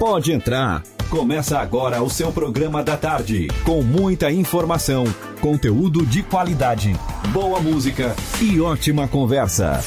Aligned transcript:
Pode 0.00 0.32
entrar. 0.32 0.82
Começa 1.10 1.58
agora 1.58 2.02
o 2.02 2.08
seu 2.08 2.32
programa 2.32 2.82
da 2.82 2.96
tarde, 2.96 3.48
com 3.66 3.82
muita 3.82 4.32
informação, 4.32 5.04
conteúdo 5.42 6.06
de 6.06 6.22
qualidade, 6.22 6.96
boa 7.34 7.60
música 7.60 8.16
e 8.40 8.58
ótima 8.62 9.06
conversa. 9.06 9.78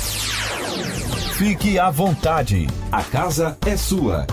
Fique 1.36 1.79
à 1.79 1.89
vontade, 1.89 2.68
a 2.91 3.02
casa 3.02 3.57
é 3.65 3.75
sua. 3.75 4.27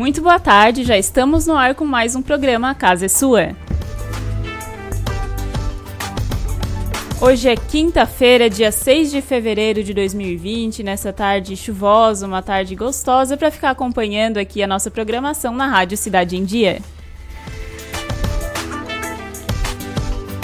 Muito 0.00 0.22
boa 0.22 0.40
tarde, 0.40 0.82
já 0.82 0.96
estamos 0.96 1.46
no 1.46 1.54
ar 1.54 1.74
com 1.74 1.84
mais 1.84 2.16
um 2.16 2.22
programa 2.22 2.70
A 2.70 2.74
Casa 2.74 3.04
é 3.04 3.08
Sua. 3.08 3.54
Hoje 7.20 7.50
é 7.50 7.54
quinta-feira, 7.54 8.48
dia 8.48 8.72
6 8.72 9.10
de 9.10 9.20
fevereiro 9.20 9.84
de 9.84 9.92
2020, 9.92 10.82
nessa 10.82 11.12
tarde 11.12 11.54
chuvosa, 11.54 12.26
uma 12.26 12.40
tarde 12.40 12.74
gostosa 12.74 13.36
para 13.36 13.50
ficar 13.50 13.72
acompanhando 13.72 14.38
aqui 14.38 14.62
a 14.62 14.66
nossa 14.66 14.90
programação 14.90 15.54
na 15.54 15.66
Rádio 15.66 15.98
Cidade 15.98 16.34
em 16.34 16.46
Dia. 16.46 16.80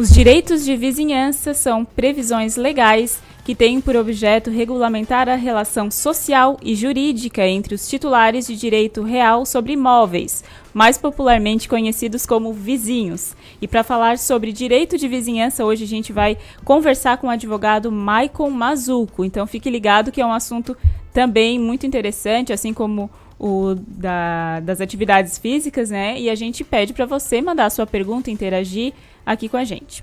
Os 0.00 0.08
direitos 0.08 0.64
de 0.64 0.74
vizinhança 0.78 1.52
são 1.52 1.84
previsões 1.84 2.56
legais 2.56 3.20
que 3.44 3.54
têm 3.54 3.82
por 3.82 3.94
objeto 3.96 4.48
regulamentar 4.48 5.28
a 5.28 5.34
relação 5.34 5.90
social 5.90 6.58
e 6.62 6.74
jurídica 6.74 7.46
entre 7.46 7.74
os 7.74 7.86
titulares 7.86 8.46
de 8.46 8.56
direito 8.56 9.02
real 9.02 9.44
sobre 9.44 9.74
imóveis, 9.74 10.42
mais 10.72 10.96
popularmente 10.96 11.68
conhecidos 11.68 12.24
como 12.24 12.50
vizinhos. 12.50 13.36
E 13.60 13.68
para 13.68 13.84
falar 13.84 14.16
sobre 14.16 14.52
direito 14.52 14.96
de 14.96 15.06
vizinhança, 15.06 15.66
hoje 15.66 15.84
a 15.84 15.88
gente 15.88 16.14
vai 16.14 16.38
conversar 16.64 17.18
com 17.18 17.26
o 17.26 17.30
advogado 17.30 17.92
Maicon 17.92 18.48
Mazuco. 18.48 19.22
Então 19.22 19.46
fique 19.46 19.68
ligado 19.68 20.10
que 20.10 20.22
é 20.22 20.24
um 20.24 20.32
assunto 20.32 20.74
também 21.12 21.58
muito 21.58 21.86
interessante, 21.86 22.54
assim 22.54 22.72
como 22.72 23.10
o 23.38 23.74
da, 23.74 24.60
das 24.60 24.80
atividades 24.80 25.36
físicas, 25.36 25.90
né? 25.90 26.18
E 26.18 26.30
a 26.30 26.34
gente 26.34 26.64
pede 26.64 26.94
para 26.94 27.04
você 27.04 27.42
mandar 27.42 27.66
a 27.66 27.70
sua 27.70 27.86
pergunta, 27.86 28.30
interagir 28.30 28.94
aqui 29.24 29.48
com 29.48 29.56
a 29.56 29.64
gente. 29.64 30.02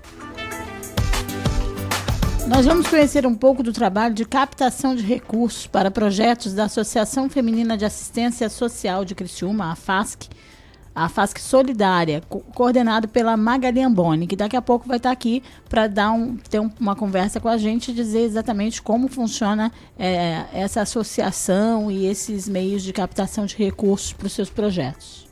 Nós 2.48 2.66
vamos 2.66 2.88
conhecer 2.88 3.26
um 3.26 3.36
pouco 3.36 3.62
do 3.62 3.74
trabalho 3.74 4.14
de 4.14 4.24
captação 4.24 4.96
de 4.96 5.04
recursos 5.04 5.68
para 5.68 5.92
projetos 5.92 6.54
da 6.54 6.64
Associação 6.64 7.30
Feminina 7.30 7.76
de 7.76 7.84
Assistência 7.84 8.48
Social 8.48 9.04
de 9.04 9.14
Criciúma, 9.14 9.70
a 9.70 9.76
FASC, 9.76 10.30
a 10.96 11.10
FASC 11.10 11.40
Solidária, 11.40 12.24
co 12.30 12.40
coordenado 12.56 13.08
pela 13.10 13.36
Magali 13.36 13.82
Amboni, 13.82 14.26
que 14.26 14.36
daqui 14.36 14.56
a 14.56 14.62
pouco 14.62 14.88
vai 14.88 14.96
estar 14.96 15.12
aqui 15.12 15.44
para 15.70 15.88
dar 15.88 16.12
um, 16.12 16.38
ter 16.38 16.62
um, 16.62 16.72
uma 16.80 16.96
conversa 16.96 17.40
com 17.40 17.50
a 17.50 17.58
gente 17.58 17.92
e 17.92 17.94
dizer 17.94 18.22
exatamente 18.22 18.82
como 18.82 19.10
funciona 19.10 19.70
é, 20.00 20.46
essa 20.54 20.82
associação 20.82 21.92
e 21.92 22.06
esses 22.06 22.48
meios 22.48 22.82
de 22.82 22.94
captação 22.94 23.46
de 23.46 23.58
recursos 23.58 24.14
para 24.14 24.26
os 24.26 24.34
seus 24.34 24.50
projetos. 24.50 25.28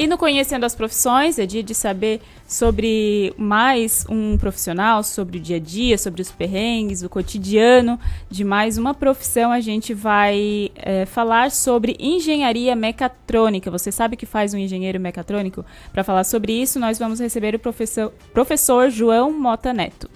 E 0.00 0.06
no 0.06 0.16
Conhecendo 0.16 0.64
as 0.64 0.74
Profissões, 0.74 1.38
é 1.38 1.44
dia 1.44 1.62
de 1.62 1.74
saber 1.74 2.22
sobre 2.48 3.34
mais 3.36 4.06
um 4.08 4.38
profissional, 4.38 5.02
sobre 5.02 5.36
o 5.36 5.40
dia 5.42 5.56
a 5.56 5.60
dia, 5.60 5.98
sobre 5.98 6.22
os 6.22 6.30
perrengues, 6.30 7.02
o 7.02 7.08
cotidiano 7.10 8.00
de 8.30 8.42
mais 8.42 8.78
uma 8.78 8.94
profissão. 8.94 9.52
A 9.52 9.60
gente 9.60 9.92
vai 9.92 10.70
é, 10.76 11.04
falar 11.04 11.50
sobre 11.50 11.98
engenharia 12.00 12.74
mecatrônica. 12.74 13.70
Você 13.70 13.92
sabe 13.92 14.14
o 14.14 14.16
que 14.16 14.24
faz 14.24 14.54
um 14.54 14.56
engenheiro 14.56 14.98
mecatrônico? 14.98 15.66
Para 15.92 16.02
falar 16.02 16.24
sobre 16.24 16.54
isso, 16.54 16.80
nós 16.80 16.98
vamos 16.98 17.20
receber 17.20 17.54
o 17.54 17.58
professor, 17.58 18.10
professor 18.32 18.88
João 18.88 19.30
Mota 19.30 19.70
Neto. 19.74 20.08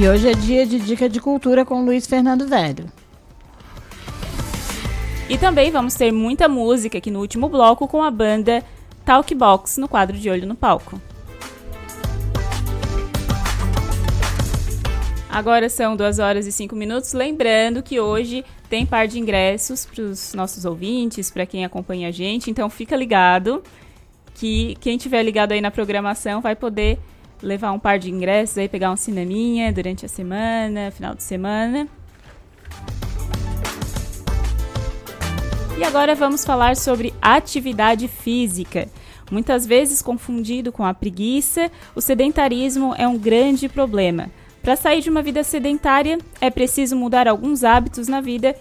E 0.00 0.08
hoje 0.08 0.30
é 0.30 0.32
dia 0.32 0.64
de 0.64 0.78
dica 0.78 1.10
de 1.10 1.20
cultura 1.20 1.66
com 1.66 1.84
Luiz 1.84 2.06
Fernando 2.06 2.48
Velho. 2.48 2.86
E 5.30 5.38
também 5.38 5.70
vamos 5.70 5.94
ter 5.94 6.10
muita 6.10 6.48
música 6.48 6.98
aqui 6.98 7.08
no 7.08 7.20
último 7.20 7.48
bloco 7.48 7.86
com 7.86 8.02
a 8.02 8.10
banda 8.10 8.64
Talkbox 9.04 9.76
no 9.76 9.86
quadro 9.86 10.18
de 10.18 10.28
Olho 10.28 10.44
no 10.44 10.56
Palco. 10.56 11.00
Agora 15.30 15.68
são 15.68 15.94
2 15.94 16.18
horas 16.18 16.48
e 16.48 16.52
5 16.52 16.74
minutos. 16.74 17.12
Lembrando 17.12 17.80
que 17.80 18.00
hoje 18.00 18.44
tem 18.68 18.84
par 18.84 19.06
de 19.06 19.20
ingressos 19.20 19.86
para 19.86 20.02
os 20.02 20.34
nossos 20.34 20.64
ouvintes, 20.64 21.30
para 21.30 21.46
quem 21.46 21.64
acompanha 21.64 22.08
a 22.08 22.10
gente. 22.10 22.50
Então 22.50 22.68
fica 22.68 22.96
ligado 22.96 23.62
que 24.34 24.76
quem 24.80 24.98
tiver 24.98 25.22
ligado 25.22 25.52
aí 25.52 25.60
na 25.60 25.70
programação 25.70 26.40
vai 26.40 26.56
poder 26.56 26.98
levar 27.40 27.70
um 27.70 27.78
par 27.78 28.00
de 28.00 28.10
ingressos 28.10 28.58
aí, 28.58 28.68
pegar 28.68 28.90
um 28.90 28.96
cineminha 28.96 29.72
durante 29.72 30.04
a 30.04 30.08
semana, 30.08 30.90
final 30.90 31.14
de 31.14 31.22
semana. 31.22 31.86
E 35.80 35.84
agora 35.84 36.14
vamos 36.14 36.44
falar 36.44 36.76
sobre 36.76 37.14
atividade 37.22 38.06
física. 38.06 38.86
Muitas 39.30 39.64
vezes 39.64 40.02
confundido 40.02 40.70
com 40.70 40.84
a 40.84 40.92
preguiça, 40.92 41.70
o 41.94 42.02
sedentarismo 42.02 42.94
é 42.98 43.08
um 43.08 43.16
grande 43.16 43.66
problema. 43.66 44.30
Para 44.60 44.76
sair 44.76 45.00
de 45.00 45.08
uma 45.08 45.22
vida 45.22 45.42
sedentária, 45.42 46.18
é 46.38 46.50
preciso 46.50 46.94
mudar 46.94 47.26
alguns 47.26 47.64
hábitos 47.64 48.08
na 48.08 48.20
vida, 48.20 48.54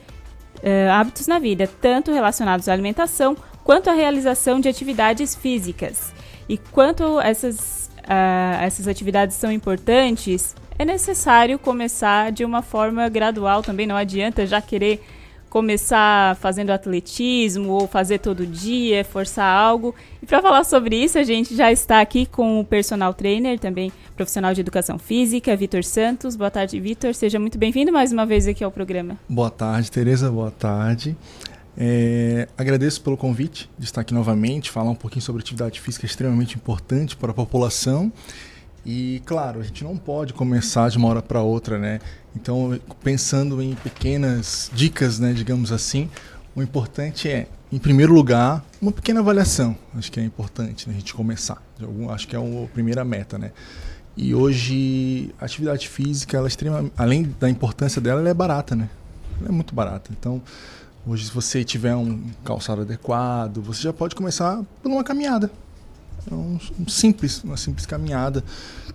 uh, 0.63 0.91
hábitos 0.93 1.27
na 1.27 1.39
vida, 1.39 1.69
tanto 1.81 2.13
relacionados 2.13 2.69
à 2.69 2.71
alimentação 2.71 3.35
quanto 3.65 3.89
à 3.89 3.93
realização 3.93 4.61
de 4.61 4.69
atividades 4.69 5.35
físicas. 5.35 6.13
E 6.47 6.57
quanto 6.57 7.19
essas, 7.19 7.91
uh, 7.97 8.63
essas 8.63 8.87
atividades 8.87 9.35
são 9.35 9.51
importantes, 9.51 10.55
é 10.77 10.85
necessário 10.85 11.59
começar 11.59 12.31
de 12.31 12.45
uma 12.45 12.61
forma 12.61 13.09
gradual 13.09 13.61
também. 13.61 13.85
Não 13.85 13.97
adianta 13.97 14.47
já 14.47 14.61
querer 14.61 15.03
começar 15.49 16.35
fazendo 16.35 16.69
atletismo 16.69 17.69
ou 17.71 17.87
fazer 17.87 18.19
todo 18.19 18.45
dia, 18.45 19.03
forçar 19.03 19.45
algo. 19.45 19.95
E 20.21 20.25
para 20.25 20.41
falar 20.41 20.63
sobre 20.63 20.95
isso, 20.95 21.17
a 21.17 21.23
gente 21.23 21.55
já 21.55 21.71
está 21.71 21.99
aqui 22.01 22.25
com 22.25 22.59
o 22.59 22.65
personal 22.65 23.13
trainer, 23.13 23.59
também 23.59 23.91
profissional 24.15 24.53
de 24.53 24.61
educação 24.61 24.99
física, 24.99 25.55
Vitor 25.55 25.83
Santos. 25.83 26.35
Boa 26.35 26.51
tarde, 26.51 26.79
Vitor. 26.79 27.13
Seja 27.13 27.39
muito 27.39 27.57
bem-vindo 27.57 27.91
mais 27.91 28.11
uma 28.11 28.25
vez 28.25 28.47
aqui 28.47 28.63
ao 28.63 28.71
programa. 28.71 29.17
Boa 29.27 29.49
tarde, 29.49 29.91
Tereza. 29.91 30.31
Boa 30.31 30.51
tarde. 30.51 31.17
É, 31.77 32.47
agradeço 32.57 33.01
pelo 33.01 33.15
convite 33.15 33.69
de 33.77 33.85
estar 33.85 34.01
aqui 34.01 34.13
novamente, 34.13 34.69
falar 34.69 34.91
um 34.91 34.95
pouquinho 34.95 35.21
sobre 35.21 35.41
atividade 35.41 35.79
física 35.79 36.05
extremamente 36.05 36.55
importante 36.55 37.15
para 37.15 37.31
a 37.31 37.33
população. 37.33 38.11
E 38.85 39.21
claro, 39.25 39.59
a 39.59 39.63
gente 39.63 39.83
não 39.83 39.97
pode 39.97 40.33
começar 40.33 40.89
de 40.89 40.97
uma 40.97 41.07
hora 41.09 41.21
para 41.21 41.41
outra, 41.41 41.77
né? 41.77 41.99
Então, 42.35 42.79
pensando 43.03 43.61
em 43.61 43.75
pequenas 43.75 44.71
dicas, 44.73 45.19
né, 45.19 45.33
digamos 45.33 45.71
assim, 45.71 46.09
o 46.55 46.61
importante 46.61 47.27
é 47.27 47.47
em 47.71 47.77
primeiro 47.77 48.13
lugar, 48.13 48.65
uma 48.81 48.91
pequena 48.91 49.19
avaliação. 49.19 49.75
Acho 49.95 50.11
que 50.11 50.19
é 50.19 50.23
importante 50.23 50.89
né, 50.89 50.95
a 50.95 50.99
gente 50.99 51.13
começar. 51.13 51.61
Algum, 51.79 52.09
acho 52.09 52.27
que 52.27 52.35
é 52.35 52.39
a 52.39 52.67
primeira 52.73 53.05
meta, 53.05 53.37
né? 53.37 53.51
E 54.17 54.33
hoje 54.33 55.33
a 55.39 55.45
atividade 55.45 55.87
física, 55.87 56.35
ela 56.35 56.47
é 56.47 56.91
além 56.97 57.33
da 57.39 57.49
importância 57.49 58.01
dela, 58.01 58.19
ela 58.21 58.29
é 58.29 58.33
barata, 58.33 58.75
né? 58.75 58.89
Ela 59.39 59.49
é 59.49 59.51
muito 59.51 59.75
barata. 59.75 60.11
Então, 60.17 60.41
hoje 61.05 61.25
se 61.25 61.31
você 61.31 61.63
tiver 61.63 61.95
um 61.95 62.23
calçado 62.43 62.81
adequado, 62.81 63.61
você 63.61 63.83
já 63.83 63.93
pode 63.93 64.15
começar 64.15 64.63
por 64.81 64.91
uma 64.91 65.03
caminhada. 65.03 65.51
É 66.31 66.33
um, 66.33 66.59
um 66.79 66.87
simples, 66.87 67.43
uma 67.43 67.57
simples 67.57 67.85
caminhada, 67.85 68.43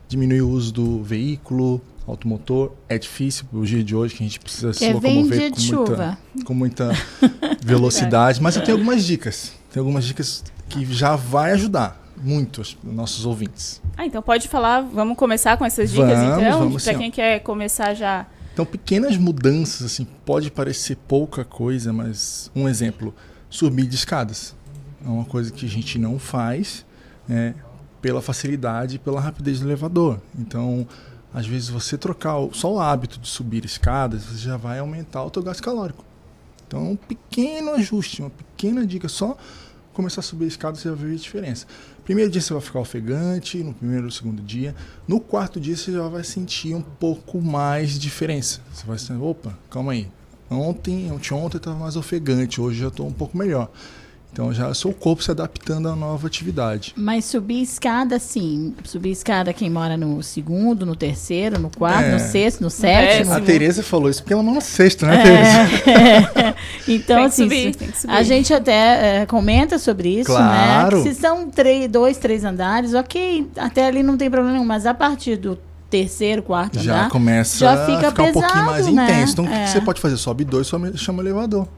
diminui 0.08 0.40
o 0.40 0.48
uso 0.48 0.72
do 0.72 1.02
veículo, 1.02 1.81
automotor. 2.06 2.72
É 2.88 2.98
difícil 2.98 3.44
no 3.52 3.64
dia 3.64 3.82
de 3.82 3.94
hoje 3.94 4.14
que 4.14 4.22
a 4.22 4.26
gente 4.26 4.40
precisa 4.40 4.70
que 4.70 4.78
se 4.78 4.92
locomover 4.92 5.52
com 5.52 5.75
muita, 5.75 6.19
com 6.44 6.54
muita 6.54 6.90
velocidade, 7.62 8.40
mas 8.42 8.56
eu 8.56 8.62
tenho 8.62 8.76
algumas 8.78 9.04
dicas. 9.04 9.52
Tem 9.72 9.81
algumas 9.81 10.04
dicas 10.04 10.44
que 10.69 10.84
já 10.92 11.16
vai 11.16 11.52
ajudar 11.52 12.00
muito 12.16 12.60
os 12.60 12.76
nossos 12.82 13.26
ouvintes. 13.26 13.82
Ah, 13.96 14.06
então 14.06 14.22
pode 14.22 14.48
falar, 14.48 14.81
vamos 14.81 15.16
começar 15.16 15.56
com 15.56 15.64
essas 15.64 15.90
dicas 15.90 16.19
vamos, 16.19 16.82
então, 16.82 16.92
para 16.92 16.98
quem 16.98 17.10
quer 17.10 17.40
começar 17.40 17.94
já. 17.94 18.26
Então, 18.52 18.64
pequenas 18.64 19.16
mudanças 19.16 19.82
assim, 19.82 20.06
pode 20.25 20.50
parecer 20.50 20.96
pouca 21.08 21.44
coisa, 21.44 21.92
mas 21.92 22.50
um 22.54 22.69
exemplo, 22.69 23.12
subir 23.50 23.86
de 23.86 23.96
escadas. 23.96 24.54
É 25.04 25.08
uma 25.08 25.25
coisa 25.25 25.50
que 25.50 25.66
a 25.66 25.69
gente 25.69 25.98
não 25.98 26.19
faz, 26.19 26.86
né, 27.26 27.55
pela 28.00 28.21
facilidade 28.21 28.97
e 28.97 28.99
pela 28.99 29.21
rapidez 29.21 29.61
do 29.61 29.67
elevador. 29.67 30.21
Então, 30.38 30.87
às 31.32 31.47
vezes 31.47 31.69
você 31.69 31.97
trocar 31.99 32.37
só 32.53 32.75
o 32.75 32.81
hábito 32.81 33.19
de 33.19 33.29
subir 33.29 33.65
escadas, 33.65 34.25
você 34.25 34.38
já 34.38 34.56
vai 34.56 34.79
aumentar 34.79 35.25
o 35.25 35.31
teu 35.31 35.43
gasto 35.43 35.62
calórico. 35.62 36.05
Então, 36.67 36.81
é 36.81 36.88
um 36.91 36.97
pequeno 36.97 37.73
ajuste, 37.73 38.23
uma 38.23 38.31
pequena 38.31 38.87
dica, 38.87 39.09
só 39.09 39.37
começar 39.93 40.21
a 40.21 40.23
subir 40.23 40.47
escadas 40.47 40.81
você 40.81 40.91
vai 40.91 41.09
ver 41.09 41.15
a 41.15 41.19
diferença. 41.19 41.67
Primeiro 42.05 42.31
dia 42.31 42.41
você 42.41 42.53
vai 42.53 42.61
ficar 42.61 42.81
ofegante, 42.81 43.62
no 43.62 43.73
primeiro 43.73 44.05
ou 44.05 44.11
segundo 44.11 44.43
dia. 44.43 44.75
No 45.09 45.19
quarto 45.20 45.59
dia 45.59 45.77
você 45.77 45.93
já 45.93 46.06
vai 46.09 46.25
sentir 46.25 46.75
um 46.75 46.82
pouco 46.82 47.41
mais 47.41 47.93
de 47.93 47.99
diferença. 47.99 48.61
Você 48.73 48.85
vai 48.85 48.99
sentir, 48.99 49.23
opa, 49.23 49.56
calma 49.70 49.93
aí. 49.93 50.11
Ontem, 50.50 51.11
ontem, 51.11 51.35
ontem 51.35 51.56
estava 51.56 51.79
mais 51.79 51.97
ofegante, 51.97 52.61
hoje 52.61 52.81
já 52.81 52.88
estou 52.88 53.06
um 53.06 53.12
pouco 53.12 53.38
melhor. 53.38 53.70
Então 54.34 54.52
já 54.52 54.66
é 54.66 54.70
o 54.70 54.75
seu 54.75 54.92
corpo 54.92 55.22
se 55.22 55.31
adaptando 55.31 55.88
à 55.88 55.94
nova 55.94 56.26
atividade. 56.26 56.92
Mas 56.96 57.25
subir 57.25 57.62
escada, 57.62 58.19
sim. 58.19 58.75
Subir 58.82 59.12
escada 59.12 59.52
quem 59.52 59.70
mora 59.70 59.96
no 59.96 60.20
segundo, 60.25 60.84
no 60.84 60.96
terceiro, 60.96 61.56
no 61.60 61.70
quarto, 61.70 62.06
é. 62.06 62.12
no 62.14 62.19
sexto, 62.19 62.60
no 62.60 62.69
sétimo. 62.69 63.32
A 63.32 63.40
Tereza 63.40 63.81
falou 63.81 64.10
isso 64.10 64.20
porque 64.20 64.32
ela 64.32 64.42
mora 64.42 64.56
no 64.56 64.60
sexto, 64.60 65.06
né, 65.06 65.22
Tereza? 65.22 66.40
É. 66.40 66.54
então, 66.92 67.16
tem 67.16 67.25
assim, 67.26 67.42
subir, 67.44 67.76
a 68.08 68.25
gente 68.25 68.52
até 68.52 69.20
é, 69.22 69.26
comenta 69.26 69.78
sobre 69.78 70.08
isso, 70.08 70.32
né? 70.32 70.36
claro. 70.36 71.04
né? 71.04 71.12
Se 71.12 71.20
são 71.20 71.48
três, 71.48 71.88
dois, 71.88 72.19
três 72.19 72.44
andares, 72.44 72.92
ok, 72.92 73.48
até 73.56 73.86
ali 73.86 74.02
não 74.02 74.16
tem 74.16 74.28
problema 74.28 74.54
nenhum, 74.54 74.66
mas 74.66 74.84
a 74.84 74.94
partir 74.94 75.36
do 75.36 75.56
terceiro, 75.88 76.42
quarto 76.42 76.81
já 76.81 77.02
andar, 77.02 77.10
começa 77.10 77.56
já 77.56 77.86
fica 77.86 78.08
a 78.08 78.10
ficar 78.10 78.25
pesado, 78.25 78.38
um 78.38 78.42
pouquinho 78.42 78.64
mais 78.64 78.86
né? 78.88 79.04
intenso. 79.04 79.32
Então, 79.34 79.44
o 79.44 79.48
que 79.48 79.54
é. 79.54 79.66
você 79.69 79.81
pode 79.81 80.00
fazer? 80.00 80.16
Sobe 80.16 80.44
dois, 80.44 80.66
chama 80.96 81.19
o 81.19 81.22
elevador. 81.22 81.69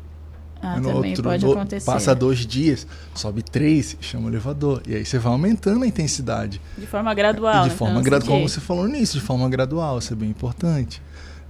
Ah, 0.60 0.80
no 0.80 0.92
também 0.92 1.10
outro, 1.10 1.22
pode 1.24 1.46
acontecer. 1.46 1.86
Passa 1.86 2.14
dois 2.14 2.46
dias, 2.46 2.86
sobe 3.14 3.42
três, 3.42 3.96
chama 4.00 4.26
o 4.26 4.30
elevador. 4.30 4.82
E 4.86 4.94
aí 4.94 5.04
você 5.04 5.18
vai 5.18 5.32
aumentando 5.32 5.84
a 5.84 5.86
intensidade. 5.86 6.60
De 6.76 6.86
forma 6.86 7.12
gradual. 7.14 7.66
E 7.66 7.70
de 7.70 7.74
forma 7.74 7.92
então, 7.92 8.02
gradual, 8.02 8.36
como 8.36 8.48
você 8.48 8.60
falou 8.60 8.88
nisso, 8.88 9.18
de 9.18 9.24
forma 9.24 9.48
gradual, 9.48 9.98
isso 9.98 10.12
é 10.12 10.16
bem 10.16 10.30
importante. 10.30 11.02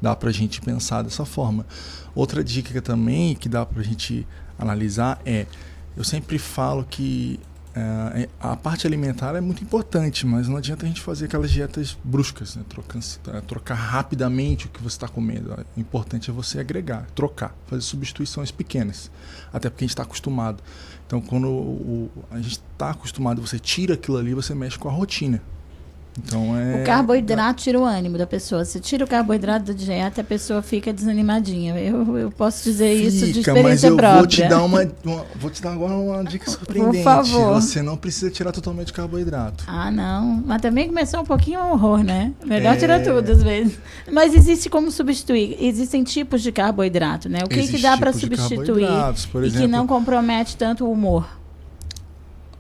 Dá 0.02 0.14
pra 0.14 0.30
gente 0.30 0.60
pensar 0.60 1.02
dessa 1.02 1.24
forma. 1.24 1.64
Outra 2.14 2.42
dica 2.42 2.80
também 2.82 3.34
que 3.34 3.48
dá 3.48 3.64
pra 3.64 3.82
gente 3.82 4.26
analisar 4.58 5.20
é, 5.24 5.46
eu 5.96 6.04
sempre 6.04 6.38
falo 6.38 6.84
que 6.88 7.40
é, 7.76 8.22
é, 8.22 8.28
a 8.40 8.56
parte 8.56 8.86
alimentar 8.86 9.36
é 9.36 9.40
muito 9.40 9.62
importante, 9.62 10.26
mas 10.26 10.48
não 10.48 10.56
adianta 10.56 10.86
a 10.86 10.88
gente 10.88 11.02
fazer 11.02 11.26
aquelas 11.26 11.50
dietas 11.50 11.94
bruscas, 12.02 12.56
né? 12.56 12.64
Trocando, 12.66 13.04
é, 13.34 13.40
trocar 13.42 13.74
rapidamente 13.74 14.64
o 14.64 14.70
que 14.70 14.82
você 14.82 14.96
está 14.96 15.06
comendo. 15.06 15.52
O 15.76 15.80
importante 15.80 16.30
é 16.30 16.32
você 16.32 16.58
agregar, 16.58 17.06
trocar, 17.14 17.54
fazer 17.66 17.82
substituições 17.82 18.50
pequenas. 18.50 19.10
Até 19.52 19.68
porque 19.68 19.84
a 19.84 19.86
gente 19.86 19.90
está 19.90 20.04
acostumado. 20.04 20.62
Então, 21.06 21.20
quando 21.20 21.48
o, 21.48 22.10
a 22.30 22.38
gente 22.38 22.52
está 22.52 22.90
acostumado, 22.90 23.42
você 23.42 23.58
tira 23.58 23.92
aquilo 23.92 24.16
ali, 24.16 24.32
você 24.32 24.54
mexe 24.54 24.78
com 24.78 24.88
a 24.88 24.92
rotina. 24.92 25.42
Então 26.18 26.58
é. 26.58 26.82
O 26.82 26.84
carboidrato 26.84 27.62
tira 27.62 27.78
o 27.78 27.84
ânimo 27.84 28.16
da 28.16 28.26
pessoa. 28.26 28.64
Se 28.64 28.80
tira 28.80 29.04
o 29.04 29.08
carboidrato 29.08 29.66
da 29.66 29.72
dieta, 29.72 30.20
a 30.20 30.24
pessoa 30.24 30.62
fica 30.62 30.92
desanimadinha. 30.92 31.78
Eu, 31.78 32.16
eu 32.16 32.30
posso 32.30 32.64
dizer 32.64 32.96
fica, 32.96 33.08
isso 33.08 33.32
de 33.32 33.40
experiência 33.40 33.62
mas 33.62 33.84
eu 33.84 33.96
própria. 33.96 34.18
Vou 34.18 34.26
te 34.26 34.48
dar 34.48 34.62
uma, 34.62 34.88
uma, 35.04 35.26
vou 35.36 35.50
te 35.50 35.62
dar 35.62 35.72
agora 35.72 35.94
uma 35.94 36.24
dica 36.24 36.50
surpreendente. 36.50 36.98
Por 36.98 37.04
favor. 37.04 37.54
Você 37.54 37.82
não 37.82 37.96
precisa 37.96 38.30
tirar 38.30 38.52
totalmente 38.52 38.92
o 38.92 38.94
carboidrato. 38.94 39.64
Ah, 39.66 39.90
não. 39.90 40.42
Mas 40.46 40.62
também 40.62 40.88
começou 40.88 41.20
um 41.20 41.24
pouquinho 41.24 41.60
um 41.60 41.72
horror, 41.72 42.02
né? 42.02 42.32
Melhor 42.44 42.74
é... 42.74 42.78
tirar 42.78 43.02
tudo 43.02 43.30
às 43.30 43.42
vezes. 43.42 43.78
Mas 44.10 44.34
existe 44.34 44.70
como 44.70 44.90
substituir. 44.90 45.56
Existem 45.60 46.02
tipos 46.02 46.42
de 46.42 46.50
carboidrato, 46.50 47.28
né? 47.28 47.40
O 47.44 47.48
que, 47.48 47.66
que 47.66 47.78
dá 47.78 47.96
para 47.96 48.12
substituir 48.12 48.88
e 49.44 49.50
que 49.50 49.66
não 49.66 49.86
compromete 49.86 50.56
tanto 50.56 50.84
o 50.84 50.92
humor? 50.92 51.26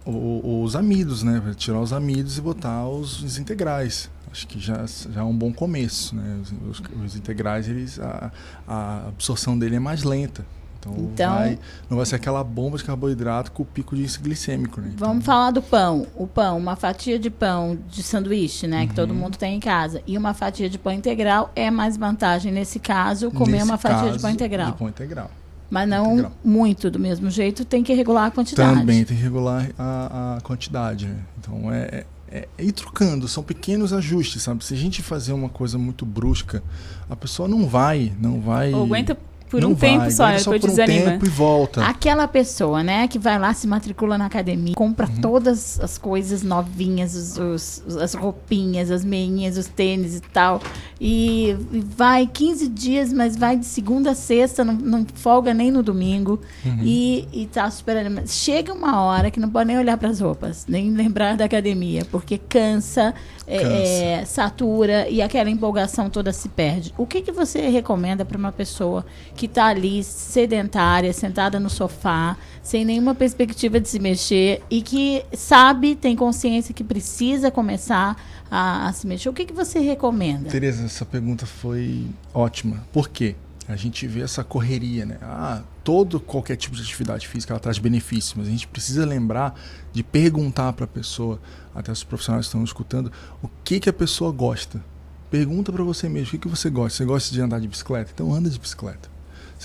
O, 0.06 0.62
os 0.62 0.76
amidos, 0.76 1.22
né? 1.22 1.42
Tirar 1.56 1.80
os 1.80 1.92
amidos 1.92 2.38
e 2.38 2.40
botar 2.40 2.86
os, 2.86 3.22
os 3.22 3.38
integrais. 3.38 4.10
Acho 4.30 4.46
que 4.46 4.60
já, 4.60 4.84
já 5.10 5.20
é 5.20 5.24
um 5.24 5.36
bom 5.36 5.52
começo, 5.52 6.14
né? 6.14 6.40
Os, 6.70 6.82
os 7.04 7.16
integrais, 7.16 7.68
eles, 7.68 7.98
a, 7.98 8.30
a, 8.66 9.08
absorção 9.08 9.58
dele 9.58 9.76
é 9.76 9.80
mais 9.80 10.02
lenta. 10.02 10.44
Então, 10.78 11.10
então 11.12 11.34
vai, 11.34 11.58
não 11.90 11.96
vai 11.96 12.06
ser 12.06 12.16
aquela 12.16 12.44
bomba 12.44 12.78
de 12.78 12.84
carboidrato 12.84 13.50
com 13.50 13.62
o 13.62 13.66
pico 13.66 13.96
de 13.96 14.02
índice 14.02 14.20
glicêmico, 14.20 14.80
né? 14.80 14.92
Vamos 14.96 15.16
então, 15.16 15.20
falar 15.22 15.50
do 15.50 15.62
pão. 15.62 16.06
O 16.14 16.26
pão, 16.26 16.58
uma 16.58 16.76
fatia 16.76 17.18
de 17.18 17.30
pão 17.30 17.76
de 17.88 18.02
sanduíche, 18.02 18.66
né? 18.66 18.82
Uhum. 18.82 18.88
Que 18.88 18.94
todo 18.94 19.10
uhum. 19.10 19.16
mundo 19.16 19.36
tem 19.36 19.56
em 19.56 19.60
casa. 19.60 20.02
E 20.06 20.16
uma 20.16 20.34
fatia 20.34 20.70
de 20.70 20.78
pão 20.78 20.92
integral 20.92 21.50
é 21.56 21.70
mais 21.70 21.96
vantagem, 21.96 22.52
nesse 22.52 22.78
caso, 22.78 23.30
comer 23.32 23.52
nesse 23.52 23.64
uma 23.64 23.78
fatia 23.78 24.12
de 24.12 24.20
pão 24.20 24.30
integral. 24.30 24.72
De 24.72 24.78
pão 24.78 24.88
integral. 24.88 25.30
Mas 25.70 25.88
não 25.88 26.12
integral. 26.12 26.32
muito 26.44 26.90
do 26.90 26.98
mesmo 26.98 27.30
jeito, 27.30 27.64
tem 27.64 27.82
que 27.82 27.92
regular 27.92 28.26
a 28.26 28.30
quantidade. 28.30 28.78
Também 28.78 29.04
tem 29.04 29.16
que 29.16 29.22
regular 29.22 29.70
a, 29.78 30.36
a 30.36 30.40
quantidade. 30.40 31.06
Né? 31.06 31.18
Então 31.38 31.72
é, 31.72 32.04
é, 32.30 32.48
é, 32.58 32.64
ir 32.64 32.72
trocando, 32.72 33.26
são 33.26 33.42
pequenos 33.42 33.92
ajustes, 33.92 34.42
sabe? 34.42 34.64
Se 34.64 34.74
a 34.74 34.76
gente 34.76 35.02
fazer 35.02 35.32
uma 35.32 35.48
coisa 35.48 35.78
muito 35.78 36.06
brusca, 36.06 36.62
a 37.08 37.16
pessoa 37.16 37.48
não 37.48 37.66
vai, 37.66 38.12
não 38.20 38.40
vai. 38.40 38.72
Ou 38.72 38.84
aguenta 38.84 39.16
por 39.48 39.60
não 39.60 39.70
um 39.70 39.74
vai, 39.74 39.90
tempo 39.90 40.10
só, 40.10 40.26
depois 40.26 40.60
por 40.60 40.68
desanima. 40.70 41.00
um 41.00 41.10
tempo 41.12 41.26
e 41.26 41.28
volta. 41.28 41.84
Aquela 41.84 42.26
pessoa, 42.26 42.82
né, 42.82 43.06
que 43.08 43.18
vai 43.18 43.38
lá, 43.38 43.54
se 43.54 43.66
matricula 43.66 44.18
na 44.18 44.26
academia, 44.26 44.74
compra 44.74 45.06
uhum. 45.06 45.20
todas 45.20 45.80
as 45.80 45.96
coisas 45.98 46.42
novinhas, 46.42 47.14
os, 47.14 47.38
os, 47.38 47.96
as 47.96 48.14
roupinhas, 48.14 48.90
as 48.90 49.04
meinhas, 49.04 49.56
os 49.56 49.66
tênis 49.66 50.16
e 50.16 50.20
tal, 50.20 50.60
e, 51.00 51.56
e, 51.72 51.80
vai 51.80 52.26
15 52.26 52.68
dias, 52.68 53.12
mas 53.12 53.36
vai 53.36 53.56
de 53.56 53.66
segunda 53.66 54.10
a 54.10 54.14
sexta, 54.14 54.64
não, 54.64 54.74
não 54.74 55.06
folga 55.14 55.54
nem 55.54 55.70
no 55.70 55.82
domingo, 55.82 56.40
uhum. 56.64 56.80
e, 56.82 57.28
e 57.32 57.46
tá 57.46 57.70
superando. 57.70 58.26
Chega 58.26 58.72
uma 58.72 59.00
hora 59.02 59.30
que 59.30 59.38
não 59.38 59.48
pode 59.48 59.68
nem 59.68 59.78
olhar 59.78 59.96
para 59.96 60.08
as 60.08 60.20
roupas, 60.20 60.66
nem 60.68 60.90
lembrar 60.90 61.36
da 61.36 61.44
academia, 61.44 62.04
porque 62.10 62.38
cansa, 62.38 63.14
é, 63.46 64.20
é, 64.20 64.24
satura 64.24 65.08
e 65.08 65.22
aquela 65.22 65.48
empolgação 65.48 66.10
toda 66.10 66.32
se 66.32 66.48
perde. 66.48 66.92
O 66.98 67.06
que, 67.06 67.22
que 67.22 67.30
você 67.30 67.68
recomenda 67.68 68.24
para 68.24 68.36
uma 68.36 68.50
pessoa 68.50 69.06
que 69.36 69.46
está 69.46 69.66
ali 69.66 70.02
sedentária, 70.02 71.12
sentada 71.12 71.60
no 71.60 71.70
sofá, 71.70 72.36
sem 72.62 72.84
nenhuma 72.84 73.14
perspectiva 73.14 73.78
de 73.78 73.88
se 73.88 74.00
mexer 74.00 74.62
e 74.68 74.82
que 74.82 75.24
sabe, 75.32 75.94
tem 75.94 76.16
consciência 76.16 76.74
que 76.74 76.82
precisa 76.82 77.50
começar 77.50 78.16
a, 78.50 78.88
a 78.88 78.92
se 78.92 79.06
mexer? 79.06 79.28
O 79.28 79.32
que, 79.32 79.44
que 79.44 79.52
você 79.52 79.78
recomenda? 79.78 80.50
Tereza, 80.50 80.84
essa 80.84 81.04
pergunta 81.04 81.46
foi 81.46 82.06
ótima. 82.34 82.84
Por 82.92 83.08
quê? 83.08 83.36
A 83.68 83.74
gente 83.74 84.06
vê 84.06 84.20
essa 84.20 84.44
correria, 84.44 85.04
né? 85.04 85.18
Ah, 85.22 85.62
todo 85.82 86.20
qualquer 86.20 86.56
tipo 86.56 86.76
de 86.76 86.82
atividade 86.82 87.26
física 87.26 87.52
ela 87.52 87.60
traz 87.60 87.78
benefícios, 87.78 88.34
mas 88.34 88.46
a 88.46 88.50
gente 88.50 88.66
precisa 88.66 89.04
lembrar 89.04 89.58
de 89.92 90.04
perguntar 90.04 90.72
para 90.72 90.84
a 90.84 90.88
pessoa, 90.88 91.40
até 91.74 91.90
os 91.90 92.04
profissionais 92.04 92.46
estão 92.46 92.62
escutando, 92.62 93.10
o 93.42 93.48
que 93.64 93.80
que 93.80 93.88
a 93.88 93.92
pessoa 93.92 94.30
gosta. 94.30 94.82
Pergunta 95.30 95.72
para 95.72 95.82
você 95.82 96.08
mesmo, 96.08 96.28
o 96.28 96.30
que 96.32 96.38
que 96.38 96.48
você 96.48 96.70
gosta? 96.70 96.98
Você 96.98 97.04
gosta 97.04 97.34
de 97.34 97.40
andar 97.40 97.60
de 97.60 97.66
bicicleta? 97.66 98.12
Então 98.14 98.32
anda 98.32 98.48
de 98.48 98.58
bicicleta. 98.58 99.15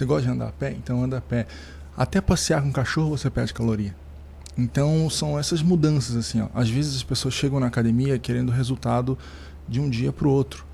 Você 0.02 0.06
gosta 0.06 0.24
de 0.24 0.30
andar 0.30 0.48
a 0.48 0.52
pé? 0.52 0.72
Então 0.72 1.04
anda 1.04 1.20
a 1.20 1.22
pé. 1.22 1.46
Até 1.96 2.20
passear 2.20 2.64
com 2.64 2.72
cachorro 2.72 3.16
você 3.16 3.30
perde 3.30 3.54
caloria. 3.54 3.96
Então 4.58 5.08
são 5.12 5.38
essas 5.38 5.62
mudanças 5.62 6.16
assim, 6.16 6.42
ó. 6.42 6.48
Às 6.56 6.72
vezes 6.72 6.96
as 6.96 7.04
pessoas 7.04 7.36
chegam 7.36 7.60
na 7.60 7.68
academia 7.68 8.18
querendo 8.18 8.52
resultado 8.52 9.16
de 9.70 9.80
um 9.80 9.88
dia 9.88 10.12
para 10.12 10.28
o 10.28 10.32
outro. 10.32 10.66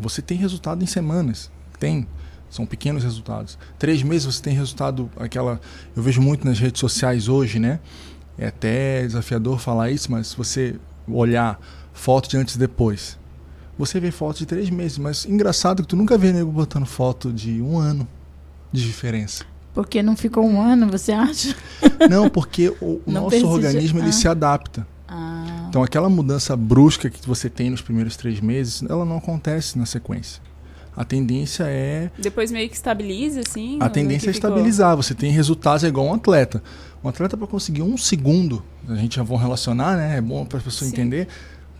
Você 0.00 0.20
tem 0.20 0.36
resultado 0.36 0.82
em 0.82 0.88
semanas. 0.88 1.52
Tem. 1.78 2.04
São 2.50 2.66
pequenos 2.66 3.04
resultados. 3.04 3.56
Três 3.78 4.02
meses 4.02 4.24
você 4.34 4.42
tem 4.42 4.56
resultado, 4.56 5.08
aquela. 5.18 5.60
Eu 5.94 6.02
vejo 6.02 6.20
muito 6.20 6.44
nas 6.44 6.58
redes 6.58 6.80
sociais 6.80 7.28
hoje, 7.28 7.60
né? 7.60 7.78
É 8.36 8.48
até 8.48 9.06
desafiador 9.06 9.60
falar 9.60 9.92
isso, 9.92 10.10
mas 10.10 10.28
se 10.28 10.36
você 10.36 10.80
olhar 11.06 11.60
foto 11.92 12.28
de 12.28 12.36
antes 12.36 12.56
e 12.56 12.58
depois, 12.58 13.16
você 13.78 14.00
vê 14.00 14.10
foto 14.10 14.38
de 14.38 14.46
três 14.46 14.68
meses. 14.68 14.98
Mas 14.98 15.24
engraçado 15.26 15.82
que 15.82 15.88
tu 15.88 15.94
nunca 15.94 16.18
vê 16.18 16.32
nego 16.32 16.50
botando 16.50 16.86
foto 16.86 17.32
de 17.32 17.62
um 17.62 17.78
ano 17.78 18.08
de 18.74 18.86
diferença. 18.86 19.44
Porque 19.72 20.02
não 20.02 20.16
ficou 20.16 20.44
um 20.46 20.60
ano, 20.60 20.86
você 20.88 21.12
acha? 21.12 21.54
Não, 22.08 22.28
porque 22.28 22.68
o 22.80 23.00
Não 23.06 23.14
nosso 23.24 23.30
persiste- 23.30 23.52
organismo 23.52 23.98
ele 24.00 24.08
ah. 24.08 24.12
se 24.12 24.28
adapta. 24.28 24.86
Ah, 25.08 25.66
Então 25.68 25.82
aquela 25.82 26.08
mudança 26.08 26.56
brusca 26.56 27.08
que 27.10 27.26
você 27.26 27.48
tem 27.50 27.70
nos 27.70 27.80
primeiros 27.80 28.16
três 28.16 28.40
meses, 28.40 28.82
ela 28.88 29.04
não 29.04 29.18
acontece 29.18 29.78
na 29.78 29.86
sequência. 29.86 30.40
A 30.96 31.04
tendência 31.04 31.64
é 31.66 32.08
Depois 32.16 32.52
meio 32.52 32.68
que 32.68 32.76
estabiliza, 32.76 33.40
assim? 33.40 33.78
a 33.80 33.86
no- 33.86 33.90
tendência 33.90 34.30
é 34.30 34.32
que 34.32 34.36
ficou. 34.38 34.50
estabilizar. 34.50 34.96
Você 34.96 35.12
tem 35.14 35.32
resultados 35.32 35.82
é 35.82 35.88
igual 35.88 36.06
um 36.06 36.14
atleta. 36.14 36.62
Um 37.02 37.08
atleta 37.08 37.36
para 37.36 37.46
conseguir 37.48 37.82
um 37.82 37.96
segundo, 37.96 38.62
a 38.88 38.94
gente 38.94 39.16
já 39.16 39.22
vão 39.24 39.36
relacionar, 39.36 39.96
né? 39.96 40.16
É 40.16 40.20
bom 40.20 40.44
para 40.46 40.58
a 40.58 40.62
pessoa 40.62 40.88
Sim. 40.88 40.94
entender. 40.94 41.26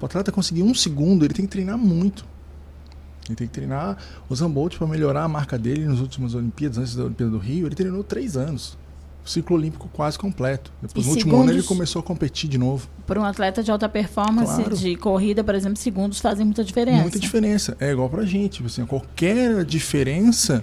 O 0.01 0.05
atleta 0.05 0.33
conseguir 0.33 0.65
um 0.65 0.75
segundo, 0.75 1.25
ele 1.25 1.33
tem 1.33 1.45
que 1.47 1.51
treinar 1.53 1.79
muito. 1.79 2.27
Ele 3.27 3.37
tem 3.37 3.47
que 3.47 3.53
treinar. 3.55 3.97
O 4.29 4.35
Zambolt 4.37 4.77
para 4.77 4.87
melhorar 4.87 5.25
a 5.25 5.29
marca 5.29 5.59
dele 5.59 5.87
nas 5.87 5.99
últimas 6.01 6.35
Olimpíadas, 6.35 6.79
antes 6.79 6.95
da 6.95 7.05
Olimpíada 7.05 7.33
do 7.33 7.39
Rio, 7.39 7.67
ele 7.67 7.75
treinou 7.75 8.05
três 8.05 8.37
anos. 8.37 8.77
O 9.25 9.29
ciclo 9.29 9.57
olímpico 9.57 9.89
quase 9.91 10.19
completo. 10.19 10.71
Depois, 10.83 11.03
E 11.07 11.09
no 11.09 11.15
último 11.15 11.41
ano, 11.41 11.51
ele 11.51 11.63
começou 11.63 12.01
a 12.01 12.03
competir 12.03 12.51
de 12.51 12.59
novo. 12.59 12.87
para 13.07 13.19
um 13.19 13.25
atleta 13.25 13.63
de 13.63 13.71
alta 13.71 13.89
performance, 13.89 14.55
Claro. 14.55 14.77
de 14.77 14.97
corrida, 14.97 15.43
por 15.43 15.55
exemplo, 15.55 15.79
segundos 15.79 16.21
fazem 16.21 16.45
muita 16.45 16.63
diferença. 16.63 17.01
Muita 17.01 17.19
diferença. 17.19 17.75
É 17.81 17.91
igual 17.93 18.11
pra 18.11 18.27
gente. 18.27 18.55
tipo 18.57 18.67
Assim, 18.67 18.85
qualquer 18.85 19.65
diferença 19.65 20.63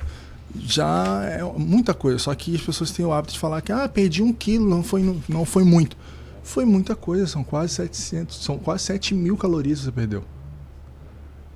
já 0.56 1.24
é 1.26 1.44
muita 1.58 1.94
coisa. 1.96 2.20
Só 2.20 2.36
que 2.36 2.54
as 2.56 2.62
pessoas 2.62 2.92
têm 2.92 3.04
o 3.04 3.12
hábito 3.12 3.34
de 3.34 3.40
falar 3.40 3.62
que 3.62 3.72
ah, 3.72 3.90
perdi 3.90 4.22
um 4.22 4.32
quilo, 4.32 4.70
não 4.70 4.84
foi, 4.84 5.02
não, 5.02 5.20
não 5.28 5.44
foi 5.46 5.64
muito. 5.64 5.98
Foi 6.44 6.64
muita 6.66 6.96
coisa, 6.96 7.26
são 7.26 7.44
quase 7.44 7.74
700, 7.74 8.44
são 8.44 8.58
quase 8.60 8.84
7 8.84 9.14
mil 9.16 9.36
calorias 9.38 9.80
que 9.80 9.86
você 9.86 9.92
perdeu. 9.92 10.24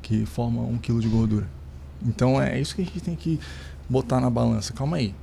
Que 0.06 0.24
forma 0.24 0.62
um 0.62 0.78
quilo 0.78 1.02
de 1.02 1.08
gordura. 1.08 1.48
Então 2.06 2.40
é 2.40 2.62
isso 2.62 2.76
que 2.76 2.84
a 2.84 2.86
gente 2.86 3.02
tem 3.02 3.16
que 3.16 3.40
botar 3.90 4.22
na 4.22 4.30
balança. 4.30 4.72
Calma 4.72 4.98
aí. 4.98 5.16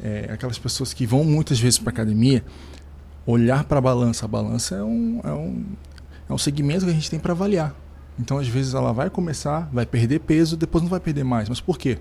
É, 0.00 0.30
aquelas 0.32 0.56
pessoas 0.56 0.94
que 0.94 1.04
vão 1.04 1.24
muitas 1.24 1.58
vezes 1.58 1.80
para 1.80 1.90
academia, 1.90 2.44
olhar 3.26 3.64
para 3.64 3.78
a 3.78 3.80
balança. 3.80 4.26
A 4.26 4.28
balança 4.28 4.76
é 4.76 4.84
um, 4.84 5.20
é 5.24 5.32
um, 5.32 5.64
é 6.28 6.32
um 6.32 6.38
segmento 6.38 6.84
que 6.84 6.92
a 6.92 6.94
gente 6.94 7.10
tem 7.10 7.18
para 7.18 7.32
avaliar. 7.32 7.74
Então, 8.20 8.38
às 8.38 8.46
vezes, 8.46 8.72
ela 8.72 8.92
vai 8.92 9.10
começar, 9.10 9.68
vai 9.72 9.84
perder 9.84 10.20
peso, 10.20 10.56
depois 10.56 10.80
não 10.80 10.88
vai 10.88 11.00
perder 11.00 11.24
mais. 11.24 11.48
Mas 11.48 11.60
por 11.60 11.76
quê? 11.76 11.98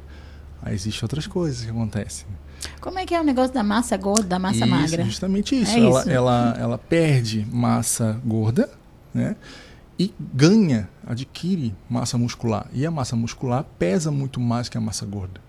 Aí 0.61 0.75
existem 0.75 1.01
outras 1.01 1.25
coisas 1.25 1.65
que 1.65 1.71
acontecem. 1.71 2.27
Como 2.79 2.99
é 2.99 3.07
que 3.07 3.15
é 3.15 3.19
o 3.19 3.23
negócio 3.23 3.55
da 3.55 3.63
massa 3.63 3.97
gorda, 3.97 4.27
da 4.27 4.37
massa 4.37 4.65
Isso, 4.65 4.67
magra? 4.67 5.03
Justamente 5.03 5.59
isso. 5.59 5.75
É 5.75 5.79
ela, 5.79 5.99
isso. 5.99 6.09
Ela, 6.11 6.57
ela 6.59 6.77
perde 6.77 7.47
massa 7.51 8.21
gorda, 8.23 8.69
né? 9.11 9.35
E 9.99 10.13
ganha, 10.33 10.89
adquire 11.05 11.75
massa 11.89 12.17
muscular. 12.17 12.67
E 12.73 12.85
a 12.85 12.91
massa 12.91 13.17
muscular 13.17 13.65
pesa 13.77 14.09
muito 14.09 14.39
mais 14.39 14.69
que 14.69 14.77
a 14.77 14.81
massa 14.81 15.05
gorda. 15.05 15.41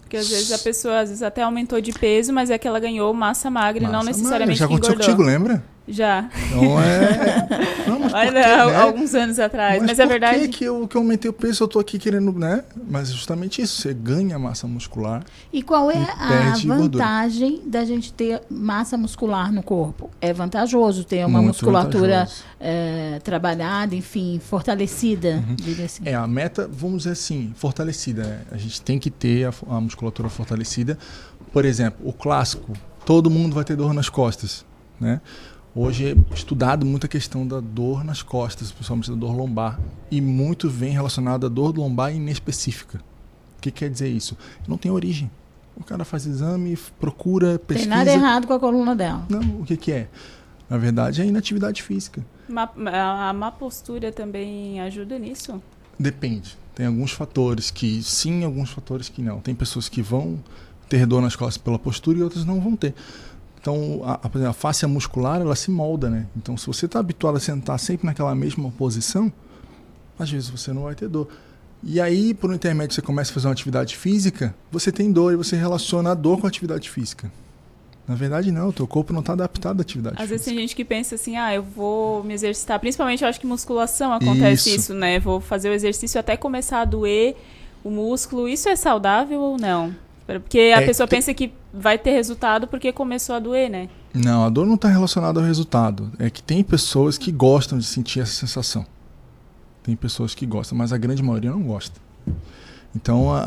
Porque 0.00 0.18
às 0.18 0.28
vezes 0.28 0.52
a 0.52 0.58
pessoa 0.58 1.00
às 1.00 1.08
vezes 1.08 1.22
até 1.22 1.40
aumentou 1.40 1.80
de 1.80 1.90
peso, 1.90 2.34
mas 2.34 2.50
é 2.50 2.58
que 2.58 2.68
ela 2.68 2.78
ganhou 2.78 3.14
massa 3.14 3.50
magra 3.50 3.82
e 3.82 3.86
não 3.86 3.94
Massa 3.94 4.10
necessariamente 4.10 4.48
magra. 4.48 4.56
Já 4.56 4.64
aconteceu 4.66 4.94
engordou. 4.94 5.16
contigo, 5.16 5.22
lembra? 5.26 5.64
Já. 5.88 6.28
Então 6.48 6.80
é. 6.80 7.48
Não, 7.88 7.98
mas 7.98 8.12
por 8.12 8.18
Olha, 8.18 8.30
quê, 8.32 8.38
né? 8.72 8.76
alguns 8.76 9.14
anos 9.16 9.38
atrás. 9.40 9.82
Mas, 9.82 9.98
é 9.98 10.04
por 10.04 10.10
verdade. 10.10 10.38
que, 10.40 10.48
que 10.48 10.64
eu, 10.64 10.86
que 10.86 10.96
eu 10.96 11.00
aumentei 11.00 11.28
o 11.28 11.32
peso? 11.34 11.64
Eu 11.64 11.68
tô 11.68 11.80
aqui 11.80 11.98
querendo, 11.98 12.32
né? 12.32 12.62
Mas 12.88 13.10
é 13.10 13.12
justamente 13.12 13.60
isso. 13.60 13.82
Você 13.82 13.92
ganha 13.92 14.38
massa 14.38 14.66
muscular. 14.68 15.24
E 15.52 15.60
qual 15.60 15.90
é 15.90 15.96
E 15.96 16.02
a 16.04 16.28
perde 16.28 16.66
gordura. 16.68 17.04
vantagem 17.04 17.62
da 17.66 17.84
gente 17.84 18.12
ter 18.12 18.40
massa 18.48 18.96
muscular 18.96 19.52
no 19.52 19.62
corpo? 19.62 20.08
É 20.20 20.32
vantajoso 20.32 21.02
ter 21.04 21.26
uma 21.26 21.40
Muito 21.42 21.48
musculatura 21.54 22.28
eh, 22.60 23.20
trabalhada, 23.24 23.94
enfim, 23.96 24.40
fortalecida, 24.42 25.42
Uhum. 25.48 25.56
diria 25.56 25.86
assim. 25.86 26.02
É, 26.06 26.14
a 26.14 26.26
meta, 26.28 26.68
vamos 26.72 26.98
dizer 26.98 27.12
assim, 27.12 27.52
fortalecida. 27.56 28.22
né? 28.22 28.40
A 28.52 28.56
gente 28.56 28.80
tem 28.80 28.98
que 29.00 29.10
ter 29.10 29.46
a, 29.48 29.52
a 29.76 29.80
musculatura 29.80 30.28
fortalecida. 30.28 30.96
Por 31.52 31.64
exemplo, 31.64 32.08
o 32.08 32.12
clássico, 32.12 32.72
todo 33.04 33.28
mundo 33.28 33.52
vai 33.54 33.64
ter 33.64 33.74
dor 33.76 33.92
nas 33.92 34.08
costas, 34.08 34.64
né? 35.00 35.20
Hoje 35.74 36.10
é 36.12 36.34
estudado 36.34 36.84
muita 36.84 37.08
questão 37.08 37.46
da 37.46 37.58
dor 37.60 38.04
nas 38.04 38.22
costas, 38.22 38.70
principalmente 38.70 39.10
da 39.10 39.16
dor 39.16 39.34
lombar. 39.34 39.80
E 40.10 40.20
muito 40.20 40.68
vem 40.68 40.92
relacionado 40.92 41.46
à 41.46 41.48
dor 41.48 41.76
lombar 41.76 42.14
inespecífica. 42.14 42.98
O 43.58 43.60
que 43.62 43.70
quer 43.70 43.88
dizer 43.88 44.08
isso? 44.08 44.36
Não 44.68 44.76
tem 44.76 44.90
origem. 44.90 45.30
O 45.74 45.82
cara 45.82 46.04
faz 46.04 46.26
exame, 46.26 46.76
procura, 47.00 47.58
Tem 47.58 47.66
pesquisa. 47.68 47.88
nada 47.88 48.12
errado 48.12 48.46
com 48.46 48.52
a 48.52 48.60
coluna 48.60 48.94
dela. 48.94 49.24
Não, 49.30 49.40
o 49.60 49.64
que, 49.64 49.76
que 49.78 49.90
é? 49.92 50.08
Na 50.68 50.76
verdade, 50.76 51.22
é 51.22 51.24
inatividade 51.24 51.82
física. 51.82 52.24
Ma- 52.48 52.70
a, 52.92 53.30
a 53.30 53.32
má 53.32 53.50
postura 53.50 54.12
também 54.12 54.78
ajuda 54.80 55.18
nisso? 55.18 55.62
Depende. 55.98 56.58
Tem 56.74 56.84
alguns 56.86 57.12
fatores 57.12 57.70
que 57.70 58.02
sim, 58.02 58.44
alguns 58.44 58.68
fatores 58.70 59.08
que 59.08 59.22
não. 59.22 59.40
Tem 59.40 59.54
pessoas 59.54 59.88
que 59.88 60.02
vão 60.02 60.38
ter 60.88 61.06
dor 61.06 61.22
nas 61.22 61.34
costas 61.34 61.56
pela 61.56 61.78
postura 61.78 62.18
e 62.18 62.22
outras 62.22 62.44
não 62.44 62.60
vão 62.60 62.76
ter. 62.76 62.94
Então, 63.62 64.00
a, 64.04 64.48
a, 64.48 64.52
face 64.52 64.84
muscular, 64.86 65.40
ela 65.40 65.54
se 65.54 65.70
molda, 65.70 66.10
né? 66.10 66.26
Então, 66.36 66.56
se 66.56 66.66
você 66.66 66.86
está 66.86 66.98
habituado 66.98 67.36
a 67.36 67.40
sentar 67.40 67.78
sempre 67.78 68.04
naquela 68.04 68.34
mesma 68.34 68.68
posição, 68.72 69.32
às 70.18 70.28
vezes 70.28 70.50
você 70.50 70.72
não 70.72 70.82
vai 70.82 70.96
ter 70.96 71.08
dor. 71.08 71.28
E 71.80 72.00
aí, 72.00 72.34
por 72.34 72.50
um 72.50 72.54
intermédio, 72.54 72.92
você 72.92 73.00
começa 73.00 73.30
a 73.30 73.34
fazer 73.34 73.46
uma 73.46 73.52
atividade 73.52 73.96
física, 73.96 74.52
você 74.68 74.90
tem 74.90 75.12
dor 75.12 75.32
e 75.32 75.36
você 75.36 75.54
relaciona 75.54 76.10
a 76.10 76.14
dor 76.14 76.40
com 76.40 76.46
a 76.46 76.48
atividade 76.48 76.90
física. 76.90 77.30
Na 78.06 78.16
verdade, 78.16 78.50
não. 78.50 78.70
O 78.70 78.72
teu 78.72 78.86
corpo 78.86 79.12
não 79.12 79.20
está 79.20 79.32
adaptado 79.32 79.78
à 79.78 79.82
atividade 79.82 80.16
Às 80.18 80.28
vezes 80.28 80.42
física. 80.42 80.50
tem 80.50 80.58
gente 80.58 80.74
que 80.74 80.84
pensa 80.84 81.14
assim, 81.14 81.36
ah, 81.36 81.54
eu 81.54 81.62
vou 81.62 82.24
me 82.24 82.34
exercitar. 82.34 82.80
Principalmente 82.80 83.22
eu 83.22 83.28
acho 83.28 83.38
que 83.38 83.46
musculação 83.46 84.12
acontece 84.12 84.70
Isso. 84.70 84.78
isso, 84.78 84.94
né? 84.94 85.20
Vou 85.20 85.40
fazer 85.40 85.70
o 85.70 85.72
exercício 85.72 86.18
até 86.18 86.36
começar 86.36 86.80
a 86.80 86.84
doer 86.84 87.36
o 87.84 87.90
músculo. 87.90 88.48
Isso 88.48 88.68
é 88.68 88.74
saudável 88.74 89.40
ou 89.40 89.56
não? 89.56 89.94
Porque 90.40 90.58
a 90.74 90.80
É, 90.80 90.86
pessoa 90.86 91.06
pensa 91.06 91.32
que 91.34 91.52
vai 91.72 91.98
ter 91.98 92.12
resultado 92.12 92.66
porque 92.66 92.92
começou 92.92 93.34
a 93.34 93.38
doer, 93.38 93.70
né? 93.70 93.88
Não, 94.14 94.44
a 94.44 94.48
dor 94.48 94.66
não 94.66 94.74
está 94.74 94.88
relacionada 94.88 95.40
ao 95.40 95.46
resultado. 95.46 96.10
É 96.18 96.28
que 96.28 96.42
tem 96.42 96.62
pessoas 96.62 97.16
que 97.16 97.32
gostam 97.32 97.78
de 97.78 97.84
sentir 97.84 98.20
essa 98.20 98.32
sensação. 98.32 98.84
Tem 99.82 99.96
pessoas 99.96 100.34
que 100.34 100.46
gostam, 100.46 100.76
mas 100.78 100.92
a 100.92 100.98
grande 100.98 101.22
maioria 101.22 101.50
não 101.50 101.62
gosta. 101.62 102.00
Então 102.94 103.32
a, 103.32 103.40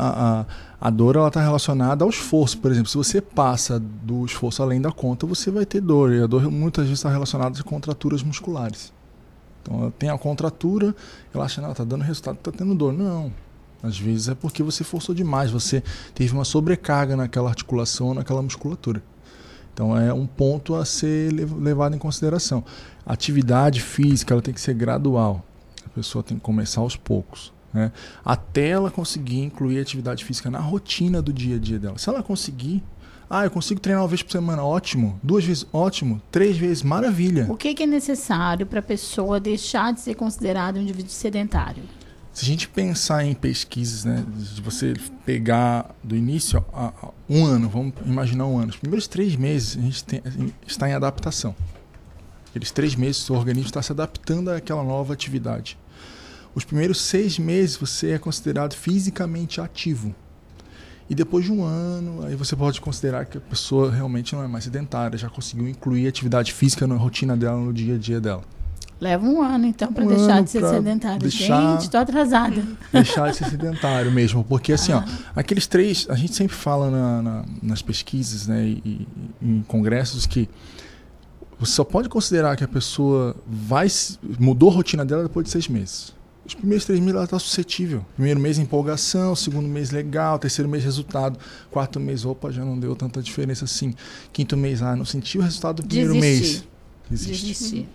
a, 0.80 0.88
a 0.88 0.90
dor 0.90 1.16
está 1.26 1.40
relacionada 1.40 2.04
ao 2.04 2.10
esforço. 2.10 2.58
Por 2.58 2.70
exemplo, 2.70 2.88
se 2.88 2.96
você 2.96 3.20
passa 3.20 3.78
do 3.78 4.24
esforço 4.26 4.62
além 4.62 4.80
da 4.80 4.90
conta, 4.90 5.26
você 5.26 5.50
vai 5.50 5.64
ter 5.64 5.80
dor. 5.80 6.12
E 6.12 6.22
a 6.22 6.26
dor 6.26 6.50
muitas 6.50 6.84
vezes 6.84 6.98
está 6.98 7.10
relacionada 7.10 7.58
a 7.58 7.62
contraturas 7.62 8.22
musculares. 8.22 8.92
Então 9.62 9.82
ela 9.82 9.92
tem 9.98 10.10
a 10.10 10.18
contratura, 10.18 10.94
ela 11.34 11.44
acha, 11.44 11.60
não, 11.60 11.72
está 11.72 11.84
dando 11.84 12.02
resultado, 12.02 12.36
está 12.36 12.52
tendo 12.52 12.74
dor. 12.74 12.92
Não. 12.92 13.32
Às 13.86 13.98
vezes 13.98 14.28
é 14.28 14.34
porque 14.34 14.62
você 14.62 14.82
forçou 14.84 15.14
demais, 15.14 15.50
você 15.50 15.82
teve 16.14 16.32
uma 16.32 16.44
sobrecarga 16.44 17.16
naquela 17.16 17.48
articulação, 17.48 18.14
naquela 18.14 18.42
musculatura. 18.42 19.02
Então 19.72 19.96
é 19.98 20.12
um 20.12 20.26
ponto 20.26 20.74
a 20.74 20.84
ser 20.84 21.32
lev- 21.32 21.52
levado 21.58 21.94
em 21.94 21.98
consideração. 21.98 22.64
A 23.04 23.12
atividade 23.12 23.80
física 23.80 24.32
ela 24.34 24.42
tem 24.42 24.54
que 24.54 24.60
ser 24.60 24.74
gradual. 24.74 25.44
A 25.84 25.88
pessoa 25.90 26.22
tem 26.24 26.36
que 26.36 26.42
começar 26.42 26.80
aos 26.80 26.96
poucos. 26.96 27.52
Né? 27.72 27.92
Até 28.24 28.68
ela 28.70 28.90
conseguir 28.90 29.40
incluir 29.40 29.78
a 29.78 29.82
atividade 29.82 30.24
física 30.24 30.50
na 30.50 30.58
rotina 30.58 31.20
do 31.20 31.32
dia 31.32 31.56
a 31.56 31.58
dia 31.58 31.78
dela. 31.78 31.98
Se 31.98 32.08
ela 32.08 32.22
conseguir, 32.22 32.82
ah, 33.28 33.44
eu 33.44 33.50
consigo 33.50 33.78
treinar 33.78 34.02
uma 34.02 34.08
vez 34.08 34.22
por 34.22 34.32
semana, 34.32 34.64
ótimo. 34.64 35.20
Duas 35.22 35.44
vezes, 35.44 35.66
ótimo. 35.72 36.22
Três 36.30 36.56
vezes, 36.56 36.82
maravilha. 36.82 37.46
O 37.50 37.56
que 37.56 37.82
é 37.82 37.86
necessário 37.86 38.64
para 38.64 38.80
a 38.80 38.82
pessoa 38.82 39.38
deixar 39.38 39.92
de 39.92 40.00
ser 40.00 40.14
considerada 40.14 40.78
um 40.78 40.82
indivíduo 40.82 41.10
sedentário? 41.10 41.82
Se 42.36 42.42
a 42.42 42.48
gente 42.48 42.68
pensar 42.68 43.24
em 43.24 43.32
pesquisas, 43.32 44.04
né, 44.04 44.22
de 44.28 44.60
você 44.60 44.92
pegar 45.24 45.96
do 46.04 46.14
início 46.14 46.62
a, 46.70 46.88
a 46.88 47.10
um 47.26 47.46
ano, 47.46 47.66
vamos 47.66 47.94
imaginar 48.04 48.44
um 48.44 48.58
ano, 48.58 48.68
os 48.68 48.76
primeiros 48.76 49.08
três 49.08 49.34
meses 49.36 49.78
a 49.78 49.80
gente 49.80 50.04
tem- 50.04 50.22
está 50.66 50.86
em 50.86 50.92
adaptação. 50.92 51.56
Aqueles 52.50 52.70
três 52.70 52.94
meses 52.94 53.30
o 53.30 53.32
organismo 53.32 53.68
está 53.68 53.80
se 53.80 53.90
adaptando 53.90 54.50
àquela 54.50 54.84
nova 54.84 55.14
atividade. 55.14 55.78
Os 56.54 56.62
primeiros 56.62 57.00
seis 57.00 57.38
meses 57.38 57.74
você 57.78 58.10
é 58.10 58.18
considerado 58.18 58.74
fisicamente 58.74 59.58
ativo. 59.58 60.14
E 61.08 61.14
depois 61.14 61.46
de 61.46 61.52
um 61.52 61.64
ano, 61.64 62.22
aí 62.26 62.36
você 62.36 62.54
pode 62.54 62.82
considerar 62.82 63.24
que 63.24 63.38
a 63.38 63.40
pessoa 63.40 63.90
realmente 63.90 64.34
não 64.34 64.42
é 64.42 64.46
mais 64.46 64.64
sedentária, 64.64 65.16
já 65.16 65.30
conseguiu 65.30 65.66
incluir 65.66 66.06
atividade 66.06 66.52
física 66.52 66.86
na 66.86 66.96
rotina 66.96 67.34
dela, 67.34 67.56
no 67.58 67.72
dia 67.72 67.94
a 67.94 67.98
dia 67.98 68.20
dela. 68.20 68.42
Leva 68.98 69.26
um 69.26 69.42
ano, 69.42 69.66
então, 69.66 69.92
para 69.92 70.04
Um 70.04 70.08
deixar 70.08 70.42
de 70.42 70.48
ser 70.50 70.66
sedentário. 70.66 71.18
deixar- 71.20 71.72
Gente, 71.72 71.82
estou 71.82 72.00
atrasada. 72.00 72.62
deixar 72.92 73.30
de 73.30 73.36
ser 73.36 73.44
sedentário 73.50 74.10
mesmo. 74.10 74.42
Porque 74.42 74.72
assim, 74.72 74.92
ó, 74.92 75.02
aqueles 75.34 75.66
três, 75.66 76.06
a 76.08 76.14
gente 76.14 76.34
sempre 76.34 76.56
fala 76.56 76.90
na- 76.90 77.22
na- 77.22 77.44
nas 77.62 77.82
pesquisas, 77.82 78.46
né, 78.46 78.64
e, 78.66 78.82
e 78.84 79.06
em 79.42 79.62
congressos 79.68 80.24
que 80.24 80.48
você 81.58 81.72
só 81.72 81.84
pode 81.84 82.08
considerar 82.08 82.56
que 82.56 82.64
a 82.64 82.68
pessoa 82.68 83.36
vai 83.46 83.86
mudou 84.38 84.70
a 84.70 84.74
rotina 84.74 85.04
dela 85.04 85.22
depois 85.24 85.44
de 85.44 85.50
seis 85.52 85.68
meses. 85.68 86.14
Os 86.46 86.54
primeiros 86.54 86.84
três 86.86 87.00
meses 87.00 87.14
ela 87.16 87.24
está 87.24 87.38
suscetível. 87.38 88.04
Primeiro 88.14 88.38
mês 88.38 88.56
empolgação, 88.56 89.34
segundo 89.34 89.68
mês 89.68 89.90
legal, 89.90 90.38
terceiro 90.38 90.70
mês 90.70 90.84
resultado, 90.84 91.38
quarto 91.70 91.98
mês, 91.98 92.24
opa, 92.24 92.50
já 92.52 92.64
não 92.64 92.78
deu 92.78 92.94
tanta 92.94 93.20
diferença 93.20 93.64
assim. 93.64 93.92
Quinto 94.32 94.56
mês, 94.56 94.80
ah, 94.80 94.94
não 94.94 95.04
senti 95.04 95.38
o 95.38 95.42
resultado 95.42 95.82
do 95.82 95.88
primeiro 95.88 96.14
Desistir. 96.14 96.42
mês. 96.60 96.68
Desiste. 97.10 97.46
Desistir. 97.46 97.88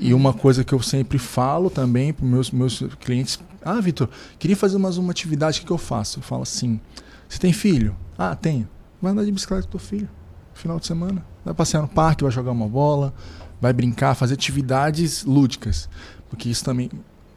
E 0.00 0.14
uma 0.14 0.32
coisa 0.32 0.64
que 0.64 0.72
eu 0.72 0.82
sempre 0.82 1.18
falo 1.18 1.70
também 1.70 2.12
para 2.12 2.26
meus 2.26 2.50
meus 2.50 2.82
clientes, 3.00 3.38
ah, 3.64 3.80
Vitor, 3.80 4.08
queria 4.38 4.56
fazer 4.56 4.78
mais 4.78 4.96
uma 4.96 5.10
atividade, 5.10 5.58
o 5.58 5.60
que, 5.60 5.66
que 5.66 5.72
eu 5.72 5.78
faço? 5.78 6.18
Eu 6.18 6.22
falo 6.22 6.42
assim, 6.42 6.80
você 7.28 7.38
tem 7.38 7.52
filho? 7.52 7.94
Ah, 8.18 8.34
tenho. 8.34 8.68
Vai 9.00 9.12
andar 9.12 9.24
de 9.24 9.32
bicicleta 9.32 9.64
com 9.64 9.70
teu 9.70 9.80
filho, 9.80 10.08
final 10.54 10.78
de 10.80 10.86
semana. 10.86 11.24
Vai 11.44 11.54
passear 11.54 11.82
no 11.82 11.88
parque, 11.88 12.22
vai 12.22 12.32
jogar 12.32 12.50
uma 12.50 12.68
bola, 12.68 13.14
vai 13.60 13.72
brincar, 13.72 14.14
fazer 14.14 14.34
atividades 14.34 15.24
lúdicas. 15.24 15.88
Porque 16.28 16.48
isso 16.48 16.64
também 16.64 16.90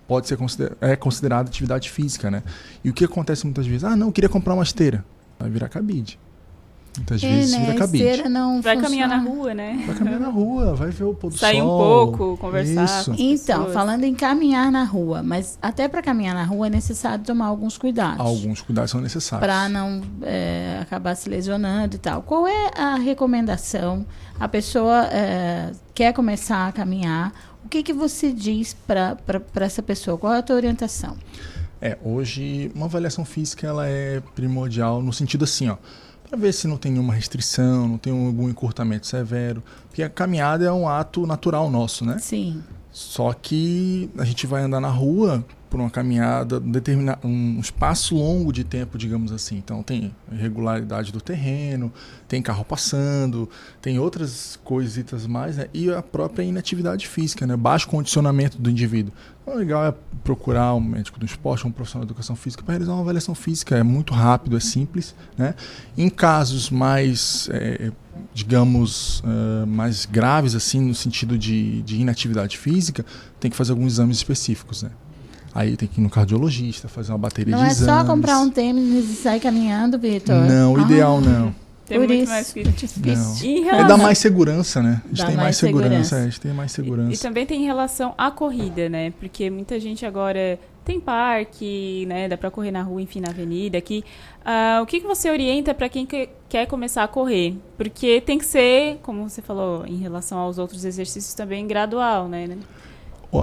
pode 0.08 0.28
ser 0.28 0.38
consider 0.38 0.78
é 0.82 0.96
considerado 0.96 1.48
atividade 1.48 1.90
física, 1.90 2.30
né? 2.32 2.44
E 2.84 2.90
o 2.90 2.94
que 2.94 3.06
acontece 3.06 3.46
muitas 3.46 3.66
vezes? 3.66 3.84
Ah, 3.84 3.96
não, 3.96 4.08
eu 4.08 4.14
queria 4.14 4.30
comprar 4.30 4.54
uma 4.54 4.64
esteira. 4.64 5.04
Vai 5.40 5.50
virar 5.50 5.70
cabide. 5.70 6.20
Muitas 6.96 7.24
É, 7.24 7.28
vezes 7.28 7.52
né? 7.54 7.60
vira 7.62 7.72
A 7.74 7.78
cabide. 7.80 8.04
esteira 8.04 8.30
não 8.30 8.62
Vai 8.62 8.78
caminhar 8.80 9.10
na 9.10 9.18
funciona. 9.18 9.36
rua, 9.42 9.54
né? 9.56 9.84
Vai 9.88 9.96
caminhar 9.96 10.20
na 10.20 10.28
rua, 10.30 10.76
vai 10.76 10.90
ver 10.92 11.04
o 11.06 11.14
pôr 11.16 11.30
do 11.32 11.38
Sair 11.38 11.62
um 11.62 11.66
sol. 11.66 12.08
pouco, 12.18 12.38
conversar 12.38 12.84
Isso. 12.86 13.16
Então, 13.18 13.58
pessoas. 13.60 13.74
falando 13.74 14.04
em 14.04 14.14
caminhar 14.14 14.72
na 14.72 14.84
rua, 14.84 15.24
mas 15.24 15.58
até 15.62 15.88
para 15.88 16.04
caminhar 16.04 16.36
na 16.36 16.44
rua 16.44 16.68
é 16.68 16.70
necessário 16.70 17.24
tomar 17.26 17.48
alguns 17.48 17.78
cuidados. 17.80 18.20
Alguns 18.20 18.62
cuidados 18.62 18.92
são 18.92 19.02
necessários. 19.02 19.46
Para 19.46 19.68
não 19.70 20.02
é, 20.22 20.78
acabar 20.84 21.16
se 21.16 21.28
lesionando 21.30 21.96
e 21.96 22.00
tal. 22.00 22.22
Qual 22.22 22.48
é 22.48 22.70
a 22.78 22.96
recomendação? 22.96 24.06
A 24.40 24.48
pessoa 24.48 25.08
é, 25.12 25.72
quer 25.96 26.14
começar 26.14 26.68
a 26.68 26.72
caminhar. 26.72 27.34
O 27.66 27.70
que, 27.70 27.82
que 27.82 27.94
você 27.94 28.32
diz 28.32 28.76
para 28.86 29.18
essa 29.56 29.82
pessoa? 29.82 30.16
Qual 30.18 30.32
é 30.34 30.38
a 30.38 30.42
tua 30.44 30.56
orientação? 30.58 31.16
É, 31.82 31.98
hoje 32.04 32.72
uma 32.76 32.86
avaliação 32.86 33.26
física 33.26 33.66
ela 33.68 33.88
é 33.88 34.22
primordial 34.36 35.02
no 35.02 35.12
sentido 35.12 35.44
assim, 35.44 35.68
ó, 35.70 35.76
para 36.34 36.42
ver 36.42 36.52
se 36.52 36.68
não 36.68 36.78
tem 36.78 36.92
nenhuma 36.92 37.14
restrição, 37.14 37.88
não 37.88 37.98
tem 38.00 38.12
algum 38.12 38.50
encurtamento 38.50 39.06
severo, 39.06 39.62
porque 39.88 40.02
a 40.02 40.10
caminhada 40.10 40.66
é 40.66 40.72
um 40.72 40.90
ato 40.90 41.28
natural 41.28 41.70
nosso, 41.70 42.04
né? 42.04 42.18
Sim. 42.18 42.64
Só 42.92 43.32
que 43.34 44.10
a 44.18 44.26
gente 44.26 44.48
vai 44.48 44.64
andar 44.64 44.80
na 44.80 44.90
rua 44.90 45.46
por 45.70 45.80
uma 45.80 45.90
caminhada, 45.90 46.60
determinar 46.60 47.20
um 47.24 47.60
espaço 47.60 48.16
longo 48.16 48.52
de 48.52 48.64
tempo, 48.64 48.98
digamos 48.98 49.32
assim. 49.32 49.58
Então 49.58 49.82
tem 49.82 50.14
irregularidade 50.32 51.12
do 51.12 51.20
terreno, 51.20 51.92
tem 52.28 52.42
carro 52.42 52.64
passando, 52.64 53.50
tem 53.82 53.98
outras 53.98 54.60
coisitas 54.64 55.26
mais, 55.28 55.58
né? 55.58 55.68
E 55.74 55.92
a 55.92 56.02
própria 56.02 56.44
inatividade 56.44 57.08
física, 57.08 57.48
né? 57.48 57.56
Baixo 57.56 57.88
condicionamento 57.88 58.60
do 58.60 58.70
indivíduo. 58.70 59.14
O 59.46 59.56
legal 59.56 59.86
é 59.86 59.94
procurar 60.24 60.74
um 60.74 60.80
médico 60.80 61.20
do 61.20 61.26
esporte, 61.26 61.68
um 61.68 61.72
profissional 61.72 62.06
de 62.06 62.12
educação 62.12 62.36
física 62.36 62.64
para 62.64 62.74
realizar 62.74 62.94
uma 62.94 63.02
avaliação 63.02 63.36
física. 63.36 63.76
É 63.78 63.84
muito 63.84 64.14
rápido, 64.14 64.56
é 64.56 64.60
simples, 64.60 65.14
né? 65.38 65.54
Em 65.98 66.10
casos 66.10 66.70
mais 66.70 67.50
é, 67.52 67.92
digamos, 68.34 69.22
eh, 69.26 69.66
mais 69.66 70.06
graves, 70.06 70.56
assim, 70.56 70.80
no 70.82 70.96
sentido 70.96 71.38
de, 71.38 71.82
de 71.82 72.00
inatividade 72.00 72.58
física, 72.58 73.06
tem 73.40 73.50
que 73.52 73.58
fazer 73.58 73.72
alguns 73.72 73.94
exames 73.94 74.18
específicos, 74.18 74.84
né? 74.84 74.92
Aí 75.54 75.76
tem 75.78 75.88
que 75.88 76.00
ir 76.00 76.04
no 76.04 76.10
cardiologista, 76.10 76.88
fazer 76.88 77.12
uma 77.12 77.18
bateria 77.18 77.56
Não 77.56 77.64
de 77.64 77.70
é 77.70 77.72
exames. 77.72 78.02
só 78.02 78.06
comprar 78.12 78.40
um 78.40 78.50
tênis 78.50 79.10
e 79.12 79.16
sair 79.16 79.40
caminhando, 79.40 80.00
Vitor? 80.00 80.36
Não, 80.36 80.74
o 80.74 80.78
Ah, 80.80 80.82
ideal 80.82 81.22
não. 81.22 81.54
Tem 81.86 82.00
Por 82.00 82.08
muito 82.08 82.24
isso, 82.24 82.32
mais 82.32 82.54
que... 82.54 82.60
é 82.62 82.64
difícil. 82.64 83.46
Em 83.50 83.68
É 83.70 83.84
dar 83.84 83.98
mais 83.98 84.18
segurança, 84.18 84.82
né? 84.82 85.02
A 85.04 85.08
gente 85.10 85.18
Dá 85.18 85.26
tem 85.26 85.36
mais, 85.36 85.46
mais 85.46 85.58
segurança, 85.58 85.90
segurança. 85.90 86.16
é, 86.16 86.20
a 86.20 86.24
gente 86.24 86.40
tem 86.42 86.54
mais 86.54 86.72
segurança. 86.72 87.14
E 87.14 87.18
também 87.18 87.46
tem 87.46 87.66
relação 87.66 88.14
à 88.18 88.32
corrida, 88.32 88.88
né? 88.88 89.12
Porque 89.20 89.50
muita 89.50 89.78
gente 89.80 90.06
agora 90.06 90.58
tem 90.86 91.00
parque, 91.00 92.06
né? 92.08 92.30
Dá 92.30 92.38
pra 92.38 92.50
correr 92.50 92.72
na 92.72 92.82
rua, 92.82 93.02
enfim, 93.02 93.20
na 93.20 93.30
avenida 93.30 93.78
aqui. 93.78 94.04
Ah, 94.46 94.80
o 94.82 94.86
que, 94.86 95.02
que 95.02 95.08
você 95.08 95.30
orienta 95.30 95.74
para 95.74 95.90
quem 95.90 96.06
que- 96.06 96.30
quer 96.48 96.68
começar 96.68 97.04
a 97.04 97.08
correr? 97.08 97.56
Porque 97.78 98.22
tem 98.22 98.38
que 98.38 98.46
ser, 98.46 99.00
como 99.04 99.30
você 99.30 99.42
falou, 99.42 99.86
em 99.86 99.98
relação 99.98 100.38
aos 100.38 100.58
outros 100.58 100.86
exercícios 100.86 101.34
também, 101.34 101.68
gradual, 101.68 102.30
né? 102.30 102.48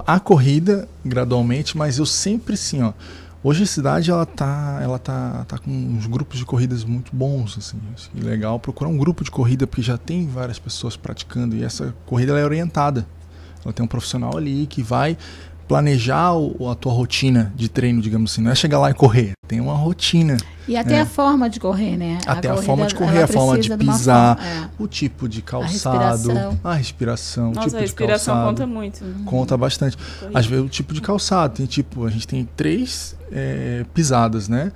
A 0.07 0.21
corrida, 0.21 0.89
gradualmente, 1.05 1.77
mas 1.77 1.99
eu 1.99 2.07
sempre 2.07 2.57
sim, 2.57 2.81
ó. 2.83 2.93
Hoje 3.43 3.63
a 3.63 3.67
cidade 3.67 4.11
ela 4.11 4.27
tá, 4.27 4.81
ela 4.83 4.99
tá, 4.99 5.47
tá 5.49 5.57
com 5.57 5.71
uns 5.71 6.07
grupos 6.07 6.39
de 6.39 6.45
corridas 6.45 6.85
muito 6.85 7.15
bons, 7.17 7.57
assim. 7.57 7.81
Legal 8.15 8.61
procurar 8.61 8.91
um 8.91 8.99
grupo 8.99 9.25
de 9.25 9.31
corrida 9.31 9.67
porque 9.67 9.81
já 9.81 9.97
tem 9.97 10.27
várias 10.27 10.59
pessoas 10.59 10.95
praticando 10.95 11.57
e 11.57 11.65
essa 11.65 11.95
corrida 12.05 12.39
é 12.39 12.45
orientada. 12.45 13.07
Ela 13.65 13.73
tem 13.73 13.83
um 13.83 13.89
profissional 13.89 14.37
ali 14.37 14.67
que 14.67 14.83
vai 14.83 15.17
planejar 15.71 16.35
o- 16.35 16.69
a 16.69 16.75
tua 16.75 16.93
rotina 16.93 17.53
de 17.55 17.69
treino, 17.69 18.03
digamos 18.03 18.33
assim. 18.33 18.43
Não 18.43 18.51
é 18.51 18.57
chegar 18.57 18.81
lá 18.81 18.91
e 18.91 18.95
correr. 18.95 19.35
Tem 19.47 19.61
uma 19.61 19.75
rotina. 19.75 20.37
E 20.67 20.77
até 20.77 20.97
É. 20.97 21.01
a 21.03 21.07
forma 21.07 21.49
de 21.49 21.61
correr, 21.61 21.97
né? 21.97 22.19
Até 22.27 22.49
a 22.49 22.55
corrida, 22.55 22.63
forma 22.67 22.87
de 22.89 22.95
correr, 22.97 23.23
a 23.23 23.29
forma 23.29 23.57
de 23.57 23.77
pisar, 23.77 24.37
forma- 24.37 24.51
é. 24.51 24.69
o 24.81 24.89
tipo 24.89 25.29
de 25.29 25.41
calçado, 25.43 26.29
respiração. 26.29 26.61
a 26.65 26.75
respiração, 26.75 27.51
o 27.51 27.55
Nossa, 27.55 27.61
tipo 27.69 27.77
a 27.77 27.79
de 27.79 27.85
respiração 27.87 28.35
calçado. 28.35 28.49
conta 28.57 28.67
muito. 28.67 29.05
né? 29.05 29.15
Conta 29.25 29.57
bastante. 29.57 29.97
Corrida. 29.97 30.39
Às 30.41 30.47
vezes 30.47 30.65
o 30.65 30.69
tipo 30.69 30.93
de 30.93 31.01
calçado. 31.01 31.55
Tem 31.55 31.67
tipo, 31.67 32.05
a 32.05 32.11
gente 32.11 32.27
tem 32.27 32.45
três 32.57 33.15
é, 33.31 33.85
pisadas, 33.95 34.49
né? 34.49 34.73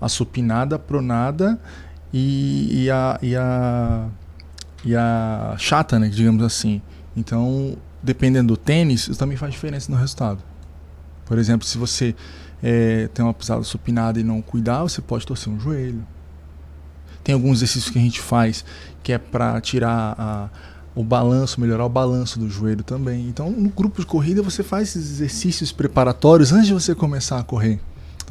A 0.00 0.08
supinada, 0.08 0.76
a 0.76 0.78
pronada 0.78 1.60
e, 2.10 2.84
e 2.84 2.90
a, 2.90 3.18
e, 3.20 3.36
a, 3.36 4.06
e 4.82 4.96
a 4.96 5.54
chata, 5.58 5.98
né? 5.98 6.08
Digamos 6.08 6.42
assim. 6.42 6.80
Então, 7.14 7.76
dependendo 8.02 8.48
do 8.48 8.56
tênis, 8.56 9.08
isso 9.08 9.18
também 9.18 9.36
faz 9.36 9.52
diferença 9.52 9.90
no 9.90 9.98
resultado. 9.98 10.42
Por 11.24 11.38
exemplo, 11.38 11.66
se 11.66 11.76
você 11.76 12.14
é, 12.62 13.08
tem 13.12 13.24
uma 13.24 13.34
pisada 13.34 13.62
supinada 13.62 14.18
e 14.18 14.24
não 14.24 14.40
cuidar, 14.40 14.82
você 14.82 15.00
pode 15.00 15.26
torcer 15.26 15.52
um 15.52 15.60
joelho. 15.60 16.06
Tem 17.22 17.34
alguns 17.34 17.58
exercícios 17.58 17.90
que 17.90 17.98
a 17.98 18.02
gente 18.02 18.20
faz 18.20 18.64
que 19.02 19.12
é 19.12 19.18
para 19.18 19.60
tirar 19.60 20.14
a, 20.18 20.48
o 20.94 21.04
balanço, 21.04 21.60
melhorar 21.60 21.84
o 21.84 21.88
balanço 21.88 22.38
do 22.38 22.48
joelho 22.48 22.82
também. 22.82 23.28
Então, 23.28 23.50
no 23.50 23.68
grupo 23.68 24.00
de 24.00 24.06
corrida, 24.06 24.42
você 24.42 24.62
faz 24.62 24.88
esses 24.88 25.10
exercícios 25.12 25.70
preparatórios 25.70 26.52
antes 26.52 26.66
de 26.66 26.72
você 26.72 26.94
começar 26.94 27.38
a 27.38 27.42
correr. 27.42 27.78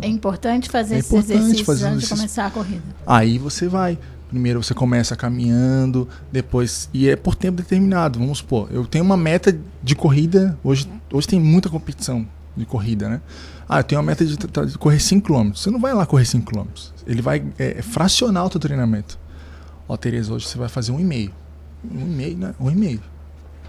É 0.02 0.08
importante 0.08 0.70
fazer 0.70 0.96
É 0.96 1.00
esses 1.00 1.12
importante 1.12 1.34
exercícios 1.34 1.66
fazer 1.66 1.86
antes 1.86 2.10
de 2.10 2.16
começar 2.16 2.46
a 2.46 2.52
corrida. 2.52 2.84
Aí 3.06 3.38
você 3.38 3.68
vai. 3.68 3.98
Primeiro 4.30 4.62
você 4.62 4.74
começa 4.74 5.16
caminhando, 5.16 6.08
depois. 6.32 6.90
E 6.94 7.08
é 7.10 7.16
por 7.16 7.34
tempo 7.36 7.58
determinado. 7.62 8.20
Vamos 8.20 8.40
supor, 8.40 8.68
eu 8.72 8.86
tenho 8.86 9.04
uma 9.06 9.16
meta 9.18 9.58
de 9.82 9.96
corrida. 9.96 10.58
Hoje, 10.63 10.90
hoje 11.12 11.28
tem 11.28 11.40
muita 11.40 11.70
competição 11.70 12.28
de 12.56 12.66
corrida, 12.66 13.08
né? 13.08 13.22
Ah, 13.70 13.80
eu 13.80 13.84
tenho 13.84 14.00
uma 14.02 14.08
meta 14.08 14.26
de, 14.26 14.36
de 14.38 14.78
correr 14.78 15.00
5 15.00 15.26
km. 15.28 15.52
Você 15.54 15.70
não 15.70 15.80
vai 15.80 15.94
lá 15.94 16.06
correr 16.06 16.26
5 16.26 16.46
km. 16.52 16.66
Ele 17.06 17.22
vai 17.22 17.46
é, 17.58 17.82
fracionar 17.82 18.46
o 18.46 18.50
teu 18.50 18.60
treinamento. 18.60 19.18
Ó, 19.88 19.96
Tereza, 19.96 20.34
hoje 20.34 20.46
você 20.48 20.58
vai 20.58 20.68
fazer 20.70 20.92
um 20.92 21.00
e 21.00 21.04
meio. 21.04 21.32
Um 21.90 22.02
e 22.02 22.06
meio, 22.10 22.38
né? 22.38 22.54
Um 22.60 22.70
e 22.72 22.76
meio. 22.76 23.02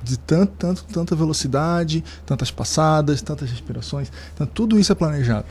De 0.02 0.16
tanto, 0.18 0.52
tanto, 0.58 0.84
tanta 0.84 1.14
velocidade, 1.16 2.02
tantas 2.24 2.50
passadas, 2.50 3.20
tantas 3.22 3.50
respirações. 3.50 4.10
Então, 4.34 4.46
tudo 4.46 4.78
isso 4.78 4.90
é 4.90 4.94
planejado. 4.94 5.46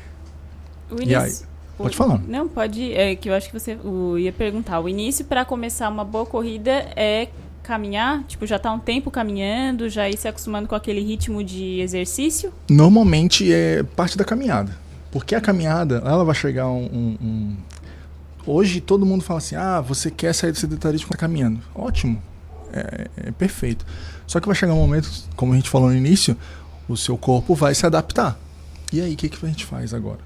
O 0.89 1.01
E 1.01 1.13
aí? 1.15 1.25
início- 1.27 1.47
Pode 1.77 1.95
falar. 1.95 2.19
Não, 2.27 2.47
pode. 2.47 2.91
É 2.93 3.15
que 3.15 3.29
eu 3.29 3.33
acho 3.33 3.47
que 3.51 3.59
você 3.59 3.75
o, 3.75 4.17
ia 4.17 4.31
perguntar. 4.31 4.79
O 4.79 4.89
início 4.89 5.23
para 5.25 5.45
começar 5.45 5.89
uma 5.89 6.03
boa 6.03 6.25
corrida 6.25 6.71
é 6.95 7.27
caminhar? 7.61 8.23
Tipo, 8.23 8.45
já 8.47 8.57
tá 8.57 8.71
um 8.71 8.79
tempo 8.79 9.11
caminhando, 9.11 9.87
já 9.89 10.09
ir 10.09 10.17
se 10.17 10.27
acostumando 10.27 10.67
com 10.67 10.73
aquele 10.75 11.01
ritmo 11.01 11.43
de 11.43 11.79
exercício? 11.79 12.51
Normalmente 12.69 13.51
é 13.53 13.83
parte 13.83 14.17
da 14.17 14.23
caminhada. 14.23 14.75
Porque 15.11 15.35
a 15.35 15.41
caminhada, 15.41 16.01
ela 16.05 16.23
vai 16.25 16.35
chegar 16.35 16.67
um, 16.67 16.85
um- 16.85 17.17
um- 17.21 17.57
Hoje 18.45 18.79
todo 18.79 19.05
mundo 19.05 19.23
fala 19.23 19.39
assim: 19.39 19.55
ah, 19.55 19.81
você 19.81 20.09
quer 20.09 20.33
sair 20.33 20.51
do 20.53 20.57
sedentarismo 20.57 21.09
caminhando. 21.17 21.59
Ótimo. 21.75 22.21
É, 22.73 23.07
é 23.27 23.31
perfeito. 23.31 23.85
Só 24.25 24.39
que 24.39 24.47
vai 24.47 24.55
chegar 24.55 24.73
um 24.73 24.77
momento, 24.77 25.09
como 25.35 25.53
a 25.53 25.55
gente 25.55 25.69
falou 25.69 25.89
no 25.89 25.95
início, 25.95 26.35
o 26.87 26.95
seu 26.97 27.17
corpo 27.17 27.53
vai 27.55 27.75
se 27.75 27.85
adaptar. 27.85 28.37
E 28.91 29.01
aí, 29.01 29.13
o 29.13 29.17
que, 29.17 29.27
que 29.29 29.45
a 29.45 29.49
gente 29.49 29.65
faz 29.65 29.93
agora? 29.93 30.19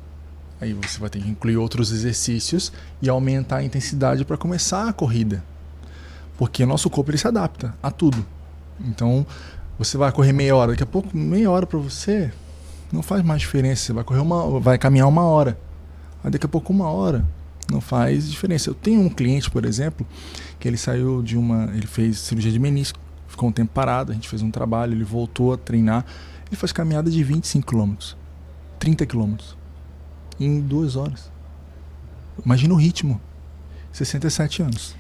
Aí 0.61 0.73
você 0.73 0.99
vai 0.99 1.09
ter 1.09 1.19
que 1.19 1.27
incluir 1.27 1.57
outros 1.57 1.91
exercícios 1.91 2.71
e 3.01 3.09
aumentar 3.09 3.57
a 3.57 3.63
intensidade 3.63 4.23
para 4.23 4.37
começar 4.37 4.87
a 4.87 4.93
corrida. 4.93 5.43
Porque 6.37 6.63
o 6.63 6.67
nosso 6.67 6.87
corpo 6.87 7.09
ele 7.09 7.17
se 7.17 7.27
adapta 7.27 7.73
a 7.81 7.89
tudo. 7.89 8.23
Então, 8.79 9.25
você 9.79 9.97
vai 9.97 10.11
correr 10.11 10.31
meia 10.31 10.55
hora, 10.55 10.71
daqui 10.71 10.83
a 10.83 10.85
pouco, 10.85 11.17
meia 11.17 11.49
hora 11.49 11.65
para 11.65 11.79
você 11.79 12.31
não 12.91 13.01
faz 13.01 13.23
mais 13.23 13.41
diferença. 13.41 13.85
Você 13.85 13.93
vai 13.93 14.03
correr 14.03 14.19
uma, 14.19 14.59
vai 14.59 14.77
caminhar 14.77 15.07
uma 15.07 15.23
hora. 15.23 15.57
Aí 16.23 16.29
daqui 16.29 16.45
a 16.45 16.49
pouco 16.49 16.71
uma 16.71 16.91
hora 16.91 17.25
não 17.71 17.81
faz 17.81 18.29
diferença. 18.29 18.69
Eu 18.69 18.75
tenho 18.75 19.01
um 19.01 19.09
cliente, 19.09 19.49
por 19.49 19.65
exemplo, 19.65 20.05
que 20.59 20.67
ele 20.67 20.77
saiu 20.77 21.23
de 21.23 21.35
uma, 21.35 21.71
ele 21.73 21.87
fez 21.87 22.19
cirurgia 22.19 22.51
de 22.51 22.59
menisco, 22.59 22.99
ficou 23.27 23.49
um 23.49 23.51
tempo 23.51 23.71
parado, 23.73 24.11
a 24.11 24.13
gente 24.13 24.29
fez 24.29 24.43
um 24.43 24.51
trabalho, 24.51 24.93
ele 24.93 25.03
voltou 25.03 25.53
a 25.53 25.57
treinar, 25.57 26.05
ele 26.47 26.55
faz 26.55 26.71
caminhada 26.71 27.09
de 27.09 27.23
25 27.23 27.65
km, 27.65 27.95
30 28.77 29.07
km 29.07 29.37
em 30.45 30.61
duas 30.61 30.95
horas. 30.95 31.31
Imagina 32.45 32.73
o 32.73 32.77
ritmo. 32.77 33.19
67 33.91 34.61
anos. 34.63 34.95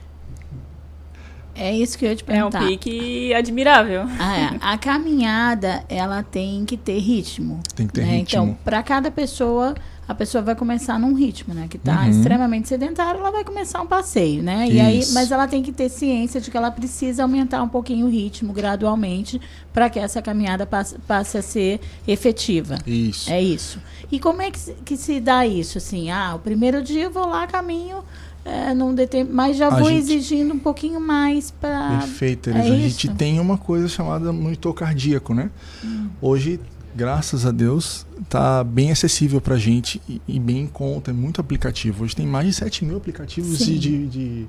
É 1.53 1.75
isso 1.75 1.97
que 1.97 2.05
eu 2.05 2.09
ia 2.09 2.15
te 2.15 2.23
É 2.27 2.45
um 2.45 2.49
perguntar. 2.49 2.67
pique 2.67 3.33
admirável. 3.33 4.03
Ah, 4.19 4.37
é. 4.37 4.57
A 4.61 4.77
caminhada, 4.77 5.83
ela 5.89 6.23
tem 6.23 6.65
que 6.65 6.77
ter 6.77 6.97
ritmo. 6.99 7.59
Tem 7.75 7.87
que 7.87 7.93
ter 7.93 8.01
né? 8.01 8.17
ritmo. 8.17 8.43
Então, 8.43 8.57
para 8.63 8.81
cada 8.81 9.11
pessoa, 9.11 9.75
a 10.11 10.15
pessoa 10.15 10.41
vai 10.41 10.55
começar 10.55 10.99
num 10.99 11.13
ritmo, 11.13 11.53
né? 11.53 11.67
Que 11.69 11.77
tá 11.77 12.01
Uhum. 12.03 12.09
extremamente 12.09 12.67
sedentário, 12.67 13.19
ela 13.19 13.31
vai 13.31 13.43
começar 13.43 13.81
um 13.81 13.87
passeio, 13.87 14.43
né? 14.43 14.67
E 14.69 14.79
aí, 14.79 14.99
Isso. 14.99 15.13
mas 15.13 15.31
ela 15.31 15.47
tem 15.47 15.63
que 15.63 15.71
ter 15.71 15.89
ciência 15.89 16.39
de 16.41 16.51
que 16.51 16.57
ela 16.57 16.69
precisa 16.71 17.23
aumentar 17.23 17.63
um 17.63 17.67
pouquinho 17.69 18.05
o 18.05 18.09
ritmo 18.09 18.53
gradualmente 18.53 19.39
para 19.73 19.89
que 19.89 19.97
essa 19.99 20.21
caminhada 20.21 20.65
passe, 20.65 20.97
passe 21.07 21.37
a 21.37 21.41
ser 21.41 21.79
efetiva. 22.07 22.77
Isso. 22.85 23.31
É 23.31 23.41
isso. 23.41 23.79
E 24.11 24.19
como 24.19 24.41
é 24.41 24.51
que 24.51 24.59
se, 24.59 24.73
que 24.85 24.97
se 24.97 25.19
dá 25.19 25.45
isso? 25.47 25.77
Assim, 25.77 26.11
ah, 26.11 26.33
o 26.35 26.39
primeiro 26.39 26.81
dia 26.83 27.03
eu 27.03 27.11
vou 27.11 27.25
lá, 27.27 27.47
caminho, 27.47 27.97
é, 28.43 28.73
num 28.73 28.93
determin... 28.93 29.31
mas 29.31 29.55
já 29.55 29.67
A 29.67 29.79
vou 29.79 29.89
gente- 29.89 29.99
exigindo 29.99 30.53
um 30.53 30.59
pouquinho 30.59 30.99
mais 30.99 31.51
para. 31.51 31.99
Perfeito, 31.99 32.49
é 32.49 32.59
a 32.59 32.61
gente 32.63 33.07
isso? 33.07 33.15
tem 33.15 33.39
uma 33.39 33.57
coisa 33.57 33.87
chamada 33.87 34.33
monitor 34.33 34.73
cardíaco, 34.73 35.33
né? 35.33 35.49
Hum. 35.83 36.07
Hoje, 36.21 36.59
graças 36.95 37.45
a 37.45 37.51
Deus, 37.51 38.05
tá 38.29 38.63
bem 38.63 38.91
acessível 38.91 39.39
pra 39.41 39.57
gente 39.57 40.01
e, 40.07 40.21
e 40.27 40.39
bem 40.39 40.61
em 40.61 40.67
conta, 40.67 41.11
é 41.11 41.13
muito 41.13 41.41
aplicativo. 41.41 42.03
Hoje 42.03 42.15
tem 42.15 42.25
mais 42.25 42.47
de 42.47 42.53
7 42.53 42.85
mil 42.85 42.97
aplicativos 42.97 43.59
de, 43.59 44.07
de, 44.07 44.47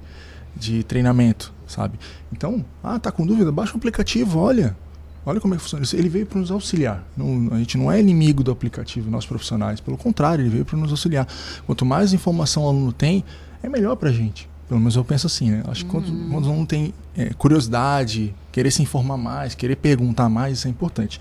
de, 0.57 0.83
treinamento, 0.85 1.53
sabe? 1.67 1.99
Então, 2.33 2.65
ah, 2.83 2.99
tá 2.99 3.11
com 3.11 3.27
dúvida? 3.27 3.51
Baixa 3.53 3.75
o 3.75 3.77
aplicativo, 3.77 4.39
olha. 4.39 4.77
Olha 5.25 5.41
como 5.41 5.55
é 5.55 5.57
que 5.57 5.63
funciona 5.63 5.85
isso. 5.85 5.95
Ele 5.95 6.09
veio 6.09 6.27
para 6.27 6.41
nos 6.41 6.51
auxiliar. 6.51 7.07
Não- 7.17 7.49
a 7.53 7.59
gente 7.59 7.79
não 7.79 7.93
é 7.93 8.01
inimigo 8.01 8.43
do 8.43 8.51
aplicativo, 8.51 9.09
nós 9.09 9.25
profissionais. 9.25 9.81
Pelo 9.81 9.97
contrário, 9.97 10.43
ele 10.43 10.51
veio 10.51 10.65
para 10.65 10.77
nos 10.77 10.91
auxiliar. 10.91 11.29
Quanto 11.65 11.87
mais 11.87 12.13
informação 12.13 12.65
o 12.65 12.69
aluno 12.69 12.93
tem, 12.93 13.25
é 13.63 13.69
melhor 13.69 13.95
para 13.95 14.11
a 14.11 14.13
gente. 14.13 14.49
Pelo 14.69 14.81
menos 14.81 14.97
eu 14.97 15.05
penso 15.05 15.27
assim, 15.27 15.51
né? 15.51 15.63
Acho 15.69 15.85
que 15.85 15.91
quando, 15.91 16.07
quando 16.31 16.47
o 16.47 16.49
aluno 16.49 16.67
tem 16.67 16.93
é, 17.17 17.33
curiosidade, 17.35 18.35
querer 18.51 18.71
se 18.71 18.83
informar 18.83 19.17
mais, 19.17 19.55
querer 19.55 19.77
perguntar 19.77 20.29
mais, 20.29 20.59
isso 20.59 20.67
é 20.67 20.71
importante. 20.71 21.21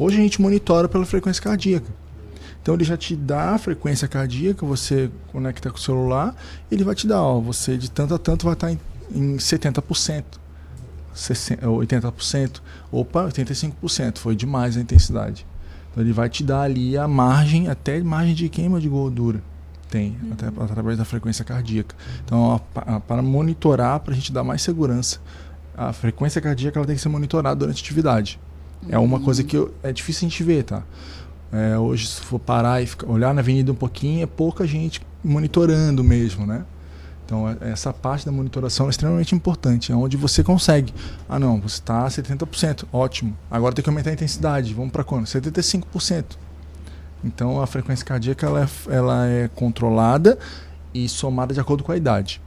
Hoje 0.00 0.16
a 0.16 0.22
gente 0.22 0.40
monitora 0.40 0.88
pela 0.88 1.04
frequência 1.04 1.42
cardíaca. 1.42 1.92
Então 2.62 2.74
ele 2.74 2.84
já 2.84 2.96
te 2.96 3.14
dá 3.14 3.50
a 3.50 3.58
frequência 3.58 4.08
cardíaca, 4.08 4.64
você 4.64 5.10
conecta 5.30 5.68
com 5.68 5.76
o 5.76 5.80
celular, 5.80 6.34
ele 6.70 6.82
vai 6.82 6.94
te 6.94 7.06
dar, 7.06 7.20
ó, 7.20 7.38
você 7.38 7.76
de 7.76 7.90
tanto 7.90 8.14
a 8.14 8.18
tanto 8.18 8.46
vai 8.46 8.54
estar 8.54 8.72
em, 8.72 8.80
em 9.14 9.36
70%, 9.36 10.24
60, 11.12 11.66
80%, 11.66 12.62
opa, 12.90 13.28
85%, 13.28 14.16
foi 14.16 14.34
demais 14.34 14.78
a 14.78 14.80
intensidade. 14.80 15.46
Então 15.90 16.02
ele 16.02 16.14
vai 16.14 16.30
te 16.30 16.42
dar 16.42 16.62
ali 16.62 16.96
a 16.96 17.06
margem, 17.06 17.68
até 17.68 18.00
margem 18.00 18.34
de 18.34 18.48
queima 18.48 18.80
de 18.80 18.88
gordura. 18.88 19.42
Tem, 19.90 20.16
até 20.32 20.46
através 20.46 20.96
da 20.96 21.04
frequência 21.04 21.44
cardíaca. 21.44 21.94
Então, 22.24 22.58
para 23.06 23.20
monitorar, 23.20 24.00
para 24.00 24.14
a 24.14 24.16
gente 24.16 24.32
dar 24.32 24.44
mais 24.44 24.62
segurança, 24.62 25.20
a 25.76 25.92
frequência 25.92 26.40
cardíaca 26.40 26.78
ela 26.78 26.86
tem 26.86 26.96
que 26.96 27.02
ser 27.02 27.10
monitorada 27.10 27.56
durante 27.56 27.82
a 27.82 27.84
atividade. 27.84 28.40
É 28.88 28.98
uma 28.98 29.20
coisa 29.20 29.44
que 29.44 29.56
eu- 29.56 29.74
é 29.82 29.92
difícil 29.92 30.26
a 30.26 30.30
gente 30.30 30.42
ver, 30.42 30.64
tá? 30.64 30.82
É, 31.52 31.76
hoje, 31.78 32.06
se 32.06 32.20
for 32.20 32.38
parar 32.38 32.82
e 32.82 32.86
ficar- 32.86 33.08
olhar 33.08 33.34
na 33.34 33.40
avenida 33.40 33.70
um 33.72 33.74
pouquinho, 33.74 34.22
é 34.22 34.26
pouca 34.26 34.66
gente 34.66 35.00
monitorando 35.22 36.02
mesmo, 36.02 36.46
né? 36.46 36.64
Então, 37.26 37.48
é- 37.48 37.70
essa 37.70 37.92
parte 37.92 38.24
da 38.26 38.32
monitoração 38.32 38.86
é 38.86 38.90
extremamente 38.90 39.34
importante. 39.34 39.92
É 39.92 39.94
onde 39.94 40.16
você 40.16 40.42
consegue. 40.42 40.92
Ah, 41.28 41.38
não, 41.38 41.60
você 41.60 41.74
está 41.76 42.04
a 42.06 42.10
70%. 42.10 42.88
Ótimo. 42.92 43.36
Agora 43.50 43.74
tem 43.74 43.82
que 43.82 43.88
aumentar 43.90 44.10
a 44.10 44.12
intensidade. 44.12 44.72
Vamos 44.74 44.90
para 44.90 45.04
quando? 45.04 45.26
75%. 45.26 46.36
Então, 47.22 47.60
a 47.60 47.66
frequência 47.66 48.04
cardíaca 48.04 48.46
ela 48.46 48.62
é, 48.64 48.68
ela 48.94 49.26
é 49.26 49.48
controlada 49.54 50.38
e 50.94 51.08
somada 51.08 51.52
de 51.52 51.60
acordo 51.60 51.84
com 51.84 51.92
a 51.92 51.96
idade 51.96 52.40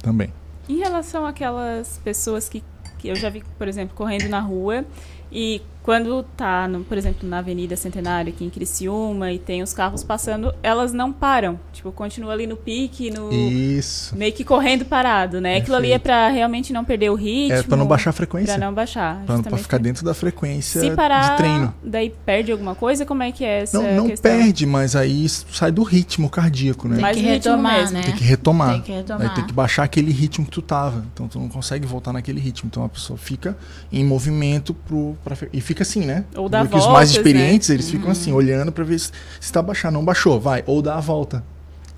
também. 0.00 0.32
Em 0.68 0.78
relação 0.78 1.26
àquelas 1.26 2.00
pessoas 2.04 2.48
que, 2.48 2.62
que 2.98 3.08
eu 3.08 3.16
já 3.16 3.28
vi, 3.28 3.42
por 3.58 3.66
exemplo, 3.68 3.94
correndo 3.96 4.28
na 4.28 4.40
rua 4.40 4.84
e 5.30 5.60
quando 5.82 6.22
tá, 6.36 6.68
no, 6.68 6.84
por 6.84 6.96
exemplo, 6.96 7.28
na 7.28 7.38
Avenida 7.38 7.76
Centenário 7.76 8.32
aqui 8.32 8.44
em 8.44 8.50
Criciúma 8.50 9.32
e 9.32 9.38
tem 9.38 9.62
os 9.62 9.72
carros 9.74 10.04
passando, 10.04 10.54
elas 10.62 10.92
não 10.92 11.12
param. 11.12 11.58
Tipo, 11.72 11.90
continuam 11.90 12.30
ali 12.32 12.46
no 12.46 12.56
pique, 12.56 13.10
no 13.10 13.32
Isso. 13.32 14.16
meio 14.16 14.32
que 14.32 14.44
correndo 14.44 14.84
parado, 14.84 15.40
né? 15.40 15.56
Aquilo 15.56 15.76
ali 15.76 15.90
é 15.90 15.98
pra 15.98 16.28
realmente 16.28 16.72
não 16.72 16.84
perder 16.84 17.10
o 17.10 17.14
ritmo. 17.14 17.56
É 17.58 17.62
para 17.62 17.76
não 17.76 17.86
baixar 17.86 18.10
a 18.10 18.12
frequência. 18.12 18.54
Pra 18.56 18.64
não 18.66 18.72
baixar. 18.72 19.22
Para 19.26 19.36
justamente 19.36 19.62
ficar 19.62 19.78
dentro 19.78 20.04
da 20.04 20.14
frequência 20.14 20.80
Se 20.80 20.90
parar, 20.92 21.30
de 21.32 21.36
treino. 21.38 21.74
daí 21.82 22.10
perde 22.24 22.52
alguma 22.52 22.74
coisa? 22.74 23.04
Como 23.04 23.22
é 23.22 23.32
que 23.32 23.44
é 23.44 23.62
essa 23.62 23.80
Não, 23.82 23.96
não 23.96 24.06
questão? 24.08 24.30
perde, 24.30 24.64
mas 24.66 24.94
aí 24.94 25.28
sai 25.28 25.72
do 25.72 25.82
ritmo 25.82 26.30
cardíaco, 26.30 26.86
né? 26.86 26.94
Tem 26.94 27.02
Mais 27.02 27.16
que 27.16 27.22
retomar, 27.24 27.78
mesmo. 27.80 27.96
né? 27.96 28.02
Tem 28.02 28.14
que 28.14 28.24
retomar. 28.24 28.72
Tem 28.74 28.82
que 28.82 28.92
retomar. 28.92 29.22
Aí 29.28 29.34
tem 29.34 29.44
que 29.46 29.52
baixar 29.52 29.82
aquele 29.82 30.12
ritmo 30.12 30.44
que 30.44 30.50
tu 30.52 30.62
tava. 30.62 31.04
Então 31.12 31.26
tu 31.26 31.38
não 31.40 31.48
consegue 31.48 31.86
voltar 31.86 32.12
naquele 32.12 32.38
ritmo. 32.40 32.68
Então 32.70 32.84
a 32.84 32.88
pessoa 32.88 33.18
fica 33.18 33.56
em 33.90 34.04
movimento 34.04 34.72
pro, 34.74 35.16
pra, 35.24 35.36
e 35.52 35.60
fica 35.60 35.71
assim, 35.80 36.04
né? 36.04 36.24
Ou 36.36 36.48
dá 36.48 36.66
que 36.66 36.76
os 36.76 36.86
mais 36.88 37.10
né? 37.10 37.16
experientes, 37.16 37.70
eles 37.70 37.90
ficam 37.90 38.10
assim, 38.10 38.32
olhando 38.32 38.70
pra 38.70 38.84
ver 38.84 38.98
se, 38.98 39.10
se 39.40 39.50
tá 39.50 39.62
baixando. 39.62 39.94
Não 39.94 40.04
baixou, 40.04 40.38
vai. 40.38 40.62
Ou 40.66 40.82
dá 40.82 40.96
a 40.96 41.00
volta. 41.00 41.42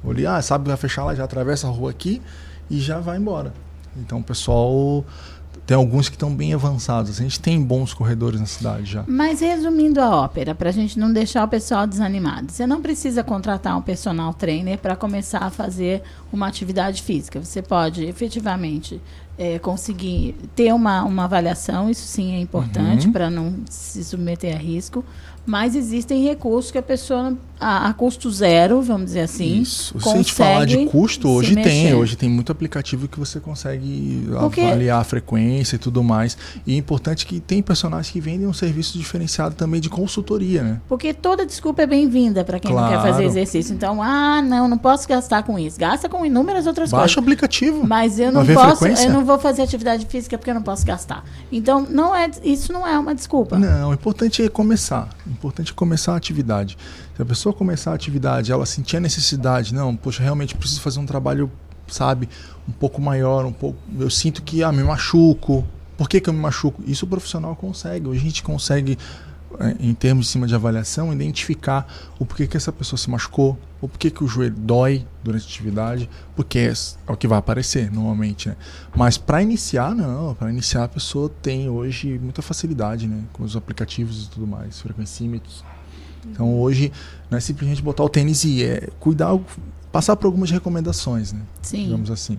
Olha, 0.04 0.36
ah, 0.36 0.42
sabe 0.42 0.64
que 0.64 0.68
vai 0.68 0.76
fechar 0.76 1.04
lá, 1.04 1.14
já 1.14 1.24
atravessa 1.24 1.66
a 1.66 1.70
rua 1.70 1.90
aqui 1.90 2.20
e 2.70 2.78
já 2.78 3.00
vai 3.00 3.16
embora. 3.16 3.52
Então 3.96 4.18
o 4.18 4.22
pessoal. 4.22 5.04
Tem 5.66 5.74
alguns 5.74 6.10
que 6.10 6.14
estão 6.14 6.34
bem 6.34 6.52
avançados. 6.52 7.18
A 7.18 7.22
gente 7.22 7.40
tem 7.40 7.62
bons 7.62 7.94
corredores 7.94 8.38
na 8.38 8.44
cidade 8.44 8.84
já. 8.84 9.04
Mas 9.08 9.40
resumindo 9.40 9.98
a 9.98 10.14
ópera, 10.14 10.54
para 10.54 10.68
a 10.68 10.72
gente 10.72 10.98
não 10.98 11.10
deixar 11.10 11.42
o 11.42 11.48
pessoal 11.48 11.86
desanimado, 11.86 12.52
você 12.52 12.66
não 12.66 12.82
precisa 12.82 13.24
contratar 13.24 13.74
um 13.78 13.80
personal 13.80 14.34
trainer 14.34 14.76
para 14.76 14.94
começar 14.94 15.38
a 15.38 15.48
fazer 15.48 16.02
uma 16.30 16.46
atividade 16.46 17.00
física. 17.00 17.42
Você 17.42 17.62
pode 17.62 18.04
efetivamente 18.04 19.00
eh, 19.38 19.58
conseguir 19.58 20.34
ter 20.54 20.72
uma, 20.72 21.02
uma 21.04 21.24
avaliação, 21.24 21.90
isso 21.90 22.06
sim 22.06 22.34
é 22.34 22.40
importante 22.40 23.06
Uhum. 23.06 23.12
para 23.12 23.30
não 23.30 23.54
se 23.68 24.02
submeter 24.04 24.54
a 24.54 24.58
risco. 24.58 25.04
Mas 25.46 25.74
existem 25.74 26.24
recursos 26.24 26.70
que 26.70 26.78
a 26.78 26.82
pessoa, 26.82 27.36
a, 27.64 27.88
a 27.88 27.94
custo 27.94 28.30
zero, 28.30 28.82
vamos 28.82 29.06
dizer 29.06 29.20
assim, 29.20 29.60
Isso. 29.62 29.98
Se 29.98 30.08
a 30.08 30.16
gente 30.16 30.32
falar 30.34 30.66
de 30.66 30.84
custo, 30.86 31.28
hoje 31.28 31.54
tem. 31.56 31.94
Hoje 31.94 32.14
tem 32.16 32.28
muito 32.28 32.52
aplicativo 32.52 33.08
que 33.08 33.18
você 33.18 33.40
consegue 33.40 34.26
Porque- 34.38 34.60
avaliar 34.60 35.00
a 35.00 35.04
frequência 35.04 35.76
e 35.76 35.78
tudo 35.78 36.02
mais. 36.04 36.36
E 36.66 36.74
é 36.74 36.76
importante 36.76 37.24
que 37.24 37.40
tem 37.40 37.62
personagens 37.62 38.10
que 38.12 38.20
vendem 38.20 38.46
um 38.46 38.52
serviço 38.52 38.98
diferenciado 38.98 39.54
também 39.54 39.80
de 39.80 39.88
consultoria, 39.88 40.62
né? 40.62 40.80
Porque 40.88 41.14
toda 41.14 41.46
desculpa 41.46 41.82
é 41.82 41.86
bem-vinda 41.86 42.44
para 42.44 42.60
quem 42.60 42.70
não 42.70 42.82
quer 42.88 42.94
Claro. 42.96 43.08
fazer 43.08 43.24
exercício. 43.24 43.72
Então, 43.74 44.02
ah, 44.02 44.42
não, 44.42 44.68
não 44.68 44.76
posso 44.78 45.08
gastar 45.08 45.42
com 45.42 45.58
isso. 45.58 45.78
Gasta 45.78 46.08
com 46.08 46.24
inúmeras 46.26 46.66
outras 46.66 46.90
Baixa 46.90 47.02
o 47.04 47.06
coisas. 47.06 47.18
aplicativo. 47.18 47.86
Mas 47.86 48.18
eu 48.18 48.30
não 48.30 48.44
posso, 48.44 48.76
frequência? 48.76 49.06
eu 49.06 49.12
não 49.12 49.24
vou 49.24 49.38
fazer 49.38 49.62
atividade 49.62 50.04
física 50.06 50.36
porque 50.36 50.50
eu 50.50 50.54
não 50.54 50.62
posso 50.62 50.84
gastar. 50.84 51.24
Então, 51.50 51.86
não 51.88 52.14
é, 52.14 52.30
isso 52.42 52.72
não 52.72 52.86
é 52.86 52.98
uma 52.98 53.14
desculpa. 53.14 53.58
Não, 53.58 53.90
o 53.90 53.94
importante 53.94 54.42
é 54.42 54.48
começar. 54.48 55.08
O 55.26 55.30
importante 55.30 55.72
é 55.72 55.74
começar 55.74 56.12
a 56.12 56.16
atividade. 56.16 56.76
Se 57.14 57.22
a 57.22 57.24
pessoa 57.24 57.52
começar 57.52 57.92
a 57.92 57.94
atividade, 57.94 58.50
ela 58.50 58.66
sentir 58.66 58.96
a 58.96 59.00
necessidade, 59.00 59.72
não, 59.72 59.94
poxa, 59.94 60.20
realmente 60.20 60.56
preciso 60.56 60.80
fazer 60.80 60.98
um 60.98 61.06
trabalho, 61.06 61.48
sabe, 61.86 62.28
um 62.68 62.72
pouco 62.72 63.00
maior, 63.00 63.46
um 63.46 63.52
pouco. 63.52 63.78
Eu 63.96 64.10
sinto 64.10 64.42
que 64.42 64.64
ah, 64.64 64.72
me 64.72 64.82
machuco. 64.82 65.64
Por 65.96 66.08
que, 66.08 66.20
que 66.20 66.28
eu 66.28 66.34
me 66.34 66.40
machuco? 66.40 66.82
Isso 66.84 67.04
o 67.04 67.08
profissional 67.08 67.54
consegue. 67.54 68.08
Hoje 68.08 68.20
a 68.20 68.24
gente 68.24 68.42
consegue, 68.42 68.98
eh, 69.60 69.76
em 69.78 69.94
termos 69.94 70.26
de 70.26 70.32
cima 70.32 70.44
de 70.48 70.56
avaliação, 70.56 71.12
identificar 71.12 71.86
o 72.18 72.26
porquê 72.26 72.48
que 72.48 72.56
essa 72.56 72.72
pessoa 72.72 72.98
se 72.98 73.08
machucou, 73.08 73.56
o 73.80 73.86
porquê 73.86 74.10
que 74.10 74.24
o 74.24 74.26
joelho 74.26 74.56
dói 74.56 75.06
durante 75.22 75.44
a 75.44 75.46
atividade, 75.46 76.10
porque 76.34 76.58
é 76.58 76.72
é 76.72 77.12
o 77.12 77.16
que 77.16 77.28
vai 77.28 77.38
aparecer 77.38 77.92
normalmente, 77.92 78.48
né? 78.48 78.56
Mas 78.92 79.16
para 79.16 79.40
iniciar, 79.40 79.94
não. 79.94 80.34
Para 80.34 80.50
iniciar, 80.50 80.82
a 80.82 80.88
pessoa 80.88 81.30
tem 81.40 81.68
hoje 81.68 82.18
muita 82.18 82.42
facilidade, 82.42 83.06
né? 83.06 83.22
Com 83.32 83.44
os 83.44 83.54
aplicativos 83.54 84.24
e 84.24 84.30
tudo 84.30 84.48
mais, 84.48 84.80
frequencímetros. 84.80 85.62
Então 86.30 86.60
hoje 86.60 86.92
não 87.30 87.38
é 87.38 87.40
simplesmente 87.40 87.82
botar 87.82 88.04
o 88.04 88.08
tênis 88.08 88.44
e 88.44 88.64
é 88.64 88.88
cuidar, 88.98 89.38
passar 89.92 90.16
por 90.16 90.26
algumas 90.26 90.50
recomendações, 90.50 91.32
né? 91.32 91.40
Sim. 91.62 91.84
Digamos 91.84 92.10
assim. 92.10 92.38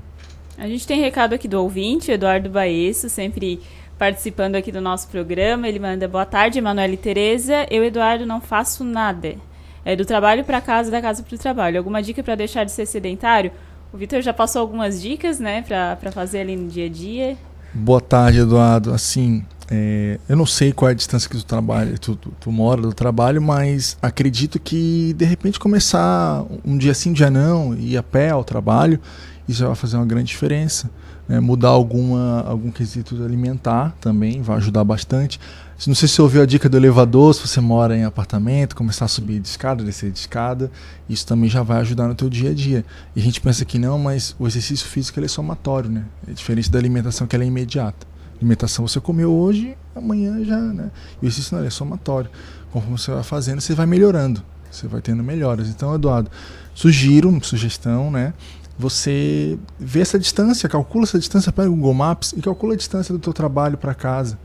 A 0.57 0.67
gente 0.67 0.87
tem 0.87 1.01
recado 1.01 1.33
aqui 1.33 1.47
do 1.47 1.61
ouvinte, 1.61 2.11
Eduardo 2.11 2.49
Baesso, 2.49 3.09
sempre 3.09 3.59
participando 3.97 4.55
aqui 4.55 4.71
do 4.71 4.79
nosso 4.81 5.07
programa. 5.09 5.67
Ele 5.67 5.79
manda 5.79 6.07
boa 6.07 6.25
tarde, 6.25 6.59
Emanuele 6.59 6.93
e 6.93 6.97
Tereza. 6.97 7.65
Eu, 7.69 7.83
Eduardo, 7.83 8.25
não 8.25 8.39
faço 8.39 8.83
nada. 8.83 9.35
É 9.83 9.95
do 9.95 10.05
trabalho 10.05 10.43
para 10.43 10.59
casa, 10.61 10.89
da 10.89 11.01
casa 11.01 11.23
para 11.23 11.35
o 11.35 11.37
trabalho. 11.37 11.77
Alguma 11.77 12.01
dica 12.01 12.23
para 12.23 12.35
deixar 12.35 12.63
de 12.63 12.71
ser 12.71 12.85
sedentário? 12.85 13.51
O 13.93 13.97
Vitor 13.97 14.21
já 14.21 14.33
passou 14.33 14.61
algumas 14.61 15.01
dicas, 15.01 15.39
né, 15.39 15.61
para 15.61 16.11
fazer 16.11 16.39
ali 16.39 16.55
no 16.55 16.67
dia 16.67 16.85
a 16.85 16.89
dia. 16.89 17.37
Boa 17.73 18.01
tarde, 18.01 18.39
Eduardo. 18.39 18.93
Assim, 18.93 19.45
é, 19.69 20.19
eu 20.29 20.35
não 20.35 20.45
sei 20.45 20.71
qual 20.71 20.89
é 20.89 20.91
a 20.91 20.95
distância 20.95 21.29
que 21.29 21.37
tu 21.37 21.45
trabalha, 21.45 21.97
tu, 21.97 22.15
tu, 22.15 22.31
tu 22.39 22.51
mora 22.51 22.81
do 22.81 22.93
trabalho, 22.93 23.41
mas 23.41 23.97
acredito 24.01 24.59
que 24.59 25.13
de 25.13 25.25
repente 25.25 25.59
começar 25.59 26.43
um 26.63 26.77
dia 26.77 26.93
sim, 26.93 27.09
um 27.09 27.13
dia 27.13 27.29
não, 27.29 27.73
ir 27.75 27.97
a 27.97 28.03
pé 28.03 28.29
ao 28.29 28.43
trabalho 28.43 28.99
isso 29.47 29.65
vai 29.65 29.75
fazer 29.75 29.97
uma 29.97 30.05
grande 30.05 30.27
diferença. 30.27 30.89
Né? 31.27 31.39
Mudar 31.39 31.69
alguma, 31.69 32.41
algum 32.41 32.71
quesito 32.71 33.23
alimentar 33.23 33.95
também 34.01 34.41
vai 34.41 34.57
ajudar 34.57 34.83
bastante. 34.83 35.39
Não 35.85 35.93
sei 35.93 36.07
se 36.07 36.15
você 36.15 36.21
ouviu 36.21 36.41
a 36.41 36.45
dica 36.45 36.69
do 36.69 36.77
elevador, 36.77 37.33
se 37.33 37.45
você 37.45 37.59
mora 37.59 37.97
em 37.97 38.05
apartamento, 38.05 38.75
começar 38.75 39.05
a 39.05 39.07
subir 39.07 39.39
de 39.39 39.47
escada, 39.47 39.83
descer 39.83 40.09
de 40.09 40.19
escada, 40.19 40.71
isso 41.09 41.27
também 41.27 41.49
já 41.49 41.63
vai 41.63 41.79
ajudar 41.81 42.07
no 42.07 42.15
teu 42.15 42.29
dia 42.29 42.51
a 42.51 42.53
dia. 42.53 42.85
E 43.15 43.19
a 43.19 43.23
gente 43.23 43.41
pensa 43.41 43.65
que 43.65 43.77
não, 43.77 43.99
mas 43.99 44.35
o 44.39 44.47
exercício 44.47 44.87
físico 44.87 45.19
é 45.19 45.27
somatório, 45.27 45.89
né? 45.89 46.05
É 46.27 46.31
diferente 46.31 46.71
da 46.71 46.79
alimentação 46.79 47.27
que 47.27 47.35
é 47.35 47.43
imediata. 47.43 48.07
Alimentação 48.37 48.87
você 48.87 48.99
comeu 48.99 49.31
hoje, 49.31 49.77
amanhã 49.95 50.43
já, 50.43 50.59
né? 50.59 50.91
E 51.21 51.25
o 51.25 51.27
exercício 51.27 51.57
não, 51.57 51.65
é 51.65 51.69
somatório. 51.69 52.29
Conforme 52.71 52.97
você 52.97 53.11
vai 53.11 53.23
fazendo, 53.23 53.61
você 53.61 53.73
vai 53.73 53.85
melhorando, 53.85 54.43
você 54.69 54.87
vai 54.87 55.01
tendo 55.01 55.23
melhoras. 55.23 55.69
Então, 55.69 55.93
Eduardo, 55.95 56.29
sugiro, 56.73 57.37
sugestão, 57.43 58.11
né? 58.11 58.33
Você 58.77 59.57
vê 59.79 60.01
essa 60.01 60.19
distância, 60.19 60.67
calcula 60.67 61.05
essa 61.05 61.17
distância, 61.17 61.51
pega 61.51 61.69
o 61.69 61.75
Google 61.75 61.93
Maps 61.93 62.33
e 62.35 62.41
calcula 62.41 62.73
a 62.73 62.77
distância 62.77 63.13
do 63.13 63.19
teu 63.19 63.31
trabalho 63.31 63.77
para 63.77 63.93
casa 63.93 64.37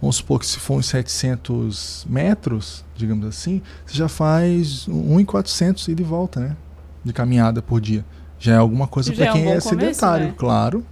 vamos 0.00 0.16
supor 0.16 0.38
que 0.38 0.46
se 0.46 0.58
for 0.58 0.78
uns 0.78 0.86
700 0.86 2.06
metros, 2.08 2.84
digamos 2.94 3.26
assim, 3.26 3.62
você 3.84 3.96
já 3.96 4.08
faz 4.08 4.86
1,400 4.86 5.88
ida 5.88 6.00
e 6.00 6.04
volta, 6.04 6.40
né? 6.40 6.56
De 7.04 7.12
caminhada 7.12 7.62
por 7.62 7.80
dia. 7.80 8.04
Já 8.38 8.54
é 8.54 8.56
alguma 8.56 8.86
coisa 8.86 9.12
para 9.12 9.24
é 9.24 9.32
quem 9.32 9.42
um 9.42 9.44
é 9.44 9.48
começo, 9.48 9.68
sedentário, 9.68 10.26
né? 10.26 10.34
claro. 10.36 10.84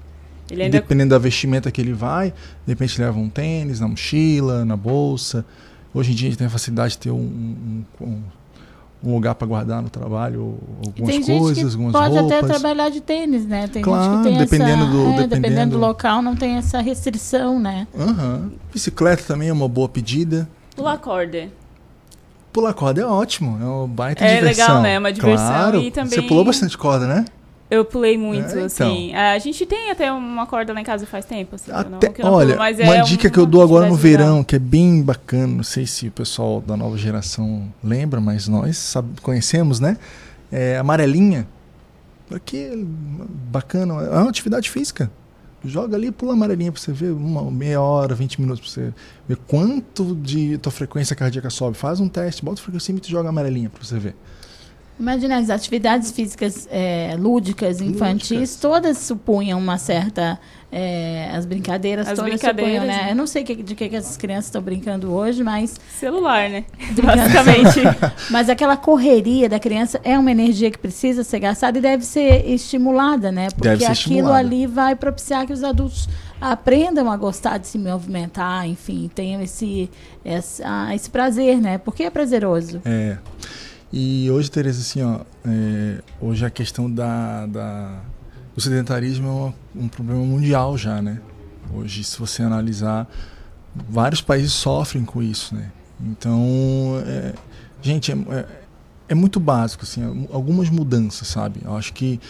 Ele 0.50 0.62
ainda 0.62 0.78
Dependendo 0.80 1.10
da 1.10 1.18
vestimenta 1.18 1.70
que 1.70 1.80
ele 1.80 1.92
vai, 1.92 2.30
de 2.30 2.34
repente 2.72 3.00
leva 3.00 3.18
um 3.18 3.28
tênis 3.28 3.80
na 3.80 3.88
mochila, 3.88 4.64
na 4.64 4.76
bolsa. 4.76 5.44
Hoje 5.92 6.12
em 6.12 6.14
dia 6.14 6.28
a 6.28 6.30
gente 6.30 6.38
tem 6.38 6.46
a 6.46 6.50
facilidade 6.50 6.92
de 6.92 6.98
ter 6.98 7.10
um, 7.10 7.16
um, 8.00 8.22
um, 9.02 9.14
lugar 9.14 9.34
para 9.36 9.46
guardar 9.46 9.80
no 9.82 9.88
trabalho 9.88 10.58
algumas 10.84 11.10
tem 11.10 11.22
gente 11.22 11.38
coisas, 11.38 11.58
que 11.58 11.70
algumas 11.72 11.92
pode 11.92 12.18
roupas. 12.18 12.38
até 12.38 12.46
trabalhar 12.46 12.88
de 12.90 13.00
tênis, 13.00 13.46
né? 13.46 13.68
Tem 13.68 13.82
Claro, 13.82 14.02
gente 14.02 14.16
que 14.22 14.28
tem 14.28 14.38
dependendo 14.38 14.82
essa, 14.84 14.92
do- 14.92 14.98
é, 14.98 15.04
dependendo- 15.12 15.28
dependendo 15.42 15.70
do 15.72 15.78
local, 15.78 16.20
não 16.20 16.34
tem 16.36 16.56
essa 16.56 16.80
restrição, 16.80 17.58
né? 17.60 17.86
Aham. 17.98 18.50
Bicicleta 18.72 19.22
também 19.24 19.48
é 19.48 19.52
uma 19.52 19.68
boa 19.68 19.88
pedida. 19.88 20.48
pular 20.76 20.98
corda. 20.98 21.48
Pular 22.52 22.72
corda 22.74 23.00
é 23.00 23.06
ótimo, 23.06 23.58
é 23.60 23.64
uma 23.64 23.88
baita 23.88 24.24
É 24.24 24.36
diversão. 24.36 24.66
legal, 24.66 24.82
né? 24.82 24.94
É 24.94 24.98
uma 24.98 25.12
diversão 25.12 25.46
Claro. 25.46 25.80
e 25.80 25.90
também- 25.90 26.10
Você 26.10 26.22
pulou 26.22 26.44
bastante 26.44 26.76
corda, 26.78 27.06
né? 27.06 27.24
Eu 27.70 27.84
pulei 27.84 28.16
muito, 28.18 28.46
É, 28.46 28.50
então. 28.52 28.66
assim. 28.66 29.14
A 29.14 29.38
gente 29.38 29.64
tem 29.66 29.90
até 29.90 30.12
uma 30.12 30.46
corda 30.46 30.72
lá 30.72 30.80
em 30.80 30.84
casa 30.84 31.06
faz 31.06 31.24
tempo, 31.24 31.54
assim. 31.56 31.72
Até, 31.72 31.88
não 32.22 32.32
olha, 32.32 32.54
pulo, 32.56 32.84
uma 32.84 32.96
é 32.96 33.02
dica 33.02 33.30
que 33.30 33.38
eu 33.38 33.46
dou 33.46 33.62
agora 33.62 33.88
no 33.88 33.96
verão, 33.96 34.26
legal. 34.32 34.44
que 34.44 34.56
é 34.56 34.58
bem 34.58 35.02
bacana, 35.02 35.46
não 35.56 35.62
sei 35.64 35.86
se 35.86 36.08
o 36.08 36.12
pessoal 36.12 36.60
da 36.60 36.76
nova 36.76 36.96
geração 36.98 37.72
lembra, 37.82 38.20
mas 38.20 38.46
nós 38.48 38.76
sabe- 38.76 39.20
conhecemos, 39.22 39.80
né? 39.80 39.96
É 40.52 40.76
amarelinha. 40.78 41.46
Que 42.44 42.86
bacana, 43.50 43.94
é 44.04 44.10
uma 44.18 44.28
atividade 44.30 44.70
física. 44.70 45.10
Joga 45.64 45.96
ali 45.96 46.08
e 46.08 46.12
pula 46.12 46.34
amarelinha 46.34 46.70
pra 46.70 46.80
você 46.80 46.92
ver 46.92 47.10
uma 47.12 47.50
meia 47.50 47.80
hora, 47.80 48.14
20 48.14 48.40
minutos 48.40 48.60
pra 48.60 48.70
você 48.70 48.92
ver 49.26 49.36
quanto 49.48 50.14
de 50.16 50.58
tua 50.58 50.70
frequência 50.70 51.16
cardíaca 51.16 51.48
sobe. 51.48 51.76
Faz 51.76 52.00
um 52.00 52.08
teste, 52.08 52.44
bota 52.44 52.60
o 52.60 52.62
frequencímetro 52.62 53.08
e 53.08 53.12
joga 53.12 53.30
amarelinha 53.30 53.70
pra 53.70 53.82
você 53.82 53.98
ver. 53.98 54.14
Imagina, 54.98 55.38
as 55.38 55.50
atividades 55.50 56.12
físicas 56.12 56.68
é, 56.70 57.16
lúdicas, 57.18 57.80
infantis, 57.80 58.30
Lúdicas. 58.30 58.56
todas 58.56 58.98
supunham 58.98 59.58
uma 59.58 59.76
certa. 59.76 60.38
é, 60.70 61.30
as 61.34 61.44
brincadeiras 61.46 62.06
As 62.08 62.14
todas 62.16 62.30
brincadeiras, 62.30 62.74
supunham, 62.82 62.96
né? 62.96 63.04
né? 63.06 63.10
Eu 63.12 63.16
não 63.16 63.26
sei 63.26 63.42
que- 63.44 63.56
de 63.56 63.74
que, 63.74 63.88
que 63.88 63.96
essas 63.96 64.16
crianças 64.16 64.46
estão 64.46 64.62
brincando 64.62 65.12
hoje, 65.12 65.42
mas. 65.42 65.80
Celular, 65.98 66.48
né? 66.48 66.64
Basicamente. 67.02 67.80
mas 68.30 68.48
aquela 68.48 68.76
correria 68.76 69.48
da 69.48 69.58
criança 69.58 70.00
é 70.04 70.16
uma 70.18 70.30
energia 70.30 70.70
que 70.70 70.78
precisa 70.78 71.24
ser 71.24 71.40
gastada 71.40 71.76
e 71.78 71.80
deve 71.80 72.04
ser 72.04 72.48
estimulada, 72.48 73.32
né? 73.32 73.48
Porque 73.50 73.68
aquilo 73.68 73.92
estimulada. 73.92 74.38
ali 74.38 74.66
vai 74.66 74.94
propiciar 74.94 75.44
que 75.44 75.52
os 75.52 75.64
adultos 75.64 76.08
aprendam 76.40 77.10
a 77.10 77.16
gostar 77.16 77.58
de 77.58 77.66
se 77.66 77.78
movimentar, 77.78 78.68
enfim, 78.68 79.10
tenham 79.14 79.40
esse, 79.42 79.90
essa, 80.24 80.94
esse 80.94 81.08
prazer, 81.10 81.60
né? 81.60 81.78
Porque 81.78 82.02
é 82.04 82.10
prazeroso. 82.10 82.80
É. 82.84 83.16
E 83.96 84.28
hoje, 84.28 84.50
Tereza, 84.50 84.80
assim, 84.80 85.02
ó, 85.02 85.20
é, 85.46 86.02
hoje 86.20 86.44
a 86.44 86.50
questão 86.50 86.90
da, 86.90 87.46
da- 87.46 88.00
do 88.52 88.60
sedentarismo 88.60 89.54
é 89.76 89.78
um 89.80 89.86
problema 89.86 90.20
mundial 90.20 90.76
já, 90.76 91.00
né? 91.00 91.20
Hoje, 91.72 92.02
se 92.02 92.18
você 92.18 92.42
analisar, 92.42 93.08
vários 93.88 94.20
países 94.20 94.52
sofrem 94.52 95.04
com 95.04 95.22
isso, 95.22 95.54
né? 95.54 95.70
Então, 96.00 96.44
é, 97.06 97.34
gente, 97.80 98.10
é, 98.10 98.16
é- 98.30 98.46
é 99.10 99.14
muito 99.14 99.38
básico, 99.38 99.84
assim, 99.84 100.26
algumas 100.32 100.68
mudanças, 100.70 101.28
sabe? 101.28 101.60
Eu 101.64 101.76
acho 101.76 101.92
que 101.92 102.20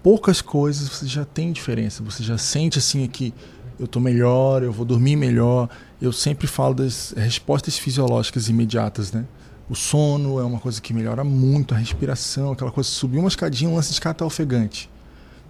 poucas 0.00 0.40
coisas 0.40 0.88
você 0.88 1.08
já 1.08 1.24
tem 1.24 1.50
diferença, 1.50 2.04
você 2.04 2.22
já 2.22 2.38
sente, 2.38 2.78
assim, 2.78 3.04
que 3.08 3.34
eu 3.80 3.88
tô 3.88 3.98
melhor, 3.98 4.62
eu 4.62 4.72
vou 4.72 4.84
dormir 4.86 5.16
melhor. 5.16 5.68
Eu 6.00 6.12
sempre 6.12 6.46
falo 6.46 6.74
das 6.74 7.12
respostas 7.16 7.76
fisiológicas 7.76 8.48
imediatas, 8.48 9.10
né? 9.10 9.24
O 9.68 9.74
sono 9.74 10.40
é 10.40 10.44
uma 10.44 10.58
coisa 10.58 10.80
que 10.80 10.94
melhora 10.94 11.22
muito, 11.22 11.74
a 11.74 11.78
respiração, 11.78 12.52
aquela 12.52 12.70
coisa, 12.70 12.88
subir 12.88 13.18
uma 13.18 13.28
escadinha, 13.28 13.70
um 13.70 13.76
lance 13.76 13.88
de 13.88 13.94
escada 13.94 14.14
tá 14.14 14.24
ofegante. 14.24 14.88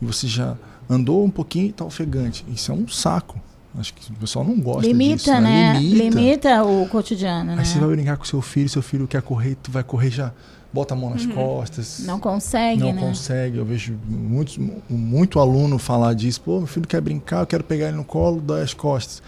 E 0.03 0.07
você 0.07 0.27
já 0.27 0.57
andou 0.91 1.25
um 1.25 1.31
pouquinho 1.31 1.67
e 1.67 1.73
tá 1.73 1.85
ofegante. 1.85 2.45
Isso 2.49 2.73
é 2.73 2.75
um 2.75 2.89
saco. 2.89 3.41
Acho 3.79 3.95
que 3.95 4.11
o 4.11 4.15
pessoal 4.17 4.45
não 4.45 4.59
gosta 4.59 4.87
Limita, 4.87 5.17
disso, 5.17 5.41
né? 5.41 5.79
Limita. 5.79 6.19
Limita. 6.19 6.65
o 6.65 6.89
cotidiano, 6.89 7.55
né? 7.55 7.61
Aí 7.61 7.67
você 7.67 7.79
vai 7.79 7.89
brincar 7.91 8.17
com 8.17 8.25
seu 8.25 8.43
filho, 8.43 8.69
seu 8.69 8.83
filho 8.83 9.07
quer 9.07 9.23
correr, 9.23 9.57
tu 9.63 9.71
vai 9.71 9.85
correr 9.85 10.11
já 10.11 10.33
bota 10.73 10.95
a 10.95 10.97
mão 10.97 11.11
nas 11.11 11.25
costas. 11.27 12.01
Uhum. 12.01 12.07
Não 12.07 12.21
consegue, 12.21 12.81
não 12.81 12.93
né? 12.93 13.01
consegue. 13.01 13.59
Eu 13.59 13.65
vejo 13.65 13.99
muitos, 14.07 14.59
muito 14.89 15.39
aluno 15.39 15.79
falar 15.79 16.15
disso. 16.15 16.41
Pô, 16.41 16.59
meu 16.59 16.67
filho 16.67 16.87
quer 16.87 17.01
brincar, 17.01 17.41
eu 17.41 17.47
quero 17.47 17.65
pegar 17.65 17.89
ele 17.89 17.97
no 17.97 18.05
colo, 18.05 18.41
dói 18.41 18.63
as 18.63 18.75
costas. 18.75 19.23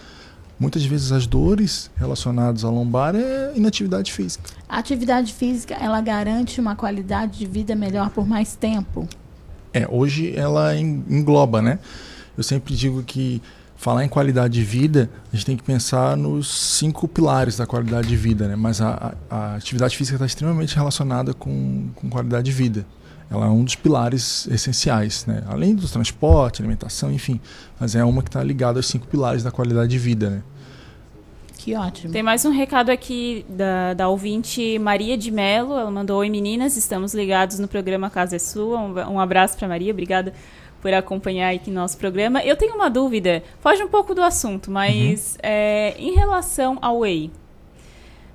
Muitas 0.60 0.84
vezes 0.84 1.10
as 1.10 1.26
dores 1.26 1.90
relacionadas 1.96 2.64
à 2.64 2.68
lombar 2.70 3.16
é 3.16 3.52
inatividade 3.56 4.12
física. 4.12 4.44
A 4.68 4.78
atividade 4.78 5.32
física, 5.32 5.74
ela 5.74 6.00
garante 6.02 6.60
uma 6.60 6.76
qualidade 6.76 7.38
de 7.38 7.46
vida 7.46 7.74
melhor 7.74 8.10
por 8.10 8.26
mais 8.28 8.54
tempo. 8.54 9.08
É, 9.72 9.88
hoje 9.90 10.36
ela 10.36 10.76
en- 10.76 11.02
engloba, 11.08 11.62
né? 11.62 11.78
Eu 12.36 12.42
sempre 12.42 12.74
digo 12.74 13.02
que 13.02 13.40
falar 13.74 14.04
em 14.04 14.08
qualidade 14.08 14.52
de 14.52 14.62
vida, 14.62 15.08
a 15.32 15.36
gente 15.36 15.46
tem 15.46 15.56
que 15.56 15.62
pensar 15.62 16.14
nos 16.14 16.48
cinco 16.76 17.08
pilares 17.08 17.56
da 17.56 17.66
qualidade 17.66 18.06
de 18.08 18.16
vida, 18.16 18.46
né? 18.46 18.54
Mas 18.54 18.82
a, 18.82 19.14
a- 19.30 19.36
a 19.36 19.54
atividade 19.56 19.96
física 19.96 20.16
está 20.16 20.26
extremamente 20.26 20.76
relacionada 20.76 21.32
com, 21.32 21.88
com 21.94 22.10
qualidade 22.10 22.44
de 22.44 22.52
vida. 22.52 22.84
Ela 23.30 23.46
é 23.46 23.48
um 23.48 23.62
dos 23.62 23.76
pilares 23.76 24.48
essenciais, 24.48 25.24
né? 25.24 25.44
Além 25.46 25.74
do 25.74 25.88
transporte, 25.88 26.60
alimentação, 26.60 27.12
enfim. 27.12 27.40
Mas 27.78 27.94
é 27.94 28.04
uma 28.04 28.22
que 28.22 28.28
está 28.28 28.42
ligada 28.42 28.80
aos 28.80 28.86
cinco 28.86 29.06
pilares 29.06 29.44
da 29.44 29.52
qualidade 29.52 29.88
de 29.88 29.98
vida, 29.98 30.30
né? 30.30 30.42
Que 31.56 31.76
ótimo. 31.76 32.12
Tem 32.12 32.22
mais 32.22 32.44
um 32.44 32.50
recado 32.50 32.90
aqui 32.90 33.44
da, 33.48 33.94
da 33.94 34.08
ouvinte 34.08 34.78
Maria 34.78 35.16
de 35.16 35.30
Melo. 35.30 35.78
Ela 35.78 35.90
mandou: 35.90 36.18
Oi 36.18 36.28
meninas, 36.28 36.76
estamos 36.76 37.14
ligados 37.14 37.58
no 37.58 37.68
programa 37.68 38.10
Casa 38.10 38.34
é 38.34 38.38
Sua. 38.38 38.80
Um, 38.80 38.94
um 39.12 39.20
abraço 39.20 39.56
para 39.56 39.68
Maria, 39.68 39.92
obrigada 39.92 40.32
por 40.80 40.92
acompanhar 40.92 41.54
aqui 41.54 41.70
nosso 41.70 41.98
programa. 41.98 42.42
Eu 42.42 42.56
tenho 42.56 42.74
uma 42.74 42.88
dúvida, 42.88 43.44
foge 43.60 43.82
um 43.82 43.88
pouco 43.88 44.14
do 44.14 44.22
assunto, 44.22 44.70
mas 44.70 45.36
é, 45.42 45.94
em 45.98 46.14
relação 46.14 46.78
ao 46.80 47.00
whey, 47.00 47.30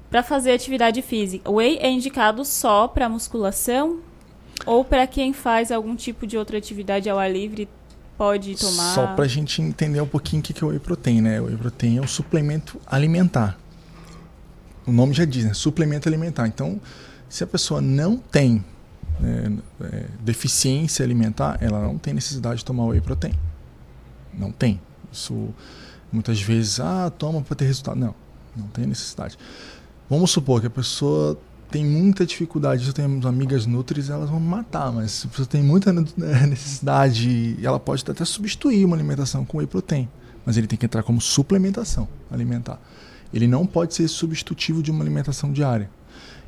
para 0.10 0.22
fazer 0.22 0.52
atividade 0.52 1.02
física, 1.02 1.50
o 1.50 1.56
whey 1.56 1.80
é 1.82 1.90
indicado 1.90 2.46
só 2.46 2.88
para 2.88 3.10
musculação 3.10 4.00
ou 4.66 4.86
para 4.86 5.06
quem 5.08 5.34
faz 5.34 5.72
algum 5.72 5.96
tipo 5.96 6.26
de 6.26 6.38
outra 6.38 6.58
atividade 6.58 7.10
ao 7.10 7.18
ar 7.18 7.32
livre 7.32 7.68
pode 8.18 8.56
tomar? 8.56 8.94
Só 8.94 9.08
para 9.08 9.26
a 9.26 9.28
gente 9.28 9.62
entender 9.62 10.02
um 10.02 10.08
pouquinho 10.08 10.42
o 10.42 10.44
que 10.44 10.54
que 10.54 10.64
é 10.64 10.68
o 10.68 10.70
whey 10.70 10.80
protein, 10.80 11.22
né? 11.22 11.42
O 11.42 11.46
whey 11.46 11.58
protein 11.58 11.98
é 11.98 12.02
um 12.02 12.08
suplemento 12.08 12.80
alimentar. 12.86 13.58
O 14.86 14.92
nome 14.92 15.14
já 15.14 15.26
diz, 15.26 15.46
né? 15.46 15.54
Suplemento 15.54 16.08
alimentar. 16.08 16.48
Então, 16.48 16.80
se 17.28 17.44
a 17.44 17.48
pessoa 17.48 17.82
não 17.82 18.18
tem 18.18 18.64
né, 19.20 19.58
é, 19.82 20.06
deficiência 20.20 21.04
alimentar, 21.04 21.58
ela 21.60 21.82
não 21.82 21.98
tem 21.98 22.14
necessidade 22.14 22.60
de 22.60 22.66
tomar 22.66 22.86
whey 22.86 23.02
protein. 23.02 23.34
Não 24.34 24.52
tem. 24.52 24.80
Isso 25.12 25.50
muitas 26.12 26.42
vezes, 26.42 26.80
ah, 26.80 27.12
toma 27.18 27.42
para 27.42 27.56
ter 27.56 27.66
resultado. 27.66 28.00
Não, 28.00 28.16
não 28.56 28.68
tem 28.68 28.86
necessidade. 28.86 29.38
Vamos 30.10 30.32
supor 30.32 30.62
que 30.62 30.68
a 30.68 30.70
pessoa 30.70 31.38
tem 31.70 31.86
muita 31.86 32.26
dificuldade. 32.26 32.88
Eu 32.88 32.94
tenho 32.94 33.28
amigas 33.28 33.66
nutris, 33.66 34.10
elas 34.10 34.30
vão 34.30 34.40
me 34.40 34.48
matar, 34.48 34.92
mas 34.92 35.12
se 35.12 35.28
pessoa 35.28 35.48
tem 35.48 35.64
muita 35.64 35.92
né, 35.94 36.04
necessidade, 36.48 37.58
ela 37.62 37.80
pode 37.80 38.04
até 38.08 38.26
substituir 38.26 38.86
uma 38.86 38.96
alimentação 38.96 39.46
com 39.46 39.58
whey 39.58 39.68
protein, 39.68 40.08
mas 40.46 40.58
ele 40.58 40.68
tem 40.68 40.78
que 40.78 40.86
entrar 40.86 41.04
como 41.04 41.20
suplementação 41.20 42.08
alimentar. 42.32 42.80
Ele 43.34 43.48
não 43.48 43.66
pode 43.66 43.94
ser 43.94 44.08
substitutivo 44.08 44.82
de 44.82 44.92
uma 44.92 45.04
alimentação 45.04 45.52
diária. 45.52 45.90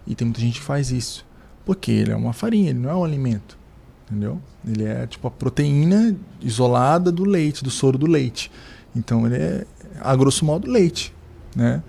E 0.06 0.16
tem 0.16 0.26
muita 0.26 0.40
gente 0.40 0.60
que 0.60 0.66
faz 0.66 0.92
isso. 0.92 1.26
Porque 1.66 1.92
ele 1.92 2.12
é 2.12 2.16
uma 2.16 2.32
farinha, 2.32 2.70
ele 2.70 2.80
não 2.80 2.90
é 2.90 2.96
um 2.96 3.04
alimento. 3.04 3.58
Entendeu? 4.06 4.42
Ele 4.66 4.86
é 4.86 5.06
tipo 5.06 5.28
a 5.28 5.32
proteína 5.32 6.16
isolada 6.40 7.12
do 7.12 7.26
leite, 7.26 7.62
do 7.62 7.70
soro 7.70 7.98
do 7.98 8.06
leite. 8.06 8.50
Então 8.96 9.26
ele 9.26 9.36
é, 9.36 9.66
a 10.00 10.16
grosso 10.16 10.46
modo, 10.46 10.72
leite. 10.72 11.14
Né? 11.54 11.84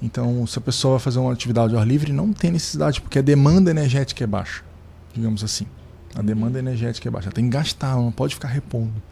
Então, 0.00 0.46
se 0.46 0.58
a 0.58 0.62
pessoa 0.62 0.96
vai 0.96 1.04
fazer 1.04 1.18
uma 1.18 1.32
atividade 1.32 1.74
ao 1.74 1.80
ar 1.80 1.86
livre, 1.86 2.12
não 2.12 2.32
tem 2.32 2.50
necessidade, 2.50 3.00
porque 3.00 3.18
a 3.18 3.22
demanda 3.22 3.70
energética 3.70 4.24
é 4.24 4.26
baixa, 4.26 4.62
digamos 5.14 5.42
assim. 5.42 5.66
A 6.14 6.22
demanda 6.22 6.58
energética 6.58 7.08
é 7.08 7.10
baixa. 7.10 7.28
Ela 7.28 7.34
tem 7.34 7.44
que 7.44 7.50
gastar, 7.50 7.92
ela 7.92 8.02
não 8.02 8.12
pode 8.12 8.34
ficar 8.34 8.48
repondo. 8.48 9.02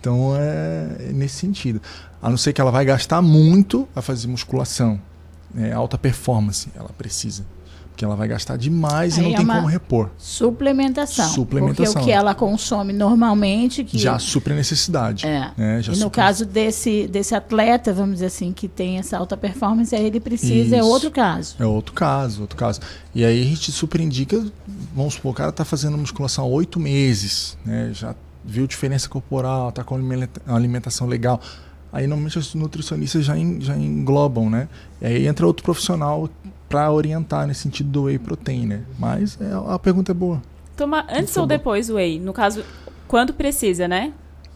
Então 0.00 0.36
é, 0.36 0.96
é 1.08 1.12
nesse 1.12 1.36
sentido. 1.36 1.80
A 2.20 2.28
não 2.28 2.36
ser 2.36 2.52
que 2.52 2.60
ela 2.60 2.70
vai 2.70 2.84
gastar 2.84 3.22
muito 3.22 3.88
a 3.94 4.02
fazer 4.02 4.26
musculação. 4.28 5.00
É, 5.56 5.72
alta 5.72 5.98
performance, 5.98 6.68
ela 6.74 6.90
precisa. 6.96 7.44
Porque 7.92 8.04
ela 8.04 8.16
vai 8.16 8.26
gastar 8.26 8.56
demais 8.56 9.14
Aí 9.14 9.20
e 9.20 9.22
não 9.28 9.32
é 9.34 9.36
tem 9.36 9.46
como 9.46 9.66
repor. 9.66 10.08
Suplementação. 10.16 11.28
Suplementação. 11.28 11.92
Porque 11.92 12.00
o 12.00 12.04
que 12.04 12.10
ela 12.10 12.34
consome 12.34 12.92
normalmente. 12.92 13.84
Que, 13.84 13.98
Já 13.98 14.18
supre 14.18 14.54
necessidade. 14.54 15.26
É. 15.26 15.50
né? 15.56 15.80
E 15.84 15.88
no 15.90 15.94
supre- 15.96 16.10
caso 16.10 16.44
desse, 16.46 17.06
desse 17.06 17.34
atleta, 17.34 17.92
vamos 17.92 18.14
dizer 18.14 18.26
assim, 18.26 18.52
que 18.52 18.66
tem 18.66 18.98
essa 18.98 19.16
alta 19.18 19.36
performance, 19.36 19.94
aí 19.94 20.06
ele 20.06 20.20
precisa, 20.20 20.76
é 20.76 20.78
Isso. 20.80 20.88
outro 20.88 21.10
caso. 21.10 21.54
É 21.58 21.66
outro 21.66 21.92
caso, 21.92 22.40
outro 22.42 22.56
caso. 22.56 22.80
E 23.14 23.24
aí 23.24 23.40
a 23.42 23.44
gente 23.44 23.70
super 23.70 24.00
indica, 24.00 24.42
vamos 24.94 25.14
supor, 25.14 25.32
o 25.32 25.34
cara 25.34 25.50
está 25.50 25.64
fazendo 25.64 25.96
musculação 25.98 26.44
há 26.44 26.48
oito 26.48 26.80
meses, 26.80 27.56
né? 27.64 27.90
Já 27.92 28.14
viu 28.44 28.66
diferença 28.66 29.08
corporal, 29.08 29.70
tá 29.70 29.84
com 29.84 29.96
uma 29.96 30.28
alimentação 30.48 31.06
legal. 31.06 31.40
Aí 31.92 32.06
normalmente 32.06 32.38
os 32.38 32.54
nutricionistas 32.54 33.22
já, 33.22 33.36
en- 33.36 33.60
já 33.60 33.76
englobam, 33.76 34.48
né? 34.48 34.66
E 35.00 35.06
aí 35.06 35.26
entra 35.26 35.46
outro 35.46 35.62
profissional 35.62 36.26
para 36.72 36.90
orientar 36.90 37.46
nesse 37.46 37.60
sentido 37.60 37.90
do 37.90 38.02
whey 38.04 38.18
protein, 38.18 38.66
né? 38.66 38.80
Mas 38.98 39.38
é, 39.38 39.52
a 39.68 39.78
pergunta 39.78 40.10
é 40.10 40.14
boa. 40.14 40.40
Tomar 40.74 41.06
antes 41.10 41.34
Por 41.34 41.40
ou 41.40 41.46
depois 41.46 41.90
o 41.90 41.96
whey? 41.96 42.18
No 42.18 42.32
caso, 42.32 42.64
quando 43.06 43.34
precisa, 43.34 43.86
né? 43.86 44.12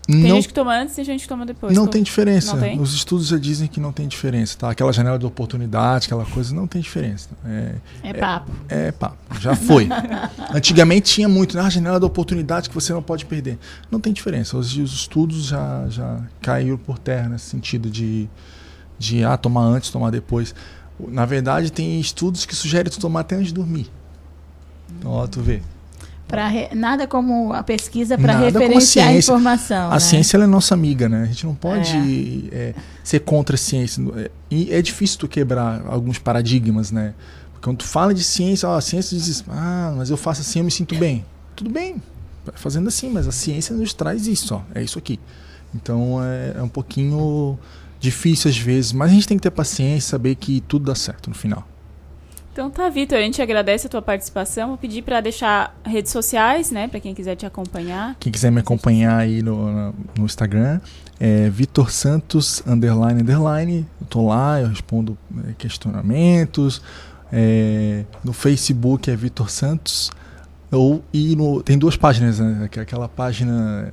Tem 0.07 0.23
não 0.23 0.37
gente 0.37 0.49
que 0.49 0.55
toma 0.55 0.73
antes 0.73 0.97
e 0.97 1.05
gente 1.05 1.23
que 1.25 1.29
toma 1.29 1.45
depois. 1.45 1.75
não 1.75 1.83
Como- 1.83 1.93
tem 1.93 2.03
diferença. 2.03 2.55
Não 2.55 2.61
tem? 2.61 2.81
Os 2.81 2.95
estudos 2.95 3.27
já 3.27 3.37
dizem 3.37 3.67
que 3.69 3.79
não 3.81 3.93
tem 3.93 4.07
diferença, 4.09 4.57
tá? 4.57 4.71
Aquela 4.71 4.93
janela 4.93 5.19
de 5.19 5.27
oportunidade, 5.27 6.07
aquela 6.07 6.25
coisa, 6.25 6.55
não 6.55 6.67
tem 6.67 6.81
diferença. 6.81 7.29
É, 7.45 7.75
É 8.05 8.15
papo. 8.15 8.51
É, 8.69 8.93
pá, 8.93 9.13
já 9.41 9.55
foi. 9.57 9.89
Antigamente 10.55 11.13
tinha 11.13 11.29
muito, 11.29 11.57
né? 11.57 11.63
A 11.65 11.69
janela 11.69 11.99
da 12.01 12.07
oportunidade 12.07 12.69
que 12.71 12.75
você 12.75 12.93
não 12.95 13.03
pode 13.03 13.27
perder. 13.27 13.59
Não 13.91 13.99
tem 14.01 14.13
diferença. 14.13 14.57
Os, 14.57 14.75
os 14.77 14.93
estudos 14.95 15.47
já, 15.47 15.85
já 15.89 16.21
caíram 16.41 16.79
por 16.79 16.99
terra 16.99 17.29
nesse 17.29 17.47
sentido 17.47 17.91
de, 17.91 18.29
de 18.99 19.25
ah, 19.25 19.37
tomar 19.37 19.63
antes, 19.65 19.91
tomar 19.91 20.11
depois. 20.11 20.55
Na 20.99 21.25
verdade, 21.27 21.71
tem 21.71 22.01
estudos 22.01 22.47
que 22.47 22.55
sugerem 22.55 22.91
tu 22.91 22.99
tomar 22.99 23.21
até 23.21 23.37
antes 23.37 23.49
de 23.49 23.55
dormir. 23.55 23.91
Então, 24.99 25.11
ó, 25.13 25.27
tu 25.27 25.41
vê. 25.41 25.61
Pra 26.27 26.49
re- 26.49 26.71
Nada 26.75 27.07
como 27.07 27.53
a 27.53 27.63
pesquisa 27.63 28.19
para 28.19 28.33
a 28.35 28.39
referenciar 28.39 29.07
a 29.09 29.11
ciência. 29.13 29.31
informação. 29.33 29.91
A 29.91 29.95
né? 29.95 30.01
ciência 30.01 30.37
é 30.39 30.47
nossa 30.47 30.75
amiga, 30.75 31.09
né? 31.09 31.23
A 31.23 31.27
gente 31.27 31.47
não 31.47 31.55
pode 31.55 32.49
é, 32.51 32.75
ser 33.05 33.21
contra 33.21 33.55
a 33.55 33.59
ciência. 33.59 34.03
É, 34.17 34.31
E 34.51 34.73
é 34.73 34.83
difícil 34.83 35.19
tu 35.19 35.29
quebrar 35.29 35.83
alguns 35.87 36.19
paradigmas, 36.19 36.91
né? 36.91 37.15
Porque 37.53 37.65
quando 37.65 37.79
tu 37.79 37.85
fala 37.85 38.13
de 38.13 38.25
ciência, 38.25 38.69
ó, 38.69 38.77
a 38.77 38.81
ciência 38.81 39.17
diz, 39.17 39.45
ah, 39.49 39.95
mas 39.97 40.11
eu 40.11 40.17
faço 40.17 40.41
assim, 40.41 40.59
eu 40.61 40.65
me 40.65 40.71
sinto 40.71 40.97
bem. 40.97 41.25
Tudo 41.55 41.71
bem, 41.71 42.03
fazendo 42.55 42.89
assim, 42.89 43.09
mas 43.09 43.29
a 43.29 43.33
ciência 43.33 43.75
nos 43.77 43.93
traz 43.95 44.27
isso, 44.27 44.55
ó, 44.55 44.63
é 44.75 44.83
isso 44.83 44.99
aqui. 44.99 45.21
Então 45.75 46.19
é, 46.23 46.55
é 46.59 46.63
um 46.63 46.69
pouquinho 46.69 47.57
difícil 48.07 48.51
às 48.51 48.57
vezes, 48.59 48.93
mas 48.93 49.11
a 49.11 49.15
gente 49.15 49.27
tem 49.29 49.37
que 49.37 49.43
ter 49.43 49.51
paciência, 49.51 50.11
saber 50.11 50.35
que 50.37 50.61
tudo 50.63 50.87
dá 50.87 50.95
certo 50.95 51.29
no 51.29 51.35
final. 51.37 51.67
Então 52.53 52.71
tá, 52.71 52.89
Vitor, 52.89 53.19
a 53.19 53.21
gente 53.21 53.43
agradece 53.43 53.87
a 53.87 53.91
tua 53.91 54.01
participação. 54.01 54.69
Vou 54.69 54.79
pedir 54.79 55.03
para 55.03 55.21
deixar 55.21 55.77
redes 55.85 56.11
sociais, 56.11 56.71
né, 56.71 56.89
para 56.89 56.99
quem 57.01 57.15
quiser 57.15 57.37
te 57.37 57.45
acompanhar. 57.45 58.17
Quem 58.19 58.33
quiser 58.33 58.51
me 58.51 58.61
acompanhar 58.61 59.19
aí 59.19 59.43
no, 59.43 59.93
no- 60.17 60.25
Instagram, 60.25 60.81
é 61.21 61.51
Vitor 61.51 61.91
Santos, 61.91 62.63
underline, 62.67 63.21
underline. 63.21 63.87
Eu 64.01 64.07
tô 64.07 64.27
lá, 64.29 64.59
eu 64.61 64.69
respondo 64.69 65.19
é, 65.47 65.53
questionamentos. 65.59 66.81
É, 67.31 68.05
no 68.25 68.33
Facebook 68.33 69.11
é 69.11 69.17
Vitor 69.17 69.51
Santos. 69.51 70.11
Ou, 70.73 71.05
e 71.13 71.37
no, 71.37 71.63
tem 71.63 71.77
duas 71.77 71.97
páginas, 71.97 72.39
né? 72.41 72.71
É 72.75 72.81
aquela 72.81 73.09
página 73.09 73.93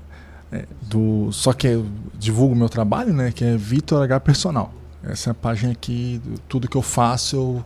é, 0.53 0.65
do. 0.83 1.31
Só 1.31 1.51
que 1.51 1.67
eu 1.67 1.85
divulgo 2.13 2.55
meu 2.55 2.69
trabalho, 2.69 3.11
né? 3.11 3.31
Que 3.31 3.43
é 3.43 3.57
Vitor 3.57 4.03
H 4.03 4.19
Personal. 4.19 4.71
Essa 5.03 5.29
é 5.29 5.31
a 5.31 5.33
página 5.33 5.73
que 5.73 6.21
tudo 6.47 6.69
que 6.69 6.77
eu 6.77 6.81
faço 6.81 7.35
eu, 7.35 7.65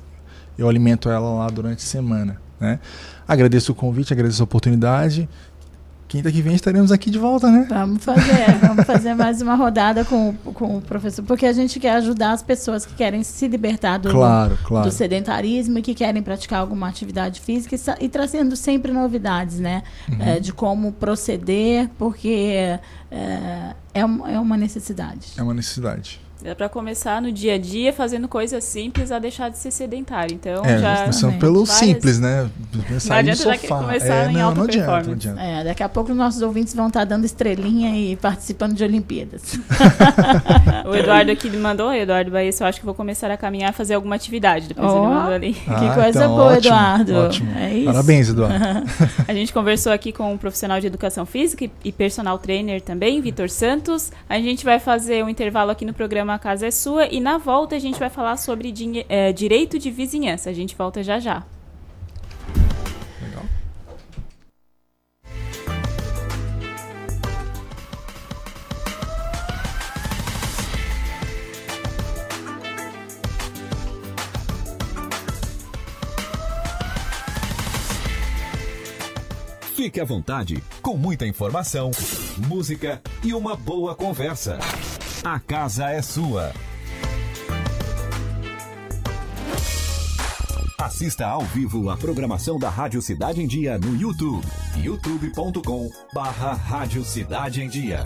eu 0.58 0.70
alimento 0.70 1.10
ela 1.10 1.30
lá 1.34 1.48
durante 1.50 1.80
a 1.80 1.88
semana. 1.88 2.42
Né? 2.60 2.80
Agradeço 3.28 3.74
o 3.74 3.76
convite, 3.76 4.14
agradeço 4.14 4.42
a 4.42 4.46
oportunidade. 4.46 5.30
Quinta 6.08 6.32
que 6.32 6.42
vem 6.42 6.56
estaremos 6.56 6.90
aqui 6.90 7.10
de 7.12 7.20
volta, 7.20 7.52
né? 7.52 7.66
Vamos 7.70 8.02
fazer, 8.04 8.58
vamos 8.62 8.86
fazer 8.86 9.14
mais 9.14 9.42
uma 9.42 9.56
rodada 9.56 10.06
com, 10.06 10.30
o- 10.46 10.54
com 10.54 10.78
o 10.78 10.82
professor, 10.82 11.22
porque 11.26 11.46
a 11.46 11.52
gente 11.52 11.82
quer 11.82 11.92
ajudar 11.98 12.32
as 12.32 12.42
pessoas 12.42 12.86
que 12.86 12.94
querem 12.94 13.24
se 13.24 13.46
libertar 13.48 13.98
do, 13.98 14.10
Claro, 14.10 14.58
claro. 14.64 14.88
do 14.88 14.92
sedentarismo 14.94 15.80
e 15.80 15.82
que 15.82 15.94
querem 15.94 16.24
praticar 16.24 16.60
alguma 16.62 16.88
atividade 16.88 17.42
física 17.42 17.76
e, 17.76 18.06
e 18.06 18.08
trazendo 18.10 18.56
sempre 18.56 18.92
novidades, 18.94 19.60
né? 19.60 19.84
Uhum. 20.10 20.22
É, 20.22 20.40
de 20.40 20.54
como 20.54 20.94
proceder, 20.94 21.90
porque 21.98 22.30
é, 22.30 22.80
é, 23.94 24.00
é 24.02 24.40
uma 24.40 24.56
necessidade. 24.56 25.34
É 25.38 25.44
uma 25.44 25.54
necessidade. 25.54 26.22
Dá 26.48 26.56
para 26.56 26.70
começar 26.70 27.22
no 27.22 27.30
dia 27.30 27.56
a 27.56 27.58
dia 27.58 27.92
fazendo 27.92 28.26
coisas 28.26 28.64
simples 28.64 29.12
a 29.12 29.20
deixar 29.20 29.50
de 29.50 29.58
ser 29.58 29.70
sedentário. 29.70 30.34
Então 30.34 30.64
é, 30.64 30.78
já 30.80 30.98
começando 31.02 31.32
né, 31.34 31.40
pelo 31.40 31.66
várias- 31.66 31.70
simples, 31.78 32.20
né? 32.20 32.50
Começar 32.88 33.10
Não 33.10 33.20
adianta 33.20 33.58
sofá. 33.58 33.78
começar 33.80 34.14
é, 34.14 34.30
em 34.30 34.34
não, 34.34 34.46
alta 34.46 34.56
não 34.60 34.64
adianta, 34.64 34.88
não 34.88 34.96
performance. 34.96 35.28
adianta. 35.30 35.42
É, 35.42 35.64
daqui 35.66 35.84
a 35.84 35.90
pouco 35.90 36.12
os 36.12 36.18
nossos 36.18 36.42
ouvintes 36.42 36.74
vão 36.74 36.88
estar 36.88 37.04
dando 37.04 37.26
estrelinha 37.26 37.94
e 37.98 38.16
participando 38.16 38.74
de 38.76 38.84
Olimpíadas. 38.86 39.60
O 40.86 40.96
Eduardo 40.96 41.32
aqui 41.32 41.50
me 41.50 41.58
mandou, 41.58 41.94
Eduardo 41.94 42.32
Baez, 42.32 42.60
eu 42.62 42.68
acho 42.68 42.80
que 42.80 42.86
vou 42.86 42.96
começar 42.96 43.30
a 43.30 43.36
caminhar, 43.36 43.74
fazer 43.74 43.94
alguma 43.96 44.16
atividade. 44.16 44.70
Depois 44.70 44.88
ele 44.90 45.00
Ó. 45.00 45.04
mandou 45.10 45.34
ali. 45.34 45.54
que 45.54 45.70
Ah, 45.70 45.94
coisa 45.94 46.10
então, 46.20 46.30
boa, 46.36 46.44
ótimo, 46.54 46.58
Eduardo. 46.74 47.14
Ótimo. 47.16 47.52
É 47.58 47.74
isso. 47.74 47.86
Parabéns, 47.86 48.30
Eduardo. 48.30 48.56
A 49.28 49.34
gente 49.34 49.52
conversou 49.52 49.92
aqui 49.92 50.12
com 50.14 50.32
um 50.34 50.38
profissional 50.38 50.80
de 50.80 50.88
educação 50.88 51.26
física 51.26 51.70
e 51.84 51.92
personal 51.92 52.38
trainer 52.38 52.82
também, 52.82 53.20
Vitor 53.22 53.50
Santos. 53.50 54.12
A 54.30 54.40
gente 54.40 54.64
vai 54.64 54.80
fazer 54.80 55.24
um 55.26 55.30
intervalo 55.30 55.72
aqui 55.72 55.84
no 55.84 55.94
programa 55.94 56.37
A 56.38 56.40
Casa 56.40 56.68
é 56.68 56.72
Sua 56.72 57.08
e 57.08 57.20
na 57.20 57.40
volta 57.40 57.76
a 57.76 57.80
gente 57.80 57.98
vai 57.98 58.12
falar 58.12 58.38
sobre 58.38 58.72
eh, 59.10 59.34
direito 59.34 59.80
de 59.80 59.90
vizinhança. 59.90 60.52
A 60.52 60.54
gente 60.54 60.76
volta 60.76 61.02
já 61.02 61.20
já. 61.20 61.44
Legal. 63.20 63.44
Fique 79.76 80.00
à 80.00 80.06
vontade, 80.06 80.64
com 80.84 80.96
muita 80.96 81.26
informação, 81.26 81.90
música 82.48 83.02
e 83.24 83.34
uma 83.34 83.56
boa 83.56 83.96
conversa. 83.96 84.60
A 85.30 85.42
casa 85.42 85.90
é 85.90 86.02
sua. 86.02 86.54
Assista 90.78 91.28
ao 91.28 91.42
vivo 91.42 91.90
a 91.90 91.98
programação 91.98 92.58
da 92.58 92.70
Rádio 92.70 93.02
Cidade 93.02 93.42
em 93.42 93.46
Dia 93.46 93.78
no 93.78 93.94
YouTube. 94.00 94.48
youtube.com 94.78 95.90
barra 96.14 96.54
Rádio 96.54 97.04
Cidade 97.04 97.62
em 97.62 97.68
Dia. 97.68 98.06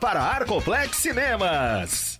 para 0.00 0.32
Arcoplex 0.34 0.96
Cinemas. 0.96 2.19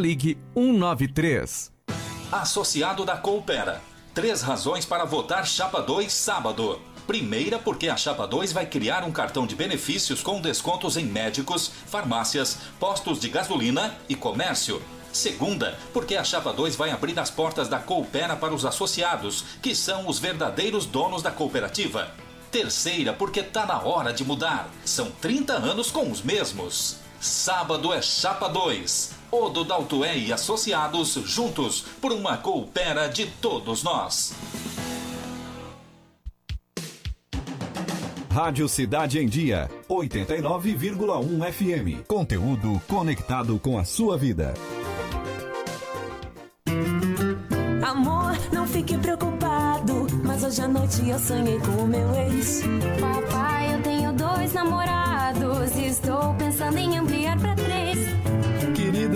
ligue 0.00 0.38
193. 0.54 1.70
Associado 2.32 3.04
da 3.04 3.16
Coopera. 3.16 3.82
Três 4.14 4.40
razões 4.40 4.84
para 4.84 5.04
votar 5.04 5.46
Chapa 5.46 5.80
2 5.80 6.10
sábado. 6.12 6.80
Primeira, 7.06 7.58
porque 7.58 7.88
a 7.88 7.96
Chapa 7.96 8.26
2 8.26 8.52
vai 8.52 8.66
criar 8.66 9.04
um 9.04 9.12
cartão 9.12 9.46
de 9.46 9.54
benefícios 9.54 10.22
com 10.22 10.40
descontos 10.40 10.96
em 10.96 11.04
médicos, 11.04 11.70
farmácias, 11.86 12.56
postos 12.78 13.20
de 13.20 13.28
gasolina 13.28 13.94
e 14.08 14.14
comércio. 14.14 14.82
Segunda, 15.12 15.76
porque 15.92 16.16
a 16.16 16.24
Chapa 16.24 16.52
2 16.52 16.76
vai 16.76 16.90
abrir 16.90 17.18
as 17.18 17.30
portas 17.30 17.68
da 17.68 17.78
Coopera 17.78 18.36
para 18.36 18.54
os 18.54 18.64
associados, 18.64 19.44
que 19.60 19.74
são 19.74 20.08
os 20.08 20.18
verdadeiros 20.18 20.86
donos 20.86 21.22
da 21.22 21.30
cooperativa. 21.30 22.12
Terceira, 22.50 23.12
porque 23.12 23.42
tá 23.42 23.66
na 23.66 23.80
hora 23.82 24.12
de 24.12 24.24
mudar. 24.24 24.70
São 24.84 25.10
30 25.10 25.52
anos 25.52 25.90
com 25.90 26.10
os 26.10 26.22
mesmos. 26.22 26.96
Sábado 27.20 27.92
é 27.92 28.00
Chapa 28.00 28.48
2. 28.48 29.19
Odo 29.32 29.64
Daltoé 29.64 30.18
e 30.18 30.32
associados 30.32 31.14
juntos 31.24 31.82
por 32.00 32.12
uma 32.12 32.36
coopera 32.36 33.08
de 33.08 33.26
todos 33.26 33.82
nós. 33.82 34.34
Rádio 38.30 38.68
Cidade 38.68 39.18
em 39.18 39.26
Dia, 39.26 39.68
89,1 39.88 41.52
FM. 41.52 42.06
Conteúdo 42.06 42.80
conectado 42.88 43.58
com 43.58 43.76
a 43.78 43.84
sua 43.84 44.16
vida. 44.16 44.54
Amor, 47.84 48.36
não 48.52 48.66
fique 48.66 48.96
preocupado, 48.98 50.06
mas 50.24 50.44
hoje 50.44 50.62
à 50.62 50.68
noite 50.68 51.08
eu 51.08 51.18
sonhei 51.18 51.58
com 51.58 51.82
o 51.82 51.86
meu 51.88 52.14
ex. 52.14 52.62
Papai, 53.00 53.74
eu 53.74 53.82
tenho 53.82 54.12
dois 54.12 54.52
namorados 54.52 55.74
e 55.76 55.86
estou 55.86 56.34
pensando 56.34 56.78
em 56.78 56.98
ampliar 56.98 57.36
pra 57.38 57.59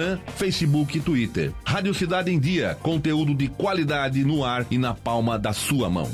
Instagram, 0.00 0.18
Facebook 0.36 0.96
e 0.96 1.00
Twitter. 1.00 1.52
Rádio 1.64 1.92
Cidade 1.92 2.30
em 2.30 2.40
Dia, 2.40 2.76
conteúdo 2.82 3.34
de 3.34 3.48
qualidade 3.48 4.24
no 4.24 4.44
ar 4.44 4.66
e 4.70 4.78
na 4.78 4.94
palma 4.94 5.38
da 5.38 5.52
sua 5.52 5.90
mão. 5.90 6.10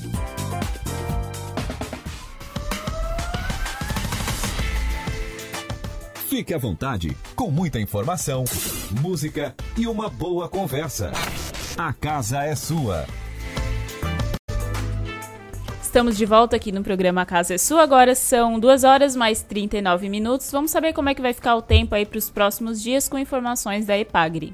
Fique 6.29 6.53
à 6.53 6.59
vontade, 6.59 7.17
com 7.35 7.51
muita 7.51 7.81
informação, 7.81 8.45
música 9.01 9.55
e 9.77 9.87
uma 9.87 10.09
boa 10.09 10.49
conversa. 10.49 11.13
A 11.79 11.93
casa 11.93 12.43
é 12.43 12.55
sua. 12.55 13.07
Estamos 15.97 16.19
de 16.19 16.27
volta 16.27 16.57
aqui 16.57 16.71
no 16.71 16.83
programa 16.83 17.23
A 17.23 17.25
Casa 17.25 17.55
é 17.55 17.59
Sua. 17.59 17.83
Agora 17.83 18.15
são 18.15 18.61
2 18.61 18.85
horas 18.85 19.17
mais 19.17 19.41
39 19.41 20.11
minutos. 20.11 20.53
Vamos 20.53 20.71
saber 20.71 20.93
como 20.93 21.09
é 21.09 21.15
que 21.15 21.23
vai 21.23 21.33
ficar 21.33 21.57
o 21.57 21.63
tempo 21.63 21.95
aí 21.95 22.05
para 22.05 22.19
os 22.19 22.29
próximos 22.29 22.83
dias 22.83 23.09
com 23.09 23.19
informações 23.19 23.87
da 23.87 23.97
Epagre. 23.97 24.53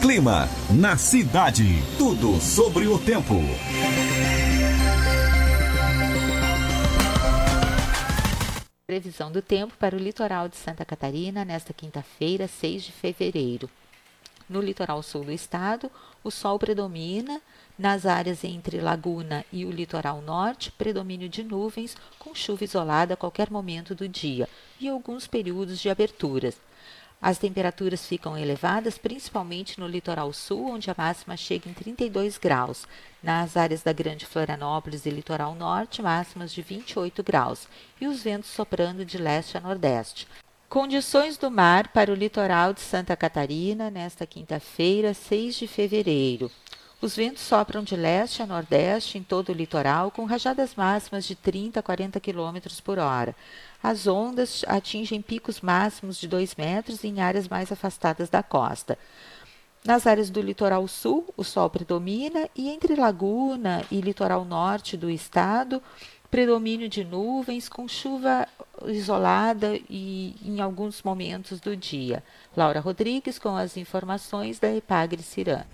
Clima 0.00 0.48
na 0.70 0.96
cidade. 0.96 1.82
Tudo 1.98 2.40
sobre 2.40 2.86
o 2.86 2.96
tempo. 3.00 3.34
Previsão 8.86 9.32
do 9.32 9.42
tempo 9.42 9.74
para 9.76 9.96
o 9.96 9.98
litoral 9.98 10.48
de 10.48 10.56
Santa 10.56 10.84
Catarina 10.84 11.44
nesta 11.44 11.72
quinta-feira, 11.72 12.46
6 12.46 12.84
de 12.84 12.92
fevereiro. 12.92 13.68
No 14.48 14.60
litoral 14.60 15.02
sul 15.02 15.24
do 15.24 15.32
estado, 15.32 15.90
o 16.22 16.30
sol 16.30 16.58
predomina. 16.58 17.40
Nas 17.78 18.06
áreas 18.06 18.42
entre 18.42 18.80
Laguna 18.80 19.44
e 19.52 19.64
o 19.64 19.70
litoral 19.70 20.20
norte, 20.20 20.72
predomínio 20.72 21.28
de 21.28 21.44
nuvens, 21.44 21.96
com 22.18 22.34
chuva 22.34 22.64
isolada 22.64 23.14
a 23.14 23.16
qualquer 23.16 23.50
momento 23.50 23.94
do 23.94 24.08
dia 24.08 24.48
e 24.80 24.88
alguns 24.88 25.28
períodos 25.28 25.78
de 25.78 25.88
aberturas. 25.88 26.60
As 27.20 27.36
temperaturas 27.36 28.06
ficam 28.06 28.38
elevadas, 28.38 28.96
principalmente 28.96 29.80
no 29.80 29.88
litoral 29.88 30.32
sul, 30.32 30.70
onde 30.70 30.88
a 30.88 30.94
máxima 30.96 31.36
chega 31.36 31.68
em 31.68 31.72
32 31.72 32.38
graus. 32.38 32.86
Nas 33.20 33.56
áreas 33.56 33.82
da 33.82 33.92
Grande 33.92 34.24
Florianópolis 34.24 35.04
e 35.04 35.10
litoral 35.10 35.54
norte, 35.56 36.00
máximas 36.00 36.52
de 36.52 36.62
28 36.62 37.22
graus. 37.24 37.66
E 38.00 38.06
os 38.06 38.22
ventos 38.22 38.50
soprando 38.50 39.04
de 39.04 39.18
leste 39.18 39.56
a 39.56 39.60
nordeste. 39.60 40.28
Condições 40.68 41.38
do 41.38 41.50
mar 41.50 41.88
para 41.88 42.12
o 42.12 42.14
litoral 42.14 42.74
de 42.74 42.82
Santa 42.82 43.16
Catarina 43.16 43.90
nesta 43.90 44.26
quinta-feira, 44.26 45.14
6 45.14 45.54
de 45.54 45.66
fevereiro. 45.66 46.50
Os 47.00 47.16
ventos 47.16 47.40
sopram 47.40 47.82
de 47.82 47.96
leste 47.96 48.42
a 48.42 48.46
nordeste 48.46 49.16
em 49.16 49.22
todo 49.22 49.48
o 49.48 49.54
litoral, 49.54 50.10
com 50.10 50.26
rajadas 50.26 50.74
máximas 50.74 51.24
de 51.24 51.34
30 51.34 51.80
a 51.80 51.82
40 51.82 52.20
km 52.20 52.58
por 52.84 52.98
hora. 52.98 53.34
As 53.82 54.06
ondas 54.06 54.62
atingem 54.68 55.22
picos 55.22 55.62
máximos 55.62 56.18
de 56.18 56.28
2 56.28 56.54
metros 56.56 57.02
em 57.02 57.18
áreas 57.22 57.48
mais 57.48 57.72
afastadas 57.72 58.28
da 58.28 58.42
costa. 58.42 58.98
Nas 59.82 60.06
áreas 60.06 60.28
do 60.28 60.42
litoral 60.42 60.86
sul, 60.86 61.32
o 61.34 61.42
sol 61.42 61.70
predomina 61.70 62.46
e 62.54 62.68
entre 62.68 62.94
Laguna 62.94 63.82
e 63.90 64.02
litoral 64.02 64.44
norte 64.44 64.98
do 64.98 65.08
estado, 65.08 65.82
predomínio 66.30 66.88
de 66.88 67.04
nuvens 67.04 67.68
com 67.68 67.88
chuva 67.88 68.46
isolada 68.86 69.78
e 69.88 70.34
em 70.44 70.60
alguns 70.60 71.02
momentos 71.02 71.60
do 71.60 71.76
dia. 71.76 72.22
Laura 72.56 72.80
Rodrigues 72.80 73.38
com 73.38 73.56
as 73.56 73.76
informações 73.76 74.58
da 74.58 74.74
Epagre 74.74 75.22
Cirã. 75.22 75.64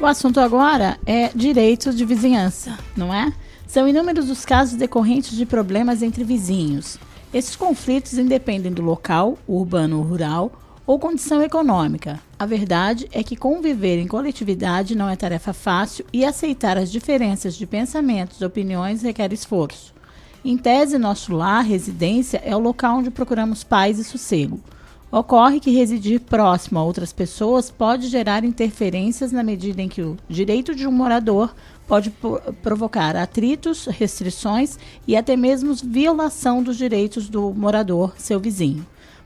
O 0.00 0.06
assunto 0.06 0.38
agora 0.38 0.98
é 1.06 1.30
direitos 1.34 1.96
de 1.96 2.04
vizinhança, 2.04 2.78
não 2.96 3.14
é? 3.14 3.32
São 3.66 3.88
inúmeros 3.88 4.28
os 4.28 4.44
casos 4.44 4.76
decorrentes 4.76 5.36
de 5.36 5.46
problemas 5.46 6.02
entre 6.02 6.22
vizinhos. 6.24 6.98
Esses 7.32 7.56
conflitos 7.56 8.18
independem 8.18 8.72
do 8.72 8.82
local, 8.82 9.38
urbano 9.48 9.98
ou 9.98 10.04
rural, 10.04 10.52
ou 10.86 10.98
condição 10.98 11.42
econômica. 11.42 12.20
A 12.38 12.46
verdade 12.46 13.08
é 13.12 13.22
que 13.22 13.36
conviver 13.36 13.98
em 13.98 14.06
coletividade 14.06 14.94
não 14.94 15.08
é 15.08 15.16
tarefa 15.16 15.52
fácil 15.52 16.04
e 16.12 16.24
aceitar 16.24 16.76
as 16.76 16.90
diferenças 16.90 17.54
de 17.54 17.66
pensamentos 17.66 18.40
e 18.40 18.44
opiniões 18.44 19.02
requer 19.02 19.32
esforço. 19.32 19.94
Em 20.44 20.58
tese, 20.58 20.98
nosso 20.98 21.32
lar, 21.32 21.64
residência, 21.64 22.42
é 22.44 22.54
o 22.54 22.60
local 22.60 22.98
onde 22.98 23.10
procuramos 23.10 23.64
paz 23.64 23.98
e 23.98 24.04
sossego. 24.04 24.60
Ocorre 25.10 25.60
que 25.60 25.70
residir 25.70 26.20
próximo 26.20 26.78
a 26.78 26.82
outras 26.82 27.12
pessoas 27.12 27.70
pode 27.70 28.08
gerar 28.08 28.44
interferências 28.44 29.30
na 29.30 29.44
medida 29.44 29.80
em 29.80 29.88
que 29.88 30.02
o 30.02 30.16
direito 30.28 30.74
de 30.74 30.88
um 30.88 30.92
morador 30.92 31.54
pode 31.86 32.12
provocar 32.62 33.14
atritos, 33.14 33.86
restrições 33.86 34.76
e 35.06 35.16
até 35.16 35.36
mesmo 35.36 35.72
violação 35.74 36.62
dos 36.62 36.76
direitos 36.76 37.28
do 37.28 37.54
morador, 37.54 38.12
seu 38.18 38.40
vizinho. 38.40 38.84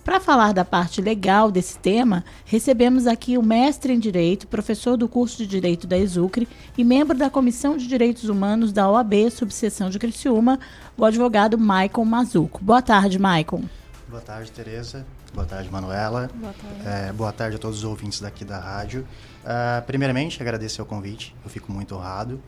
Para 0.09 0.21
falar 0.21 0.55
da 0.55 0.65
parte 0.65 1.03
legal 1.03 1.51
desse 1.51 1.79
tema, 1.79 2.25
recebemos 2.47 3.07
aqui 3.07 3.37
o 3.37 3.43
mestre 3.43 3.93
em 3.93 3.99
Direito, 3.99 4.47
professor 4.47 4.97
do 4.97 5.07
curso 5.07 5.37
de 5.37 5.47
Direito 5.47 5.87
da 5.87 5.99
Exucre 5.99 6.49
e 6.79 6.83
membro 6.83 7.15
da 7.15 7.29
Comissão 7.29 7.77
de 7.77 7.87
Direitos 7.87 8.27
Humanos 8.27 8.73
da 8.73 8.89
OAB, 8.91 9.31
subseção 9.31 9.91
de 9.91 9.99
Criciúma, 9.99 10.59
o 10.97 11.05
advogado 11.05 11.59
Maicon 11.59 12.07
Mazuco. 12.07 12.59
Boa 12.65 12.81
tarde, 12.81 13.19
Maicon. 13.19 13.65
Boa 14.09 14.23
tarde, 14.23 14.51
Tereza. 14.51 15.05
Boa 15.35 15.47
tarde, 15.47 15.71
Manuela. 15.71 16.31
Boa 16.35 16.55
tarde. 16.55 16.89
É, 16.89 17.13
boa 17.13 17.31
tarde 17.31 17.57
a 17.57 17.59
todos 17.59 17.77
os 17.77 17.85
ouvintes 17.85 18.19
daqui 18.19 18.47
da 18.47 18.59
rádio. 18.59 19.07
Uh, 19.45 19.85
primeiramente, 19.87 20.41
agradecer 20.41 20.81
o 20.81 20.87
convite, 20.87 21.37
eu 21.45 21.51
fico 21.51 21.71
muito 21.71 21.95
honrado. 21.95 22.41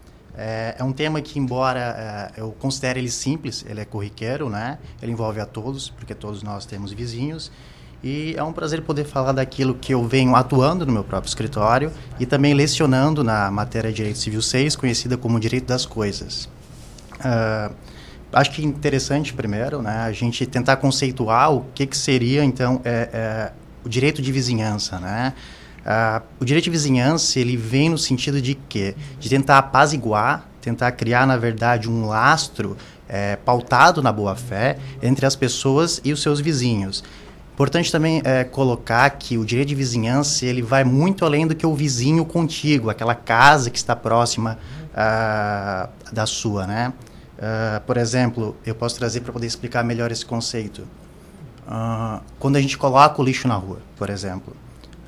É, 0.43 0.77
é 0.79 0.83
um 0.85 0.91
tema 0.91 1.21
que, 1.21 1.39
embora 1.39 2.33
é, 2.35 2.41
eu 2.41 2.51
considere 2.53 2.99
ele 2.99 3.11
simples, 3.11 3.63
ele 3.69 3.79
é 3.79 3.85
corriqueiro, 3.85 4.49
né? 4.49 4.79
Ele 5.03 5.13
envolve 5.13 5.39
a 5.39 5.45
todos, 5.45 5.91
porque 5.91 6.15
todos 6.15 6.43
nós 6.43 6.65
temos 6.65 6.93
vizinhos. 6.95 7.53
E 8.03 8.35
é 8.39 8.43
um 8.43 8.51
prazer 8.51 8.81
poder 8.81 9.05
falar 9.05 9.33
daquilo 9.33 9.75
que 9.75 9.93
eu 9.93 10.03
venho 10.03 10.35
atuando 10.35 10.87
no 10.87 10.93
meu 10.93 11.05
próprio 11.05 11.29
escritório 11.29 11.93
e 12.19 12.25
também 12.25 12.55
lecionando 12.55 13.23
na 13.23 13.51
matéria 13.51 13.91
de 13.91 13.97
Direito 13.97 14.19
Civil 14.19 14.41
6, 14.41 14.77
conhecida 14.77 15.19
como 15.19 15.39
Direito 15.39 15.67
das 15.67 15.85
Coisas. 15.85 16.47
Uh, 17.17 17.75
acho 18.33 18.51
que 18.53 18.65
interessante, 18.65 19.35
primeiro, 19.35 19.83
né, 19.83 19.99
a 19.99 20.13
gente 20.13 20.47
tentar 20.47 20.77
conceituar 20.77 21.53
o 21.53 21.67
que, 21.75 21.85
que 21.85 21.97
seria, 21.99 22.43
então, 22.43 22.81
é, 22.83 23.11
é, 23.13 23.53
o 23.85 23.89
direito 23.91 24.23
de 24.23 24.33
vizinhança, 24.33 24.99
né? 24.99 25.35
Uh, 25.81 26.23
o 26.39 26.45
direito 26.45 26.65
de 26.65 26.71
vizinhança 26.71 27.39
ele 27.41 27.57
vem 27.57 27.89
no 27.89 27.99
sentido 27.99 28.41
de 28.41 28.55
quê? 28.55 28.95
De 29.19 29.29
tentar 29.29 29.59
apaziguar, 29.59 30.47
tentar 30.61 30.93
criar, 30.93 31.27
na 31.27 31.37
verdade, 31.37 31.89
um 31.89 32.07
lastro 32.07 32.77
é, 33.09 33.37
pautado 33.37 34.03
na 34.03 34.13
boa-fé 34.13 34.79
entre 35.03 35.27
as 35.27 35.35
pessoas 35.35 36.01
e 36.05 36.13
os 36.13 36.23
seus 36.23 36.41
vizinhos. 36.41 37.03
Importante 37.53 37.91
também 37.91 38.23
é, 38.25 38.45
colocar 38.45 39.11
que 39.11 39.37
o 39.37 39.45
direito 39.45 39.69
de 39.69 39.75
vizinhança 39.75 40.47
ele 40.47 40.63
vai 40.63 40.85
muito 40.85 41.25
além 41.25 41.47
do 41.47 41.55
que 41.55 41.67
o 41.67 41.75
vizinho 41.75 42.25
contigo, 42.25 42.89
aquela 42.89 43.15
casa 43.15 43.69
que 43.69 43.77
está 43.77 43.95
próxima 43.95 44.59
uh, 44.93 45.89
da 46.13 46.25
sua, 46.25 46.67
né? 46.67 46.93
Uh, 47.37 47.81
por 47.83 47.97
exemplo, 47.97 48.57
eu 48.65 48.75
posso 48.75 48.97
trazer 48.97 49.21
para 49.21 49.33
poder 49.33 49.47
explicar 49.47 49.85
melhor 49.85 50.11
esse 50.11 50.25
conceito. 50.25 50.87
Uh, 51.67 52.21
quando 52.39 52.57
a 52.57 52.61
gente 52.63 52.79
coloca 52.79 53.21
o 53.21 53.25
lixo 53.25 53.47
na 53.47 53.57
rua, 53.57 53.81
por 53.97 54.09
exemplo, 54.09 54.57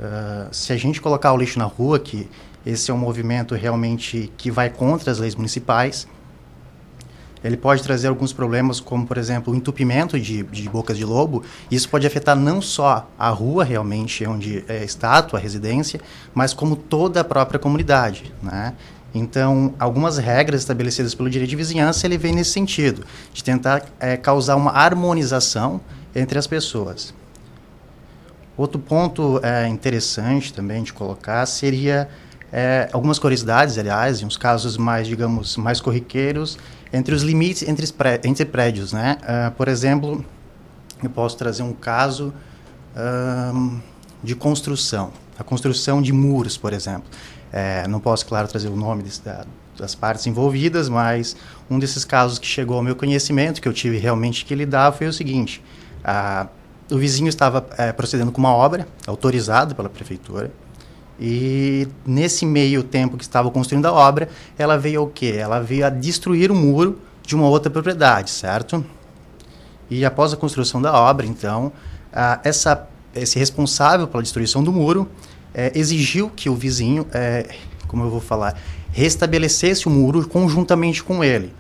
Uh, 0.00 0.52
se 0.52 0.72
a 0.72 0.76
gente 0.76 1.00
colocar 1.00 1.32
o 1.32 1.36
lixo 1.36 1.58
na 1.58 1.64
rua, 1.64 1.98
que 1.98 2.28
esse 2.64 2.90
é 2.90 2.94
um 2.94 2.98
movimento 2.98 3.54
realmente 3.54 4.32
que 4.36 4.50
vai 4.50 4.70
contra 4.70 5.10
as 5.10 5.18
leis 5.18 5.34
municipais, 5.34 6.06
ele 7.44 7.56
pode 7.56 7.82
trazer 7.82 8.08
alguns 8.08 8.32
problemas, 8.32 8.78
como, 8.78 9.06
por 9.06 9.18
exemplo, 9.18 9.52
o 9.52 9.56
entupimento 9.56 10.18
de, 10.18 10.44
de 10.44 10.68
bocas 10.68 10.96
de 10.96 11.04
lobo. 11.04 11.42
Isso 11.70 11.88
pode 11.88 12.06
afetar 12.06 12.36
não 12.36 12.62
só 12.62 13.08
a 13.18 13.28
rua, 13.30 13.64
realmente, 13.64 14.24
onde 14.26 14.64
é, 14.68 14.84
está 14.84 15.18
a 15.18 15.22
tua 15.22 15.40
residência, 15.40 16.00
mas 16.32 16.54
como 16.54 16.76
toda 16.76 17.20
a 17.20 17.24
própria 17.24 17.58
comunidade, 17.58 18.32
né? 18.42 18.74
Então, 19.14 19.74
algumas 19.78 20.16
regras 20.16 20.62
estabelecidas 20.62 21.14
pelo 21.14 21.28
direito 21.28 21.50
de 21.50 21.56
vizinhança, 21.56 22.06
ele 22.06 22.16
vem 22.16 22.32
nesse 22.32 22.52
sentido, 22.52 23.04
de 23.32 23.44
tentar 23.44 23.84
é, 24.00 24.16
causar 24.16 24.56
uma 24.56 24.70
harmonização 24.70 25.80
entre 26.14 26.38
as 26.38 26.46
pessoas. 26.46 27.12
Outro 28.62 28.78
ponto 28.78 29.40
é, 29.42 29.66
interessante 29.66 30.54
também 30.54 30.84
de 30.84 30.92
colocar 30.92 31.44
seria 31.46 32.08
é, 32.52 32.88
algumas 32.92 33.18
curiosidades, 33.18 33.76
aliás, 33.76 34.22
em 34.22 34.24
uns 34.24 34.36
casos 34.36 34.76
mais, 34.76 35.08
digamos, 35.08 35.56
mais 35.56 35.80
corriqueiros, 35.80 36.56
entre 36.92 37.12
os 37.12 37.22
limites 37.22 37.68
entre, 37.68 37.84
entre 38.22 38.44
prédios, 38.44 38.92
né? 38.92 39.18
Uh, 39.22 39.50
por 39.56 39.66
exemplo, 39.66 40.24
eu 41.02 41.10
posso 41.10 41.36
trazer 41.36 41.64
um 41.64 41.72
caso 41.72 42.32
de 44.22 44.36
construção, 44.36 45.12
a 45.36 45.42
construção 45.42 46.00
de 46.00 46.12
muros, 46.12 46.56
por 46.56 46.72
exemplo. 46.72 47.10
É, 47.52 47.88
não 47.88 47.98
posso, 47.98 48.24
claro, 48.24 48.46
trazer 48.46 48.68
o 48.68 48.76
nome 48.76 49.02
desse, 49.02 49.24
da, 49.24 49.44
das 49.76 49.96
partes 49.96 50.24
envolvidas, 50.28 50.88
mas 50.88 51.34
um 51.68 51.80
desses 51.80 52.04
casos 52.04 52.38
que 52.38 52.46
chegou 52.46 52.76
ao 52.76 52.82
meu 52.84 52.94
conhecimento, 52.94 53.60
que 53.60 53.66
eu 53.66 53.72
tive 53.72 53.98
realmente 53.98 54.44
que 54.44 54.54
lidar, 54.54 54.92
foi 54.92 55.08
o 55.08 55.12
seguinte: 55.12 55.60
a 56.04 56.46
o 56.90 56.98
vizinho 56.98 57.28
estava 57.28 57.66
é, 57.78 57.92
procedendo 57.92 58.32
com 58.32 58.38
uma 58.38 58.54
obra 58.54 58.86
autorizada 59.06 59.74
pela 59.74 59.88
prefeitura 59.88 60.50
e 61.24 61.86
nesse 62.04 62.44
meio 62.44 62.82
tempo 62.82 63.16
que 63.16 63.22
estava 63.22 63.48
construindo 63.48 63.86
a 63.86 63.92
obra, 63.92 64.28
ela 64.58 64.76
veio 64.76 65.04
o 65.04 65.06
quê? 65.06 65.36
Ela 65.38 65.60
veio 65.60 65.86
a 65.86 65.88
destruir 65.88 66.50
o 66.50 66.54
muro 66.54 66.98
de 67.24 67.36
uma 67.36 67.46
outra 67.46 67.70
propriedade, 67.70 68.28
certo? 68.30 68.84
E 69.88 70.04
após 70.04 70.32
a 70.32 70.36
construção 70.36 70.82
da 70.82 70.92
obra, 70.92 71.24
então, 71.24 71.72
a, 72.12 72.40
essa, 72.42 72.88
esse 73.14 73.38
responsável 73.38 74.08
pela 74.08 74.20
destruição 74.22 74.64
do 74.64 74.72
muro 74.72 75.08
é, 75.54 75.70
exigiu 75.78 76.28
que 76.28 76.48
o 76.50 76.56
vizinho, 76.56 77.06
é, 77.12 77.46
como 77.86 78.02
eu 78.02 78.10
vou 78.10 78.20
falar, 78.20 78.58
restabelecesse 78.90 79.86
o 79.86 79.90
muro 79.90 80.26
conjuntamente 80.26 81.04
com 81.04 81.22
ele. 81.22 81.54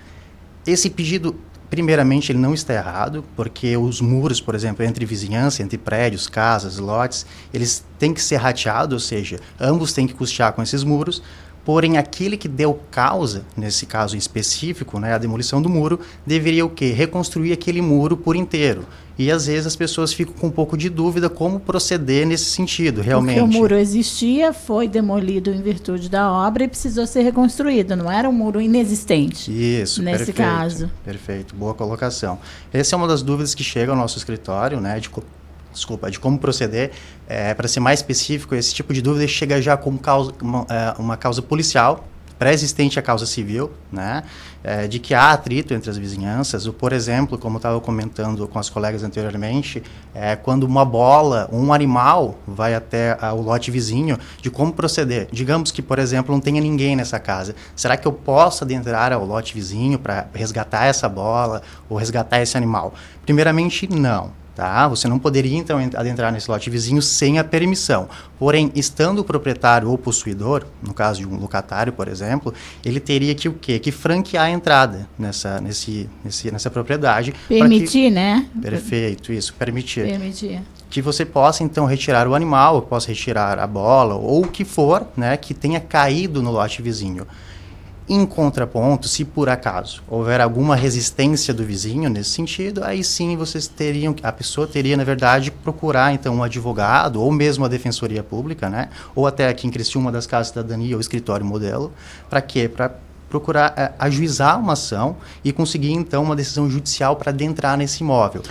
Esse 0.66 0.90
pedido 0.90 1.36
primeiramente, 1.72 2.30
ele 2.30 2.38
não 2.38 2.52
está 2.52 2.74
errado, 2.74 3.24
porque 3.34 3.78
os 3.78 3.98
muros, 3.98 4.42
por 4.42 4.54
exemplo, 4.54 4.84
entre 4.84 5.06
vizinhança, 5.06 5.62
entre 5.62 5.78
prédios, 5.78 6.28
casas, 6.28 6.76
lotes, 6.76 7.24
eles 7.50 7.82
têm 7.98 8.12
que 8.12 8.20
ser 8.20 8.36
rateados, 8.36 8.92
ou 8.92 9.00
seja, 9.00 9.40
ambos 9.58 9.90
têm 9.94 10.06
que 10.06 10.12
custear 10.12 10.52
com 10.52 10.62
esses 10.62 10.84
muros, 10.84 11.22
Porém, 11.64 11.96
aquele 11.96 12.36
que 12.36 12.48
deu 12.48 12.74
causa, 12.90 13.44
nesse 13.56 13.86
caso 13.86 14.16
específico, 14.16 14.98
né, 14.98 15.14
a 15.14 15.18
demolição 15.18 15.62
do 15.62 15.68
muro, 15.68 16.00
deveria 16.26 16.66
o 16.66 16.68
quê? 16.68 16.90
Reconstruir 16.90 17.52
aquele 17.52 17.80
muro 17.80 18.16
por 18.16 18.34
inteiro. 18.34 18.84
E 19.18 19.30
às 19.30 19.46
vezes 19.46 19.66
as 19.66 19.76
pessoas 19.76 20.12
ficam 20.12 20.34
com 20.34 20.46
um 20.46 20.50
pouco 20.50 20.76
de 20.76 20.88
dúvida 20.88 21.28
como 21.28 21.60
proceder 21.60 22.26
nesse 22.26 22.46
sentido, 22.46 23.00
realmente. 23.00 23.38
Porque 23.38 23.56
o 23.56 23.60
muro 23.60 23.76
existia, 23.76 24.52
foi 24.52 24.88
demolido 24.88 25.50
em 25.50 25.60
virtude 25.60 26.08
da 26.08 26.30
obra 26.30 26.64
e 26.64 26.68
precisou 26.68 27.06
ser 27.06 27.22
reconstruído, 27.22 27.94
não 27.94 28.10
era 28.10 28.28
um 28.28 28.32
muro 28.32 28.60
inexistente. 28.60 29.50
Isso, 29.50 30.02
nesse 30.02 30.26
perfeito, 30.26 30.36
caso. 30.36 30.90
Perfeito, 31.04 31.54
boa 31.54 31.74
colocação. 31.74 32.38
Essa 32.72 32.94
é 32.94 32.96
uma 32.96 33.06
das 33.06 33.22
dúvidas 33.22 33.54
que 33.54 33.62
chega 33.62 33.92
ao 33.92 33.98
nosso 33.98 34.18
escritório, 34.18 34.80
né, 34.80 34.98
de 34.98 35.10
desculpa, 35.72 36.10
de 36.10 36.20
como 36.20 36.38
proceder. 36.38 36.92
É, 37.26 37.54
Para 37.54 37.66
ser 37.66 37.80
mais 37.80 38.00
específico, 38.00 38.54
esse 38.54 38.74
tipo 38.74 38.92
de 38.92 39.02
dúvida 39.02 39.26
chega 39.26 39.60
já 39.60 39.76
como 39.76 39.98
causa, 39.98 40.32
uma, 40.40 40.66
é, 40.68 40.94
uma 40.98 41.16
causa 41.16 41.42
policial, 41.42 42.06
pré-existente 42.42 42.98
à 42.98 43.02
causa 43.02 43.24
civil, 43.24 43.70
né? 43.92 44.24
É, 44.64 44.88
de 44.88 44.98
que 44.98 45.14
há 45.14 45.30
atrito 45.30 45.72
entre 45.74 45.88
as 45.88 45.96
vizinhanças. 45.96 46.66
Ou, 46.66 46.72
por 46.72 46.92
exemplo, 46.92 47.38
como 47.38 47.58
estava 47.58 47.80
comentando 47.80 48.48
com 48.48 48.58
as 48.58 48.68
colegas 48.68 49.04
anteriormente, 49.04 49.80
é, 50.12 50.34
quando 50.34 50.64
uma 50.64 50.84
bola, 50.84 51.48
um 51.52 51.72
animal 51.72 52.36
vai 52.44 52.74
até 52.74 53.16
a, 53.20 53.32
o 53.32 53.40
lote 53.40 53.70
vizinho, 53.70 54.18
de 54.40 54.50
como 54.50 54.72
proceder. 54.72 55.28
Digamos 55.30 55.70
que, 55.70 55.80
por 55.80 56.00
exemplo, 56.00 56.34
não 56.34 56.40
tenha 56.40 56.60
ninguém 56.60 56.96
nessa 56.96 57.20
casa. 57.20 57.54
Será 57.76 57.96
que 57.96 58.08
eu 58.08 58.12
posso 58.12 58.64
adentrar 58.64 59.12
ao 59.12 59.24
lote 59.24 59.54
vizinho 59.54 59.96
para 59.96 60.26
resgatar 60.34 60.86
essa 60.86 61.08
bola 61.08 61.62
ou 61.88 61.96
resgatar 61.96 62.40
esse 62.40 62.56
animal? 62.56 62.92
Primeiramente, 63.24 63.88
não. 63.88 64.41
Tá? 64.54 64.86
Você 64.86 65.08
não 65.08 65.18
poderia, 65.18 65.56
então, 65.56 65.78
adentrar 65.96 66.30
nesse 66.30 66.50
lote 66.50 66.68
vizinho 66.68 67.00
sem 67.00 67.38
a 67.38 67.44
permissão. 67.44 68.06
Porém, 68.38 68.70
estando 68.74 69.20
o 69.20 69.24
proprietário 69.24 69.88
ou 69.88 69.96
possuidor, 69.96 70.66
no 70.82 70.92
caso 70.92 71.20
de 71.20 71.26
um 71.26 71.36
locatário, 71.36 71.90
por 71.90 72.06
exemplo, 72.06 72.52
ele 72.84 73.00
teria 73.00 73.34
que 73.34 73.48
o 73.48 73.54
quê? 73.54 73.78
Que 73.78 73.90
franquear 73.90 74.44
a 74.44 74.50
entrada 74.50 75.08
nessa, 75.18 75.58
nesse, 75.58 76.08
nesse, 76.22 76.50
nessa 76.50 76.70
propriedade. 76.70 77.34
Permitir, 77.48 78.08
que... 78.08 78.10
né? 78.10 78.46
Perfeito, 78.60 79.32
isso, 79.32 79.54
permitir. 79.54 80.04
Permitir. 80.04 80.60
Que 80.90 81.00
você 81.00 81.24
possa, 81.24 81.64
então, 81.64 81.86
retirar 81.86 82.28
o 82.28 82.34
animal, 82.34 82.82
possa 82.82 83.08
retirar 83.08 83.58
a 83.58 83.66
bola, 83.66 84.16
ou 84.16 84.44
o 84.44 84.48
que 84.48 84.66
for, 84.66 85.06
né, 85.16 85.34
que 85.38 85.54
tenha 85.54 85.80
caído 85.80 86.42
no 86.42 86.50
lote 86.50 86.82
vizinho. 86.82 87.26
Em 88.08 88.26
contraponto, 88.26 89.06
se 89.06 89.24
por 89.24 89.48
acaso 89.48 90.02
houver 90.08 90.40
alguma 90.40 90.74
resistência 90.74 91.54
do 91.54 91.64
vizinho 91.64 92.10
nesse 92.10 92.30
sentido, 92.30 92.82
aí 92.82 93.02
sim 93.04 93.36
vocês 93.36 93.68
teriam, 93.68 94.14
a 94.22 94.32
pessoa 94.32 94.66
teria 94.66 94.96
na 94.96 95.04
verdade 95.04 95.50
procurar 95.50 96.12
então 96.12 96.34
um 96.34 96.42
advogado 96.42 97.22
ou 97.22 97.30
mesmo 97.30 97.64
a 97.64 97.68
defensoria 97.68 98.22
pública, 98.22 98.68
né? 98.68 98.88
Ou 99.14 99.26
até 99.26 99.48
aqui 99.48 99.68
em 99.68 99.70
Criciúma 99.70 100.10
das 100.10 100.26
casas 100.26 100.48
de 100.48 100.54
cidadania 100.54 100.96
ou 100.96 101.00
escritório 101.00 101.46
modelo, 101.46 101.92
para 102.28 102.42
quê? 102.42 102.68
Para 102.68 102.92
procurar 103.30 103.72
é, 103.76 103.92
ajuizar 103.98 104.58
uma 104.58 104.74
ação 104.74 105.16
e 105.44 105.52
conseguir 105.52 105.92
então 105.92 106.22
uma 106.24 106.36
decisão 106.36 106.68
judicial 106.68 107.16
para 107.16 107.30
adentrar 107.30 107.78
nesse 107.78 108.02
imóvel. 108.02 108.42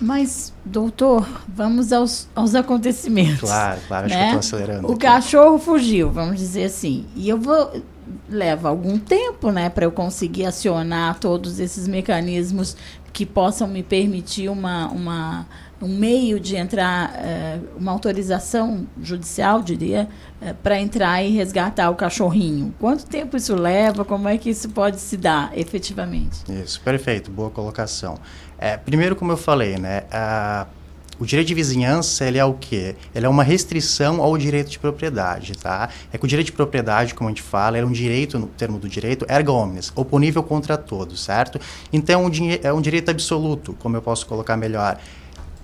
Mas, 0.00 0.52
doutor, 0.64 1.26
vamos 1.48 1.92
aos, 1.92 2.28
aos 2.34 2.54
acontecimentos. 2.54 3.48
Claro, 3.48 3.80
claro, 3.86 4.06
acho 4.06 4.14
né? 4.14 4.20
que 4.20 4.34
eu 4.34 4.40
estou 4.40 4.58
acelerando. 4.58 4.88
O 4.88 4.92
aqui. 4.92 5.00
cachorro 5.00 5.58
fugiu, 5.58 6.10
vamos 6.10 6.36
dizer 6.36 6.64
assim. 6.64 7.06
E 7.14 7.28
eu 7.28 7.38
vou 7.38 7.70
leva 8.28 8.68
algum 8.68 8.98
tempo, 8.98 9.50
né, 9.50 9.68
para 9.68 9.84
eu 9.84 9.92
conseguir 9.92 10.46
acionar 10.46 11.18
todos 11.18 11.58
esses 11.58 11.88
mecanismos 11.88 12.76
que 13.12 13.24
possam 13.24 13.68
me 13.68 13.82
permitir 13.82 14.48
uma, 14.48 14.88
uma 14.88 15.46
um 15.80 15.88
meio 15.88 16.40
de 16.40 16.56
entrar, 16.56 17.10
uh, 17.10 17.78
uma 17.78 17.92
autorização 17.92 18.86
judicial, 19.02 19.60
diria, 19.60 20.08
uh, 20.40 20.54
para 20.62 20.80
entrar 20.80 21.22
e 21.22 21.30
resgatar 21.30 21.90
o 21.90 21.94
cachorrinho. 21.94 22.74
Quanto 22.80 23.06
tempo 23.06 23.36
isso 23.36 23.54
leva? 23.54 24.04
Como 24.04 24.26
é 24.28 24.38
que 24.38 24.50
isso 24.50 24.70
pode 24.70 24.98
se 24.98 25.16
dar 25.16 25.56
efetivamente? 25.56 26.40
Isso, 26.50 26.80
perfeito, 26.80 27.30
boa 27.30 27.50
colocação. 27.50 28.18
É, 28.58 28.76
primeiro, 28.76 29.14
como 29.14 29.32
eu 29.32 29.36
falei, 29.36 29.76
né, 29.76 30.04
a 30.10 30.66
o 31.18 31.24
direito 31.24 31.48
de 31.48 31.54
vizinhança, 31.54 32.24
ele 32.24 32.38
é 32.38 32.44
o 32.44 32.54
quê? 32.54 32.96
Ele 33.14 33.26
é 33.26 33.28
uma 33.28 33.42
restrição 33.42 34.20
ao 34.20 34.36
direito 34.36 34.70
de 34.70 34.78
propriedade, 34.78 35.52
tá? 35.56 35.88
É 36.12 36.18
que 36.18 36.24
o 36.24 36.28
direito 36.28 36.46
de 36.46 36.52
propriedade, 36.52 37.14
como 37.14 37.28
a 37.28 37.30
gente 37.30 37.42
fala, 37.42 37.78
é 37.78 37.84
um 37.84 37.92
direito, 37.92 38.38
no 38.38 38.46
termo 38.46 38.78
do 38.78 38.88
direito, 38.88 39.24
erga 39.28 39.52
omnes, 39.52 39.92
oponível 39.94 40.42
contra 40.42 40.76
todos, 40.76 41.22
certo? 41.22 41.60
Então, 41.92 42.30
é 42.62 42.72
um 42.72 42.80
direito 42.80 43.10
absoluto, 43.10 43.74
como 43.80 43.96
eu 43.96 44.02
posso 44.02 44.26
colocar 44.26 44.56
melhor. 44.56 44.98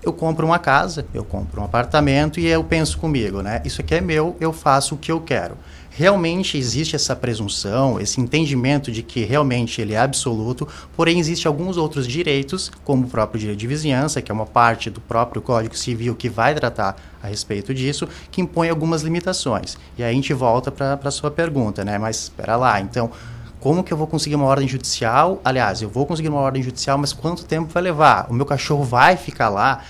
Eu 0.03 0.13
compro 0.13 0.47
uma 0.47 0.57
casa, 0.57 1.05
eu 1.13 1.23
compro 1.23 1.61
um 1.61 1.65
apartamento 1.65 2.39
e 2.39 2.47
eu 2.47 2.63
penso 2.63 2.97
comigo, 2.97 3.41
né? 3.41 3.61
Isso 3.63 3.81
aqui 3.81 3.95
é 3.95 4.01
meu, 4.01 4.35
eu 4.39 4.51
faço 4.51 4.95
o 4.95 4.97
que 4.97 5.11
eu 5.11 5.21
quero 5.21 5.55
realmente 5.93 6.57
existe 6.57 6.95
essa 6.95 7.13
presunção, 7.15 7.99
esse 7.99 8.19
entendimento 8.21 8.91
de 8.91 9.03
que 9.03 9.25
realmente 9.25 9.81
ele 9.81 9.93
é 9.93 9.99
absoluto, 9.99 10.67
porém 10.95 11.19
existe 11.19 11.47
alguns 11.47 11.75
outros 11.75 12.07
direitos, 12.07 12.71
como 12.85 13.05
o 13.05 13.09
próprio 13.09 13.39
direito 13.39 13.59
de 13.59 13.67
vizinhança, 13.67 14.21
que 14.21 14.31
é 14.31 14.33
uma 14.33 14.45
parte 14.45 14.89
do 14.89 15.01
próprio 15.01 15.41
Código 15.41 15.77
Civil 15.77 16.15
que 16.15 16.29
vai 16.29 16.55
tratar 16.55 16.95
a 17.21 17.27
respeito 17.27 17.73
disso, 17.73 18.07
que 18.31 18.39
impõe 18.39 18.69
algumas 18.69 19.01
limitações. 19.01 19.77
E 19.97 20.03
aí 20.03 20.11
a 20.11 20.15
gente 20.15 20.33
volta 20.33 20.71
para 20.71 20.97
a 21.03 21.11
sua 21.11 21.29
pergunta, 21.29 21.83
né? 21.83 21.97
Mas 21.97 22.23
espera 22.23 22.55
lá, 22.55 22.79
então 22.79 23.11
como 23.59 23.83
que 23.83 23.93
eu 23.93 23.97
vou 23.97 24.07
conseguir 24.07 24.35
uma 24.35 24.45
ordem 24.45 24.67
judicial? 24.67 25.39
Aliás, 25.43 25.81
eu 25.81 25.89
vou 25.89 26.05
conseguir 26.05 26.29
uma 26.29 26.39
ordem 26.39 26.63
judicial, 26.63 26.97
mas 26.97 27.13
quanto 27.13 27.45
tempo 27.45 27.71
vai 27.71 27.83
levar? 27.83 28.27
O 28.29 28.33
meu 28.33 28.45
cachorro 28.45 28.83
vai 28.83 29.17
ficar 29.17 29.49
lá? 29.49 29.83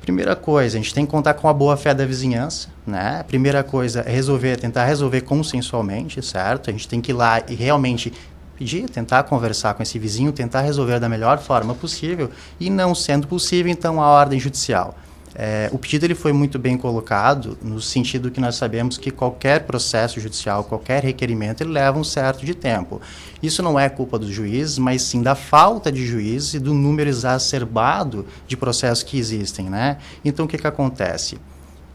Primeira 0.00 0.34
coisa, 0.34 0.78
a 0.78 0.80
gente 0.80 0.94
tem 0.94 1.04
que 1.04 1.10
contar 1.10 1.34
com 1.34 1.48
a 1.48 1.52
boa 1.52 1.76
fé 1.76 1.92
da 1.92 2.06
vizinhança, 2.06 2.68
né? 2.86 3.22
Primeira 3.28 3.62
coisa 3.62 4.00
é 4.00 4.10
resolver, 4.10 4.56
tentar 4.56 4.84
resolver 4.84 5.20
consensualmente, 5.20 6.22
certo? 6.22 6.70
A 6.70 6.72
gente 6.72 6.88
tem 6.88 7.00
que 7.00 7.12
ir 7.12 7.14
lá 7.14 7.42
e 7.46 7.54
realmente 7.54 8.12
pedir, 8.56 8.88
tentar 8.88 9.22
conversar 9.24 9.74
com 9.74 9.82
esse 9.82 9.98
vizinho, 9.98 10.32
tentar 10.32 10.62
resolver 10.62 10.98
da 10.98 11.08
melhor 11.08 11.38
forma 11.38 11.74
possível 11.74 12.30
e 12.58 12.68
não 12.70 12.94
sendo 12.94 13.26
possível, 13.26 13.70
então 13.70 14.02
a 14.02 14.08
ordem 14.08 14.40
judicial. 14.40 14.96
É, 15.40 15.70
o 15.72 15.78
pedido 15.78 16.04
ele 16.04 16.16
foi 16.16 16.32
muito 16.32 16.58
bem 16.58 16.76
colocado 16.76 17.56
no 17.62 17.80
sentido 17.80 18.28
que 18.28 18.40
nós 18.40 18.56
sabemos 18.56 18.98
que 18.98 19.12
qualquer 19.12 19.60
processo 19.60 20.18
judicial, 20.18 20.64
qualquer 20.64 21.00
requerimento, 21.04 21.60
ele 21.60 21.70
leva 21.70 21.96
um 21.96 22.02
certo 22.02 22.44
de 22.44 22.56
tempo. 22.56 23.00
Isso 23.40 23.62
não 23.62 23.78
é 23.78 23.88
culpa 23.88 24.18
dos 24.18 24.30
juízes, 24.30 24.78
mas 24.78 25.02
sim 25.02 25.22
da 25.22 25.36
falta 25.36 25.92
de 25.92 26.04
juízes 26.04 26.54
e 26.54 26.58
do 26.58 26.74
número 26.74 27.08
exacerbado 27.08 28.26
de 28.48 28.56
processos 28.56 29.04
que 29.04 29.16
existem, 29.16 29.70
né? 29.70 29.98
Então 30.24 30.44
o 30.44 30.48
que 30.48 30.58
que 30.58 30.66
acontece? 30.66 31.38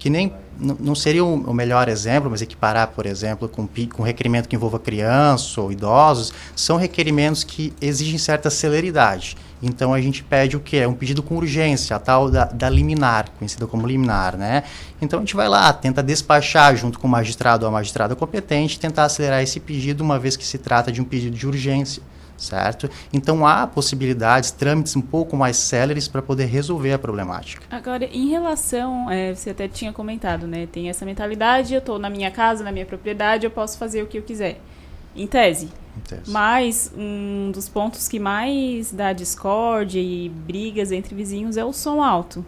Que 0.03 0.09
nem 0.09 0.33
não 0.59 0.93
seria 0.93 1.23
o 1.23 1.53
melhor 1.53 1.87
exemplo, 1.87 2.29
mas 2.29 2.41
equiparar, 2.41 2.89
por 2.89 3.05
exemplo, 3.05 3.47
com, 3.47 3.65
com 3.87 4.03
requerimento 4.03 4.49
que 4.49 4.55
envolva 4.55 4.77
crianças 4.77 5.57
ou 5.57 5.71
idosos, 5.71 6.33
são 6.53 6.75
requerimentos 6.75 7.45
que 7.45 7.71
exigem 7.79 8.17
certa 8.17 8.49
celeridade. 8.49 9.37
Então 9.61 9.93
a 9.93 10.01
gente 10.01 10.21
pede 10.21 10.57
o 10.57 10.59
quê? 10.59 10.77
É 10.77 10.87
um 10.87 10.93
pedido 10.93 11.23
com 11.23 11.37
urgência, 11.37 11.95
a 11.95 11.99
tal 11.99 12.29
da, 12.29 12.43
da 12.43 12.69
liminar, 12.69 13.29
conhecida 13.39 13.65
como 13.65 13.87
liminar, 13.87 14.35
né? 14.35 14.63
Então 15.01 15.19
a 15.19 15.21
gente 15.21 15.37
vai 15.37 15.47
lá, 15.47 15.71
tenta 15.71 16.03
despachar 16.03 16.75
junto 16.75 16.99
com 16.99 17.07
o 17.07 17.09
magistrado 17.09 17.65
ou 17.65 17.69
a 17.69 17.71
magistrada 17.71 18.13
competente, 18.13 18.77
tentar 18.77 19.05
acelerar 19.05 19.41
esse 19.41 19.57
pedido, 19.61 20.03
uma 20.03 20.19
vez 20.19 20.35
que 20.35 20.45
se 20.45 20.57
trata 20.57 20.91
de 20.91 20.99
um 21.01 21.05
pedido 21.05 21.37
de 21.37 21.47
urgência 21.47 22.03
certo? 22.43 22.89
Então 23.11 23.45
há 23.45 23.65
possibilidades, 23.65 24.51
trâmites 24.51 24.95
um 24.95 25.01
pouco 25.01 25.35
mais 25.35 25.57
céleres 25.57 26.07
para 26.07 26.21
poder 26.21 26.45
resolver 26.45 26.93
a 26.93 26.99
problemática. 26.99 27.63
Agora, 27.69 28.05
em 28.05 28.29
relação, 28.29 29.09
é, 29.09 29.33
você 29.33 29.49
até 29.51 29.67
tinha 29.67 29.91
comentado, 29.91 30.45
né? 30.45 30.67
Tem 30.71 30.89
essa 30.89 31.05
mentalidade, 31.05 31.73
eu 31.73 31.79
estou 31.79 31.97
na 31.97 32.09
minha 32.09 32.31
casa, 32.31 32.63
na 32.63 32.71
minha 32.71 32.85
propriedade, 32.85 33.45
eu 33.45 33.51
posso 33.51 33.77
fazer 33.77 34.03
o 34.03 34.07
que 34.07 34.17
eu 34.17 34.23
quiser. 34.23 34.59
Em 35.15 35.27
tese. 35.27 35.69
Em 35.97 36.01
tese. 36.01 36.31
Mas 36.31 36.91
um 36.95 37.51
dos 37.51 37.69
pontos 37.69 38.07
que 38.07 38.19
mais 38.19 38.91
dá 38.91 39.13
discórdia 39.13 39.99
e 39.99 40.29
brigas 40.29 40.91
entre 40.91 41.15
vizinhos 41.15 41.57
é 41.57 41.63
o 41.63 41.71
som 41.71 42.01
alto. 42.01 42.45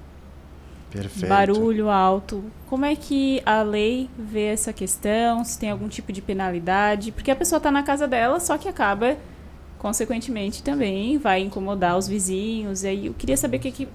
Perfeito. 0.95 1.27
Barulho 1.27 1.89
alto. 1.89 2.43
Como 2.67 2.85
é 2.85 2.95
que 2.95 3.41
a 3.45 3.61
lei 3.61 4.09
vê 4.17 4.45
essa 4.45 4.71
questão? 4.71 5.43
Se 5.43 5.59
tem 5.59 5.69
algum 5.69 5.89
tipo 5.89 6.11
de 6.11 6.21
penalidade? 6.21 7.11
Porque 7.11 7.29
a 7.29 7.35
pessoa 7.35 7.57
está 7.57 7.69
na 7.69 7.83
casa 7.83 8.07
dela, 8.07 8.39
só 8.39 8.57
que 8.57 8.69
acaba 8.69 9.17
consequentemente 9.79 10.63
também 10.63 11.17
vai 11.17 11.41
incomodar 11.41 11.97
os 11.97 12.07
vizinhos. 12.07 12.83
E 12.83 12.87
aí 12.87 13.05
eu 13.07 13.13
queria 13.13 13.37
saber 13.37 13.57
o 13.57 13.59
que, 13.59 13.71
que 13.71 13.87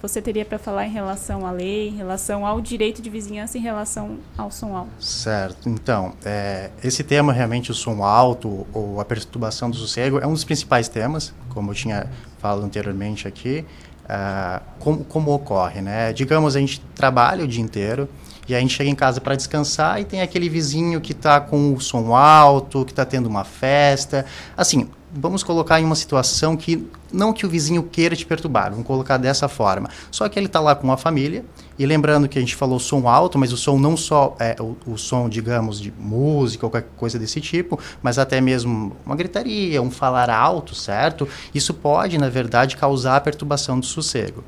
você 0.00 0.22
teria 0.22 0.44
para 0.44 0.58
falar 0.58 0.86
em 0.86 0.90
relação 0.90 1.46
à 1.46 1.50
lei, 1.50 1.88
em 1.88 1.96
relação 1.96 2.46
ao 2.46 2.60
direito 2.60 3.02
de 3.02 3.10
vizinhança, 3.10 3.58
em 3.58 3.60
relação 3.60 4.18
ao 4.36 4.50
som 4.50 4.74
alto. 4.74 4.90
Certo. 4.98 5.68
Então, 5.68 6.14
é, 6.24 6.70
esse 6.82 7.04
tema 7.04 7.32
realmente, 7.32 7.70
o 7.70 7.74
som 7.74 8.02
alto 8.02 8.66
ou 8.72 9.00
a 9.00 9.04
perturbação 9.04 9.70
do 9.70 9.76
sossego, 9.76 10.18
é 10.18 10.26
um 10.26 10.32
dos 10.32 10.44
principais 10.44 10.88
temas, 10.88 11.34
como 11.50 11.70
eu 11.70 11.74
tinha 11.74 12.06
falado 12.38 12.64
anteriormente 12.64 13.28
aqui. 13.28 13.64
Uh, 14.04 14.60
como, 14.80 15.04
como 15.04 15.32
ocorre, 15.32 15.80
né? 15.80 16.12
Digamos, 16.12 16.56
a 16.56 16.58
gente 16.58 16.80
trabalha 16.96 17.44
o 17.44 17.46
dia 17.46 17.62
inteiro, 17.62 18.08
e 18.48 18.54
a 18.54 18.60
gente 18.60 18.74
chega 18.74 18.90
em 18.90 18.94
casa 18.94 19.20
para 19.20 19.34
descansar 19.34 20.00
e 20.00 20.04
tem 20.04 20.20
aquele 20.20 20.48
vizinho 20.48 21.00
que 21.00 21.12
está 21.12 21.40
com 21.40 21.74
o 21.74 21.80
som 21.80 22.14
alto, 22.14 22.84
que 22.84 22.92
está 22.92 23.04
tendo 23.04 23.26
uma 23.26 23.44
festa. 23.44 24.26
Assim, 24.56 24.88
vamos 25.12 25.42
colocar 25.42 25.80
em 25.80 25.84
uma 25.84 25.94
situação 25.94 26.56
que 26.56 26.88
não 27.12 27.32
que 27.32 27.44
o 27.44 27.48
vizinho 27.48 27.82
queira 27.82 28.14
te 28.14 28.24
perturbar, 28.24 28.70
vamos 28.70 28.86
colocar 28.86 29.16
dessa 29.16 29.48
forma. 29.48 29.90
Só 30.10 30.28
que 30.28 30.38
ele 30.38 30.46
está 30.46 30.60
lá 30.60 30.74
com 30.74 30.90
a 30.92 30.96
família 30.96 31.44
e 31.78 31.84
lembrando 31.84 32.28
que 32.28 32.38
a 32.38 32.40
gente 32.40 32.54
falou 32.54 32.78
som 32.78 33.08
alto, 33.08 33.38
mas 33.38 33.52
o 33.52 33.56
som 33.56 33.78
não 33.78 33.96
só 33.96 34.36
é 34.38 34.56
o, 34.60 34.76
o, 34.86 34.96
som, 34.96 35.28
digamos, 35.28 35.80
de 35.80 35.92
música 35.98 36.66
ou 36.66 36.70
qualquer 36.70 36.88
coisa 36.96 37.18
desse 37.18 37.40
tipo, 37.40 37.78
mas 38.02 38.18
até 38.18 38.40
mesmo 38.40 38.96
uma 39.04 39.16
gritaria, 39.16 39.82
um 39.82 39.90
falar 39.90 40.30
alto, 40.30 40.74
certo? 40.74 41.26
Isso 41.54 41.74
pode, 41.74 42.18
na 42.18 42.28
verdade, 42.28 42.76
causar 42.76 43.20
perturbação 43.20 43.80
do 43.80 43.86
sossego. 43.86 44.44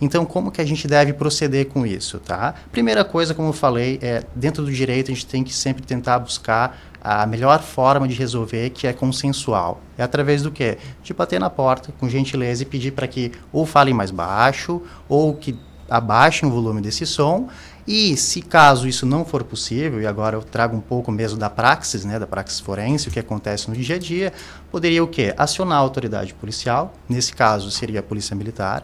Então, 0.00 0.24
como 0.24 0.50
que 0.50 0.60
a 0.60 0.64
gente 0.64 0.86
deve 0.86 1.12
proceder 1.12 1.66
com 1.66 1.86
isso, 1.86 2.18
tá? 2.18 2.54
Primeira 2.72 3.04
coisa, 3.04 3.34
como 3.34 3.48
eu 3.48 3.52
falei, 3.52 3.98
é 4.02 4.22
dentro 4.34 4.64
do 4.64 4.72
direito 4.72 5.10
a 5.10 5.14
gente 5.14 5.26
tem 5.26 5.44
que 5.44 5.54
sempre 5.54 5.82
tentar 5.82 6.18
buscar 6.18 6.78
a 7.02 7.26
melhor 7.26 7.62
forma 7.62 8.08
de 8.08 8.14
resolver, 8.14 8.70
que 8.70 8.86
é 8.86 8.92
consensual. 8.92 9.80
É 9.98 10.02
através 10.02 10.42
do 10.42 10.50
quê? 10.50 10.78
De 11.02 11.12
bater 11.12 11.38
na 11.38 11.50
porta, 11.50 11.92
com 12.00 12.08
gentileza, 12.08 12.62
e 12.62 12.66
pedir 12.66 12.92
para 12.92 13.06
que 13.06 13.30
ou 13.52 13.66
falem 13.66 13.92
mais 13.92 14.10
baixo, 14.10 14.80
ou 15.06 15.34
que 15.34 15.58
abaixem 15.88 16.48
o 16.48 16.52
volume 16.52 16.80
desse 16.80 17.04
som. 17.04 17.48
E 17.86 18.16
se 18.16 18.40
caso 18.40 18.88
isso 18.88 19.04
não 19.04 19.26
for 19.26 19.44
possível, 19.44 20.00
e 20.00 20.06
agora 20.06 20.36
eu 20.36 20.42
trago 20.42 20.74
um 20.74 20.80
pouco 20.80 21.12
mesmo 21.12 21.38
da 21.38 21.50
praxis, 21.50 22.02
né, 22.06 22.18
da 22.18 22.26
praxis 22.26 22.58
forense, 22.58 23.08
o 23.08 23.10
que 23.10 23.18
acontece 23.18 23.68
no 23.68 23.76
dia 23.76 23.96
a 23.96 23.98
dia, 23.98 24.32
poderia 24.70 25.04
o 25.04 25.06
quê? 25.06 25.34
Acionar 25.36 25.76
a 25.76 25.80
autoridade 25.82 26.32
policial, 26.32 26.94
nesse 27.06 27.34
caso 27.34 27.70
seria 27.70 28.00
a 28.00 28.02
polícia 28.02 28.34
militar. 28.34 28.82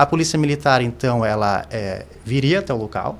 A 0.00 0.06
polícia 0.06 0.38
militar, 0.38 0.80
então, 0.80 1.22
ela 1.22 1.66
é, 1.70 2.06
viria 2.24 2.60
até 2.60 2.72
o 2.72 2.76
local, 2.78 3.18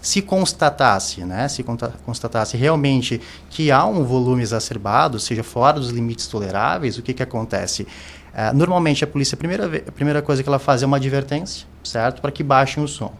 se 0.00 0.22
constatasse, 0.22 1.22
né, 1.26 1.46
se 1.46 1.62
constatasse 1.62 2.56
realmente 2.56 3.20
que 3.50 3.70
há 3.70 3.84
um 3.84 4.02
volume 4.02 4.40
exacerbado, 4.40 5.20
seja 5.20 5.42
fora 5.42 5.78
dos 5.78 5.90
limites 5.90 6.26
toleráveis, 6.26 6.96
o 6.96 7.02
que, 7.02 7.12
que 7.12 7.22
acontece? 7.22 7.82
Uh, 7.82 8.56
normalmente 8.56 9.04
a 9.04 9.06
polícia, 9.06 9.34
a 9.34 9.38
primeira, 9.38 9.66
a 9.86 9.92
primeira 9.92 10.22
coisa 10.22 10.42
que 10.42 10.48
ela 10.48 10.58
faz 10.58 10.82
é 10.82 10.86
uma 10.86 10.96
advertência, 10.96 11.66
certo? 11.84 12.22
Para 12.22 12.32
que 12.32 12.42
baixem 12.42 12.82
o 12.82 12.88
som. 12.88 13.12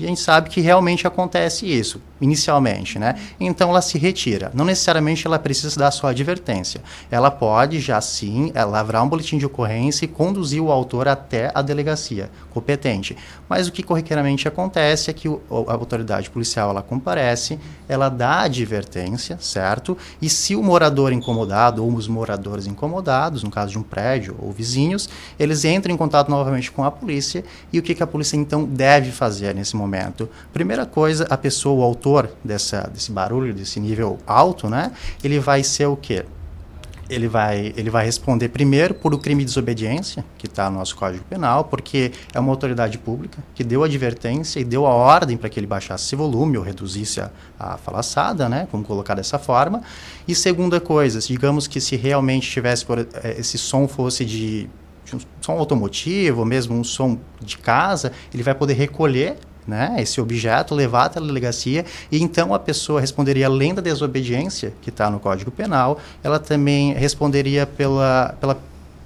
E 0.00 0.04
a 0.04 0.08
gente 0.08 0.20
sabe 0.20 0.48
que 0.48 0.62
realmente 0.62 1.06
acontece 1.06 1.66
isso, 1.66 2.00
inicialmente, 2.18 2.98
né? 2.98 3.16
Então 3.38 3.68
ela 3.68 3.82
se 3.82 3.98
retira. 3.98 4.50
Não 4.54 4.64
necessariamente 4.64 5.26
ela 5.26 5.38
precisa 5.38 5.78
dar 5.78 5.90
sua 5.90 6.10
advertência. 6.10 6.80
Ela 7.10 7.30
pode 7.30 7.78
já 7.80 8.00
sim 8.00 8.50
é, 8.54 8.64
lavrar 8.64 9.04
um 9.04 9.08
boletim 9.10 9.36
de 9.36 9.44
ocorrência 9.44 10.06
e 10.06 10.08
conduzir 10.08 10.62
o 10.62 10.72
autor 10.72 11.06
até 11.06 11.52
a 11.54 11.60
delegacia 11.60 12.30
competente. 12.48 13.14
Mas 13.46 13.68
o 13.68 13.72
que 13.72 13.82
corriqueiramente 13.82 14.48
acontece 14.48 15.10
é 15.10 15.12
que 15.12 15.28
o, 15.28 15.42
a 15.68 15.74
autoridade 15.74 16.30
policial 16.30 16.70
ela 16.70 16.80
comparece, 16.80 17.58
ela 17.86 18.08
dá 18.08 18.36
a 18.36 18.42
advertência, 18.44 19.36
certo? 19.38 19.98
E 20.22 20.30
se 20.30 20.56
o 20.56 20.62
morador 20.62 21.12
incomodado 21.12 21.84
ou 21.84 21.92
os 21.92 22.08
moradores 22.08 22.66
incomodados, 22.66 23.42
no 23.42 23.50
caso 23.50 23.72
de 23.72 23.78
um 23.78 23.82
prédio 23.82 24.34
ou 24.38 24.50
vizinhos, 24.50 25.10
eles 25.38 25.62
entram 25.66 25.92
em 25.92 25.98
contato 25.98 26.30
novamente 26.30 26.72
com 26.72 26.84
a 26.84 26.90
polícia 26.90 27.44
e 27.70 27.78
o 27.78 27.82
que, 27.82 27.94
que 27.94 28.02
a 28.02 28.06
polícia 28.06 28.34
então 28.34 28.64
deve 28.64 29.10
fazer 29.10 29.54
nesse 29.54 29.76
momento? 29.76 29.89
Momento. 29.90 30.28
Primeira 30.52 30.86
coisa, 30.86 31.26
a 31.28 31.36
pessoa, 31.36 31.80
o 31.80 31.82
autor 31.82 32.30
dessa, 32.44 32.88
desse 32.92 33.10
barulho, 33.10 33.52
desse 33.52 33.80
nível 33.80 34.18
alto, 34.26 34.68
né? 34.68 34.92
Ele 35.22 35.40
vai 35.40 35.62
ser 35.64 35.86
o 35.86 35.96
quê? 35.96 36.24
ele 37.10 37.26
vai, 37.26 37.74
ele 37.76 37.90
vai 37.90 38.04
responder 38.04 38.48
primeiro 38.48 38.94
por 38.94 39.12
o 39.12 39.18
crime 39.18 39.42
de 39.42 39.46
desobediência, 39.46 40.24
que 40.38 40.46
está 40.46 40.70
no 40.70 40.78
nosso 40.78 40.94
Código 40.94 41.24
Penal, 41.24 41.64
porque 41.64 42.12
é 42.32 42.38
uma 42.38 42.52
autoridade 42.52 42.96
pública 42.98 43.42
que 43.52 43.64
deu 43.64 43.82
advertência 43.82 44.60
e 44.60 44.64
deu 44.64 44.86
a 44.86 44.90
ordem 44.90 45.36
para 45.36 45.48
que 45.48 45.58
ele 45.58 45.66
baixasse 45.66 46.06
esse 46.06 46.14
volume 46.14 46.56
ou 46.56 46.62
reduzisse 46.62 47.20
a, 47.20 47.30
a 47.58 47.76
falaçada, 47.76 48.48
né? 48.48 48.68
Vamos 48.70 48.86
colocar 48.86 49.14
dessa 49.14 49.38
forma. 49.38 49.82
E 50.26 50.34
segunda 50.34 50.80
coisa, 50.80 51.18
digamos 51.18 51.66
que 51.66 51.80
se 51.80 51.96
realmente 51.96 52.48
tivesse, 52.48 52.86
por, 52.86 53.00
eh, 53.00 53.06
esse 53.38 53.58
som 53.58 53.88
fosse 53.88 54.24
de, 54.24 54.70
de 55.04 55.16
um 55.16 55.20
som 55.40 55.52
automotivo, 55.52 56.40
ou 56.40 56.46
mesmo 56.46 56.78
um 56.78 56.84
som 56.84 57.18
de 57.40 57.58
casa, 57.58 58.12
ele 58.32 58.44
vai 58.44 58.54
poder 58.54 58.74
recolher 58.74 59.36
né, 59.66 59.96
esse 59.98 60.20
objeto, 60.20 60.74
levar 60.74 61.04
até 61.06 61.18
a 61.18 61.22
delegacia, 61.22 61.84
e 62.10 62.22
então 62.22 62.54
a 62.54 62.58
pessoa 62.58 63.00
responderia 63.00 63.46
além 63.46 63.74
da 63.74 63.82
desobediência, 63.82 64.72
que 64.82 64.90
está 64.90 65.10
no 65.10 65.20
Código 65.20 65.50
Penal, 65.50 65.98
ela 66.22 66.38
também 66.38 66.92
responderia 66.94 67.66
pela, 67.66 68.34
pela, 68.40 68.58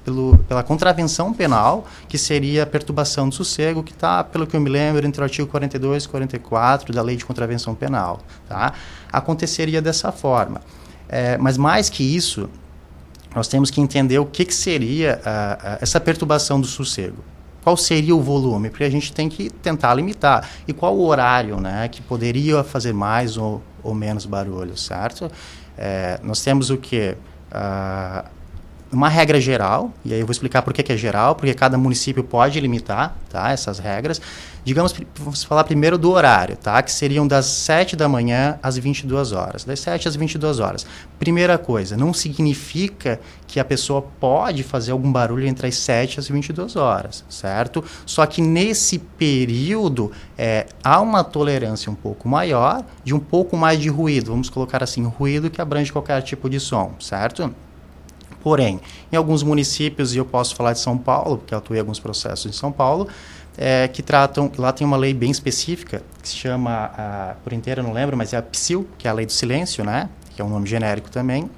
pelo, 0.04 0.38
pela 0.48 0.62
contravenção 0.62 1.32
penal, 1.32 1.86
que 2.08 2.16
seria 2.16 2.62
a 2.62 2.66
perturbação 2.66 3.28
do 3.28 3.34
sossego, 3.34 3.82
que 3.82 3.92
está, 3.92 4.22
pelo 4.24 4.46
que 4.46 4.56
eu 4.56 4.60
me 4.60 4.70
lembro, 4.70 5.06
entre 5.06 5.20
o 5.20 5.24
artigo 5.24 5.48
42 5.48 6.04
e 6.04 6.08
44 6.08 6.92
da 6.92 7.02
Lei 7.02 7.16
de 7.16 7.24
Contravenção 7.24 7.74
Penal. 7.74 8.20
Tá? 8.48 8.72
Aconteceria 9.12 9.82
dessa 9.82 10.12
forma. 10.12 10.60
É, 11.08 11.36
mas 11.38 11.56
mais 11.58 11.90
que 11.90 12.02
isso, 12.02 12.48
nós 13.34 13.48
temos 13.48 13.70
que 13.70 13.80
entender 13.80 14.18
o 14.18 14.26
que, 14.26 14.44
que 14.44 14.54
seria 14.54 15.20
uh, 15.20 15.74
uh, 15.74 15.78
essa 15.80 16.00
perturbação 16.00 16.60
do 16.60 16.66
sossego 16.66 17.33
qual 17.64 17.78
seria 17.78 18.14
o 18.14 18.20
volume? 18.20 18.68
Porque 18.68 18.84
a 18.84 18.90
gente 18.90 19.10
tem 19.10 19.26
que 19.26 19.48
tentar 19.48 19.94
limitar. 19.94 20.46
E 20.68 20.72
qual 20.74 20.94
o 20.94 21.06
horário 21.06 21.58
né, 21.58 21.88
que 21.88 22.02
poderia 22.02 22.62
fazer 22.62 22.92
mais 22.92 23.38
ou, 23.38 23.62
ou 23.82 23.94
menos 23.94 24.26
barulho, 24.26 24.76
certo? 24.76 25.30
É, 25.76 26.20
nós 26.22 26.42
temos 26.42 26.68
o 26.68 26.76
que? 26.76 27.16
Uh, 27.50 28.28
uma 28.92 29.08
regra 29.08 29.40
geral, 29.40 29.92
e 30.04 30.12
aí 30.12 30.20
eu 30.20 30.26
vou 30.26 30.32
explicar 30.32 30.62
por 30.62 30.72
que, 30.72 30.92
é 30.92 30.96
geral, 30.96 31.34
porque 31.34 31.52
cada 31.54 31.76
município 31.76 32.22
pode 32.22 32.60
limitar 32.60 33.16
tá, 33.28 33.50
essas 33.50 33.78
regras. 33.78 34.20
Digamos, 34.64 34.94
vamos 35.16 35.44
falar 35.44 35.64
primeiro 35.64 35.98
do 35.98 36.10
horário, 36.10 36.56
tá? 36.56 36.82
Que 36.82 36.90
seriam 36.90 37.26
das 37.26 37.44
7 37.44 37.96
da 37.96 38.08
manhã 38.08 38.58
às 38.62 38.78
22 38.78 39.32
horas. 39.32 39.64
Das 39.64 39.78
7 39.80 40.08
às 40.08 40.16
22 40.16 40.58
horas. 40.58 40.86
Primeira 41.18 41.58
coisa, 41.58 41.98
não 41.98 42.14
significa 42.14 43.20
que 43.46 43.60
a 43.60 43.64
pessoa 43.64 44.00
pode 44.18 44.62
fazer 44.62 44.92
algum 44.92 45.12
barulho 45.12 45.46
entre 45.46 45.66
as 45.66 45.76
7 45.76 46.18
às 46.18 46.28
22 46.28 46.76
horas, 46.76 47.24
certo? 47.28 47.84
Só 48.06 48.24
que 48.24 48.40
nesse 48.40 48.98
período 48.98 50.10
é, 50.38 50.66
há 50.82 50.98
uma 50.98 51.22
tolerância 51.22 51.92
um 51.92 51.94
pouco 51.94 52.26
maior 52.26 52.82
de 53.04 53.14
um 53.14 53.20
pouco 53.20 53.58
mais 53.58 53.78
de 53.78 53.90
ruído. 53.90 54.30
Vamos 54.30 54.48
colocar 54.48 54.82
assim, 54.82 55.04
ruído 55.04 55.50
que 55.50 55.60
abrange 55.60 55.92
qualquer 55.92 56.22
tipo 56.22 56.48
de 56.48 56.58
som, 56.58 56.94
certo? 56.98 57.54
Porém, 58.44 58.78
em 59.10 59.16
alguns 59.16 59.42
municípios, 59.42 60.14
e 60.14 60.18
eu 60.18 60.24
posso 60.26 60.54
falar 60.54 60.74
de 60.74 60.78
São 60.78 60.98
Paulo, 60.98 61.38
porque 61.38 61.54
eu 61.54 61.58
atuei 61.58 61.78
em 61.78 61.80
alguns 61.80 61.98
processos 61.98 62.44
em 62.44 62.52
São 62.52 62.70
Paulo, 62.70 63.08
é, 63.56 63.88
que 63.88 64.02
tratam, 64.02 64.52
lá 64.58 64.70
tem 64.70 64.86
uma 64.86 64.98
lei 64.98 65.14
bem 65.14 65.30
específica, 65.30 66.02
que 66.20 66.28
se 66.28 66.36
chama, 66.36 66.92
a, 66.94 67.36
por 67.42 67.54
inteiro 67.54 67.82
não 67.82 67.94
lembro, 67.94 68.18
mas 68.18 68.34
é 68.34 68.36
a 68.36 68.42
PSIL, 68.42 68.86
que 68.98 69.08
é 69.08 69.10
a 69.10 69.14
lei 69.14 69.24
do 69.24 69.32
silêncio, 69.32 69.82
né? 69.82 70.10
que 70.36 70.42
é 70.42 70.44
um 70.44 70.50
nome 70.50 70.66
genérico 70.66 71.10
também, 71.10 71.48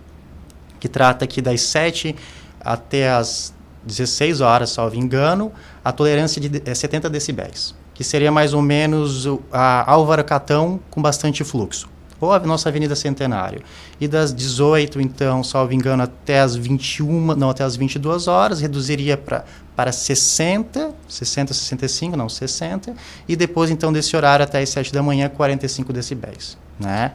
que 0.79 0.89
trata 0.89 1.27
que 1.27 1.43
das 1.43 1.61
7 1.63 2.15
até 2.61 3.11
as 3.11 3.53
16 3.83 4.41
horas, 4.41 4.71
salvo 4.71 4.95
engano, 4.95 5.51
a 5.85 5.91
tolerância 5.91 6.41
de, 6.41 6.63
é 6.65 6.73
70 6.73 7.11
decibéis, 7.11 7.75
que 7.95 8.05
seria 8.05 8.31
mais 8.31 8.55
ou 8.55 8.63
menos 8.63 9.27
a 9.51 9.91
Álvaro 9.91 10.23
Catão 10.23 10.79
com 10.89 11.03
bastante 11.03 11.43
fluxo 11.43 11.96
ou 12.21 12.33
a 12.33 12.39
nossa 12.41 12.69
Avenida 12.69 12.95
Centenário. 12.95 13.63
E 14.01 14.09
das 14.09 14.35
18, 14.35 15.01
então, 15.01 15.43
salvo 15.45 15.73
engano, 15.73 16.03
até 16.03 16.41
as 16.41 16.57
21, 16.57 17.35
não, 17.35 17.51
até 17.51 17.65
as 17.65 17.77
22 17.77 18.29
horas, 18.29 18.61
reduziria 18.61 19.17
para 19.17 19.45
para 19.77 19.93
60, 19.93 20.95
60, 21.07 21.53
65, 21.53 22.17
não, 22.17 22.31
60, 22.31 22.95
e 23.29 23.37
depois, 23.37 23.71
então, 23.71 23.93
desse 23.93 24.17
horário 24.17 24.43
até 24.43 24.63
as 24.63 24.71
7 24.71 24.91
da 24.91 25.03
manhã, 25.03 25.29
45 25.29 25.93
decibéis, 25.93 26.57
né? 26.81 27.13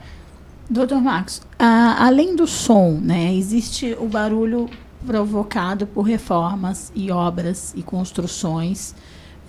Doutor 0.70 1.02
Marcos, 1.02 1.42
a, 1.58 2.06
além 2.06 2.36
do 2.36 2.46
som, 2.46 3.00
né, 3.02 3.34
existe 3.34 3.98
o 4.00 4.08
barulho 4.08 4.70
provocado 5.06 5.88
por 5.88 6.04
reformas 6.04 6.92
e 6.96 7.12
obras 7.12 7.74
e 7.76 7.82
construções, 7.82 8.94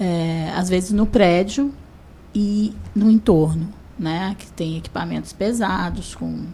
é, 0.00 0.50
às 0.57 0.70
vezes 0.70 0.90
no 0.90 1.05
prédio 1.05 1.72
e 2.34 2.74
no 2.94 3.11
entorno 3.11 3.68
né, 3.99 4.34
que 4.38 4.47
tem 4.53 4.76
equipamentos 4.76 5.32
pesados 5.32 6.14
com, 6.14 6.47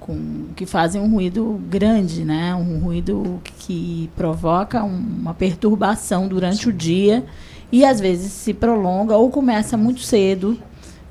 com 0.00 0.46
que 0.56 0.66
fazem 0.66 1.00
um 1.00 1.10
ruído 1.10 1.60
grande, 1.68 2.24
né, 2.24 2.54
um 2.54 2.78
ruído 2.78 3.40
que 3.58 4.10
provoca 4.16 4.82
uma 4.82 5.34
perturbação 5.34 6.28
durante 6.28 6.64
Sim. 6.64 6.70
o 6.70 6.72
dia 6.72 7.24
e 7.72 7.84
às 7.84 8.00
vezes 8.00 8.32
se 8.32 8.54
prolonga 8.54 9.16
ou 9.16 9.30
começa 9.30 9.76
muito 9.76 10.00
cedo. 10.00 10.58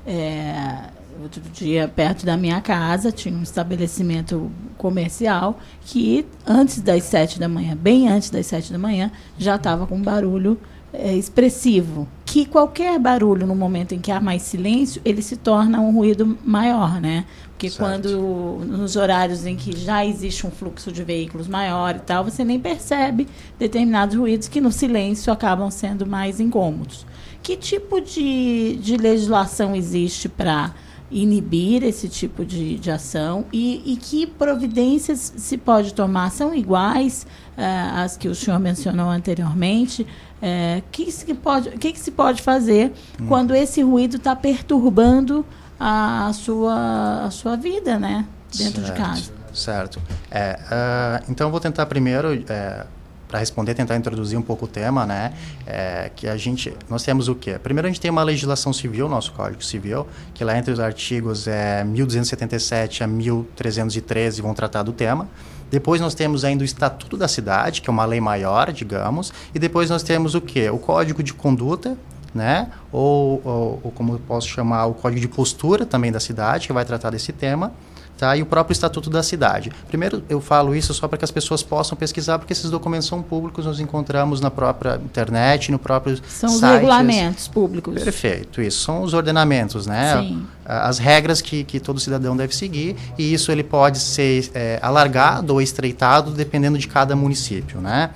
É, 0.06 0.94
outro 1.22 1.42
dia 1.52 1.88
perto 1.88 2.26
da 2.26 2.36
minha 2.36 2.60
casa 2.60 3.10
tinha 3.10 3.34
um 3.34 3.42
estabelecimento 3.42 4.50
comercial 4.76 5.58
que 5.82 6.26
antes 6.46 6.80
das 6.80 7.04
sete 7.04 7.38
da 7.38 7.48
manhã, 7.48 7.76
bem 7.76 8.08
antes 8.08 8.30
das 8.30 8.46
sete 8.46 8.72
da 8.72 8.78
manhã, 8.78 9.10
já 9.38 9.56
estava 9.56 9.86
com 9.86 10.00
barulho 10.00 10.58
é, 10.94 11.14
expressivo, 11.14 12.08
que 12.24 12.46
qualquer 12.46 12.98
barulho 12.98 13.46
no 13.46 13.54
momento 13.54 13.94
em 13.94 13.98
que 13.98 14.10
há 14.10 14.20
mais 14.20 14.42
silêncio, 14.42 15.00
ele 15.04 15.22
se 15.22 15.36
torna 15.36 15.80
um 15.80 15.92
ruído 15.92 16.38
maior, 16.44 17.00
né? 17.00 17.24
Porque 17.50 17.70
certo. 17.70 17.78
quando 17.78 18.64
nos 18.66 18.96
horários 18.96 19.46
em 19.46 19.56
que 19.56 19.76
já 19.76 20.04
existe 20.04 20.46
um 20.46 20.50
fluxo 20.50 20.90
de 20.90 21.04
veículos 21.04 21.46
maior 21.46 21.96
e 21.96 22.00
tal, 22.00 22.24
você 22.24 22.44
nem 22.44 22.58
percebe 22.58 23.28
determinados 23.58 24.16
ruídos 24.16 24.48
que 24.48 24.60
no 24.60 24.72
silêncio 24.72 25.32
acabam 25.32 25.70
sendo 25.70 26.06
mais 26.06 26.40
incômodos. 26.40 27.06
Que 27.42 27.56
tipo 27.56 28.00
de, 28.00 28.76
de 28.76 28.96
legislação 28.96 29.76
existe 29.76 30.28
para 30.28 30.74
inibir 31.14 31.84
esse 31.84 32.08
tipo 32.08 32.44
de, 32.44 32.76
de 32.76 32.90
ação 32.90 33.44
e, 33.52 33.92
e, 33.92 33.96
que 33.96 34.26
providências 34.26 35.32
se 35.36 35.56
pode 35.56 35.94
tomar? 35.94 36.30
São 36.32 36.52
iguais 36.52 37.24
uh, 37.56 38.00
às 38.02 38.16
que 38.16 38.28
o 38.28 38.34
senhor 38.34 38.58
mencionou 38.58 39.08
anteriormente? 39.08 40.02
O 40.02 40.06
é, 40.42 40.82
que, 40.90 41.10
se 41.12 41.32
pode, 41.34 41.70
que, 41.78 41.92
que 41.92 42.00
se 42.00 42.10
pode 42.10 42.42
fazer 42.42 42.92
hum. 43.20 43.26
quando 43.28 43.54
esse 43.54 43.80
ruído 43.80 44.16
está 44.16 44.34
perturbando 44.34 45.46
a, 45.78 46.26
a, 46.26 46.32
sua, 46.32 47.26
a 47.26 47.30
sua 47.30 47.56
vida, 47.56 47.96
né? 47.98 48.26
Dentro 48.54 48.82
certo, 48.82 48.92
de 48.92 49.00
casa. 49.00 49.32
Certo. 49.52 50.02
É, 50.30 50.58
uh, 50.58 51.24
então, 51.30 51.46
eu 51.46 51.50
vou 51.52 51.60
tentar 51.60 51.86
primeiro... 51.86 52.44
É, 52.48 52.86
para 53.34 53.40
responder, 53.40 53.74
tentar 53.74 53.96
introduzir 53.96 54.38
um 54.38 54.42
pouco 54.42 54.66
o 54.66 54.68
tema, 54.68 55.04
né? 55.04 55.32
É, 55.66 56.08
que 56.14 56.28
a 56.28 56.36
gente, 56.36 56.72
nós 56.88 57.02
temos 57.02 57.26
o 57.26 57.34
quê? 57.34 57.58
Primeiro 57.60 57.88
a 57.88 57.90
gente 57.90 58.00
tem 58.00 58.08
uma 58.08 58.22
legislação 58.22 58.72
civil, 58.72 59.08
nosso 59.08 59.32
Código 59.32 59.64
Civil, 59.64 60.06
que 60.32 60.44
lá 60.44 60.56
entre 60.56 60.72
os 60.72 60.78
artigos 60.78 61.48
é 61.48 61.82
1277 61.82 63.02
a 63.02 63.08
1313 63.08 64.40
vão 64.40 64.54
tratar 64.54 64.84
do 64.84 64.92
tema. 64.92 65.28
Depois 65.68 66.00
nós 66.00 66.14
temos 66.14 66.44
ainda 66.44 66.62
o 66.62 66.64
Estatuto 66.64 67.16
da 67.16 67.26
Cidade, 67.26 67.82
que 67.82 67.90
é 67.90 67.92
uma 67.92 68.04
lei 68.04 68.20
maior, 68.20 68.72
digamos, 68.72 69.32
e 69.52 69.58
depois 69.58 69.90
nós 69.90 70.04
temos 70.04 70.36
o 70.36 70.40
quê? 70.40 70.70
O 70.70 70.78
Código 70.78 71.20
de 71.20 71.34
Conduta, 71.34 71.98
né? 72.32 72.70
Ou, 72.92 73.42
ou, 73.44 73.80
ou 73.82 73.90
como 73.90 74.12
eu 74.12 74.20
posso 74.20 74.46
chamar, 74.46 74.86
o 74.86 74.94
Código 74.94 75.20
de 75.20 75.26
Postura 75.26 75.84
também 75.84 76.12
da 76.12 76.20
cidade, 76.20 76.68
que 76.68 76.72
vai 76.72 76.84
tratar 76.84 77.10
desse 77.10 77.32
tema. 77.32 77.72
Tá? 78.16 78.36
E 78.36 78.42
o 78.42 78.46
próprio 78.46 78.72
Estatuto 78.72 79.10
da 79.10 79.24
Cidade. 79.24 79.72
Primeiro, 79.88 80.22
eu 80.28 80.40
falo 80.40 80.74
isso 80.74 80.94
só 80.94 81.08
para 81.08 81.18
que 81.18 81.24
as 81.24 81.32
pessoas 81.32 81.64
possam 81.64 81.98
pesquisar, 81.98 82.38
porque 82.38 82.52
esses 82.52 82.70
documentos 82.70 83.08
são 83.08 83.20
públicos, 83.20 83.66
nós 83.66 83.80
encontramos 83.80 84.40
na 84.40 84.52
própria 84.52 85.00
internet, 85.04 85.72
no 85.72 85.80
próprio 85.80 86.16
São 86.28 86.48
sites. 86.48 86.62
os 86.62 86.74
regulamentos 86.74 87.48
públicos. 87.48 88.02
Perfeito, 88.02 88.62
isso. 88.62 88.84
São 88.84 89.02
os 89.02 89.14
ordenamentos, 89.14 89.86
né? 89.86 90.18
Sim. 90.20 90.46
As 90.64 90.98
regras 90.98 91.40
que, 91.40 91.64
que 91.64 91.80
todo 91.80 91.98
cidadão 91.98 92.36
deve 92.36 92.54
seguir, 92.54 92.94
e 93.18 93.34
isso 93.34 93.50
ele 93.50 93.64
pode 93.64 93.98
ser 93.98 94.48
é, 94.54 94.78
alargado 94.80 95.52
ou 95.52 95.60
estreitado 95.60 96.30
dependendo 96.30 96.78
de 96.78 96.86
cada 96.86 97.16
município, 97.16 97.80
né? 97.80 98.10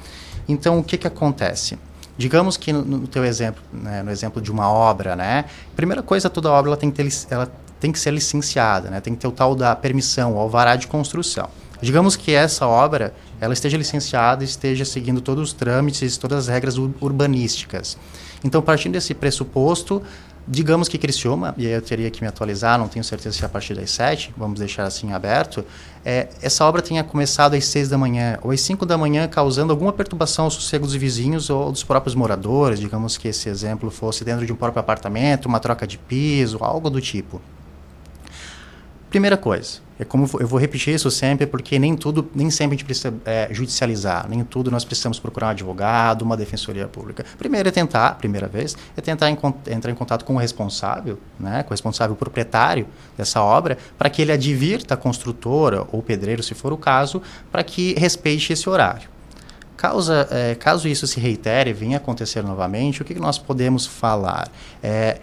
Então, 0.49 0.78
o 0.78 0.84
que, 0.84 0.96
que 0.96 1.07
acontece? 1.07 1.76
Digamos 2.16 2.57
que 2.57 2.72
no, 2.72 2.84
no 2.84 3.07
teu 3.07 3.24
exemplo, 3.24 3.62
né, 3.72 4.03
no 4.03 4.11
exemplo 4.11 4.40
de 4.40 4.51
uma 4.51 4.68
obra, 4.68 5.14
né? 5.14 5.44
Primeira 5.76 6.03
coisa, 6.03 6.30
toda 6.30 6.51
obra 6.51 6.70
ela 6.70 6.76
tem 6.76 6.90
que 6.90 6.96
ter, 6.96 7.09
ela 7.30 7.51
tem 7.80 7.92
que 7.92 7.98
ser 7.98 8.12
licenciada, 8.12 8.90
né? 8.90 9.00
tem 9.00 9.14
que 9.14 9.20
ter 9.20 9.28
o 9.28 9.32
tal 9.32 9.54
da 9.54 9.74
permissão, 9.74 10.34
o 10.34 10.38
alvará 10.38 10.76
de 10.76 10.86
construção. 10.86 11.48
Digamos 11.80 12.16
que 12.16 12.32
essa 12.32 12.66
obra 12.66 13.14
ela 13.40 13.52
esteja 13.52 13.76
licenciada, 13.76 14.42
esteja 14.42 14.84
seguindo 14.84 15.20
todos 15.20 15.50
os 15.50 15.52
trâmites, 15.52 16.16
todas 16.16 16.38
as 16.38 16.48
regras 16.48 16.76
urbanísticas. 16.76 17.96
Então, 18.42 18.60
partindo 18.60 18.94
desse 18.94 19.14
pressuposto, 19.14 20.02
digamos 20.46 20.88
que 20.88 20.98
Criciúma, 20.98 21.54
e 21.56 21.66
aí 21.66 21.72
eu 21.72 21.82
teria 21.82 22.10
que 22.10 22.20
me 22.20 22.26
atualizar, 22.26 22.78
não 22.78 22.88
tenho 22.88 23.04
certeza 23.04 23.36
se 23.36 23.42
é 23.42 23.46
a 23.46 23.48
partir 23.48 23.74
das 23.74 23.90
sete, 23.90 24.32
vamos 24.36 24.58
deixar 24.58 24.84
assim 24.84 25.12
aberto, 25.12 25.64
é, 26.04 26.28
essa 26.40 26.64
obra 26.64 26.80
tenha 26.80 27.04
começado 27.04 27.54
às 27.54 27.66
seis 27.66 27.88
da 27.88 27.98
manhã 27.98 28.38
ou 28.42 28.50
às 28.50 28.60
cinco 28.60 28.86
da 28.86 28.96
manhã, 28.96 29.28
causando 29.28 29.72
alguma 29.72 29.92
perturbação 29.92 30.46
ao 30.46 30.50
sossego 30.50 30.86
dos 30.86 30.94
vizinhos 30.94 31.50
ou 31.50 31.70
dos 31.70 31.84
próprios 31.84 32.14
moradores, 32.14 32.80
digamos 32.80 33.16
que 33.18 33.28
esse 33.28 33.48
exemplo 33.48 33.90
fosse 33.90 34.24
dentro 34.24 34.46
de 34.46 34.52
um 34.52 34.56
próprio 34.56 34.80
apartamento, 34.80 35.46
uma 35.46 35.60
troca 35.60 35.86
de 35.86 35.98
piso, 35.98 36.58
algo 36.60 36.88
do 36.88 37.00
tipo. 37.00 37.40
Primeira 39.11 39.38
coisa, 39.38 39.78
é 39.98 40.04
como 40.04 40.28
eu 40.38 40.46
vou 40.46 40.61
repetir 40.61 40.94
isso 40.94 41.11
sempre, 41.11 41.46
porque 41.46 41.78
nem 41.78 41.96
tudo, 41.96 42.30
nem 42.34 42.50
sempre 42.50 42.74
a 42.74 42.78
gente 42.78 42.84
precisa 42.84 43.12
é, 43.24 43.48
judicializar, 43.50 44.28
nem 44.28 44.44
tudo 44.44 44.70
nós 44.70 44.84
precisamos 44.84 45.18
procurar 45.18 45.46
um 45.46 45.50
advogado, 45.50 46.22
uma 46.22 46.36
defensoria 46.36 46.86
pública. 46.86 47.24
Primeiro 47.38 47.68
é 47.68 47.72
tentar, 47.72 48.16
primeira 48.16 48.46
vez, 48.46 48.76
é 48.96 49.00
tentar 49.00 49.30
entrar 49.30 49.90
em 49.90 49.94
contato 49.94 50.26
com 50.26 50.34
o 50.34 50.38
responsável, 50.38 51.18
né, 51.40 51.62
com 51.62 51.70
o 51.70 51.72
responsável 51.72 52.14
proprietário 52.14 52.86
dessa 53.16 53.42
obra, 53.42 53.78
para 53.96 54.11
que 54.11 54.20
ele 54.20 54.30
advirta 54.30 54.92
a 54.92 54.96
construtora 54.96 55.86
ou 55.90 56.02
pedreiro, 56.02 56.42
se 56.42 56.54
for 56.54 56.72
o 56.72 56.76
caso, 56.76 57.22
para 57.50 57.64
que 57.64 57.94
respeite 57.98 58.52
esse 58.52 58.68
horário. 58.68 59.09
Causa, 59.74 60.28
é, 60.30 60.54
caso 60.56 60.86
isso 60.86 61.06
se 61.06 61.18
reitere 61.18 61.72
venha 61.72 61.96
acontecer 61.96 62.42
novamente, 62.42 63.00
o 63.00 63.04
que, 63.04 63.14
que 63.14 63.20
nós 63.20 63.38
podemos 63.38 63.86
falar? 63.86 64.48
É, 64.82 65.18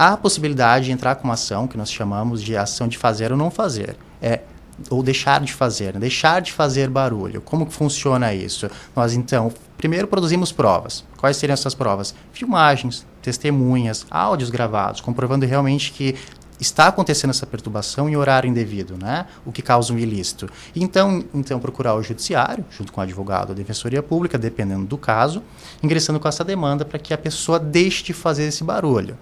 há 0.00 0.14
a 0.14 0.16
possibilidade 0.16 0.86
de 0.86 0.92
entrar 0.92 1.14
com 1.16 1.24
uma 1.24 1.34
ação 1.34 1.68
que 1.68 1.76
nós 1.76 1.92
chamamos 1.92 2.42
de 2.42 2.56
ação 2.56 2.88
de 2.88 2.96
fazer 2.96 3.32
ou 3.32 3.36
não 3.36 3.50
fazer 3.50 3.96
é, 4.22 4.40
ou 4.88 5.02
deixar 5.02 5.42
de 5.42 5.52
fazer, 5.52 5.92
né? 5.92 6.00
deixar 6.00 6.40
de 6.40 6.54
fazer 6.54 6.88
barulho. 6.88 7.42
Como 7.42 7.66
que 7.66 7.74
funciona 7.74 8.32
isso? 8.32 8.70
Nós 8.96 9.12
então, 9.12 9.52
primeiro 9.76 10.08
produzimos 10.08 10.50
provas. 10.52 11.04
Quais 11.18 11.36
seriam 11.36 11.52
essas 11.52 11.74
provas? 11.74 12.14
Filmagens, 12.32 13.06
testemunhas, 13.20 14.06
áudios 14.10 14.48
gravados, 14.48 15.02
comprovando 15.02 15.44
realmente 15.44 15.92
que 15.92 16.16
está 16.58 16.86
acontecendo 16.86 17.30
essa 17.30 17.46
perturbação 17.46 18.08
em 18.08 18.16
horário 18.16 18.48
indevido, 18.48 18.96
né? 18.96 19.26
O 19.44 19.52
que 19.52 19.60
causa 19.60 19.92
um 19.92 19.98
ilícito. 19.98 20.48
Então, 20.74 21.22
então 21.34 21.60
procurar 21.60 21.94
o 21.94 22.02
judiciário, 22.02 22.64
junto 22.70 22.90
com 22.90 23.02
o 23.02 23.04
advogado, 23.04 23.52
a 23.52 23.54
defensoria 23.54 24.02
pública, 24.02 24.38
dependendo 24.38 24.86
do 24.86 24.96
caso, 24.96 25.42
ingressando 25.82 26.18
com 26.18 26.28
essa 26.28 26.42
demanda 26.42 26.86
para 26.86 26.98
que 26.98 27.12
a 27.12 27.18
pessoa 27.18 27.58
deixe 27.58 28.02
de 28.02 28.14
fazer 28.14 28.44
esse 28.44 28.64
barulho. 28.64 29.16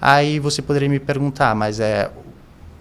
Aí 0.00 0.38
você 0.38 0.62
poderia 0.62 0.88
me 0.88 0.98
perguntar, 0.98 1.54
mas 1.54 1.80
é 1.80 2.10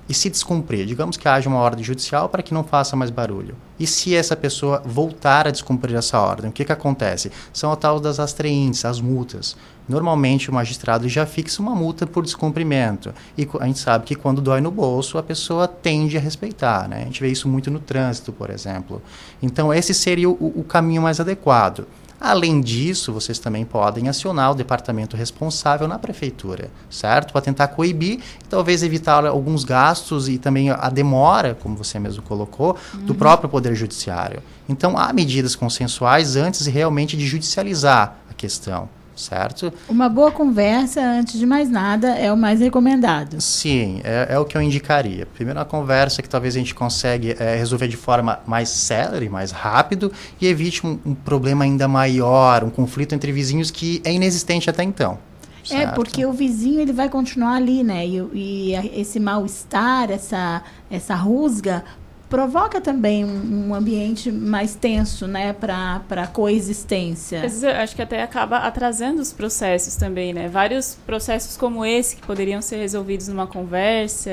e 0.10 0.14
se 0.14 0.28
descumprir, 0.28 0.88
digamos 0.88 1.18
que 1.18 1.28
haja 1.28 1.48
uma 1.48 1.60
ordem 1.60 1.84
judicial 1.84 2.28
para 2.28 2.42
que 2.42 2.52
não 2.52 2.64
faça 2.64 2.96
mais 2.96 3.12
barulho. 3.12 3.56
E 3.80 3.86
se 3.86 4.16
essa 4.16 4.36
pessoa 4.36 4.82
voltar 4.84 5.48
a 5.48 5.52
descumprir 5.52 5.96
essa 5.96 6.20
ordem, 6.20 6.50
o 6.50 6.52
que, 6.52 6.66
que 6.66 6.72
acontece? 6.72 7.32
São 7.54 7.72
a 7.72 7.76
tal 7.76 8.00
das 8.00 8.20
astreintes, 8.20 8.84
as 8.86 9.00
multas. 9.00 9.56
Normalmente 9.88 10.50
o 10.50 10.54
magistrado 10.54 11.08
já 11.08 11.28
fixa 11.28 11.62
uma 11.62 11.76
multa 11.76 12.08
por 12.08 12.24
descumprimento. 12.24 13.14
E 13.38 13.48
a 13.60 13.68
gente 13.68 13.78
sabe 13.78 14.06
que 14.06 14.16
quando 14.16 14.42
dói 14.42 14.62
no 14.62 14.72
bolso, 14.72 15.20
a 15.20 15.24
pessoa 15.24 15.68
tende 15.68 16.18
a 16.18 16.20
respeitar. 16.20 16.90
Né? 16.90 17.04
A 17.04 17.06
gente 17.06 17.22
vê 17.22 17.30
isso 17.30 17.48
muito 17.48 17.70
no 17.70 17.80
trânsito, 17.80 18.34
por 18.34 18.50
exemplo. 18.50 19.04
Então, 19.44 19.72
esse 19.72 19.94
seria 19.94 20.28
o, 20.28 20.54
o 20.56 20.64
caminho 20.64 21.04
mais 21.04 21.20
adequado. 21.20 21.86
Além 22.20 22.60
disso, 22.60 23.14
vocês 23.14 23.40
também 23.40 23.64
podem 23.64 24.10
acionar 24.10 24.52
o 24.52 24.56
departamento 24.56 25.16
responsável 25.16 25.88
na 25.88 25.98
prefeitura, 25.98 26.70
certo? 26.90 27.32
Para 27.32 27.42
tentar 27.42 27.70
coibir 27.70 28.20
e 28.44 28.48
talvez 28.50 28.84
evitar 28.84 29.26
alguns 29.26 29.64
gastos 29.64 30.28
e 30.28 30.38
também 30.38 30.70
a 30.70 30.90
demora, 30.90 31.56
como 31.56 31.78
você 31.78 31.98
mesmo 31.98 32.22
colocou, 32.22 32.76
uhum. 32.94 33.06
do 33.06 33.16
próprio 33.16 33.50
Poder 33.50 33.74
Judiciário. 33.74 34.44
Então, 34.68 34.98
há 34.98 35.14
medidas 35.14 35.56
consensuais 35.56 36.36
antes 36.36 36.66
realmente 36.66 37.16
de 37.16 37.26
judicializar 37.26 38.18
a 38.30 38.34
questão 38.34 38.90
certo? 39.20 39.72
Uma 39.88 40.10
boa 40.10 40.32
conversa, 40.32 41.02
antes 41.02 41.40
de 41.40 41.46
mais 41.46 41.70
nada, 41.70 42.10
é 42.16 42.32
o 42.32 42.38
mais 42.38 42.60
recomendado. 42.60 43.40
Sim, 43.42 44.02
é, 44.04 44.28
é 44.32 44.40
o 44.40 44.46
que 44.46 44.58
eu 44.58 44.62
indicaria. 44.62 45.26
Primeiro, 45.26 45.60
uma 45.60 45.66
conversa 45.66 46.22
que 46.22 46.30
talvez 46.30 46.56
a 46.56 46.60
gente 46.60 46.74
consiga 46.74 47.36
é, 47.40 47.56
resolver 47.56 47.88
de 47.88 47.98
forma 47.98 48.40
mais 48.48 48.70
célere, 48.70 49.30
mais 49.30 49.52
rápido 49.52 50.12
e 50.40 50.48
evite 50.48 50.86
um, 50.86 51.00
um 51.06 51.14
problema 51.14 51.64
ainda 51.64 51.88
maior, 51.88 52.64
um 52.64 52.70
conflito 52.70 53.14
entre 53.14 53.32
vizinhos 53.32 53.70
que 53.70 54.02
é 54.04 54.12
inexistente 54.12 54.70
até 54.70 54.84
então. 54.84 55.20
É, 55.64 55.68
certo. 55.68 55.90
É, 55.90 55.96
porque 55.96 56.26
o 56.26 56.32
vizinho 56.32 56.80
ele 56.80 56.94
vai 56.94 57.10
continuar 57.10 57.56
ali, 57.56 57.84
né? 57.84 58.06
E, 58.06 58.22
e 58.34 59.00
esse 59.00 59.20
mal-estar, 59.20 60.10
essa, 60.10 60.64
essa 60.90 61.16
rusga, 61.16 61.84
provoca 62.30 62.80
também 62.80 63.26
um, 63.26 63.70
um 63.70 63.76
ambiente 63.76 64.32
mais 64.32 64.76
tenso, 64.76 65.28
né, 65.28 65.52
para 65.52 66.02
a 66.10 66.28
coexistência. 66.28 67.42
Acho 67.82 67.96
que 67.96 68.02
até 68.02 68.22
acaba 68.22 68.58
atrasando 68.60 69.22
os 69.22 69.34
processos 69.34 69.96
também, 69.96 70.34
né? 70.34 70.48
Vários 70.48 70.96
processos 71.06 71.58
como 71.58 71.84
esse 71.86 72.16
que 72.16 72.22
poderiam 72.22 72.62
ser 72.62 72.78
resolvidos 72.78 73.28
numa 73.28 73.48
conversa, 73.48 74.32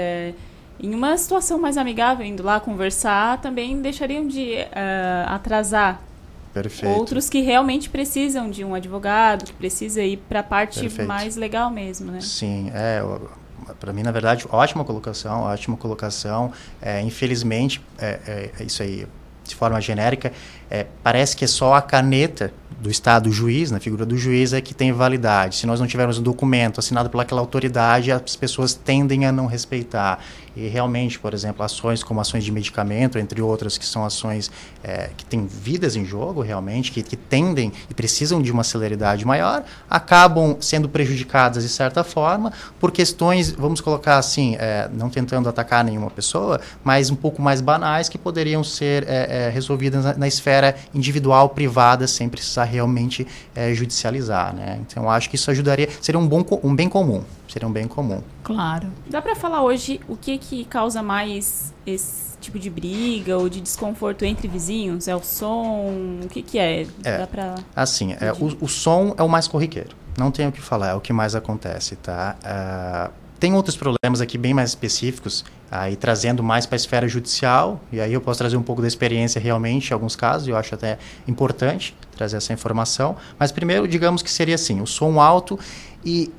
em 0.78 0.94
uma 0.94 1.16
situação 1.16 1.58
mais 1.58 1.78
amigável, 1.78 2.24
indo 2.24 2.42
lá 2.42 2.60
conversar, 2.60 3.40
também 3.40 3.80
deixariam 3.80 4.26
de 4.26 4.52
uh, 4.52 5.28
atrasar 5.28 6.02
Perfeito. 6.56 6.98
Outros 6.98 7.28
que 7.28 7.42
realmente 7.42 7.90
precisam 7.90 8.50
de 8.50 8.64
um 8.64 8.74
advogado, 8.74 9.44
que 9.44 9.52
precisa 9.52 10.02
ir 10.02 10.16
para 10.26 10.40
a 10.40 10.42
parte 10.42 10.80
Perfeito. 10.80 11.06
mais 11.06 11.36
legal 11.36 11.70
mesmo, 11.70 12.10
né? 12.10 12.22
Sim, 12.22 12.70
é 12.72 13.02
para 13.74 13.92
mim, 13.92 14.02
na 14.02 14.12
verdade, 14.12 14.46
ótima 14.50 14.84
colocação, 14.84 15.42
ótima 15.42 15.76
colocação. 15.76 16.52
É, 16.80 17.00
infelizmente, 17.00 17.80
é, 17.98 18.20
é, 18.26 18.50
é, 18.60 18.64
isso 18.64 18.82
aí, 18.82 19.06
de 19.44 19.54
forma 19.54 19.80
genérica, 19.80 20.32
é, 20.70 20.86
parece 21.02 21.36
que 21.36 21.44
é 21.44 21.48
só 21.48 21.74
a 21.74 21.82
caneta 21.82 22.52
do 22.80 22.90
Estado 22.90 23.32
juiz, 23.32 23.70
na 23.70 23.80
figura 23.80 24.04
do 24.04 24.16
juiz, 24.16 24.52
é 24.52 24.60
que 24.60 24.74
tem 24.74 24.92
validade. 24.92 25.56
Se 25.56 25.66
nós 25.66 25.80
não 25.80 25.86
tivermos 25.86 26.18
um 26.18 26.22
documento 26.22 26.78
assinado 26.78 27.08
pelaquela 27.08 27.40
autoridade, 27.40 28.12
as 28.12 28.36
pessoas 28.36 28.74
tendem 28.74 29.24
a 29.24 29.32
não 29.32 29.46
respeitar. 29.46 30.20
E 30.56 30.68
realmente, 30.68 31.18
por 31.18 31.34
exemplo, 31.34 31.62
ações 31.62 32.02
como 32.02 32.18
ações 32.18 32.42
de 32.42 32.50
medicamento, 32.50 33.18
entre 33.18 33.42
outras, 33.42 33.76
que 33.76 33.84
são 33.84 34.06
ações 34.06 34.50
é, 34.82 35.10
que 35.14 35.24
têm 35.24 35.46
vidas 35.46 35.96
em 35.96 36.04
jogo, 36.04 36.40
realmente, 36.40 36.90
que, 36.90 37.02
que 37.02 37.16
tendem 37.16 37.70
e 37.90 37.94
precisam 37.94 38.40
de 38.40 38.50
uma 38.50 38.64
celeridade 38.64 39.26
maior, 39.26 39.64
acabam 39.88 40.56
sendo 40.58 40.88
prejudicadas 40.88 41.62
de 41.62 41.68
certa 41.68 42.02
forma 42.02 42.50
por 42.80 42.90
questões, 42.90 43.50
vamos 43.50 43.82
colocar 43.82 44.16
assim, 44.16 44.56
é, 44.58 44.88
não 44.90 45.10
tentando 45.10 45.46
atacar 45.46 45.84
nenhuma 45.84 46.10
pessoa, 46.10 46.58
mas 46.82 47.10
um 47.10 47.16
pouco 47.16 47.42
mais 47.42 47.60
banais 47.60 48.08
que 48.08 48.16
poderiam 48.16 48.64
ser 48.64 49.04
é, 49.06 49.48
é 49.48 49.50
resolvidas 49.50 50.06
na, 50.06 50.14
na, 50.14 50.26
esfera 50.26 50.55
individual, 50.94 51.50
privada, 51.50 52.06
sem 52.06 52.28
precisar 52.28 52.64
realmente 52.64 53.26
é, 53.54 53.72
judicializar. 53.74 54.54
Né? 54.54 54.80
Então, 54.80 55.10
acho 55.10 55.28
que 55.28 55.36
isso 55.36 55.50
ajudaria, 55.50 55.88
seria 56.00 56.18
um, 56.18 56.26
bom, 56.26 56.44
um 56.62 56.74
bem 56.74 56.88
comum 56.88 57.22
seria 57.48 57.68
um 57.68 57.72
bem 57.72 57.88
comum. 57.88 58.22
Claro. 58.42 58.88
Dá 59.08 59.22
para 59.22 59.34
falar 59.34 59.62
hoje 59.62 60.00
o 60.08 60.16
que 60.16 60.36
que 60.36 60.64
causa 60.66 61.02
mais 61.02 61.72
esse 61.86 62.36
tipo 62.38 62.58
de 62.58 62.68
briga 62.68 63.38
ou 63.38 63.48
de 63.48 63.60
desconforto 63.60 64.24
entre 64.24 64.46
vizinhos? 64.46 65.08
É 65.08 65.16
o 65.16 65.22
som? 65.22 66.20
O 66.22 66.28
que 66.28 66.42
que 66.42 66.58
é? 66.58 66.86
é 67.02 67.18
Dá 67.18 67.26
pra... 67.26 67.54
Assim, 67.74 68.12
é, 68.12 68.32
o, 68.32 68.64
o, 68.64 68.68
som 68.68 69.14
é 69.16 69.22
o 69.22 69.28
mais 69.28 69.48
corriqueiro. 69.48 69.96
Não 70.18 70.30
tenho 70.30 70.50
o 70.50 70.52
que 70.52 70.60
falar, 70.60 70.88
é 70.88 70.94
o 70.94 71.00
que 71.00 71.12
mais 71.12 71.34
acontece, 71.34 71.96
tá? 71.96 72.36
Uh, 72.42 73.25
tem 73.38 73.54
outros 73.54 73.76
problemas 73.76 74.20
aqui 74.20 74.38
bem 74.38 74.54
mais 74.54 74.70
específicos, 74.70 75.44
aí 75.70 75.96
trazendo 75.96 76.42
mais 76.42 76.66
para 76.66 76.76
a 76.76 76.78
esfera 76.78 77.06
judicial, 77.08 77.80
e 77.92 78.00
aí 78.00 78.12
eu 78.12 78.20
posso 78.20 78.38
trazer 78.38 78.56
um 78.56 78.62
pouco 78.62 78.80
da 78.80 78.88
experiência 78.88 79.40
realmente 79.40 79.90
em 79.90 79.94
alguns 79.94 80.16
casos, 80.16 80.48
eu 80.48 80.56
acho 80.56 80.74
até 80.74 80.98
importante 81.28 81.94
trazer 82.16 82.36
essa 82.36 82.52
informação. 82.52 83.16
Mas 83.38 83.52
primeiro, 83.52 83.86
digamos 83.86 84.22
que 84.22 84.30
seria 84.30 84.54
assim, 84.54 84.80
o 84.80 84.86
som 84.86 85.20
alto 85.20 85.58
e 86.04 86.32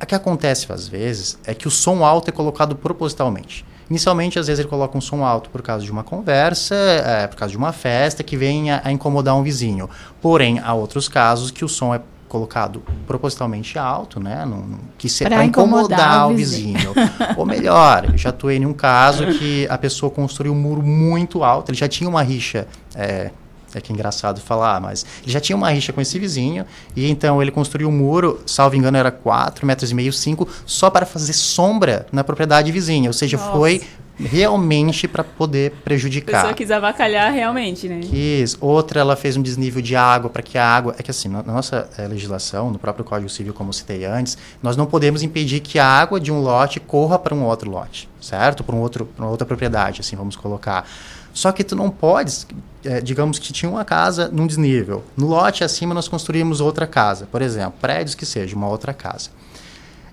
o 0.00 0.06
que 0.06 0.14
acontece 0.14 0.70
às 0.72 0.88
vezes 0.88 1.38
é 1.44 1.54
que 1.54 1.68
o 1.68 1.70
som 1.70 2.04
alto 2.04 2.28
é 2.28 2.32
colocado 2.32 2.74
propositalmente. 2.76 3.64
Inicialmente, 3.92 4.38
às 4.38 4.46
vezes, 4.46 4.60
ele 4.60 4.68
coloca 4.70 4.96
um 4.96 5.02
som 5.02 5.22
alto 5.22 5.50
por 5.50 5.60
causa 5.60 5.84
de 5.84 5.92
uma 5.92 6.02
conversa, 6.02 6.74
é, 6.74 7.26
por 7.26 7.36
causa 7.36 7.52
de 7.52 7.58
uma 7.58 7.72
festa 7.72 8.22
que 8.22 8.38
venha 8.38 8.80
a 8.82 8.90
incomodar 8.90 9.36
um 9.36 9.42
vizinho. 9.42 9.90
Porém, 10.18 10.58
há 10.60 10.72
outros 10.72 11.08
casos 11.08 11.50
que 11.50 11.62
o 11.62 11.68
som 11.68 11.94
é 11.94 12.00
colocado 12.32 12.82
propositalmente 13.06 13.78
alto, 13.78 14.18
né? 14.18 14.46
No, 14.46 14.78
que 14.96 15.06
se 15.06 15.22
para 15.22 15.44
incomodar, 15.44 15.98
incomodar, 15.98 16.30
o 16.30 16.34
vizinho. 16.34 16.78
vizinho. 16.78 17.10
Ou 17.36 17.44
melhor, 17.44 18.06
eu 18.10 18.16
já 18.16 18.30
atuei 18.30 18.56
em 18.56 18.64
um 18.64 18.72
caso 18.72 19.26
que 19.38 19.66
a 19.68 19.76
pessoa 19.76 20.10
construiu 20.10 20.54
um 20.54 20.56
muro 20.56 20.82
muito 20.82 21.44
alto, 21.44 21.70
ele 21.70 21.76
já 21.76 21.86
tinha 21.86 22.08
uma 22.08 22.22
rixa 22.22 22.66
é, 22.94 23.30
é 23.74 23.80
que 23.82 23.92
é 23.92 23.94
engraçado 23.94 24.40
falar, 24.40 24.80
mas 24.80 25.04
ele 25.22 25.30
já 25.30 25.40
tinha 25.40 25.54
uma 25.54 25.68
rixa 25.68 25.92
com 25.92 26.00
esse 26.00 26.18
vizinho 26.18 26.64
e 26.96 27.10
então 27.10 27.42
ele 27.42 27.50
construiu 27.50 27.90
um 27.90 27.92
muro, 27.92 28.40
salvo 28.46 28.76
engano 28.76 28.96
era 28.96 29.10
4 29.10 29.66
metros 29.66 29.90
e 29.90 29.94
meio, 29.94 30.10
5, 30.10 30.48
só 30.64 30.88
para 30.88 31.04
fazer 31.04 31.34
sombra 31.34 32.06
na 32.10 32.24
propriedade 32.24 32.72
vizinha, 32.72 33.10
ou 33.10 33.14
seja, 33.14 33.36
Nossa. 33.36 33.52
foi 33.52 33.82
realmente 34.18 35.08
para 35.08 35.24
poder 35.24 35.72
prejudicar. 35.84 36.32
A 36.32 36.40
pessoa 36.40 36.54
quis 36.54 36.70
avacalhar 36.70 37.32
realmente, 37.32 37.88
né? 37.88 38.00
Quis. 38.02 38.56
Outra, 38.60 39.00
ela 39.00 39.16
fez 39.16 39.36
um 39.36 39.42
desnível 39.42 39.82
de 39.82 39.96
água 39.96 40.30
para 40.30 40.42
que 40.42 40.58
a 40.58 40.66
água... 40.66 40.94
É 40.98 41.02
que 41.02 41.10
assim, 41.10 41.28
na 41.28 41.42
nossa 41.42 41.88
é, 41.96 42.06
legislação, 42.06 42.70
no 42.70 42.78
próprio 42.78 43.04
Código 43.04 43.28
Civil, 43.28 43.52
como 43.54 43.72
citei 43.72 44.04
antes, 44.04 44.36
nós 44.62 44.76
não 44.76 44.86
podemos 44.86 45.22
impedir 45.22 45.60
que 45.60 45.78
a 45.78 45.86
água 45.86 46.20
de 46.20 46.30
um 46.30 46.40
lote 46.40 46.78
corra 46.80 47.18
para 47.18 47.34
um 47.34 47.44
outro 47.44 47.70
lote, 47.70 48.08
certo? 48.20 48.62
Para 48.62 48.76
um 48.76 48.80
outro, 48.80 49.08
uma 49.18 49.28
outra 49.28 49.46
propriedade, 49.46 50.00
assim, 50.00 50.16
vamos 50.16 50.36
colocar. 50.36 50.86
Só 51.32 51.50
que 51.50 51.64
tu 51.64 51.74
não 51.74 51.88
podes, 51.88 52.46
é, 52.84 53.00
digamos 53.00 53.38
que 53.38 53.52
tinha 53.52 53.70
uma 53.70 53.84
casa 53.84 54.28
num 54.28 54.46
desnível. 54.46 55.02
No 55.16 55.26
lote 55.26 55.64
acima 55.64 55.94
nós 55.94 56.06
construímos 56.06 56.60
outra 56.60 56.86
casa, 56.86 57.26
por 57.30 57.40
exemplo, 57.40 57.74
prédios 57.80 58.14
que 58.14 58.26
seja, 58.26 58.54
uma 58.54 58.68
outra 58.68 58.92
casa. 58.92 59.30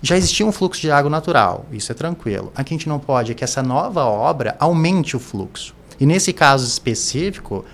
Já 0.02 0.16
existia 0.16 0.46
um 0.46 0.52
fluxo 0.52 0.80
de 0.80 0.92
água 0.92 1.10
natural, 1.10 1.66
isso 1.72 1.92
é 1.92 1.96
tranquilo. 1.96 2.52
Aqui 2.56 2.74
a 2.74 2.78
gente 2.78 2.88
não 2.88 3.00
pode 3.00 3.32
é 3.32 3.36
que 3.36 3.44
essa 3.44 3.62
nova 3.62 4.06
obra 4.06 4.56
aumente 4.60 5.18
o 5.18 5.20
fluxo. 5.20 5.76
E 6.00 6.06
nesse 6.06 6.32
caso 6.32 6.66
específico, 6.66 7.66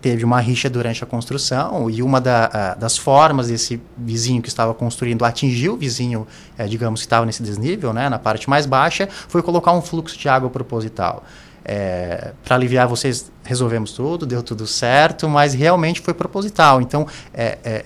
teve 0.00 0.24
uma 0.24 0.40
rixa 0.40 0.68
durante 0.68 1.02
a 1.02 1.06
construção 1.06 1.90
e 1.90 2.02
uma 2.02 2.20
da, 2.20 2.46
a, 2.46 2.74
das 2.74 2.96
formas 2.96 3.48
desse 3.48 3.80
vizinho 3.96 4.42
que 4.42 4.48
estava 4.48 4.74
construindo 4.74 5.24
atingir 5.24 5.68
o 5.68 5.76
vizinho, 5.76 6.26
é, 6.56 6.66
digamos, 6.66 7.00
que 7.00 7.06
estava 7.06 7.26
nesse 7.26 7.42
desnível, 7.42 7.92
né, 7.92 8.08
na 8.08 8.18
parte 8.18 8.48
mais 8.48 8.66
baixa, 8.66 9.08
foi 9.28 9.42
colocar 9.42 9.72
um 9.72 9.82
fluxo 9.82 10.18
de 10.18 10.28
água 10.28 10.50
proposital. 10.50 11.24
É, 11.64 12.32
para 12.42 12.56
aliviar 12.56 12.88
vocês, 12.88 13.30
resolvemos 13.44 13.92
tudo, 13.92 14.24
deu 14.24 14.42
tudo 14.42 14.66
certo, 14.66 15.28
mas 15.28 15.52
realmente 15.52 16.00
foi 16.00 16.14
proposital. 16.14 16.80
Então, 16.80 17.06
é, 17.34 17.58
é 17.62 17.84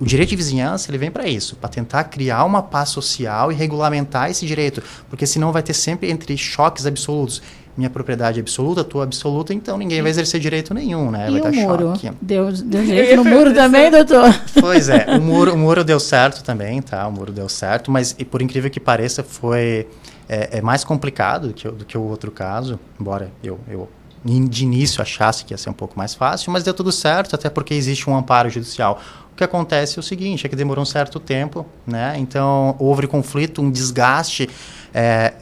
o 0.00 0.04
direito 0.04 0.30
de 0.30 0.36
vizinhança 0.36 0.90
ele 0.90 0.98
vem 0.98 1.10
para 1.10 1.26
isso, 1.26 1.56
para 1.56 1.68
tentar 1.68 2.04
criar 2.04 2.44
uma 2.44 2.62
paz 2.62 2.90
social 2.90 3.50
e 3.50 3.54
regulamentar 3.54 4.30
esse 4.30 4.46
direito, 4.46 4.82
porque 5.08 5.26
senão 5.26 5.52
vai 5.52 5.62
ter 5.62 5.74
sempre 5.74 6.10
entre 6.10 6.36
choques 6.36 6.86
absolutos 6.86 7.42
minha 7.78 7.88
propriedade 7.88 8.40
é 8.40 8.42
absoluta, 8.42 8.82
tua 8.82 9.04
absoluta, 9.04 9.54
então 9.54 9.78
ninguém 9.78 10.02
vai 10.02 10.10
exercer 10.10 10.40
direito 10.40 10.74
nenhum, 10.74 11.12
né? 11.12 11.30
E 11.30 11.40
vai 11.40 11.52
o 11.52 11.54
muro? 11.54 11.92
Choque. 11.94 12.10
Deu, 12.20 12.50
deu 12.50 12.82
direito 12.84 13.16
no 13.22 13.24
muro 13.24 13.54
também, 13.54 13.88
doutor? 13.88 14.34
Pois 14.60 14.88
é, 14.88 15.16
o 15.16 15.20
muro, 15.22 15.54
o 15.54 15.56
muro 15.56 15.84
deu 15.84 16.00
certo 16.00 16.42
também, 16.42 16.82
tá? 16.82 17.06
O 17.06 17.12
muro 17.12 17.30
deu 17.32 17.48
certo, 17.48 17.88
mas 17.88 18.16
e 18.18 18.24
por 18.24 18.42
incrível 18.42 18.68
que 18.68 18.80
pareça, 18.80 19.22
foi 19.22 19.86
é, 20.28 20.58
é 20.58 20.60
mais 20.60 20.82
complicado 20.82 21.48
do 21.48 21.54
que, 21.54 21.68
do 21.68 21.84
que 21.84 21.96
o 21.96 22.02
outro 22.02 22.32
caso, 22.32 22.80
embora 23.00 23.30
eu, 23.44 23.60
eu 23.68 23.88
de 24.24 24.64
início 24.64 25.00
achasse 25.00 25.44
que 25.44 25.54
ia 25.54 25.58
ser 25.58 25.70
um 25.70 25.74
pouco 25.74 25.96
mais 25.96 26.14
fácil, 26.14 26.52
mas 26.52 26.64
deu 26.64 26.74
tudo 26.74 26.90
certo, 26.90 27.36
até 27.36 27.48
porque 27.48 27.72
existe 27.72 28.10
um 28.10 28.16
amparo 28.16 28.50
judicial. 28.50 29.00
O 29.38 29.44
que 29.44 29.44
acontece 29.44 29.96
é 29.96 30.00
o 30.00 30.02
seguinte, 30.02 30.44
é 30.44 30.48
que 30.48 30.56
demorou 30.56 30.82
um 30.82 30.84
certo 30.84 31.20
tempo, 31.20 31.64
né? 31.86 32.16
Então, 32.18 32.74
houve 32.76 33.06
conflito, 33.06 33.62
um 33.62 33.70
desgaste, 33.70 34.50
é, 34.92 35.32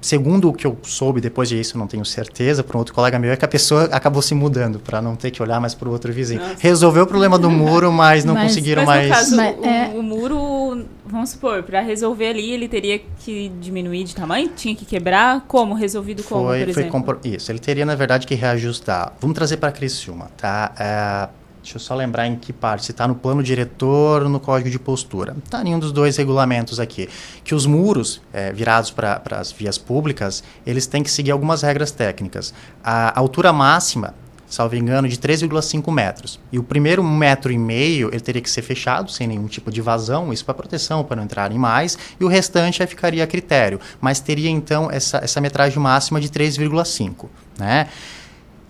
segundo 0.00 0.48
o 0.48 0.52
que 0.52 0.66
eu 0.66 0.76
soube 0.82 1.20
depois 1.20 1.48
disso, 1.48 1.78
não 1.78 1.86
tenho 1.86 2.04
certeza, 2.04 2.64
para 2.64 2.76
um 2.76 2.80
outro 2.80 2.92
colega 2.92 3.16
meu, 3.16 3.30
é 3.30 3.36
que 3.36 3.44
a 3.44 3.48
pessoa 3.48 3.84
acabou 3.92 4.20
se 4.20 4.34
mudando 4.34 4.80
para 4.80 5.00
não 5.00 5.14
ter 5.14 5.30
que 5.30 5.40
olhar 5.40 5.60
mais 5.60 5.72
para 5.72 5.88
o 5.88 5.92
outro 5.92 6.12
vizinho. 6.12 6.40
Nossa. 6.40 6.56
Resolveu 6.58 7.04
o 7.04 7.06
problema 7.06 7.38
do 7.38 7.48
muro, 7.48 7.92
mas 7.92 8.24
não 8.24 8.34
mas, 8.34 8.48
conseguiram 8.48 8.84
mas 8.84 9.08
mais. 9.08 9.08
Caso, 9.08 9.36
mas, 9.36 9.56
o, 9.56 9.64
é... 9.64 9.92
o, 9.94 10.02
muro, 10.02 10.84
vamos 11.06 11.30
supor, 11.30 11.62
para 11.62 11.80
resolver 11.82 12.30
ali, 12.30 12.50
ele 12.50 12.66
teria 12.66 13.00
que 13.20 13.52
diminuir 13.60 14.02
de 14.02 14.16
tamanho? 14.16 14.48
Tinha 14.48 14.74
que 14.74 14.84
quebrar? 14.84 15.44
Como? 15.46 15.74
Resolvido 15.74 16.24
como, 16.24 16.46
foi, 16.46 16.58
por 16.58 16.68
exemplo? 16.70 16.74
Foi 16.74 16.90
compor... 16.90 17.20
Isso, 17.22 17.52
ele 17.52 17.60
teria, 17.60 17.86
na 17.86 17.94
verdade, 17.94 18.26
que 18.26 18.34
reajustar. 18.34 19.12
Vamos 19.20 19.36
trazer 19.36 19.58
para 19.58 19.70
Criciúma, 19.70 20.28
tá? 20.36 20.74
É 20.76 21.39
Deixa 21.70 21.76
eu 21.76 21.80
só 21.86 21.94
lembrar 21.94 22.26
em 22.26 22.34
que 22.34 22.52
parte. 22.52 22.86
Se 22.86 22.90
está 22.90 23.06
no 23.06 23.14
plano 23.14 23.44
diretor 23.44 24.24
ou 24.24 24.28
no 24.28 24.40
código 24.40 24.68
de 24.68 24.78
postura. 24.78 25.36
Está 25.44 25.62
em 25.62 25.72
um 25.72 25.78
dos 25.78 25.92
dois 25.92 26.16
regulamentos 26.16 26.80
aqui. 26.80 27.08
Que 27.44 27.54
os 27.54 27.64
muros 27.64 28.20
é, 28.32 28.52
virados 28.52 28.90
para 28.90 29.22
as 29.30 29.52
vias 29.52 29.78
públicas, 29.78 30.42
eles 30.66 30.88
têm 30.88 31.00
que 31.00 31.10
seguir 31.10 31.30
algumas 31.30 31.62
regras 31.62 31.92
técnicas. 31.92 32.52
A 32.82 33.16
altura 33.16 33.52
máxima, 33.52 34.16
salvo 34.48 34.74
engano, 34.74 35.06
de 35.06 35.16
3,5 35.16 35.92
metros. 35.92 36.40
E 36.50 36.58
o 36.58 36.64
primeiro 36.64 37.04
metro 37.04 37.52
e 37.52 37.58
meio, 37.58 38.08
ele 38.08 38.20
teria 38.20 38.42
que 38.42 38.50
ser 38.50 38.62
fechado, 38.62 39.08
sem 39.08 39.28
nenhum 39.28 39.46
tipo 39.46 39.70
de 39.70 39.80
vazão, 39.80 40.32
isso 40.32 40.44
para 40.44 40.54
proteção, 40.54 41.04
para 41.04 41.14
não 41.14 41.22
entrarem 41.22 41.56
mais. 41.56 41.96
E 42.18 42.24
o 42.24 42.26
restante 42.26 42.82
aí 42.82 42.88
ficaria 42.88 43.22
a 43.22 43.28
critério. 43.28 43.78
Mas 44.00 44.18
teria, 44.18 44.50
então, 44.50 44.90
essa, 44.90 45.18
essa 45.18 45.40
metragem 45.40 45.78
máxima 45.78 46.20
de 46.20 46.30
3,5, 46.30 47.28
né? 47.56 47.86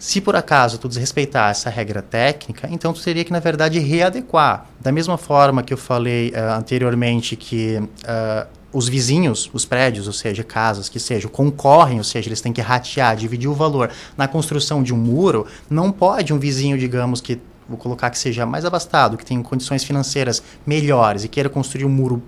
Se 0.01 0.19
por 0.19 0.35
acaso 0.35 0.79
tu 0.79 0.89
desrespeitar 0.89 1.51
essa 1.51 1.69
regra 1.69 2.01
técnica, 2.01 2.67
então 2.73 2.91
tu 2.91 3.03
teria 3.03 3.23
que, 3.23 3.31
na 3.31 3.39
verdade, 3.39 3.79
readequar. 3.79 4.65
Da 4.81 4.91
mesma 4.91 5.19
forma 5.19 5.63
que 5.63 5.75
eu 5.75 5.77
falei 5.77 6.31
uh, 6.31 6.57
anteriormente 6.57 7.37
que 7.37 7.77
uh, 7.77 8.49
os 8.73 8.89
vizinhos, 8.89 9.51
os 9.53 9.67
prédios, 9.67 10.07
ou 10.07 10.15
seja, 10.15 10.43
casas 10.43 10.89
que 10.89 10.99
sejam, 10.99 11.31
concorrem, 11.31 11.99
ou 11.99 12.05
seja, 12.05 12.31
eles 12.31 12.41
têm 12.41 12.51
que 12.51 12.63
ratear, 12.63 13.15
dividir 13.15 13.51
o 13.51 13.53
valor 13.53 13.91
na 14.17 14.27
construção 14.27 14.83
de 14.83 14.95
um 14.95 14.97
muro, 14.97 15.47
não 15.69 15.93
pode 15.93 16.33
um 16.33 16.39
vizinho, 16.39 16.79
digamos, 16.79 17.21
que 17.21 17.39
vou 17.69 17.77
colocar 17.77 18.09
que 18.09 18.19
seja 18.19 18.47
mais 18.47 18.65
abastado, 18.65 19.19
que 19.19 19.25
tenha 19.25 19.43
condições 19.43 19.85
financeiras 19.85 20.43
melhores 20.65 21.25
e 21.25 21.29
queira 21.29 21.51
construir 21.51 21.85
um 21.85 21.91
muro 21.91 22.23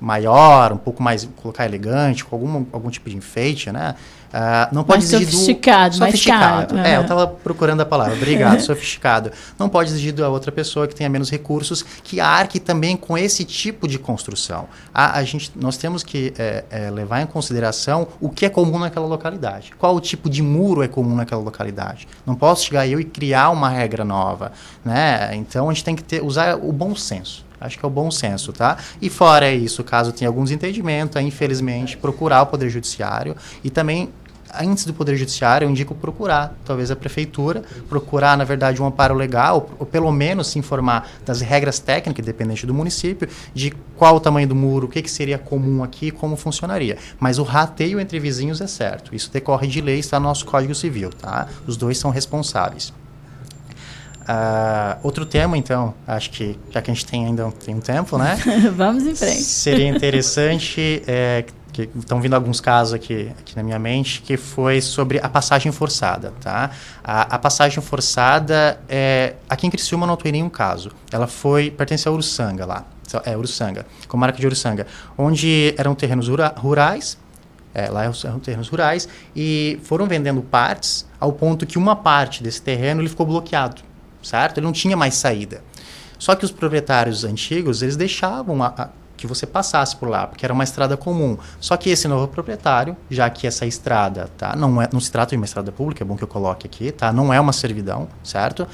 maior, 0.00 0.72
um 0.72 0.76
pouco 0.76 1.02
mais, 1.02 1.26
colocar 1.36 1.64
elegante, 1.64 2.24
com 2.24 2.34
algum, 2.34 2.66
algum 2.72 2.90
tipo 2.90 3.08
de 3.08 3.16
enfeite, 3.16 3.70
né? 3.70 3.94
Uh, 4.36 4.74
não 4.74 4.84
pode 4.84 4.98
mais 4.98 5.14
exigir 5.14 5.32
sofisticado, 5.32 5.96
do, 5.96 6.00
mais 6.00 6.12
sofisticado. 6.12 6.74
Caro. 6.74 6.86
É, 6.86 6.96
eu 6.98 7.00
estava 7.00 7.26
procurando 7.26 7.80
a 7.80 7.86
palavra. 7.86 8.14
Obrigado, 8.14 8.60
sofisticado. 8.60 9.32
Não 9.58 9.66
pode 9.66 9.88
exigir 9.88 10.12
da 10.12 10.28
outra 10.28 10.52
pessoa 10.52 10.86
que 10.86 10.94
tenha 10.94 11.08
menos 11.08 11.30
recursos 11.30 11.82
que 12.04 12.20
arque 12.20 12.60
também 12.60 12.98
com 12.98 13.16
esse 13.16 13.46
tipo 13.46 13.88
de 13.88 13.98
construção. 13.98 14.68
A, 14.92 15.18
a 15.18 15.24
gente, 15.24 15.52
nós 15.56 15.78
temos 15.78 16.02
que 16.02 16.34
é, 16.36 16.64
é, 16.68 16.90
levar 16.90 17.22
em 17.22 17.26
consideração 17.26 18.08
o 18.20 18.28
que 18.28 18.44
é 18.44 18.50
comum 18.50 18.78
naquela 18.78 19.06
localidade. 19.06 19.72
Qual 19.78 19.96
o 19.96 20.00
tipo 20.00 20.28
de 20.28 20.42
muro 20.42 20.82
é 20.82 20.88
comum 20.88 21.14
naquela 21.14 21.40
localidade. 21.40 22.06
Não 22.26 22.34
posso 22.34 22.66
chegar 22.66 22.86
eu 22.86 23.00
e 23.00 23.04
criar 23.04 23.48
uma 23.48 23.70
regra 23.70 24.04
nova, 24.04 24.52
né? 24.84 25.34
Então 25.34 25.70
a 25.70 25.72
gente 25.72 25.84
tem 25.84 25.96
que 25.96 26.04
ter, 26.04 26.22
usar 26.22 26.56
o 26.56 26.72
bom 26.72 26.94
senso. 26.94 27.46
Acho 27.58 27.78
que 27.78 27.86
é 27.86 27.88
o 27.88 27.90
bom 27.90 28.10
senso, 28.10 28.52
tá? 28.52 28.76
E 29.00 29.08
fora 29.08 29.50
isso, 29.50 29.82
caso 29.82 30.12
tenha 30.12 30.28
algum 30.28 30.44
desentendimento, 30.44 31.16
é, 31.16 31.22
infelizmente, 31.22 31.96
procurar 31.96 32.42
o 32.42 32.46
Poder 32.46 32.68
Judiciário 32.68 33.34
e 33.64 33.70
também 33.70 34.10
antes 34.60 34.84
do 34.84 34.94
Poder 34.94 35.16
Judiciário, 35.16 35.66
eu 35.66 35.70
indico 35.70 35.94
procurar, 35.94 36.54
talvez 36.64 36.90
a 36.90 36.96
prefeitura, 36.96 37.62
procurar, 37.88 38.36
na 38.36 38.44
verdade, 38.44 38.80
um 38.80 38.86
amparo 38.86 39.14
legal, 39.14 39.70
ou 39.78 39.86
pelo 39.86 40.10
menos 40.12 40.48
se 40.48 40.58
informar 40.58 41.08
das 41.24 41.40
regras 41.40 41.78
técnicas, 41.78 42.24
dependente 42.24 42.66
do 42.66 42.74
município, 42.74 43.28
de 43.54 43.72
qual 43.96 44.16
o 44.16 44.20
tamanho 44.20 44.48
do 44.48 44.54
muro, 44.54 44.86
o 44.86 44.88
que, 44.88 45.02
que 45.02 45.10
seria 45.10 45.38
comum 45.38 45.82
aqui, 45.82 46.10
como 46.10 46.36
funcionaria. 46.36 46.98
Mas 47.18 47.38
o 47.38 47.42
rateio 47.42 47.98
entre 48.00 48.18
vizinhos 48.18 48.60
é 48.60 48.66
certo. 48.66 49.14
Isso 49.14 49.30
decorre 49.30 49.66
de 49.66 49.80
lei, 49.80 49.98
está 49.98 50.20
no 50.20 50.26
nosso 50.26 50.44
Código 50.46 50.74
Civil, 50.74 51.10
tá? 51.10 51.48
Os 51.66 51.76
dois 51.76 51.98
são 51.98 52.10
responsáveis. 52.10 52.92
Uh, 54.26 54.98
outro 55.04 55.24
tema, 55.24 55.56
então, 55.56 55.94
acho 56.04 56.30
que 56.30 56.58
já 56.70 56.82
que 56.82 56.90
a 56.90 56.94
gente 56.94 57.06
tem 57.06 57.26
ainda 57.26 57.48
tem 57.64 57.76
um 57.76 57.80
tempo, 57.80 58.18
né? 58.18 58.36
Vamos 58.74 59.06
em 59.06 59.14
frente. 59.14 59.42
Seria 59.42 59.88
interessante, 59.88 61.00
é, 61.06 61.44
que 61.84 61.98
estão 61.98 62.20
vindo 62.20 62.34
alguns 62.34 62.60
casos 62.60 62.94
aqui, 62.94 63.32
aqui 63.38 63.54
na 63.56 63.62
minha 63.62 63.78
mente, 63.78 64.22
que 64.22 64.36
foi 64.36 64.80
sobre 64.80 65.18
a 65.18 65.28
passagem 65.28 65.70
forçada, 65.72 66.32
tá? 66.40 66.70
A, 67.02 67.34
a 67.34 67.38
passagem 67.38 67.82
forçada, 67.82 68.80
é, 68.88 69.34
aqui 69.48 69.66
em 69.66 69.70
Criciúma 69.70 70.06
não 70.06 70.14
atuei 70.14 70.32
nenhum 70.32 70.48
caso. 70.48 70.90
Ela 71.12 71.26
foi, 71.26 71.70
pertence 71.70 72.08
a 72.08 72.12
Uruçanga 72.12 72.64
lá, 72.64 72.84
é 73.24 73.36
Uruçanga, 73.36 73.86
comarca 74.08 74.38
de 74.38 74.46
Uruçanga, 74.46 74.86
onde 75.16 75.74
eram 75.76 75.94
terrenos 75.94 76.28
rurais, 76.56 77.18
é, 77.74 77.88
lá 77.90 78.04
eram 78.04 78.38
terrenos 78.40 78.68
rurais, 78.68 79.08
e 79.34 79.78
foram 79.84 80.06
vendendo 80.06 80.42
partes 80.42 81.06
ao 81.20 81.32
ponto 81.32 81.66
que 81.66 81.78
uma 81.78 81.94
parte 81.94 82.42
desse 82.42 82.62
terreno 82.62 83.00
ele 83.00 83.08
ficou 83.08 83.26
bloqueado 83.26 83.82
certo? 84.26 84.58
Ele 84.58 84.66
não 84.66 84.72
tinha 84.72 84.96
mais 84.96 85.14
saída. 85.14 85.62
Só 86.18 86.34
que 86.34 86.44
os 86.44 86.50
proprietários 86.50 87.24
antigos, 87.24 87.82
eles 87.82 87.96
deixavam 87.96 88.62
a, 88.62 88.68
a, 88.68 88.88
que 89.16 89.26
você 89.26 89.46
passasse 89.46 89.96
por 89.96 90.08
lá, 90.08 90.26
porque 90.26 90.44
era 90.44 90.52
uma 90.52 90.64
estrada 90.64 90.96
comum. 90.96 91.38
Só 91.60 91.76
que 91.76 91.90
esse 91.90 92.06
novo 92.06 92.28
proprietário, 92.28 92.96
já 93.10 93.28
que 93.30 93.46
essa 93.46 93.66
estrada, 93.66 94.30
tá, 94.36 94.54
não, 94.54 94.80
é, 94.80 94.88
não 94.92 95.00
se 95.00 95.10
trata 95.10 95.30
de 95.30 95.36
uma 95.36 95.44
estrada 95.44 95.72
pública, 95.72 96.02
é 96.02 96.06
bom 96.06 96.16
que 96.16 96.24
eu 96.24 96.28
coloque 96.28 96.66
aqui, 96.66 96.92
tá? 96.92 97.12
Não 97.12 97.32
é 97.32 97.40
uma 97.40 97.52
servidão, 97.52 98.08
certo? 98.22 98.66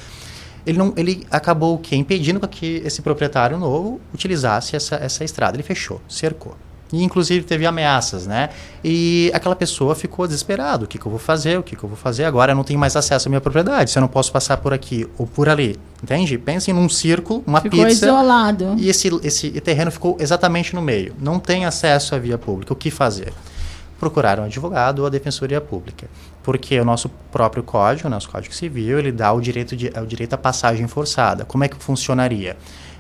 Ele, 0.67 0.79
não, 0.79 0.93
ele 0.97 1.27
acabou 1.31 1.79
que 1.79 1.97
impedindo 1.97 2.47
que 2.49 2.83
esse 2.85 3.03
proprietário 3.03 3.59
novo 3.59 4.01
utilizasse 4.15 4.77
essa, 4.77 4.97
essa 4.97 5.25
estrada. 5.25 5.57
Ele 5.57 5.63
fechou, 5.63 6.01
cercou. 6.09 6.57
E 6.93 7.03
inclusive 7.03 7.45
teve 7.45 7.65
ameaças, 7.65 8.27
né? 8.27 8.51
E 8.85 9.31
aquela 9.35 9.57
pessoa 9.57 9.95
ficou 9.95 10.27
desesperado. 10.27 10.85
O 10.85 10.89
que, 10.89 10.99
que 10.99 11.07
eu 11.07 11.11
vou 11.11 11.19
fazer? 11.19 11.59
O 11.59 11.63
que, 11.63 11.75
que 11.75 11.83
eu 11.83 11.89
vou 11.89 11.97
fazer? 11.97 12.25
Agora 12.25 12.53
eu 12.53 12.57
não 12.57 12.65
tenho 12.65 12.79
mais 12.79 12.95
acesso 12.95 13.29
à 13.29 13.31
minha 13.31 13.41
propriedade. 13.41 13.91
Se 13.91 13.99
eu 13.99 14.03
não 14.03 14.09
posso 14.09 14.31
passar 14.31 14.59
por 14.59 14.75
aqui 14.75 15.09
ou 15.17 15.27
por 15.27 15.49
ali. 15.49 15.79
Entende? 16.03 16.37
Pensem 16.37 16.75
num 16.75 16.89
círculo, 16.89 17.43
uma 17.47 17.63
ficou 17.63 17.85
pizza. 17.87 18.05
isolado. 18.07 18.75
E 18.77 18.91
esse, 18.91 19.09
esse 19.23 19.51
terreno 19.63 19.91
ficou 19.91 20.17
exatamente 20.21 20.75
no 20.75 20.83
meio. 20.83 21.15
Não 21.19 21.39
tem 21.39 21.65
acesso 21.65 22.15
à 22.15 22.19
via 22.19 22.37
pública. 22.37 22.75
O 22.75 22.77
que 22.77 22.91
fazer? 22.91 23.33
Procurar 23.99 24.39
um 24.39 24.45
advogado 24.45 24.99
ou 24.99 25.07
a 25.07 25.09
defensoria 25.09 25.61
pública. 25.61 26.09
Porque 26.43 26.79
o 26.79 26.85
nosso 26.85 27.09
próprio 27.31 27.63
código, 27.63 28.09
o 28.09 28.11
nosso 28.11 28.29
código 28.29 28.55
civil, 28.55 28.99
ele 28.99 29.13
dá 29.13 29.33
o 29.33 29.41
direito, 29.41 29.75
de, 29.75 29.91
o 29.97 30.05
direito 30.05 30.35
à 30.35 30.39
passagem 30.39 30.87
forçada. 30.89 31.45
Como 31.45 31.65
é 31.65 31.69
que 31.69 31.77
funcionaria? 31.77 32.57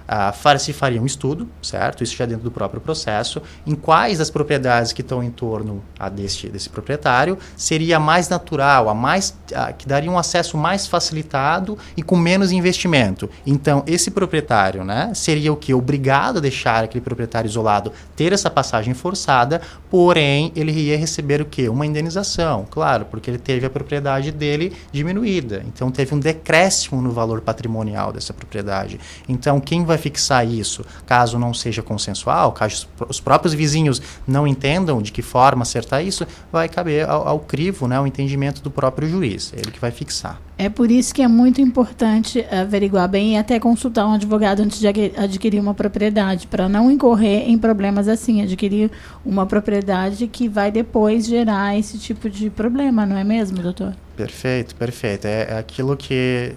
Uh, 0.08 0.58
se 0.58 0.72
faria 0.72 1.00
um 1.00 1.06
estudo, 1.06 1.48
certo? 1.60 2.04
Isso 2.04 2.16
já 2.16 2.26
dentro 2.26 2.44
do 2.44 2.50
próprio 2.50 2.80
processo, 2.80 3.42
em 3.66 3.74
quais 3.74 4.18
das 4.18 4.30
propriedades 4.30 4.92
que 4.92 5.00
estão 5.00 5.22
em 5.22 5.30
torno 5.30 5.82
a 5.98 6.08
deste, 6.08 6.48
desse 6.48 6.68
proprietário 6.68 7.38
seria 7.56 7.96
a 7.96 8.00
mais 8.00 8.28
natural, 8.28 8.88
a 8.88 8.94
mais 8.94 9.30
uh, 9.52 9.74
que 9.76 9.86
daria 9.86 10.10
um 10.10 10.18
acesso 10.18 10.56
mais 10.56 10.86
facilitado 10.86 11.76
e 11.96 12.02
com 12.02 12.16
menos 12.16 12.52
investimento. 12.52 13.28
Então, 13.46 13.82
esse 13.86 14.10
proprietário, 14.10 14.84
né, 14.84 15.12
seria 15.14 15.52
o 15.52 15.56
que 15.56 15.74
obrigado 15.74 16.38
a 16.38 16.40
deixar 16.40 16.84
aquele 16.84 17.02
proprietário 17.02 17.48
isolado 17.48 17.92
ter 18.14 18.32
essa 18.32 18.50
passagem 18.50 18.94
forçada, 18.94 19.60
porém 19.90 20.52
ele 20.54 20.72
ia 20.72 20.96
receber 20.96 21.40
o 21.40 21.44
que? 21.44 21.68
Uma 21.68 21.86
indenização, 21.86 22.66
claro, 22.70 23.06
porque 23.06 23.30
ele 23.30 23.38
teve 23.38 23.66
a 23.66 23.70
propriedade 23.70 24.30
dele 24.30 24.72
diminuída. 24.90 25.62
Então, 25.66 25.90
teve 25.90 26.14
um 26.14 26.18
decréscimo 26.18 27.00
no 27.00 27.10
valor 27.10 27.40
patrimonial 27.40 28.12
dessa 28.12 28.32
propriedade. 28.32 28.98
Então, 29.28 29.60
quem 29.60 29.84
vai 29.84 29.91
vai 29.92 29.98
fixar 29.98 30.46
isso? 30.46 30.84
Caso 31.06 31.38
não 31.38 31.54
seja 31.54 31.82
consensual, 31.82 32.52
caso 32.52 32.88
os 33.08 33.20
próprios 33.20 33.54
vizinhos 33.54 34.00
não 34.26 34.46
entendam 34.46 35.00
de 35.00 35.12
que 35.12 35.22
forma 35.22 35.62
acertar 35.62 36.04
isso, 36.04 36.26
vai 36.50 36.68
caber 36.68 37.08
ao, 37.08 37.26
ao 37.28 37.38
crivo, 37.38 37.86
né, 37.86 38.00
o 38.00 38.06
entendimento 38.06 38.62
do 38.62 38.70
próprio 38.70 39.08
juiz, 39.08 39.52
ele 39.56 39.70
que 39.70 39.80
vai 39.80 39.90
fixar. 39.90 40.40
É 40.58 40.68
por 40.68 40.90
isso 40.90 41.14
que 41.14 41.22
é 41.22 41.28
muito 41.28 41.60
importante 41.60 42.44
averiguar 42.50 43.08
bem 43.08 43.34
e 43.34 43.36
até 43.36 43.58
consultar 43.58 44.06
um 44.06 44.12
advogado 44.12 44.60
antes 44.60 44.78
de 44.78 44.86
adquirir 44.86 45.58
uma 45.58 45.74
propriedade, 45.74 46.46
para 46.46 46.68
não 46.68 46.90
incorrer 46.90 47.48
em 47.48 47.58
problemas 47.58 48.06
assim, 48.06 48.42
adquirir 48.42 48.90
uma 49.24 49.44
propriedade 49.46 50.26
que 50.28 50.48
vai 50.48 50.70
depois 50.70 51.26
gerar 51.26 51.76
esse 51.76 51.98
tipo 51.98 52.30
de 52.30 52.48
problema, 52.48 53.04
não 53.04 53.16
é 53.16 53.24
mesmo, 53.24 53.58
doutor? 53.58 53.94
Perfeito, 54.16 54.74
perfeito. 54.76 55.26
É, 55.26 55.48
é 55.50 55.58
aquilo 55.58 55.96
que, 55.96 56.52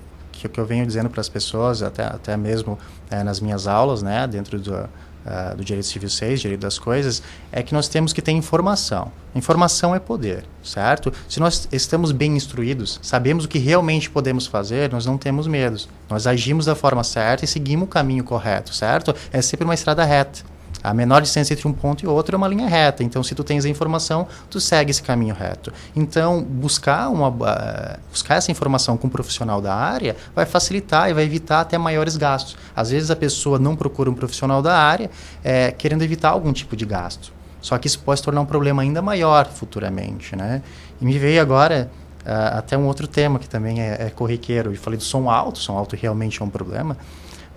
que, 0.48 0.56
que, 0.56 0.60
eu 0.60 0.66
venho 0.66 0.86
dizendo 0.86 1.10
para 1.10 1.22
as 1.22 1.30
pessoas, 1.30 1.82
até, 1.82 2.04
até 2.04 2.38
mesmo 2.38 2.78
é, 3.10 3.24
nas 3.24 3.39
minhas 3.39 3.68
aulas, 3.68 4.02
né, 4.02 4.28
dentro 4.28 4.60
do, 4.60 4.74
uh, 4.74 5.56
do 5.56 5.64
Direito 5.64 5.88
Civil 5.88 6.10
6, 6.10 6.41
Direito 6.41 6.62
das 6.62 6.78
Coisas, 6.78 7.22
é 7.52 7.64
que 7.64 7.74
nós 7.74 7.88
temos 7.88 8.14
que 8.14 8.22
ter 8.22 8.32
informação. 8.32 9.12
Informação 9.34 9.93
é 9.93 10.00
poder, 10.00 10.46
certo? 10.64 11.12
Se 11.28 11.39
nós 11.39 11.68
estamos 11.72 12.12
bem 12.12 12.36
instruídos, 12.36 13.00
sabemos 13.02 13.46
o 13.46 13.48
que 13.48 13.60
realmente 13.60 14.10
podemos 14.10 14.48
fazer, 14.48 14.91
nós 14.91 15.06
não 15.06 15.18
temos 15.18 15.48
medos. 15.48 15.89
Nós 16.10 16.28
agimos 16.28 16.66
da 16.66 16.76
forma 16.76 17.04
certa 17.04 17.43
e 17.43 17.48
seguimos 17.48 17.88
o 17.88 17.89
caminho 17.89 18.24
correto, 18.24 18.74
certo? 18.74 19.14
É 19.32 19.41
sempre 19.41 19.66
uma 19.66 19.74
estrada 19.74 20.04
reta. 20.04 20.55
A 20.86 20.94
menor 20.94 21.22
distância 21.22 21.54
entre 21.54 21.68
um 21.68 21.74
ponto 21.74 22.04
e 22.04 22.08
outro 22.08 22.36
é 22.36 22.38
uma 22.38 22.48
linha 22.48 22.68
reta. 22.68 23.04
Então, 23.04 23.24
se 23.24 23.34
tu 23.34 23.44
tens 23.44 23.66
a 23.66 23.70
informação, 23.70 24.28
tu 24.50 24.60
segue 24.60 24.92
esse 24.92 25.02
caminho 25.02 25.34
reto. 25.34 25.74
Então, 25.96 26.44
buscar, 26.44 27.10
uma, 27.10 27.30
uh, 27.30 28.00
buscar 28.12 28.36
essa 28.36 28.52
informação 28.52 28.96
com 28.96 29.08
um 29.08 29.10
profissional 29.10 29.60
da 29.62 29.74
área 29.74 30.16
vai 30.36 30.46
facilitar 30.46 31.10
e 31.10 31.14
vai 31.14 31.24
evitar 31.24 31.62
até 31.62 31.76
maiores 31.78 32.16
gastos. 32.18 32.56
Às 32.76 32.92
vezes, 32.92 33.10
a 33.10 33.16
pessoa 33.16 33.58
não 33.58 33.76
procura 33.76 34.12
um 34.12 34.14
profissional 34.14 34.62
da 34.62 34.78
área 34.78 35.10
é, 35.44 35.72
querendo 35.72 36.04
evitar 36.04 36.30
algum 36.30 36.54
tipo 36.54 36.76
de 36.76 36.86
gasto. 36.86 37.34
Só 37.62 37.80
que 37.80 37.88
isso 37.88 38.00
pode 38.00 38.20
se 38.20 38.24
tornar 38.24 38.42
um 38.42 38.46
problema 38.46 38.84
ainda 38.84 39.02
maior 39.02 39.48
futuramente. 39.48 40.36
Né? 40.36 40.62
E 41.02 41.06
me 41.06 41.18
veio 41.18 41.42
agora 41.42 41.90
uh, 42.22 42.60
até 42.60 42.78
um 42.78 42.86
outro 42.86 43.08
tema 43.08 43.40
que 43.40 43.50
também 43.50 43.82
é, 43.82 44.06
é 44.06 44.10
corriqueiro. 44.12 44.72
Eu 44.72 44.78
falei 44.78 44.98
do 44.98 45.04
som 45.04 45.32
alto, 45.32 45.58
som 45.58 45.76
alto 45.76 45.96
realmente 45.96 46.40
é 46.44 46.46
um 46.46 46.50
problema 46.50 46.96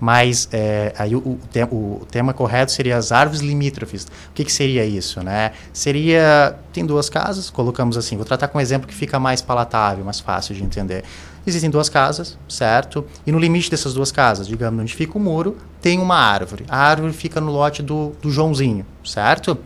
mas 0.00 0.48
é, 0.52 0.92
aí 0.98 1.14
o, 1.14 1.18
o, 1.18 1.40
te, 1.50 1.62
o, 1.64 2.06
tema 2.10 2.32
correto 2.32 2.72
seria 2.72 2.96
as 2.96 3.12
árvores 3.12 3.40
limítrofes. 3.40 4.04
O 4.04 4.32
que, 4.34 4.44
que, 4.44 4.52
seria 4.52 4.84
isso, 4.84 5.22
né? 5.22 5.52
Seria, 5.72 6.56
tem 6.72 6.84
duas 6.84 7.08
casas, 7.08 7.50
colocamos 7.50 7.96
assim, 7.96 8.16
vou 8.16 8.24
tratar 8.24 8.48
com 8.48 8.58
um 8.58 8.60
exemplo 8.60 8.86
que 8.86 8.94
fica 8.94 9.18
mais 9.18 9.42
palatável, 9.42 10.04
mais 10.04 10.20
fácil 10.20 10.54
de 10.54 10.62
entender. 10.62 11.04
Existem 11.46 11.70
duas 11.70 11.88
casas, 11.88 12.36
certo? 12.48 13.04
E 13.26 13.32
no 13.32 13.38
limite 13.38 13.70
dessas 13.70 13.94
duas 13.94 14.12
casas, 14.12 14.46
digamos, 14.46 14.80
onde 14.80 14.94
fica 14.94 15.16
o 15.16 15.20
muro, 15.20 15.56
tem 15.80 15.98
uma 15.98 16.16
árvore. 16.16 16.64
A 16.68 16.76
árvore 16.76 17.12
fica 17.12 17.40
no 17.40 17.50
lote 17.50 17.82
do, 17.82 18.12
do 18.20 18.30
Joãozinho, 18.30 18.84
certo? 19.04 19.56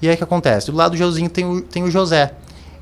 E 0.00 0.08
aí 0.08 0.14
o 0.14 0.16
que 0.16 0.24
acontece? 0.24 0.70
Do 0.70 0.76
lado 0.76 0.92
do 0.92 0.96
Joãozinho 0.96 1.28
tem 1.28 1.44
o, 1.44 1.60
tem 1.60 1.82
o 1.82 1.90
José. 1.90 2.32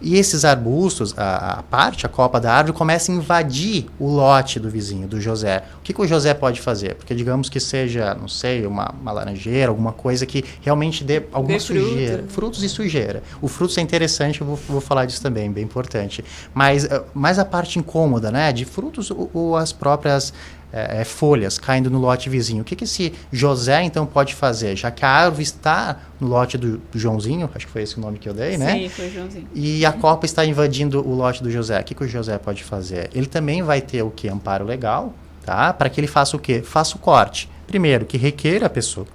E 0.01 0.17
esses 0.17 0.45
arbustos, 0.45 1.15
a, 1.17 1.59
a, 1.59 1.63
parte, 1.63 2.07
a 2.07 2.09
copa 2.09 2.41
da 2.41 2.53
árvore, 2.53 2.77
começa 2.77 3.13
a 3.13 3.15
invadir 3.15 3.87
o 3.99 4.09
lote 4.09 4.59
do 4.59 4.71
vizinho, 4.71 5.07
do 5.07 5.21
José. 5.21 5.63
O 5.79 5.83
que, 5.83 5.93
que 5.93 6.01
o 6.01 6.07
José 6.07 6.33
pode 6.33 6.61
fazer? 6.61 6.95
Porque 6.95 7.15
digamos 7.15 7.49
que 7.49 7.61
seja, 7.61 8.15
não 8.15 8.29
sei, 8.29 8.67
uma, 8.67 8.95
uma 9.01 9.13
laranjeira, 9.13 9.69
alguma 9.69 9.93
coisa 9.93 10.25
que 10.25 10.45
realmente 10.63 11.05
dê 11.05 11.23
alguma 11.33 11.55
dê 11.55 11.61
sujeira. 11.61 12.19
Fruto. 12.19 12.33
Frutos 12.33 12.63
e 12.63 12.69
sujeira. 12.69 13.23
O 13.43 13.49
fruto 13.49 13.79
é 13.79 13.83
interessante, 13.83 14.41
eu 14.41 14.47
vou, 14.47 14.57
vou 14.69 14.81
falar 14.81 15.05
disso 15.05 15.23
também, 15.23 15.51
bem 15.51 15.65
importante. 15.65 16.25
Mas 16.55 16.85
eh, 16.85 17.03
mais 17.13 17.39
a 17.39 17.45
parte 17.45 17.79
incômoda, 17.79 18.31
né? 18.31 18.53
De 18.53 18.65
frutos 18.65 19.11
ou, 19.11 19.31
ou 19.35 19.57
as 19.57 19.73
próprias 19.73 20.33
é, 20.73 21.01
é, 21.01 21.05
folhas 21.05 21.59
caindo 21.59 21.91
no 21.91 21.99
lote 21.99 22.29
vizinho. 22.29 22.63
O 22.63 22.65
que, 22.65 22.77
que 22.77 22.85
esse 22.85 23.13
José 23.33 23.83
então 23.83 24.07
pode 24.07 24.35
fazer? 24.35 24.77
Já 24.77 24.91
que 24.91 25.05
a 25.05 25.09
árvore 25.09 25.43
está 25.43 25.99
no 26.21 26.29
lote 26.29 26.57
do, 26.57 26.79
do 26.79 26.99
Joãozinho, 26.99 27.51
acho 27.55 27.67
que 27.67 27.73
foi 27.73 27.83
esse 27.83 27.99
o 27.99 28.01
nome 28.01 28.19
que 28.19 28.29
eu 28.29 28.35
dei, 28.35 28.53
Sim, 28.53 28.59
né? 28.59 28.73
Sim, 28.73 28.89
foi 28.89 29.11
Joãozinho. 29.11 29.49
E 29.55 29.85
a 29.85 29.93
copa 29.93 30.27
está 30.27 30.45
invadindo 30.45 31.07
o 31.07 31.15
lote 31.15 31.43
do 31.43 31.51
José. 31.51 31.81
O 31.81 31.85
que, 31.85 31.95
que 31.95 32.05
o 32.05 32.09
José 32.09 32.39
pode 32.39 32.63
fazer? 32.65 33.11
Ele 33.15 33.27
também 33.27 33.63
vai 33.63 33.81
ter 33.81 34.03
o 34.03 34.11
que? 34.11 34.29
Amparo 34.29 34.65
legal, 34.65 35.15
tá? 35.45 35.73
Para 35.73 35.89
que 35.89 36.01
ele 36.01 36.07
faça 36.07 36.37
o 36.37 36.41
quê? 36.41 36.63
Faça 36.63 36.97
o 36.97 36.99
corte. 36.99 37.49
Primeiro, 37.67 38.05
que 38.05 38.17
requeira 38.17 38.67
a 38.67 38.71
pessoa 38.71 39.07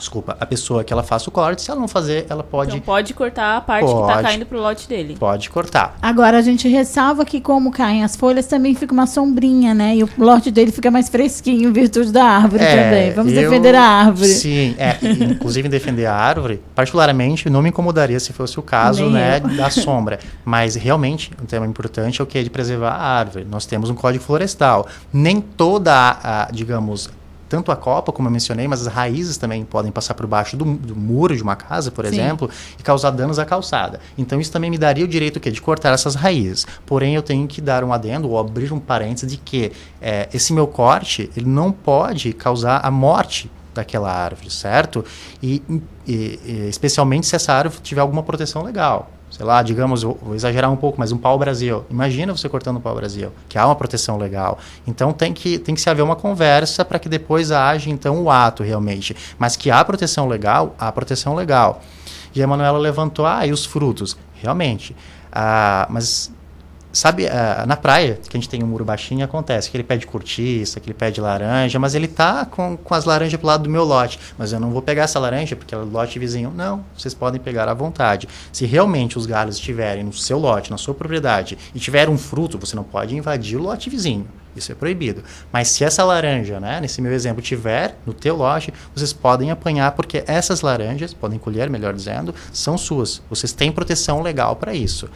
desculpa, 0.00 0.36
a 0.40 0.46
pessoa 0.46 0.82
que 0.82 0.92
ela 0.92 1.02
faça 1.02 1.28
o 1.28 1.32
corte, 1.32 1.62
se 1.62 1.70
ela 1.70 1.78
não 1.78 1.86
fazer, 1.86 2.26
ela 2.28 2.42
pode. 2.42 2.70
Então 2.70 2.80
pode 2.80 3.14
cortar 3.14 3.58
a 3.58 3.60
parte 3.60 3.86
tá 3.86 3.92
pode, 3.92 4.06
que 4.06 4.10
está 4.10 4.22
caindo 4.22 4.46
pro 4.46 4.58
lote 4.58 4.88
dele. 4.88 5.16
Pode 5.18 5.48
cortar. 5.48 5.96
Agora 6.02 6.38
a 6.38 6.42
gente 6.42 6.66
ressalva 6.68 7.24
que, 7.24 7.40
como 7.40 7.70
caem 7.70 8.02
as 8.02 8.16
folhas, 8.16 8.46
também 8.46 8.74
fica 8.74 8.92
uma 8.92 9.06
sombrinha, 9.06 9.72
né? 9.74 9.96
E 9.96 10.02
o 10.02 10.10
lote 10.18 10.50
dele 10.50 10.72
fica 10.72 10.90
mais 10.90 11.08
fresquinho, 11.08 11.68
em 11.68 11.72
virtude 11.72 12.10
da 12.10 12.24
árvore 12.24 12.64
é, 12.64 12.84
também. 12.84 13.12
Vamos 13.12 13.32
eu, 13.32 13.42
defender 13.42 13.74
a 13.74 13.82
árvore. 13.82 14.28
Sim, 14.28 14.74
é, 14.78 14.96
inclusive 15.30 15.68
defender 15.68 16.06
a 16.06 16.14
árvore, 16.14 16.62
particularmente, 16.74 17.48
não 17.48 17.62
me 17.62 17.68
incomodaria 17.68 18.18
se 18.18 18.32
fosse 18.32 18.58
o 18.58 18.62
caso, 18.62 19.04
Nem 19.04 19.12
né, 19.12 19.40
eu. 19.42 19.56
da 19.56 19.70
sombra. 19.70 20.18
Mas 20.44 20.74
realmente, 20.74 21.30
um 21.40 21.46
tema 21.46 21.66
importante 21.66 22.20
é 22.20 22.24
o 22.24 22.26
que? 22.26 22.42
De 22.42 22.50
preservar 22.50 22.92
a 22.92 23.18
árvore. 23.18 23.46
Nós 23.48 23.66
temos 23.66 23.90
um 23.90 23.94
código 23.94 24.24
florestal. 24.24 24.86
Nem 25.12 25.40
toda 25.40 25.92
a, 25.92 26.44
a 26.44 26.50
digamos, 26.50 27.10
tanto 27.50 27.72
a 27.72 27.76
copa, 27.76 28.12
como 28.12 28.28
eu 28.28 28.32
mencionei, 28.32 28.68
mas 28.68 28.86
as 28.86 28.92
raízes 28.94 29.36
também 29.36 29.64
podem 29.64 29.90
passar 29.90 30.14
por 30.14 30.24
baixo 30.24 30.56
do, 30.56 30.64
do 30.64 30.94
muro 30.94 31.36
de 31.36 31.42
uma 31.42 31.56
casa, 31.56 31.90
por 31.90 32.06
Sim. 32.06 32.12
exemplo, 32.12 32.48
e 32.78 32.82
causar 32.82 33.10
danos 33.10 33.40
à 33.40 33.44
calçada. 33.44 33.98
Então 34.16 34.40
isso 34.40 34.52
também 34.52 34.70
me 34.70 34.78
daria 34.78 35.04
o 35.04 35.08
direito 35.08 35.40
quê? 35.40 35.50
de 35.50 35.60
cortar 35.60 35.92
essas 35.92 36.14
raízes. 36.14 36.64
Porém, 36.86 37.16
eu 37.16 37.22
tenho 37.22 37.48
que 37.48 37.60
dar 37.60 37.82
um 37.82 37.92
adendo 37.92 38.30
ou 38.30 38.38
abrir 38.38 38.72
um 38.72 38.78
parênteses 38.78 39.28
de 39.28 39.36
que 39.36 39.72
é, 40.00 40.28
esse 40.32 40.52
meu 40.52 40.68
corte 40.68 41.28
ele 41.36 41.46
não 41.46 41.72
pode 41.72 42.32
causar 42.32 42.86
a 42.86 42.90
morte 42.90 43.50
daquela 43.74 44.12
árvore, 44.12 44.48
certo? 44.48 45.04
E, 45.42 45.60
e, 46.06 46.40
e 46.44 46.68
especialmente 46.68 47.26
se 47.26 47.34
essa 47.34 47.52
árvore 47.52 47.82
tiver 47.82 48.00
alguma 48.00 48.22
proteção 48.22 48.62
legal 48.62 49.10
sei 49.40 49.46
lá, 49.46 49.62
digamos, 49.62 50.02
vou 50.02 50.34
exagerar 50.34 50.70
um 50.70 50.76
pouco, 50.76 51.00
mas 51.00 51.12
um 51.12 51.16
pau-brasil. 51.16 51.82
Imagina 51.88 52.36
você 52.36 52.46
cortando 52.46 52.76
um 52.76 52.80
pau-brasil, 52.80 53.32
que 53.48 53.56
há 53.56 53.64
uma 53.64 53.74
proteção 53.74 54.18
legal. 54.18 54.58
Então 54.86 55.14
tem 55.14 55.32
que, 55.32 55.58
tem 55.58 55.74
que 55.74 55.80
se 55.80 55.88
haver 55.88 56.02
uma 56.02 56.14
conversa 56.14 56.84
para 56.84 56.98
que 56.98 57.08
depois 57.08 57.50
haja 57.50 57.88
então 57.88 58.22
o 58.22 58.30
ato 58.30 58.62
realmente. 58.62 59.16
Mas 59.38 59.56
que 59.56 59.70
há 59.70 59.82
proteção 59.82 60.28
legal, 60.28 60.74
há 60.78 60.92
proteção 60.92 61.34
legal. 61.34 61.80
E 62.34 62.42
a 62.42 62.72
levantou, 62.72 63.24
ah, 63.24 63.46
e 63.46 63.50
os 63.50 63.64
frutos? 63.64 64.14
Realmente. 64.34 64.94
Ah, 65.32 65.86
mas 65.88 66.30
Sabe, 66.92 67.24
uh, 67.24 67.66
na 67.68 67.76
praia, 67.76 68.18
que 68.28 68.36
a 68.36 68.40
gente 68.40 68.48
tem 68.48 68.64
um 68.64 68.66
muro 68.66 68.84
baixinho, 68.84 69.24
acontece 69.24 69.70
que 69.70 69.76
ele 69.76 69.84
pede 69.84 70.06
cortiça, 70.06 70.80
que 70.80 70.88
ele 70.88 70.94
pede 70.94 71.20
laranja, 71.20 71.78
mas 71.78 71.94
ele 71.94 72.08
tá 72.08 72.44
com, 72.44 72.76
com 72.76 72.94
as 72.94 73.04
laranjas 73.04 73.38
pro 73.38 73.46
lado 73.46 73.62
do 73.62 73.70
meu 73.70 73.84
lote. 73.84 74.18
Mas 74.36 74.52
eu 74.52 74.58
não 74.58 74.70
vou 74.70 74.82
pegar 74.82 75.04
essa 75.04 75.18
laranja 75.20 75.54
porque 75.54 75.72
é 75.72 75.78
o 75.78 75.84
lote 75.84 76.18
vizinho. 76.18 76.50
Não, 76.50 76.84
vocês 76.96 77.14
podem 77.14 77.40
pegar 77.40 77.68
à 77.68 77.74
vontade. 77.74 78.28
Se 78.52 78.66
realmente 78.66 79.16
os 79.16 79.24
galhos 79.24 79.54
estiverem 79.54 80.02
no 80.02 80.12
seu 80.12 80.38
lote, 80.38 80.70
na 80.70 80.78
sua 80.78 80.94
propriedade, 80.94 81.56
e 81.72 81.78
tiver 81.78 82.08
um 82.08 82.18
fruto, 82.18 82.58
você 82.58 82.74
não 82.74 82.84
pode 82.84 83.16
invadir 83.16 83.56
o 83.56 83.62
lote 83.62 83.88
vizinho. 83.88 84.26
Isso 84.54 84.72
é 84.72 84.74
proibido. 84.74 85.22
Mas 85.52 85.68
se 85.68 85.84
essa 85.84 86.04
laranja, 86.04 86.58
né, 86.58 86.80
nesse 86.80 87.00
meu 87.00 87.12
exemplo, 87.12 87.40
tiver 87.40 87.96
no 88.04 88.12
teu 88.12 88.36
lote, 88.36 88.74
vocês 88.94 89.12
podem 89.12 89.50
apanhar 89.50 89.92
porque 89.92 90.24
essas 90.26 90.60
laranjas, 90.60 91.14
podem 91.14 91.38
colher, 91.38 91.70
melhor 91.70 91.94
dizendo, 91.94 92.34
são 92.52 92.76
suas. 92.76 93.22
Vocês 93.30 93.52
têm 93.52 93.70
proteção 93.70 94.22
legal 94.22 94.56
para 94.56 94.74
isso. 94.74 95.08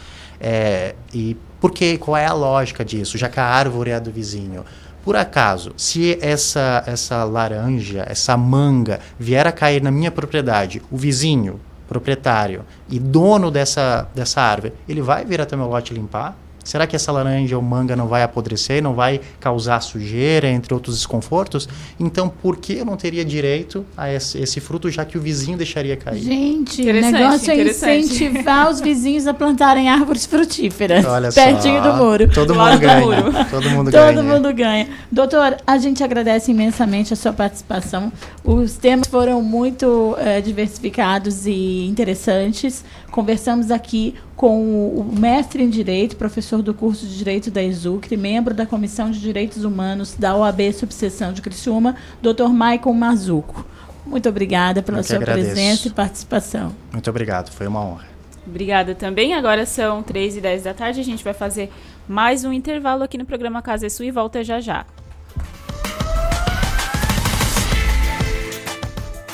É, 0.46 0.94
e 1.14 1.34
porque 1.58 1.96
qual 1.96 2.18
é 2.18 2.26
a 2.26 2.34
lógica 2.34 2.84
disso? 2.84 3.16
Já 3.16 3.30
que 3.30 3.40
a 3.40 3.46
árvore 3.46 3.90
é 3.90 3.98
do 3.98 4.10
vizinho. 4.10 4.62
Por 5.02 5.16
acaso, 5.16 5.72
se 5.74 6.18
essa, 6.20 6.84
essa 6.86 7.24
laranja, 7.24 8.04
essa 8.06 8.36
manga 8.36 9.00
vier 9.18 9.46
a 9.46 9.52
cair 9.52 9.82
na 9.82 9.90
minha 9.90 10.10
propriedade, 10.10 10.82
o 10.90 10.98
vizinho, 10.98 11.58
proprietário 11.88 12.62
e 12.90 12.98
dono 12.98 13.50
dessa, 13.50 14.06
dessa 14.14 14.42
árvore, 14.42 14.74
ele 14.86 15.00
vai 15.00 15.24
vir 15.24 15.40
até 15.40 15.56
meu 15.56 15.66
lote 15.66 15.94
limpar? 15.94 16.36
Será 16.64 16.86
que 16.86 16.96
essa 16.96 17.12
laranja 17.12 17.56
ou 17.56 17.62
manga 17.62 17.94
não 17.94 18.08
vai 18.08 18.22
apodrecer, 18.22 18.82
não 18.82 18.94
vai 18.94 19.20
causar 19.38 19.80
sujeira, 19.80 20.48
entre 20.48 20.72
outros 20.72 20.96
desconfortos? 20.96 21.68
Então, 22.00 22.28
por 22.28 22.56
que 22.56 22.78
eu 22.78 22.84
não 22.84 22.96
teria 22.96 23.24
direito 23.24 23.84
a 23.96 24.10
esse, 24.10 24.38
esse 24.38 24.60
fruto, 24.60 24.90
já 24.90 25.04
que 25.04 25.18
o 25.18 25.20
vizinho 25.20 25.56
deixaria 25.56 25.96
cair? 25.96 26.22
Gente, 26.22 26.82
o 26.82 26.92
negócio 26.92 27.50
é 27.50 27.62
incentivar 27.62 28.70
os 28.70 28.80
vizinhos 28.80 29.26
a 29.26 29.34
plantarem 29.34 29.88
árvores 29.88 30.26
frutíferas 30.26 31.04
Olha 31.04 31.30
pertinho 31.30 31.82
só, 31.82 31.92
do 31.92 31.96
muro. 31.96 32.30
Todo 32.32 32.54
mundo 32.54 32.78
ganha. 32.78 33.46
Todo 33.50 33.70
mundo 33.70 33.90
ganha. 33.90 34.12
Todo 34.12 34.24
mundo 34.24 34.54
ganha. 34.54 34.88
Doutor, 35.10 35.56
a 35.66 35.78
gente 35.78 36.02
agradece 36.02 36.50
imensamente 36.50 37.12
a 37.12 37.16
sua 37.16 37.32
participação. 37.32 38.12
Os 38.42 38.76
temas 38.76 39.06
foram 39.06 39.42
muito 39.42 40.16
é, 40.18 40.40
diversificados 40.40 41.46
e 41.46 41.86
interessantes. 41.86 42.84
Conversamos 43.14 43.70
aqui 43.70 44.12
com 44.34 44.88
o 44.88 45.04
mestre 45.16 45.62
em 45.62 45.70
Direito, 45.70 46.16
professor 46.16 46.60
do 46.60 46.74
curso 46.74 47.06
de 47.06 47.16
Direito 47.16 47.48
da 47.48 47.62
ESUCRE, 47.62 48.16
membro 48.16 48.52
da 48.52 48.66
Comissão 48.66 49.08
de 49.08 49.20
Direitos 49.20 49.64
Humanos 49.64 50.16
da 50.18 50.34
OAB 50.34 50.72
Subseção 50.72 51.32
de 51.32 51.40
Criciúma, 51.40 51.94
Dr. 52.20 52.48
Maicon 52.48 52.92
Mazuco. 52.92 53.64
Muito 54.04 54.28
obrigada 54.28 54.82
pela 54.82 55.00
sua 55.04 55.14
agradeço. 55.14 55.46
presença 55.46 55.86
e 55.86 55.92
participação. 55.92 56.74
Muito 56.90 57.08
obrigado, 57.08 57.52
foi 57.52 57.68
uma 57.68 57.84
honra. 57.84 58.04
Obrigada 58.44 58.96
também. 58.96 59.32
Agora 59.32 59.64
são 59.64 60.02
3 60.02 60.38
e 60.38 60.40
10 60.40 60.64
da 60.64 60.74
tarde. 60.74 60.98
A 60.98 61.04
gente 61.04 61.22
vai 61.22 61.34
fazer 61.34 61.70
mais 62.08 62.44
um 62.44 62.52
intervalo 62.52 63.04
aqui 63.04 63.16
no 63.16 63.24
programa 63.24 63.62
Casa 63.62 63.86
é 63.86 63.88
Sua 63.88 64.06
e 64.06 64.10
volta 64.10 64.42
já 64.42 64.58
já. 64.58 64.84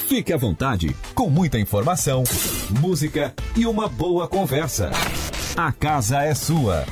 Fique 0.06 0.34
à 0.34 0.36
vontade, 0.36 0.94
com 1.14 1.30
muita 1.30 1.58
informação, 1.58 2.24
música 2.70 3.34
e 3.56 3.66
uma 3.66 3.88
boa 3.88 4.28
conversa. 4.28 4.90
A 5.56 5.72
casa 5.72 6.22
é 6.22 6.34
sua. 6.34 6.84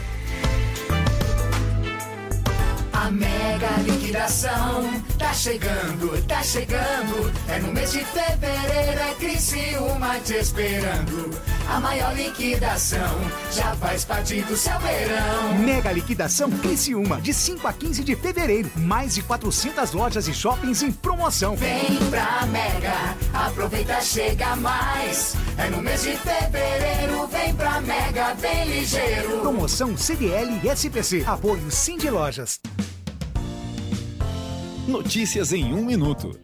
A 2.99 3.13
mega 3.13 3.71
liquidação 3.87 4.83
tá 5.17 5.33
chegando, 5.33 6.21
tá 6.27 6.43
chegando. 6.43 7.33
É 7.49 7.61
no 7.61 7.73
mês 7.73 7.93
de 7.93 8.01
fevereiro, 8.01 9.01
é 9.01 9.15
Criciúma 9.15 10.19
te 10.19 10.35
esperando. 10.35 11.31
A 11.69 11.79
maior 11.79 12.13
liquidação 12.17 13.17
já 13.53 13.73
faz 13.77 14.05
parte 14.05 14.43
do 14.43 14.57
seu 14.57 14.77
verão. 14.81 15.59
Mega 15.61 15.93
liquidação 15.93 16.51
Criciúma, 16.51 17.21
de 17.21 17.33
5 17.33 17.69
a 17.69 17.73
15 17.73 18.03
de 18.03 18.17
fevereiro. 18.17 18.69
Mais 18.75 19.15
de 19.15 19.23
400 19.23 19.93
lojas 19.93 20.27
e 20.27 20.35
shoppings 20.35 20.83
em 20.83 20.91
promoção. 20.91 21.55
Vem 21.55 21.97
pra 22.11 22.47
Mega, 22.47 23.17
aproveita, 23.33 24.01
chega 24.01 24.57
mais. 24.57 25.37
É 25.57 25.71
no 25.71 25.81
mês 25.81 26.03
de 26.03 26.17
fevereiro, 26.17 27.29
vem 27.29 27.55
pra 27.55 27.81
Mega, 27.81 28.35
bem 28.41 28.65
ligeiro. 28.65 29.39
Promoção 29.39 29.97
CDL 29.97 30.61
e 30.65 30.69
SPC. 30.69 31.23
Apoio 31.25 31.71
Sim 31.71 31.97
de 31.97 32.11
Lojas. 32.11 32.59
Notícias 34.89 35.53
em 35.53 35.75
um 35.75 35.85
minuto. 35.85 36.41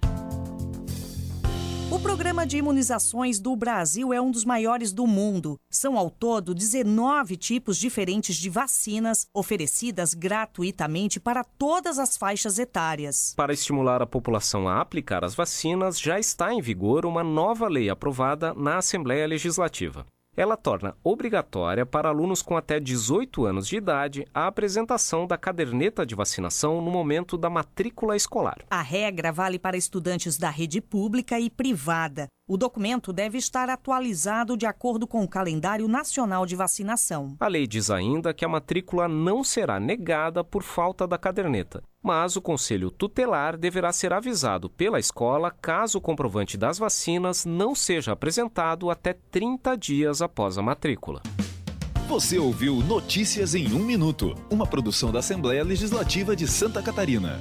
O 1.91 1.99
programa 1.99 2.47
de 2.47 2.59
imunizações 2.59 3.41
do 3.41 3.57
Brasil 3.57 4.13
é 4.13 4.21
um 4.21 4.31
dos 4.31 4.45
maiores 4.45 4.93
do 4.93 5.07
mundo. 5.07 5.59
São 5.71 5.97
ao 5.97 6.11
todo 6.11 6.55
19 6.55 7.39
tipos 7.39 7.79
diferentes 7.79 8.37
de 8.37 8.51
vacinas 8.51 9.27
oferecidas 9.33 10.13
gratuitamente 10.13 11.19
para 11.19 11.43
todas 11.43 11.99
as 11.99 12.19
faixas 12.19 12.59
etárias. 12.59 13.33
Para 13.35 13.55
estimular 13.55 14.03
a 14.03 14.07
população 14.07 14.69
a 14.69 14.79
aplicar 14.79 15.25
as 15.25 15.35
vacinas, 15.35 15.99
já 15.99 16.21
está 16.21 16.53
em 16.53 16.61
vigor 16.61 17.07
uma 17.07 17.25
nova 17.25 17.67
lei 17.67 17.89
aprovada 17.89 18.53
na 18.53 18.77
Assembleia 18.77 19.27
Legislativa. 19.27 20.05
Ela 20.37 20.57
torna 20.57 20.97
obrigatória 21.05 21.87
para 21.87 22.09
alunos 22.09 22.43
com 22.43 22.57
até 22.57 22.81
18 22.81 23.45
anos 23.45 23.69
de 23.69 23.77
idade 23.77 24.27
a 24.35 24.49
apresentação 24.49 25.27
da 25.27 25.39
caderneta 25.39 26.05
de 26.05 26.15
vacinação 26.15 26.83
no 26.83 26.91
momento 26.91 27.39
da 27.39 27.49
matrícula 27.49 28.17
escolar. 28.17 28.59
A 28.69 28.83
regra 28.83 29.31
vale 29.31 29.59
para 29.59 29.77
estudantes 29.77 30.37
da 30.37 30.51
rede 30.51 30.81
pública 30.81 31.39
e 31.39 31.49
privada. 31.49 32.27
O 32.47 32.59
documento 32.59 33.11
deve 33.11 33.39
estar 33.39 33.71
atualizado 33.71 34.55
de 34.55 34.67
acordo 34.67 35.07
com 35.07 35.25
o 35.25 35.29
calendário 35.29 35.89
nacional 35.89 36.45
de 36.45 36.55
vacinação. 36.55 37.35
A 37.41 37.49
lei 37.49 37.67
diz 37.67 37.91
ainda 37.91 38.35
que 38.35 38.45
a 38.45 38.49
matrícula 38.49 39.09
não 39.09 39.43
será 39.43 39.81
negada 39.81 40.45
por 40.45 40.63
falta 40.63 41.07
da 41.07 41.17
caderneta, 41.17 41.83
mas 42.03 42.37
o 42.37 42.43
conselho 42.43 42.91
tutelar 42.91 43.57
deverá 43.57 43.91
ser 43.95 44.13
avisado 44.13 44.69
pela 44.69 45.01
escola 45.01 45.51
caso 45.51 45.97
o 45.97 46.03
comprovante 46.03 46.59
das 46.59 46.77
vacinas 46.77 47.47
não 47.47 47.75
seja 47.75 48.13
apresentado 48.13 48.91
até 48.91 49.15
30 49.31 49.75
dias 49.79 50.21
após 50.21 50.59
a 50.59 50.63
matrícula. 50.63 51.23
Você 52.09 52.39
ouviu 52.39 52.77
Notícias 52.83 53.55
em 53.55 53.73
um 53.73 53.83
Minuto, 53.83 54.35
uma 54.51 54.67
produção 54.67 55.11
da 55.11 55.21
Assembleia 55.21 55.65
Legislativa 55.65 56.37
de 56.37 56.47
Santa 56.47 56.83
Catarina. 56.83 57.41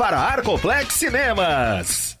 para 0.01 0.19
Arcoplex 0.33 0.95
Cinemas. 0.95 2.20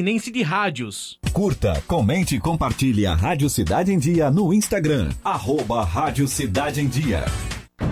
de 0.01 0.41
Rádios. 0.41 1.19
Curta, 1.31 1.81
comente 1.87 2.35
e 2.35 2.39
compartilhe 2.39 3.05
a 3.05 3.13
Rádio 3.13 3.49
Cidade 3.49 3.93
em 3.93 3.99
Dia 3.99 4.31
no 4.31 4.51
Instagram. 4.51 5.09
Arroba 5.23 5.83
Rádio 5.83 6.27
Cidade 6.27 6.81
em 6.81 6.87
Dia. 6.87 7.25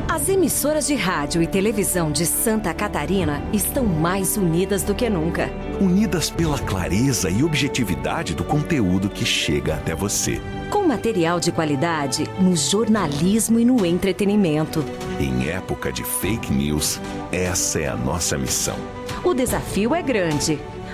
As 0.07 0.27
emissoras 0.27 0.87
de 0.87 0.95
rádio 0.95 1.41
e 1.41 1.47
televisão 1.47 2.11
de 2.11 2.25
Santa 2.25 2.73
Catarina 2.73 3.43
estão 3.53 3.85
mais 3.85 4.37
unidas 4.37 4.81
do 4.81 4.95
que 4.95 5.07
nunca. 5.07 5.49
Unidas 5.79 6.31
pela 6.31 6.57
clareza 6.57 7.29
e 7.29 7.43
objetividade 7.43 8.33
do 8.33 8.43
conteúdo 8.43 9.07
que 9.07 9.23
chega 9.23 9.75
até 9.75 9.93
você. 9.93 10.41
Com 10.71 10.87
material 10.87 11.39
de 11.39 11.51
qualidade 11.51 12.23
no 12.41 12.55
jornalismo 12.55 13.59
e 13.59 13.65
no 13.65 13.85
entretenimento. 13.85 14.83
Em 15.19 15.47
época 15.47 15.91
de 15.91 16.03
fake 16.03 16.51
news, 16.51 16.99
essa 17.31 17.79
é 17.79 17.87
a 17.87 17.95
nossa 17.95 18.37
missão. 18.37 18.77
O 19.23 19.33
desafio 19.33 19.93
é 19.93 20.01
grande. 20.01 20.59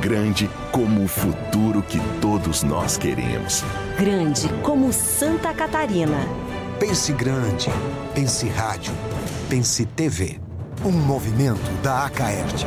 Grande 0.00 0.48
como 0.72 1.04
o 1.04 1.08
futuro 1.08 1.82
que 1.82 2.00
todos 2.22 2.62
nós 2.62 2.96
queremos. 2.96 3.62
Grande 3.98 4.48
como 4.62 4.90
Santa 4.94 5.52
Catarina. 5.52 6.16
Pense 6.78 7.12
grande. 7.12 7.68
Pense 8.14 8.48
rádio. 8.48 8.92
Pense 9.50 9.84
TV. 9.84 10.40
Um 10.82 10.92
movimento 10.92 11.70
da 11.82 12.06
Acaerte. 12.06 12.66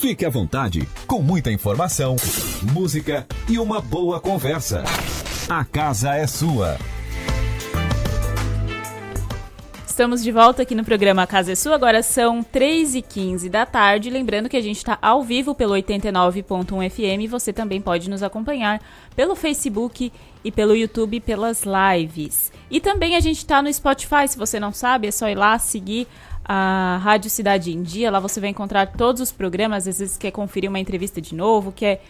Fique 0.00 0.24
à 0.24 0.30
vontade, 0.30 0.88
com 1.06 1.20
muita 1.20 1.52
informação, 1.52 2.16
música 2.72 3.26
e 3.46 3.58
uma 3.58 3.82
boa 3.82 4.18
conversa. 4.18 4.82
A 5.46 5.62
casa 5.62 6.14
é 6.14 6.26
sua. 6.26 6.78
Estamos 9.86 10.22
de 10.22 10.32
volta 10.32 10.62
aqui 10.62 10.74
no 10.74 10.86
programa 10.86 11.26
Casa 11.26 11.52
é 11.52 11.54
Sua. 11.54 11.74
Agora 11.74 12.02
são 12.02 12.42
3h15 12.42 13.50
da 13.50 13.66
tarde. 13.66 14.08
Lembrando 14.08 14.48
que 14.48 14.56
a 14.56 14.62
gente 14.62 14.78
está 14.78 14.96
ao 15.02 15.22
vivo 15.22 15.54
pelo 15.54 15.74
89.1 15.74 16.88
FM. 16.88 17.30
Você 17.30 17.52
também 17.52 17.82
pode 17.82 18.08
nos 18.08 18.22
acompanhar 18.22 18.80
pelo 19.14 19.36
Facebook 19.36 20.10
e 20.42 20.50
pelo 20.50 20.74
YouTube 20.74 21.20
pelas 21.20 21.64
lives. 21.64 22.50
E 22.70 22.80
também 22.80 23.14
a 23.14 23.20
gente 23.20 23.36
está 23.36 23.60
no 23.60 23.70
Spotify. 23.70 24.26
Se 24.26 24.38
você 24.38 24.58
não 24.58 24.72
sabe, 24.72 25.08
é 25.08 25.10
só 25.10 25.28
ir 25.28 25.34
lá 25.34 25.58
seguir 25.58 26.08
a 26.52 26.96
Rádio 27.00 27.30
Cidade 27.30 27.70
em 27.70 27.80
Dia. 27.80 28.10
Lá 28.10 28.18
você 28.18 28.40
vai 28.40 28.50
encontrar 28.50 28.88
todos 28.88 29.22
os 29.22 29.30
programas. 29.30 29.86
Às 29.86 30.00
vezes 30.00 30.16
quer 30.16 30.32
conferir 30.32 30.68
uma 30.68 30.80
entrevista 30.80 31.20
de 31.20 31.32
novo, 31.32 31.70
quer 31.70 32.02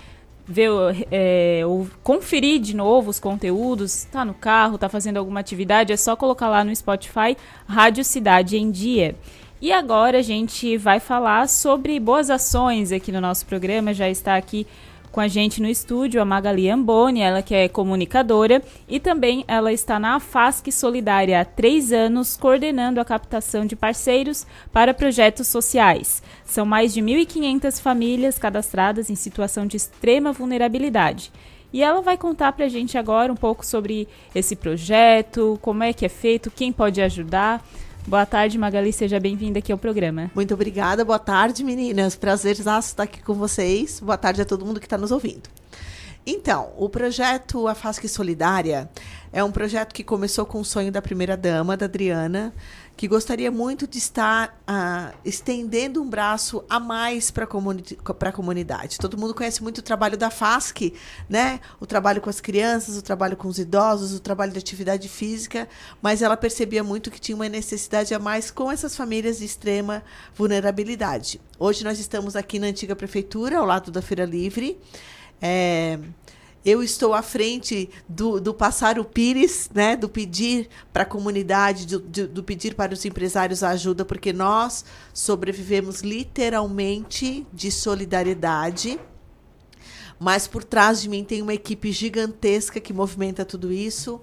ver, 0.46 0.70
é, 1.12 1.60
ou 1.66 1.86
conferir 2.02 2.58
de 2.58 2.74
novo 2.74 3.10
os 3.10 3.20
conteúdos, 3.20 4.04
tá 4.04 4.24
no 4.24 4.32
carro, 4.32 4.78
tá 4.78 4.88
fazendo 4.88 5.18
alguma 5.18 5.40
atividade, 5.40 5.92
é 5.92 5.96
só 5.96 6.16
colocar 6.16 6.48
lá 6.48 6.64
no 6.64 6.74
Spotify 6.74 7.36
Rádio 7.68 8.02
Cidade 8.02 8.56
em 8.56 8.70
Dia. 8.70 9.14
E 9.60 9.70
agora 9.70 10.20
a 10.20 10.22
gente 10.22 10.74
vai 10.78 11.00
falar 11.00 11.46
sobre 11.46 12.00
boas 12.00 12.30
ações 12.30 12.92
aqui 12.92 13.12
no 13.12 13.20
nosso 13.20 13.44
programa. 13.44 13.92
Já 13.92 14.08
está 14.08 14.36
aqui 14.36 14.66
com 15.10 15.20
a 15.20 15.28
gente 15.28 15.60
no 15.60 15.68
estúdio 15.68 16.20
a 16.20 16.24
Magali 16.24 16.70
Amboni, 16.70 17.20
ela 17.20 17.42
que 17.42 17.54
é 17.54 17.68
comunicadora, 17.68 18.62
e 18.88 19.00
também 19.00 19.44
ela 19.48 19.72
está 19.72 19.98
na 19.98 20.18
FASC 20.20 20.70
Solidária 20.70 21.40
há 21.40 21.44
três 21.44 21.92
anos, 21.92 22.36
coordenando 22.36 23.00
a 23.00 23.04
captação 23.04 23.66
de 23.66 23.74
parceiros 23.74 24.46
para 24.72 24.94
projetos 24.94 25.48
sociais. 25.48 26.22
São 26.44 26.64
mais 26.64 26.94
de 26.94 27.00
1.500 27.00 27.80
famílias 27.80 28.38
cadastradas 28.38 29.10
em 29.10 29.14
situação 29.14 29.66
de 29.66 29.76
extrema 29.76 30.32
vulnerabilidade. 30.32 31.32
E 31.72 31.82
ela 31.82 32.02
vai 32.02 32.16
contar 32.16 32.52
para 32.52 32.64
a 32.64 32.68
gente 32.68 32.98
agora 32.98 33.32
um 33.32 33.36
pouco 33.36 33.64
sobre 33.64 34.08
esse 34.34 34.56
projeto, 34.56 35.58
como 35.62 35.84
é 35.84 35.92
que 35.92 36.04
é 36.04 36.08
feito, 36.08 36.50
quem 36.50 36.72
pode 36.72 37.00
ajudar. 37.00 37.64
Boa 38.06 38.27
tarde, 38.27 38.59
Magali, 38.59 38.93
seja 38.93 39.20
bem-vinda 39.20 39.59
aqui 39.59 39.70
ao 39.70 39.78
programa. 39.78 40.31
Muito 40.35 40.55
obrigada, 40.55 41.05
boa 41.05 41.18
tarde, 41.18 41.62
meninas. 41.62 42.16
Prazer 42.16 42.56
estar 42.90 43.05
aqui 43.05 43.22
com 43.22 43.35
vocês. 43.35 44.01
Boa 44.01 44.16
tarde 44.16 44.43
a 44.43 44.44
todo 44.44 44.64
mundo 44.64 44.81
que 44.81 44.86
está 44.86 44.98
nos 44.98 45.10
ouvindo. 45.10 45.48
Então, 46.27 46.72
o 46.77 46.89
projeto 46.89 47.68
A 47.68 47.74
Solidária 48.09 48.90
é 49.32 49.44
um 49.44 49.52
projeto 49.52 49.94
que 49.94 50.02
começou 50.02 50.44
com 50.44 50.60
o 50.60 50.64
sonho 50.64 50.90
da 50.90 51.01
primeira-dama, 51.01 51.77
da 51.77 51.86
Adriana, 51.86 52.52
que 53.01 53.09
gostaria 53.09 53.51
muito 53.51 53.86
de 53.86 53.97
estar 53.97 54.60
uh, 54.68 55.16
estendendo 55.24 56.02
um 56.02 56.06
braço 56.06 56.62
a 56.68 56.78
mais 56.78 57.31
para 57.31 57.47
comuni 57.47 57.82
a 58.05 58.31
comunidade. 58.31 58.98
Todo 58.98 59.16
mundo 59.16 59.32
conhece 59.32 59.62
muito 59.62 59.78
o 59.78 59.82
trabalho 59.82 60.18
da 60.18 60.28
FASC, 60.28 60.93
né? 61.27 61.60
O 61.81 61.86
trabalho 61.86 62.20
com 62.20 62.28
as 62.28 62.43
crianças, 62.43 62.98
o 62.98 63.02
trabalho 63.02 63.39
com 63.39 63.48
os 63.48 63.59
idosos, 63.59 64.12
o 64.12 64.20
trabalho 64.20 64.52
de 64.52 64.59
atividade 64.59 65.09
física, 65.09 65.66
mas 66.02 66.20
ela 66.20 66.36
percebia 66.36 66.85
muito 66.85 67.10
que 67.10 67.18
tinha 67.18 67.35
uma 67.35 67.48
necessidade 67.48 68.12
a 68.12 68.18
mais 68.18 68.51
com 68.51 68.70
essas 68.70 68.94
famílias 68.94 69.39
de 69.39 69.47
extrema 69.47 70.02
vulnerabilidade. 70.35 71.40
Hoje 71.59 71.82
nós 71.82 71.98
estamos 71.98 72.36
aqui 72.36 72.59
na 72.59 72.66
antiga 72.66 72.94
prefeitura, 72.94 73.60
ao 73.60 73.64
lado 73.64 73.90
da 73.90 74.02
Feira 74.02 74.27
Livre. 74.27 74.78
É, 75.40 75.98
eu 76.64 76.82
estou 76.82 77.14
à 77.14 77.22
frente 77.22 77.88
do, 78.08 78.40
do 78.40 78.52
passar 78.52 78.98
o 78.98 79.04
pires, 79.04 79.70
né, 79.72 79.96
do 79.96 80.08
pedir 80.08 80.68
para 80.92 81.04
a 81.04 81.06
comunidade, 81.06 81.86
do, 81.86 82.00
do, 82.00 82.28
do, 82.28 82.44
pedir 82.44 82.74
para 82.74 82.92
os 82.92 83.04
empresários 83.04 83.62
a 83.62 83.70
ajuda, 83.70 84.04
porque 84.04 84.32
nós 84.32 84.84
sobrevivemos 85.14 86.02
literalmente 86.02 87.46
de 87.52 87.70
solidariedade. 87.70 89.00
Mas 90.18 90.46
por 90.46 90.62
trás 90.62 91.00
de 91.00 91.08
mim 91.08 91.24
tem 91.24 91.40
uma 91.40 91.54
equipe 91.54 91.90
gigantesca 91.90 92.78
que 92.78 92.92
movimenta 92.92 93.42
tudo 93.42 93.72
isso, 93.72 94.16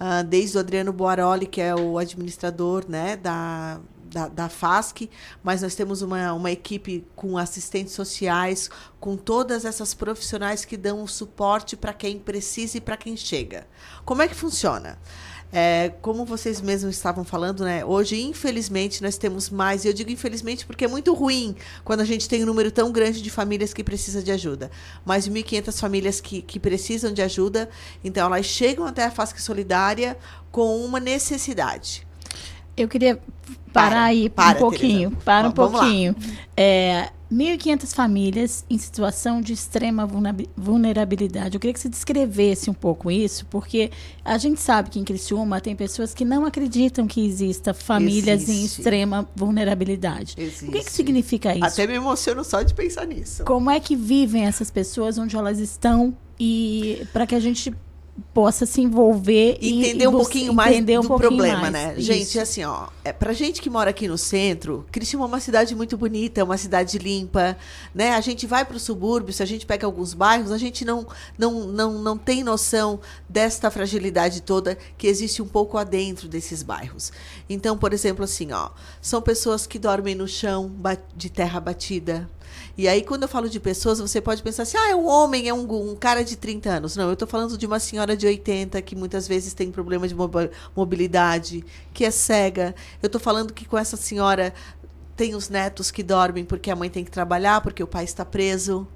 uh, 0.00 0.24
desde 0.26 0.56
o 0.56 0.60
Adriano 0.60 0.94
Boaroli, 0.94 1.46
que 1.46 1.60
é 1.60 1.74
o 1.74 1.98
administrador 1.98 2.86
né, 2.88 3.16
da, 3.16 3.78
da, 4.12 4.28
da 4.28 4.48
FASC, 4.48 5.08
mas 5.42 5.62
nós 5.62 5.74
temos 5.74 6.02
uma, 6.02 6.32
uma 6.34 6.50
equipe 6.50 7.04
com 7.16 7.38
assistentes 7.38 7.94
sociais, 7.94 8.70
com 9.00 9.16
todas 9.16 9.64
essas 9.64 9.94
profissionais 9.94 10.64
que 10.64 10.76
dão 10.76 11.02
o 11.02 11.08
suporte 11.08 11.76
para 11.76 11.92
quem 11.92 12.18
precisa 12.18 12.78
e 12.78 12.80
para 12.80 12.96
quem 12.96 13.16
chega. 13.16 13.66
Como 14.04 14.22
é 14.22 14.28
que 14.28 14.34
funciona? 14.34 14.98
É, 15.54 15.92
como 16.00 16.24
vocês 16.24 16.62
mesmos 16.62 16.96
estavam 16.96 17.24
falando, 17.24 17.62
né? 17.62 17.84
Hoje, 17.84 18.18
infelizmente, 18.22 19.02
nós 19.02 19.18
temos 19.18 19.50
mais, 19.50 19.84
e 19.84 19.88
eu 19.88 19.92
digo 19.92 20.10
infelizmente 20.10 20.64
porque 20.64 20.86
é 20.86 20.88
muito 20.88 21.12
ruim 21.12 21.54
quando 21.84 22.00
a 22.00 22.06
gente 22.06 22.26
tem 22.26 22.42
um 22.42 22.46
número 22.46 22.70
tão 22.70 22.90
grande 22.90 23.20
de 23.20 23.28
famílias 23.28 23.74
que 23.74 23.84
precisam 23.84 24.22
de 24.22 24.32
ajuda. 24.32 24.70
Mais 25.04 25.24
de 25.24 25.30
1.500 25.30 25.78
famílias 25.78 26.20
que, 26.22 26.40
que 26.40 26.58
precisam 26.58 27.12
de 27.12 27.20
ajuda, 27.20 27.68
então 28.02 28.24
elas 28.24 28.46
chegam 28.46 28.86
até 28.86 29.04
a 29.04 29.10
FASC 29.10 29.38
Solidária 29.40 30.16
com 30.50 30.82
uma 30.82 30.98
necessidade. 30.98 32.06
Eu 32.82 32.88
queria 32.88 33.18
parar 33.72 33.90
para, 33.90 34.02
aí 34.04 34.28
para, 34.28 34.56
um 34.56 34.60
pouquinho. 34.60 35.10
Tereza. 35.10 35.24
Para 35.24 35.48
um 35.48 35.52
pouquinho. 35.52 36.16
É, 36.56 37.10
1.500 37.32 37.94
famílias 37.94 38.64
em 38.68 38.76
situação 38.76 39.40
de 39.40 39.54
extrema 39.54 40.06
vulnerabilidade. 40.54 41.56
Eu 41.56 41.60
queria 41.60 41.72
que 41.72 41.80
você 41.80 41.88
descrevesse 41.88 42.68
um 42.68 42.74
pouco 42.74 43.10
isso, 43.10 43.46
porque 43.46 43.90
a 44.22 44.36
gente 44.36 44.60
sabe 44.60 44.90
que 44.90 45.00
em 45.00 45.04
Criciúma 45.04 45.58
tem 45.60 45.74
pessoas 45.74 46.12
que 46.12 46.26
não 46.26 46.44
acreditam 46.44 47.06
que 47.06 47.24
exista 47.24 47.72
famílias 47.72 48.42
Existe. 48.42 48.60
em 48.60 48.64
extrema 48.66 49.28
vulnerabilidade. 49.34 50.34
Existe. 50.36 50.66
O 50.66 50.72
que, 50.72 50.84
que 50.84 50.92
significa 50.92 51.54
isso? 51.54 51.64
Até 51.64 51.86
me 51.86 51.94
emociono 51.94 52.44
só 52.44 52.62
de 52.62 52.74
pensar 52.74 53.06
nisso. 53.06 53.44
Como 53.44 53.70
é 53.70 53.80
que 53.80 53.96
vivem 53.96 54.44
essas 54.44 54.70
pessoas, 54.70 55.16
onde 55.16 55.34
elas 55.34 55.58
estão, 55.58 56.14
e 56.38 57.06
para 57.14 57.26
que 57.26 57.34
a 57.34 57.40
gente 57.40 57.72
possa 58.34 58.66
se 58.66 58.80
envolver 58.80 59.56
e 59.60 59.80
entender 59.80 60.06
um 60.06 60.12
pouquinho 60.12 60.52
mais 60.52 60.84
do 60.84 61.00
um 61.00 61.02
pouquinho 61.02 61.30
problema, 61.30 61.70
mais. 61.70 61.72
né? 61.72 61.94
Isso. 61.96 62.02
Gente, 62.02 62.38
assim, 62.38 62.62
ó, 62.64 62.88
é, 63.04 63.12
pra 63.12 63.32
gente 63.32 63.60
que 63.60 63.70
mora 63.70 63.90
aqui 63.90 64.06
no 64.06 64.18
centro, 64.18 64.86
Criciúma 64.92 65.24
é 65.24 65.28
uma 65.28 65.40
cidade 65.40 65.74
muito 65.74 65.96
bonita, 65.96 66.40
é 66.40 66.44
uma 66.44 66.58
cidade 66.58 66.98
limpa, 66.98 67.56
né? 67.94 68.12
A 68.12 68.20
gente 68.20 68.46
vai 68.46 68.64
para 68.64 68.76
o 68.76 68.80
subúrbio, 68.80 69.32
se 69.32 69.42
a 69.42 69.46
gente 69.46 69.64
pega 69.64 69.86
alguns 69.86 70.12
bairros, 70.12 70.50
a 70.52 70.58
gente 70.58 70.84
não, 70.84 71.06
não, 71.38 71.66
não, 71.68 71.98
não 72.02 72.18
tem 72.18 72.44
noção 72.44 73.00
desta 73.28 73.70
fragilidade 73.70 74.42
toda 74.42 74.76
que 74.98 75.06
existe 75.06 75.40
um 75.40 75.48
pouco 75.48 75.78
adentro 75.78 76.28
desses 76.28 76.62
bairros. 76.62 77.12
Então, 77.48 77.78
por 77.78 77.94
exemplo, 77.94 78.24
assim, 78.24 78.52
ó, 78.52 78.70
são 79.00 79.22
pessoas 79.22 79.66
que 79.66 79.78
dormem 79.78 80.14
no 80.14 80.28
chão 80.28 80.70
de 81.16 81.30
terra 81.30 81.60
batida, 81.60 82.28
e 82.76 82.88
aí, 82.88 83.02
quando 83.02 83.24
eu 83.24 83.28
falo 83.28 83.50
de 83.50 83.60
pessoas, 83.60 83.98
você 83.98 84.20
pode 84.20 84.42
pensar 84.42 84.62
assim: 84.62 84.78
ah, 84.78 84.90
é 84.90 84.96
um 84.96 85.06
homem, 85.06 85.48
é 85.48 85.52
um, 85.52 85.90
um 85.90 85.94
cara 85.94 86.24
de 86.24 86.36
30 86.36 86.70
anos. 86.70 86.96
Não, 86.96 87.06
eu 87.08 87.12
estou 87.12 87.28
falando 87.28 87.58
de 87.58 87.66
uma 87.66 87.78
senhora 87.78 88.16
de 88.16 88.26
80 88.26 88.80
que 88.80 88.96
muitas 88.96 89.28
vezes 89.28 89.52
tem 89.52 89.70
problema 89.70 90.08
de 90.08 90.14
mobilidade, 90.74 91.64
que 91.92 92.04
é 92.04 92.10
cega. 92.10 92.74
Eu 93.02 93.08
estou 93.08 93.20
falando 93.20 93.52
que 93.52 93.66
com 93.66 93.76
essa 93.76 93.96
senhora 93.96 94.54
tem 95.14 95.34
os 95.34 95.50
netos 95.50 95.90
que 95.90 96.02
dormem 96.02 96.44
porque 96.44 96.70
a 96.70 96.76
mãe 96.76 96.88
tem 96.88 97.04
que 97.04 97.10
trabalhar, 97.10 97.60
porque 97.60 97.82
o 97.82 97.86
pai 97.86 98.04
está 98.04 98.24
preso. 98.24 98.88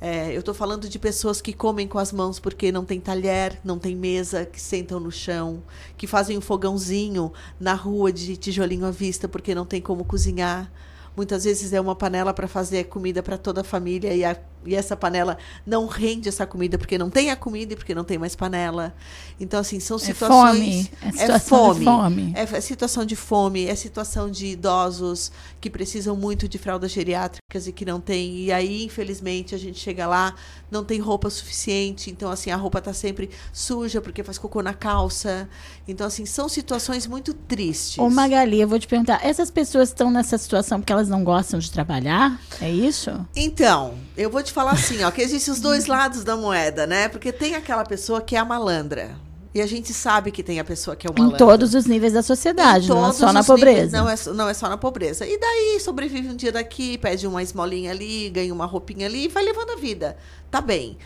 É, 0.00 0.34
eu 0.34 0.40
estou 0.40 0.52
falando 0.52 0.86
de 0.86 0.98
pessoas 0.98 1.40
que 1.40 1.54
comem 1.54 1.88
com 1.88 1.98
as 1.98 2.12
mãos 2.12 2.38
porque 2.38 2.70
não 2.70 2.84
tem 2.84 3.00
talher, 3.00 3.58
não 3.64 3.78
tem 3.78 3.96
mesa, 3.96 4.44
que 4.44 4.60
sentam 4.60 5.00
no 5.00 5.10
chão, 5.10 5.62
que 5.96 6.06
fazem 6.06 6.36
um 6.36 6.42
fogãozinho 6.42 7.32
na 7.58 7.72
rua 7.72 8.12
de 8.12 8.36
tijolinho 8.36 8.84
à 8.84 8.90
vista 8.90 9.26
porque 9.26 9.54
não 9.54 9.64
tem 9.64 9.80
como 9.80 10.04
cozinhar. 10.04 10.70
Muitas 11.16 11.44
vezes 11.44 11.72
é 11.72 11.80
uma 11.80 11.94
panela 11.94 12.34
para 12.34 12.48
fazer 12.48 12.84
comida 12.84 13.22
para 13.22 13.38
toda 13.38 13.60
a 13.60 13.64
família 13.64 14.12
e, 14.12 14.24
a, 14.24 14.36
e 14.66 14.74
essa 14.74 14.96
panela 14.96 15.38
não 15.64 15.86
rende 15.86 16.28
essa 16.28 16.46
comida 16.46 16.76
porque 16.76 16.98
não 16.98 17.08
tem 17.08 17.30
a 17.30 17.36
comida 17.36 17.72
e 17.72 17.76
porque 17.76 17.94
não 17.94 18.04
tem 18.04 18.18
mais 18.18 18.34
panela. 18.34 18.94
Então, 19.38 19.60
assim, 19.60 19.78
são 19.78 19.98
situações. 19.98 20.90
É 21.02 21.10
fome. 21.10 21.18
É, 21.18 21.24
é 21.24 21.38
fome. 21.38 21.84
fome. 21.84 22.32
É, 22.34 22.42
é 22.42 22.60
situação 22.60 23.04
de 23.04 23.14
fome, 23.14 23.66
é 23.66 23.74
situação 23.74 24.30
de 24.30 24.46
idosos 24.46 25.30
que 25.60 25.70
precisam 25.70 26.16
muito 26.16 26.48
de 26.48 26.58
fraldas 26.58 26.90
geriátricas 26.90 27.66
e 27.66 27.72
que 27.72 27.84
não 27.84 28.00
tem. 28.00 28.36
E 28.36 28.52
aí, 28.52 28.84
infelizmente, 28.84 29.54
a 29.54 29.58
gente 29.58 29.78
chega 29.78 30.06
lá, 30.06 30.34
não 30.70 30.84
tem 30.84 31.00
roupa 31.00 31.30
suficiente. 31.30 32.10
Então, 32.10 32.30
assim, 32.30 32.50
a 32.50 32.56
roupa 32.56 32.78
está 32.78 32.92
sempre 32.92 33.30
suja 33.52 34.00
porque 34.00 34.22
faz 34.22 34.38
cocô 34.38 34.62
na 34.62 34.74
calça. 34.74 35.48
Então, 35.86 36.06
assim, 36.06 36.26
são 36.26 36.48
situações 36.48 37.06
muito 37.06 37.34
tristes. 37.34 37.98
Ô, 37.98 38.10
Magali, 38.10 38.60
eu 38.60 38.68
vou 38.68 38.78
te 38.78 38.88
perguntar: 38.88 39.24
essas 39.24 39.50
pessoas 39.50 39.90
estão 39.90 40.10
nessa 40.10 40.36
situação 40.38 40.80
porque 40.80 40.92
elas 40.92 41.03
elas 41.04 41.08
não 41.08 41.22
gostam 41.22 41.58
de 41.60 41.70
trabalhar? 41.70 42.40
É 42.60 42.70
isso? 42.70 43.26
Então, 43.36 43.94
eu 44.16 44.30
vou 44.30 44.42
te 44.42 44.52
falar 44.52 44.72
assim, 44.72 45.04
ó, 45.04 45.10
que 45.10 45.20
existem 45.20 45.52
os 45.52 45.60
dois 45.60 45.86
lados 45.86 46.24
da 46.24 46.36
moeda, 46.36 46.86
né? 46.86 47.08
Porque 47.08 47.32
tem 47.32 47.54
aquela 47.54 47.84
pessoa 47.84 48.20
que 48.20 48.34
é 48.34 48.38
a 48.38 48.44
malandra. 48.44 49.16
E 49.54 49.60
a 49.60 49.66
gente 49.66 49.94
sabe 49.94 50.32
que 50.32 50.42
tem 50.42 50.58
a 50.58 50.64
pessoa 50.64 50.96
que 50.96 51.06
é 51.06 51.10
o 51.10 51.14
malandro. 51.16 51.36
Em 51.36 51.38
todos 51.38 51.74
os 51.74 51.86
níveis 51.86 52.12
da 52.12 52.22
sociedade, 52.22 52.88
não 52.88 53.08
é 53.08 53.12
só 53.12 53.32
na 53.32 53.44
pobreza. 53.44 53.96
não, 53.96 54.08
é, 54.08 54.14
não 54.34 54.48
é 54.48 54.54
só 54.54 54.68
na 54.68 54.76
pobreza. 54.76 55.24
E 55.24 55.38
daí 55.38 55.78
sobrevive 55.78 56.28
um 56.28 56.34
dia 56.34 56.50
daqui, 56.50 56.98
pede 56.98 57.24
uma 57.26 57.42
esmolinha 57.42 57.92
ali, 57.92 58.30
ganha 58.30 58.52
uma 58.52 58.66
roupinha 58.66 59.06
ali 59.06 59.26
e 59.26 59.28
vai 59.28 59.44
levando 59.44 59.70
a 59.70 59.76
vida. 59.76 60.16
Tá 60.50 60.60
bem. 60.60 60.98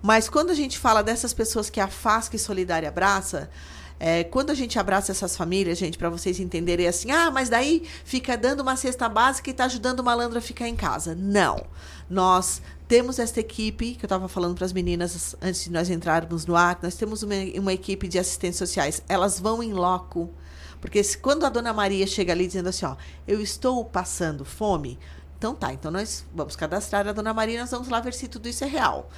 Mas 0.00 0.28
quando 0.28 0.50
a 0.50 0.54
gente 0.54 0.78
fala 0.78 1.02
dessas 1.02 1.34
pessoas 1.34 1.68
que 1.68 1.80
a 1.80 1.88
FASC 1.88 2.38
Solidária 2.38 2.88
abraça, 2.88 3.50
é, 3.98 4.24
quando 4.24 4.50
a 4.50 4.54
gente 4.54 4.78
abraça 4.78 5.12
essas 5.12 5.36
famílias, 5.36 5.78
gente, 5.78 5.96
para 5.96 6.10
vocês 6.10 6.38
entenderem 6.38 6.86
assim, 6.86 7.10
ah, 7.10 7.30
mas 7.30 7.48
daí 7.48 7.82
fica 8.04 8.36
dando 8.36 8.60
uma 8.60 8.76
cesta 8.76 9.08
básica 9.08 9.48
e 9.48 9.52
está 9.52 9.64
ajudando 9.64 10.00
o 10.00 10.04
malandro 10.04 10.38
a 10.38 10.40
ficar 10.40 10.68
em 10.68 10.76
casa. 10.76 11.14
Não. 11.14 11.66
Nós 12.08 12.60
temos 12.86 13.18
esta 13.18 13.40
equipe, 13.40 13.94
que 13.94 14.04
eu 14.04 14.06
estava 14.06 14.28
falando 14.28 14.54
para 14.54 14.64
as 14.64 14.72
meninas 14.72 15.34
antes 15.40 15.64
de 15.64 15.72
nós 15.72 15.88
entrarmos 15.88 16.44
no 16.46 16.54
ar, 16.54 16.78
nós 16.82 16.94
temos 16.94 17.22
uma, 17.22 17.34
uma 17.58 17.72
equipe 17.72 18.06
de 18.06 18.18
assistentes 18.18 18.58
sociais. 18.58 19.02
Elas 19.08 19.40
vão 19.40 19.62
em 19.62 19.72
loco 19.72 20.30
Porque 20.80 21.02
se, 21.02 21.18
quando 21.18 21.44
a 21.44 21.48
dona 21.48 21.72
Maria 21.72 22.06
chega 22.06 22.32
ali 22.32 22.46
dizendo 22.46 22.68
assim, 22.68 22.86
ó, 22.86 22.96
eu 23.26 23.40
estou 23.40 23.84
passando 23.84 24.44
fome, 24.44 24.98
então 25.38 25.54
tá, 25.54 25.72
então 25.72 25.90
nós 25.90 26.24
vamos 26.34 26.54
cadastrar 26.54 27.08
a 27.08 27.12
dona 27.12 27.34
Maria, 27.34 27.60
nós 27.60 27.70
vamos 27.70 27.88
lá 27.88 28.00
ver 28.00 28.14
se 28.14 28.28
tudo 28.28 28.48
isso 28.48 28.62
é 28.62 28.66
real. 28.66 29.10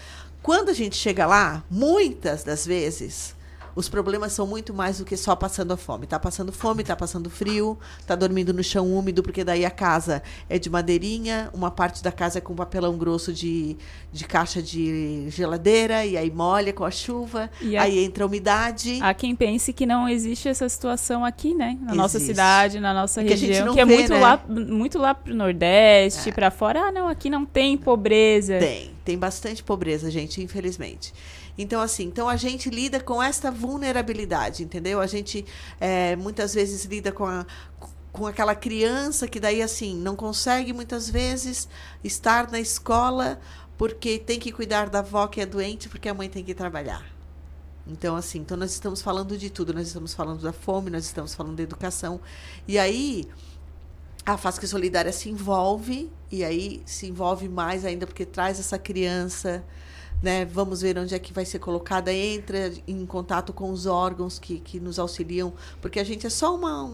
Quando 0.42 0.70
a 0.70 0.72
gente 0.72 0.96
chega 0.96 1.26
lá, 1.26 1.64
muitas 1.68 2.44
das 2.44 2.64
vezes, 2.64 3.34
os 3.78 3.88
problemas 3.88 4.32
são 4.32 4.44
muito 4.44 4.74
mais 4.74 4.98
do 4.98 5.04
que 5.04 5.16
só 5.16 5.36
passando 5.36 5.72
a 5.72 5.76
fome. 5.76 6.04
Tá 6.04 6.18
passando 6.18 6.50
fome, 6.52 6.82
tá 6.82 6.96
passando 6.96 7.30
frio, 7.30 7.78
tá 8.06 8.16
dormindo 8.16 8.52
no 8.52 8.64
chão 8.64 8.92
úmido, 8.92 9.22
porque 9.22 9.44
daí 9.44 9.64
a 9.64 9.70
casa 9.70 10.20
é 10.48 10.58
de 10.58 10.68
madeirinha, 10.68 11.48
uma 11.54 11.70
parte 11.70 12.02
da 12.02 12.10
casa 12.10 12.38
é 12.38 12.40
com 12.40 12.56
papelão 12.56 12.98
grosso 12.98 13.32
de, 13.32 13.76
de 14.12 14.24
caixa 14.24 14.60
de 14.60 15.26
geladeira, 15.30 16.04
e 16.04 16.16
aí 16.16 16.28
molha 16.28 16.72
com 16.72 16.84
a 16.84 16.90
chuva, 16.90 17.48
E 17.60 17.76
a- 17.76 17.82
aí 17.82 18.02
entra 18.04 18.24
a 18.24 18.26
umidade. 18.26 18.98
Há 19.00 19.14
quem 19.14 19.36
pense 19.36 19.72
que 19.72 19.86
não 19.86 20.08
existe 20.08 20.48
essa 20.48 20.68
situação 20.68 21.24
aqui, 21.24 21.54
né? 21.54 21.78
Na 21.80 21.94
nossa 21.94 22.16
Existe. 22.16 22.32
cidade, 22.32 22.80
na 22.80 22.92
nossa 22.92 23.20
É 23.22 23.26
a 23.26 23.28
região, 23.28 23.74
que 23.74 23.80
é 23.80 23.86
vê, 23.86 23.94
muito 23.94 24.12
né? 24.12 24.18
lá, 24.18 24.44
muito 24.48 24.98
lá 24.98 25.14
pro 25.14 25.32
Nordeste, 25.32 26.32
pra 26.32 26.50
fora. 26.50 26.88
Ah, 26.88 26.90
não, 26.92 27.06
aqui 27.08 27.30
não 27.30 27.46
tem 27.46 27.76
pobreza. 27.76 28.58
Tem, 28.58 28.90
tem 29.04 29.16
bastante 29.16 29.62
pobreza, 29.62 30.10
gente, 30.10 30.42
infelizmente. 30.42 31.12
Então, 31.58 31.80
assim, 31.80 32.04
então 32.04 32.28
a 32.28 32.36
gente 32.36 32.70
lida 32.70 33.00
com 33.00 33.20
esta 33.20 33.50
vulnerabilidade, 33.50 34.62
entendeu? 34.62 35.00
A 35.00 35.06
gente 35.08 35.44
eh, 35.80 36.14
muitas 36.14 36.54
vezes 36.54 36.84
lida 36.84 37.10
com, 37.10 37.26
a, 37.26 37.44
com 38.12 38.26
aquela 38.26 38.54
criança 38.54 39.26
que 39.26 39.40
daí, 39.40 39.60
assim, 39.60 39.96
não 39.96 40.14
consegue 40.14 40.72
muitas 40.72 41.10
vezes 41.10 41.68
estar 42.04 42.48
na 42.48 42.60
escola 42.60 43.40
porque 43.76 44.18
tem 44.18 44.38
que 44.38 44.52
cuidar 44.52 44.88
da 44.88 45.00
avó 45.00 45.26
que 45.26 45.40
é 45.40 45.46
doente 45.46 45.88
porque 45.88 46.08
a 46.08 46.14
mãe 46.14 46.28
tem 46.28 46.44
que 46.44 46.54
trabalhar. 46.54 47.04
Então, 47.88 48.14
assim, 48.14 48.40
então 48.40 48.56
nós 48.56 48.70
estamos 48.70 49.00
falando 49.00 49.36
de 49.36 49.50
tudo. 49.50 49.72
Nós 49.72 49.86
estamos 49.86 50.14
falando 50.14 50.42
da 50.42 50.52
fome, 50.52 50.90
nós 50.90 51.06
estamos 51.06 51.34
falando 51.34 51.56
da 51.56 51.62
educação. 51.62 52.20
E 52.68 52.78
aí, 52.78 53.26
a 54.26 54.36
FASC 54.36 54.66
Solidária 54.66 55.10
se 55.10 55.30
envolve, 55.30 56.12
e 56.30 56.44
aí 56.44 56.82
se 56.84 57.06
envolve 57.06 57.48
mais 57.48 57.86
ainda 57.86 58.06
porque 58.06 58.26
traz 58.26 58.60
essa 58.60 58.78
criança, 58.78 59.64
né? 60.22 60.44
Vamos 60.44 60.80
ver 60.82 60.98
onde 60.98 61.14
é 61.14 61.18
que 61.18 61.32
vai 61.32 61.44
ser 61.44 61.58
colocada, 61.58 62.12
entra 62.12 62.72
em 62.86 63.04
contato 63.06 63.52
com 63.52 63.70
os 63.70 63.86
órgãos 63.86 64.38
que, 64.38 64.58
que 64.58 64.80
nos 64.80 64.98
auxiliam, 64.98 65.52
porque 65.80 66.00
a 66.00 66.04
gente 66.04 66.26
é 66.26 66.30
só 66.30 66.54
uma, 66.54 66.90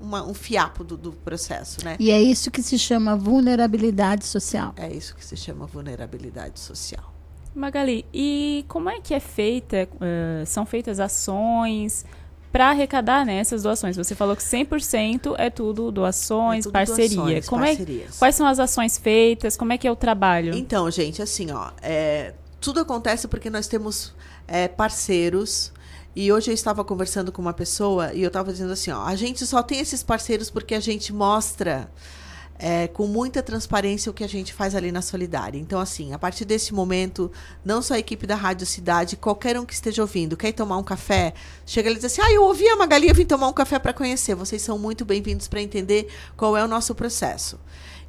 uma- 0.00 0.24
um 0.26 0.34
fiapo 0.34 0.82
do, 0.82 0.96
do 0.96 1.12
processo, 1.12 1.84
né? 1.84 1.96
E 1.98 2.10
é 2.10 2.20
isso 2.20 2.50
que 2.50 2.62
se 2.62 2.78
chama 2.78 3.14
vulnerabilidade 3.16 4.24
social. 4.26 4.72
É 4.76 4.90
isso 4.92 5.14
que 5.14 5.24
se 5.24 5.36
chama 5.36 5.66
vulnerabilidade 5.66 6.58
social. 6.60 7.12
Magali, 7.54 8.06
e 8.14 8.64
como 8.66 8.88
é 8.88 8.98
que 9.00 9.12
é 9.12 9.20
feita, 9.20 9.86
eh, 10.00 10.42
são 10.46 10.64
feitas 10.64 10.98
ações 10.98 12.02
para 12.50 12.70
arrecadar 12.70 13.26
né, 13.26 13.36
essas 13.36 13.62
doações? 13.62 13.94
Você 13.94 14.14
falou 14.14 14.34
que 14.34 14.42
100% 14.42 15.34
é 15.36 15.50
tudo 15.50 15.90
doações, 15.92 16.60
É 16.60 16.62
tudo 16.68 16.72
parceria. 16.72 17.16
doações, 17.16 17.48
como 17.48 17.62
parcerias. 17.62 18.16
É, 18.16 18.18
quais 18.18 18.34
são 18.34 18.46
as 18.46 18.58
ações 18.58 18.96
feitas? 18.96 19.54
Como 19.54 19.70
é 19.70 19.76
que 19.76 19.86
é 19.86 19.92
o 19.92 19.96
trabalho? 19.96 20.54
Então, 20.56 20.90
gente, 20.90 21.20
assim, 21.20 21.50
ó, 21.50 21.70
é, 21.82 22.32
tudo 22.62 22.80
acontece 22.80 23.26
porque 23.28 23.50
nós 23.50 23.66
temos 23.66 24.14
é, 24.46 24.68
parceiros. 24.68 25.72
E 26.14 26.30
hoje 26.32 26.50
eu 26.50 26.54
estava 26.54 26.84
conversando 26.84 27.32
com 27.32 27.42
uma 27.42 27.52
pessoa 27.52 28.12
e 28.14 28.22
eu 28.22 28.28
estava 28.28 28.52
dizendo 28.52 28.72
assim, 28.72 28.90
ó, 28.90 29.02
a 29.02 29.16
gente 29.16 29.44
só 29.46 29.62
tem 29.62 29.80
esses 29.80 30.02
parceiros 30.02 30.50
porque 30.50 30.74
a 30.74 30.80
gente 30.80 31.12
mostra 31.12 31.90
é, 32.58 32.86
com 32.86 33.06
muita 33.06 33.42
transparência 33.42 34.10
o 34.10 34.14
que 34.14 34.22
a 34.22 34.28
gente 34.28 34.52
faz 34.52 34.74
ali 34.74 34.92
na 34.92 35.02
Solidária. 35.02 35.58
Então, 35.58 35.80
assim, 35.80 36.12
a 36.12 36.18
partir 36.18 36.44
desse 36.44 36.72
momento, 36.72 37.32
não 37.64 37.82
só 37.82 37.94
a 37.94 37.98
equipe 37.98 38.26
da 38.26 38.36
Rádio 38.36 38.66
Cidade, 38.66 39.16
qualquer 39.16 39.58
um 39.58 39.64
que 39.64 39.72
esteja 39.72 40.02
ouvindo, 40.02 40.36
quer 40.36 40.52
tomar 40.52 40.76
um 40.76 40.84
café, 40.84 41.34
chega 41.66 41.88
ali 41.88 41.96
e 41.96 42.00
diz 42.00 42.12
assim, 42.12 42.20
ah, 42.22 42.30
eu 42.30 42.44
ouvi 42.44 42.68
a 42.68 42.76
Magali, 42.76 43.08
eu 43.08 43.14
vim 43.14 43.24
tomar 43.24 43.48
um 43.48 43.52
café 43.52 43.78
para 43.78 43.92
conhecer. 43.92 44.34
Vocês 44.34 44.62
são 44.62 44.78
muito 44.78 45.04
bem-vindos 45.04 45.48
para 45.48 45.62
entender 45.62 46.08
qual 46.36 46.56
é 46.56 46.62
o 46.62 46.68
nosso 46.68 46.94
processo. 46.94 47.58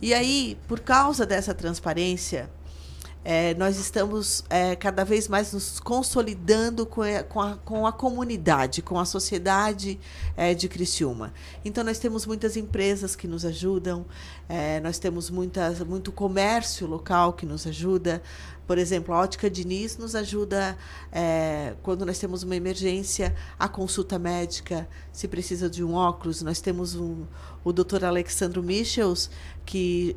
E 0.02 0.14
aí, 0.14 0.58
por 0.68 0.82
causa 0.82 1.26
dessa 1.26 1.54
transparência, 1.54 2.50
é, 3.26 3.54
nós 3.54 3.78
estamos 3.78 4.44
é, 4.50 4.76
cada 4.76 5.06
vez 5.06 5.28
mais 5.28 5.54
nos 5.54 5.80
consolidando 5.80 6.86
com 6.86 7.02
a, 7.02 7.24
com 7.24 7.42
a, 7.42 7.56
com 7.56 7.88
a 7.88 7.92
comunidade, 7.92 8.82
com 8.82 9.00
a 9.00 9.06
sociedade 9.06 10.00
é, 10.36 10.54
de 10.54 10.68
Criciúma. 10.68 11.34
Então, 11.64 11.84
nós 11.84 12.00
temos 12.00 12.26
muitas 12.26 12.58
empresas 12.58 13.16
que 13.16 13.28
nos 13.28 13.46
ajudam, 13.46 14.06
é, 14.50 14.80
nós 14.82 15.00
temos 15.00 15.30
muitas, 15.30 15.80
muito 15.80 16.12
comércio 16.12 16.86
local 16.86 17.34
que 17.34 17.46
nos 17.46 17.66
ajuda. 17.66 18.22
Por 18.68 18.78
exemplo, 18.78 19.14
a 19.14 19.20
Ótica 19.20 19.50
Diniz 19.50 19.98
nos 19.98 20.16
ajuda 20.16 20.78
é, 21.12 21.76
quando 21.82 22.06
nós 22.06 22.18
temos 22.18 22.44
uma 22.44 22.56
emergência, 22.56 23.36
a 23.60 23.68
consulta 23.68 24.18
médica, 24.18 24.88
se 25.12 25.28
precisa 25.28 25.70
de 25.70 25.84
um 25.84 25.94
óculos. 25.94 26.42
Nós 26.42 26.62
temos 26.62 26.96
um, 26.96 27.26
o 27.64 27.72
doutor 27.74 28.04
Alexandro 28.04 28.64
Michels, 28.64 29.30
que 29.66 30.16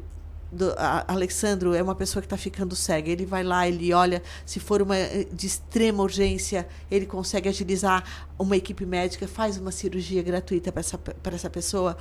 do, 0.51 0.73
a, 0.77 1.05
Alexandro 1.09 1.74
é 1.74 1.82
uma 1.82 1.94
pessoa 1.94 2.20
que 2.20 2.27
está 2.27 2.36
ficando 2.36 2.74
cega. 2.77 3.10
Ele 3.10 3.27
vai 3.27 3.43
lá, 3.43 3.68
ele 3.68 3.93
olha, 3.93 4.23
se 4.44 4.60
for 4.60 4.82
uma 4.82 4.97
eh, 4.97 5.27
de 5.32 5.47
extrema 5.47 6.02
urgência, 6.02 6.66
ele 6.90 7.06
consegue 7.06 7.48
agilizar 7.48 8.05
uma 8.39 8.56
equipe 8.56 8.85
médica, 8.85 9.27
faz 9.27 9.56
uma 9.56 9.70
cirurgia 9.70 10.23
gratuita 10.23 10.70
para 10.70 10.81
essa, 10.81 10.98
pra 10.98 11.35
essa 11.35 11.51
pessoa. 11.51 11.97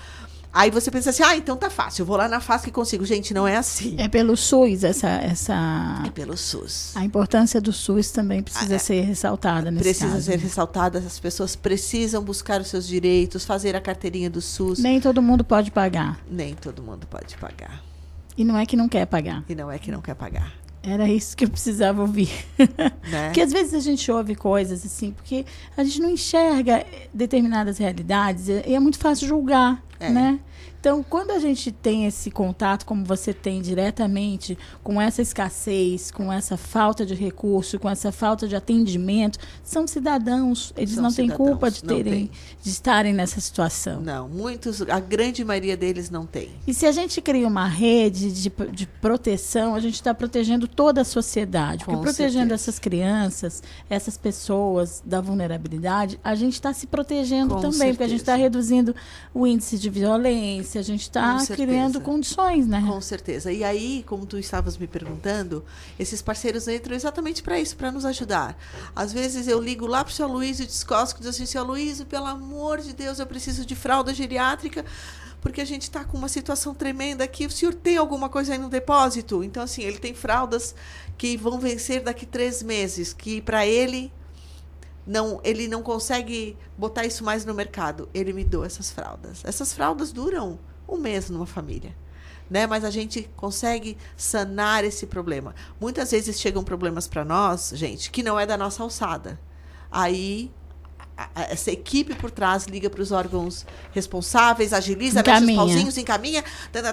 Aí 0.56 0.72
você 0.72 0.90
pensa 0.90 1.10
assim, 1.10 1.22
ah, 1.22 1.36
então 1.36 1.58
tá 1.58 1.70
fácil, 1.70 2.04
eu 2.04 2.06
vou 2.06 2.16
lá 2.16 2.30
na 2.30 2.40
FASC 2.40 2.68
e 2.68 2.72
consigo. 2.72 3.04
Gente, 3.06 3.34
não 3.34 3.46
é 3.46 3.58
assim. 3.58 3.96
É 4.00 4.08
pelo 4.08 4.38
SUS 4.38 4.86
essa, 4.86 5.10
essa. 5.10 6.04
É 6.06 6.10
pelo 6.10 6.38
SUS. 6.38 6.96
A 6.96 7.04
importância 7.04 7.60
do 7.60 7.74
SUS 7.74 8.10
também 8.12 8.42
precisa 8.42 8.80
ser 8.80 9.02
ressaltada 9.02 9.70
nesse 9.70 9.84
Precisa 9.84 10.14
caso. 10.14 10.22
ser 10.22 10.40
ressaltada, 10.40 11.00
as 11.00 11.20
pessoas 11.20 11.58
precisam 11.58 12.24
buscar 12.24 12.62
os 12.62 12.68
seus 12.70 12.88
direitos, 12.88 13.44
fazer 13.44 13.76
a 13.76 13.82
carteirinha 13.82 14.30
do 14.30 14.40
SUS. 14.40 14.80
Nem 14.80 15.02
todo 15.02 15.22
mundo 15.22 15.44
pode 15.44 15.72
pagar. 15.72 16.22
Nem 16.32 16.54
todo 16.54 16.82
mundo 16.82 17.06
pode 17.06 17.36
pagar. 17.36 17.84
E 18.38 18.44
não 18.44 18.58
é 18.58 18.66
que 18.66 18.76
não 18.76 18.88
quer 18.90 19.06
pagar. 19.06 19.44
E 19.48 19.56
não 19.56 19.72
é 19.72 19.78
que 19.80 19.92
não 19.92 20.02
quer 20.02 20.16
pagar. 20.16 20.52
Era 20.84 21.08
isso 21.10 21.36
que 21.36 21.46
eu 21.46 21.50
precisava 21.50 22.02
ouvir. 22.02 22.30
Né? 23.10 23.28
Porque 23.28 23.42
às 23.42 23.52
vezes 23.52 23.74
a 23.76 23.80
gente 23.80 24.12
ouve 24.12 24.34
coisas 24.36 24.84
assim, 24.84 25.12
porque 25.12 25.46
a 25.78 25.84
gente 25.84 26.02
não 26.02 26.10
enxerga 26.10 26.84
determinadas 27.14 27.78
realidades 27.78 28.48
e 28.50 28.74
é 28.74 28.80
muito 28.80 28.98
fácil 28.98 29.28
julgar, 29.28 29.80
É. 30.00 30.10
né? 30.10 30.40
Então, 30.86 31.02
quando 31.02 31.32
a 31.32 31.40
gente 31.40 31.72
tem 31.72 32.06
esse 32.06 32.30
contato, 32.30 32.86
como 32.86 33.04
você 33.04 33.34
tem 33.34 33.60
diretamente, 33.60 34.56
com 34.84 35.02
essa 35.02 35.20
escassez, 35.20 36.12
com 36.12 36.32
essa 36.32 36.58
falta 36.58 37.04
de 37.04 37.16
recurso, 37.16 37.80
com 37.80 37.90
essa 37.90 38.12
falta 38.12 38.48
de 38.48 38.56
atendimento, 38.56 39.40
são 39.64 39.88
cidadãos. 39.88 40.72
Eles 40.78 40.92
São 40.92 41.02
não 41.02 41.12
têm 41.12 41.26
cidadãos, 41.26 41.50
culpa 41.50 41.72
de 41.72 41.84
terem, 41.84 42.28
têm. 42.28 42.32
de 42.62 42.70
estarem 42.70 43.16
nessa 43.16 43.42
situação. 43.42 44.00
Não, 44.00 44.30
muitos, 44.30 44.84
a 44.84 45.00
grande 45.00 45.44
maioria 45.44 45.76
deles 45.76 46.12
não 46.12 46.24
tem. 46.24 46.52
E 46.68 46.74
se 46.76 46.86
a 46.86 46.92
gente 46.92 47.20
cria 47.20 47.48
uma 47.48 47.68
rede 47.68 48.32
de, 48.32 48.52
de 48.72 48.86
proteção, 48.86 49.74
a 49.74 49.80
gente 49.80 49.96
está 49.96 50.14
protegendo 50.14 50.68
toda 50.68 51.02
a 51.02 51.04
sociedade. 51.04 51.84
Porque 51.84 51.98
Com 51.98 52.04
protegendo 52.04 52.50
certeza. 52.50 52.54
essas 52.54 52.78
crianças, 52.78 53.64
essas 53.90 54.18
pessoas 54.18 55.02
da 55.04 55.20
vulnerabilidade, 55.20 56.20
a 56.24 56.36
gente 56.36 56.54
está 56.54 56.72
se 56.74 56.86
protegendo 56.86 57.56
Com 57.56 57.62
também, 57.62 57.90
porque 57.90 58.04
a 58.04 58.08
gente 58.08 58.20
está 58.20 58.34
certeza. 58.34 58.44
reduzindo 58.44 58.96
o 59.34 59.48
índice 59.48 59.80
de 59.80 59.90
violência, 59.90 60.75
a 60.78 60.82
gente 60.82 61.02
está 61.02 61.38
criando 61.48 62.02
condições, 62.02 62.68
né? 62.68 62.84
Com 62.86 63.00
certeza. 63.02 63.52
E 63.52 63.64
aí, 63.64 64.04
como 64.08 64.26
tu 64.26 64.38
estavas 64.38 64.78
me 64.78 64.88
perguntando, 64.88 65.64
esses 65.98 66.22
parceiros 66.22 66.68
entram 66.68 66.96
exatamente 66.96 67.42
para 67.42 67.60
isso, 67.60 67.76
para 67.76 67.92
nos 67.92 68.06
ajudar. 68.06 68.58
Às 68.96 69.12
vezes 69.14 69.48
eu 69.48 69.62
ligo 69.62 69.86
lá 69.86 70.04
para 70.04 70.12
o 70.12 70.14
seu 70.14 70.28
Luísio 70.28 70.66
Descosco 70.66 71.20
e 71.20 71.22
diz 71.22 71.30
assim, 71.30 71.46
seu 71.46 71.64
Luísio, 71.64 72.06
pelo 72.06 72.26
amor 72.26 72.82
de 72.82 72.94
Deus, 72.94 73.20
eu 73.20 73.26
preciso 73.26 73.66
de 73.66 73.76
fralda 73.76 74.14
geriátrica, 74.14 74.86
porque 75.42 75.62
a 75.62 75.66
gente 75.66 75.84
está 75.84 76.04
com 76.04 76.18
uma 76.18 76.30
situação 76.30 76.74
tremenda 76.74 77.24
aqui. 77.24 77.46
O 77.46 77.52
senhor 77.52 77.74
tem 77.74 77.98
alguma 77.98 78.30
coisa 78.30 78.54
aí 78.54 78.58
no 78.58 78.70
depósito? 78.70 79.44
Então, 79.44 79.62
assim, 79.62 79.84
ele 79.84 80.00
tem 80.00 80.14
fraldas 80.14 80.74
que 81.18 81.38
vão 81.38 81.60
vencer 81.60 82.02
daqui 82.02 82.26
três 82.26 82.64
meses, 82.64 83.14
que 83.14 83.42
para 83.42 83.66
ele 83.66 84.12
não, 85.06 85.40
ele 85.44 85.68
não 85.68 85.84
consegue 85.84 86.58
botar 86.78 87.06
isso 87.06 87.24
mais 87.24 87.46
no 87.46 87.54
mercado. 87.54 88.10
Ele 88.14 88.34
me 88.34 88.44
doa 88.44 88.66
essas 88.66 88.92
fraldas. 88.92 89.44
Essas 89.44 89.74
fraldas 89.74 90.12
duram 90.12 90.60
um 90.88 90.98
mês 90.98 91.30
numa 91.30 91.46
família. 91.46 91.96
Né? 92.50 92.66
Mas 92.66 92.84
a 92.84 92.90
gente 92.90 93.30
consegue 93.36 93.98
sanar 94.18 94.84
esse 94.84 95.06
problema. 95.06 95.54
Muitas 95.80 96.12
vezes 96.12 96.40
chegam 96.40 96.64
problemas 96.64 97.08
para 97.08 97.26
nós, 97.26 97.72
gente, 97.76 98.12
que 98.12 98.24
não 98.24 98.40
é 98.40 98.46
da 98.46 98.58
nossa 98.58 98.84
alçada. 98.84 99.40
Aí 99.92 100.52
essa 101.36 101.72
equipe 101.72 102.14
por 102.16 102.30
trás 102.30 102.66
liga 102.66 102.90
para 102.90 103.02
os 103.02 103.12
órgãos 103.12 103.66
responsáveis, 103.94 104.74
agiliza, 104.74 105.22
mexe 105.22 105.32
os 105.32 105.38
Encaminha. 105.38 105.58
pauzinhos, 105.58 105.98
encaminha, 105.98 106.44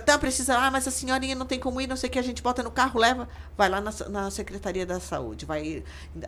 tá, 0.05 0.19
precisa, 0.19 0.57
ah, 0.57 0.71
mas 0.71 0.87
a 0.87 0.91
senhorinha 0.91 1.35
não 1.35 1.45
tem 1.45 1.59
como 1.59 1.81
ir, 1.81 1.89
não 1.89 1.97
sei 1.97 2.09
o 2.09 2.13
que, 2.13 2.19
a 2.19 2.23
gente 2.23 2.41
bota 2.41 2.63
no 2.63 2.71
carro, 2.71 3.01
leva, 3.01 3.29
vai 3.57 3.69
lá 3.69 3.81
na, 3.81 3.93
na 4.09 4.31
Secretaria 4.31 4.87
da 4.87 5.01
Saúde, 5.01 5.45
vai, 5.45 5.83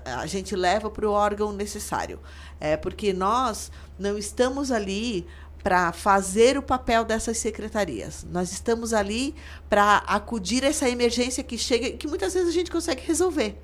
a 0.04 0.26
gente 0.26 0.56
leva 0.56 0.90
para 0.90 1.08
o 1.08 1.12
órgão 1.12 1.52
necessário. 1.52 2.18
É, 2.60 2.76
porque 2.76 3.12
nós 3.12 3.70
não 3.98 4.18
estamos 4.18 4.72
ali 4.72 5.26
para 5.62 5.92
fazer 5.92 6.58
o 6.58 6.62
papel 6.62 7.04
dessas 7.04 7.38
secretarias. 7.38 8.26
Nós 8.30 8.52
estamos 8.52 8.92
ali 8.92 9.34
para 9.68 9.98
acudir 10.06 10.62
essa 10.62 10.88
emergência 10.88 11.42
que 11.42 11.56
chega, 11.56 11.92
que 11.92 12.06
muitas 12.06 12.34
vezes 12.34 12.50
a 12.50 12.52
gente 12.52 12.70
consegue 12.70 13.02
resolver. 13.06 13.58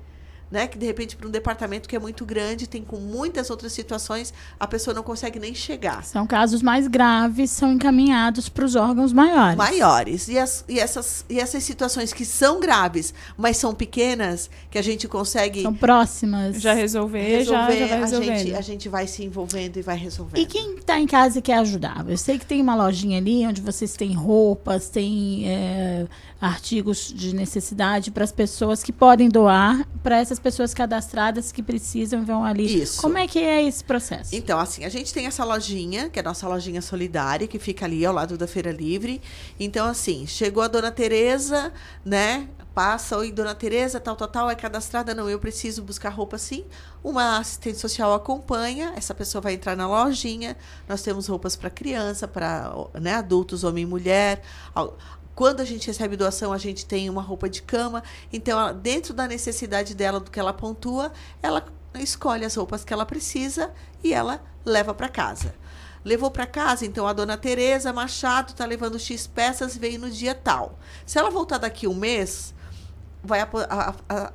Né? 0.51 0.67
Que 0.67 0.77
de 0.77 0.85
repente 0.85 1.15
para 1.15 1.27
um 1.27 1.31
departamento 1.31 1.87
que 1.87 1.95
é 1.95 1.99
muito 1.99 2.25
grande, 2.25 2.67
tem 2.67 2.83
com 2.83 2.97
muitas 2.97 3.49
outras 3.49 3.71
situações, 3.71 4.33
a 4.59 4.67
pessoa 4.67 4.93
não 4.93 5.01
consegue 5.01 5.39
nem 5.39 5.55
chegar. 5.55 6.03
São 6.03 6.27
casos 6.27 6.61
mais 6.61 6.87
graves, 6.87 7.49
são 7.49 7.71
encaminhados 7.71 8.49
para 8.49 8.65
os 8.65 8.75
órgãos 8.75 9.13
maiores. 9.13 9.55
Maiores. 9.55 10.27
E, 10.27 10.37
as, 10.37 10.65
e, 10.67 10.79
essas, 10.79 11.25
e 11.29 11.39
essas 11.39 11.63
situações 11.63 12.11
que 12.11 12.25
são 12.25 12.59
graves, 12.59 13.13
mas 13.37 13.57
são 13.57 13.73
pequenas, 13.73 14.49
que 14.69 14.77
a 14.77 14.81
gente 14.81 15.07
consegue. 15.07 15.61
São 15.61 15.73
próximas. 15.73 16.61
Já 16.61 16.73
resolver, 16.73 17.21
resolver 17.21 17.77
já, 17.77 17.87
já 17.87 17.99
vai 17.99 18.03
a, 18.03 18.21
gente, 18.21 18.55
a 18.55 18.61
gente 18.61 18.89
vai 18.89 19.07
se 19.07 19.23
envolvendo 19.23 19.77
e 19.77 19.81
vai 19.81 19.97
resolvendo. 19.97 20.41
E 20.41 20.45
quem 20.45 20.75
está 20.75 20.99
em 20.99 21.07
casa 21.07 21.39
e 21.39 21.41
quer 21.41 21.59
ajudar? 21.59 22.05
Eu 22.07 22.17
sei 22.17 22.37
que 22.37 22.45
tem 22.45 22.61
uma 22.61 22.75
lojinha 22.75 23.17
ali 23.17 23.45
onde 23.47 23.61
vocês 23.61 23.95
têm 23.95 24.13
roupas, 24.13 24.89
tem 24.89 25.49
é, 25.49 26.07
artigos 26.41 27.13
de 27.15 27.33
necessidade 27.35 28.11
para 28.11 28.23
as 28.23 28.31
pessoas 28.31 28.83
que 28.83 28.91
podem 28.91 29.29
doar, 29.29 29.87
para 30.01 30.17
essas 30.17 30.39
pessoas 30.41 30.73
cadastradas 30.73 31.51
que 31.51 31.63
precisam 31.63 32.25
vão 32.25 32.43
ali. 32.43 32.81
Isso. 32.81 33.01
Como 33.01 33.17
é 33.17 33.27
que 33.27 33.39
é 33.39 33.63
esse 33.63 33.83
processo? 33.83 34.35
Então, 34.35 34.59
assim, 34.59 34.83
a 34.83 34.89
gente 34.89 35.13
tem 35.13 35.25
essa 35.25 35.45
lojinha, 35.45 36.09
que 36.09 36.19
é 36.19 36.21
a 36.21 36.25
nossa 36.25 36.47
lojinha 36.47 36.81
solidária, 36.81 37.47
que 37.47 37.59
fica 37.59 37.85
ali 37.85 38.05
ao 38.05 38.13
lado 38.13 38.37
da 38.37 38.47
Feira 38.47 38.71
Livre. 38.71 39.21
Então, 39.59 39.87
assim, 39.87 40.25
chegou 40.27 40.63
a 40.63 40.67
dona 40.67 40.91
Tereza, 40.91 41.71
né? 42.03 42.49
Passa, 42.73 43.17
oi, 43.17 43.31
dona 43.31 43.53
Tereza, 43.53 43.99
tal, 43.99 44.15
tal, 44.15 44.27
tal, 44.27 44.49
é 44.49 44.55
cadastrada. 44.55 45.13
Não, 45.13 45.29
eu 45.29 45.39
preciso 45.39 45.83
buscar 45.83 46.09
roupa 46.09 46.37
sim. 46.37 46.65
Uma 47.03 47.37
assistente 47.37 47.77
social 47.77 48.13
acompanha, 48.13 48.93
essa 48.95 49.13
pessoa 49.13 49.41
vai 49.41 49.53
entrar 49.53 49.75
na 49.75 49.87
lojinha. 49.87 50.55
Nós 50.87 51.01
temos 51.01 51.27
roupas 51.27 51.55
para 51.55 51.69
criança, 51.69 52.27
para 52.27 52.73
né, 52.99 53.15
adultos, 53.15 53.63
homem 53.63 53.83
e 53.83 53.87
mulher. 53.87 54.41
Quando 55.35 55.61
a 55.61 55.65
gente 55.65 55.87
recebe 55.87 56.17
doação, 56.17 56.51
a 56.51 56.57
gente 56.57 56.85
tem 56.85 57.09
uma 57.09 57.21
roupa 57.21 57.49
de 57.49 57.61
cama. 57.61 58.03
Então, 58.31 58.59
ela- 58.59 58.73
dentro 58.73 59.13
da 59.13 59.27
necessidade 59.27 59.95
dela, 59.95 60.19
do 60.19 60.29
que 60.29 60.39
ela 60.39 60.53
pontua, 60.53 61.11
ela 61.41 61.65
escolhe 61.95 62.45
as 62.45 62.55
roupas 62.55 62.83
que 62.83 62.93
ela 62.93 63.05
precisa 63.05 63.71
e 64.03 64.13
ela 64.13 64.43
leva 64.65 64.93
para 64.93 65.09
casa. 65.09 65.53
Levou 66.03 66.31
para 66.31 66.47
casa, 66.47 66.85
então 66.85 67.05
a 67.05 67.13
dona 67.13 67.37
Tereza 67.37 67.93
Machado 67.93 68.49
está 68.49 68.65
levando 68.65 68.97
X 68.97 69.27
peças, 69.27 69.77
veio 69.77 69.99
no 69.99 70.09
dia 70.09 70.33
tal. 70.33 70.79
Se 71.05 71.19
ela 71.19 71.29
voltar 71.29 71.59
daqui 71.59 71.87
um 71.87 71.93
mês, 71.93 72.53
vai 73.23 73.39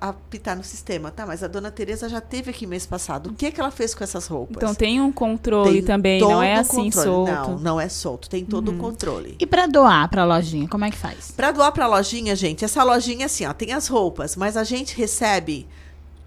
apitar 0.01 0.57
no 0.57 0.63
sistema, 0.63 1.11
tá? 1.11 1.27
Mas 1.27 1.43
a 1.43 1.49
dona 1.49 1.71
Tereza 1.71 2.09
já 2.09 2.21
teve 2.21 2.51
aqui 2.51 2.67
mês 2.67 2.87
passado. 2.87 3.31
O 3.31 3.35
que 3.35 3.51
que 3.51 3.61
ela 3.61 3.71
fez 3.71 3.95
com 3.95 4.05
essas 4.05 4.27
roupas? 4.27 4.57
Então 4.59 4.75
tem 4.75 5.01
um 5.01 5.11
controle 5.11 5.73
Tem 5.75 5.83
também, 5.83 6.21
não 6.21 6.43
é 6.43 6.55
assim 6.55 6.85
controle. 6.91 7.05
solto. 7.07 7.31
Não, 7.33 7.59
não 7.59 7.81
é 7.81 7.89
solto, 7.89 8.29
tem 8.31 8.45
todo 8.45 8.69
Uhum. 8.71 8.77
o 8.77 8.81
controle. 8.81 9.37
E 9.41 9.47
para 9.47 9.67
doar 9.67 10.09
para 10.09 10.23
a 10.23 10.25
lojinha, 10.25 10.69
como 10.69 10.85
é 10.85 10.91
que 10.91 10.97
faz? 10.97 11.33
Para 11.33 11.51
doar 11.51 11.73
para 11.73 11.85
a 11.85 11.89
lojinha, 11.89 12.37
gente, 12.37 12.65
essa 12.65 12.83
lojinha 12.85 13.27
assim, 13.27 13.45
ó, 13.45 13.53
tem 13.53 13.73
as 13.73 13.89
roupas, 13.89 14.37
mas 14.37 14.57
a 14.57 14.63
gente 14.65 14.97
recebe 14.97 15.67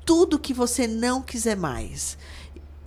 tudo 0.06 0.40
que 0.40 0.54
você 0.54 0.88
não 0.88 1.22
quiser 1.22 1.56
mais. 1.56 2.18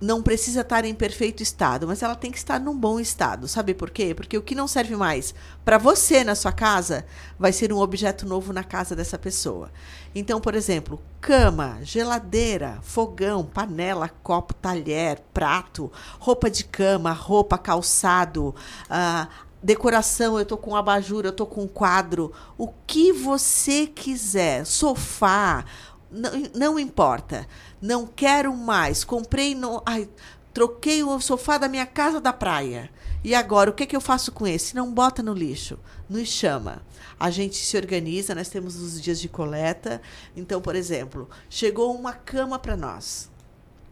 Não 0.01 0.21
precisa 0.21 0.61
estar 0.61 0.83
em 0.83 0.93
perfeito 0.93 1.41
estado, 1.41 1.87
mas 1.87 2.03
ela 2.03 2.15
tem 2.15 2.31
que 2.31 2.37
estar 2.37 2.59
num 2.59 2.77
bom 2.77 2.99
estado. 2.99 3.47
Sabe 3.47 3.73
por 3.73 3.89
quê? 3.89 4.13
Porque 4.13 4.37
o 4.37 4.41
que 4.41 4.53
não 4.53 4.67
serve 4.67 4.95
mais 4.95 5.33
para 5.63 5.77
você 5.77 6.23
na 6.23 6.35
sua 6.35 6.51
casa 6.51 7.05
vai 7.39 7.53
ser 7.53 7.71
um 7.71 7.77
objeto 7.77 8.25
novo 8.25 8.51
na 8.51 8.63
casa 8.63 8.95
dessa 8.95 9.17
pessoa. 9.17 9.71
Então, 10.13 10.41
por 10.41 10.55
exemplo, 10.55 11.01
cama, 11.21 11.79
geladeira, 11.83 12.79
fogão, 12.81 13.45
panela, 13.45 14.09
copo, 14.21 14.53
talher, 14.53 15.21
prato, 15.33 15.91
roupa 16.19 16.49
de 16.49 16.65
cama, 16.65 17.11
roupa, 17.11 17.57
calçado, 17.57 18.53
ah, 18.89 19.27
decoração, 19.63 20.37
eu 20.37 20.45
tô 20.45 20.57
com 20.57 20.75
abajur, 20.75 21.25
eu 21.25 21.31
tô 21.31 21.45
com 21.45 21.67
quadro, 21.67 22.33
o 22.57 22.67
que 22.85 23.13
você 23.13 23.87
quiser, 23.87 24.65
sofá, 24.65 25.63
não, 26.11 26.31
não 26.53 26.79
importa. 26.79 27.47
Não 27.83 28.07
quero 28.07 28.55
mais. 28.55 29.03
Comprei 29.03 29.53
no, 29.53 29.83
ai, 29.85 30.07
troquei 30.53 31.03
o 31.03 31.19
sofá 31.19 31.57
da 31.57 31.67
minha 31.67 31.85
casa 31.85 32.21
da 32.21 32.31
praia. 32.31 32.89
E 33.21 33.35
agora, 33.35 33.69
o 33.69 33.73
que, 33.73 33.85
que 33.85 33.93
eu 33.95 33.99
faço 33.99 34.31
com 34.31 34.47
esse? 34.47 34.73
Não 34.73 34.93
bota 34.93 35.21
no 35.21 35.33
lixo, 35.33 35.77
nos 36.09 36.29
chama. 36.29 36.81
A 37.19 37.29
gente 37.29 37.57
se 37.57 37.75
organiza, 37.75 38.33
nós 38.33 38.47
temos 38.47 38.77
os 38.77 39.01
dias 39.01 39.19
de 39.19 39.27
coleta. 39.27 40.01
Então, 40.33 40.61
por 40.61 40.77
exemplo, 40.77 41.29
chegou 41.49 41.93
uma 41.93 42.13
cama 42.13 42.57
para 42.57 42.77
nós. 42.77 43.29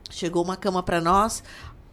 Chegou 0.09 0.41
uma 0.41 0.55
cama 0.55 0.81
para 0.81 1.01
nós. 1.01 1.43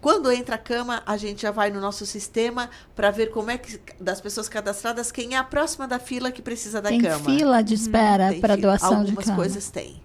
Quando 0.01 0.31
entra 0.31 0.55
a 0.55 0.59
cama, 0.59 1.03
a 1.05 1.16
gente 1.16 1.43
já 1.43 1.51
vai 1.51 1.69
no 1.69 1.81
nosso 1.81 2.07
sistema 2.07 2.70
para 2.95 3.11
ver 3.11 3.33
como 3.33 3.51
é 3.51 3.59
que 3.59 3.81
das 4.01 4.20
pessoas 4.20 4.49
cadastradas 4.49 5.11
quem 5.11 5.35
é 5.35 5.37
a 5.37 5.43
próxima 5.43 5.89
da 5.89 5.99
fila 5.99 6.31
que 6.31 6.41
precisa 6.43 6.81
da 6.81 6.91
Tem 6.91 7.01
cama. 7.01 7.25
fila 7.25 7.61
de 7.61 7.75
espera 7.75 8.29
Tem 8.31 8.41
para 8.41 8.55
doação 8.55 9.03
de 9.03 9.11
Algumas 9.11 9.25
cama? 9.25 9.37
coisas 9.37 9.69
tem. 9.69 10.01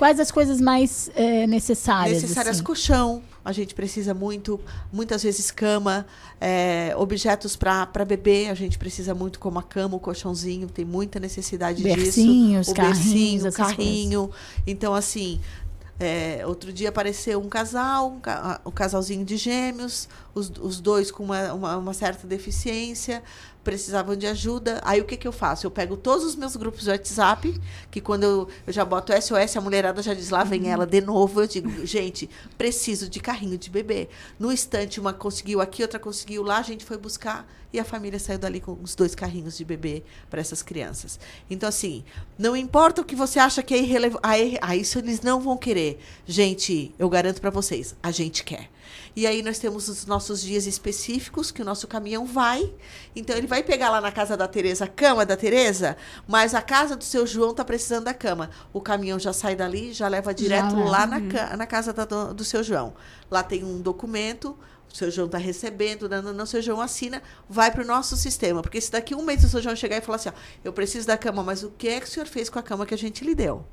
Quais 0.00 0.18
as 0.18 0.30
coisas 0.30 0.62
mais 0.62 1.10
eh, 1.14 1.46
necessárias? 1.46 2.22
Necessárias 2.22 2.56
assim? 2.56 2.64
colchão, 2.64 3.22
a 3.44 3.52
gente 3.52 3.74
precisa 3.74 4.14
muito, 4.14 4.58
muitas 4.90 5.22
vezes 5.22 5.50
cama, 5.50 6.06
é, 6.40 6.94
objetos 6.96 7.54
para 7.54 8.02
bebê, 8.06 8.48
a 8.48 8.54
gente 8.54 8.78
precisa 8.78 9.14
muito 9.14 9.38
como 9.38 9.58
a 9.58 9.62
cama, 9.62 9.96
o 9.96 10.00
colchãozinho, 10.00 10.68
tem 10.68 10.86
muita 10.86 11.20
necessidade 11.20 11.82
Bercinhos, 11.82 12.68
disso. 12.68 12.80
O 12.80 12.82
bercinho, 12.82 13.46
o 13.46 13.52
carrinho. 13.52 14.30
Então, 14.66 14.94
assim, 14.94 15.38
é, 15.98 16.46
outro 16.46 16.72
dia 16.72 16.88
apareceu 16.88 17.38
um 17.38 17.48
casal, 17.50 18.12
um, 18.12 18.20
ca- 18.20 18.58
um 18.64 18.70
casalzinho 18.70 19.22
de 19.22 19.36
gêmeos, 19.36 20.08
os, 20.34 20.50
os 20.58 20.80
dois 20.80 21.10
com 21.10 21.24
uma, 21.24 21.52
uma, 21.52 21.76
uma 21.76 21.92
certa 21.92 22.26
deficiência, 22.26 23.22
precisavam 23.62 24.16
de 24.16 24.26
ajuda. 24.26 24.80
Aí 24.84 25.00
o 25.00 25.04
que, 25.04 25.16
que 25.16 25.26
eu 25.26 25.32
faço? 25.32 25.66
Eu 25.66 25.70
pego 25.70 25.96
todos 25.96 26.24
os 26.24 26.34
meus 26.34 26.56
grupos 26.56 26.82
de 26.82 26.90
WhatsApp, 26.90 27.60
que 27.90 28.00
quando 28.00 28.24
eu, 28.24 28.48
eu 28.66 28.72
já 28.72 28.84
boto 28.84 29.12
SOS, 29.12 29.56
a 29.56 29.60
mulherada 29.60 30.02
já 30.02 30.14
diz 30.14 30.30
lá, 30.30 30.44
vem 30.44 30.70
ela 30.70 30.86
de 30.86 31.00
novo. 31.00 31.42
Eu 31.42 31.46
digo, 31.46 31.86
gente, 31.86 32.28
preciso 32.56 33.08
de 33.08 33.20
carrinho 33.20 33.58
de 33.58 33.70
bebê. 33.70 34.08
No 34.38 34.52
instante, 34.52 35.00
uma 35.00 35.12
conseguiu 35.12 35.60
aqui, 35.60 35.82
outra 35.82 35.98
conseguiu 35.98 36.42
lá, 36.42 36.58
a 36.58 36.62
gente 36.62 36.84
foi 36.84 36.96
buscar 36.96 37.46
e 37.72 37.78
a 37.78 37.84
família 37.84 38.18
saiu 38.18 38.38
dali 38.38 38.60
com 38.60 38.76
os 38.82 38.94
dois 38.94 39.14
carrinhos 39.14 39.56
de 39.56 39.64
bebê 39.64 40.02
para 40.28 40.40
essas 40.40 40.62
crianças. 40.62 41.20
Então, 41.48 41.68
assim, 41.68 42.04
não 42.38 42.56
importa 42.56 43.00
o 43.00 43.04
que 43.04 43.14
você 43.14 43.38
acha 43.38 43.62
que 43.62 43.74
é 43.74 43.78
irrelevante. 43.78 44.20
Ah, 44.22 44.34
ah, 44.62 44.76
isso 44.76 44.98
eles 44.98 45.20
não 45.20 45.40
vão 45.40 45.56
querer. 45.56 46.00
Gente, 46.26 46.92
eu 46.98 47.08
garanto 47.08 47.40
para 47.40 47.50
vocês, 47.50 47.94
a 48.02 48.10
gente 48.10 48.42
quer. 48.42 48.68
E 49.16 49.26
aí 49.26 49.42
nós 49.42 49.58
temos 49.58 49.88
os 49.88 50.06
nossos 50.06 50.40
dias 50.40 50.66
específicos 50.66 51.50
que 51.50 51.62
o 51.62 51.64
nosso 51.64 51.86
caminhão 51.88 52.24
vai. 52.26 52.72
Então 53.14 53.36
ele 53.36 53.46
vai 53.46 53.62
pegar 53.62 53.90
lá 53.90 54.00
na 54.00 54.12
casa 54.12 54.36
da 54.36 54.46
Tereza 54.48 54.84
a 54.84 54.88
cama 54.88 55.26
da 55.26 55.36
Tereza, 55.36 55.96
mas 56.28 56.54
a 56.54 56.62
casa 56.62 56.96
do 56.96 57.04
seu 57.04 57.26
João 57.26 57.52
tá 57.54 57.64
precisando 57.64 58.04
da 58.04 58.14
cama. 58.14 58.50
O 58.72 58.80
caminhão 58.80 59.18
já 59.18 59.32
sai 59.32 59.56
dali, 59.56 59.92
já 59.92 60.08
leva 60.08 60.32
direto 60.32 60.76
leva. 60.76 60.88
lá 60.90 61.06
na, 61.06 61.18
Uhum. 61.18 61.56
na 61.56 61.66
casa 61.66 61.92
da 61.92 62.04
do, 62.04 62.44
seu 62.44 62.62
João. 62.62 62.94
Lá 63.30 63.42
tem 63.42 63.62
um 63.64 63.80
documento, 63.80 64.56
o 64.92 64.96
seu 64.96 65.10
João 65.10 65.26
está 65.26 65.38
recebendo, 65.38 66.08
dando, 66.08 66.32
não, 66.32 66.44
o 66.44 66.46
seu 66.46 66.60
João 66.62 66.80
assina, 66.80 67.22
vai 67.48 67.70
para 67.70 67.82
o 67.82 67.86
nosso 67.86 68.16
sistema. 68.16 68.62
Porque 68.62 68.80
se 68.80 68.90
daqui 68.90 69.14
um 69.14 69.22
mês 69.22 69.44
o 69.44 69.48
seu 69.48 69.62
João 69.62 69.76
chegar 69.76 69.96
e 69.98 70.00
falar 70.00 70.16
assim, 70.16 70.28
ó, 70.30 70.32
eu 70.64 70.72
preciso 70.72 71.06
da 71.06 71.16
cama, 71.18 71.42
mas 71.42 71.62
o 71.62 71.70
que 71.70 71.88
é 71.88 72.00
que 72.00 72.06
o 72.06 72.08
senhor 72.08 72.26
fez 72.26 72.48
com 72.48 72.58
a 72.58 72.62
cama 72.62 72.84
que 72.86 72.94
a 72.94 72.98
gente 72.98 73.24
lhe 73.24 73.34
deu? 73.34 73.64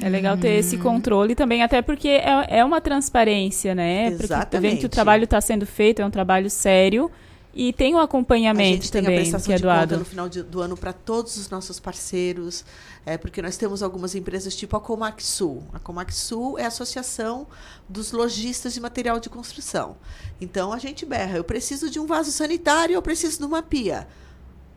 É 0.00 0.08
legal 0.08 0.36
ter 0.36 0.50
esse 0.58 0.78
controle 0.78 1.34
também, 1.34 1.62
até 1.62 1.82
porque 1.82 2.08
é, 2.08 2.46
é 2.48 2.64
uma 2.64 2.80
transparência, 2.80 3.74
né? 3.74 4.10
Porque 4.12 4.26
tá 4.28 4.36
vendo 4.36 4.46
que 4.48 4.54
Exatamente. 4.54 4.86
o 4.86 4.88
trabalho 4.88 5.24
está 5.24 5.40
sendo 5.40 5.66
feito, 5.66 6.00
é 6.00 6.06
um 6.06 6.10
trabalho 6.10 6.48
sério. 6.48 7.10
E 7.54 7.70
tem 7.70 7.94
o 7.94 7.98
A 7.98 8.04
acompanhamento 8.04 8.76
gente 8.84 8.90
tem 8.90 9.02
a 9.02 9.04
também, 9.04 9.18
prestação 9.18 9.44
que 9.46 9.52
é 9.52 9.56
de 9.56 9.62
conta 9.62 9.98
no 9.98 10.04
final 10.06 10.26
de- 10.26 10.42
do 10.42 10.62
ano 10.62 10.74
para 10.74 10.90
todos 10.90 11.36
os 11.36 11.50
nossos 11.50 11.78
parceiros, 11.78 12.64
é, 13.04 13.18
porque 13.18 13.42
nós 13.42 13.58
temos 13.58 13.82
algumas 13.82 14.14
empresas 14.14 14.56
tipo 14.56 14.74
a 14.74 14.80
Comac 14.80 15.22
Sul. 15.22 15.62
A 15.74 15.78
Comac 15.78 16.14
Sul 16.14 16.58
é 16.58 16.64
a 16.64 16.68
associação 16.68 17.46
dos 17.86 18.10
lojistas 18.10 18.72
de 18.72 18.80
material 18.80 19.20
de 19.20 19.28
construção. 19.28 19.96
Então 20.40 20.72
a 20.72 20.78
gente 20.78 21.04
berra, 21.04 21.36
eu 21.36 21.44
preciso 21.44 21.90
de 21.90 22.00
um 22.00 22.06
vaso 22.06 22.32
sanitário, 22.32 22.94
eu 22.94 23.02
preciso 23.02 23.38
de 23.40 23.44
uma 23.44 23.62
pia. 23.62 24.08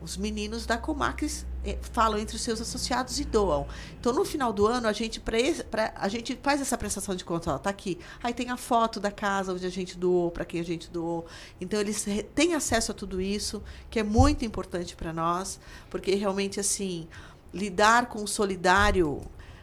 Os 0.06 0.18
meninos 0.18 0.68
da 0.68 0.78
Comax 0.78 1.48
eh, 1.64 1.80
falam 1.82 2.20
entre 2.20 2.36
os 2.36 2.42
seus 2.44 2.62
associados 2.62 3.20
e 3.20 3.26
doam. 3.26 3.66
Então, 4.00 4.14
no 4.14 4.24
final 4.24 4.54
do 4.54 4.68
ano, 4.68 4.88
a 4.88 4.94
gente, 4.94 5.20
pra- 5.20 5.92
a 5.96 6.08
gente 6.08 6.40
faz 6.44 6.62
essa 6.62 6.78
prestação 6.78 7.16
de 7.16 7.26
conta. 7.26 7.52
Ó, 7.52 7.58
tá 7.58 7.72
aqui. 7.72 7.98
Aí 8.22 8.32
tem 8.36 8.52
a 8.52 8.56
foto 8.58 9.00
da 9.00 9.10
casa 9.10 9.52
onde 9.52 9.66
a 9.66 9.70
gente 9.72 9.98
doou, 9.98 10.30
para 10.30 10.46
quem 10.46 10.60
a 10.62 10.64
gente 10.64 10.92
doou. 10.92 11.26
Então, 11.60 11.80
eles 11.80 12.06
têm 12.36 12.54
acesso 12.54 12.92
a 12.92 12.94
tudo 12.94 13.20
isso, 13.20 13.64
que 13.90 13.98
é 14.00 14.04
muito 14.04 14.46
importante 14.46 14.96
para 14.96 15.12
nós, 15.12 15.60
porque 15.90 16.14
realmente, 16.14 16.60
assim, 16.60 17.08
lidar 17.52 18.06
com 18.06 18.24
o 18.24 18.28
solidário 18.28 19.20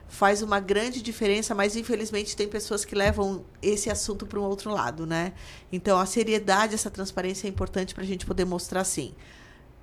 faz 0.08 0.42
uma 0.42 0.58
grande 0.60 1.00
diferença, 1.00 1.54
mas 1.54 1.76
infelizmente 1.76 2.36
tem 2.36 2.46
pessoas 2.48 2.84
que 2.84 2.94
levam 2.94 3.44
esse 3.62 3.88
assunto 3.88 4.26
para 4.26 4.38
um 4.40 4.42
outro 4.42 4.70
lado, 4.70 5.06
né? 5.06 5.32
Então, 5.70 5.98
a 5.98 6.04
seriedade, 6.04 6.74
essa 6.74 6.90
transparência 6.90 7.46
é 7.46 7.50
importante 7.50 7.94
para 7.94 8.02
a 8.02 8.06
gente 8.06 8.26
poder 8.26 8.44
mostrar 8.44 8.80
assim. 8.80 9.14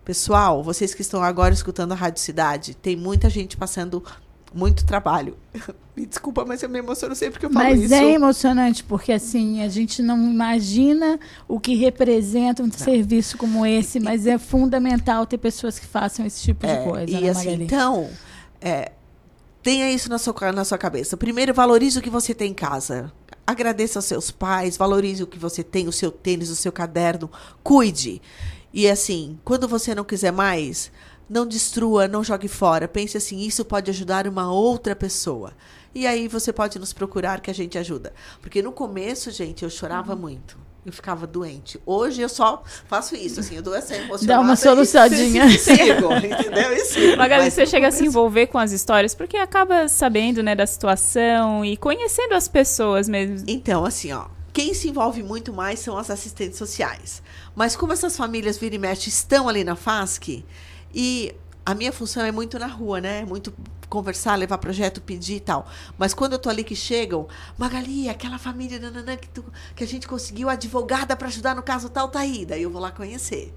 Pessoal, 0.09 0.63
vocês 0.63 0.95
que 0.95 1.03
estão 1.03 1.21
agora 1.21 1.53
escutando 1.53 1.91
a 1.91 1.95
Rádio 1.95 2.19
Cidade, 2.19 2.73
tem 2.73 2.95
muita 2.95 3.29
gente 3.29 3.55
passando 3.55 4.03
muito 4.51 4.83
trabalho. 4.83 5.37
Me 5.95 6.03
desculpa, 6.03 6.43
mas 6.43 6.63
eu 6.63 6.69
me 6.69 6.79
emociono 6.79 7.13
sempre 7.13 7.39
que 7.39 7.45
eu 7.45 7.51
falo 7.51 7.63
Mas 7.63 7.83
isso. 7.83 7.93
é 7.93 8.13
emocionante, 8.13 8.83
porque 8.83 9.11
assim, 9.11 9.61
a 9.61 9.69
gente 9.69 10.01
não 10.01 10.17
imagina 10.17 11.19
o 11.47 11.59
que 11.59 11.75
representa 11.75 12.63
um 12.63 12.71
serviço 12.71 13.37
como 13.37 13.63
esse, 13.67 13.99
mas 13.99 14.25
é 14.25 14.39
fundamental 14.39 15.27
ter 15.27 15.37
pessoas 15.37 15.77
que 15.77 15.85
façam 15.85 16.25
esse 16.25 16.41
tipo 16.41 16.65
de 16.65 16.73
É, 16.73 16.83
coisa. 16.83 17.11
E 17.11 17.21
né, 17.21 17.29
assim, 17.29 17.45
Magali? 17.45 17.63
então, 17.65 18.09
é, 18.59 18.93
Tenha 19.61 19.91
isso 19.91 20.09
na 20.09 20.17
sua, 20.17 20.33
na 20.53 20.63
sua 20.63 20.77
cabeça. 20.77 21.17
Primeiro, 21.17 21.53
valorize 21.53 21.99
o 21.99 22.01
que 22.01 22.09
você 22.09 22.33
tem 22.33 22.51
em 22.51 22.53
casa. 22.55 23.11
Agradeça 23.45 23.99
aos 23.99 24.05
seus 24.05 24.31
pais, 24.31 24.77
valorize 24.77 25.21
o 25.21 25.27
que 25.27 25.37
você 25.37 25.63
tem, 25.63 25.87
o 25.87 25.91
seu 25.91 26.11
tênis, 26.11 26.49
o 26.49 26.55
seu 26.55 26.71
caderno. 26.71 27.29
Cuide. 27.61 28.21
E 28.73 28.87
assim, 28.89 29.39
quando 29.43 29.67
você 29.67 29.93
não 29.95 30.03
quiser 30.03 30.31
mais, 30.31 30.91
não 31.29 31.45
destrua, 31.45 32.07
não 32.07 32.23
jogue 32.23 32.47
fora. 32.47 32.87
Pense 32.87 33.17
assim, 33.17 33.39
isso 33.39 33.65
pode 33.65 33.89
ajudar 33.91 34.27
uma 34.27 34.51
outra 34.51 34.95
pessoa. 34.95 35.53
E 35.93 36.05
aí 36.05 36.27
você 36.27 36.53
pode 36.53 36.77
nos 36.77 36.93
procurar 36.93 37.39
que 37.41 37.49
a 37.49 37.53
gente 37.53 37.77
ajuda. 37.77 38.13
Porque 38.41 38.61
no 38.61 38.71
começo, 38.71 39.31
gente, 39.31 39.63
eu 39.63 39.69
chorava 39.69 40.13
Uhum. 40.13 40.19
muito. 40.19 40.57
Eu 40.85 40.93
ficava 40.93 41.27
doente. 41.27 41.79
Hoje 41.85 42.21
eu 42.21 42.29
só 42.29 42.63
faço 42.87 43.13
isso, 43.15 43.41
assim, 43.41 43.55
eu 43.55 43.61
dou 43.61 43.75
essa 43.75 43.95
emocionada. 43.95 44.25
Dá 44.25 44.39
uma 44.39 44.53
e 44.53 44.57
soluçadinha. 44.57 45.49
Sigo, 45.59 46.13
entendeu? 46.13 46.71
E 46.73 46.79
sigo. 46.85 47.17
Magali, 47.17 47.43
Mas 47.43 47.53
você 47.53 47.65
chega 47.65 47.87
a 47.89 47.91
se 47.91 47.97
começo- 47.97 48.03
envolver 48.17 48.47
com 48.47 48.57
as 48.57 48.71
histórias 48.71 49.13
porque 49.13 49.35
acaba 49.35 49.87
sabendo, 49.89 50.41
né, 50.41 50.55
da 50.55 50.65
situação 50.65 51.65
e 51.65 51.75
conhecendo 51.75 52.33
as 52.33 52.47
pessoas 52.47 53.09
mesmo. 53.09 53.45
Então, 53.47 53.83
assim, 53.85 54.11
ó, 54.13 54.25
quem 54.53 54.73
se 54.73 54.87
envolve 54.89 55.21
muito 55.21 55.51
mais 55.53 55.79
são 55.79 55.97
as 55.97 56.09
assistentes 56.09 56.57
sociais. 56.57 57.21
Mas 57.59 57.75
como 57.75 57.91
essas 57.91 58.15
famílias 58.15 58.57
vira 58.57 58.75
e 58.75 58.79
mexe 58.79 59.09
estão 59.09 59.49
ali 59.49 59.65
na 59.65 59.75
FASC, 59.75 60.45
e 60.95 61.35
a 61.65 61.75
minha 61.75 61.91
função 61.91 62.23
é 62.23 62.31
muito 62.31 62.57
na 62.57 62.67
rua, 62.67 63.01
né? 63.01 63.25
Muito 63.25 63.53
conversar, 63.89 64.35
levar 64.37 64.57
projeto, 64.59 65.01
pedir 65.01 65.35
e 65.35 65.39
tal. 65.41 65.67
Mas 65.97 66.13
quando 66.13 66.31
eu 66.33 66.39
tô 66.39 66.49
ali 66.49 66.63
que 66.63 66.73
chegam, 66.73 67.27
Magali, 67.57 68.07
aquela 68.07 68.37
família 68.37 68.79
nananã, 68.79 69.17
que, 69.17 69.27
tu- 69.27 69.43
que 69.75 69.83
a 69.83 69.87
gente 69.87 70.07
conseguiu 70.07 70.47
advogada 70.49 71.17
para 71.17 71.27
ajudar 71.27 71.53
no 71.53 71.61
caso 71.61 71.89
tal, 71.89 72.07
tá 72.07 72.21
aí. 72.21 72.45
Daí 72.45 72.63
eu 72.63 72.69
vou 72.71 72.81
lá 72.81 72.91
conhecer. 72.91 73.53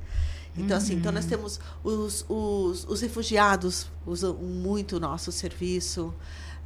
Então, 0.58 0.76
assim, 0.76 0.94
então 0.94 1.12
nós 1.12 1.24
temos 1.24 1.60
os, 1.84 2.26
os, 2.28 2.84
os 2.88 3.00
refugiados 3.02 3.86
usam 4.04 4.34
muito 4.34 4.96
o 4.96 5.00
nosso 5.00 5.30
serviço. 5.30 6.12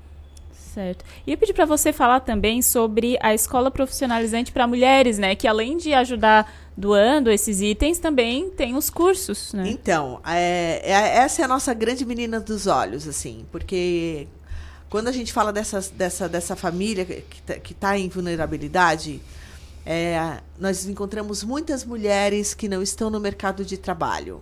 Certo. 0.74 1.04
E 1.28 1.32
eu 1.34 1.38
pedi 1.38 1.54
para 1.54 1.66
você 1.66 1.92
falar 1.92 2.22
também 2.22 2.62
sobre 2.62 3.18
a 3.22 3.34
escola 3.34 3.70
profissionalizante 3.70 4.54
para 4.54 4.66
mulheres, 4.66 5.18
né? 5.18 5.36
Que 5.36 5.46
além 5.46 5.76
de 5.76 5.94
ajudar 5.94 6.50
doando 6.78 7.30
esses 7.30 7.60
itens, 7.60 8.00
também 8.00 8.50
tem 8.50 8.76
os 8.76 8.90
cursos, 8.90 9.52
né? 9.54 9.64
Então, 9.68 10.22
é, 10.26 10.82
é- 10.82 11.18
essa 11.18 11.42
é 11.42 11.46
a 11.46 11.48
nossa 11.48 11.74
grande 11.74 12.06
menina 12.06 12.40
dos 12.40 12.68
olhos, 12.68 13.06
assim, 13.06 13.46
porque 13.52 14.30
quando 14.90 15.10
a 15.10 15.12
gente 15.12 15.34
fala 15.34 15.52
dessas, 15.52 15.90
dessa, 15.90 16.30
dessa 16.30 16.56
família 16.56 17.04
que 17.06 17.74
está 17.74 17.98
em 17.98 18.08
vulnerabilidade, 18.08 19.22
é, 19.86 20.38
nós 20.58 20.86
encontramos 20.88 21.44
muitas 21.44 21.84
mulheres 21.84 22.54
que 22.54 22.70
não 22.70 22.82
estão 22.82 23.10
no 23.10 23.20
mercado 23.20 23.66
de 23.66 23.78
trabalho, 23.78 24.42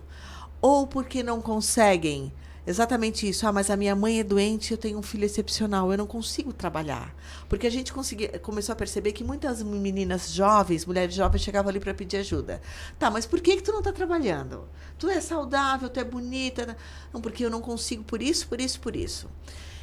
ou 0.62 0.86
porque 0.86 1.24
não 1.24 1.40
conseguem. 1.40 2.32
Exatamente 2.66 3.28
isso. 3.28 3.46
Ah, 3.46 3.52
mas 3.52 3.70
a 3.70 3.76
minha 3.76 3.94
mãe 3.96 4.20
é 4.20 4.24
doente, 4.24 4.72
eu 4.72 4.78
tenho 4.78 4.98
um 4.98 5.02
filho 5.02 5.24
excepcional, 5.24 5.90
eu 5.90 5.98
não 5.98 6.06
consigo 6.06 6.52
trabalhar. 6.52 7.14
Porque 7.48 7.66
a 7.66 7.70
gente 7.70 7.92
consegui, 7.92 8.28
começou 8.40 8.72
a 8.72 8.76
perceber 8.76 9.12
que 9.12 9.24
muitas 9.24 9.62
meninas 9.62 10.30
jovens, 10.32 10.84
mulheres 10.84 11.14
jovens, 11.14 11.42
chegavam 11.42 11.70
ali 11.70 11.80
para 11.80 11.94
pedir 11.94 12.18
ajuda. 12.18 12.60
Tá, 12.98 13.10
mas 13.10 13.26
por 13.26 13.40
que, 13.40 13.56
que 13.56 13.62
tu 13.62 13.72
não 13.72 13.78
está 13.78 13.92
trabalhando? 13.92 14.68
Tu 14.98 15.08
é 15.08 15.20
saudável, 15.20 15.88
tu 15.88 15.98
é 15.98 16.04
bonita. 16.04 16.76
Não, 17.12 17.20
porque 17.20 17.44
eu 17.44 17.50
não 17.50 17.60
consigo 17.60 18.04
por 18.04 18.22
isso, 18.22 18.46
por 18.46 18.60
isso, 18.60 18.80
por 18.80 18.94
isso. 18.94 19.28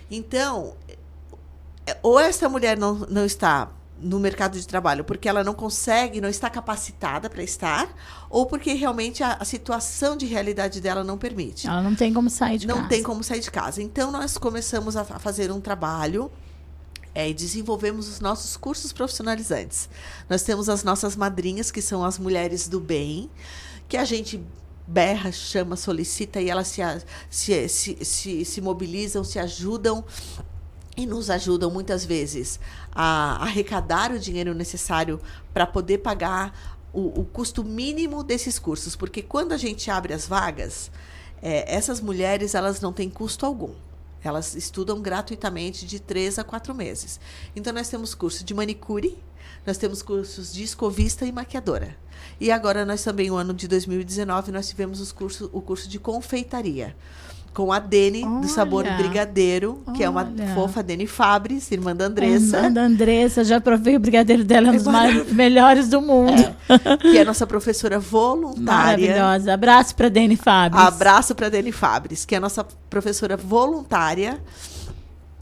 Então, 0.09 0.75
é, 1.85 1.97
ou 2.03 2.19
essa 2.19 2.47
mulher 2.47 2.77
não, 2.77 2.95
não 3.09 3.25
está 3.25 3.71
no 3.99 4.19
mercado 4.19 4.59
de 4.59 4.67
trabalho 4.67 5.03
porque 5.03 5.27
ela 5.27 5.43
não 5.43 5.53
consegue, 5.53 6.21
não 6.21 6.29
está 6.29 6.49
capacitada 6.49 7.29
para 7.29 7.43
estar, 7.43 7.87
ou 8.29 8.45
porque 8.45 8.73
realmente 8.73 9.23
a, 9.23 9.33
a 9.33 9.45
situação 9.45 10.15
de 10.15 10.25
realidade 10.25 10.79
dela 10.79 11.03
não 11.03 11.17
permite. 11.17 11.67
Ela 11.67 11.81
não 11.81 11.95
tem 11.95 12.13
como 12.13 12.29
sair 12.29 12.57
de 12.57 12.67
não 12.67 12.77
casa. 12.77 12.89
tem 12.89 13.03
como 13.03 13.23
sair 13.23 13.39
de 13.39 13.51
casa. 13.51 13.81
Então, 13.81 14.11
nós 14.11 14.37
começamos 14.37 14.95
a, 14.95 15.01
a 15.01 15.19
fazer 15.19 15.51
um 15.51 15.59
trabalho 15.59 16.31
é, 17.13 17.29
e 17.29 17.33
desenvolvemos 17.33 18.07
os 18.07 18.19
nossos 18.19 18.55
cursos 18.55 18.93
profissionalizantes. 18.93 19.89
Nós 20.29 20.43
temos 20.43 20.69
as 20.69 20.83
nossas 20.83 21.15
madrinhas, 21.15 21.71
que 21.71 21.81
são 21.81 22.05
as 22.05 22.19
mulheres 22.19 22.67
do 22.67 22.79
bem, 22.79 23.29
que 23.87 23.97
a 23.97 24.05
gente 24.05 24.43
berra, 24.85 25.31
chama, 25.31 25.75
solicita 25.75 26.39
e 26.39 26.49
elas 26.49 26.67
se, 26.67 26.81
se, 27.29 27.67
se, 27.67 28.05
se, 28.05 28.45
se 28.45 28.61
mobilizam, 28.61 29.23
se 29.23 29.37
ajudam 29.37 30.05
e 30.97 31.05
nos 31.05 31.29
ajudam 31.29 31.69
muitas 31.69 32.03
vezes 32.03 32.59
a 32.91 33.43
arrecadar 33.43 34.11
o 34.11 34.19
dinheiro 34.19 34.55
necessário 34.55 35.21
para 35.53 35.67
poder 35.67 35.99
pagar 35.99 36.77
o, 36.91 37.21
o 37.21 37.25
custo 37.25 37.63
mínimo 37.63 38.23
desses 38.23 38.57
cursos, 38.57 38.95
porque 38.95 39.21
quando 39.21 39.51
a 39.51 39.57
gente 39.57 39.91
abre 39.91 40.11
as 40.13 40.25
vagas, 40.25 40.89
é, 41.39 41.71
essas 41.73 42.01
mulheres 42.01 42.55
elas 42.55 42.81
não 42.81 42.91
têm 42.91 43.09
custo 43.09 43.45
algum. 43.45 43.73
Elas 44.23 44.55
estudam 44.55 44.99
gratuitamente 44.99 45.85
de 45.85 45.99
três 45.99 46.39
a 46.39 46.43
quatro 46.43 46.73
meses. 46.73 47.19
Então 47.55 47.71
nós 47.71 47.87
temos 47.87 48.15
curso 48.15 48.43
de 48.43 48.53
manicure, 48.53 49.15
nós 49.65 49.77
temos 49.77 50.01
cursos 50.01 50.51
de 50.51 50.63
escovista 50.63 51.25
e 51.25 51.31
maquiadora. 51.31 51.95
E 52.39 52.51
agora 52.51 52.83
nós 52.83 53.03
também, 53.03 53.29
no 53.29 53.35
ano 53.35 53.53
de 53.53 53.67
2019, 53.67 54.51
nós 54.51 54.67
tivemos 54.67 54.99
os 54.99 55.11
cursos, 55.11 55.47
o 55.53 55.61
curso 55.61 55.87
de 55.87 55.99
confeitaria 55.99 56.95
com 57.57 57.73
a 57.73 57.79
Dene, 57.79 58.23
do 58.39 58.47
Sabor 58.47 58.85
Olha. 58.85 58.97
Brigadeiro, 58.97 59.81
que 59.95 60.03
é 60.03 60.07
uma 60.07 60.21
Olha. 60.21 60.53
fofa 60.53 60.83
Dene 60.83 61.07
Fabris, 61.07 61.71
irmã 61.71 61.95
da 61.95 62.05
Andressa. 62.05 62.57
Irmã 62.57 62.71
da 62.71 62.83
Andressa, 62.83 63.43
já 63.43 63.59
provei 63.59 63.95
o 63.95 63.99
brigadeiro 63.99 64.43
dela, 64.43 64.67
é 64.67 64.71
um 64.73 64.75
dos 64.75 64.85
mais 64.85 65.33
melhores 65.33 65.89
do 65.89 65.99
mundo. 65.99 66.55
que 67.01 67.17
é 67.17 67.25
nossa 67.25 67.47
professora 67.47 67.97
voluntária. 67.97 69.07
Maravilhosa. 69.09 69.55
Abraço 69.55 69.95
para 69.95 70.07
Dani 70.07 70.35
Fabres. 70.35 70.83
Abraço 70.85 71.33
para 71.33 71.49
Dani 71.49 71.71
Fabres, 71.71 72.25
que 72.25 72.35
é 72.35 72.37
a 72.37 72.41
nossa 72.41 72.63
professora 72.91 73.35
voluntária. 73.35 74.39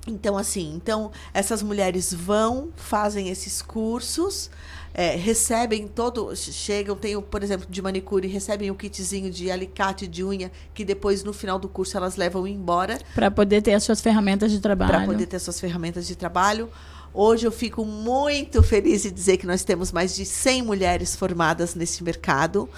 Então, 0.08 0.38
assim, 0.38 0.74
então 0.74 1.12
essas 1.34 1.62
mulheres 1.62 2.14
vão, 2.14 2.70
fazem 2.78 3.28
esses 3.28 3.62
cursos, 3.62 4.50
é, 4.98 5.18
recebem 5.18 5.90
todo, 5.90 6.34
chegam, 6.38 6.96
tem, 6.96 7.22
por 7.22 7.44
exemplo, 7.44 7.68
de 7.70 7.82
manicure, 7.82 8.30
recebem 8.30 8.72
o 8.72 8.76
kitzinho 8.76 9.30
de 9.30 9.52
alicate 9.52 10.08
de 10.08 10.24
unha, 10.24 10.50
que 10.74 10.86
depois, 10.86 11.22
no 11.22 11.34
final 11.34 11.60
do 11.60 11.68
curso, 11.68 11.98
elas 11.98 12.16
levam 12.16 12.48
embora. 12.48 12.98
Para 13.14 13.30
poder 13.30 13.62
ter 13.62 13.74
as 13.74 13.84
suas 13.84 14.00
ferramentas 14.00 14.54
de 14.54 14.62
trabalho. 14.62 14.92
Para 14.94 15.06
poder 15.06 15.26
ter 15.26 15.38
suas 15.40 15.60
ferramentas 15.60 16.08
de 16.08 16.16
trabalho. 16.16 16.70
Hoje 17.14 17.46
eu 17.46 17.52
fico 17.52 17.84
muito 17.84 18.64
feliz 18.64 19.04
de 19.04 19.12
dizer 19.12 19.36
que 19.36 19.46
nós 19.46 19.66
temos 19.66 19.92
mais 19.92 20.16
de 20.16 20.26
100 20.26 20.62
mulheres 20.62 21.14
formadas 21.14 21.76
nesse 21.76 22.02
mercado. 22.02 22.70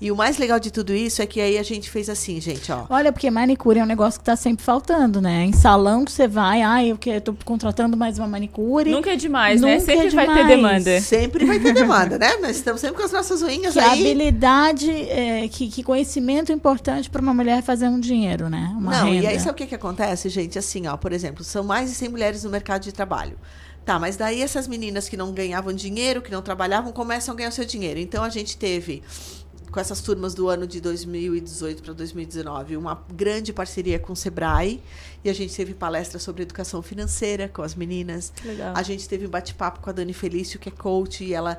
E 0.00 0.12
o 0.12 0.16
mais 0.16 0.38
legal 0.38 0.60
de 0.60 0.70
tudo 0.70 0.94
isso 0.94 1.20
é 1.20 1.26
que 1.26 1.40
aí 1.40 1.58
a 1.58 1.62
gente 1.64 1.90
fez 1.90 2.08
assim, 2.08 2.40
gente, 2.40 2.70
ó. 2.70 2.84
Olha, 2.88 3.12
porque 3.12 3.28
manicure 3.32 3.80
é 3.80 3.82
um 3.82 3.86
negócio 3.86 4.20
que 4.20 4.24
tá 4.24 4.36
sempre 4.36 4.64
faltando, 4.64 5.20
né? 5.20 5.44
Em 5.44 5.52
salão 5.52 6.04
que 6.04 6.12
você 6.12 6.28
vai, 6.28 6.62
ah, 6.62 6.84
eu, 6.84 6.96
que, 6.96 7.10
eu 7.10 7.20
tô 7.20 7.34
contratando 7.44 7.96
mais 7.96 8.16
uma 8.16 8.28
manicure. 8.28 8.90
Nunca 8.92 9.10
é 9.12 9.16
demais, 9.16 9.60
né? 9.60 9.72
Nunca 9.74 9.84
Sempre 9.86 10.06
é 10.06 10.10
vai 10.10 10.26
ter 10.26 10.34
demais. 10.34 10.84
demanda. 10.84 11.00
Sempre 11.00 11.44
vai 11.44 11.58
ter 11.58 11.72
demanda, 11.74 12.16
né? 12.16 12.36
Nós 12.40 12.56
estamos 12.56 12.80
sempre 12.80 12.96
com 12.96 13.02
as 13.02 13.10
nossas 13.10 13.42
unhas 13.42 13.72
Que 13.72 13.80
aí. 13.80 14.00
habilidade, 14.00 14.88
é, 14.88 15.48
que, 15.48 15.68
que 15.68 15.82
conhecimento 15.82 16.52
importante 16.52 17.10
para 17.10 17.20
uma 17.20 17.34
mulher 17.34 17.60
fazer 17.62 17.88
um 17.88 17.98
dinheiro, 17.98 18.48
né? 18.48 18.72
Uma 18.78 18.92
Não, 19.00 19.06
renda. 19.10 19.24
e 19.24 19.26
aí 19.26 19.40
sabe 19.40 19.50
o 19.50 19.54
que, 19.54 19.66
que 19.66 19.74
acontece, 19.74 20.28
gente? 20.28 20.56
Assim, 20.58 20.86
ó, 20.86 20.96
por 20.96 21.12
exemplo, 21.12 21.42
são 21.42 21.64
mais 21.64 21.90
de 21.90 21.96
100 21.96 22.08
mulheres 22.08 22.44
no 22.44 22.50
mercado 22.50 22.82
de 22.84 22.92
trabalho. 22.92 23.36
Tá, 23.84 23.98
mas 23.98 24.16
daí 24.18 24.42
essas 24.42 24.68
meninas 24.68 25.08
que 25.08 25.16
não 25.16 25.32
ganhavam 25.32 25.72
dinheiro, 25.72 26.20
que 26.20 26.30
não 26.30 26.42
trabalhavam, 26.42 26.92
começam 26.92 27.32
a 27.32 27.36
ganhar 27.36 27.48
o 27.48 27.52
seu 27.52 27.64
dinheiro. 27.64 27.98
Então 27.98 28.22
a 28.22 28.28
gente 28.28 28.54
teve, 28.54 29.02
com 29.70 29.80
essas 29.80 30.00
turmas 30.00 30.34
do 30.34 30.48
ano 30.48 30.66
de 30.66 30.80
2018 30.80 31.82
para 31.82 31.92
2019, 31.92 32.76
uma 32.76 33.04
grande 33.12 33.52
parceria 33.52 33.98
com 33.98 34.12
o 34.12 34.16
Sebrae. 34.16 34.82
E 35.24 35.28
a 35.28 35.32
gente 35.32 35.54
teve 35.54 35.74
palestra 35.74 36.18
sobre 36.18 36.42
educação 36.42 36.80
financeira 36.80 37.48
com 37.48 37.62
as 37.62 37.74
meninas. 37.74 38.32
Legal. 38.44 38.72
A 38.74 38.82
gente 38.82 39.08
teve 39.08 39.26
um 39.26 39.30
bate-papo 39.30 39.80
com 39.80 39.90
a 39.90 39.92
Dani 39.92 40.12
Felício, 40.12 40.58
que 40.58 40.68
é 40.68 40.72
coach, 40.72 41.24
e 41.24 41.34
ela 41.34 41.58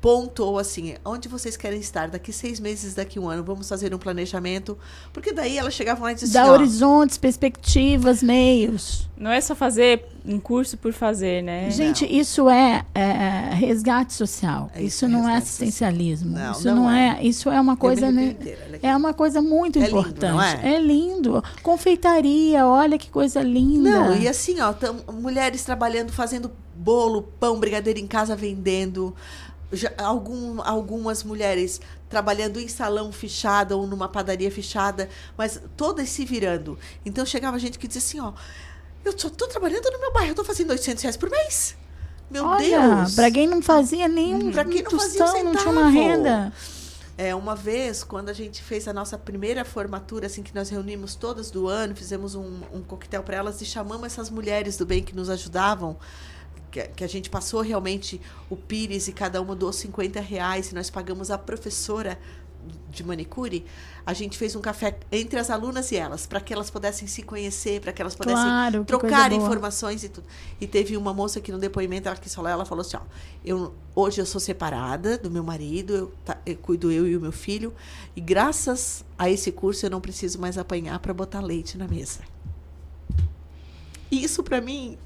pontuou 0.00 0.58
assim, 0.58 0.94
onde 1.04 1.28
vocês 1.28 1.56
querem 1.56 1.80
estar 1.80 2.08
daqui 2.08 2.32
seis 2.32 2.60
meses, 2.60 2.94
daqui 2.94 3.18
um 3.18 3.28
ano, 3.28 3.42
vamos 3.42 3.68
fazer 3.68 3.92
um 3.92 3.98
planejamento. 3.98 4.78
Porque 5.12 5.32
daí 5.32 5.58
ela 5.58 5.70
chegava 5.70 6.02
lá 6.04 6.12
e 6.12 6.14
dizia 6.14 6.32
Dá 6.34 6.42
assim, 6.42 6.50
ó, 6.50 6.54
horizontes, 6.54 7.18
perspectivas, 7.18 8.22
meios. 8.22 9.08
Não 9.16 9.30
é 9.32 9.40
só 9.40 9.56
fazer 9.56 10.06
um 10.24 10.38
curso 10.38 10.76
por 10.76 10.92
fazer, 10.92 11.42
né? 11.42 11.68
Gente, 11.70 12.04
isso 12.06 12.48
é, 12.48 12.84
é, 12.94 13.50
resgate 13.54 14.12
social. 14.12 14.70
isso, 14.76 15.08
não 15.08 15.28
é 15.28 15.36
assistencialismo. 15.38 16.30
Não, 16.38 16.52
isso 16.52 16.64
não 16.68 16.76
não, 16.76 16.90
é. 16.90 17.18
é. 17.18 17.26
Isso 17.26 17.50
é 17.50 17.60
uma 17.60 17.76
coisa, 17.76 18.12
me 18.12 18.26
né, 18.26 18.36
é 18.80 18.96
uma 18.96 19.12
coisa 19.12 19.42
muito 19.42 19.80
É 19.80 19.86
lindo, 19.86 19.98
importante. 19.98 20.30
não 20.32 20.40
é? 20.40 20.80
lindo. 20.80 21.42
Confeitaria, 21.62 22.64
olha 22.64 22.96
que 22.96 23.10
coisa 23.10 23.40
linda. 23.42 23.90
Não, 23.90 24.16
e 24.16 24.28
assim, 24.28 24.60
ó, 24.60 24.72
tam- 24.72 25.00
mulheres 25.12 25.64
trabalhando, 25.64 26.12
fazendo 26.12 26.52
bolo, 26.76 27.22
pão, 27.40 27.58
brigadeiro 27.58 27.98
em 27.98 28.06
casa, 28.06 28.36
vendendo. 28.36 29.14
Já, 29.70 29.92
algum, 29.98 30.62
algumas 30.62 31.22
mulheres 31.22 31.80
trabalhando 32.08 32.58
em 32.58 32.68
salão 32.68 33.12
fechado 33.12 33.72
ou 33.72 33.86
numa 33.86 34.08
padaria 34.08 34.50
fechada, 34.50 35.08
mas 35.36 35.60
todas 35.76 36.08
se 36.08 36.24
virando. 36.24 36.78
Então 37.04 37.26
chegava 37.26 37.58
gente 37.58 37.78
que 37.78 37.86
dizia 37.86 38.00
assim, 38.00 38.20
ó, 38.20 38.32
eu 39.04 39.18
só 39.18 39.28
tô 39.28 39.46
trabalhando 39.46 39.90
no 39.90 40.00
meu 40.00 40.12
bairro, 40.12 40.30
eu 40.30 40.34
tô 40.34 40.44
fazendo 40.44 40.70
800 40.70 41.02
reais 41.02 41.16
por 41.16 41.30
mês. 41.30 41.76
Meu 42.30 42.44
Olha, 42.44 42.96
Deus! 42.96 43.14
pra 43.14 43.30
quem 43.30 43.46
não 43.46 43.62
fazia 43.62 44.06
nem 44.06 44.50
Pra 44.52 44.64
quem 44.64 44.82
não 44.82 44.90
fazia 44.90 45.24
um 45.24 45.44
não 45.44 45.56
tinha 45.56 45.70
uma 45.70 45.88
renda. 45.88 46.52
É, 47.16 47.34
uma 47.34 47.56
vez, 47.56 48.04
quando 48.04 48.28
a 48.28 48.32
gente 48.32 48.62
fez 48.62 48.86
a 48.86 48.92
nossa 48.92 49.18
primeira 49.18 49.64
formatura, 49.64 50.26
assim, 50.26 50.40
que 50.40 50.54
nós 50.54 50.68
reunimos 50.68 51.16
todas 51.16 51.50
do 51.50 51.66
ano, 51.66 51.96
fizemos 51.96 52.36
um, 52.36 52.60
um 52.72 52.80
coquetel 52.80 53.24
para 53.24 53.38
elas 53.38 53.60
e 53.60 53.64
chamamos 53.64 54.06
essas 54.06 54.30
mulheres 54.30 54.76
do 54.76 54.86
bem 54.86 55.02
que 55.02 55.16
nos 55.16 55.28
ajudavam, 55.28 55.96
que, 56.70 56.82
que 56.88 57.04
a 57.04 57.08
gente 57.08 57.30
passou 57.30 57.60
realmente 57.60 58.20
o 58.50 58.56
Pires 58.56 59.08
e 59.08 59.12
cada 59.12 59.40
uma 59.40 59.54
doou 59.54 59.72
50 59.72 60.20
reais 60.20 60.70
e 60.70 60.74
nós 60.74 60.90
pagamos 60.90 61.30
a 61.30 61.38
professora 61.38 62.18
de 62.90 63.04
manicure, 63.04 63.64
a 64.04 64.12
gente 64.12 64.36
fez 64.36 64.54
um 64.56 64.60
café 64.60 64.98
entre 65.12 65.38
as 65.38 65.48
alunas 65.48 65.90
e 65.92 65.96
elas, 65.96 66.26
para 66.26 66.40
que 66.40 66.52
elas 66.52 66.68
pudessem 66.68 67.06
se 67.06 67.22
conhecer, 67.22 67.80
para 67.80 67.92
que 67.92 68.02
elas 68.02 68.14
pudessem 68.14 68.42
Claro, 68.42 68.80
que 68.80 68.86
trocar 68.86 69.30
informações 69.32 70.04
e 70.04 70.08
tudo. 70.08 70.26
E 70.60 70.66
teve 70.66 70.96
uma 70.96 71.14
moça 71.14 71.40
que 71.40 71.52
no 71.52 71.58
depoimento 71.58 72.08
ela 72.08 72.16
quis 72.16 72.34
falar, 72.34 72.50
ela 72.50 72.64
falou 72.64 72.82
assim, 72.82 72.96
ó, 72.96 73.00
eu 73.44 73.72
hoje 73.94 74.20
eu 74.20 74.26
sou 74.26 74.40
separada 74.40 75.16
do 75.16 75.30
meu 75.30 75.42
marido, 75.44 75.94
eu, 75.94 76.12
tá- 76.24 76.38
eu 76.44 76.56
cuido 76.56 76.90
eu 76.90 77.06
e 77.06 77.16
o 77.16 77.20
meu 77.20 77.32
filho, 77.32 77.72
e 78.16 78.20
graças 78.20 79.04
a 79.18 79.30
esse 79.30 79.52
curso 79.52 79.86
eu 79.86 79.90
não 79.90 80.00
preciso 80.00 80.38
mais 80.38 80.58
apanhar 80.58 80.98
para 80.98 81.14
botar 81.14 81.40
leite 81.40 81.78
na 81.78 81.86
mesa. 81.86 82.20
E 84.10 84.24
isso 84.24 84.42
para 84.42 84.60
mim 84.60 84.98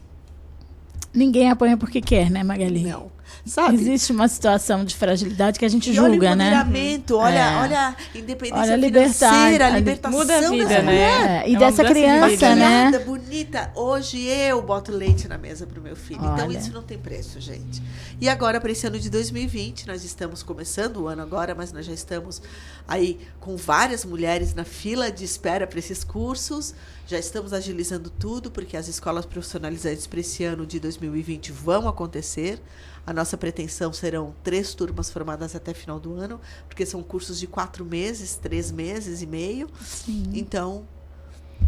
Ninguém 1.15 1.51
apanha 1.51 1.77
porque 1.77 2.01
quer, 2.01 2.31
né, 2.31 2.43
Magali? 2.43 2.83
Não. 2.83 3.11
Sabe? 3.45 3.75
Existe 3.75 4.13
uma 4.13 4.29
situação 4.29 4.85
de 4.85 4.95
fragilidade 4.97 5.59
que 5.59 5.65
a 5.65 5.69
gente 5.69 5.91
E 5.91 5.95
julga, 5.95 6.11
olha 6.11 6.33
o 6.33 6.37
né? 6.37 6.51
olha, 7.13 7.39
É. 7.39 7.57
olha 7.63 7.81
a 7.89 8.19
independência 8.19 8.63
Olha 8.63 8.75
a 8.75 8.79
financeira, 8.79 8.79
a 8.79 8.79
liberdade, 8.79 9.65
a 9.65 9.69
li- 9.71 9.79
libertação 9.79 10.19
Muda 10.19 10.37
a 10.37 10.51
vida, 10.51 10.65
dessa 10.69 10.83
né? 10.83 10.93
mulher. 10.93 11.31
É, 11.45 11.49
e 11.51 11.55
É 11.55 11.59
dessa 11.59 11.83
mudança 11.83 11.83
de 11.85 11.91
criança, 12.01 12.29
vida, 12.29 12.55
né? 12.57 12.85
Maquiada, 12.85 13.05
bonita. 13.05 13.73
Hoje 13.75 14.27
eu 14.27 14.63
boto 14.63 14.93
leite 14.93 15.27
na 15.29 15.39
mesa 15.39 15.67
para 15.67 15.79
o 15.81 15.83
meu 15.83 15.97
filho. 15.97 16.21
Então 16.25 16.47
Olha. 16.47 16.59
isso 16.59 16.73
não 16.73 16.83
tem 16.83 16.99
preço, 16.99 17.41
gente. 17.41 17.83
E 18.21 18.29
agora, 18.29 18.61
para 18.61 18.71
esse 18.71 18.87
ano 18.87 18.99
de 18.99 19.11
2020, 19.11 19.87
nós 19.89 20.05
estamos 20.05 20.43
começando 20.43 20.99
o 20.99 21.09
ano 21.09 21.23
agora, 21.23 21.55
mas 21.55 21.73
nós 21.73 21.85
já 21.85 21.93
estamos 21.93 22.41
aí 22.87 23.19
com 23.41 23.57
várias 23.57 24.05
mulheres 24.05 24.55
na 24.55 24.65
fila 24.65 25.11
de 25.11 25.25
espera 25.25 25.67
para 25.67 25.79
esses 25.79 26.05
cursos. 26.05 26.75
Já 27.09 27.19
estamos 27.19 27.53
agilizando 27.53 28.09
tudo, 28.09 28.51
porque 28.51 28.77
as 28.77 28.87
escolas 28.89 29.27
profissionalizantes 29.27 30.07
para 30.07 30.21
esse 30.21 30.45
ano 30.45 30.65
de 30.65 30.79
2020 30.79 31.51
vão 31.51 31.89
acontecer. 31.89 32.63
A 33.07 33.12
nossa 33.12 33.37
pretensão 33.37 33.93
serão 33.93 34.35
três 34.45 34.74
turmas 34.74 35.11
formadas 35.11 35.57
até 35.57 35.74
final 35.74 35.99
do 35.99 36.15
ano, 36.15 36.41
porque 36.69 36.87
são 36.87 37.03
cursos 37.03 37.41
de 37.41 37.47
quatro 37.47 37.85
meses, 37.85 38.37
três 38.37 38.70
meses 38.70 39.23
e 39.23 39.27
meio. 39.27 39.69
Então, 40.33 40.85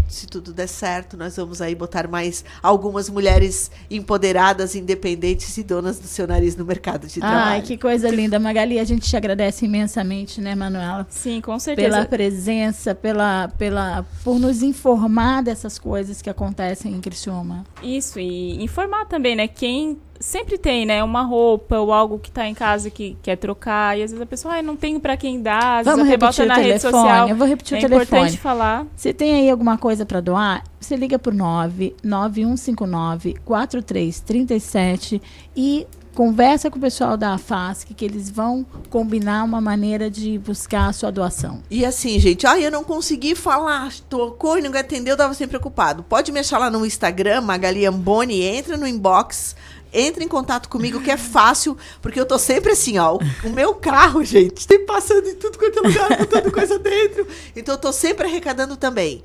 se 0.08 0.26
tudo 0.26 0.52
der 0.52 0.68
certo, 0.68 1.16
nós 1.16 1.36
vamos 1.36 1.60
aí 1.60 1.74
botar 1.74 2.06
mais 2.06 2.44
algumas 2.62 3.08
mulheres 3.08 3.70
empoderadas, 3.90 4.74
independentes 4.74 5.56
e 5.56 5.62
donas 5.62 5.98
do 5.98 6.06
seu 6.06 6.26
nariz 6.26 6.56
no 6.56 6.64
mercado 6.64 7.06
de 7.06 7.20
trabalho. 7.20 7.52
Ai, 7.54 7.62
que 7.62 7.76
coisa 7.76 8.08
linda, 8.10 8.38
Magali. 8.38 8.78
A 8.78 8.84
gente 8.84 9.08
te 9.08 9.16
agradece 9.16 9.64
imensamente, 9.64 10.40
né, 10.40 10.54
Manuela? 10.54 11.06
Sim, 11.10 11.40
com 11.40 11.58
certeza. 11.58 11.90
Pela 11.90 12.04
presença, 12.06 12.94
pela, 12.94 13.48
pela, 13.58 14.06
por 14.22 14.38
nos 14.38 14.62
informar 14.62 15.42
dessas 15.42 15.78
coisas 15.78 16.22
que 16.22 16.30
acontecem 16.30 16.92
em 16.92 17.00
Criciúma. 17.00 17.64
Isso, 17.82 18.20
e 18.20 18.62
informar 18.62 19.06
também, 19.06 19.34
né? 19.34 19.48
Quem 19.48 19.98
sempre 20.18 20.56
tem, 20.56 20.86
né? 20.86 21.02
Uma 21.02 21.22
roupa 21.22 21.78
ou 21.78 21.92
algo 21.92 22.18
que 22.18 22.30
tá 22.30 22.46
em 22.46 22.54
casa 22.54 22.90
que 22.90 23.16
quer 23.22 23.36
trocar. 23.36 23.98
E 23.98 24.02
às 24.02 24.10
vezes 24.10 24.22
a 24.22 24.26
pessoa, 24.26 24.54
ai, 24.54 24.62
não 24.62 24.76
tenho 24.76 25.00
pra 25.00 25.16
quem 25.16 25.40
dar. 25.40 25.80
Às 25.80 25.84
Vamos 25.86 26.06
repetir 26.06 26.18
bota 26.26 26.42
o 26.42 26.46
na 26.46 26.54
rede 26.54 26.80
telefone? 26.80 26.92
social. 26.92 27.28
Eu 27.28 27.36
vou 27.36 27.46
repetir 27.46 27.76
é 27.76 27.78
o 27.78 27.80
telefone. 27.82 28.04
importante 28.04 28.38
falar. 28.38 28.86
Você 28.96 29.12
tem 29.12 29.34
aí 29.34 29.50
alguma 29.50 29.78
coisa 29.78 30.04
para 30.06 30.20
doar? 30.20 30.64
Você 30.80 30.96
liga 30.96 31.18
por 31.18 31.32
9 31.32 31.96
9159 32.02 33.36
4337 33.44 35.20
e 35.56 35.86
conversa 36.14 36.70
com 36.70 36.78
o 36.78 36.80
pessoal 36.80 37.16
da 37.16 37.34
AFASC 37.34 37.92
que 37.92 38.04
eles 38.04 38.30
vão 38.30 38.64
combinar 38.88 39.42
uma 39.42 39.60
maneira 39.60 40.08
de 40.08 40.38
buscar 40.38 40.88
a 40.88 40.92
sua 40.92 41.10
doação. 41.10 41.60
E 41.68 41.84
assim, 41.84 42.18
gente, 42.20 42.46
ah, 42.46 42.58
eu 42.58 42.70
não 42.70 42.84
consegui 42.84 43.34
falar, 43.34 43.92
tocou 44.08 44.56
e 44.56 44.62
não 44.62 44.72
atendeu, 44.78 45.16
tava 45.16 45.34
sempre 45.34 45.58
preocupado. 45.58 46.04
Pode 46.04 46.30
me 46.30 46.38
achar 46.40 46.58
lá 46.58 46.70
no 46.70 46.86
Instagram, 46.86 47.40
Magali 47.40 47.84
Amboni, 47.84 48.42
entra 48.42 48.76
no 48.76 48.86
inbox, 48.86 49.56
entra 49.94 50.24
em 50.24 50.28
contato 50.28 50.68
comigo, 50.68 51.00
que 51.00 51.10
é 51.10 51.16
fácil, 51.16 51.78
porque 52.02 52.18
eu 52.18 52.26
tô 52.26 52.38
sempre 52.38 52.72
assim, 52.72 52.98
ó, 52.98 53.14
o, 53.14 53.48
o 53.48 53.50
meu 53.50 53.74
carro, 53.74 54.24
gente, 54.24 54.66
tem 54.66 54.84
passando 54.84 55.28
em 55.28 55.36
tudo 55.36 55.56
quanto 55.56 55.78
é 55.78 55.88
lugar, 55.88 56.18
botando 56.18 56.52
coisa 56.52 56.78
dentro. 56.78 57.26
Então 57.54 57.74
eu 57.74 57.80
tô 57.80 57.92
sempre 57.92 58.26
arrecadando 58.26 58.76
também. 58.76 59.22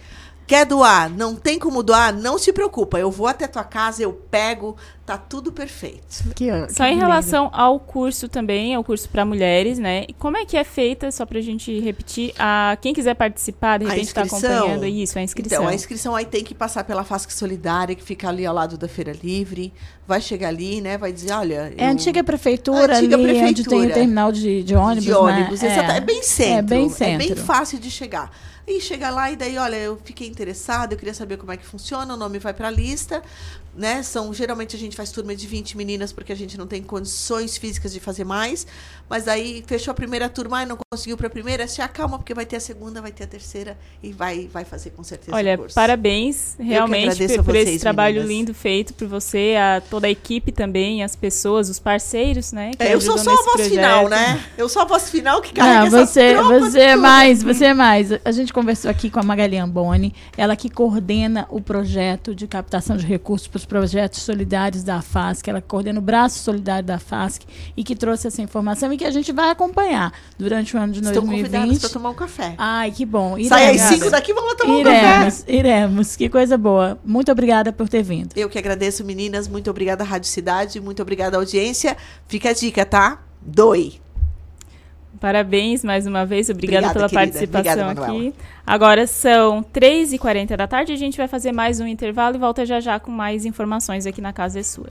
Quer 0.49 0.65
doar? 0.65 1.11
Não 1.11 1.35
tem 1.35 1.59
como 1.59 1.83
doar? 1.83 2.11
Não 2.11 2.39
se 2.39 2.51
preocupa. 2.51 2.97
Eu 2.97 3.11
vou 3.11 3.27
até 3.27 3.45
tua 3.45 3.63
casa, 3.63 4.01
eu 4.01 4.11
pego, 4.11 4.75
tá 5.05 5.15
tudo 5.15 5.51
perfeito. 5.51 6.23
Só 6.71 6.85
em 6.85 6.97
relação 6.97 7.51
ao 7.53 7.79
curso 7.79 8.27
também, 8.27 8.73
é 8.73 8.79
o 8.79 8.83
curso 8.83 9.07
para 9.09 9.23
mulheres, 9.23 9.77
né? 9.77 10.05
E 10.07 10.13
como 10.13 10.37
é 10.37 10.45
que 10.45 10.57
é 10.57 10.63
feita, 10.63 11.11
só 11.11 11.23
pra 11.23 11.39
gente 11.39 11.79
repetir, 11.79 12.33
a 12.39 12.75
quem 12.81 12.95
quiser 12.95 13.13
participar, 13.13 13.77
de 13.77 13.85
A 13.85 13.89
repente 13.89 14.11
tá 14.11 14.23
inscrição? 14.23 14.57
acompanhando 14.57 14.85
isso, 14.87 15.19
a 15.19 15.21
inscrição. 15.21 15.59
Então, 15.59 15.69
a 15.69 15.75
inscrição 15.75 16.15
aí 16.15 16.25
tem 16.25 16.43
que 16.43 16.55
passar 16.55 16.83
pela 16.83 17.03
FASC 17.03 17.29
Solidária, 17.31 17.93
que 17.93 18.01
fica 18.01 18.27
ali 18.27 18.43
ao 18.43 18.55
lado 18.55 18.75
da 18.75 18.87
Feira 18.87 19.13
Livre. 19.23 19.71
Vai 20.07 20.19
chegar 20.19 20.47
ali, 20.47 20.81
né? 20.81 20.97
Vai 20.97 21.13
dizer, 21.13 21.31
olha... 21.31 21.71
É 21.77 21.85
a 21.85 21.91
antiga 21.91 22.23
prefeitura 22.23 22.97
Antiga 22.97 23.15
ali, 23.17 23.23
onde 23.23 23.23
tem 23.35 23.43
prefeitura. 23.43 23.87
o 23.91 23.93
terminal 23.93 24.31
de, 24.31 24.63
de 24.63 24.73
ônibus, 24.75 25.03
de 25.03 25.13
ônibus, 25.13 25.61
né? 25.61 25.73
exata- 25.73 25.93
é. 25.93 25.99
bem 25.99 26.23
centro. 26.23 26.57
É 26.57 26.61
bem 26.63 26.85
É 26.87 26.89
centro. 26.89 27.17
bem 27.27 27.35
fácil 27.35 27.77
de 27.77 27.91
chegar. 27.91 28.31
E 28.71 28.79
chega 28.79 29.09
lá 29.09 29.31
e 29.31 29.35
daí, 29.35 29.57
olha, 29.57 29.77
eu 29.77 29.97
fiquei 29.97 30.27
interessada, 30.27 30.93
eu 30.93 30.97
queria 30.99 31.15
saber 31.15 31.37
como 31.37 31.51
é 31.51 31.57
que 31.57 31.65
funciona, 31.65 32.13
o 32.13 32.17
nome 32.17 32.37
vai 32.37 32.53
para 32.53 32.67
a 32.67 32.71
lista, 32.71 33.23
né? 33.79 34.03
São 34.03 34.33
geralmente 34.33 34.75
a 34.75 34.79
gente 34.79 34.95
faz 34.95 35.09
turma 35.11 35.35
de 35.35 35.47
20 35.47 35.77
meninas 35.77 36.11
porque 36.11 36.31
a 36.33 36.35
gente 36.35 36.57
não 36.57 36.67
tem 36.67 36.83
condições 36.83 37.57
físicas 37.57 37.93
de 37.93 37.99
fazer 37.99 38.25
mais, 38.25 38.67
mas 39.09 39.27
aí 39.27 39.63
fechou 39.65 39.91
a 39.91 39.95
primeira 39.95 40.27
turma 40.29 40.61
e 40.61 40.65
não 40.65 40.77
conseguiu 40.91 41.15
para 41.17 41.27
a 41.27 41.29
primeira, 41.29 41.67
se 41.67 41.81
acalma 41.81 42.17
porque 42.19 42.33
vai 42.33 42.45
ter 42.45 42.57
a 42.57 42.59
segunda, 42.59 43.01
vai 43.01 43.11
ter 43.11 43.23
a 43.23 43.27
terceira 43.27 43.77
e 44.03 44.11
vai 44.11 44.47
vai 44.51 44.65
fazer 44.65 44.89
com 44.91 45.03
certeza 45.03 45.35
Olha, 45.35 45.55
o 45.55 45.57
curso. 45.59 45.75
parabéns 45.75 46.55
realmente 46.59 47.15
por, 47.25 47.39
a 47.39 47.43
por 47.43 47.53
vocês, 47.53 47.69
esse 47.69 47.79
trabalho 47.79 48.15
meninas. 48.17 48.37
lindo 48.37 48.53
feito 48.53 48.93
por 48.93 49.07
você, 49.07 49.55
a 49.57 49.81
toda 49.89 50.07
a 50.07 50.09
equipe 50.09 50.51
também, 50.51 51.01
as 51.03 51.15
pessoas, 51.15 51.69
os 51.69 51.79
parceiros, 51.79 52.51
né? 52.51 52.71
que 52.77 52.83
É, 52.83 52.93
eu 52.93 53.01
sou 53.01 53.17
só 53.17 53.31
a 53.31 53.43
voz 53.43 53.67
final, 53.67 54.07
projeto. 54.07 54.19
né? 54.19 54.43
Eu 54.57 54.67
sou 54.67 54.81
a 54.81 54.85
voz 54.85 55.09
final 55.09 55.41
que 55.41 55.53
carrega 55.53 55.89
Não, 55.89 55.99
essa 55.99 56.05
você, 56.05 56.33
tropa 56.33 56.59
você 56.59 56.79
é 56.81 56.95
mais, 56.97 57.41
você 57.41 57.65
é 57.65 57.73
mais. 57.73 58.09
A 58.25 58.31
gente 58.31 58.51
conversou 58.51 58.91
aqui 58.91 59.09
com 59.09 59.19
a 59.19 59.23
Magali 59.23 59.57
Amboni, 59.57 60.13
ela 60.37 60.55
que 60.55 60.69
coordena 60.69 61.47
o 61.49 61.61
projeto 61.61 62.35
de 62.35 62.45
captação 62.47 62.97
de 62.97 63.05
recursos 63.05 63.47
para 63.47 63.57
os 63.57 63.65
projetos 63.69 64.23
solidários 64.23 64.83
da 64.83 64.99
FASC, 65.01 65.47
ela 65.47 65.61
coordena 65.61 65.99
o 65.99 66.01
braço 66.01 66.39
solidário 66.39 66.85
da 66.85 66.97
FASC 66.97 67.43
e 67.77 67.83
que 67.83 67.95
trouxe 67.95 68.27
essa 68.27 68.41
informação 68.41 68.91
e 68.91 68.97
que 68.97 69.05
a 69.05 69.11
gente 69.11 69.31
vai 69.31 69.51
acompanhar 69.51 70.11
durante 70.37 70.75
o 70.75 70.79
ano 70.79 70.91
de 70.91 70.99
Estão 70.99 71.13
2020. 71.23 71.43
convidados 71.43 71.79
para 71.79 71.89
tomar 71.89 72.09
um 72.09 72.15
café. 72.15 72.55
Ai, 72.57 72.91
que 72.91 73.05
bom. 73.05 73.37
Sai 73.47 73.69
às 73.69 73.75
Iremos. 73.75 73.95
5 73.99 74.09
daqui, 74.09 74.33
vamos 74.33 74.49
lá 74.49 74.55
tomar 74.57 74.73
um 74.73 74.79
iremos, 74.79 75.39
café. 75.39 75.53
Iremos, 75.53 76.15
que 76.15 76.27
coisa 76.27 76.57
boa. 76.57 76.99
Muito 77.05 77.31
obrigada 77.31 77.71
por 77.71 77.87
ter 77.87 78.01
vindo. 78.01 78.35
Eu 78.35 78.49
que 78.49 78.57
agradeço, 78.57 79.05
meninas. 79.05 79.47
Muito 79.47 79.69
obrigada, 79.69 80.03
Rádio 80.03 80.27
Cidade. 80.27 80.81
Muito 80.81 81.01
obrigada, 81.01 81.37
audiência. 81.37 81.95
Fica 82.27 82.49
a 82.49 82.53
dica, 82.53 82.83
tá? 82.85 83.21
Doe. 83.39 84.01
Parabéns 85.19 85.83
mais 85.83 86.07
uma 86.07 86.25
vez, 86.25 86.49
obrigada, 86.49 86.87
Obrigada, 86.87 87.07
pela 87.07 87.09
querida. 87.09 87.39
participação 87.39 87.91
Obrigada, 87.91 88.11
aqui. 88.11 88.33
Agora 88.65 89.05
são 89.05 89.63
3h40 89.63 90.55
da 90.55 90.67
tarde, 90.67 90.93
a 90.93 90.95
gente 90.95 91.17
vai 91.17 91.27
fazer 91.27 91.51
mais 91.51 91.79
um 91.79 91.87
intervalo 91.87 92.35
e 92.35 92.39
volta 92.39 92.65
já 92.65 92.79
já 92.79 92.99
com 92.99 93.11
mais 93.11 93.45
informações 93.45 94.05
aqui 94.05 94.21
na 94.21 94.31
Casa 94.31 94.59
é 94.59 94.63
Sua. 94.63 94.87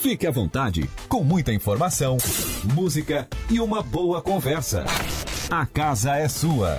Fique 0.00 0.26
à 0.26 0.30
vontade, 0.30 0.88
com 1.08 1.22
muita 1.22 1.52
informação, 1.52 2.16
música 2.74 3.28
e 3.50 3.60
uma 3.60 3.82
boa 3.82 4.22
conversa. 4.22 4.84
A 5.50 5.66
casa 5.66 6.16
é 6.16 6.26
sua. 6.26 6.78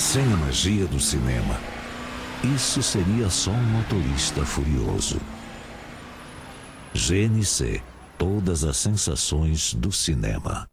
Sem 0.00 0.24
a 0.32 0.36
magia 0.38 0.86
do 0.86 0.98
cinema, 0.98 1.60
isso 2.42 2.82
seria 2.82 3.28
só 3.28 3.50
um 3.50 3.62
motorista 3.64 4.46
furioso. 4.46 5.20
GNC 6.94 7.82
Todas 8.16 8.64
as 8.64 8.78
sensações 8.78 9.74
do 9.74 9.92
cinema. 9.92 10.66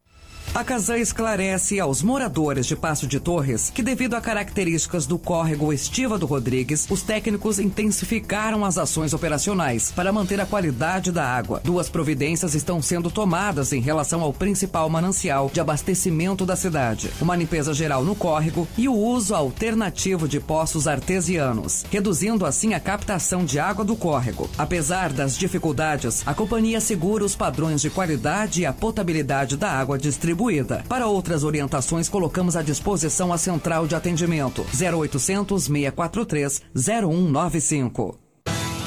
A 0.53 0.64
Casam 0.64 0.98
esclarece 0.98 1.80
aos 1.80 2.02
moradores 2.02 2.65
de 2.65 2.76
Passo 2.76 3.06
de 3.06 3.19
Torres 3.19 3.69
que, 3.69 3.84
devido 3.84 4.15
a 4.15 4.22
características 4.22 5.06
do 5.06 5.19
córrego 5.19 5.72
Estiva 5.72 6.18
do 6.18 6.26
Rodrigues, 6.26 6.88
os 6.90 7.03
técnicos 7.03 7.60
intensificaram 7.60 8.65
as 8.65 8.78
ações 8.78 9.14
operacionais 9.14 9.91
para 9.91 10.11
manter 10.11 10.40
a 10.41 10.45
qualidade 10.45 11.11
da 11.11 11.24
água. 11.24 11.61
Duas 11.64 11.90
providências 11.90 12.56
estão 12.56 12.82
sendo 12.82 13.11
tomadas 13.11 13.72
em 13.72 13.82
relação 13.82 14.22
ao 14.22 14.34
principal 14.34 14.90
manancial 14.90 15.52
de 15.53 15.60
abastecimento 15.60 16.45
da 16.45 16.56
cidade: 16.56 17.11
uma 17.22 17.36
limpeza 17.36 17.74
geral 17.74 18.03
no 18.03 18.15
córrego 18.15 18.68
e 18.78 18.88
o 18.88 18.95
uso 18.95 19.36
alternativo 19.36 20.28
de 20.28 20.40
poços 20.40 20.88
artesianos, 20.88 21.86
reduzindo 21.91 22.45
assim 22.45 22.74
a 22.74 22.80
captação 22.80 23.45
de 23.45 23.60
água 23.60 23.86
do 23.86 23.95
córrego. 23.95 24.49
Apesar 24.57 25.14
das 25.14 25.38
dificuldades, 25.38 26.24
a 26.26 26.34
companhia 26.34 26.82
segura 26.82 27.24
os 27.24 27.36
padrões 27.36 27.82
de 27.82 27.91
qualidade 27.91 28.61
e 28.61 28.65
a 28.65 28.74
potabilidade 28.74 29.56
da 29.56 29.69
água 29.69 29.99
distribuída. 29.99 30.36
Para 30.88 31.07
outras 31.07 31.43
orientações, 31.43 32.07
colocamos 32.07 32.55
à 32.55 32.61
disposição 32.61 33.34
a 33.34 33.38
central 33.38 33.88
de 33.88 33.95
atendimento 33.95 34.65
0800 34.80 35.64
643 35.64 36.61
0195. 36.76 38.19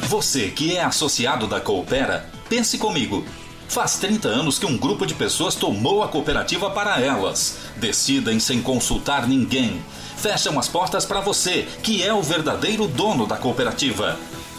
Você 0.08 0.50
que 0.50 0.76
é 0.76 0.82
associado 0.82 1.46
da 1.46 1.60
Coopera, 1.60 2.28
pense 2.48 2.78
comigo. 2.78 3.24
Faz 3.68 3.98
30 3.98 4.26
anos 4.28 4.58
que 4.58 4.66
um 4.66 4.76
grupo 4.76 5.06
de 5.06 5.14
pessoas 5.14 5.54
tomou 5.54 6.02
a 6.02 6.08
cooperativa 6.08 6.70
para 6.70 7.00
elas. 7.00 7.58
Decidem 7.76 8.40
sem 8.40 8.60
consultar 8.60 9.28
ninguém. 9.28 9.80
Fecham 10.16 10.58
as 10.58 10.66
portas 10.66 11.04
para 11.04 11.20
você, 11.20 11.68
que 11.82 12.02
é 12.02 12.12
o 12.12 12.22
verdadeiro 12.22 12.88
dono 12.88 13.26
da 13.26 13.36
cooperativa. 13.36 14.18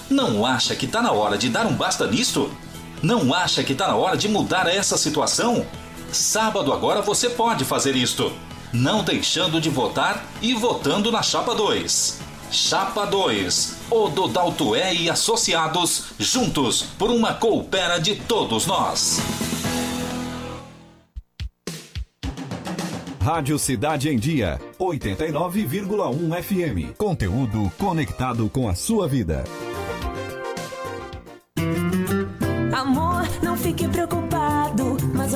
Não 0.09 0.45
acha 0.45 0.75
que 0.75 0.85
está 0.85 1.01
na 1.01 1.11
hora 1.11 1.37
de 1.37 1.49
dar 1.49 1.65
um 1.65 1.73
basta 1.73 2.07
nisto? 2.07 2.49
Não 3.03 3.33
acha 3.33 3.63
que 3.63 3.73
está 3.73 3.87
na 3.87 3.95
hora 3.95 4.15
de 4.15 4.29
mudar 4.29 4.67
essa 4.67 4.97
situação? 4.97 5.65
Sábado 6.11 6.73
agora 6.73 7.01
você 7.01 7.29
pode 7.29 7.63
fazer 7.63 7.95
isto. 7.95 8.31
Não 8.73 9.03
deixando 9.03 9.59
de 9.59 9.69
votar 9.69 10.25
e 10.41 10.53
votando 10.53 11.11
na 11.11 11.21
Chapa 11.21 11.55
2. 11.55 12.19
Chapa 12.51 13.05
2. 13.05 13.77
Ododaltoé 13.89 14.93
e 14.93 15.09
Associados, 15.09 16.13
juntos 16.19 16.83
por 16.97 17.09
uma 17.09 17.33
coopera 17.33 17.97
de 17.99 18.15
todos 18.15 18.65
nós. 18.65 19.19
Rádio 23.21 23.59
Cidade 23.59 24.09
em 24.09 24.17
Dia, 24.17 24.59
89,1 24.79 26.41
FM. 26.41 26.97
Conteúdo 26.97 27.71
conectado 27.77 28.49
com 28.49 28.67
a 28.67 28.73
sua 28.73 29.07
vida. 29.07 29.43
Amor, 32.73 33.27
não 33.43 33.55
fique 33.55 33.87
preocupado. 33.87 34.20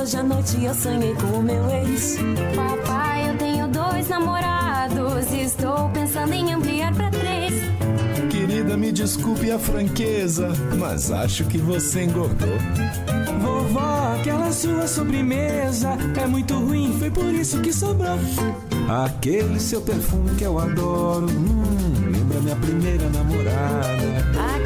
Hoje 0.06 0.18
à 0.18 0.22
noite 0.22 0.64
eu 0.64 0.72
sonhei 0.72 1.14
com 1.16 1.38
o 1.38 1.42
meu 1.42 1.68
ex. 1.68 2.18
Papai, 2.54 3.28
eu 3.28 3.36
tenho 3.38 3.66
dois 3.66 4.08
namorados. 4.08 5.32
e 5.32 5.40
Estou 5.40 5.88
pensando 5.88 6.32
em 6.32 6.52
ampliar 6.52 6.94
pra 6.94 7.10
três. 7.10 7.52
Querida, 8.30 8.76
me 8.76 8.92
desculpe 8.92 9.50
a 9.50 9.58
franqueza, 9.58 10.52
mas 10.78 11.10
acho 11.10 11.42
que 11.46 11.58
você 11.58 12.04
engordou. 12.04 12.56
Vovó, 13.40 14.14
aquela 14.20 14.52
sua 14.52 14.86
sobremesa 14.86 15.98
é 16.22 16.26
muito 16.28 16.54
ruim, 16.54 16.94
foi 17.00 17.10
por 17.10 17.34
isso 17.34 17.60
que 17.60 17.72
sobrou. 17.72 18.16
Aquele 19.04 19.58
seu 19.58 19.80
perfume 19.80 20.36
que 20.36 20.44
eu 20.44 20.56
adoro, 20.56 21.26
hum, 21.28 22.12
lembra 22.12 22.40
minha 22.42 22.54
primeira 22.54 23.08
namorada. 23.08 24.65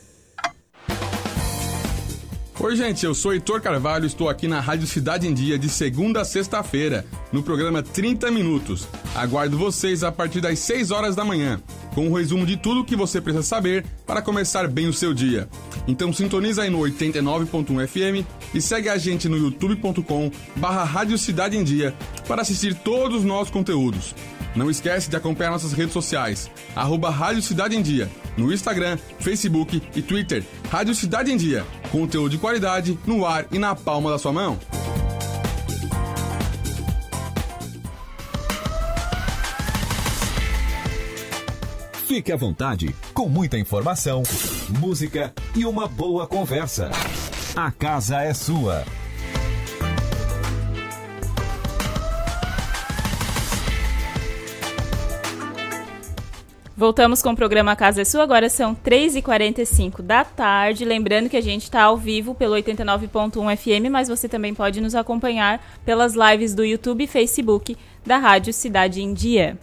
Oi, 2.63 2.75
gente, 2.75 3.03
eu 3.03 3.15
sou 3.15 3.33
Heitor 3.33 3.59
Carvalho, 3.59 4.05
estou 4.05 4.29
aqui 4.29 4.47
na 4.47 4.59
Rádio 4.59 4.85
Cidade 4.85 5.27
em 5.27 5.33
Dia 5.33 5.57
de 5.57 5.67
segunda 5.67 6.21
a 6.21 6.23
sexta-feira, 6.23 7.03
no 7.31 7.41
programa 7.41 7.81
30 7.81 8.29
Minutos. 8.29 8.87
Aguardo 9.15 9.57
vocês 9.57 10.03
a 10.03 10.11
partir 10.11 10.41
das 10.41 10.59
6 10.59 10.91
horas 10.91 11.15
da 11.15 11.25
manhã. 11.25 11.59
com 11.95 12.07
um 12.07 12.13
resumo 12.13 12.45
de 12.45 12.55
tudo 12.55 12.81
o 12.81 12.85
que 12.85 12.95
você 12.95 13.19
precisa 13.19 13.43
saber 13.43 13.83
para 14.05 14.21
começar 14.21 14.67
bem 14.67 14.87
o 14.87 14.93
seu 14.93 15.11
dia. 15.11 15.49
Então 15.87 16.13
sintoniza 16.13 16.61
aí 16.61 16.69
no 16.69 16.77
89.1 16.77 17.87
FM 17.87 18.27
e 18.53 18.61
segue 18.61 18.89
a 18.89 18.97
gente 18.97 19.27
no 19.27 19.37
youtube.com 19.37 20.31
barra 20.55 20.83
Rádio 20.83 21.17
Cidade 21.17 21.57
em 21.57 21.63
Dia 21.63 21.95
para 22.27 22.43
assistir 22.43 22.75
todos 22.75 23.21
os 23.21 23.25
nossos 23.25 23.49
conteúdos. 23.49 24.13
Não 24.55 24.69
esquece 24.69 25.09
de 25.09 25.15
acompanhar 25.15 25.51
nossas 25.51 25.73
redes 25.73 25.93
sociais, 25.93 26.49
arroba 26.75 27.09
Rádio 27.09 27.41
Cidade 27.41 27.75
em 27.75 27.81
Dia, 27.81 28.09
no 28.37 28.51
Instagram, 28.51 28.97
Facebook 29.19 29.81
e 29.95 30.01
Twitter. 30.01 30.43
Rádio 30.69 30.93
Cidade 30.93 31.31
em 31.31 31.37
Dia, 31.37 31.65
conteúdo 31.91 32.31
de 32.31 32.37
qualidade 32.37 32.97
no 33.05 33.25
ar 33.25 33.45
e 33.51 33.57
na 33.57 33.75
palma 33.75 34.11
da 34.11 34.17
sua 34.17 34.33
mão. 34.33 34.59
Fique 42.07 42.29
à 42.29 42.35
vontade, 42.35 42.93
com 43.13 43.29
muita 43.29 43.57
informação, 43.57 44.21
música 44.79 45.33
e 45.55 45.65
uma 45.65 45.87
boa 45.87 46.27
conversa. 46.27 46.91
A 47.55 47.71
casa 47.71 48.21
é 48.21 48.33
sua. 48.33 48.83
Voltamos 56.81 57.21
com 57.21 57.29
o 57.29 57.35
programa 57.35 57.75
Casa 57.75 58.01
é 58.01 58.03
Sua, 58.03 58.23
agora 58.23 58.49
são 58.49 58.73
3h45 58.73 60.01
da 60.01 60.25
tarde. 60.25 60.83
Lembrando 60.83 61.29
que 61.29 61.37
a 61.37 61.41
gente 61.41 61.61
está 61.61 61.83
ao 61.83 61.95
vivo 61.95 62.33
pelo 62.33 62.55
89.1 62.55 63.55
FM, 63.55 63.91
mas 63.91 64.07
você 64.07 64.27
também 64.27 64.51
pode 64.51 64.81
nos 64.81 64.95
acompanhar 64.95 65.63
pelas 65.85 66.15
lives 66.15 66.55
do 66.55 66.65
YouTube 66.65 67.03
e 67.03 67.07
Facebook 67.07 67.77
da 68.03 68.17
Rádio 68.17 68.51
Cidade 68.51 68.99
em 68.99 69.13
Dia. 69.13 69.59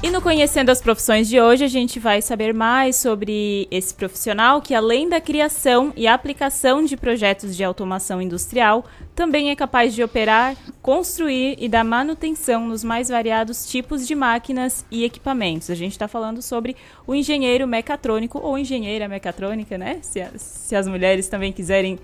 E 0.00 0.10
no 0.12 0.22
Conhecendo 0.22 0.70
as 0.70 0.80
Profissões 0.80 1.28
de 1.28 1.40
hoje, 1.40 1.64
a 1.64 1.68
gente 1.68 1.98
vai 1.98 2.22
saber 2.22 2.54
mais 2.54 2.94
sobre 2.94 3.66
esse 3.68 3.92
profissional 3.92 4.62
que, 4.62 4.72
além 4.72 5.08
da 5.08 5.20
criação 5.20 5.92
e 5.96 6.06
aplicação 6.06 6.84
de 6.84 6.96
projetos 6.96 7.56
de 7.56 7.64
automação 7.64 8.22
industrial, 8.22 8.84
também 9.12 9.50
é 9.50 9.56
capaz 9.56 9.92
de 9.92 10.04
operar, 10.04 10.54
construir 10.80 11.56
e 11.58 11.68
dar 11.68 11.82
manutenção 11.82 12.68
nos 12.68 12.84
mais 12.84 13.08
variados 13.08 13.68
tipos 13.68 14.06
de 14.06 14.14
máquinas 14.14 14.86
e 14.88 15.02
equipamentos. 15.02 15.68
A 15.68 15.74
gente 15.74 15.92
está 15.92 16.06
falando 16.06 16.40
sobre 16.42 16.76
o 17.04 17.12
engenheiro 17.12 17.66
mecatrônico 17.66 18.38
ou 18.38 18.56
engenheira 18.56 19.08
mecatrônica, 19.08 19.76
né? 19.76 19.98
Se, 20.02 20.24
se 20.36 20.76
as 20.76 20.86
mulheres 20.86 21.26
também 21.26 21.52
quiserem 21.52 21.98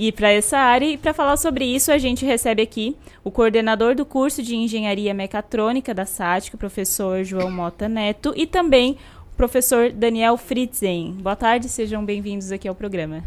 ir 0.00 0.12
para 0.12 0.30
essa 0.30 0.56
área. 0.56 0.86
E 0.86 0.96
para 0.96 1.12
falar 1.12 1.36
sobre 1.36 1.64
isso, 1.64 1.92
a 1.92 1.98
gente 1.98 2.24
recebe 2.24 2.62
aqui 2.62 2.96
o 3.22 3.30
coordenador 3.30 3.94
do 3.94 4.06
curso 4.06 4.42
de 4.42 4.56
Engenharia 4.56 5.12
Mecatrônica 5.12 5.92
da 5.92 6.06
SATIC, 6.06 6.54
o 6.54 6.58
professor 6.58 7.22
João 7.22 7.50
Mota 7.50 7.86
Neto, 7.86 8.32
e 8.34 8.46
também 8.46 8.96
o 9.32 9.36
professor 9.36 9.92
Daniel 9.92 10.38
Fritzen. 10.38 11.12
Boa 11.20 11.36
tarde, 11.36 11.68
sejam 11.68 12.02
bem-vindos 12.02 12.50
aqui 12.50 12.66
ao 12.66 12.74
programa. 12.74 13.22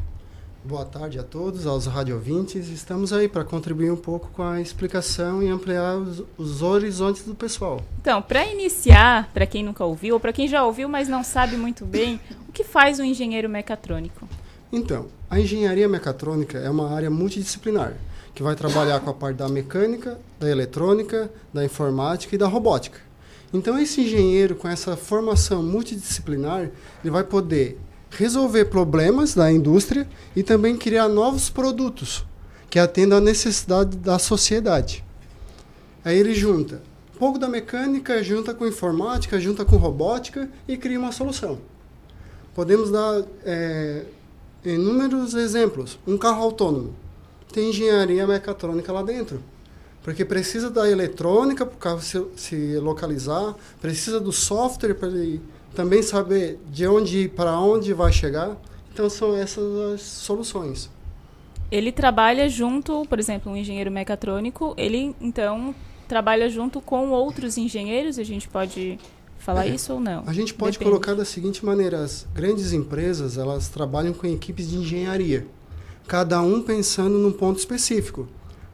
Boa 0.66 0.86
tarde 0.86 1.20
a 1.20 1.24
todos, 1.24 1.68
aos 1.68 1.86
radiovintes. 1.86 2.70
Estamos 2.70 3.12
aí 3.12 3.28
para 3.28 3.44
contribuir 3.44 3.92
um 3.92 3.98
pouco 3.98 4.30
com 4.32 4.42
a 4.42 4.62
explicação 4.62 5.44
e 5.44 5.50
ampliar 5.50 5.98
os, 5.98 6.24
os 6.38 6.62
horizontes 6.62 7.24
do 7.24 7.36
pessoal. 7.36 7.82
Então, 8.02 8.22
para 8.22 8.46
iniciar, 8.46 9.30
para 9.34 9.46
quem 9.46 9.62
nunca 9.62 9.84
ouviu, 9.84 10.16
ou 10.16 10.20
para 10.22 10.32
quem 10.32 10.48
já 10.48 10.64
ouviu, 10.64 10.88
mas 10.88 11.10
não 11.10 11.22
sabe 11.22 11.58
muito 11.58 11.86
bem, 11.86 12.20
o 12.48 12.52
que 12.54 12.64
faz 12.64 12.98
um 12.98 13.04
engenheiro 13.04 13.50
mecatrônico? 13.50 14.28
Então, 14.72 15.08
a 15.34 15.40
engenharia 15.40 15.90
mecatrônica 15.90 16.60
é 16.60 16.70
uma 16.70 16.94
área 16.94 17.10
multidisciplinar, 17.10 17.96
que 18.36 18.44
vai 18.44 18.56
trabalhar 18.56 19.00
com 19.00 19.10
a 19.10 19.14
parte 19.16 19.38
da 19.38 19.50
mecânica, 19.50 20.20
da 20.40 20.48
eletrônica, 20.48 21.28
da 21.52 21.66
informática 21.66 22.36
e 22.36 22.38
da 22.38 22.46
robótica. 22.46 23.00
Então, 23.52 23.80
esse 23.80 24.02
engenheiro, 24.02 24.56
com 24.56 24.68
essa 24.68 24.96
formação 24.96 25.64
multidisciplinar, 25.64 26.70
ele 27.04 27.10
vai 27.10 27.24
poder 27.24 27.80
resolver 28.12 28.66
problemas 28.66 29.34
da 29.34 29.52
indústria 29.52 30.08
e 30.36 30.44
também 30.44 30.78
criar 30.78 31.08
novos 31.08 31.50
produtos 31.50 32.24
que 32.70 32.78
atendam 32.78 33.18
à 33.18 33.22
necessidade 33.22 33.98
da 33.98 34.20
sociedade. 34.20 35.04
Aí 36.06 36.16
ele 36.16 36.36
junta 36.36 36.80
um 37.16 37.18
pouco 37.18 37.40
da 37.40 37.48
mecânica, 37.48 38.24
junta 38.24 38.54
com 38.54 38.68
informática, 38.68 39.40
junta 39.40 39.66
com 39.66 39.78
robótica 39.78 40.48
e 40.68 40.78
cria 40.78 41.00
uma 41.00 41.12
solução. 41.12 41.58
Podemos 42.54 42.92
dar 42.92 43.24
é, 43.44 44.04
inúmeros 44.66 45.34
exemplos. 45.34 46.00
Um 46.08 46.18
carro 46.18 46.44
autônomo 46.44 46.94
tem 47.52 47.70
engenharia 47.70 48.26
mecatrônica 48.26 48.92
lá 48.92 49.04
dentro. 49.04 49.42
Porque 50.02 50.26
precisa 50.26 50.70
da 50.70 50.90
eletrônica 50.90 51.66
para 51.66 51.76
o 51.76 51.78
carro 51.78 52.02
se, 52.02 52.22
se, 52.36 52.78
localizar, 52.78 53.56
precisa 53.80 54.20
do 54.20 54.34
software 54.34 54.96
para 54.96 55.08
ele 55.08 55.42
também 55.74 56.02
saber 56.02 56.60
de 56.68 56.86
onde 56.86 57.20
ir 57.20 57.30
para 57.30 57.58
onde 57.60 57.94
vai 57.94 58.12
chegar. 58.12 58.58
Então 58.92 59.10
são 59.10 59.36
essas 59.36 59.94
as 59.94 60.02
soluções. 60.02 60.90
Ele 61.72 61.92
trabalha 61.92 62.50
junto, 62.50 63.06
por 63.08 63.18
exemplo, 63.18 63.52
um 63.52 63.56
engenheiro 63.56 63.90
mecatrônico, 63.90 64.76
ele 64.78 65.16
então 65.20 65.74
trabalha 66.08 66.50
junto 66.50 66.80
com 66.80 67.10
outros 67.10 67.58
engenheiros, 67.58 68.20
a 68.20 68.24
gente 68.24 68.48
pode 68.48 69.00
falar 69.44 69.68
é, 69.68 69.70
isso 69.70 69.94
ou 69.94 70.00
não? 70.00 70.24
A 70.26 70.34
gente 70.34 70.54
pode 70.54 70.78
Depende. 70.78 70.90
colocar 70.90 71.14
da 71.14 71.26
seguinte 71.26 71.66
maneira: 71.66 72.00
as 72.00 72.26
grandes 72.34 72.72
empresas 72.74 73.38
elas 73.38 73.68
trabalham 73.68 74.14
com 74.14 74.26
equipes 74.26 74.70
de 74.70 74.78
engenharia, 74.78 75.46
cada 76.08 76.42
um 76.42 76.62
pensando 76.62 77.18
num 77.18 77.32
ponto 77.32 77.60
específico. 77.60 78.28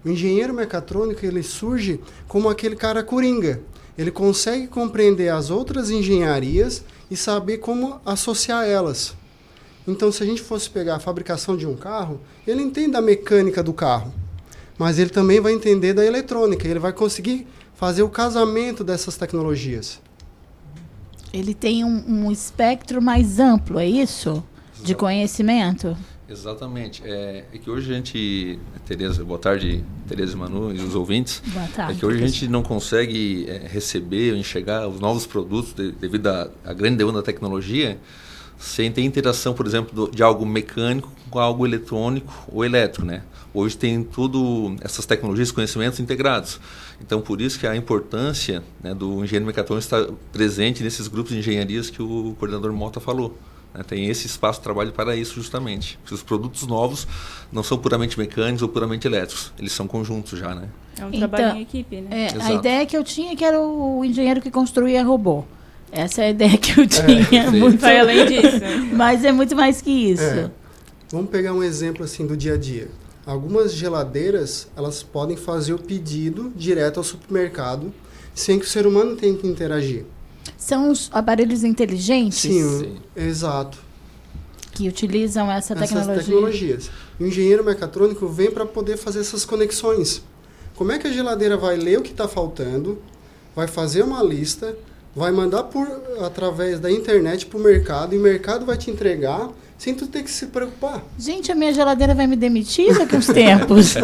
O 0.06 0.10
engenheiro 0.10 0.54
mecatrônico 0.54 1.26
ele 1.26 1.44
surge 1.44 2.00
como 2.28 2.48
aquele 2.48 2.76
cara 2.76 3.04
coringa. 3.04 3.62
Ele 3.98 4.12
consegue 4.12 4.68
compreender 4.68 5.28
as 5.28 5.50
outras 5.50 5.90
engenharias 5.90 6.84
e 7.12 7.18
saber 7.18 7.58
como 7.58 8.00
associar 8.06 8.66
elas. 8.66 9.14
Então, 9.86 10.10
se 10.10 10.24
a 10.24 10.26
gente 10.26 10.42
fosse 10.42 10.70
pegar 10.70 10.96
a 10.96 11.00
fabricação 11.00 11.58
de 11.58 11.68
um 11.68 11.76
carro, 11.76 12.22
ele 12.48 12.62
entende 12.62 12.96
a 12.96 13.02
mecânica 13.02 13.62
do 13.62 13.74
carro, 13.74 14.14
mas 14.78 15.00
ele 15.00 15.10
também 15.10 15.42
vai 15.42 15.52
entender 15.52 15.94
da 15.94 16.06
eletrônica. 16.06 16.66
Ele 16.66 16.80
vai 16.80 16.94
conseguir 16.94 17.46
fazer 17.76 18.04
o 18.04 18.10
casamento 18.10 18.86
dessas 18.86 19.18
tecnologias. 19.18 20.00
Ele 21.34 21.54
tem 21.54 21.84
um, 21.84 22.04
um 22.08 22.32
espectro 22.32 23.02
mais 23.02 23.40
amplo, 23.40 23.80
é 23.80 23.86
isso? 23.86 24.44
De 24.84 24.96
conhecimento? 24.96 25.96
Exatamente. 26.30 27.02
É, 27.04 27.44
é, 27.52 27.58
que 27.58 27.70
hoje 27.70 27.92
a 27.92 27.96
gente, 27.96 28.60
Tereza, 28.86 29.24
boa 29.24 29.40
tarde, 29.40 29.84
Tereza 30.08 30.34
e 30.34 30.36
Manu 30.38 30.74
e 30.74 30.80
os 30.80 30.94
ouvintes. 30.94 31.42
Boa 31.48 31.68
tarde. 31.68 31.94
É 31.94 31.96
que 31.96 32.06
hoje 32.06 32.24
a 32.24 32.28
gente 32.28 32.48
não 32.48 32.62
consegue 32.62 33.46
é, 33.50 33.68
receber 33.68 34.34
ou 34.34 34.38
enxergar 34.38 34.88
os 34.88 35.00
novos 35.00 35.26
produtos 35.26 35.74
de, 35.74 35.92
devido 35.92 36.28
à 36.28 36.74
grande 36.74 36.98
demanda 36.98 37.20
da 37.20 37.24
tecnologia 37.24 37.98
sem 38.60 38.92
ter 38.92 39.02
interação, 39.02 39.54
por 39.54 39.66
exemplo, 39.66 39.96
do, 39.96 40.12
de 40.14 40.22
algo 40.22 40.46
mecânico 40.46 41.10
com 41.30 41.40
algo 41.40 41.66
eletrônico 41.66 42.34
ou 42.52 42.66
elétrico, 42.66 43.06
né? 43.06 43.24
Hoje 43.54 43.78
tem 43.78 44.04
tudo 44.04 44.76
essas 44.82 45.06
tecnologias, 45.06 45.52
conhecimentos 45.52 46.00
integrados. 46.00 46.60
Então, 47.02 47.22
por 47.22 47.40
isso 47.40 47.58
que 47.58 47.66
a 47.66 47.76
importância 47.76 48.62
né, 48.84 48.94
do 48.94 49.24
engenheiro 49.24 49.46
mecatrônico 49.46 49.84
estar 49.84 50.06
presente 50.32 50.84
nesses 50.84 51.08
grupos 51.08 51.32
de 51.32 51.40
engenharias 51.40 51.90
que 51.90 52.02
o 52.02 52.36
coordenador 52.38 52.72
Mota 52.74 53.00
falou. 53.00 53.36
Né? 53.74 53.82
Tem 53.88 54.08
esse 54.08 54.28
espaço 54.28 54.60
de 54.60 54.64
trabalho 54.64 54.92
para 54.92 55.16
isso 55.16 55.36
justamente. 55.36 55.98
Porque 56.00 56.14
os 56.14 56.22
produtos 56.22 56.68
novos 56.68 57.08
não 57.52 57.64
são 57.64 57.78
puramente 57.78 58.20
mecânicos 58.20 58.62
ou 58.62 58.70
puramente 58.70 59.08
elétricos. 59.08 59.54
Eles 59.58 59.72
são 59.72 59.88
conjuntos 59.88 60.38
já, 60.38 60.54
né? 60.54 60.68
É 61.00 61.06
um 61.06 61.12
trabalho 61.12 61.44
então, 61.46 61.58
em 61.58 61.62
equipe, 61.62 62.02
né? 62.02 62.28
É, 62.28 62.42
a 62.44 62.54
ideia 62.54 62.86
que 62.86 62.98
eu 62.98 63.04
tinha 63.04 63.32
é 63.32 63.36
que 63.36 63.46
era 63.46 63.60
o 63.60 64.04
engenheiro 64.04 64.42
que 64.42 64.52
construía 64.52 65.04
robô. 65.04 65.46
Essa 65.92 66.24
é 66.24 66.28
a 66.28 66.30
ideia 66.30 66.58
que 66.58 66.80
eu 66.80 66.84
é, 66.86 66.88
tinha. 66.88 67.44
É, 67.44 67.50
muito 67.50 67.80
vai 67.80 68.00
além 68.00 68.26
disso. 68.28 68.60
Mas 68.94 69.24
é 69.24 69.32
muito 69.32 69.56
mais 69.56 69.82
que 69.82 69.90
isso. 69.90 70.24
É. 70.24 70.52
Vamos 71.12 71.30
pegar 71.30 71.54
um 71.54 71.64
exemplo 71.64 72.04
assim 72.04 72.26
do 72.26 72.38
dia 72.38 72.54
a 72.54 72.58
dia. 72.58 72.88
Algumas 73.26 73.74
geladeiras, 73.74 74.68
elas 74.76 75.04
podem 75.04 75.36
fazer 75.38 75.74
o 75.74 75.80
pedido 75.80 76.52
direto 76.56 76.98
ao 76.98 77.04
supermercado, 77.04 77.94
sem 78.34 78.58
que 78.58 78.66
o 78.66 78.68
ser 78.68 78.88
humano 78.88 79.16
tenha 79.16 79.36
que 79.36 79.48
interagir. 79.48 80.06
São 80.58 80.90
os 80.90 81.10
aparelhos 81.12 81.64
inteligentes? 81.64 82.40
Sim, 82.40 82.80
Sim. 82.80 82.98
exato. 83.16 83.78
Que 84.72 84.88
utilizam 84.88 85.52
essa 85.52 85.76
tecnologia. 85.76 86.14
Essas 86.14 86.26
tecnologias. 86.26 86.92
O 87.20 87.26
engenheiro 87.26 87.64
mecatrônico 87.64 88.28
vem 88.28 88.50
para 88.50 88.66
poder 88.66 88.98
fazer 88.98 89.20
essas 89.20 89.44
conexões. 89.46 90.24
Como 90.76 90.92
é 90.92 90.98
que 90.98 91.08
a 91.08 91.12
geladeira 91.12 91.58
vai 91.58 91.76
ler 91.76 92.00
o 92.00 92.02
que 92.02 92.12
está 92.12 92.28
faltando, 92.28 93.02
vai 93.56 93.68
fazer 93.68 94.02
uma 94.04 94.24
lista, 94.24 94.78
vai 95.16 95.32
mandar 95.32 95.64
por 95.64 95.88
através 96.24 96.80
da 96.80 96.92
internet 96.92 97.46
para 97.46 97.60
o 97.60 97.62
mercado, 97.62 98.14
e 98.14 98.18
o 98.18 98.22
mercado 98.22 98.66
vai 98.66 98.78
te 98.78 98.92
entregar 98.92 99.50
sem 99.78 99.96
tu 99.96 100.08
ter 100.08 100.24
que 100.24 100.30
se 100.30 100.48
preocupar. 100.48 101.02
Gente, 101.18 101.52
a 101.52 101.56
minha 101.56 101.74
geladeira 101.74 102.14
vai 102.14 102.28
me 102.28 102.36
demitir 102.36 102.98
daqui 102.98 103.16
uns 103.16 103.28
tempos. 103.28 103.96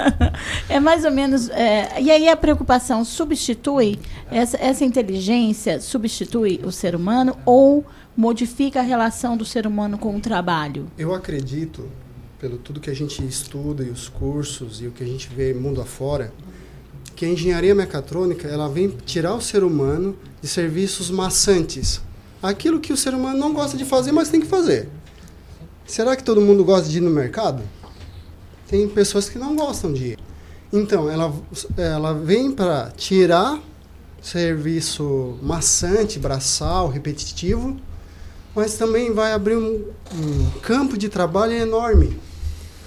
é 0.66 0.80
mais 0.80 1.04
ou 1.04 1.10
menos. 1.10 1.50
É, 1.50 2.00
e 2.00 2.10
aí 2.10 2.26
a 2.26 2.34
preocupação 2.34 3.04
substitui, 3.04 3.98
essa, 4.30 4.56
essa 4.56 4.82
inteligência 4.82 5.78
substitui 5.78 6.60
o 6.64 6.72
ser 6.72 6.96
humano 6.96 7.36
ou 7.44 7.84
modifica 8.16 8.80
a 8.80 8.82
relação 8.82 9.36
do 9.36 9.44
ser 9.44 9.66
humano 9.66 9.98
com 9.98 10.16
o 10.16 10.20
trabalho? 10.20 10.86
Eu 10.96 11.14
acredito, 11.14 11.86
pelo 12.38 12.56
tudo 12.56 12.80
que 12.80 12.90
a 12.90 12.94
gente 12.94 13.22
estuda 13.22 13.84
e 13.84 13.90
os 13.90 14.08
cursos 14.08 14.80
e 14.80 14.86
o 14.86 14.90
que 14.90 15.04
a 15.04 15.06
gente 15.06 15.28
vê 15.28 15.52
mundo 15.52 15.82
afora, 15.82 16.32
que 17.20 17.26
a 17.26 17.28
engenharia 17.28 17.74
mecatrônica 17.74 18.48
ela 18.48 18.66
vem 18.66 18.88
tirar 19.04 19.34
o 19.34 19.42
ser 19.42 19.62
humano 19.62 20.16
de 20.40 20.48
serviços 20.48 21.10
maçantes. 21.10 22.00
Aquilo 22.42 22.80
que 22.80 22.94
o 22.94 22.96
ser 22.96 23.12
humano 23.12 23.38
não 23.38 23.52
gosta 23.52 23.76
de 23.76 23.84
fazer, 23.84 24.10
mas 24.10 24.30
tem 24.30 24.40
que 24.40 24.46
fazer. 24.46 24.88
Será 25.84 26.16
que 26.16 26.24
todo 26.24 26.40
mundo 26.40 26.64
gosta 26.64 26.88
de 26.88 26.96
ir 26.96 27.02
no 27.02 27.10
mercado? 27.10 27.62
Tem 28.66 28.88
pessoas 28.88 29.28
que 29.28 29.38
não 29.38 29.54
gostam 29.54 29.92
de 29.92 30.12
ir. 30.12 30.18
Então, 30.72 31.10
ela, 31.10 31.30
ela 31.76 32.14
vem 32.14 32.52
para 32.52 32.90
tirar 32.96 33.60
serviço 34.22 35.36
maçante, 35.42 36.18
braçal, 36.18 36.88
repetitivo, 36.88 37.76
mas 38.54 38.78
também 38.78 39.12
vai 39.12 39.34
abrir 39.34 39.58
um, 39.58 39.84
um 40.14 40.50
campo 40.62 40.96
de 40.96 41.10
trabalho 41.10 41.52
enorme. 41.52 42.18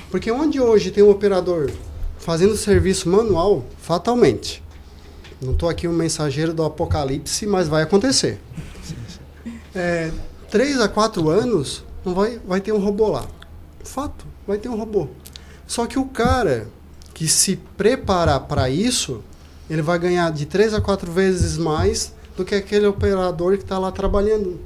Porque 0.10 0.32
onde 0.32 0.60
hoje 0.60 0.90
tem 0.90 1.04
um 1.04 1.12
operador 1.12 1.70
fazendo 2.24 2.56
serviço 2.56 3.10
manual, 3.10 3.66
fatalmente. 3.78 4.64
Não 5.42 5.52
estou 5.52 5.68
aqui 5.68 5.88
um 5.88 5.94
mensageiro 5.94 6.54
do 6.54 6.64
apocalipse, 6.64 7.46
mas 7.46 7.68
vai 7.68 7.84
acontecer. 7.84 8.40
É, 9.76 10.12
três 10.50 10.80
a 10.80 10.88
quatro 10.88 11.30
anos, 11.30 11.84
não 12.06 12.14
vai, 12.14 12.40
vai 12.48 12.62
ter 12.62 12.72
um 12.72 12.80
robô 12.80 13.10
lá. 13.10 13.28
Fato, 13.84 14.26
vai 14.48 14.58
ter 14.58 14.70
um 14.70 14.78
robô. 14.78 15.08
Só 15.68 15.86
que 15.86 16.00
o 16.00 16.06
cara 16.06 16.68
que 17.14 17.28
se 17.28 17.58
preparar 17.78 18.40
para 18.42 18.70
isso, 18.70 19.22
ele 19.70 19.82
vai 19.82 20.00
ganhar 20.00 20.32
de 20.32 20.46
três 20.46 20.74
a 20.74 20.80
quatro 20.80 21.12
vezes 21.12 21.58
mais 21.58 22.14
do 22.38 22.46
que 22.46 22.56
aquele 22.56 22.86
operador 22.86 23.58
que 23.58 23.64
está 23.64 23.78
lá 23.78 23.92
trabalhando. 23.92 24.60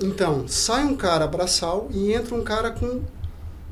Então, 0.00 0.46
sai 0.46 0.84
um 0.84 0.94
cara 0.94 1.26
braçal 1.26 1.88
e 1.90 2.12
entra 2.12 2.34
um 2.34 2.44
cara 2.44 2.70
com 2.70 3.00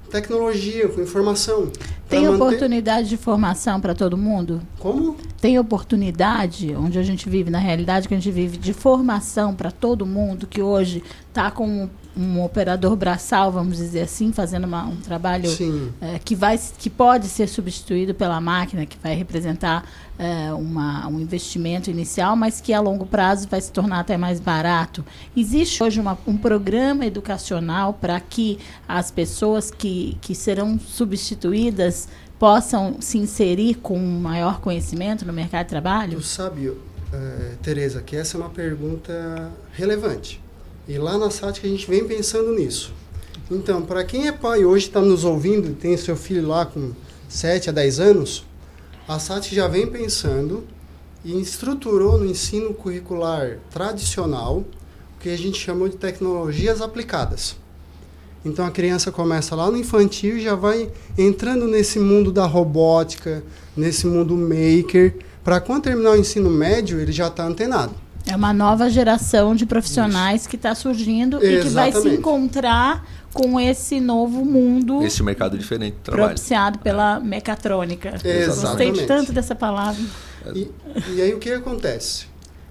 tecnologia, 0.07 0.89
com 0.89 1.01
informação. 1.01 1.71
Tem 2.09 2.23
manter... 2.23 2.35
oportunidade 2.35 3.09
de 3.09 3.17
formação 3.17 3.81
para 3.81 3.95
todo 3.95 4.17
mundo? 4.17 4.61
Como? 4.79 5.17
Tem 5.41 5.59
oportunidade, 5.59 6.75
onde 6.75 6.99
a 6.99 7.03
gente 7.03 7.29
vive, 7.29 7.51
na 7.51 7.59
realidade 7.59 8.07
que 8.07 8.15
a 8.15 8.17
gente 8.17 8.31
vive, 8.31 8.57
de 8.57 8.73
formação 8.73 9.55
para 9.55 9.71
todo 9.71 10.07
mundo 10.07 10.47
que 10.47 10.63
hoje 10.63 11.03
está 11.29 11.51
com 11.51 11.89
um 12.17 12.43
operador 12.43 12.97
braçal, 12.97 13.53
vamos 13.53 13.77
dizer 13.77 14.01
assim, 14.01 14.33
fazendo 14.33 14.65
uma, 14.65 14.85
um 14.85 14.97
trabalho 14.97 15.51
é, 16.01 16.19
que, 16.19 16.35
vai, 16.35 16.59
que 16.79 16.89
pode 16.89 17.29
ser 17.29 17.47
substituído 17.47 18.15
pela 18.15 18.41
máquina, 18.41 18.87
que 18.87 18.97
vai 19.03 19.15
representar 19.15 19.85
é, 20.19 20.51
uma, 20.55 21.07
um 21.09 21.21
investimento 21.21 21.91
inicial, 21.91 22.35
mas 22.35 22.61
que 22.61 22.73
a 22.73 22.81
longo 22.81 23.05
prazo 23.05 23.47
vai 23.49 23.61
se 23.61 23.71
tornar 23.71 24.01
até 24.01 24.17
mais 24.17 24.41
barato. 24.41 25.05
Existe 25.37 25.83
hoje 25.83 26.01
uma, 26.01 26.17
um 26.27 26.39
programa 26.39 27.05
educacional 27.05 27.93
para 27.93 28.19
que 28.19 28.59
as 28.89 29.11
pessoas 29.11 29.71
que, 29.71 30.17
que 30.23 30.35
serão 30.35 30.79
substituídas 30.79 32.09
possam 32.39 32.97
se 33.01 33.19
inserir 33.19 33.75
com 33.77 33.99
maior 33.99 34.61
conhecimento 34.61 35.27
no 35.27 35.33
mercado 35.33 35.65
de 35.65 35.71
trabalho? 35.71 36.19
Tu 36.19 36.25
sabe, 36.25 36.73
é, 37.13 37.53
Tereza, 37.63 38.01
que 38.01 38.17
essa 38.17 38.39
é 38.39 38.41
uma 38.41 38.51
pergunta 38.51 39.53
relevante 39.73 40.46
e 40.89 40.99
lá 40.99 41.19
na 41.19 41.31
SATIC 41.31 41.67
a 41.67 41.71
gente 41.71 41.89
vem 41.89 42.05
pensando 42.05 42.53
nisso. 42.53 42.93
Então, 43.51 43.83
para 43.83 44.05
quem 44.05 44.29
é 44.29 44.33
pai 44.33 44.65
hoje 44.65 44.87
está 44.87 45.01
nos 45.01 45.25
ouvindo, 45.25 45.75
tem 45.75 45.97
seu 45.97 46.17
filho 46.17 46.47
lá 46.47 46.67
com 46.67 46.93
7 47.29 47.71
a 47.71 47.73
10 47.73 48.01
anos, 48.01 48.45
a 49.07 49.19
SATIC 49.19 49.55
já 49.55 49.69
vem 49.69 49.87
pensando 49.87 50.65
e 51.25 51.41
estruturou 51.41 52.19
no 52.19 52.27
ensino 52.27 52.73
curricular 52.75 53.59
tradicional 53.71 54.59
o 54.59 55.21
que 55.21 55.29
a 55.29 55.37
gente 55.37 55.59
chamou 55.59 55.89
de 55.89 55.97
tecnologias 55.97 56.81
aplicadas. 56.81 57.57
Então 58.45 58.65
a 58.65 58.71
criança 58.71 59.11
começa 59.11 59.57
lá 59.57 59.69
no 59.69 59.77
infantil 59.77 60.37
e 60.37 60.43
já 60.43 60.55
vai 60.55 60.89
entrando 61.19 61.67
nesse 61.67 61.99
mundo 61.99 62.31
da 62.31 62.47
robótica, 62.47 63.43
nesse 63.77 64.07
mundo 64.07 64.37
maker, 64.37 65.17
para 65.43 65.61
quando 65.61 65.83
terminar 65.83 66.13
o 66.13 66.17
ensino 66.17 66.49
médio 66.49 67.01
ele 67.01 67.11
já 67.11 67.27
está 67.27 67.45
antenado. 67.45 67.93
É 68.27 68.35
uma 68.35 68.53
nova 68.53 68.91
geração 68.91 69.55
de 69.55 69.65
profissionais 69.65 70.43
Isso. 70.43 70.51
que 70.51 70.57
está 70.57 70.75
surgindo 70.75 71.37
Exatamente. 71.37 71.61
e 71.61 71.63
que 71.63 71.69
vai 71.69 71.93
se 71.93 72.09
encontrar 72.09 73.07
com 73.33 73.61
esse 73.61 74.01
novo 74.01 74.45
mundo. 74.45 75.03
Esse 75.03 75.23
mercado 75.23 75.57
diferente 75.57 75.95
de 75.95 76.01
trabalho. 76.01 76.29
Propiciado 76.31 76.79
pela 76.81 77.19
é. 77.19 77.21
mecatrônica. 77.21 78.15
Exatamente. 78.25 78.91
Gostei 78.91 79.07
tanto 79.07 79.33
dessa 79.33 79.55
palavra. 79.55 80.03
E, 80.55 80.71
e 81.15 81.23
aí 81.23 81.33
o 81.35 81.39
que 81.39 81.53
acontece? 81.53 82.27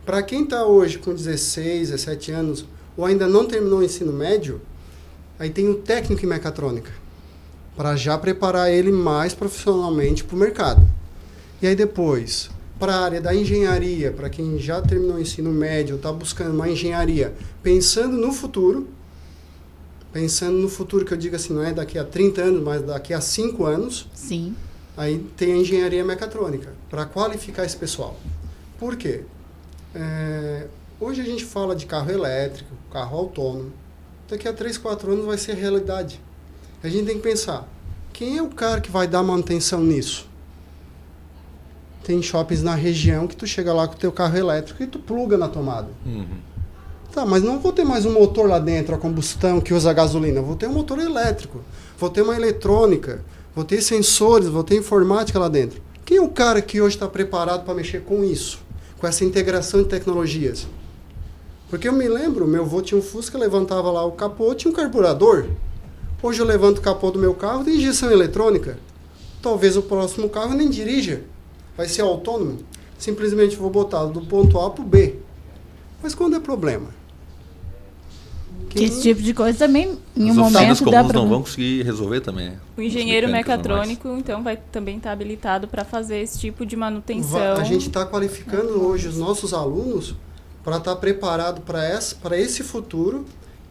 Para 0.06 0.22
quem 0.22 0.44
está 0.44 0.66
hoje 0.66 0.98
com 0.98 1.14
16, 1.14 1.90
17 1.90 2.32
anos, 2.32 2.66
ou 2.98 3.06
ainda 3.06 3.28
não 3.28 3.46
terminou 3.46 3.80
o 3.80 3.84
ensino 3.84 4.12
médio, 4.12 4.62
aí 5.40 5.50
tem 5.50 5.70
o 5.70 5.76
técnico 5.76 6.26
em 6.26 6.30
mecatrônica. 6.30 6.92
Para 7.78 7.96
já 7.96 8.18
preparar 8.18 8.72
ele 8.72 8.92
mais 8.92 9.34
profissionalmente 9.34 10.24
para 10.24 10.36
o 10.36 10.40
mercado. 10.40 10.86
E 11.62 11.68
aí 11.68 11.76
depois, 11.76 12.50
para 12.80 12.94
a 12.94 13.04
área 13.04 13.22
da 13.22 13.34
engenharia, 13.34 14.12
para 14.12 14.30
quem 14.30 14.60
já 14.60 14.82
terminou 14.82 15.16
o 15.16 15.20
ensino 15.20 15.52
médio, 15.52 15.96
está 15.96 16.12
buscando 16.12 16.54
uma 16.54 16.70
engenharia, 16.70 17.34
pensando 17.64 18.18
no 18.18 18.34
futuro, 18.34 18.88
pensando 20.12 20.58
no 20.58 20.70
futuro 20.70 21.06
que 21.06 21.14
eu 21.14 21.18
digo 21.18 21.36
assim, 21.36 21.54
não 21.54 21.64
é 21.64 21.74
daqui 21.74 21.98
a 21.98 22.04
30 22.04 22.42
anos, 22.42 22.64
mas 22.64 22.82
daqui 22.82 23.14
a 23.14 23.22
5 23.22 23.66
anos. 23.66 24.08
Sim. 24.14 24.56
Aí 24.98 25.20
tem 25.36 25.54
a 25.54 25.58
engenharia 25.58 26.04
mecatrônica, 26.04 26.74
para 26.90 27.06
qualificar 27.06 27.66
esse 27.66 27.78
pessoal. 27.78 28.18
Por 28.78 28.96
quê? 28.96 29.22
É, 29.94 30.68
hoje 31.00 31.22
a 31.22 31.26
gente 31.26 31.46
fala 31.46 31.76
de 31.76 31.86
carro 31.86 32.12
elétrico, 32.12 32.72
carro 32.92 33.18
autônomo. 33.18 33.72
Daqui 34.28 34.48
a 34.48 34.54
3, 34.54 34.78
4 34.78 35.12
anos 35.12 35.26
vai 35.26 35.38
ser 35.38 35.54
realidade. 35.56 36.20
A 36.84 36.90
gente 36.90 37.06
tem 37.06 37.16
que 37.16 37.24
pensar, 37.24 37.68
quem 38.12 38.38
é 38.38 38.42
o 38.42 38.50
cara 38.50 38.82
que 38.82 38.92
vai 38.92 39.08
dar 39.08 39.24
manutenção 39.24 39.82
nisso? 39.82 40.30
Tem 42.06 42.22
shoppings 42.22 42.62
na 42.62 42.76
região 42.76 43.26
que 43.26 43.36
tu 43.36 43.48
chega 43.48 43.74
lá 43.74 43.88
com 43.88 43.96
o 43.96 43.98
teu 43.98 44.12
carro 44.12 44.38
elétrico 44.38 44.84
e 44.84 44.86
tu 44.86 45.00
pluga 45.00 45.40
na 45.40 45.48
tomada. 45.48 45.88
Uhum. 46.06 46.38
Tá, 47.12 47.26
mas 47.26 47.42
não 47.42 47.58
vou 47.58 47.74
ter 47.74 47.84
mais 47.84 48.06
um 48.06 48.14
motor 48.14 48.48
lá 48.48 48.60
dentro 48.60 48.94
a 48.94 48.98
combustão 49.00 49.60
que 49.60 49.74
usa 49.74 49.92
gasolina. 49.92 50.40
Vou 50.40 50.56
ter 50.56 50.68
um 50.68 50.74
motor 50.74 51.00
elétrico. 51.00 51.62
Vou 51.98 52.12
ter 52.12 52.22
uma 52.22 52.36
eletrônica. 52.36 53.26
Vou 53.56 53.66
ter 53.66 53.82
sensores. 53.82 54.48
Vou 54.48 54.64
ter 54.64 54.78
informática 54.78 55.40
lá 55.40 55.50
dentro. 55.50 55.82
Quem 56.06 56.18
é 56.18 56.22
o 56.22 56.30
cara 56.30 56.62
que 56.62 56.80
hoje 56.80 56.96
está 56.96 57.08
preparado 57.08 57.66
para 57.66 57.74
mexer 57.74 58.04
com 58.04 58.24
isso? 58.24 58.60
Com 59.00 59.08
essa 59.08 59.26
integração 59.26 59.82
de 59.82 59.90
tecnologias? 59.90 60.68
Porque 61.72 61.88
eu 61.88 61.94
me 61.94 62.08
lembro, 62.08 62.46
meu 62.46 62.62
avô 62.62 62.84
tinha 62.84 63.00
um 63.00 63.02
Fusca, 63.02 63.36
levantava 63.36 63.90
lá 63.90 64.06
o 64.06 64.12
capô, 64.12 64.54
tinha 64.54 64.70
um 64.72 64.76
carburador. 64.76 65.48
Hoje 66.22 66.40
eu 66.40 66.46
levanto 66.46 66.78
o 66.78 66.82
capô 66.82 67.10
do 67.10 67.18
meu 67.18 67.34
carro, 67.34 67.64
tem 67.64 67.78
injeção 67.78 68.12
eletrônica. 68.12 68.78
Talvez 69.42 69.76
o 69.76 69.82
próximo 69.82 70.30
carro 70.30 70.54
nem 70.54 70.70
dirija 70.70 71.24
vai 71.78 71.88
ser 71.88 72.02
autônomo, 72.02 72.60
simplesmente 72.98 73.56
vou 73.56 73.70
botar 73.70 74.06
do 74.06 74.22
ponto 74.22 74.60
A 74.60 74.70
para 74.70 74.84
o 74.84 74.88
B. 74.88 75.16
Mas 76.02 76.14
quando 76.14 76.36
é 76.36 76.40
problema? 76.40 76.88
Que 78.70 78.84
esse 78.84 79.02
tipo 79.02 79.22
de 79.22 79.34
coisa 79.34 79.58
também, 79.58 79.98
em 80.16 80.30
Os 80.30 80.38
um 80.38 80.42
momento, 80.42 80.92
dá 80.92 81.04
para... 81.04 81.20
não 81.20 81.30
vão 81.30 81.42
conseguir 81.42 81.84
resolver 81.84 82.20
também. 82.20 82.54
O 82.78 82.82
engenheiro 82.82 83.30
mecatrônico, 83.30 84.10
então, 84.18 84.44
vai 84.44 84.58
também 84.58 84.98
estar 84.98 85.10
tá 85.10 85.14
habilitado 85.14 85.68
para 85.68 85.86
fazer 85.86 86.18
esse 86.18 86.38
tipo 86.38 86.66
de 86.66 86.76
manutenção. 86.76 87.54
A 87.54 87.64
gente 87.64 87.88
está 87.88 88.06
qualificando 88.06 88.86
hoje 88.86 89.08
os 89.08 89.18
nossos 89.18 89.54
alunos 89.54 90.14
para 90.64 90.78
estar 90.78 90.94
tá 90.94 91.00
preparado 91.00 91.62
para 91.62 92.38
esse 92.38 92.64
futuro 92.64 93.24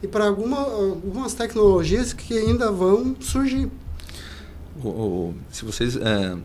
e 0.03 0.09
para 0.09 0.27
alguma, 0.27 0.61
algumas 0.61 1.35
tecnologias 1.35 2.13
que 2.13 2.39
ainda 2.39 2.71
vão 2.71 3.15
surgir. 3.21 3.71
O, 4.83 4.89
o, 4.89 5.35
se 5.51 5.65
vocês 5.65 5.97
é, 5.97 6.37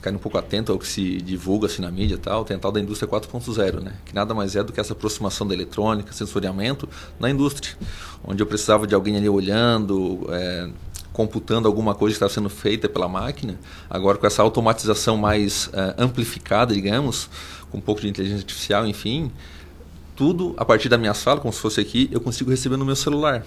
ficarem 0.00 0.16
um 0.16 0.20
pouco 0.20 0.38
atento 0.38 0.72
ao 0.72 0.78
que 0.78 0.86
se 0.86 1.20
divulga 1.20 1.66
assim 1.66 1.82
na 1.82 1.90
mídia 1.90 2.16
tal, 2.16 2.42
tem 2.42 2.56
a 2.56 2.60
tal 2.60 2.72
da 2.72 2.80
indústria 2.80 3.08
4.0, 3.08 3.80
né? 3.80 3.92
Que 4.06 4.14
nada 4.14 4.34
mais 4.34 4.56
é 4.56 4.62
do 4.62 4.72
que 4.72 4.80
essa 4.80 4.94
aproximação 4.94 5.46
da 5.46 5.52
eletrônica, 5.52 6.10
sensoriamento 6.12 6.88
na 7.18 7.28
indústria, 7.28 7.76
onde 8.24 8.42
eu 8.42 8.46
precisava 8.46 8.86
de 8.86 8.94
alguém 8.94 9.16
ali 9.18 9.28
olhando, 9.28 10.26
é, 10.30 10.70
computando 11.12 11.68
alguma 11.68 11.94
coisa 11.94 12.14
que 12.14 12.16
estava 12.16 12.32
sendo 12.32 12.48
feita 12.48 12.88
pela 12.88 13.08
máquina. 13.08 13.58
Agora 13.90 14.16
com 14.16 14.26
essa 14.26 14.42
automatização 14.42 15.18
mais 15.18 15.68
é, 15.74 15.94
amplificada, 15.98 16.72
digamos, 16.72 17.28
com 17.70 17.76
um 17.76 17.80
pouco 17.80 18.00
de 18.00 18.08
inteligência 18.08 18.40
artificial, 18.40 18.86
enfim, 18.86 19.30
tudo 20.16 20.54
a 20.56 20.64
partir 20.64 20.88
da 20.88 20.96
minha 20.96 21.12
sala, 21.14 21.40
como 21.40 21.52
se 21.52 21.60
fosse 21.60 21.78
aqui, 21.78 22.08
eu 22.10 22.20
consigo 22.20 22.50
receber 22.50 22.78
no 22.78 22.86
meu 22.86 22.96
celular. 22.96 23.44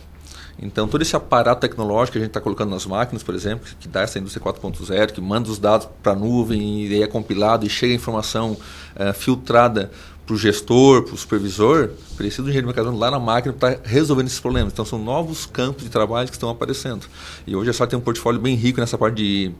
Então, 0.61 0.87
todo 0.87 1.01
esse 1.01 1.15
aparato 1.15 1.61
tecnológico 1.61 2.13
que 2.13 2.17
a 2.19 2.21
gente 2.21 2.29
está 2.29 2.39
colocando 2.41 2.69
nas 2.69 2.85
máquinas, 2.85 3.23
por 3.23 3.33
exemplo, 3.33 3.67
que 3.79 3.87
dá 3.87 4.01
essa 4.01 4.19
indústria 4.19 4.43
4.0, 4.43 5.11
que 5.11 5.21
manda 5.21 5.49
os 5.49 5.57
dados 5.57 5.87
para 6.01 6.11
a 6.11 6.15
nuvem 6.15 6.85
e 6.85 6.93
aí 6.93 7.03
é 7.03 7.07
compilado 7.07 7.65
e 7.65 7.69
chega 7.69 7.93
a 7.93 7.95
informação 7.95 8.51
uh, 8.51 9.13
filtrada 9.13 9.91
para 10.25 10.35
o 10.35 10.37
gestor, 10.37 11.03
para 11.03 11.15
o 11.15 11.17
supervisor, 11.17 11.89
precisa 12.15 12.43
do 12.43 12.49
engenheiro 12.49 12.67
mecatrônico 12.67 13.01
lá 13.01 13.11
na 13.11 13.19
máquina 13.19 13.53
para 13.53 13.79
resolvendo 13.83 14.27
esses 14.27 14.39
problemas. 14.39 14.71
Então, 14.71 14.85
são 14.85 14.97
novos 14.97 15.45
campos 15.45 15.83
de 15.83 15.89
trabalho 15.89 16.29
que 16.29 16.35
estão 16.35 16.49
aparecendo. 16.49 17.07
E 17.45 17.55
hoje 17.55 17.71
a 17.71 17.73
só 17.73 17.85
tem 17.85 17.99
um 17.99 18.01
portfólio 18.01 18.39
bem 18.39 18.55
rico 18.55 18.79
nessa 18.79 18.97
parte 18.97 19.15
de 19.15 19.51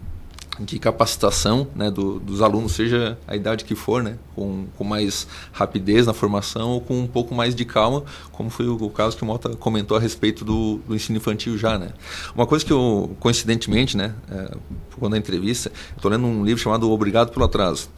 de 0.60 0.78
capacitação 0.78 1.68
né, 1.76 1.90
do, 1.90 2.20
dos 2.20 2.42
alunos, 2.42 2.74
seja 2.74 3.18
a 3.28 3.36
idade 3.36 3.66
que 3.66 3.76
for, 3.76 4.04
né, 4.04 4.18
com, 4.36 4.66
com 4.78 4.84
mais 4.84 5.28
rapidez 5.52 6.06
na 6.06 6.14
formação 6.14 6.72
ou 6.72 6.82
com 6.82 7.00
um 7.00 7.08
pouco 7.08 7.34
mais 7.34 7.56
de 7.56 7.66
calma, 7.66 8.04
como 8.32 8.50
foi 8.50 8.68
o, 8.68 8.76
o 8.76 8.90
caso 8.90 9.18
que 9.18 9.24
o 9.24 9.26
Mota 9.26 9.56
comentou 9.56 9.98
a 9.98 10.00
respeito 10.00 10.46
do, 10.46 10.80
do, 10.88 10.96
ensino 10.96 11.18
infantil 11.18 11.58
já. 11.58 11.78
Né. 11.78 11.90
Uma 12.36 12.46
coisa 12.46 12.64
que 12.64 12.72
eu, 12.72 13.16
coincidentemente, 13.20 13.98
né, 13.98 14.14
é, 14.30 14.56
quando 15.00 15.16
a 15.16 15.18
entrevista, 15.18 15.72
estou 15.96 16.12
lendo 16.12 16.26
um 16.26 16.44
livro 16.44 16.62
chamado 16.62 16.90
Obrigado 16.92 17.32
pelo 17.32 17.46
Atraso, 17.46 17.90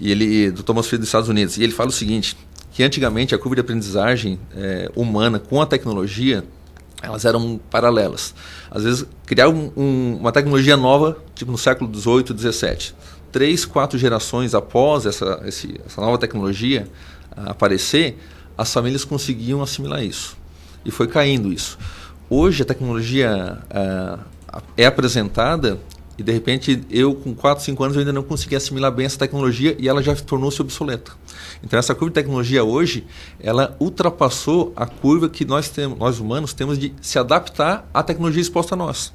e 0.00 0.10
ele 0.10 0.50
do 0.50 0.62
Thomas 0.62 0.86
Friedman 0.86 1.00
dos 1.00 1.08
Estados 1.08 1.28
Unidos, 1.28 1.56
e 1.58 1.62
ele 1.62 1.72
fala 1.72 1.90
o 1.90 1.92
seguinte, 1.92 2.36
que 2.72 2.82
antigamente 2.82 3.34
a 3.34 3.38
curva 3.38 3.56
de 3.56 3.60
aprendizagem 3.60 4.38
é, 4.54 4.90
humana 4.94 5.38
com 5.38 5.60
a 5.60 5.66
tecnologia 5.66 6.44
elas 7.02 7.24
eram 7.24 7.58
paralelas. 7.70 8.34
Às 8.70 8.84
vezes, 8.84 9.06
criar 9.26 9.48
um, 9.48 9.72
um, 9.76 10.16
uma 10.20 10.32
tecnologia 10.32 10.76
nova, 10.76 11.16
tipo 11.34 11.50
no 11.50 11.58
século 11.58 11.90
XVIII, 11.92 12.36
XVII, 12.36 12.92
três, 13.32 13.64
quatro 13.64 13.98
gerações 13.98 14.54
após 14.54 15.06
essa, 15.06 15.42
esse, 15.44 15.80
essa 15.86 16.00
nova 16.00 16.18
tecnologia 16.18 16.86
uh, 17.36 17.50
aparecer, 17.50 18.18
as 18.56 18.72
famílias 18.72 19.04
conseguiam 19.04 19.62
assimilar 19.62 20.02
isso. 20.04 20.36
E 20.84 20.90
foi 20.90 21.06
caindo 21.06 21.52
isso. 21.52 21.78
Hoje, 22.28 22.62
a 22.62 22.66
tecnologia 22.66 23.58
uh, 23.70 24.60
é 24.76 24.86
apresentada 24.86 25.78
e, 26.20 26.22
de 26.22 26.32
repente, 26.32 26.84
eu 26.90 27.14
com 27.14 27.34
4, 27.34 27.64
5 27.64 27.82
anos 27.82 27.96
eu 27.96 28.00
ainda 28.00 28.12
não 28.12 28.22
consegui 28.22 28.54
assimilar 28.54 28.92
bem 28.92 29.06
essa 29.06 29.18
tecnologia 29.18 29.74
e 29.78 29.88
ela 29.88 30.02
já 30.02 30.14
tornou-se 30.14 30.60
obsoleta. 30.60 31.12
Então 31.64 31.78
essa 31.78 31.94
curva 31.94 32.10
de 32.10 32.14
tecnologia 32.14 32.62
hoje, 32.62 33.06
ela 33.40 33.74
ultrapassou 33.80 34.70
a 34.76 34.84
curva 34.84 35.30
que 35.30 35.46
nós 35.46 35.70
temos, 35.70 35.98
nós 35.98 36.20
humanos 36.20 36.52
temos 36.52 36.78
de 36.78 36.92
se 37.00 37.18
adaptar 37.18 37.88
à 37.94 38.02
tecnologia 38.02 38.42
exposta 38.42 38.74
a 38.74 38.76
nós. 38.76 39.14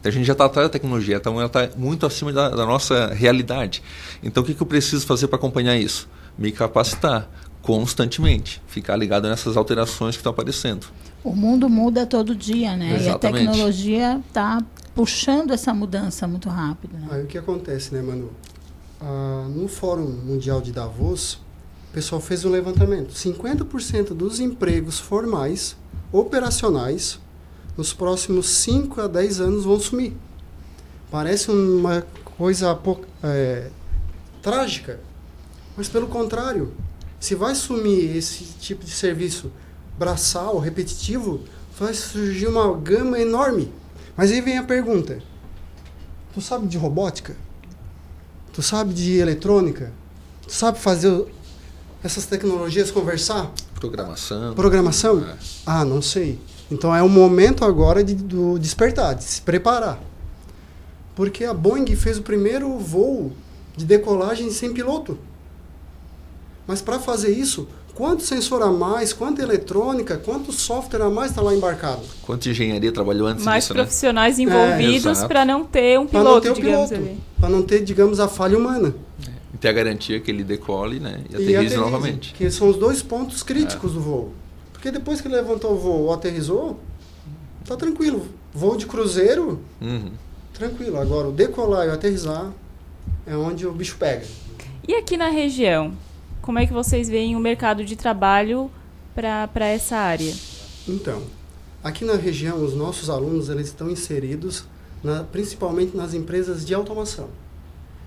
Então, 0.00 0.10
a 0.10 0.12
gente 0.12 0.24
já 0.24 0.32
está 0.32 0.46
atrás 0.46 0.66
da 0.66 0.72
tecnologia, 0.72 1.14
então 1.14 1.34
ela 1.34 1.46
está 1.46 1.70
muito 1.76 2.04
acima 2.04 2.32
da, 2.32 2.48
da, 2.48 2.66
nossa 2.66 3.14
realidade. 3.14 3.80
Então 4.20 4.42
o 4.42 4.46
que, 4.46 4.52
que 4.52 4.60
eu 4.60 4.66
preciso 4.66 5.06
fazer 5.06 5.28
para 5.28 5.36
acompanhar 5.36 5.76
isso? 5.76 6.08
Me 6.36 6.50
capacitar 6.50 7.30
constantemente, 7.62 8.60
ficar 8.66 8.96
ligado 8.96 9.28
nessas 9.28 9.56
alterações 9.56 10.16
que 10.16 10.20
estão 10.20 10.32
aparecendo. 10.32 10.88
O 11.22 11.32
mundo 11.32 11.68
muda 11.68 12.04
todo 12.04 12.34
dia, 12.34 12.76
né? 12.76 12.96
Exatamente. 12.96 13.06
E 13.06 13.10
a 13.10 13.18
tecnologia 13.52 14.20
está 14.28 14.60
puxando 14.96 15.52
essa 15.52 15.72
mudança 15.72 16.26
muito 16.26 16.48
rápido. 16.48 16.96
Né? 16.96 17.06
Aí 17.10 17.22
o 17.22 17.26
que 17.26 17.38
acontece, 17.38 17.94
né, 17.94 18.02
Manu? 18.02 18.32
Ah, 19.00 19.46
no 19.54 19.68
Fórum 19.68 20.08
Mundial 20.08 20.60
de 20.60 20.72
Davos, 20.72 21.38
pessoal 21.96 22.20
fez 22.20 22.44
um 22.44 22.50
levantamento. 22.50 23.14
50% 23.14 24.08
dos 24.08 24.38
empregos 24.38 24.98
formais, 24.98 25.76
operacionais, 26.12 27.18
nos 27.74 27.94
próximos 27.94 28.50
5 28.50 29.00
a 29.00 29.06
10 29.06 29.40
anos 29.40 29.64
vão 29.64 29.80
sumir. 29.80 30.14
Parece 31.10 31.50
uma 31.50 32.06
coisa 32.36 32.78
é, 33.22 33.70
trágica, 34.42 35.00
mas 35.74 35.88
pelo 35.88 36.06
contrário, 36.06 36.74
se 37.18 37.34
vai 37.34 37.54
sumir 37.54 38.14
esse 38.14 38.44
tipo 38.60 38.84
de 38.84 38.90
serviço 38.90 39.50
braçal, 39.98 40.58
repetitivo, 40.58 41.40
vai 41.78 41.94
surgir 41.94 42.46
uma 42.46 42.76
gama 42.76 43.18
enorme. 43.18 43.72
Mas 44.16 44.30
aí 44.30 44.40
vem 44.40 44.58
a 44.58 44.62
pergunta: 44.62 45.18
tu 46.32 46.40
sabe 46.40 46.66
de 46.66 46.78
robótica? 46.78 47.36
Tu 48.52 48.62
sabe 48.62 48.94
de 48.94 49.18
eletrônica? 49.18 49.92
Tu 50.46 50.52
sabe 50.52 50.78
fazer 50.78 51.26
essas 52.02 52.24
tecnologias 52.24 52.90
conversar? 52.90 53.52
Programação. 53.74 54.54
Programação? 54.54 55.20
É. 55.20 55.36
Ah, 55.66 55.84
não 55.84 56.00
sei. 56.00 56.40
Então 56.70 56.94
é 56.94 57.02
o 57.02 57.08
momento 57.08 57.64
agora 57.64 58.02
de, 58.02 58.14
do 58.14 58.58
despertar, 58.58 59.14
de 59.14 59.24
se 59.24 59.42
preparar. 59.42 60.00
Porque 61.14 61.44
a 61.44 61.52
Boeing 61.54 61.94
fez 61.94 62.18
o 62.18 62.22
primeiro 62.22 62.78
voo 62.78 63.32
de 63.76 63.84
decolagem 63.84 64.50
sem 64.50 64.72
piloto. 64.72 65.18
Mas 66.66 66.80
para 66.80 66.98
fazer 66.98 67.30
isso, 67.30 67.68
quanto 67.96 68.22
sensor 68.22 68.62
a 68.62 68.70
mais, 68.70 69.12
quanta 69.14 69.42
eletrônica, 69.42 70.18
quanto 70.18 70.52
software 70.52 71.02
a 71.02 71.10
mais 71.10 71.30
está 71.30 71.40
lá 71.40 71.54
embarcado? 71.54 72.02
Quanta 72.22 72.48
engenharia 72.48 72.92
trabalhou 72.92 73.26
antes 73.26 73.44
mais 73.44 73.64
disso, 73.64 73.74
profissionais 73.74 74.36
né? 74.36 74.44
envolvidos 74.44 75.22
é, 75.22 75.26
para 75.26 75.44
não 75.44 75.64
ter 75.64 75.98
um 75.98 76.06
piloto, 76.06 76.52
digamos 76.52 76.92
ali. 76.92 77.18
Para 77.40 77.48
não 77.48 77.62
ter, 77.62 77.82
digamos, 77.82 78.20
a 78.20 78.28
falha 78.28 78.56
humana. 78.56 78.94
É 79.26 79.30
e 79.54 79.58
ter 79.58 79.68
a 79.68 79.72
garantia 79.72 80.20
que 80.20 80.30
ele 80.30 80.44
decole 80.44 81.00
né, 81.00 81.24
e, 81.30 81.32
e 81.32 81.34
aterrize, 81.34 81.54
aterrize 81.56 81.76
novamente. 81.76 82.34
Que 82.34 82.50
são 82.50 82.68
os 82.68 82.76
dois 82.76 83.02
pontos 83.02 83.42
críticos 83.42 83.92
é. 83.92 83.94
do 83.94 84.00
voo. 84.00 84.32
Porque 84.72 84.90
depois 84.90 85.22
que 85.22 85.28
ele 85.28 85.34
levantou 85.34 85.72
o 85.72 85.78
voo 85.78 86.02
ou 86.02 86.12
aterrizou, 86.12 86.78
tá 87.64 87.74
tranquilo. 87.76 88.28
Voo 88.52 88.76
de 88.76 88.84
cruzeiro, 88.84 89.58
uhum. 89.80 90.10
tranquilo. 90.52 90.98
Agora, 91.00 91.28
o 91.28 91.32
decolar 91.32 91.86
e 91.86 91.88
o 91.88 91.94
aterrizar 91.94 92.52
é 93.26 93.34
onde 93.34 93.66
o 93.66 93.72
bicho 93.72 93.96
pega. 93.98 94.26
E 94.86 94.94
aqui 94.94 95.16
na 95.16 95.28
região, 95.28 95.94
como 96.46 96.58
é 96.60 96.66
que 96.66 96.72
vocês 96.72 97.08
veem 97.08 97.36
o 97.36 97.40
mercado 97.40 97.84
de 97.84 97.96
trabalho 97.96 98.70
para 99.14 99.66
essa 99.66 99.96
área? 99.96 100.32
Então, 100.88 101.22
aqui 101.82 102.04
na 102.04 102.14
região, 102.14 102.64
os 102.64 102.72
nossos 102.74 103.10
alunos 103.10 103.50
eles 103.50 103.66
estão 103.66 103.90
inseridos 103.90 104.64
na, 105.02 105.24
principalmente 105.24 105.94
nas 105.94 106.14
empresas 106.14 106.64
de 106.64 106.72
automação 106.72 107.28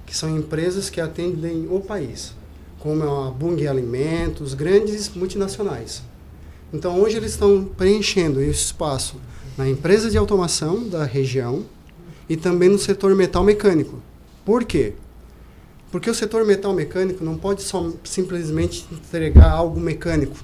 que 0.10 0.18
são 0.18 0.36
empresas 0.36 0.90
que 0.90 1.00
atendem 1.00 1.68
o 1.70 1.80
país, 1.80 2.34
como 2.80 3.04
a 3.04 3.30
Bung 3.30 3.68
Alimentos, 3.68 4.56
grandes 4.56 5.08
multinacionais. 5.10 6.02
Então, 6.74 7.00
hoje 7.00 7.18
eles 7.18 7.34
estão 7.34 7.64
preenchendo 7.78 8.42
esse 8.42 8.66
espaço 8.66 9.18
na 9.56 9.70
empresa 9.70 10.10
de 10.10 10.18
automação 10.18 10.90
da 10.90 11.04
região 11.04 11.64
e 12.28 12.36
também 12.36 12.70
no 12.70 12.80
setor 12.80 13.16
metal 13.16 13.44
mecânico. 13.44 14.02
Por 14.44 14.64
quê? 14.64 14.96
Porque 15.92 16.10
o 16.10 16.14
setor 16.14 16.46
metal 16.46 16.74
mecânico 16.74 17.24
não 17.24 17.38
pode 17.38 17.64
só 17.64 17.92
simplesmente 18.04 18.86
entregar 18.92 19.50
algo 19.50 19.80
mecânico. 19.80 20.38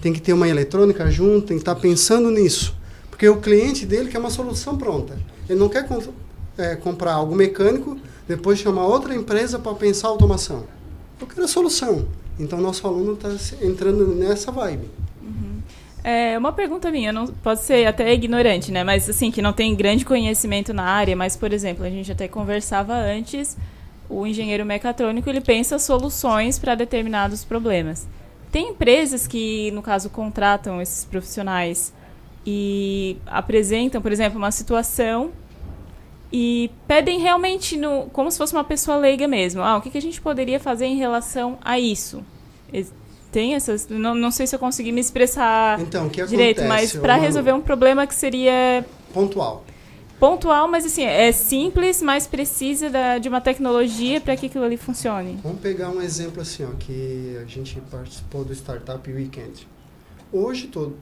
Tem 0.00 0.12
que 0.12 0.20
ter 0.20 0.32
uma 0.32 0.48
eletrônica 0.48 1.10
junto, 1.10 1.48
tem 1.48 1.56
que 1.56 1.62
estar 1.62 1.74
pensando 1.74 2.30
nisso. 2.30 2.76
Porque 3.10 3.28
o 3.28 3.40
cliente 3.40 3.84
dele 3.84 4.08
quer 4.08 4.18
uma 4.18 4.30
solução 4.30 4.78
pronta. 4.78 5.18
Ele 5.48 5.58
não 5.58 5.68
quer 5.68 5.84
é, 6.56 6.76
comprar 6.76 7.14
algo 7.14 7.34
mecânico 7.34 7.98
depois 8.28 8.58
chamar 8.58 8.86
outra 8.86 9.14
empresa 9.14 9.58
para 9.58 9.74
pensar 9.74 10.08
automação. 10.08 10.64
Eu 11.20 11.26
quero 11.26 11.44
a 11.44 11.48
solução. 11.48 12.06
Então, 12.38 12.60
nosso 12.60 12.86
aluno 12.86 13.14
está 13.14 13.30
entrando 13.60 14.06
nessa 14.14 14.52
vibe. 14.52 14.88
Uhum. 15.20 15.60
É 16.04 16.38
uma 16.38 16.52
pergunta 16.52 16.90
minha, 16.90 17.12
não 17.12 17.26
pode 17.26 17.62
ser 17.62 17.86
até 17.86 18.14
ignorante, 18.14 18.70
né? 18.70 18.84
Mas 18.84 19.10
assim, 19.10 19.32
que 19.32 19.42
não 19.42 19.52
tem 19.52 19.74
grande 19.74 20.04
conhecimento 20.04 20.72
na 20.72 20.84
área, 20.84 21.16
mas 21.16 21.36
por 21.36 21.52
exemplo, 21.52 21.84
a 21.84 21.90
gente 21.90 22.12
até 22.12 22.28
conversava 22.28 22.94
antes, 22.94 23.56
o 24.08 24.26
engenheiro 24.26 24.64
mecatrônico, 24.64 25.28
ele 25.28 25.40
pensa 25.40 25.78
soluções 25.78 26.58
para 26.58 26.74
determinados 26.74 27.44
problemas. 27.44 28.06
Tem 28.50 28.70
empresas 28.70 29.26
que, 29.26 29.70
no 29.72 29.82
caso, 29.82 30.08
contratam 30.08 30.80
esses 30.80 31.04
profissionais 31.04 31.92
e 32.46 33.18
apresentam, 33.26 34.00
por 34.00 34.10
exemplo, 34.10 34.38
uma 34.38 34.50
situação 34.50 35.32
e 36.32 36.70
pedem 36.86 37.18
realmente 37.20 37.76
no, 37.76 38.04
como 38.12 38.30
se 38.30 38.38
fosse 38.38 38.52
uma 38.54 38.64
pessoa 38.64 38.96
leiga 38.96 39.28
mesmo. 39.28 39.62
Ah, 39.62 39.76
o 39.76 39.82
que, 39.82 39.90
que 39.90 39.98
a 39.98 40.02
gente 40.02 40.20
poderia 40.20 40.58
fazer 40.58 40.86
em 40.86 40.96
relação 40.96 41.58
a 41.62 41.78
isso? 41.78 42.22
Tem 43.30 43.54
essas. 43.54 43.86
Não, 43.88 44.14
não 44.14 44.30
sei 44.30 44.46
se 44.46 44.54
eu 44.54 44.58
consegui 44.58 44.92
me 44.92 45.00
expressar 45.00 45.80
então, 45.80 46.08
direito, 46.08 46.64
mas 46.64 46.94
para 46.94 47.16
resolver 47.16 47.52
um 47.52 47.60
problema 47.60 48.06
que 48.06 48.14
seria. 48.14 48.84
Pontual. 49.12 49.64
Pontual, 50.18 50.66
mas 50.66 50.84
assim, 50.84 51.04
é 51.04 51.30
simples, 51.30 52.02
mas 52.02 52.26
precisa 52.26 52.90
da, 52.90 53.18
de 53.18 53.28
uma 53.28 53.40
tecnologia 53.40 54.20
para 54.20 54.36
que 54.36 54.46
aquilo 54.46 54.64
ali 54.64 54.76
funcione. 54.76 55.38
Vamos 55.42 55.60
pegar 55.60 55.90
um 55.90 56.02
exemplo 56.02 56.42
assim, 56.42 56.64
ó, 56.64 56.70
que 56.76 57.38
a 57.40 57.44
gente 57.44 57.80
participou 57.82 58.44
do 58.44 58.52
Startup 58.52 59.10
Weekend. 59.10 59.68
Hoje 60.32 60.66
todo, 60.66 60.96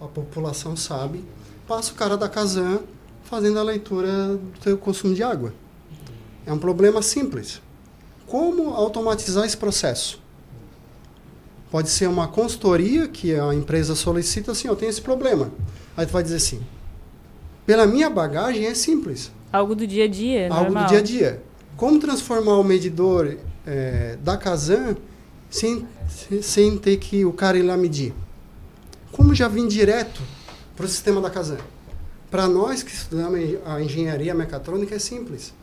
a 0.00 0.06
população 0.06 0.76
sabe, 0.76 1.24
passa 1.68 1.92
o 1.92 1.94
cara 1.94 2.16
da 2.16 2.28
Kazan 2.28 2.80
fazendo 3.22 3.60
a 3.60 3.62
leitura 3.62 4.36
do 4.36 4.62
seu 4.62 4.76
consumo 4.76 5.14
de 5.14 5.22
água. 5.22 5.54
É 6.44 6.52
um 6.52 6.58
problema 6.58 7.00
simples. 7.00 7.62
Como 8.26 8.70
automatizar 8.74 9.44
esse 9.44 9.56
processo? 9.56 10.20
Pode 11.70 11.88
ser 11.88 12.08
uma 12.08 12.26
consultoria 12.26 13.06
que 13.06 13.34
a 13.34 13.54
empresa 13.54 13.94
solicita 13.94 14.50
assim, 14.50 14.66
eu 14.66 14.74
tenho 14.74 14.90
esse 14.90 15.00
problema. 15.00 15.52
Aí 15.96 16.04
tu 16.04 16.12
vai 16.12 16.22
dizer 16.22 16.36
assim, 16.36 16.60
pela 17.72 17.86
minha 17.86 18.10
bagagem 18.10 18.66
é 18.66 18.74
simples. 18.74 19.32
Algo 19.50 19.74
do 19.74 19.86
dia 19.86 20.04
a 20.04 20.08
dia, 20.08 20.48
Algo 20.50 20.64
normal. 20.64 20.84
do 20.84 20.88
dia 20.90 20.98
a 20.98 21.02
dia. 21.02 21.42
Como 21.74 21.98
transformar 21.98 22.58
o 22.58 22.62
medidor 22.62 23.34
é, 23.66 24.18
da 24.22 24.36
Kazan 24.36 24.94
sem, 25.48 25.88
sem 26.42 26.76
ter 26.76 26.98
que 26.98 27.24
o 27.24 27.32
cara 27.32 27.56
ir 27.56 27.62
lá 27.62 27.74
medir? 27.74 28.12
Como 29.10 29.34
já 29.34 29.48
vim 29.48 29.66
direto 29.66 30.20
para 30.76 30.84
o 30.84 30.88
sistema 30.88 31.18
da 31.18 31.30
Kazan? 31.30 31.56
Para 32.30 32.46
nós 32.46 32.82
que 32.82 32.92
estudamos 32.92 33.40
a 33.64 33.80
engenharia 33.80 34.34
mecatrônica 34.34 34.94
é 34.94 34.98
simples. 34.98 35.54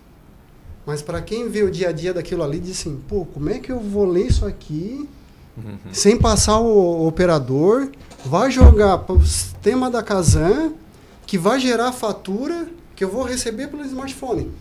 Mas 0.87 1.03
para 1.03 1.21
quem 1.21 1.47
vê 1.47 1.61
o 1.61 1.69
dia 1.69 1.89
a 1.89 1.91
dia 1.91 2.11
daquilo 2.11 2.41
ali, 2.41 2.59
diz 2.59 2.79
assim, 2.79 2.99
pô, 3.07 3.23
como 3.23 3.51
é 3.51 3.59
que 3.59 3.71
eu 3.71 3.79
vou 3.79 4.05
ler 4.05 4.25
isso 4.25 4.47
aqui 4.47 5.07
uhum. 5.55 5.77
sem 5.91 6.17
passar 6.17 6.59
o 6.59 7.05
operador, 7.05 7.87
vai 8.25 8.49
jogar 8.49 8.97
para 8.97 9.13
o 9.13 9.23
sistema 9.23 9.91
da 9.91 10.01
Kazan, 10.01 10.73
que 11.29 11.37
vai 11.37 11.59
gerar 11.59 11.91
fatura 11.91 12.67
que 12.95 13.03
eu 13.03 13.07
vou 13.07 13.23
receber 13.23 13.67
pelo 13.67 13.85
smartphone. 13.85 14.51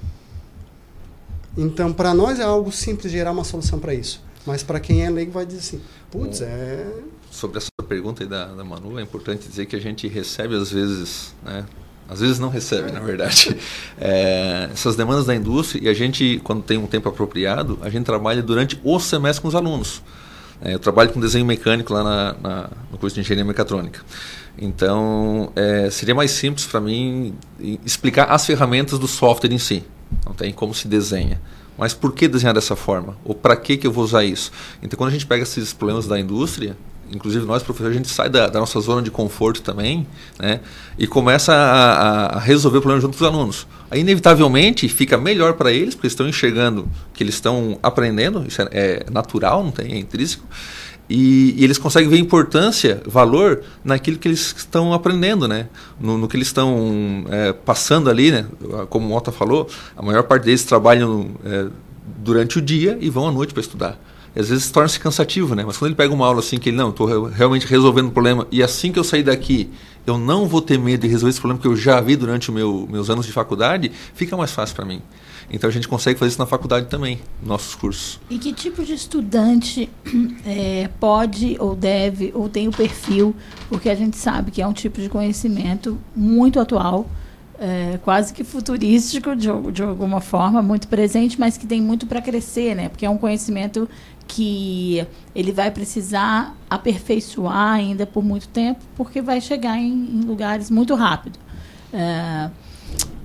Então, 1.57 1.95
para 1.95 2.13
nós 2.13 2.39
é 2.39 2.43
algo 2.43 2.71
simples 2.71 3.11
gerar 3.11 3.33
uma 3.33 3.43
solução 3.43 3.79
para 3.79 3.95
isso. 3.95 4.23
Mas 4.45 4.63
para 4.63 4.79
quem 4.79 5.03
é 5.03 5.09
leigo 5.09 5.33
vai 5.33 5.47
dizer 5.47 5.61
assim, 5.61 5.81
putz, 6.11 6.43
é... 6.43 6.87
Sobre 7.31 7.57
essa 7.57 7.71
pergunta 7.89 8.23
aí 8.23 8.29
da, 8.29 8.49
da 8.49 8.63
Manu, 8.63 8.99
é 8.99 9.03
importante 9.03 9.49
dizer 9.49 9.65
que 9.65 9.77
a 9.77 9.81
gente 9.81 10.07
recebe 10.09 10.55
às 10.57 10.71
vezes, 10.71 11.35
né, 11.43 11.65
às 12.07 12.21
vezes 12.21 12.39
não 12.39 12.51
recebe, 12.51 12.93
na 12.93 13.01
verdade, 13.01 13.57
é, 13.99 14.69
essas 14.71 14.95
demandas 14.95 15.25
da 15.25 15.35
indústria 15.35 15.83
e 15.83 15.89
a 15.89 15.95
gente, 15.95 16.39
quando 16.45 16.63
tem 16.63 16.77
um 16.77 16.87
tempo 16.87 17.09
apropriado, 17.09 17.79
a 17.81 17.89
gente 17.89 18.05
trabalha 18.05 18.43
durante 18.43 18.79
o 18.85 19.01
semestre 19.01 19.41
com 19.41 19.49
os 19.49 19.55
alunos. 19.55 20.03
É, 20.61 20.75
eu 20.75 20.79
trabalho 20.79 21.11
com 21.15 21.21
desenho 21.21 21.47
mecânico 21.47 21.95
lá 21.95 22.05
na, 22.05 22.37
na, 22.43 22.71
no 22.93 22.99
curso 22.99 23.15
de 23.15 23.23
engenharia 23.23 23.45
mecatrônica. 23.45 24.05
Então, 24.61 25.53
é, 25.55 25.89
seria 25.91 26.15
mais 26.15 26.33
simples 26.33 26.67
para 26.67 26.81
mim 26.81 27.35
explicar 27.85 28.25
as 28.25 28.45
ferramentas 28.45 28.99
do 28.99 29.07
software 29.07 29.53
em 29.53 29.59
si. 29.59 29.85
Não 30.27 30.33
tem 30.33 30.53
como 30.53 30.75
se 30.75 30.89
desenha. 30.89 31.41
Mas 31.77 31.95
por 31.95 32.13
que 32.13 32.27
desenhar 32.27 32.53
dessa 32.53 32.75
forma? 32.75 33.17
Ou 33.25 33.35
para 33.35 33.55
que, 33.55 33.77
que 33.77 33.87
eu 33.87 33.93
vou 33.93 34.03
usar 34.03 34.25
isso? 34.25 34.51
Então, 34.83 34.97
quando 34.97 35.11
a 35.11 35.13
gente 35.13 35.27
pega 35.27 35.45
esses 35.45 35.73
problemas 35.73 36.09
da 36.09 36.19
indústria, 36.19 36.77
inclusive 37.13 37.45
nós 37.47 37.63
professores, 37.63 37.95
a 37.95 37.99
gente 37.99 38.09
sai 38.09 38.29
da, 38.29 38.49
da 38.49 38.59
nossa 38.59 38.81
zona 38.81 39.01
de 39.01 39.11
conforto 39.11 39.63
também, 39.63 40.07
né? 40.39 40.61
E 40.99 41.07
começa 41.07 41.53
a, 41.55 42.37
a, 42.37 42.41
resolver 42.41 42.79
o 42.79 42.81
problema 42.81 43.01
junto 43.01 43.17
com 43.17 43.25
os 43.25 43.31
alunos. 43.31 43.67
Aí, 43.91 44.01
inevitavelmente, 44.01 44.89
fica 44.89 45.17
melhor 45.17 45.55
para 45.55 45.73
eles, 45.73 45.95
porque 45.95 46.09
estão 46.09 46.29
enxergando 46.29 46.89
que 47.15 47.23
eles 47.23 47.35
estão 47.35 47.79
aprendendo, 47.83 48.45
isso 48.47 48.61
é, 48.63 48.69
é 48.73 49.07
natural, 49.11 49.63
não 49.63 49.71
tem, 49.71 49.93
é 49.93 49.99
intrínseco. 49.99 50.45
E, 51.09 51.55
e, 51.57 51.65
eles 51.65 51.79
conseguem 51.79 52.09
ver 52.09 52.19
importância, 52.19 53.03
valor 53.07 53.63
naquilo 53.83 54.19
que 54.19 54.29
eles 54.29 54.55
estão 54.57 54.93
aprendendo, 54.93 55.49
né? 55.49 55.69
No, 55.99 56.19
no 56.19 56.29
que 56.29 56.37
eles 56.37 56.49
estão 56.49 57.25
é, 57.31 57.53
passando 57.53 58.11
ali, 58.11 58.31
né? 58.31 58.47
Como 58.91 59.07
o 59.07 59.09
Mota 59.09 59.33
falou, 59.33 59.69
a 59.97 60.03
maior 60.03 60.23
parte 60.25 60.45
deles 60.45 60.65
trabalham 60.65 61.31
é, 61.45 61.67
durante 62.19 62.59
o 62.59 62.63
dia 62.63 62.99
e 63.01 63.09
vão 63.09 63.27
à 63.27 63.33
noite 63.33 63.55
para 63.55 63.63
estudar. 63.63 63.99
E 64.37 64.41
às 64.41 64.51
vezes 64.51 64.71
torna-se 64.71 65.01
cansativo, 65.01 65.55
né? 65.55 65.65
Mas 65.67 65.79
quando 65.79 65.89
ele 65.89 65.97
pega 65.97 66.13
uma 66.13 66.27
aula 66.27 66.41
assim 66.41 66.59
que 66.59 66.69
ele 66.69 66.77
não, 66.77 66.91
estou 66.91 67.25
realmente 67.25 67.67
resolvendo 67.67 68.09
o 68.09 68.13
problema 68.13 68.47
e 68.53 68.63
assim 68.63 68.93
que 68.93 68.99
eu 68.99 69.05
sair 69.05 69.23
daqui 69.23 69.71
eu 70.09 70.19
não 70.19 70.47
vou 70.47 70.63
ter 70.63 70.79
medo 70.79 71.03
de 71.03 71.09
resolver 71.09 71.31
esse 71.31 71.41
problema 71.41 71.61
que 71.61 71.69
eu 71.69 71.77
já 71.77 72.01
vi 72.01 72.17
durante 72.17 72.49
os 72.49 72.55
meu, 72.55 72.89
meus 72.91 73.11
anos 73.11 73.27
de 73.27 73.33
faculdade, 73.33 73.93
fica 74.15 74.37
mais 74.37 74.51
fácil 74.51 74.75
para 74.75 74.85
mim. 74.85 75.03
Então 75.51 75.69
a 75.69 75.73
gente 75.73 75.89
consegue 75.89 76.19
fazer 76.19 76.31
isso 76.31 76.39
na 76.39 76.47
faculdade 76.47 76.87
também, 76.87 77.21
nossos 77.43 77.75
cursos. 77.75 78.21
E 78.29 78.39
que 78.39 78.53
tipo 78.53 78.85
de 78.85 78.95
estudante 78.95 79.89
é, 80.45 80.89
pode 81.01 81.57
ou 81.59 81.75
deve 81.75 82.33
ou 82.35 82.49
tem 82.49 82.69
o 82.69 82.71
perfil, 82.71 83.35
porque 83.69 83.89
a 83.89 83.95
gente 83.95 84.17
sabe 84.17 84.51
que 84.51 84.61
é 84.61 84.67
um 84.67 84.73
tipo 84.73 85.01
de 85.01 85.09
conhecimento 85.09 85.99
muito 86.15 86.61
atual, 86.61 87.09
é, 87.59 87.99
quase 88.05 88.33
que 88.33 88.45
futurístico 88.45 89.35
de, 89.35 89.49
de 89.73 89.83
alguma 89.83 90.21
forma, 90.21 90.63
muito 90.63 90.87
presente, 90.87 91.41
mas 91.41 91.57
que 91.57 91.67
tem 91.67 91.81
muito 91.81 92.07
para 92.07 92.21
crescer, 92.21 92.75
né? 92.75 92.89
Porque 92.89 93.05
é 93.05 93.11
um 93.11 93.19
conhecimento 93.19 93.89
que 94.29 95.05
ele 95.35 95.51
vai 95.51 95.71
precisar 95.71 96.55
aperfeiçoar 96.69 97.73
ainda 97.73 98.07
por 98.07 98.23
muito 98.23 98.47
tempo, 98.49 98.85
porque 98.95 99.23
vai 99.23 99.41
chegar 99.41 99.79
em, 99.79 99.91
em 99.91 100.21
lugares 100.21 100.71
muito 100.71 100.95
rápido. 100.95 101.39
É, 101.93 102.51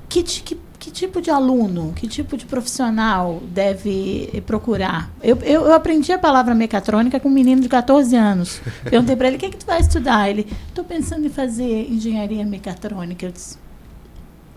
que, 0.07 0.23
que 0.23 0.57
que 0.83 0.91
tipo 0.91 1.21
de 1.21 1.31
aluno, 1.31 1.93
que 1.95 2.09
tipo 2.09 2.35
de 2.35 2.45
profissional 2.45 3.41
deve 3.47 4.43
procurar? 4.45 5.09
Eu, 5.23 5.37
eu, 5.37 5.61
eu 5.61 5.73
aprendi 5.73 6.11
a 6.11 6.17
palavra 6.17 6.53
mecatrônica 6.53 7.21
com 7.21 7.29
um 7.29 7.31
menino 7.31 7.61
de 7.61 7.69
14 7.69 8.13
anos. 8.17 8.59
Perguntei 8.83 9.15
para 9.15 9.27
ele, 9.27 9.37
o 9.37 9.39
que, 9.39 9.45
é 9.45 9.49
que 9.49 9.55
tu 9.55 9.65
vai 9.65 9.79
estudar? 9.79 10.29
Ele, 10.29 10.45
estou 10.67 10.83
pensando 10.83 11.25
em 11.25 11.29
fazer 11.29 11.89
engenharia 11.89 12.45
mecatrônica. 12.45 13.25
Eu 13.25 13.31
disse, 13.31 13.57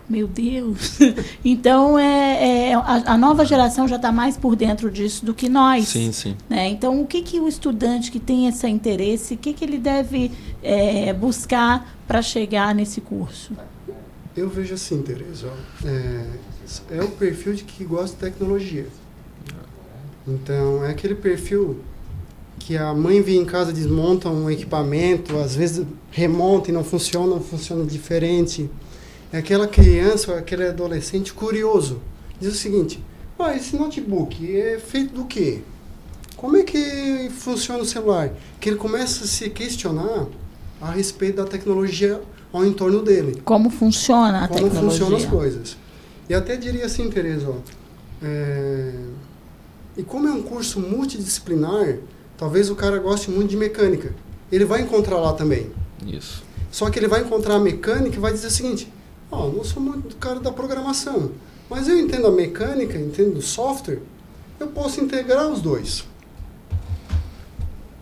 meu 0.09 0.27
Deus. 0.27 0.99
Então, 1.45 1.97
é, 1.97 2.71
é 2.71 2.73
a, 2.73 3.13
a, 3.13 3.17
nova 3.17 3.45
geração 3.45 3.87
já 3.87 3.95
está 3.95 4.11
mais 4.11 4.35
por 4.35 4.53
dentro 4.53 4.91
disso 4.91 5.25
do 5.25 5.33
que 5.33 5.47
nós. 5.47 5.87
Sim, 5.87 6.11
sim. 6.11 6.35
Né? 6.49 6.67
Então, 6.67 6.99
o 7.01 7.07
que, 7.07 7.21
que 7.21 7.39
o 7.39 7.47
estudante 7.47 8.11
que 8.11 8.19
tem 8.19 8.47
esse 8.47 8.67
interesse, 8.67 9.35
o 9.35 9.37
que, 9.37 9.53
que 9.53 9.63
ele 9.63 9.77
deve 9.77 10.29
é, 10.61 11.13
buscar 11.13 11.95
para 12.05 12.21
chegar 12.21 12.75
nesse 12.75 12.99
curso? 12.99 13.53
Eu 14.37 14.47
vejo 14.47 14.75
assim, 14.75 15.01
Tereza, 15.01 15.51
é, 15.83 16.97
é 16.97 17.01
o 17.01 17.07
perfil 17.07 17.55
de 17.55 17.63
que 17.63 17.83
gosta 17.83 18.15
de 18.15 18.31
tecnologia. 18.31 18.85
Então, 20.27 20.85
é 20.85 20.91
aquele 20.91 21.15
perfil 21.15 21.79
que 22.59 22.77
a 22.77 22.93
mãe 22.93 23.19
vem 23.19 23.37
em 23.37 23.45
casa, 23.45 23.73
desmonta 23.73 24.29
um 24.29 24.47
equipamento, 24.47 25.35
às 25.37 25.55
vezes 25.55 25.83
remonta 26.11 26.69
e 26.69 26.71
não 26.71 26.83
funciona, 26.83 27.39
funciona 27.39 27.83
diferente. 27.83 28.69
É 29.33 29.39
aquela 29.39 29.67
criança, 29.67 30.37
aquele 30.37 30.67
adolescente 30.67 31.33
curioso. 31.33 31.99
Diz 32.39 32.53
o 32.53 32.57
seguinte, 32.57 33.03
ah, 33.39 33.55
esse 33.55 33.75
notebook 33.75 34.55
é 34.55 34.77
feito 34.77 35.15
do 35.15 35.25
quê? 35.25 35.61
Como 36.35 36.57
é 36.57 36.61
que 36.61 37.31
funciona 37.31 37.81
o 37.81 37.85
celular? 37.85 38.31
Que 38.59 38.69
ele 38.69 38.77
começa 38.77 39.23
a 39.23 39.27
se 39.27 39.49
questionar 39.49 40.27
a 40.79 40.91
respeito 40.91 41.37
da 41.37 41.45
tecnologia 41.45 42.21
ao 42.51 42.65
entorno 42.65 43.01
dele. 43.01 43.41
Como 43.43 43.69
funciona 43.69 44.43
a 44.43 44.47
Como 44.47 44.61
tecnologia. 44.61 44.79
Como 44.79 44.91
funcionam 44.91 45.17
as 45.17 45.25
coisas. 45.25 45.77
E 46.29 46.33
até 46.33 46.57
diria 46.57 46.85
assim, 46.85 47.09
Tereza, 47.09 47.49
ó, 47.49 47.55
é... 48.21 48.93
e 49.95 50.03
como 50.03 50.27
é 50.27 50.31
um 50.31 50.43
curso 50.43 50.79
multidisciplinar, 50.79 51.99
talvez 52.37 52.69
o 52.69 52.75
cara 52.75 52.99
goste 52.99 53.31
muito 53.31 53.49
de 53.49 53.57
mecânica. 53.57 54.13
Ele 54.51 54.65
vai 54.65 54.81
encontrar 54.81 55.17
lá 55.17 55.33
também. 55.33 55.71
Isso. 56.05 56.43
Só 56.71 56.89
que 56.89 56.99
ele 56.99 57.07
vai 57.07 57.21
encontrar 57.21 57.55
a 57.55 57.59
mecânica 57.59 58.17
e 58.17 58.19
vai 58.19 58.33
dizer 58.33 58.47
o 58.47 58.51
seguinte, 58.51 58.91
ó, 59.31 59.47
oh, 59.47 59.51
não 59.51 59.63
sou 59.63 59.81
muito 59.81 60.15
cara 60.17 60.39
da 60.39 60.51
programação, 60.51 61.31
mas 61.69 61.87
eu 61.87 61.97
entendo 61.97 62.27
a 62.27 62.31
mecânica, 62.31 62.97
entendo 62.97 63.37
o 63.37 63.41
software, 63.41 64.01
eu 64.59 64.67
posso 64.67 65.01
integrar 65.01 65.49
os 65.49 65.61
dois. 65.61 66.05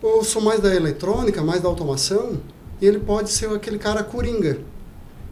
Ou 0.02 0.22
sou 0.24 0.42
mais 0.42 0.60
da 0.60 0.74
eletrônica, 0.74 1.42
mais 1.42 1.60
da 1.62 1.68
automação, 1.68 2.40
e 2.80 2.86
ele 2.86 3.00
pode 3.00 3.30
ser 3.30 3.50
aquele 3.50 3.78
cara 3.78 4.02
coringa. 4.02 4.58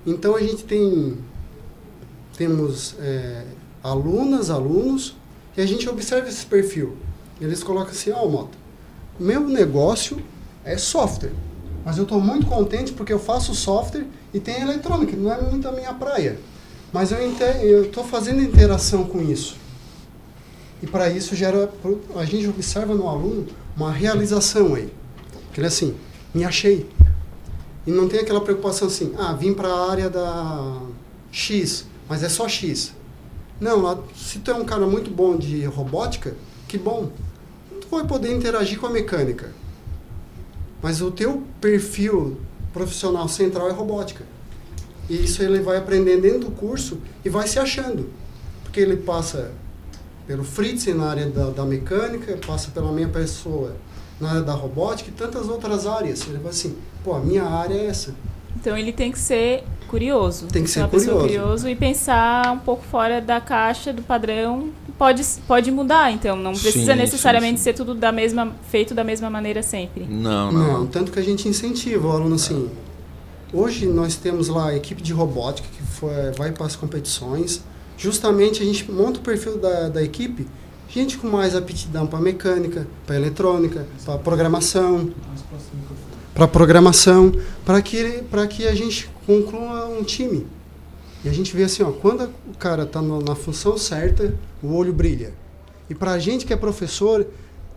Então 0.07 0.37
a 0.37 0.41
gente 0.41 0.65
tem 0.65 1.17
temos 2.37 2.97
é, 2.99 3.45
alunas, 3.83 4.51
alunos, 4.51 5.15
e 5.57 5.61
a 5.61 5.67
gente 5.67 5.89
observa 5.89 6.29
esse 6.29 6.45
perfil. 6.47 6.97
Eles 7.41 7.63
colocam 7.63 7.93
assim, 7.93 8.11
ó, 8.11 8.25
oh, 8.25 8.29
Mota, 8.29 8.57
meu 9.19 9.41
negócio 9.41 10.19
é 10.65 10.77
software, 10.77 11.33
mas 11.85 11.97
eu 11.97 12.05
estou 12.05 12.21
muito 12.21 12.47
contente 12.47 12.93
porque 12.93 13.13
eu 13.13 13.19
faço 13.19 13.55
software 13.55 14.07
e 14.33 14.41
tem 14.41 14.61
eletrônica, 14.61 15.17
não 15.17 15.33
é 15.33 15.41
muito 15.41 15.69
a 15.69 15.73
minha 15.73 15.93
praia. 15.95 16.39
Mas 16.93 17.11
eu 17.11 17.85
estou 17.85 18.05
fazendo 18.05 18.41
interação 18.41 19.05
com 19.05 19.21
isso. 19.21 19.57
E 20.81 20.87
para 20.87 21.09
isso 21.09 21.35
gera, 21.35 21.73
a 22.17 22.25
gente 22.25 22.47
observa 22.49 22.95
no 22.95 23.09
aluno 23.09 23.47
uma 23.77 23.91
realização 23.91 24.75
aí. 24.75 24.93
Que 25.53 25.61
ele 25.61 25.67
é 25.67 25.69
assim, 25.69 25.95
me 26.33 26.45
achei. 26.45 26.89
E 27.87 27.91
não 27.91 28.09
tem 28.09 28.21
aquela 28.21 28.41
preocupação 28.41 28.89
assim, 28.89 29.13
ah, 29.19 29.33
vim 29.33 29.53
para 29.53 29.69
a 29.69 29.91
área 29.91 30.09
da 30.09 30.81
X, 31.31 31.87
mas 32.09 32.23
é 32.23 32.29
só 32.29 32.49
X. 32.49 32.95
Não, 33.61 34.05
se 34.15 34.39
tu 34.39 34.51
é 34.51 34.55
um 34.55 34.65
cara 34.65 34.87
muito 34.87 35.11
bom 35.11 35.37
de 35.37 35.65
robótica, 35.65 36.35
que 36.67 36.79
bom. 36.79 37.11
Tu 37.81 37.87
vai 37.91 38.07
poder 38.07 38.33
interagir 38.33 38.79
com 38.79 38.87
a 38.87 38.91
mecânica. 38.91 39.53
Mas 40.83 41.01
o 41.01 41.11
teu 41.11 41.43
perfil 41.61 42.39
profissional 42.73 43.29
central 43.29 43.69
é 43.69 43.73
robótica. 43.73 44.25
E 45.09 45.23
isso 45.23 45.43
ele 45.43 45.61
vai 45.61 45.77
aprendendo 45.77 46.23
dentro 46.23 46.41
do 46.41 46.51
curso 46.51 46.99
e 47.25 47.29
vai 47.29 47.47
se 47.47 47.59
achando. 47.59 48.11
Porque 48.63 48.81
ele 48.81 48.97
passa 48.97 49.53
pelo 50.27 50.43
Fritz 50.43 50.87
na 50.87 51.07
área 51.07 51.27
da, 51.29 51.51
da 51.51 51.65
mecânica, 51.65 52.39
passa 52.47 52.71
pela 52.71 52.91
minha 52.91 53.09
pessoa 53.09 53.77
na 54.21 54.31
área 54.31 54.43
da 54.43 54.53
robótica 54.53 55.11
e 55.11 55.13
tantas 55.13 55.49
outras 55.49 55.87
áreas. 55.87 56.27
Ele 56.27 56.39
vai 56.39 56.51
assim, 56.51 56.77
pô, 57.03 57.15
a 57.15 57.21
minha 57.21 57.45
área 57.45 57.75
é 57.75 57.87
essa. 57.87 58.15
Então 58.57 58.77
ele 58.77 58.93
tem 58.93 59.11
que 59.13 59.19
ser 59.19 59.65
curioso. 59.89 60.47
Tem 60.47 60.63
que 60.63 60.71
ser 60.71 60.81
uma 60.81 60.89
curioso. 60.89 61.21
Curioso 61.21 61.69
e 61.69 61.77
pensar 61.77 62.53
um 62.53 62.59
pouco 62.59 62.83
fora 62.85 63.21
da 63.21 63.41
caixa, 63.41 63.93
do 63.93 64.03
padrão. 64.03 64.71
Pode, 64.97 65.23
pode 65.47 65.71
mudar, 65.71 66.13
então. 66.13 66.37
Não 66.37 66.53
precisa 66.53 66.93
sim, 66.93 66.99
necessariamente 66.99 67.59
sim, 67.59 67.65
sim. 67.65 67.65
ser 67.65 67.75
tudo 67.75 67.95
da 67.95 68.13
mesma, 68.13 68.53
feito 68.71 68.95
da 68.95 69.05
mesma 69.05 69.29
maneira 69.29 69.63
sempre. 69.63 70.05
Não, 70.09 70.53
não, 70.53 70.73
não. 70.81 70.87
Tanto 70.87 71.13
que 71.13 71.19
a 71.19 71.23
gente 71.23 71.49
incentiva 71.49 72.09
o 72.09 72.13
aluno 72.13 72.37
assim. 72.37 72.71
Hoje 73.53 73.87
nós 73.87 74.17
temos 74.17 74.49
lá 74.49 74.71
a 74.71 74.77
equipe 74.77 75.01
de 75.01 75.13
robótica 75.13 75.69
que 75.77 75.83
foi, 75.83 76.33
vai 76.37 76.53
para 76.53 76.67
as 76.67 76.75
competições. 76.75 77.63
Justamente 77.97 78.63
a 78.63 78.65
gente 78.65 78.91
monta 78.91 79.21
o 79.21 79.23
perfil 79.23 79.59
da, 79.59 79.89
da 79.89 80.03
equipe 80.03 80.47
gente 80.95 81.19
com 81.19 81.29
mais 81.29 81.57
aptidão 81.57 82.07
para 82.07 82.21
mecânica, 82.21 82.87
para 83.07 83.17
eletrônica, 83.17 83.87
para 84.05 84.19
programação, 84.19 85.11
para 86.35 86.47
programação, 86.49 87.33
para 87.65 87.81
que 87.83 88.23
para 88.31 88.47
que 88.47 88.67
a 88.67 88.75
gente 88.75 89.09
conclua 89.27 89.87
um 89.87 90.03
time. 90.05 90.47
E 91.25 91.29
a 91.29 91.33
gente 91.33 91.57
vê 91.57 91.65
assim, 91.65 91.83
ó, 91.83 91.91
quando 91.91 92.25
o 92.49 92.57
cara 92.59 92.83
está 92.83 93.01
na 93.01 93.35
função 93.35 93.79
certa, 93.79 94.35
o 94.63 94.75
olho 94.75 94.93
brilha. 94.93 95.33
E 95.89 95.95
para 95.95 96.13
a 96.13 96.19
gente 96.19 96.45
que 96.45 96.53
é 96.53 96.57
professor, 96.57 97.27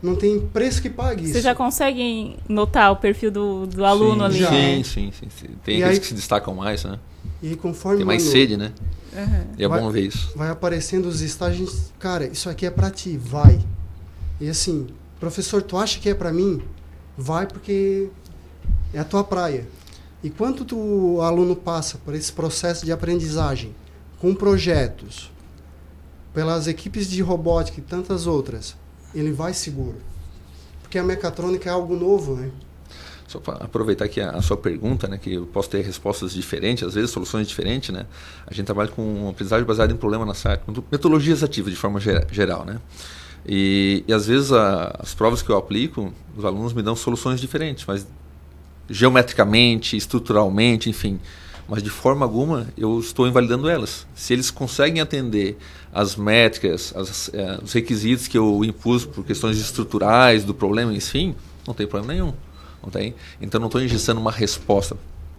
não 0.02 0.16
tem 0.16 0.40
preço 0.40 0.82
que 0.82 0.90
pague 0.90 1.24
isso. 1.24 1.32
Vocês 1.34 1.44
já 1.44 1.56
conseguem 1.56 2.38
notar 2.48 2.92
o 2.92 2.98
perfil 2.98 3.32
do, 3.32 3.66
do 3.66 3.86
aluno 3.86 4.24
ali? 4.26 4.40
já. 4.40 4.52
né? 4.52 4.76
Sim, 4.78 4.84
sim, 4.84 5.12
sim, 5.18 5.28
sim. 5.30 5.48
Tem 5.64 5.78
E 5.80 5.84
aqueles 5.84 5.98
aí- 5.98 6.02
que 6.02 6.08
se 6.08 6.14
destacam 6.14 6.54
mais, 6.54 6.84
né? 6.84 7.00
E 7.42 7.56
conforme 7.56 7.98
Tem 7.98 8.06
mais 8.06 8.24
Manu, 8.24 8.32
sede, 8.32 8.58
né? 8.58 8.74
Uhum. 9.14 9.46
E 9.58 9.64
é 9.64 9.68
vai- 9.68 9.80
bom 9.82 9.90
ver 9.92 10.02
isso. 10.02 10.32
Vai 10.36 10.50
aparecendo 10.50 11.06
os 11.08 11.22
estágios, 11.22 11.92
cara, 12.00 12.26
isso 12.28 12.50
aqui 12.50 12.66
é 12.66 12.72
pra 12.72 12.90
ti, 12.90 13.18
vai. 13.18 13.60
E 14.40 14.50
assim, 14.50 14.88
professor, 15.20 15.62
tu 15.62 15.78
acha 15.78 16.00
que 16.00 16.10
é 16.10 16.14
pra 16.14 16.32
mim? 16.32 16.62
Vai 17.18 17.48
porque 17.48 18.10
é 18.94 19.00
a 19.00 19.04
tua 19.04 19.24
praia. 19.24 19.68
E 20.24 20.30
quanto 20.30 20.66
tu, 20.66 20.78
o 20.78 21.22
aluno 21.22 21.56
passa 21.56 21.98
por 22.04 22.14
esse 22.16 22.32
processo 22.32 22.86
de 22.86 22.92
aprendizagem, 22.92 23.74
com 24.20 24.34
projetos, 24.34 25.32
pelas 26.34 26.68
equipes 26.68 27.08
de 27.10 27.22
robótica 27.22 27.80
e 27.80 27.84
tantas 27.84 28.26
outras, 28.28 28.76
ele 29.14 29.32
vai 29.32 29.54
seguro. 29.54 29.96
Porque 30.82 30.98
a 30.98 31.04
mecatrônica 31.04 31.70
é 31.70 31.74
algo 31.74 31.96
novo, 31.96 32.36
né? 32.36 32.50
Só 33.28 33.40
para 33.40 33.56
aproveitar 33.66 34.06
aqui 34.06 34.22
a, 34.22 34.32
a 34.32 34.42
sua 34.42 34.56
pergunta, 34.56 35.08
né, 35.08 35.18
que 35.18 35.34
eu 35.34 35.46
posso 35.46 35.70
ter 35.70 35.82
respostas 35.84 36.34
diferentes, 36.34 36.84
às 36.84 36.94
vezes 36.94 37.12
soluções 37.12 37.46
diferentes, 37.48 37.90
né? 37.90 38.06
A 38.46 38.54
gente 38.54 38.66
trabalha 38.66 38.90
com 38.90 39.02
uma 39.04 39.32
aprendizagem 39.32 39.66
baseada 39.66 39.92
em 39.92 39.98
problema 39.98 40.26
na 40.26 40.34
SAT, 40.34 40.62
metodologias 40.92 41.44
ativas 41.44 41.72
de 41.74 41.78
forma 41.78 42.00
ge- 42.00 42.26
geral, 42.32 42.64
né? 42.66 42.80
E, 43.46 44.04
e 44.08 44.14
às 44.14 44.28
vezes 44.28 44.52
a, 44.52 44.96
as 45.00 45.14
provas 45.14 45.42
que 45.42 45.50
eu 45.50 45.58
aplico, 45.58 46.14
os 46.38 46.46
alunos 46.46 46.74
me 46.74 46.82
dão 46.82 46.96
soluções 46.96 47.40
diferentes, 47.42 47.86
mas 47.86 48.08
geometricamente, 48.90 49.98
estruturalmente, 49.98 50.90
enfim, 50.90 51.20
mas 51.68 51.84
de 51.84 51.90
forma 51.90 52.26
alguma 52.26 52.68
eu 52.78 53.00
estou 53.00 53.28
invalidando 53.28 53.70
elas. 53.70 54.08
Se 54.16 54.34
eles 54.34 54.50
conseguem 54.50 55.02
atender 55.02 55.58
as 55.94 56.16
métricas, 56.16 56.94
as, 56.96 57.30
eh, 57.34 57.60
os 57.62 57.74
requisitos 57.74 58.28
que 58.28 58.38
eu 58.38 58.64
impus 58.64 59.06
por 59.06 59.26
questões 59.26 59.58
estruturais 59.58 60.46
do 60.46 60.54
problema, 60.54 60.94
enfim, 60.94 61.36
não 61.68 61.74
tem 61.74 61.86
problema 61.86 62.14
nenhum. 62.14 62.34
Não 62.82 62.90
tem? 62.90 63.14
Então 63.42 63.60
não 63.60 63.68
estou 63.68 63.82
engessando 63.82 64.20
uma 64.20 64.32
resposta. 64.32 64.96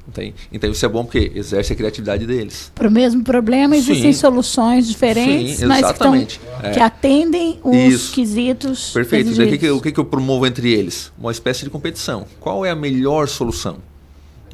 Não 0.06 0.12
tem? 0.12 0.34
Então 0.50 0.70
isso 0.70 0.84
é 0.86 0.88
bom 0.88 1.04
porque 1.04 1.32
exerce 1.34 1.72
a 1.72 1.76
criatividade 1.76 2.26
deles. 2.26 2.72
Para 2.74 2.88
o 2.88 2.90
mesmo 2.90 3.22
problema 3.22 3.76
existem 3.76 4.12
Sim. 4.12 4.18
soluções 4.18 4.88
diferentes, 4.88 5.58
Sim, 5.58 5.66
mas 5.66 5.86
que, 5.92 5.98
tão- 5.98 6.14
É. 6.14 6.70
que 6.72 6.80
atendem 6.80 7.60
os 7.62 7.76
Isso. 7.94 8.14
quesitos. 8.14 8.90
Perfeito. 8.92 9.34
Daí, 9.34 9.54
o 9.54 9.58
que, 9.58 9.70
o 9.70 9.80
que, 9.82 9.92
que 9.92 10.00
eu 10.00 10.04
promovo 10.06 10.46
entre 10.46 10.72
eles? 10.72 11.12
Uma 11.18 11.30
espécie 11.30 11.64
de 11.64 11.70
competição. 11.70 12.24
Qual 12.40 12.64
é 12.64 12.70
a 12.70 12.74
melhor 12.76 13.28
solução? 13.28 13.76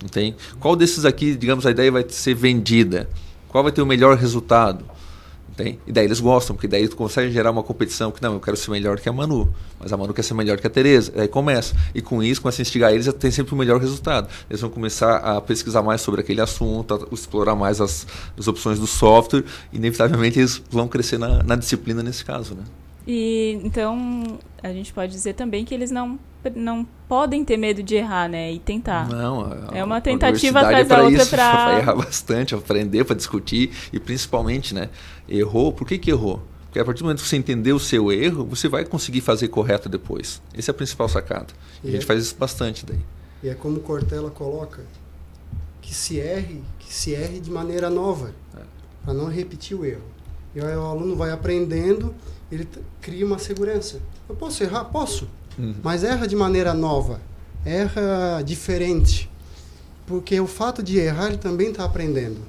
Não 0.02 0.09
tem? 0.09 0.35
Qual 0.59 0.74
desses 0.74 1.05
aqui, 1.05 1.36
digamos, 1.36 1.65
a 1.66 1.70
ideia 1.70 1.90
vai 1.93 2.05
ser 2.09 2.35
vendida? 2.35 3.09
Qual 3.48 3.62
vai 3.62 3.73
ter 3.73 3.81
o 3.81 3.86
melhor 3.86 4.16
resultado? 4.16 4.85
Tem? 5.56 5.78
E 5.86 5.93
daí 5.93 6.05
eles 6.05 6.18
gostam, 6.18 6.56
porque 6.56 6.66
daí 6.66 6.89
tu 6.89 6.97
consegue 6.97 7.31
gerar 7.31 7.51
uma 7.52 7.62
competição 7.62 8.10
que 8.10 8.20
não, 8.20 8.35
eu 8.35 8.40
quero 8.40 8.56
ser 8.56 8.72
melhor 8.72 8.98
que 8.98 9.09
a 9.09 9.12
Manu, 9.12 9.48
mas 9.78 9.93
a 9.93 9.97
Manu 9.97 10.12
quer 10.12 10.22
ser 10.22 10.35
melhor 10.35 10.59
que 10.59 10.66
a 10.66 10.70
Tereza. 10.70 11.12
Aí 11.16 11.28
começa. 11.28 11.76
E 11.94 12.02
com 12.02 12.22
isso, 12.22 12.43
começa 12.43 12.60
a 12.60 12.62
instigar 12.62 12.93
eles 12.93 13.06
a 13.06 13.12
ter 13.12 13.31
sempre 13.31 13.55
o 13.55 13.56
melhor 13.56 13.81
resultado. 13.81 14.28
Eles 14.51 14.60
vão 14.60 14.70
começar 14.70 15.16
a 15.16 15.40
pesquisar 15.40 15.82
mais 15.82 16.01
sobre 16.01 16.20
aquele 16.20 16.40
assunto, 16.40 16.94
a 16.94 17.14
explorar 17.14 17.55
mais 17.55 17.81
as, 17.81 18.06
as 18.36 18.48
opções 18.48 18.78
do 18.81 18.86
software, 18.86 19.44
inevitavelmente 19.72 20.40
eles 20.40 20.60
vão 20.70 20.89
crescer 20.89 21.18
na, 21.18 21.43
na 21.43 21.55
disciplina 21.55 22.02
nesse 22.02 22.24
caso, 22.24 22.55
né? 22.55 22.64
E 23.06 23.60
então 23.64 24.39
a 24.62 24.72
gente 24.72 24.93
pode 24.93 25.12
dizer 25.12 25.35
também 25.35 25.64
que 25.64 25.74
eles 25.74 25.90
não, 25.90 26.18
não 26.56 26.86
podem 27.06 27.44
ter 27.44 27.56
medo 27.56 27.82
de 27.82 27.94
errar, 27.97 28.28
né? 28.28 28.52
E 28.52 28.59
tentar. 28.59 29.09
Não, 29.09 29.43
a- 29.43 29.68
é 29.76 29.85
uma 29.85 30.01
tentativa 30.01 30.60
universidade 30.60 30.66
atrás 30.66 30.89
da 30.89 30.94
pra 30.94 31.05
outra 31.05 31.22
isso, 31.22 31.31
para 31.36 31.78
errar 31.78 31.94
bastante, 31.97 32.55
aprender, 32.55 33.05
para 33.05 33.16
discutir 33.16 33.70
e 33.93 34.01
principalmente, 34.01 34.74
né, 34.74 34.89
errou, 35.28 35.72
por 35.72 35.86
que 35.86 35.98
que 35.98 36.10
errou? 36.10 36.43
Porque 36.66 36.78
a 36.81 36.85
partir 36.85 37.01
do 37.01 37.05
momento 37.05 37.22
que 37.22 37.28
você 37.28 37.36
entender 37.36 37.72
o 37.72 37.78
seu 37.78 38.10
erro, 38.10 38.44
você 38.47 38.68
vai 38.68 38.85
conseguir 38.85 39.20
fazer 39.20 39.47
correto 39.48 39.89
depois. 39.89 40.43
Essa 40.56 40.70
é 40.70 40.72
a 40.72 40.74
principal 40.74 41.09
sacada. 41.09 41.48
E 41.85 41.89
a 41.89 41.90
gente 41.93 42.02
é- 42.02 42.06
faz 42.06 42.20
isso 42.24 42.36
bastante 42.36 42.85
daí. 42.85 42.98
E 43.44 43.48
é 43.48 43.55
como 43.55 43.78
Cortella 43.81 44.31
coloca, 44.31 44.82
que 45.81 45.94
se 45.94 46.18
erre, 46.18 46.62
que 46.81 46.93
se 46.93 47.12
erre 47.12 47.39
de 47.39 47.51
maneira 47.51 47.89
nova, 47.90 48.32
para 49.05 49.12
não 49.14 49.26
repetir 49.28 49.76
o 49.78 49.85
erro. 49.85 50.02
E 50.55 50.60
aí 50.60 50.74
o 50.76 50.82
aluno 50.82 51.14
vai 51.14 51.31
aprendendo, 51.31 52.12
ele 52.50 52.68
cria 53.00 53.24
uma 53.26 53.38
segurança. 53.38 54.00
Eu 54.28 54.34
posso 54.34 54.62
errar? 54.62 54.84
Posso. 54.84 55.28
Uhum. 55.58 55.74
Mas 55.82 56.02
erra 56.04 56.26
de 56.26 56.34
maneira 56.36 56.74
nova, 56.74 57.20
erra 57.64 58.42
diferente. 58.44 59.30
Porque 60.06 60.38
o 60.38 60.46
fato 60.46 60.82
de 60.82 60.98
errar, 60.98 61.28
ele 61.28 61.38
também 61.38 61.70
está 61.70 61.84
aprendendo. 61.84 62.40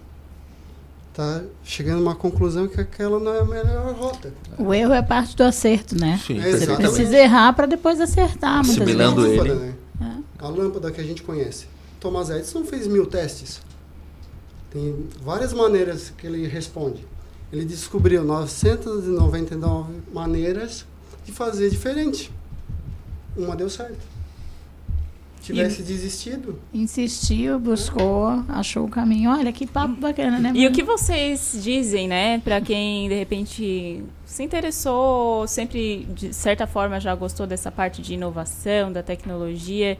Está 1.11 1.41
chegando 1.63 1.99
a 1.99 2.01
uma 2.01 2.15
conclusão 2.15 2.67
que 2.67 2.79
aquela 2.81 3.17
não 3.19 3.33
é 3.33 3.39
a 3.39 3.45
melhor 3.45 3.93
rota. 3.95 4.33
O 4.57 4.73
erro 4.73 4.91
é 4.91 5.01
parte 5.01 5.33
do 5.35 5.43
acerto, 5.43 5.97
né? 5.97 6.19
Sim, 6.25 6.41
Você 6.41 6.47
exatamente. 6.49 6.81
precisa 6.81 7.17
errar 7.17 7.53
para 7.53 7.65
depois 7.65 8.01
acertar, 8.01 8.59
Assimilando 8.59 9.21
vezes. 9.21 9.39
ele. 9.39 9.49
Lâmpada, 9.49 9.65
né? 9.65 10.23
A 10.39 10.47
lâmpada 10.49 10.91
que 10.91 10.99
a 10.99 11.03
gente 11.03 11.23
conhece. 11.23 11.67
Thomas 12.01 12.29
Edison 12.29 12.65
fez 12.65 12.85
mil 12.85 13.05
testes. 13.05 13.61
Tem 14.69 15.07
várias 15.23 15.53
maneiras 15.53 16.11
que 16.17 16.27
ele 16.27 16.45
responde. 16.47 17.07
Ele 17.55 17.63
descobriu 17.63 18.21
999 18.21 19.93
maneiras 20.13 20.85
de 21.25 21.31
fazer 21.31 21.69
diferente. 21.69 22.29
Uma 23.37 23.55
deu 23.55 23.69
certo. 23.69 24.15
Tivesse 25.41 25.83
desistido, 25.83 26.59
Insistiu, 26.73 27.57
buscou, 27.59 28.43
achou 28.49 28.85
o 28.85 28.89
caminho. 28.89 29.29
Olha 29.29 29.53
que 29.53 29.65
papo 29.65 29.95
bacana, 29.95 30.37
né? 30.37 30.51
E 30.53 30.67
o 30.67 30.71
que 30.71 30.83
vocês 30.83 31.57
dizem, 31.63 32.07
né, 32.09 32.39
para 32.39 32.59
quem 32.59 33.07
de 33.07 33.15
repente 33.15 34.03
se 34.25 34.43
interessou, 34.43 35.47
sempre 35.47 36.05
de 36.13 36.33
certa 36.33 36.67
forma 36.67 36.99
já 36.99 37.15
gostou 37.15 37.47
dessa 37.47 37.71
parte 37.71 38.01
de 38.01 38.15
inovação, 38.15 38.91
da 38.91 39.03
tecnologia, 39.03 39.97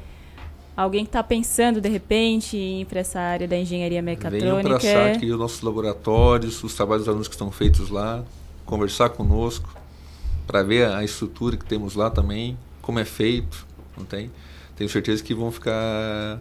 alguém 0.76 1.04
que 1.06 1.10
está 1.10 1.24
pensando 1.24 1.80
de 1.80 1.90
repente 1.90 2.58
em 2.58 2.82
ir 2.82 2.86
para 2.86 3.00
essa 3.00 3.20
área 3.20 3.48
da 3.48 3.58
engenharia 3.58 4.02
Venham 4.02 4.16
mecatrônica? 4.16 4.80
para 4.80 5.12
aqui 5.14 5.32
os 5.32 5.40
nossos 5.40 5.62
laboratórios, 5.62 6.64
os 6.64 6.74
trabalhos 6.74 7.04
dos 7.04 7.10
alunos 7.10 7.28
que 7.28 7.36
estão 7.36 7.52
feitos 7.52 7.90
lá, 7.90 8.24
conversar 8.66 9.10
conosco, 9.10 9.74
para 10.46 10.62
ver 10.64 10.88
a 10.88 11.04
estrutura 11.04 11.58
que 11.58 11.66
temos 11.66 11.96
lá 11.96 12.10
também, 12.10 12.58
como 12.82 13.00
é 13.00 13.06
feito, 13.06 13.66
não 13.98 14.06
tem? 14.06 14.32
Tenho 14.76 14.90
certeza 14.90 15.24
que 15.24 15.34
vão 15.34 15.52
ficar 15.52 15.72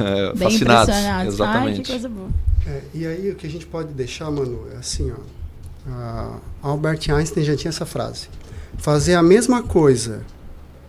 eh, 0.00 0.32
Bem 0.34 0.50
fascinados. 0.50 0.94
Ai, 0.94 1.26
Exatamente. 1.26 1.82
que 1.82 1.90
coisa 1.90 2.08
boa. 2.08 2.28
É, 2.66 2.82
e 2.92 3.06
aí 3.06 3.30
o 3.30 3.36
que 3.36 3.46
a 3.46 3.50
gente 3.50 3.66
pode 3.66 3.92
deixar, 3.92 4.30
Manu, 4.30 4.66
é 4.72 4.76
assim, 4.76 5.10
ó. 5.12 5.40
A 5.88 6.38
Albert 6.62 7.10
Einstein 7.10 7.44
já 7.44 7.56
tinha 7.56 7.70
essa 7.70 7.86
frase. 7.86 8.28
Fazer 8.76 9.14
a 9.14 9.22
mesma 9.22 9.62
coisa, 9.62 10.22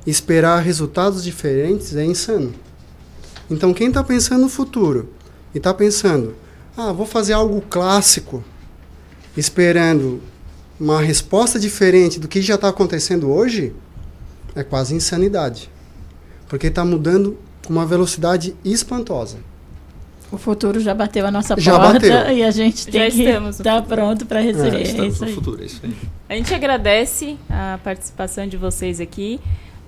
esperar 0.06 0.60
resultados 0.61 1.23
diferentes 1.23 1.95
é 1.95 2.03
insano. 2.03 2.53
Então 3.49 3.73
quem 3.73 3.88
está 3.88 4.03
pensando 4.03 4.41
no 4.41 4.49
futuro 4.49 5.10
e 5.53 5.57
está 5.57 5.73
pensando, 5.73 6.36
ah, 6.78 6.91
vou 6.91 7.06
fazer 7.06 7.34
algo 7.34 7.61
clássico, 7.61 8.44
esperando 9.36 10.22
uma 10.80 10.99
resposta 11.02 11.60
diferente 11.60 12.19
do 12.19 12.28
que 12.28 12.41
já 12.41 12.56
está 12.56 12.69
acontecendo 12.69 13.30
hoje, 13.30 13.73
é 14.56 14.64
quase 14.64 14.95
insanidade. 14.95 15.69
Porque 16.48 16.68
está 16.68 16.84
mudando 16.84 17.38
com 17.65 17.72
uma 17.73 17.86
velocidade 17.86 18.56
espantosa. 18.65 19.38
O 20.32 20.38
futuro 20.38 20.80
já 20.80 20.94
bateu 20.95 21.26
a 21.28 21.32
nossa 21.32 21.60
Já 21.60 21.78
porta 21.78 21.94
bateu. 22.10 22.38
e 22.38 22.41
a 22.44 22.52
gente 22.52 22.86
Já 22.86 22.91
tem 22.91 23.11
que 23.11 23.23
estamos 23.23 23.44
no 23.44 23.49
estar 23.61 23.82
futuro. 23.82 23.95
pronto 23.95 24.26
para 24.26 24.40
receber. 24.40 24.78
É, 24.78 24.82
Estamos 24.84 25.14
isso 25.14 25.22
no 25.23 25.28
aí. 25.28 25.36
futuro, 25.36 25.61
é 25.61 25.65
isso 25.65 25.82
aí. 25.84 25.95
A 26.30 26.34
gente 26.36 26.53
agradece 26.53 27.38
a 27.49 27.78
participação 27.84 28.48
de 28.48 28.56
vocês 28.56 29.02
aqui. 29.02 29.40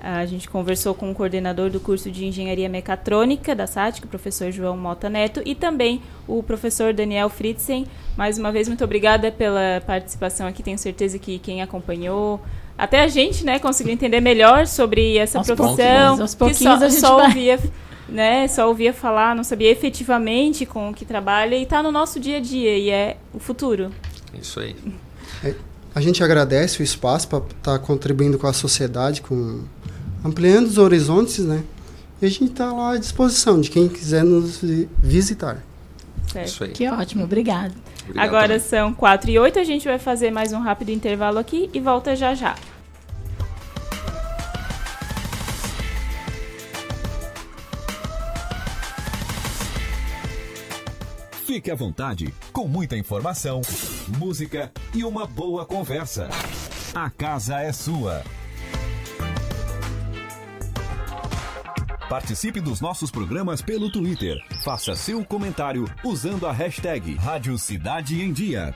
A 0.06 0.26
gente 0.26 0.50
conversou 0.50 0.94
com 0.94 1.10
o 1.10 1.16
coordenador 1.16 1.70
do 1.70 1.80
curso 1.80 2.12
de 2.12 2.26
Engenharia 2.26 2.68
Mecatrônica 2.68 3.56
da 3.56 3.66
SATIC, 3.66 4.06
o 4.06 4.10
professor 4.10 4.52
João 4.52 4.76
Mota 4.76 5.10
Neto, 5.10 5.42
e 5.46 5.56
também 5.56 6.02
o 6.28 6.44
professor 6.44 6.94
Daniel 6.94 7.30
Fritzen. 7.30 7.88
Mais 8.18 8.38
uma 8.38 8.52
vez, 8.52 8.68
muito 8.68 8.84
obrigada 8.84 9.32
pela 9.32 9.82
participação 9.88 10.46
aqui. 10.46 10.62
Tenho 10.62 10.78
certeza 10.78 11.18
que 11.18 11.40
quem 11.40 11.62
acompanhou, 11.62 12.42
até 12.78 13.02
a 13.02 13.08
gente, 13.08 13.46
né, 13.46 13.60
conseguiu 13.60 13.94
entender 13.94 14.20
melhor 14.20 14.68
sobre 14.68 15.16
essa 15.18 15.38
Aos 15.38 15.48
profissão. 15.48 16.18
pouquinhos, 16.18 16.58
que 16.58 16.64
só, 16.66 16.74
a 16.74 16.90
gente 16.90 17.00
só 17.00 17.16
vai. 17.16 17.28
ouvia, 17.28 17.60
né, 18.10 18.48
só 18.50 18.68
ouvia 18.68 18.92
falar, 18.92 19.34
não 19.34 19.44
sabia 19.46 19.72
efetivamente 19.72 20.66
com 20.66 20.90
o 20.90 20.94
que 20.94 21.06
trabalha 21.06 21.56
e 21.56 21.64
está 21.64 21.82
no 21.82 21.94
nosso 21.94 22.20
dia 22.20 22.38
a 22.38 22.42
dia 22.42 22.78
e 22.78 22.90
é 22.90 23.16
o 23.34 23.40
futuro. 23.40 23.90
Isso 24.34 24.60
aí. 24.60 24.76
É, 25.46 25.56
A 25.96 26.02
gente 26.02 26.22
agradece 26.24 26.82
o 26.82 26.84
espaço 26.84 27.28
para 27.30 27.38
estar 27.38 27.80
contribuindo 27.80 28.38
com 28.38 28.48
a 28.48 28.54
sociedade, 28.54 29.22
com 29.22 29.62
ampliando 30.24 30.68
os 30.68 30.78
horizontes, 30.78 31.40
né? 31.40 31.64
E 32.22 32.26
a 32.26 32.30
gente 32.30 32.46
está 32.52 32.72
lá 32.72 32.94
à 32.94 32.98
disposição 32.98 33.60
de 33.60 33.70
quem 33.70 33.88
quiser 33.90 34.24
nos 34.24 34.58
vi- 34.58 34.88
visitar. 35.00 35.62
Certo. 36.32 36.48
Isso 36.48 36.64
aí. 36.64 36.72
Que 36.72 36.88
ótimo, 36.90 37.24
obrigado. 37.26 37.74
Obrigado 38.04 38.26
Agora 38.26 38.48
também. 38.48 38.60
são 38.60 38.94
4 38.94 39.30
e 39.30 39.38
8, 39.40 39.60
a 39.60 39.64
gente 39.64 39.86
vai 39.88 40.00
fazer 40.00 40.32
mais 40.32 40.52
um 40.54 40.60
rápido 40.60 40.90
intervalo 40.90 41.38
aqui 41.40 41.70
e 41.74 41.80
volta 41.80 42.16
já 42.16 42.34
já. 42.34 42.56
Fique 51.46 51.70
à 51.70 51.76
vontade, 51.76 52.34
com 52.52 52.68
muita 52.68 52.96
informação, 52.98 53.62
música 54.18 54.72
e 54.94 55.04
uma 55.04 55.26
boa 55.28 55.66
conversa. 55.66 56.30
A 56.96 57.10
casa 57.10 57.60
é 57.60 57.72
sua. 57.72 58.24
Participe 62.10 62.60
dos 62.60 62.82
nossos 62.82 63.10
programas 63.10 63.62
pelo 63.62 63.90
Twitter. 63.90 64.38
Faça 64.64 64.96
seu 64.96 65.24
comentário 65.24 65.90
usando 66.04 66.46
a 66.46 66.52
hashtag 66.52 67.16
Rádio 67.16 67.58
Cidade 67.58 68.22
em 68.22 68.32
Dia. 68.32 68.76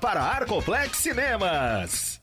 para 0.00 0.32
Arcoplex 0.36 0.96
Cinemas. 0.98 2.20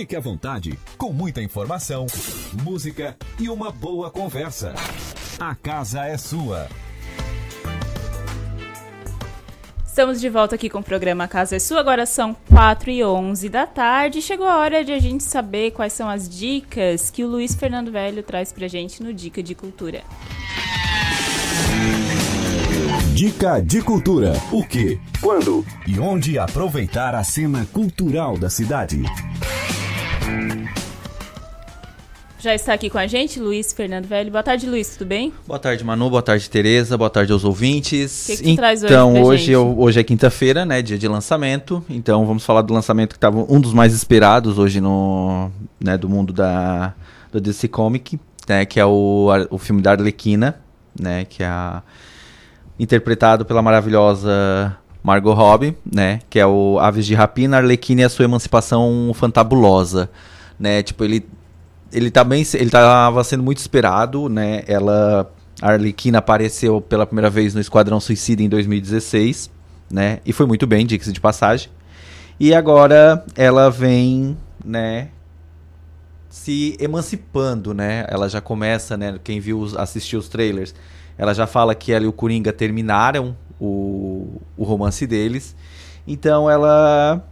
Fique 0.00 0.16
à 0.16 0.20
vontade, 0.20 0.78
com 0.96 1.12
muita 1.12 1.42
informação, 1.42 2.06
música 2.62 3.14
e 3.38 3.50
uma 3.50 3.70
boa 3.70 4.10
conversa. 4.10 4.72
A 5.38 5.54
casa 5.54 6.06
é 6.06 6.16
sua. 6.16 6.68
Estamos 9.84 10.18
de 10.18 10.30
volta 10.30 10.54
aqui 10.54 10.70
com 10.70 10.78
o 10.78 10.82
programa 10.82 11.28
Casa 11.28 11.56
é 11.56 11.58
Sua. 11.58 11.80
Agora 11.80 12.06
são 12.06 12.34
4 12.48 12.90
e 12.90 13.04
11 13.04 13.50
da 13.50 13.66
tarde. 13.66 14.22
Chegou 14.22 14.46
a 14.46 14.56
hora 14.56 14.82
de 14.82 14.90
a 14.90 14.98
gente 14.98 15.22
saber 15.22 15.72
quais 15.72 15.92
são 15.92 16.08
as 16.08 16.26
dicas 16.26 17.10
que 17.10 17.22
o 17.22 17.28
Luiz 17.28 17.54
Fernando 17.54 17.92
Velho 17.92 18.22
traz 18.22 18.54
pra 18.54 18.66
gente 18.68 19.02
no 19.02 19.12
Dica 19.12 19.42
de 19.42 19.54
Cultura. 19.54 20.02
Dica 23.12 23.60
de 23.60 23.82
cultura. 23.82 24.32
O 24.50 24.64
que, 24.64 24.98
quando 25.20 25.62
e 25.86 26.00
onde 26.00 26.38
aproveitar 26.38 27.14
a 27.14 27.22
cena 27.22 27.66
cultural 27.70 28.38
da 28.38 28.48
cidade. 28.48 29.02
Já 32.38 32.54
está 32.54 32.72
aqui 32.72 32.88
com 32.88 32.96
a 32.96 33.06
gente 33.06 33.38
Luiz 33.38 33.70
Fernando 33.70 34.06
Velho. 34.06 34.30
Boa 34.30 34.42
tarde, 34.42 34.66
Luiz, 34.66 34.96
tudo 34.96 35.06
bem? 35.08 35.30
Boa 35.46 35.58
tarde, 35.58 35.84
Manu. 35.84 36.08
Boa 36.08 36.22
tarde, 36.22 36.48
Tereza. 36.48 36.96
Boa 36.96 37.10
tarde 37.10 37.30
aos 37.32 37.44
ouvintes. 37.44 38.24
O 38.24 38.26
que, 38.28 38.36
que 38.38 38.50
tu 38.52 38.56
traz 38.56 38.82
hoje 38.82 38.92
Então, 38.94 39.22
hoje, 39.22 39.52
eu- 39.52 39.78
hoje 39.78 40.00
é 40.00 40.02
quinta-feira, 40.02 40.64
né? 40.64 40.80
Dia 40.80 40.96
de 40.96 41.06
lançamento. 41.06 41.84
Então, 41.90 42.24
vamos 42.24 42.42
falar 42.42 42.62
do 42.62 42.72
lançamento 42.72 43.10
que 43.10 43.18
estava 43.18 43.44
um 43.46 43.60
dos 43.60 43.74
mais 43.74 43.92
esperados 43.92 44.58
hoje 44.58 44.80
no, 44.80 45.50
né, 45.78 45.98
do 45.98 46.08
mundo 46.08 46.32
da 46.32 46.94
do 47.30 47.40
DC 47.42 47.68
Comic, 47.68 48.18
né? 48.48 48.64
Que 48.64 48.80
é 48.80 48.86
o, 48.86 49.28
o 49.50 49.58
filme 49.58 49.82
da 49.82 49.90
Arlequina, 49.90 50.58
né? 50.98 51.26
Que 51.26 51.42
é 51.42 51.46
a, 51.46 51.82
interpretado 52.78 53.44
pela 53.44 53.60
maravilhosa 53.60 54.74
Margot 55.02 55.32
Robbie, 55.32 55.76
né? 55.90 56.20
Que 56.28 56.38
é 56.38 56.46
o 56.46 56.78
Aves 56.78 57.06
de 57.06 57.14
Rapina, 57.14 57.56
Arlequina 57.56 58.02
e 58.02 58.04
a 58.04 58.08
sua 58.08 58.24
emancipação 58.24 59.12
fantabulosa, 59.14 60.10
né? 60.58 60.82
Tipo, 60.82 61.04
ele 61.04 61.26
ele 61.92 62.10
também 62.10 62.46
ele 62.54 62.70
tava 62.70 63.22
sendo 63.24 63.42
muito 63.42 63.58
esperado, 63.58 64.28
né? 64.28 64.62
Ela 64.66 65.30
a 65.60 65.72
Arlequina 65.72 66.18
apareceu 66.18 66.80
pela 66.80 67.04
primeira 67.04 67.28
vez 67.28 67.54
no 67.54 67.60
Esquadrão 67.60 68.00
Suicida 68.00 68.42
em 68.42 68.48
2016, 68.48 69.50
né? 69.90 70.20
E 70.24 70.32
foi 70.32 70.46
muito 70.46 70.66
bem, 70.66 70.86
diga-se 70.86 71.12
de 71.12 71.20
passagem. 71.20 71.68
E 72.38 72.54
agora 72.54 73.22
ela 73.36 73.70
vem, 73.70 74.36
né, 74.64 75.08
se 76.30 76.76
emancipando, 76.80 77.74
né? 77.74 78.06
Ela 78.08 78.28
já 78.28 78.40
começa, 78.40 78.96
né, 78.96 79.18
quem 79.22 79.40
viu 79.40 79.66
assistiu 79.76 80.18
os 80.18 80.28
trailers, 80.28 80.74
ela 81.18 81.34
já 81.34 81.46
fala 81.46 81.74
que 81.74 81.92
ela 81.92 82.06
e 82.06 82.08
o 82.08 82.12
Coringa 82.12 82.52
terminaram 82.52 83.36
o, 83.60 84.40
o 84.56 84.64
romance 84.64 85.06
deles. 85.06 85.54
Então 86.06 86.50
ela 86.50 87.22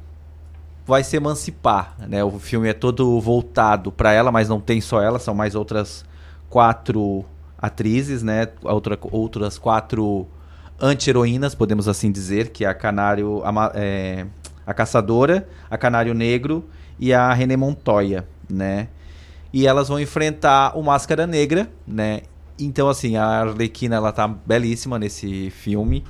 vai 0.87 1.03
se 1.03 1.17
emancipar, 1.17 1.97
né? 2.09 2.23
O 2.23 2.39
filme 2.39 2.69
é 2.69 2.73
todo 2.73 3.21
voltado 3.21 3.91
para 3.91 4.13
ela, 4.13 4.31
mas 4.31 4.49
não 4.49 4.61
tem 4.61 4.81
só 4.81 5.03
ela, 5.03 5.19
são 5.19 5.35
mais 5.35 5.55
outras 5.55 6.05
quatro 6.49 7.25
atrizes, 7.59 8.23
né? 8.23 8.49
Outra, 8.63 8.99
outras 9.11 9.59
quatro 9.59 10.27
anti-heroínas, 10.81 11.55
podemos 11.55 11.89
assim 11.89 12.11
dizer, 12.11 12.51
que 12.51 12.65
é 12.65 12.69
a 12.69 12.75
Canário, 12.75 13.43
a, 13.45 13.73
é, 13.75 14.27
a 14.67 14.73
Caçadora, 14.73 15.49
a 15.71 15.77
Canário 15.77 16.15
Negro 16.15 16.65
e 16.99 17.13
a 17.13 17.33
René 17.33 17.57
Montoya, 17.57 18.27
né? 18.49 18.89
E 19.53 19.67
elas 19.67 19.89
vão 19.89 19.99
enfrentar 19.99 20.77
o 20.79 20.83
Máscara 20.83 21.27
Negra, 21.27 21.69
né? 21.87 22.23
Então, 22.59 22.89
assim, 22.89 23.17
a 23.17 23.25
Arlequina, 23.25 23.97
ela 23.97 24.13
tá 24.13 24.27
belíssima 24.27 24.99
nesse 24.99 25.51
filme. 25.51 26.05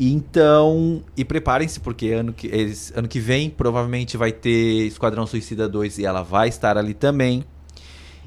Então, 0.00 1.02
e 1.16 1.24
preparem-se, 1.24 1.80
porque 1.80 2.12
ano 2.12 2.32
que, 2.32 2.46
eles, 2.46 2.92
ano 2.94 3.08
que 3.08 3.18
vem 3.18 3.50
provavelmente 3.50 4.16
vai 4.16 4.30
ter 4.30 4.86
Esquadrão 4.86 5.26
Suicida 5.26 5.68
2 5.68 5.98
e 5.98 6.06
ela 6.06 6.22
vai 6.22 6.48
estar 6.48 6.78
ali 6.78 6.94
também. 6.94 7.44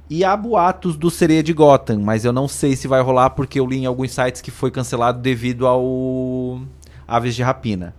E 0.10 0.26
há 0.26 0.36
boatos 0.36 0.98
do 0.98 1.10
Sereia 1.10 1.42
de 1.42 1.54
Gotham, 1.54 2.00
mas 2.02 2.26
eu 2.26 2.34
não 2.34 2.46
sei 2.46 2.76
se 2.76 2.90
vai 2.90 3.02
rolar 3.02 3.30
porque 3.30 3.58
eu 3.58 3.66
li 3.66 3.78
em 3.78 3.86
alguns 3.86 4.12
sites 4.12 4.42
que 4.42 4.52
foi 4.52 4.70
cancelado 4.70 5.22
devido 5.22 5.66
ao 5.66 6.60
Aves 7.08 7.34
de 7.34 7.42
Rapina. 7.42 7.96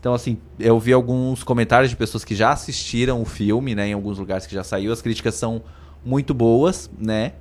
Então, 0.00 0.14
assim, 0.14 0.36
eu 0.58 0.80
vi 0.80 0.92
alguns 0.92 1.44
comentários 1.44 1.88
de 1.88 1.96
pessoas 1.96 2.24
que 2.24 2.34
já 2.34 2.50
assistiram 2.50 3.22
o 3.22 3.24
filme, 3.24 3.72
né, 3.72 3.86
em 3.86 3.92
alguns 3.92 4.18
lugares 4.18 4.44
que 4.46 4.54
já 4.56 4.64
saiu. 4.64 4.92
As 4.92 5.00
críticas 5.00 5.36
são 5.36 5.62
muito 6.04 6.34
boas, 6.34 6.90
né? 6.98 7.34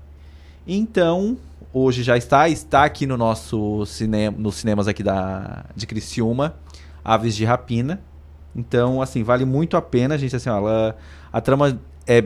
Então, 0.67 1.37
hoje 1.73 2.03
já 2.03 2.17
está, 2.17 2.49
está 2.49 2.83
aqui 2.83 3.05
no 3.05 3.17
nosso 3.17 3.85
cinema, 3.85 4.37
nos 4.37 4.55
cinemas 4.55 4.87
aqui 4.87 5.03
da 5.03 5.65
de 5.75 5.87
Criciúma. 5.87 6.55
Aves 7.03 7.35
de 7.35 7.45
Rapina. 7.45 8.01
Então, 8.55 9.01
assim, 9.01 9.23
vale 9.23 9.45
muito 9.45 9.75
a 9.75 9.81
pena, 9.81 10.17
gente. 10.17 10.35
Assim, 10.35 10.49
ela, 10.49 10.95
a 11.31 11.41
trama 11.41 11.79
é 12.05 12.23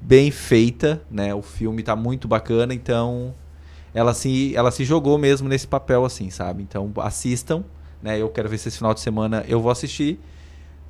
bem 0.00 0.30
feita, 0.30 1.02
né? 1.10 1.34
O 1.34 1.42
filme 1.42 1.82
tá 1.82 1.94
muito 1.94 2.26
bacana, 2.28 2.74
então 2.74 3.34
ela 3.94 4.14
se, 4.14 4.54
ela 4.54 4.70
se 4.70 4.84
jogou 4.84 5.18
mesmo 5.18 5.48
nesse 5.48 5.66
papel, 5.66 6.04
assim, 6.04 6.30
sabe? 6.30 6.62
Então 6.62 6.92
assistam, 6.98 7.64
né? 8.02 8.20
Eu 8.20 8.28
quero 8.28 8.48
ver 8.48 8.58
se 8.58 8.68
esse 8.68 8.78
final 8.78 8.94
de 8.94 9.00
semana 9.00 9.44
eu 9.48 9.60
vou 9.60 9.70
assistir. 9.70 10.20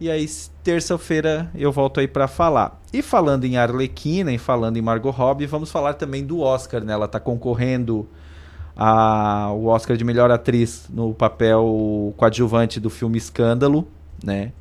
E 0.01 0.09
aí, 0.09 0.27
terça-feira, 0.63 1.51
eu 1.57 1.73
volto 1.73 1.99
aí 1.99 2.07
para 2.07 2.29
falar. 2.29 2.81
E 2.93 3.03
falando 3.03 3.45
em 3.45 3.57
Arlequina 3.57 4.33
e 4.33 4.39
falando 4.39 4.77
em 4.77 4.83
Margot 4.83 5.11
Robbie, 5.11 5.45
vamos 5.47 5.73
falar 5.73 5.95
também 5.95 6.25
do 6.25 6.39
Oscar, 6.39 6.85
né? 6.85 6.93
Ela 6.93 7.09
tá 7.09 7.19
concorrendo 7.19 8.09
ao 8.77 9.65
Oscar 9.65 9.97
de 9.97 10.05
melhor 10.05 10.31
atriz 10.31 10.87
no 10.89 11.13
papel 11.13 12.15
coadjuvante 12.17 12.79
do 12.79 12.89
filme 12.89 13.19
Escândalo, 13.19 13.89
né? 14.23 14.53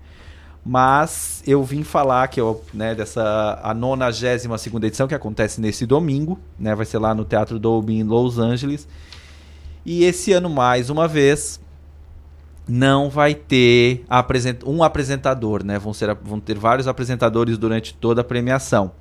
Mas 0.66 1.44
eu 1.46 1.64
vim 1.64 1.84
falar 1.84 2.28
que 2.30 2.42
eu, 2.42 2.62
né, 2.74 2.96
dessa 2.96 3.60
a 3.64 3.76
92 3.76 4.60
segunda 4.60 4.88
edição 4.88 5.08
que 5.08 5.14
acontece 5.14 5.62
nesse 5.62 5.86
domingo, 5.86 6.40
né, 6.60 6.74
vai 6.74 6.86
ser 6.86 6.98
lá 6.98 7.14
no 7.14 7.24
Teatro 7.24 7.60
Dolby 7.60 8.00
em 8.00 8.04
Los 8.04 8.40
Angeles. 8.40 8.88
E 9.86 10.04
esse 10.04 10.34
ano 10.34 10.50
mais 10.50 10.90
uma 10.90 11.08
vez 11.08 11.60
não 12.68 13.10
vai 13.10 13.34
ter 13.34 14.04
um 14.66 14.84
apresentador, 14.84 15.64
né? 15.64 15.80
Vão 15.80 15.94
ser 15.94 16.14
vão 16.16 16.40
ter 16.40 16.58
vários 16.58 16.88
apresentadores 16.88 17.58
durante 17.58 17.94
toda 17.94 18.22
a 18.22 18.24
premiação. 18.24 18.92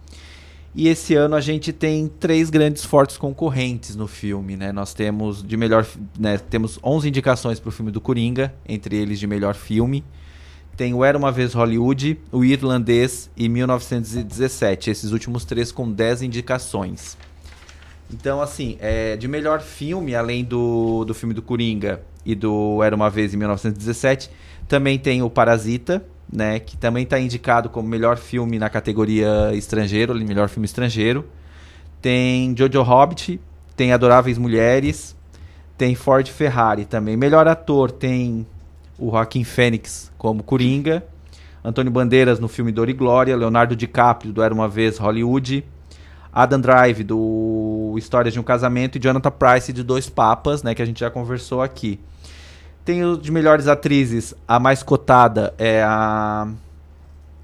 E 0.74 0.88
esse 0.88 1.14
ano 1.14 1.34
a 1.34 1.40
gente 1.40 1.72
tem 1.72 2.06
três 2.06 2.51
grandes 2.51 2.84
fortes 2.84 3.16
concorrentes 3.16 3.97
no 3.97 4.06
filme, 4.06 4.56
né? 4.56 4.72
Nós 4.72 4.93
temos 4.93 5.43
de 5.43 5.56
melhor, 5.56 5.86
né, 6.18 6.36
temos 6.36 6.78
11 6.84 7.09
indicações 7.09 7.59
para 7.59 7.70
o 7.70 7.72
filme 7.72 7.90
do 7.90 8.01
Coringa, 8.01 8.55
entre 8.68 8.94
eles 8.94 9.18
de 9.18 9.26
melhor 9.26 9.55
filme. 9.55 10.05
Tem 10.76 10.93
o 10.93 11.02
Era 11.02 11.16
Uma 11.16 11.32
Vez 11.32 11.55
Hollywood, 11.55 12.20
o 12.30 12.44
Irlandês 12.44 13.30
e 13.34 13.48
1917. 13.48 14.90
Esses 14.90 15.12
últimos 15.12 15.47
três 15.47 15.72
com 15.72 15.90
10 15.90 16.20
indicações. 16.20 17.16
Então, 18.12 18.43
assim, 18.43 18.76
é, 18.78 19.16
de 19.16 19.26
melhor 19.26 19.62
filme, 19.62 20.14
além 20.14 20.44
do, 20.44 21.06
do 21.06 21.14
filme 21.14 21.32
do 21.32 21.40
Coringa 21.40 22.02
e 22.27 22.35
do 22.35 22.82
Era 22.82 22.94
Uma 22.94 23.09
Vez 23.09 23.32
em 23.32 23.36
1917, 23.36 24.28
também 24.69 24.98
tem 24.98 25.23
o 25.23 25.31
Parasita, 25.31 26.05
né? 26.31 26.59
Que 26.59 26.77
também 26.77 27.05
está 27.05 27.19
indicado 27.19 27.70
como 27.70 27.89
melhor 27.89 28.19
filme 28.19 28.59
na 28.59 28.69
categoria 28.69 29.53
estrangeiro, 29.55 30.15
melhor 30.15 30.48
filme 30.48 30.66
estrangeiro. 30.66 31.24
Tem 32.03 32.55
Jojo 32.57 32.82
Hobbit, 32.82 33.40
tem 33.77 33.93
Adoráveis 33.93 34.36
Mulheres, 34.36 35.16
tem 35.78 35.94
Ford 35.94 36.27
Ferrari 36.28 36.85
também. 36.85 37.16
Melhor 37.16 37.47
ator 37.47 37.93
tem 37.93 38.44
o 38.98 39.11
Joaquim 39.11 39.44
Fênix 39.44 40.11
como 40.19 40.43
Coringa, 40.43 41.05
Antônio 41.65 41.93
Bandeiras 41.93 42.40
no 42.40 42.48
filme 42.48 42.73
Dor 42.73 42.89
e 42.89 42.93
Glória, 42.93 43.36
Leonardo 43.36 43.77
DiCaprio 43.77 44.32
do 44.32 44.43
Era 44.43 44.53
Uma 44.53 44.69
Vez 44.69 44.98
Hollywood, 44.98 45.65
Adam 46.32 46.61
Drive 46.61 47.03
do 47.03 47.94
Histórias 47.97 48.35
de 48.35 48.40
um 48.40 48.43
Casamento 48.43 48.98
e 48.98 49.01
Jonathan 49.01 49.31
Price 49.31 49.73
de 49.73 49.82
Dois 49.82 50.09
Papas, 50.09 50.62
né, 50.62 50.74
que 50.74 50.82
a 50.82 50.85
gente 50.85 51.01
já 51.01 51.11
conversou 51.11 51.62
aqui. 51.62 51.98
Tem 52.86 53.04
os 53.04 53.20
de 53.20 53.30
melhores 53.30 53.68
atrizes, 53.68 54.32
a 54.48 54.58
mais 54.58 54.82
cotada 54.82 55.52
é 55.58 55.82
a 55.82 56.48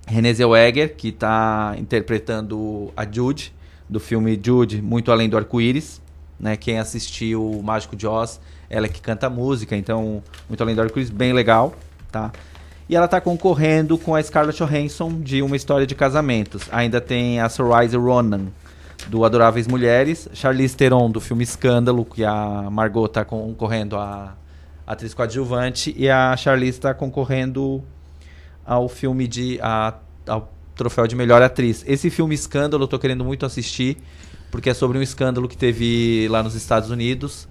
Renée 0.06 0.32
Zellweger, 0.32 0.96
que 0.96 1.08
está 1.08 1.74
interpretando 1.76 2.90
a 2.96 3.04
Jude, 3.04 3.52
do 3.90 4.00
filme 4.00 4.40
Jude, 4.42 4.80
Muito 4.80 5.12
Além 5.12 5.28
do 5.28 5.36
Arco-Íris. 5.36 6.00
Né? 6.40 6.56
Quem 6.56 6.78
assistiu 6.78 7.44
o 7.44 7.62
Mágico 7.62 7.94
de 7.94 8.06
Oz 8.06 8.40
ela 8.72 8.86
é 8.86 8.88
que 8.88 9.02
canta 9.02 9.28
música, 9.28 9.76
então, 9.76 10.22
muito 10.48 10.62
além 10.62 10.74
do 10.74 10.80
arco-íris, 10.80 11.10
bem 11.10 11.34
legal, 11.34 11.74
tá? 12.10 12.32
E 12.88 12.96
ela 12.96 13.06
tá 13.06 13.20
concorrendo 13.20 13.98
com 13.98 14.14
a 14.14 14.22
Scarlett 14.22 14.56
Johansson 14.56 15.20
de 15.20 15.42
Uma 15.42 15.56
História 15.56 15.86
de 15.86 15.94
Casamentos. 15.94 16.62
Ainda 16.72 16.98
tem 16.98 17.38
a 17.38 17.50
Saoirse 17.50 17.96
Ronan, 17.96 18.46
do 19.08 19.26
Adoráveis 19.26 19.66
Mulheres, 19.66 20.26
Charlize 20.32 20.74
Theron, 20.74 21.10
do 21.10 21.20
filme 21.20 21.44
Escândalo, 21.44 22.02
que 22.04 22.24
a 22.24 22.68
Margot 22.70 23.08
tá 23.08 23.26
concorrendo 23.26 23.96
a 23.96 24.34
atriz 24.86 25.14
coadjuvante, 25.14 25.94
e 25.96 26.08
a 26.08 26.36
Charlize 26.36 26.78
está 26.78 26.94
concorrendo 26.94 27.82
ao 28.64 28.88
filme 28.88 29.26
de... 29.26 29.58
A, 29.62 29.94
ao 30.26 30.52
troféu 30.74 31.06
de 31.06 31.14
melhor 31.14 31.42
atriz. 31.42 31.84
Esse 31.86 32.10
filme 32.10 32.34
Escândalo 32.34 32.84
eu 32.84 32.88
tô 32.88 32.98
querendo 32.98 33.24
muito 33.24 33.44
assistir, 33.44 33.98
porque 34.50 34.70
é 34.70 34.74
sobre 34.74 34.98
um 34.98 35.02
escândalo 35.02 35.48
que 35.48 35.56
teve 35.56 36.26
lá 36.28 36.42
nos 36.42 36.54
Estados 36.54 36.90
Unidos, 36.90 37.48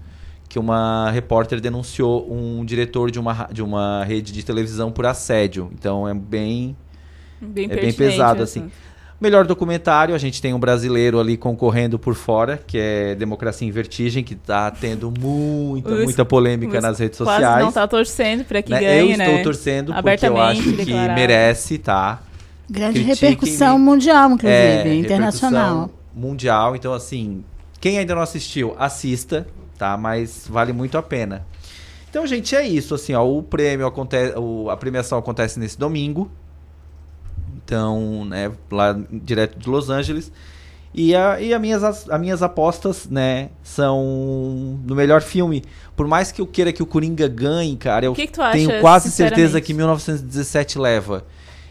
que 0.48 0.58
uma 0.58 1.10
repórter 1.10 1.60
denunciou 1.60 2.30
um 2.30 2.64
diretor 2.64 3.10
de 3.10 3.18
uma, 3.18 3.48
de 3.50 3.62
uma 3.62 4.04
rede 4.04 4.32
de 4.32 4.42
televisão 4.44 4.92
por 4.92 5.06
assédio. 5.06 5.70
Então 5.72 6.06
é 6.08 6.12
bem 6.12 6.76
bem, 7.40 7.68
é 7.70 7.76
bem 7.76 7.92
pesado 7.92 8.42
assim. 8.42 8.70
Melhor 9.22 9.46
documentário, 9.46 10.14
a 10.14 10.18
gente 10.18 10.42
tem 10.42 10.52
um 10.52 10.58
brasileiro 10.58 11.20
ali 11.20 11.36
concorrendo 11.36 11.98
por 11.98 12.14
fora, 12.14 12.60
que 12.66 12.76
é 12.76 13.14
Democracia 13.14 13.66
em 13.66 13.70
Vertigem, 13.70 14.24
que 14.24 14.34
está 14.34 14.70
tendo 14.70 15.12
muita, 15.16 15.90
os, 15.90 16.04
muita 16.04 16.24
polêmica 16.24 16.80
nas 16.80 16.98
redes 16.98 17.18
quase 17.18 17.40
sociais. 17.40 17.62
não 17.62 17.68
está 17.68 17.86
torcendo 17.86 18.44
para 18.44 18.60
que 18.60 18.72
né? 18.72 18.80
ganhe, 18.80 19.12
Eu 19.12 19.18
né? 19.18 19.28
estou 19.28 19.42
torcendo 19.44 19.94
porque 19.94 20.26
eu 20.26 20.40
acho 20.40 20.62
que 20.62 20.92
merece, 20.92 21.78
tá? 21.78 22.20
Grande 22.68 23.00
repercussão 23.00 23.78
mundial, 23.78 24.30
inclusive, 24.32 24.88
é, 24.88 24.94
internacional. 24.94 25.90
Mundial, 26.14 26.74
então 26.74 26.92
assim, 26.92 27.44
quem 27.80 27.98
ainda 27.98 28.14
não 28.14 28.22
assistiu, 28.22 28.74
assista 28.78 29.46
tá? 29.82 29.96
Mas 29.96 30.46
vale 30.48 30.72
muito 30.72 30.96
a 30.96 31.02
pena. 31.02 31.44
Então, 32.08 32.24
gente, 32.24 32.54
é 32.54 32.64
isso. 32.64 32.94
Assim, 32.94 33.14
ó, 33.14 33.26
o 33.26 33.42
prêmio 33.42 33.84
acontece, 33.84 34.38
o, 34.38 34.70
a 34.70 34.76
premiação 34.76 35.18
acontece 35.18 35.58
nesse 35.58 35.76
domingo. 35.76 36.30
Então, 37.64 38.24
né, 38.24 38.52
lá 38.70 38.98
direto 39.10 39.58
de 39.58 39.68
Los 39.68 39.90
Angeles. 39.90 40.32
E, 40.94 41.14
a, 41.14 41.40
e 41.40 41.54
a 41.54 41.58
minhas, 41.58 41.82
as, 41.82 42.08
as 42.08 42.20
minhas 42.20 42.42
apostas, 42.42 43.08
né, 43.08 43.48
são 43.62 44.78
no 44.84 44.94
melhor 44.94 45.22
filme. 45.22 45.64
Por 45.96 46.06
mais 46.06 46.30
que 46.30 46.42
eu 46.42 46.46
queira 46.46 46.72
que 46.72 46.82
o 46.82 46.86
Coringa 46.86 47.26
ganhe, 47.28 47.76
cara, 47.76 48.04
eu 48.06 48.12
que 48.12 48.26
que 48.26 48.52
tenho 48.52 48.80
quase 48.80 49.10
certeza 49.10 49.60
que 49.60 49.72
1917 49.72 50.78
leva. 50.78 51.24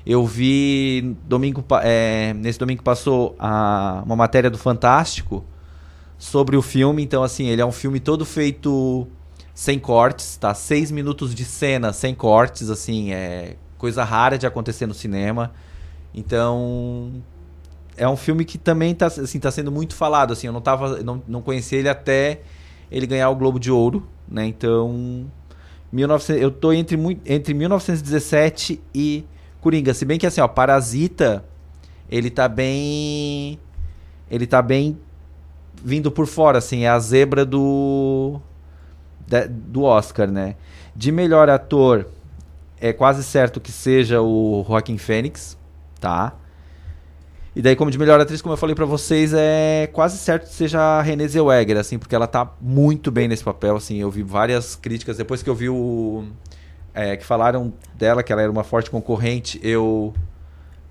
Eu 0.04 0.26
vi 0.26 1.16
domingo, 1.28 1.64
é, 1.84 2.34
nesse 2.34 2.58
domingo 2.58 2.82
passou 2.82 3.36
a, 3.38 4.02
uma 4.04 4.16
matéria 4.16 4.50
do 4.50 4.58
Fantástico 4.58 5.46
sobre 6.18 6.58
o 6.58 6.62
filme. 6.62 7.04
Então, 7.04 7.22
assim, 7.22 7.46
ele 7.48 7.62
é 7.62 7.66
um 7.66 7.72
filme 7.72 8.00
todo 8.00 8.26
feito 8.26 9.08
sem 9.54 9.78
cortes, 9.78 10.38
tá? 10.38 10.56
Seis 10.56 10.90
minutos 10.90 11.36
de 11.36 11.46
cena 11.46 11.94
sem 11.94 12.16
cortes, 12.16 12.72
assim, 12.72 13.12
é 13.12 13.56
coisa 13.78 14.04
rara 14.04 14.38
de 14.38 14.48
acontecer 14.48 14.88
no 14.88 14.94
cinema. 14.94 15.52
Então, 16.14 17.12
é 17.96 18.08
um 18.08 18.18
filme 18.18 18.44
que 18.46 18.58
também 18.58 18.94
tá, 18.94 19.08
assim, 19.08 19.40
tá 19.40 19.52
sendo 19.52 19.72
muito 19.72 19.96
falado, 19.96 20.34
assim, 20.34 20.48
eu 20.48 20.54
não 20.54 20.62
tava, 20.62 21.02
não, 21.04 21.22
não 21.28 21.42
conhecia 21.42 21.80
ele 21.80 21.90
até 21.90 22.42
ele 22.90 23.08
ganhar 23.08 23.30
o 23.30 23.36
Globo 23.36 23.60
de 23.60 23.72
Ouro, 23.72 24.06
né? 24.28 24.46
Então, 24.46 25.26
19, 25.92 26.40
eu 26.40 26.52
tô 26.52 26.74
entre, 26.74 26.98
entre 27.26 27.54
1917 27.54 28.82
e 28.94 29.26
Coringa, 29.62 29.94
se 29.94 30.06
bem 30.06 30.18
que 30.18 30.26
assim, 30.26 30.42
ó, 30.42 30.48
Parasita, 30.48 31.46
ele 32.10 32.30
tá 32.30 32.48
bem 32.48 33.60
ele 34.30 34.48
tá 34.48 34.62
bem 34.62 34.98
vindo 35.84 36.12
por 36.12 36.26
fora, 36.26 36.58
assim, 36.58 36.84
é 36.84 36.90
a 36.90 37.00
zebra 37.00 37.46
do 37.46 38.40
de, 39.28 39.48
do 39.48 39.84
Oscar, 39.84 40.30
né? 40.30 40.56
De 40.96 41.12
melhor 41.12 41.50
ator, 41.50 42.08
é 42.80 42.92
quase 42.92 43.24
certo 43.24 43.60
que 43.60 43.72
seja 43.72 44.22
o 44.22 44.66
Joaquim 44.68 44.98
Fênix, 44.98 45.58
tá? 46.02 46.34
E 47.56 47.62
daí, 47.62 47.76
como 47.76 47.92
de 47.92 47.98
melhor 47.98 48.20
atriz, 48.20 48.42
como 48.42 48.54
eu 48.54 48.58
falei 48.58 48.76
para 48.76 48.86
vocês, 48.86 49.34
é 49.34 49.88
quase 49.92 50.18
certo 50.18 50.48
que 50.48 50.54
seja 50.54 50.80
a 50.80 51.02
Renée 51.02 51.28
Zellweger, 51.28 51.78
assim, 51.78 52.00
porque 52.00 52.16
ela 52.16 52.28
tá 52.28 52.50
muito 52.62 53.12
bem 53.12 53.28
nesse 53.28 53.44
papel, 53.44 53.76
assim. 53.76 53.98
Eu 53.98 54.10
vi 54.10 54.24
várias 54.24 54.76
críticas, 54.76 55.18
depois 55.18 55.44
que 55.44 55.50
eu 55.50 55.56
vi 55.56 55.70
o... 55.70 56.26
É, 56.94 57.16
que 57.16 57.26
falaram 57.26 57.74
dela, 57.94 58.24
que 58.24 58.34
ela 58.34 58.42
era 58.42 58.52
uma 58.52 58.64
forte 58.64 58.90
concorrente, 58.90 59.60
eu 59.64 60.14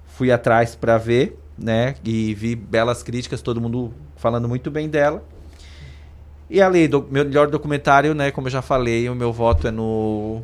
fui 0.06 0.30
atrás 0.30 0.74
para 0.74 0.96
ver, 0.96 1.38
né? 1.58 1.94
E 2.04 2.34
vi 2.34 2.54
belas 2.54 3.02
críticas, 3.02 3.42
todo 3.42 3.60
mundo 3.60 3.92
falando 4.16 4.48
muito 4.48 4.70
bem 4.70 4.88
dela. 4.88 5.22
E 6.48 6.60
ali, 6.60 6.88
do 6.88 7.06
melhor 7.10 7.48
documentário, 7.48 8.14
né, 8.14 8.30
como 8.30 8.48
eu 8.48 8.50
já 8.50 8.60
falei, 8.60 9.08
o 9.08 9.14
meu 9.14 9.32
voto 9.32 9.68
é 9.68 9.70
no 9.70 10.42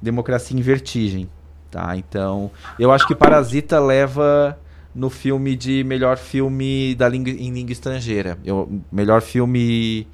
Democracia 0.00 0.56
em 0.56 0.60
Vertigem, 0.60 1.28
tá? 1.70 1.96
Então, 1.96 2.50
eu 2.78 2.90
acho 2.90 3.06
que 3.06 3.14
Parasita 3.14 3.78
leva 3.78 4.58
no 4.94 5.08
filme 5.08 5.54
de 5.54 5.84
melhor 5.84 6.16
filme 6.16 6.94
da 6.94 7.08
língua, 7.08 7.30
em 7.30 7.52
língua 7.52 7.72
estrangeira. 7.72 8.38
Eu, 8.44 8.80
melhor 8.90 9.22
filme 9.22 10.06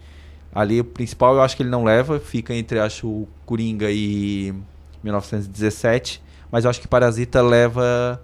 ali, 0.55 0.81
o 0.81 0.85
principal 0.85 1.35
eu 1.35 1.43
acho 1.43 1.57
que 1.57 1.63
ele 1.63 1.71
não 1.71 1.85
leva, 1.85 2.19
fica 2.19 2.55
entre, 2.55 2.79
acho, 2.79 3.09
o 3.09 3.29
Coringa 3.45 3.91
e 3.91 4.55
1917, 5.03 6.23
mas 6.51 6.65
eu 6.65 6.71
acho 6.71 6.81
que 6.81 6.89
Parasita 6.89 7.43
leva 7.43 8.21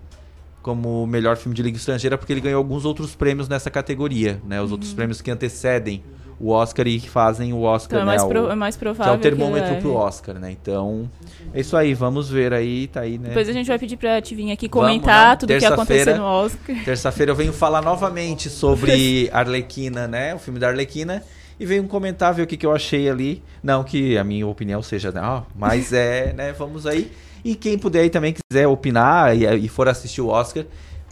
como 0.63 1.07
melhor 1.07 1.37
filme 1.37 1.55
de 1.55 1.63
língua 1.63 1.77
estrangeira 1.77 2.17
porque 2.17 2.33
ele 2.33 2.41
ganhou 2.41 2.59
alguns 2.59 2.85
outros 2.85 3.15
prêmios 3.15 3.49
nessa 3.49 3.71
categoria, 3.71 4.41
né? 4.47 4.61
Os 4.61 4.67
uhum. 4.67 4.73
outros 4.73 4.93
prêmios 4.93 5.21
que 5.21 5.31
antecedem 5.31 6.05
o 6.43 6.51
Oscar 6.51 6.89
e 6.89 6.99
fazem 6.99 7.53
o 7.53 7.63
Oscar, 7.63 8.01
Então 8.01 8.01
é 8.01 8.05
né? 8.05 8.07
mais 8.19 8.23
o- 8.23 8.29
pro- 8.29 8.51
é 8.51 8.55
mais 8.57 8.75
que 8.77 8.83
é 8.83 8.85
provável 8.85 9.15
o 9.15 9.17
que 9.17 9.23
termômetro 9.23 9.69
leve. 9.71 9.81
pro 9.81 9.95
Oscar, 9.95 10.35
né? 10.41 10.51
Então, 10.51 11.09
é 11.55 11.61
isso 11.61 11.77
aí, 11.77 11.95
vamos 11.95 12.29
ver 12.29 12.53
aí, 12.53 12.89
tá 12.89 13.03
aí, 13.03 13.17
né? 13.17 13.29
Depois 13.29 13.49
a 13.49 13.53
gente 13.53 13.69
vai 13.69 13.79
pedir 13.79 13.97
pra 13.97 14.21
te 14.21 14.35
vir 14.35 14.51
aqui 14.51 14.69
Vamos, 14.69 14.87
comentar 14.89 15.31
né? 15.31 15.37
tudo 15.37 15.55
o 15.55 15.59
que 15.59 15.65
aconteceu 15.65 16.17
no 16.17 16.25
Oscar. 16.25 16.77
Terça-feira 16.85 17.31
eu 17.31 17.37
venho 17.37 17.53
falar 17.53 17.81
novamente 17.81 18.51
sobre 18.51 19.31
Arlequina, 19.33 20.09
né? 20.09 20.35
O 20.35 20.39
filme 20.39 20.59
da 20.59 20.69
Arlequina. 20.69 21.23
E 21.61 21.65
venho 21.67 21.85
comentar, 21.85 22.35
ver 22.35 22.43
o 22.43 22.47
que, 22.47 22.57
que 22.57 22.67
eu 22.67 22.73
achei 22.75 23.09
ali. 23.09 23.41
Não 23.63 23.85
que 23.85 24.19
a 24.19 24.25
minha 24.25 24.45
opinião 24.47 24.83
seja, 24.83 25.13
ah, 25.17 25.45
mas 25.55 25.93
é, 25.93 26.33
né? 26.37 26.53
Vamos 26.59 26.87
aí. 26.89 27.13
E 27.45 27.55
quem 27.55 27.79
puder 27.79 28.01
aí 28.01 28.11
também 28.11 28.35
quiser 28.35 28.67
opinar 28.67 29.37
e, 29.37 29.45
e 29.65 29.69
for 29.69 29.89
assistir 29.89 30.21
o 30.23 30.27
Oscar, 30.29 30.65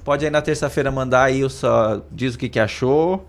pode 0.02 0.24
aí 0.24 0.30
na 0.30 0.42
terça-feira 0.42 0.90
mandar 0.90 1.24
aí 1.24 1.44
o 1.44 1.50
só 1.50 2.00
diz 2.10 2.34
o 2.34 2.38
que, 2.38 2.48
que 2.48 2.58
achou. 2.58 3.24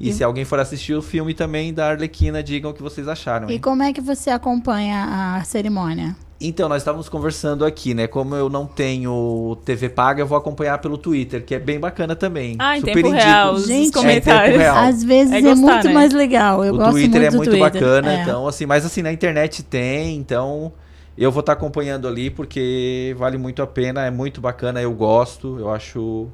E 0.00 0.08
E- 0.08 0.12
se 0.12 0.24
alguém 0.24 0.44
for 0.44 0.58
assistir 0.58 0.94
o 0.94 1.02
filme 1.02 1.32
também 1.34 1.72
da 1.72 1.90
Arlequina, 1.90 2.42
digam 2.42 2.70
o 2.70 2.74
que 2.74 2.82
vocês 2.82 3.06
acharam. 3.08 3.48
E 3.50 3.54
hein? 3.54 3.58
como 3.60 3.82
é 3.82 3.92
que 3.92 4.00
você 4.00 4.30
acompanha 4.30 5.36
a 5.38 5.44
cerimônia? 5.44 6.16
Então, 6.44 6.68
nós 6.68 6.78
estávamos 6.82 7.08
conversando 7.08 7.64
aqui, 7.64 7.94
né? 7.94 8.08
Como 8.08 8.34
eu 8.34 8.48
não 8.48 8.66
tenho 8.66 9.56
TV 9.64 9.88
paga, 9.88 10.20
eu 10.22 10.26
vou 10.26 10.36
acompanhar 10.36 10.78
pelo 10.78 10.98
Twitter, 10.98 11.44
que 11.44 11.54
é 11.54 11.58
bem 11.60 11.78
bacana 11.78 12.16
também. 12.16 12.56
Ah, 12.58 12.76
em 12.76 12.80
Super 12.80 12.94
tempo 12.94 13.08
indico. 13.10 13.22
real, 13.24 13.52
os 13.54 13.66
Gente, 13.68 13.92
comentários. 13.92 14.40
É, 14.40 14.48
em 14.48 14.50
tempo 14.58 14.58
real. 14.58 14.76
Às 14.76 15.04
vezes 15.04 15.32
É 15.32 15.38
é, 15.38 15.40
gostar, 15.40 15.56
muito 15.74 15.86
né? 15.86 15.94
mais 15.94 16.12
legal. 16.12 16.64
Eu 16.64 16.74
o 16.74 16.76
gosto 16.78 16.90
Twitter 16.94 17.20
muito 17.20 17.34
é 17.34 17.36
muito 17.36 17.50
Twitter. 17.50 17.72
bacana, 17.72 18.12
É. 18.12 18.22
então 18.22 18.48
assim, 18.48 18.66
mas 18.66 18.84
assim, 18.84 19.02
na 19.02 19.12
internet 19.12 19.62
tem, 19.62 20.16
então 20.16 20.72
eu 21.16 21.30
vou 21.30 21.40
estar 21.40 21.52
acompanhando 21.52 22.08
ali 22.08 22.28
porque 22.28 23.14
vale 23.16 23.38
muito 23.38 23.62
a 23.62 23.66
pena, 23.68 24.04
é 24.04 24.10
muito 24.10 24.40
bacana, 24.40 24.82
eu 24.82 24.92
gosto, 24.92 25.60
eu 25.60 25.70
acho 25.72 26.26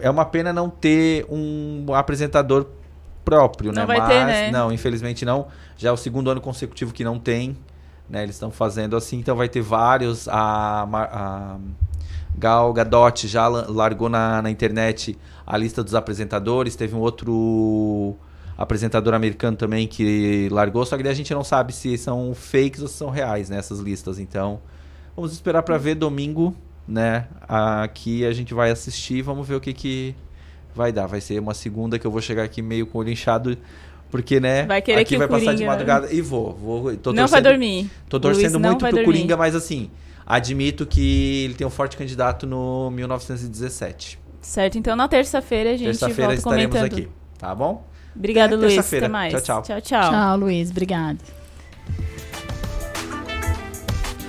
é 0.00 0.10
uma 0.10 0.24
pena 0.24 0.52
não 0.52 0.68
ter 0.70 1.26
um 1.30 1.86
apresentador 1.94 2.66
próprio, 3.24 3.72
Não 3.72 3.82
né? 3.82 3.86
vai 3.86 3.98
mas 3.98 4.08
ter, 4.08 4.24
né? 4.26 4.50
não, 4.50 4.72
infelizmente 4.72 5.24
não. 5.24 5.46
Já 5.76 5.88
é 5.88 5.92
o 5.92 5.96
segundo 5.96 6.30
ano 6.30 6.40
consecutivo 6.40 6.92
que 6.92 7.02
não 7.02 7.18
tem, 7.18 7.56
né? 8.08 8.22
Eles 8.22 8.34
estão 8.36 8.50
fazendo 8.50 8.96
assim, 8.96 9.18
então 9.18 9.34
vai 9.36 9.48
ter 9.48 9.62
vários 9.62 10.28
a, 10.28 10.86
a 10.92 11.56
Gal 12.36 12.72
Gadot 12.72 13.26
já 13.26 13.48
la- 13.48 13.66
largou 13.68 14.08
na, 14.08 14.42
na 14.42 14.50
internet 14.50 15.16
a 15.46 15.56
lista 15.56 15.82
dos 15.82 15.94
apresentadores. 15.94 16.76
Teve 16.76 16.94
um 16.94 17.00
outro 17.00 18.14
apresentador 18.58 19.14
americano 19.14 19.56
também 19.56 19.86
que 19.88 20.48
largou, 20.52 20.84
só 20.84 20.96
que 20.96 21.02
daí 21.02 21.12
a 21.12 21.16
gente 21.16 21.32
não 21.34 21.42
sabe 21.44 21.72
se 21.72 21.96
são 21.98 22.34
fakes 22.34 22.82
ou 22.82 22.88
se 22.88 22.94
são 22.94 23.10
reais 23.10 23.48
nessas 23.48 23.78
listas. 23.80 24.18
Então, 24.18 24.60
vamos 25.16 25.32
esperar 25.32 25.62
para 25.62 25.78
ver 25.78 25.94
domingo, 25.94 26.54
né? 26.86 27.26
Aqui 27.48 28.24
a 28.24 28.32
gente 28.32 28.52
vai 28.54 28.70
assistir, 28.70 29.22
vamos 29.22 29.46
ver 29.46 29.54
o 29.54 29.60
que 29.60 29.72
que 29.72 30.14
vai 30.74 30.92
dar. 30.92 31.06
Vai 31.06 31.20
ser 31.20 31.38
uma 31.38 31.54
segunda 31.54 31.98
que 31.98 32.06
eu 32.06 32.10
vou 32.10 32.20
chegar 32.20 32.42
aqui 32.42 32.60
meio 32.62 32.86
com 32.86 32.98
o 32.98 33.00
olho 33.00 33.10
inchado. 33.10 33.56
Porque, 34.10 34.38
né? 34.38 34.64
Vai 34.64 34.80
querer 34.80 35.00
aqui 35.00 35.10
que 35.10 35.16
o 35.16 35.18
vai 35.18 35.28
passar 35.28 35.54
de 35.54 35.64
madrugada. 35.64 36.12
E 36.12 36.20
vou. 36.20 36.52
vou 36.52 36.96
tô 36.96 37.12
Não 37.12 37.26
vai 37.26 37.42
dormir. 37.42 37.90
Tô 38.08 38.18
Luiz 38.18 38.36
torcendo 38.36 38.58
não 38.60 38.70
muito 38.70 38.80
pro 38.80 38.90
dormir. 38.90 39.04
Coringa, 39.04 39.36
mas 39.36 39.56
assim, 39.56 39.90
admito 40.24 40.86
que 40.86 41.44
ele 41.44 41.54
tem 41.54 41.66
um 41.66 41.70
forte 41.70 41.96
candidato 41.96 42.46
no 42.46 42.90
1917. 42.90 44.18
Certo, 44.40 44.78
então 44.78 44.94
na 44.94 45.08
terça-feira 45.08 45.70
a 45.70 45.76
gente 45.76 45.86
Terça-feira 45.86 46.22
volta 46.22 46.34
estaremos 46.34 46.76
comentando. 46.76 46.98
aqui, 46.98 47.08
tá 47.38 47.54
bom? 47.54 47.88
Obrigado, 48.14 48.54
Até 48.54 48.66
Luiz. 48.66 48.94
Até 48.94 49.08
mais. 49.08 49.32
Tchau, 49.32 49.40
tchau. 49.40 49.62
Tchau, 49.62 49.80
tchau. 49.80 50.10
Tchau, 50.10 50.36
Luiz. 50.36 50.70
Obrigado. 50.70 51.18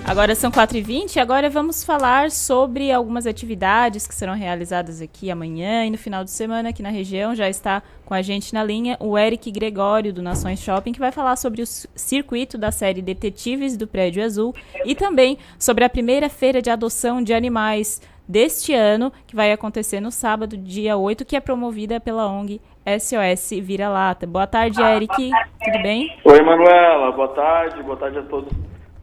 Agora 0.08 0.36
são 0.36 0.52
4h20 0.52 1.16
e 1.16 1.20
agora 1.20 1.50
vamos 1.50 1.84
falar 1.84 2.30
sobre 2.30 2.92
algumas 2.92 3.26
atividades 3.26 4.06
que 4.06 4.14
serão 4.14 4.36
realizadas 4.36 5.02
aqui 5.02 5.32
amanhã 5.32 5.84
e 5.84 5.90
no 5.90 5.98
final 5.98 6.24
de 6.24 6.30
semana 6.30 6.70
aqui 6.70 6.84
na 6.84 6.90
região. 6.90 7.34
Já 7.34 7.50
está 7.50 7.82
com 8.06 8.14
a 8.14 8.22
gente 8.22 8.54
na 8.54 8.64
linha 8.64 8.96
o 9.00 9.18
Eric 9.18 9.50
Gregório, 9.50 10.14
do 10.14 10.22
Nações 10.22 10.60
Shopping, 10.60 10.94
que 10.94 11.00
vai 11.00 11.12
falar 11.12 11.36
sobre 11.38 11.64
o 11.64 11.66
circuito 11.66 12.56
da 12.56 12.72
série 12.72 13.02
Detetives 13.02 13.76
do 13.76 13.88
Prédio 13.88 14.24
Azul 14.24 14.54
e 14.86 14.94
também 14.94 15.40
sobre 15.58 15.84
a 15.84 15.90
primeira 15.90 16.30
feira 16.30 16.62
de 16.62 16.70
adoção 16.70 17.20
de 17.20 17.34
animais 17.34 18.00
deste 18.30 18.76
ano, 18.76 19.12
que 19.26 19.36
vai 19.36 19.52
acontecer 19.52 20.00
no 20.00 20.12
sábado, 20.12 20.56
dia 20.56 20.96
8, 20.96 21.26
que 21.26 21.36
é 21.36 21.40
promovida 21.40 22.00
pela 22.00 22.28
ONG 22.28 22.62
SOS 22.86 23.60
Vira-Lata. 23.60 24.28
Boa 24.28 24.46
tarde, 24.46 24.80
Eric. 24.80 25.32
Tudo 25.64 25.82
bem? 25.82 26.16
Oi, 26.24 26.42
Manuela. 26.44 27.12
Boa 27.12 27.30
tarde. 27.30 27.82
Boa 27.82 27.98
tarde 27.98 28.20
a 28.20 28.24
todos 28.24 28.54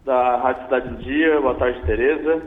da 0.04 0.36
Rádio 0.36 0.64
Cidade 0.64 0.88
do 0.88 0.96
Dia. 1.02 1.40
Boa 1.40 1.54
tarde, 1.54 1.80
Tereza. 1.82 2.42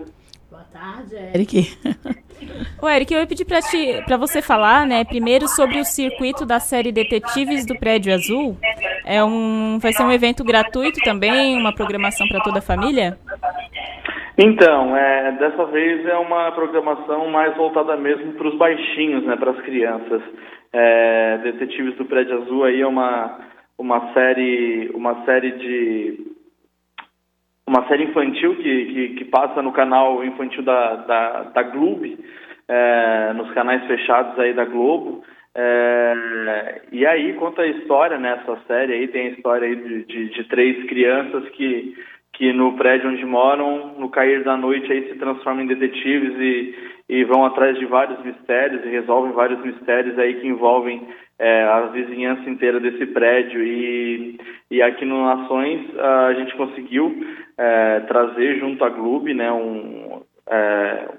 Eric. 1.33 1.77
Ô, 2.81 2.89
Eric, 2.89 3.13
eu 3.13 3.19
ia 3.19 3.27
pedir 3.27 3.45
pra, 3.45 3.61
ti, 3.61 4.03
pra 4.05 4.17
você 4.17 4.41
falar, 4.41 4.85
né, 4.85 5.03
primeiro 5.05 5.47
sobre 5.47 5.79
o 5.79 5.85
circuito 5.85 6.45
da 6.45 6.59
série 6.59 6.91
Detetives 6.91 7.65
do 7.65 7.77
Prédio 7.77 8.13
Azul. 8.13 8.57
É 9.05 9.23
um, 9.23 9.79
vai 9.79 9.93
ser 9.93 10.03
um 10.03 10.11
evento 10.11 10.43
gratuito 10.43 10.99
também, 11.03 11.57
uma 11.57 11.73
programação 11.73 12.27
para 12.27 12.41
toda 12.41 12.59
a 12.59 12.61
família? 12.61 13.17
Então, 14.37 14.95
é, 14.97 15.31
dessa 15.33 15.65
vez 15.65 16.05
é 16.05 16.17
uma 16.17 16.51
programação 16.51 17.29
mais 17.29 17.55
voltada 17.55 17.95
mesmo 17.95 18.33
para 18.33 18.49
os 18.49 18.57
baixinhos, 18.57 19.23
né, 19.23 19.37
para 19.37 19.51
as 19.51 19.61
crianças. 19.61 20.21
É, 20.73 21.37
Detetives 21.37 21.95
do 21.95 22.05
Prédio 22.05 22.41
Azul 22.41 22.65
aí 22.65 22.81
é 22.81 22.87
uma, 22.87 23.39
uma 23.77 24.13
série 24.13 24.91
uma 24.93 25.23
série 25.23 25.51
de 25.51 26.34
uma 27.67 27.87
série 27.87 28.03
infantil 28.03 28.55
que, 28.57 28.85
que, 28.85 29.07
que 29.15 29.25
passa 29.25 29.61
no 29.61 29.71
canal 29.71 30.23
infantil 30.23 30.63
da, 30.63 30.95
da, 30.97 31.43
da 31.43 31.63
Globo, 31.63 32.05
é, 32.67 33.33
nos 33.33 33.51
canais 33.51 33.85
fechados 33.87 34.37
aí 34.39 34.53
da 34.53 34.65
Globo. 34.65 35.23
É, 35.57 36.81
e 36.91 37.05
aí 37.05 37.33
conta 37.33 37.61
a 37.61 37.67
história 37.67 38.19
nessa 38.19 38.57
série 38.67 38.93
aí, 38.93 39.07
tem 39.07 39.27
a 39.27 39.31
história 39.31 39.67
aí 39.67 39.75
de, 39.75 40.03
de, 40.03 40.29
de 40.29 40.43
três 40.49 40.85
crianças 40.85 41.47
que, 41.49 41.95
que 42.33 42.51
no 42.51 42.73
prédio 42.75 43.09
onde 43.09 43.25
moram, 43.25 43.95
no 43.97 44.09
cair 44.09 44.43
da 44.43 44.57
noite 44.57 44.91
aí 44.91 45.07
se 45.07 45.17
transformam 45.17 45.63
em 45.63 45.67
detetives 45.67 46.35
e, 46.37 46.75
e 47.07 47.23
vão 47.23 47.45
atrás 47.45 47.79
de 47.79 47.85
vários 47.85 48.21
mistérios 48.23 48.83
e 48.83 48.89
resolvem 48.89 49.31
vários 49.31 49.63
mistérios 49.63 50.19
aí 50.19 50.41
que 50.41 50.47
envolvem 50.47 51.07
é, 51.39 51.63
a 51.63 51.81
vizinhança 51.87 52.49
inteira 52.49 52.79
desse 52.79 53.05
prédio. 53.07 53.63
E, 53.63 54.39
e 54.71 54.81
aqui 54.81 55.05
no 55.05 55.23
Nações 55.23 55.81
a 55.99 56.33
gente 56.33 56.55
conseguiu 56.55 57.15
é, 57.57 57.99
trazer 58.01 58.59
junto 58.59 58.83
à 58.83 58.89
Globo, 58.89 59.27
né, 59.33 59.51
um, 59.51 60.21
é, 60.49 61.09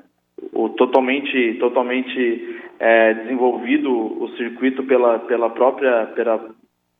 o 0.52 0.68
totalmente 0.70 1.54
totalmente 1.54 2.60
é, 2.78 3.14
desenvolvido 3.14 3.90
o 3.90 4.28
circuito 4.36 4.82
pela 4.84 5.18
pela 5.20 5.50
própria 5.50 6.06
pela 6.14 6.50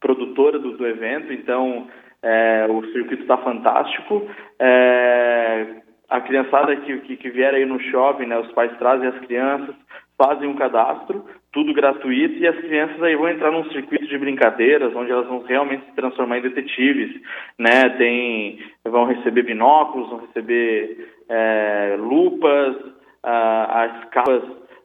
produtora 0.00 0.58
do, 0.58 0.76
do 0.76 0.86
evento. 0.86 1.32
Então 1.32 1.86
é, 2.22 2.66
o 2.68 2.82
circuito 2.92 3.22
está 3.22 3.36
fantástico. 3.38 4.26
É, 4.58 5.66
a 6.08 6.20
criançada 6.20 6.76
que, 6.76 6.98
que, 6.98 7.16
que 7.16 7.30
vier 7.30 7.54
aí 7.54 7.66
no 7.66 7.80
shopping 7.80 8.26
né 8.26 8.38
os 8.38 8.50
pais 8.52 8.76
trazem 8.78 9.08
as 9.08 9.18
crianças 9.26 9.74
fazem 10.16 10.48
um 10.48 10.54
cadastro 10.54 11.24
tudo 11.52 11.72
gratuito 11.72 12.34
e 12.38 12.46
as 12.46 12.56
crianças 12.56 13.02
aí 13.02 13.16
vão 13.16 13.28
entrar 13.28 13.50
num 13.50 13.64
circuito 13.70 14.06
de 14.06 14.18
brincadeiras 14.18 14.94
onde 14.94 15.10
elas 15.10 15.26
vão 15.26 15.42
realmente 15.42 15.86
se 15.86 15.94
transformar 15.94 16.38
em 16.38 16.42
detetives 16.42 17.20
né? 17.58 17.88
Tem 17.96 18.58
vão 18.84 19.06
receber 19.06 19.42
binóculos 19.42 20.10
vão 20.10 20.20
receber 20.20 21.08
é, 21.28 21.96
lupas 21.98 22.76
as 23.22 24.04
capas 24.10 24.42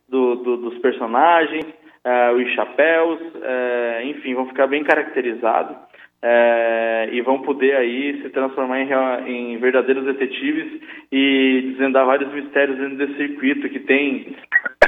do, 0.09 0.35
do, 0.35 0.57
dos 0.57 0.77
personagens, 0.80 1.65
ah, 2.03 2.31
os 2.33 2.49
chapéus, 2.53 3.19
eh, 3.41 4.01
enfim, 4.06 4.33
vão 4.33 4.48
ficar 4.48 4.67
bem 4.67 4.83
caracterizados 4.83 5.77
eh, 6.22 7.09
e 7.11 7.22
vão 7.22 7.41
poder 7.43 7.75
aí 7.75 8.22
se 8.22 8.30
transformar 8.30 8.81
em, 8.81 9.53
em 9.53 9.57
verdadeiros 9.57 10.06
detetives 10.06 10.81
e 11.11 11.61
desvendar 11.69 12.06
vários 12.06 12.31
mistérios 12.33 12.77
dentro 12.77 12.98
desse 12.98 13.17
circuito 13.17 13.69
que 13.69 13.80
tem 13.80 14.35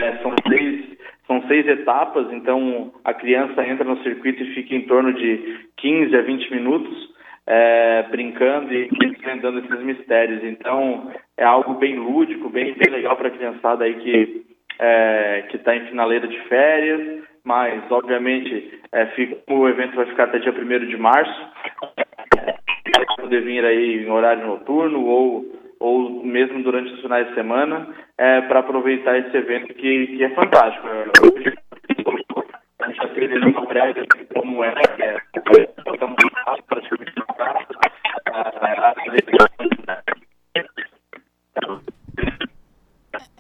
eh, 0.02 0.18
são 0.24 0.34
seis 0.48 0.86
são 1.34 1.48
seis 1.48 1.68
etapas, 1.68 2.32
então 2.32 2.92
a 3.04 3.14
criança 3.14 3.66
entra 3.66 3.84
no 3.84 3.98
circuito 4.04 4.44
e 4.44 4.54
fica 4.54 4.76
em 4.76 4.82
torno 4.82 5.14
de 5.14 5.60
15 5.78 6.16
a 6.16 6.22
20 6.22 6.52
minutos 6.52 7.14
é, 7.48 8.04
brincando 8.10 8.74
e 8.74 8.88
desvendando 8.90 9.60
esses 9.60 9.80
mistérios. 9.84 10.44
Então, 10.44 11.12
é 11.38 11.44
algo 11.44 11.74
bem 11.76 11.98
lúdico, 11.98 12.50
bem, 12.50 12.74
bem 12.74 12.92
legal 12.92 13.18
para 13.18 13.30
a 13.30 13.32
criançada 13.32 13.84
aí 13.84 13.96
que 13.96 14.44
é, 14.80 15.46
que 15.50 15.58
está 15.58 15.76
em 15.76 15.86
finaleira 15.86 16.28
de 16.28 16.40
férias, 16.48 17.24
mas, 17.44 17.84
obviamente, 17.92 18.80
é, 18.92 19.06
fica- 19.08 19.38
o 19.54 19.68
evento 19.68 19.96
vai 19.96 20.06
ficar 20.08 20.24
até 20.26 20.40
dia 20.40 20.52
1 20.52 20.88
de 20.88 20.98
março. 20.98 21.48
É, 22.38 23.22
poder 23.22 23.42
vir 23.42 23.64
aí 23.66 24.04
em 24.04 24.10
horário 24.10 24.46
noturno 24.48 25.06
ou, 25.06 25.46
ou 25.84 26.24
mesmo 26.24 26.64
durante 26.64 26.94
os 26.94 27.02
finais 27.02 27.28
de 27.28 27.34
semana 27.34 27.90
é, 28.18 28.40
para 28.42 28.60
aproveitar 28.60 29.18
esse 29.18 29.36
evento 29.36 29.74
que, 29.74 30.08
que 30.08 30.24
é 30.24 30.30
fantástico. 30.30 30.88
A 32.80 32.88
gente 32.88 33.36
uma 33.38 33.68
como 34.34 34.64
É, 34.64 35.18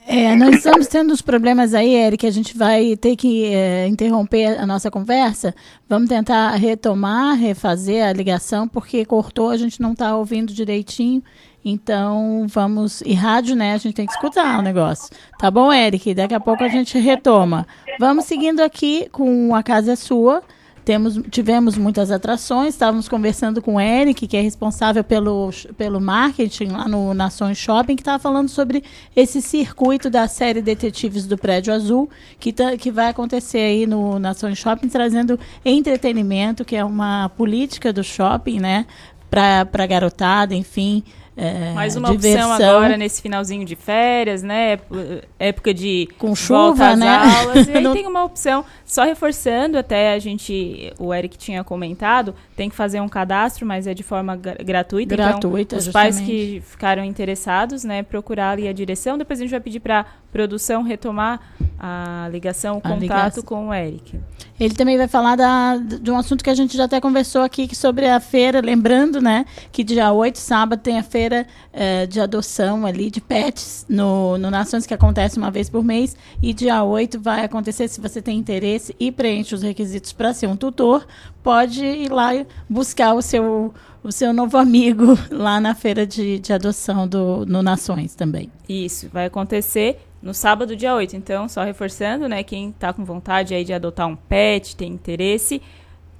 É, 0.05 0.35
nós 0.35 0.57
estamos 0.57 0.87
tendo 0.87 1.13
uns 1.13 1.21
problemas 1.21 1.73
aí, 1.73 1.95
Eric, 1.95 2.27
a 2.27 2.31
gente 2.31 2.57
vai 2.57 2.97
ter 2.97 3.15
que 3.15 3.45
é, 3.45 3.87
interromper 3.87 4.59
a 4.59 4.67
nossa 4.67 4.91
conversa. 4.91 5.55
Vamos 5.87 6.09
tentar 6.09 6.51
retomar, 6.55 7.37
refazer 7.37 8.05
a 8.05 8.11
ligação, 8.11 8.67
porque 8.67 9.05
cortou, 9.05 9.49
a 9.49 9.57
gente 9.57 9.81
não 9.81 9.93
está 9.93 10.15
ouvindo 10.17 10.53
direitinho. 10.53 11.23
Então, 11.65 12.45
vamos. 12.47 13.01
E 13.01 13.13
rádio, 13.13 13.55
né? 13.55 13.73
A 13.73 13.77
gente 13.77 13.95
tem 13.95 14.05
que 14.05 14.11
escutar 14.11 14.59
o 14.59 14.61
negócio. 14.61 15.09
Tá 15.39 15.49
bom, 15.49 15.71
Eric? 15.71 16.13
Daqui 16.13 16.33
a 16.33 16.39
pouco 16.39 16.63
a 16.63 16.67
gente 16.67 16.97
retoma. 16.99 17.65
Vamos 17.99 18.25
seguindo 18.25 18.59
aqui 18.59 19.07
com 19.11 19.55
A 19.55 19.63
Casa 19.63 19.93
é 19.93 19.95
Sua. 19.95 20.43
Temos, 20.83 21.17
tivemos 21.31 21.77
muitas 21.77 22.11
atrações, 22.11 22.73
estávamos 22.73 23.07
conversando 23.07 23.61
com 23.61 23.75
o 23.75 23.79
Eric, 23.79 24.27
que 24.27 24.35
é 24.35 24.41
responsável 24.41 25.01
pelo, 25.01 25.49
pelo 25.77 26.01
marketing 26.01 26.67
lá 26.67 26.89
no 26.89 27.13
Nações 27.13 27.57
Shopping, 27.57 27.95
que 27.95 28.01
estava 28.01 28.19
falando 28.19 28.49
sobre 28.49 28.83
esse 29.15 29.41
circuito 29.41 30.09
da 30.09 30.27
série 30.27 30.61
Detetives 30.61 31.25
do 31.25 31.37
Prédio 31.37 31.73
Azul, 31.73 32.09
que, 32.37 32.51
tá, 32.51 32.75
que 32.75 32.91
vai 32.91 33.07
acontecer 33.07 33.59
aí 33.59 33.87
no 33.87 34.19
Nações 34.19 34.57
Shopping, 34.57 34.89
trazendo 34.89 35.39
entretenimento, 35.63 36.65
que 36.65 36.75
é 36.75 36.83
uma 36.83 37.29
política 37.29 37.93
do 37.93 38.03
shopping, 38.03 38.59
né? 38.59 38.85
Para 39.29 39.65
a 39.71 39.87
garotada, 39.87 40.53
enfim. 40.53 41.01
É, 41.35 41.73
Mais 41.73 41.95
uma 41.95 42.11
diversão. 42.11 42.51
opção 42.51 42.69
agora 42.69 42.95
nesse 42.95 43.19
finalzinho 43.21 43.65
de 43.65 43.75
férias, 43.75 44.43
né? 44.43 44.73
Ép- 44.73 45.25
Época 45.39 45.73
de 45.73 46.07
Com 46.19 46.33
volta 46.35 46.35
chuva, 46.75 46.89
às 46.89 46.99
né? 46.99 47.07
aulas. 47.09 47.67
E 47.67 47.71
aí 47.77 47.91
tem 47.91 48.05
uma 48.05 48.23
opção, 48.23 48.63
só 48.85 49.03
reforçando, 49.03 49.77
até 49.77 50.13
a 50.13 50.19
gente, 50.19 50.93
o 50.99 51.11
Eric 51.13 51.35
tinha 51.37 51.63
comentado, 51.63 52.35
tem 52.55 52.69
que 52.69 52.75
fazer 52.75 52.99
um 53.01 53.09
cadastro, 53.09 53.65
mas 53.65 53.87
é 53.87 53.93
de 53.95 54.03
forma 54.03 54.35
gra- 54.35 54.57
gratuita. 54.63 55.15
Gratuita, 55.15 55.75
então, 55.75 55.79
os 55.79 55.87
pais 55.87 56.19
que 56.19 56.61
ficaram 56.65 57.03
interessados, 57.03 57.83
né, 57.83 58.03
procurar 58.03 58.51
ali 58.51 58.67
a 58.67 58.73
direção. 58.73 59.17
Depois 59.17 59.39
a 59.39 59.43
gente 59.43 59.51
vai 59.51 59.59
pedir 59.59 59.79
para 59.79 60.05
produção 60.31 60.83
retomar 60.83 61.39
a 61.85 62.29
ligação, 62.31 62.75
o 62.75 62.77
A 62.77 62.81
contato 62.81 63.01
ligação. 63.01 63.43
com 63.43 63.67
o 63.67 63.73
Eric. 63.73 64.17
Ele 64.57 64.73
também 64.73 64.97
vai 64.97 65.09
falar 65.09 65.35
da, 65.35 65.75
de 65.75 66.09
um 66.09 66.15
assunto 66.15 66.41
que 66.41 66.49
a 66.49 66.55
gente 66.55 66.77
já 66.77 66.85
até 66.85 67.01
conversou 67.01 67.41
aqui 67.41 67.75
sobre 67.75 68.07
a 68.07 68.21
feira, 68.21 68.61
lembrando, 68.61 69.19
né, 69.19 69.45
que 69.69 69.83
dia 69.83 70.09
8, 70.13 70.39
sábado, 70.39 70.79
tem 70.79 70.97
a 70.97 71.03
feira 71.03 71.45
eh, 71.73 72.05
de 72.05 72.21
adoção 72.21 72.85
ali 72.85 73.11
de 73.11 73.19
pets 73.19 73.85
no, 73.89 74.37
no 74.37 74.49
Nações, 74.49 74.85
que 74.85 74.93
acontece 74.93 75.37
uma 75.37 75.51
vez 75.51 75.69
por 75.69 75.83
mês, 75.83 76.15
e 76.41 76.53
dia 76.53 76.81
8 76.81 77.19
vai 77.19 77.43
acontecer, 77.43 77.89
se 77.89 77.99
você 77.99 78.21
tem 78.21 78.37
interesse 78.39 78.95
e 78.97 79.11
preenche 79.11 79.53
os 79.53 79.61
requisitos 79.61 80.13
para 80.13 80.33
ser 80.33 80.47
um 80.47 80.55
tutor, 80.55 81.05
pode 81.43 81.83
ir 81.83 82.09
lá 82.09 82.29
buscar 82.69 83.13
o 83.13 83.21
seu, 83.21 83.73
o 84.01 84.09
seu 84.09 84.31
novo 84.31 84.55
amigo 84.57 85.19
lá 85.29 85.59
na 85.59 85.75
feira 85.75 86.07
de, 86.07 86.39
de 86.39 86.53
adoção 86.53 87.05
do, 87.05 87.45
no 87.45 87.61
Nações 87.61 88.15
também. 88.15 88.49
Isso, 88.69 89.09
vai 89.11 89.25
acontecer 89.25 89.99
no 90.23 90.33
sábado, 90.33 90.75
dia 90.75 90.95
8. 90.95 91.17
Então, 91.17 91.49
só 91.49 91.63
reforçando, 91.63 92.29
né? 92.29 92.41
Quem 92.43 92.71
tá 92.71 92.93
com 92.93 93.03
vontade 93.03 93.53
aí 93.53 93.65
de 93.65 93.73
adotar 93.73 94.07
um 94.07 94.15
pet, 94.15 94.75
tem 94.75 94.93
interesse, 94.93 95.61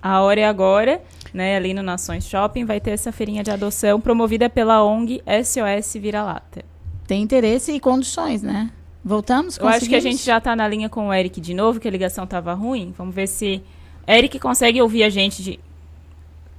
a 0.02 0.22
hora 0.22 0.42
é 0.42 0.46
agora, 0.46 1.02
né? 1.34 1.56
Ali 1.56 1.74
no 1.74 1.82
Nações 1.82 2.28
Shopping 2.28 2.66
vai 2.66 2.82
ter 2.82 2.92
essa 2.92 3.14
feirinha 3.14 3.42
de 3.42 3.50
adoção 3.50 4.02
promovida 4.02 4.50
pela 4.50 4.84
ONG 4.84 5.24
SOS 5.26 5.94
Vira-Lata. 5.94 6.66
Tem 7.08 7.22
interesse 7.22 7.72
e 7.72 7.80
condições, 7.80 8.44
né? 8.44 8.70
Voltamos? 9.04 9.58
Eu 9.58 9.68
acho 9.68 9.88
que 9.88 9.96
a 9.96 10.00
gente 10.02 10.24
já 10.24 10.40
tá 10.40 10.56
na 10.56 10.68
linha 10.68 10.90
com 10.90 11.08
o 11.08 11.14
Eric 11.14 11.40
de 11.40 11.54
novo, 11.54 11.80
que 11.80 11.88
a 11.88 11.92
ligação 11.92 12.28
tava 12.28 12.54
ruim. 12.54 12.94
Vamos 12.98 13.16
ver 13.16 13.28
se. 13.28 13.62
Eric 14.06 14.38
consegue 14.40 14.82
ouvir 14.82 15.04
a 15.04 15.10
gente 15.10 15.42
de. 15.42 15.60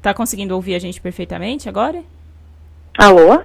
Tá 0.01 0.15
conseguindo 0.15 0.55
ouvir 0.55 0.75
a 0.75 0.79
gente 0.79 1.01
perfeitamente 1.01 1.69
agora? 1.69 2.03
Alô? 2.99 3.43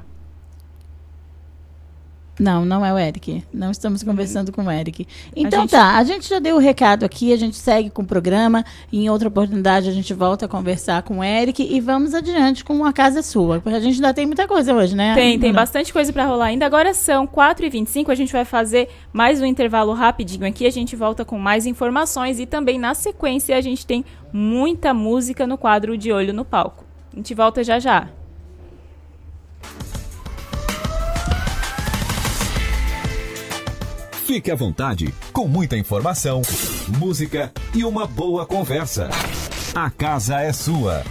Não, 2.40 2.64
não 2.64 2.86
é 2.86 2.94
o 2.94 2.98
Eric. 2.98 3.44
Não 3.54 3.70
estamos 3.70 4.02
conversando 4.02 4.52
com 4.52 4.64
o 4.64 4.72
Eric. 4.72 5.06
Então 5.36 5.62
gente- 5.62 5.72
tá, 5.72 5.98
a 5.98 6.04
gente 6.06 6.30
já 6.30 6.40
deu 6.40 6.56
o 6.56 6.60
recado 6.60 7.04
aqui, 7.04 7.34
a 7.34 7.38
gente 7.38 7.58
segue 7.58 7.90
com 7.90 8.02
o 8.02 8.06
programa. 8.06 8.64
Em 8.94 9.10
outra 9.10 9.28
oportunidade 9.28 9.90
a 9.90 9.92
gente 9.92 10.14
volta 10.14 10.46
a 10.46 10.48
conversar 10.48 11.04
com 11.04 11.20
o 11.20 11.24
Eric 11.24 11.62
e 11.62 11.82
vamos 11.82 12.14
adiante 12.14 12.64
com 12.64 12.86
a 12.86 12.94
casa 12.94 13.20
é 13.20 13.22
sua. 13.22 13.60
Porque 13.60 13.76
a 13.76 13.80
gente 13.82 13.96
ainda 13.96 14.14
tem 14.14 14.26
muita 14.26 14.48
coisa 14.48 14.74
hoje, 14.74 14.96
né? 14.96 15.14
Tem, 15.16 15.32
tem 15.32 15.52
Bruna? 15.52 15.54
bastante 15.62 15.92
coisa 15.92 16.14
pra 16.14 16.26
rolar 16.26 16.46
ainda. 16.46 16.66
Agora 16.66 16.94
são 16.94 17.28
4h25, 17.28 18.10
a 18.10 18.16
gente 18.16 18.32
vai 18.32 18.46
fazer 18.46 18.88
mais 19.12 19.42
um 19.42 19.46
intervalo 19.46 19.92
rapidinho 19.94 20.48
aqui. 20.48 20.66
A 20.66 20.72
gente 20.72 20.96
volta 20.96 21.26
com 21.26 21.38
mais 21.38 21.66
informações 21.66 22.40
e 22.40 22.46
também 22.46 22.80
na 22.80 22.94
sequência 22.94 23.58
a 23.58 23.62
gente 23.62 23.86
tem 23.86 24.06
muita 24.32 24.94
música 24.94 25.46
no 25.46 25.58
quadro 25.58 25.98
De 25.98 26.12
Olho 26.12 26.34
no 26.34 26.46
Palco. 26.46 26.86
A 27.12 27.18
gente 27.18 27.34
volta 27.34 27.64
já 27.64 27.80
já. 27.80 28.08
Fique 34.30 34.52
à 34.52 34.56
vontade, 34.56 35.12
com 35.34 35.48
muita 35.48 35.76
informação, 35.76 36.44
música 37.00 37.52
e 37.74 37.84
uma 37.84 38.06
boa 38.06 38.46
conversa. 38.46 39.10
A 39.74 39.90
casa 39.90 40.40
é 40.40 40.54
sua. 40.54 41.04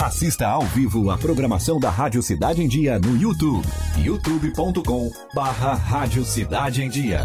Assista 0.00 0.48
ao 0.48 0.62
vivo 0.62 1.12
a 1.12 1.16
programação 1.16 1.78
da 1.78 1.90
Rádio 1.90 2.20
Cidade 2.24 2.60
em 2.60 2.66
Dia 2.66 2.98
no 2.98 3.16
YouTube. 3.16 3.64
youtube.com 3.98 5.12
barra 5.32 5.74
Rádio 5.74 6.24
Cidade 6.24 6.82
em 6.82 6.88
Dia. 6.88 7.24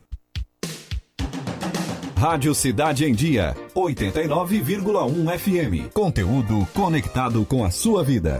Rádio 2.21 2.53
Cidade 2.53 3.03
em 3.03 3.15
Dia, 3.15 3.57
89,1 3.75 5.39
FM. 5.39 5.91
Conteúdo 5.91 6.67
conectado 6.71 7.43
com 7.43 7.65
a 7.65 7.71
sua 7.71 8.03
vida. 8.03 8.39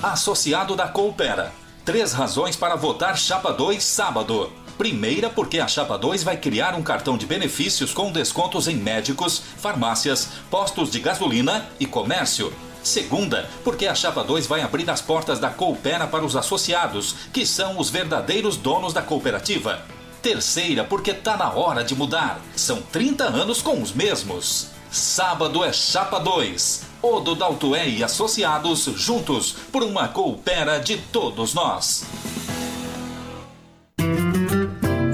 Associado 0.00 0.76
da 0.76 0.86
Coopera. 0.86 1.52
Três 1.84 2.12
razões 2.12 2.54
para 2.54 2.76
votar 2.76 3.18
Chapa 3.18 3.52
2 3.52 3.82
sábado. 3.82 4.52
Primeira, 4.78 5.28
porque 5.28 5.58
a 5.58 5.66
Chapa 5.66 5.98
2 5.98 6.22
vai 6.22 6.36
criar 6.36 6.76
um 6.76 6.82
cartão 6.82 7.18
de 7.18 7.26
benefícios 7.26 7.92
com 7.92 8.12
descontos 8.12 8.68
em 8.68 8.76
médicos, 8.76 9.40
farmácias, 9.58 10.28
postos 10.48 10.92
de 10.92 11.00
gasolina 11.00 11.66
e 11.80 11.86
comércio. 11.86 12.52
Segunda, 12.84 13.50
porque 13.64 13.88
a 13.88 13.96
Chapa 13.96 14.22
2 14.22 14.46
vai 14.46 14.60
abrir 14.60 14.88
as 14.88 15.02
portas 15.02 15.40
da 15.40 15.50
Coopera 15.50 16.06
para 16.06 16.24
os 16.24 16.36
associados, 16.36 17.16
que 17.32 17.44
são 17.44 17.80
os 17.80 17.90
verdadeiros 17.90 18.56
donos 18.56 18.92
da 18.92 19.02
cooperativa. 19.02 19.95
Terceira, 20.22 20.84
porque 20.84 21.14
tá 21.14 21.36
na 21.36 21.52
hora 21.52 21.84
de 21.84 21.94
mudar. 21.94 22.40
São 22.54 22.80
30 22.80 23.24
anos 23.24 23.62
com 23.62 23.80
os 23.80 23.92
mesmos. 23.92 24.68
Sábado 24.90 25.64
é 25.64 25.72
Chapa 25.72 26.18
2. 26.18 26.82
Odo 27.02 27.34
Daltoé 27.34 27.88
e 27.88 28.02
associados 28.02 28.84
juntos 28.96 29.54
por 29.70 29.82
uma 29.82 30.08
coopera 30.08 30.78
de 30.80 30.96
todos 30.96 31.54
nós. 31.54 32.04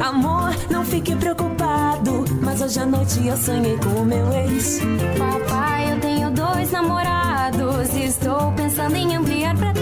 Amor, 0.01 0.55
não 0.71 0.85
fique 0.85 1.15
preocupado. 1.17 2.25
Mas 2.41 2.61
hoje 2.63 2.81
à 2.81 2.87
noite 2.87 3.27
eu 3.27 3.37
sonhei 3.37 3.77
com 3.79 4.03
o 4.03 4.05
meu 4.05 4.33
ex. 4.33 4.81
Papai, 5.19 5.93
eu 5.93 6.01
tenho 6.01 6.31
dois 6.31 6.71
namorados. 6.71 7.95
Estou 7.95 8.53
pensando 8.53 8.97
em 8.97 9.17
ampliar 9.17 9.57
pra. 9.57 9.82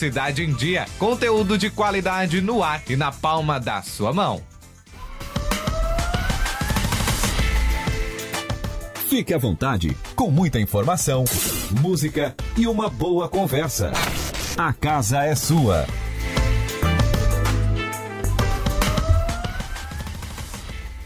Cidade 0.00 0.42
em 0.42 0.54
Dia. 0.54 0.86
Conteúdo 0.98 1.58
de 1.58 1.68
qualidade 1.68 2.40
no 2.40 2.62
ar 2.62 2.82
e 2.88 2.96
na 2.96 3.12
palma 3.12 3.60
da 3.60 3.82
sua 3.82 4.14
mão. 4.14 4.42
Fique 9.10 9.34
à 9.34 9.36
vontade, 9.36 9.94
com 10.16 10.30
muita 10.30 10.58
informação, 10.58 11.24
música 11.82 12.34
e 12.56 12.66
uma 12.66 12.88
boa 12.88 13.28
conversa. 13.28 13.92
A 14.56 14.72
casa 14.72 15.22
é 15.22 15.34
sua. 15.34 15.84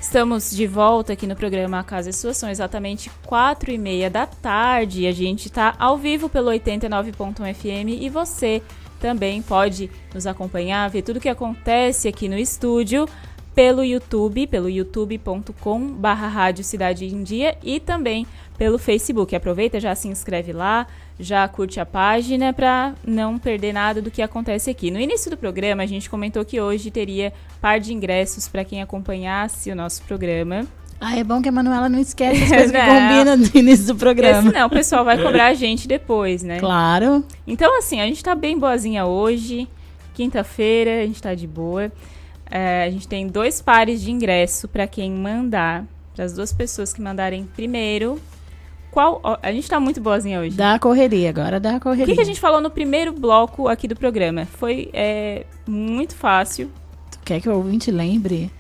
Estamos 0.00 0.52
de 0.52 0.68
volta 0.68 1.14
aqui 1.14 1.26
no 1.26 1.34
programa 1.34 1.80
A 1.80 1.82
Casa 1.82 2.10
é 2.10 2.12
Sua. 2.12 2.32
São 2.32 2.48
exatamente 2.48 3.10
quatro 3.26 3.72
e 3.72 3.76
meia 3.76 4.08
da 4.08 4.24
tarde. 4.28 5.08
A 5.08 5.12
gente 5.12 5.46
está 5.46 5.74
ao 5.76 5.98
vivo 5.98 6.28
pelo 6.28 6.52
89.1 6.52 7.52
FM 7.52 8.00
e 8.00 8.08
você 8.08 8.62
também 9.04 9.42
pode 9.42 9.90
nos 10.14 10.26
acompanhar, 10.26 10.88
ver 10.88 11.02
tudo 11.02 11.18
o 11.18 11.20
que 11.20 11.28
acontece 11.28 12.08
aqui 12.08 12.26
no 12.26 12.38
estúdio 12.38 13.06
pelo 13.54 13.84
YouTube, 13.84 14.46
pelo 14.46 14.66
youtube.com 14.66 15.92
barra 15.92 16.26
Rádio 16.26 16.64
Cidade 16.64 17.04
em 17.04 17.22
Dia 17.22 17.54
e 17.62 17.78
também 17.78 18.26
pelo 18.56 18.78
Facebook. 18.78 19.36
Aproveita, 19.36 19.78
já 19.78 19.94
se 19.94 20.08
inscreve 20.08 20.54
lá, 20.54 20.86
já 21.20 21.46
curte 21.46 21.78
a 21.78 21.84
página 21.84 22.50
para 22.54 22.94
não 23.06 23.38
perder 23.38 23.74
nada 23.74 24.00
do 24.00 24.10
que 24.10 24.22
acontece 24.22 24.70
aqui. 24.70 24.90
No 24.90 24.98
início 24.98 25.30
do 25.30 25.36
programa, 25.36 25.82
a 25.82 25.86
gente 25.86 26.08
comentou 26.08 26.42
que 26.42 26.58
hoje 26.58 26.90
teria 26.90 27.30
par 27.60 27.78
de 27.78 27.92
ingressos 27.92 28.48
para 28.48 28.64
quem 28.64 28.80
acompanhasse 28.80 29.70
o 29.70 29.76
nosso 29.76 30.02
programa. 30.04 30.66
Ah, 31.00 31.16
é 31.16 31.24
bom 31.24 31.42
que 31.42 31.48
a 31.48 31.52
Manuela 31.52 31.88
não 31.88 31.98
esquece 31.98 32.42
as 32.44 32.48
coisas 32.50 32.70
que 32.72 32.78
combina 32.78 33.36
no 33.36 33.50
início 33.54 33.86
do 33.86 33.96
programa. 33.96 34.42
Porque 34.42 34.52
senão 34.52 34.66
o 34.66 34.70
pessoal 34.70 35.04
vai 35.04 35.20
cobrar 35.22 35.46
a 35.46 35.54
gente 35.54 35.86
depois, 35.86 36.42
né? 36.42 36.58
Claro. 36.58 37.24
Então, 37.46 37.76
assim, 37.78 38.00
a 38.00 38.06
gente 38.06 38.22
tá 38.22 38.34
bem 38.34 38.58
boazinha 38.58 39.04
hoje. 39.04 39.68
Quinta-feira, 40.14 41.02
a 41.02 41.06
gente 41.06 41.20
tá 41.20 41.34
de 41.34 41.46
boa. 41.46 41.92
É, 42.50 42.84
a 42.84 42.90
gente 42.90 43.08
tem 43.08 43.26
dois 43.26 43.60
pares 43.60 44.00
de 44.00 44.10
ingresso 44.10 44.68
para 44.68 44.86
quem 44.86 45.10
mandar. 45.10 45.84
Para 46.14 46.24
as 46.24 46.32
duas 46.32 46.52
pessoas 46.52 46.92
que 46.92 47.02
mandarem 47.02 47.44
primeiro. 47.54 48.20
Qual. 48.90 49.20
a 49.42 49.50
gente 49.52 49.68
tá 49.68 49.80
muito 49.80 50.00
boazinha 50.00 50.38
hoje. 50.38 50.56
Dá 50.56 50.74
a 50.74 50.78
correria, 50.78 51.28
agora 51.28 51.58
dá 51.58 51.72
a 51.72 51.76
O 51.76 51.80
correria. 51.80 52.06
que, 52.06 52.14
que 52.14 52.20
a 52.20 52.24
gente 52.24 52.40
falou 52.40 52.60
no 52.60 52.70
primeiro 52.70 53.12
bloco 53.12 53.66
aqui 53.66 53.88
do 53.88 53.96
programa? 53.96 54.46
Foi 54.46 54.88
é, 54.92 55.44
muito 55.66 56.14
fácil. 56.14 56.70
Tu 57.10 57.18
quer 57.24 57.40
que 57.40 57.48
o 57.48 57.56
ouvinte 57.56 57.90
lembre? 57.90 58.52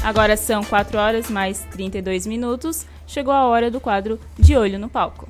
Agora 0.04 0.38
são 0.38 0.64
4 0.64 0.98
horas 0.98 1.30
mais 1.30 1.66
32 1.72 2.26
minutos. 2.26 2.86
Chegou 3.06 3.34
a 3.34 3.46
hora 3.46 3.70
do 3.70 3.82
quadro 3.82 4.18
De 4.40 4.56
Olho 4.56 4.80
no 4.80 4.88
Palco. 4.88 5.28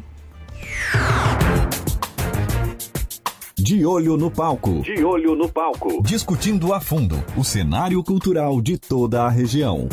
De 3.68 3.86
olho 3.86 4.16
no 4.16 4.32
palco. 4.32 4.80
De 4.82 5.04
olho 5.04 5.36
no 5.36 5.50
palco. 5.50 6.02
Discutindo 6.02 6.74
a 6.74 6.80
fundo 6.80 7.22
o 7.36 7.44
cenário 7.44 8.02
cultural 8.02 8.62
de 8.62 8.78
toda 8.78 9.24
a 9.24 9.30
região. 9.30 9.90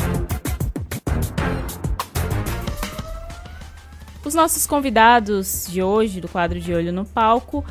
Os 4.23 4.33
nossos 4.33 4.65
convidados 4.65 5.67
de 5.69 5.83
hoje, 5.83 6.21
do 6.21 6.29
quadro 6.29 6.57
De 6.57 6.73
Olho 6.73 6.93
no 6.93 7.03
Palco, 7.03 7.65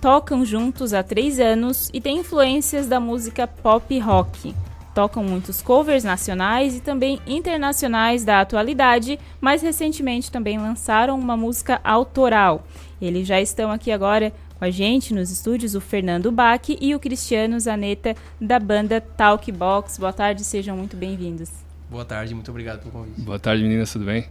tocam 0.00 0.44
juntos 0.44 0.94
há 0.94 1.02
três 1.02 1.40
anos 1.40 1.90
e 1.92 2.00
têm 2.00 2.18
influências 2.18 2.86
da 2.86 3.00
música 3.00 3.48
pop 3.48 3.98
rock. 3.98 4.54
Tocam 4.94 5.24
muitos 5.24 5.60
covers 5.60 6.04
nacionais 6.04 6.76
e 6.76 6.80
também 6.80 7.18
internacionais 7.26 8.24
da 8.24 8.40
atualidade, 8.40 9.18
mas 9.40 9.60
recentemente 9.60 10.30
também 10.30 10.56
lançaram 10.56 11.18
uma 11.18 11.36
música 11.36 11.80
autoral. 11.82 12.64
Eles 13.02 13.26
já 13.26 13.40
estão 13.40 13.72
aqui 13.72 13.90
agora 13.90 14.32
com 14.58 14.64
a 14.64 14.70
gente 14.70 15.12
nos 15.12 15.30
estúdios, 15.30 15.74
o 15.74 15.80
Fernando 15.80 16.32
Bach 16.32 16.62
e 16.68 16.94
o 16.94 16.98
Cristiano 16.98 17.58
Zanetta, 17.60 18.16
da 18.40 18.58
banda 18.58 19.00
Talkbox. 19.00 19.98
Boa 19.98 20.12
tarde, 20.12 20.44
sejam 20.44 20.76
muito 20.76 20.96
bem-vindos. 20.96 21.50
Boa 21.90 22.04
tarde, 22.04 22.34
muito 22.34 22.50
obrigado 22.50 22.80
pelo 22.80 22.90
convite. 22.90 23.20
Boa 23.20 23.38
tarde, 23.38 23.62
meninas, 23.62 23.92
tudo 23.92 24.06
bem? 24.06 24.26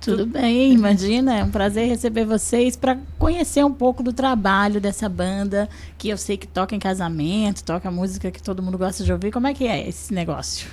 Tudo 0.00 0.24
bem, 0.24 0.72
imagina. 0.72 1.38
É 1.38 1.44
um 1.44 1.50
prazer 1.50 1.86
receber 1.86 2.24
vocês 2.24 2.74
para 2.74 2.98
conhecer 3.18 3.62
um 3.62 3.72
pouco 3.72 4.02
do 4.02 4.14
trabalho 4.14 4.80
dessa 4.80 5.10
banda, 5.10 5.68
que 5.98 6.08
eu 6.08 6.16
sei 6.16 6.38
que 6.38 6.46
toca 6.46 6.74
em 6.74 6.78
casamento, 6.78 7.62
toca 7.62 7.90
música 7.90 8.30
que 8.30 8.42
todo 8.42 8.62
mundo 8.62 8.78
gosta 8.78 9.04
de 9.04 9.12
ouvir. 9.12 9.30
Como 9.30 9.46
é 9.46 9.52
que 9.52 9.66
é 9.66 9.86
esse 9.86 10.14
negócio? 10.14 10.70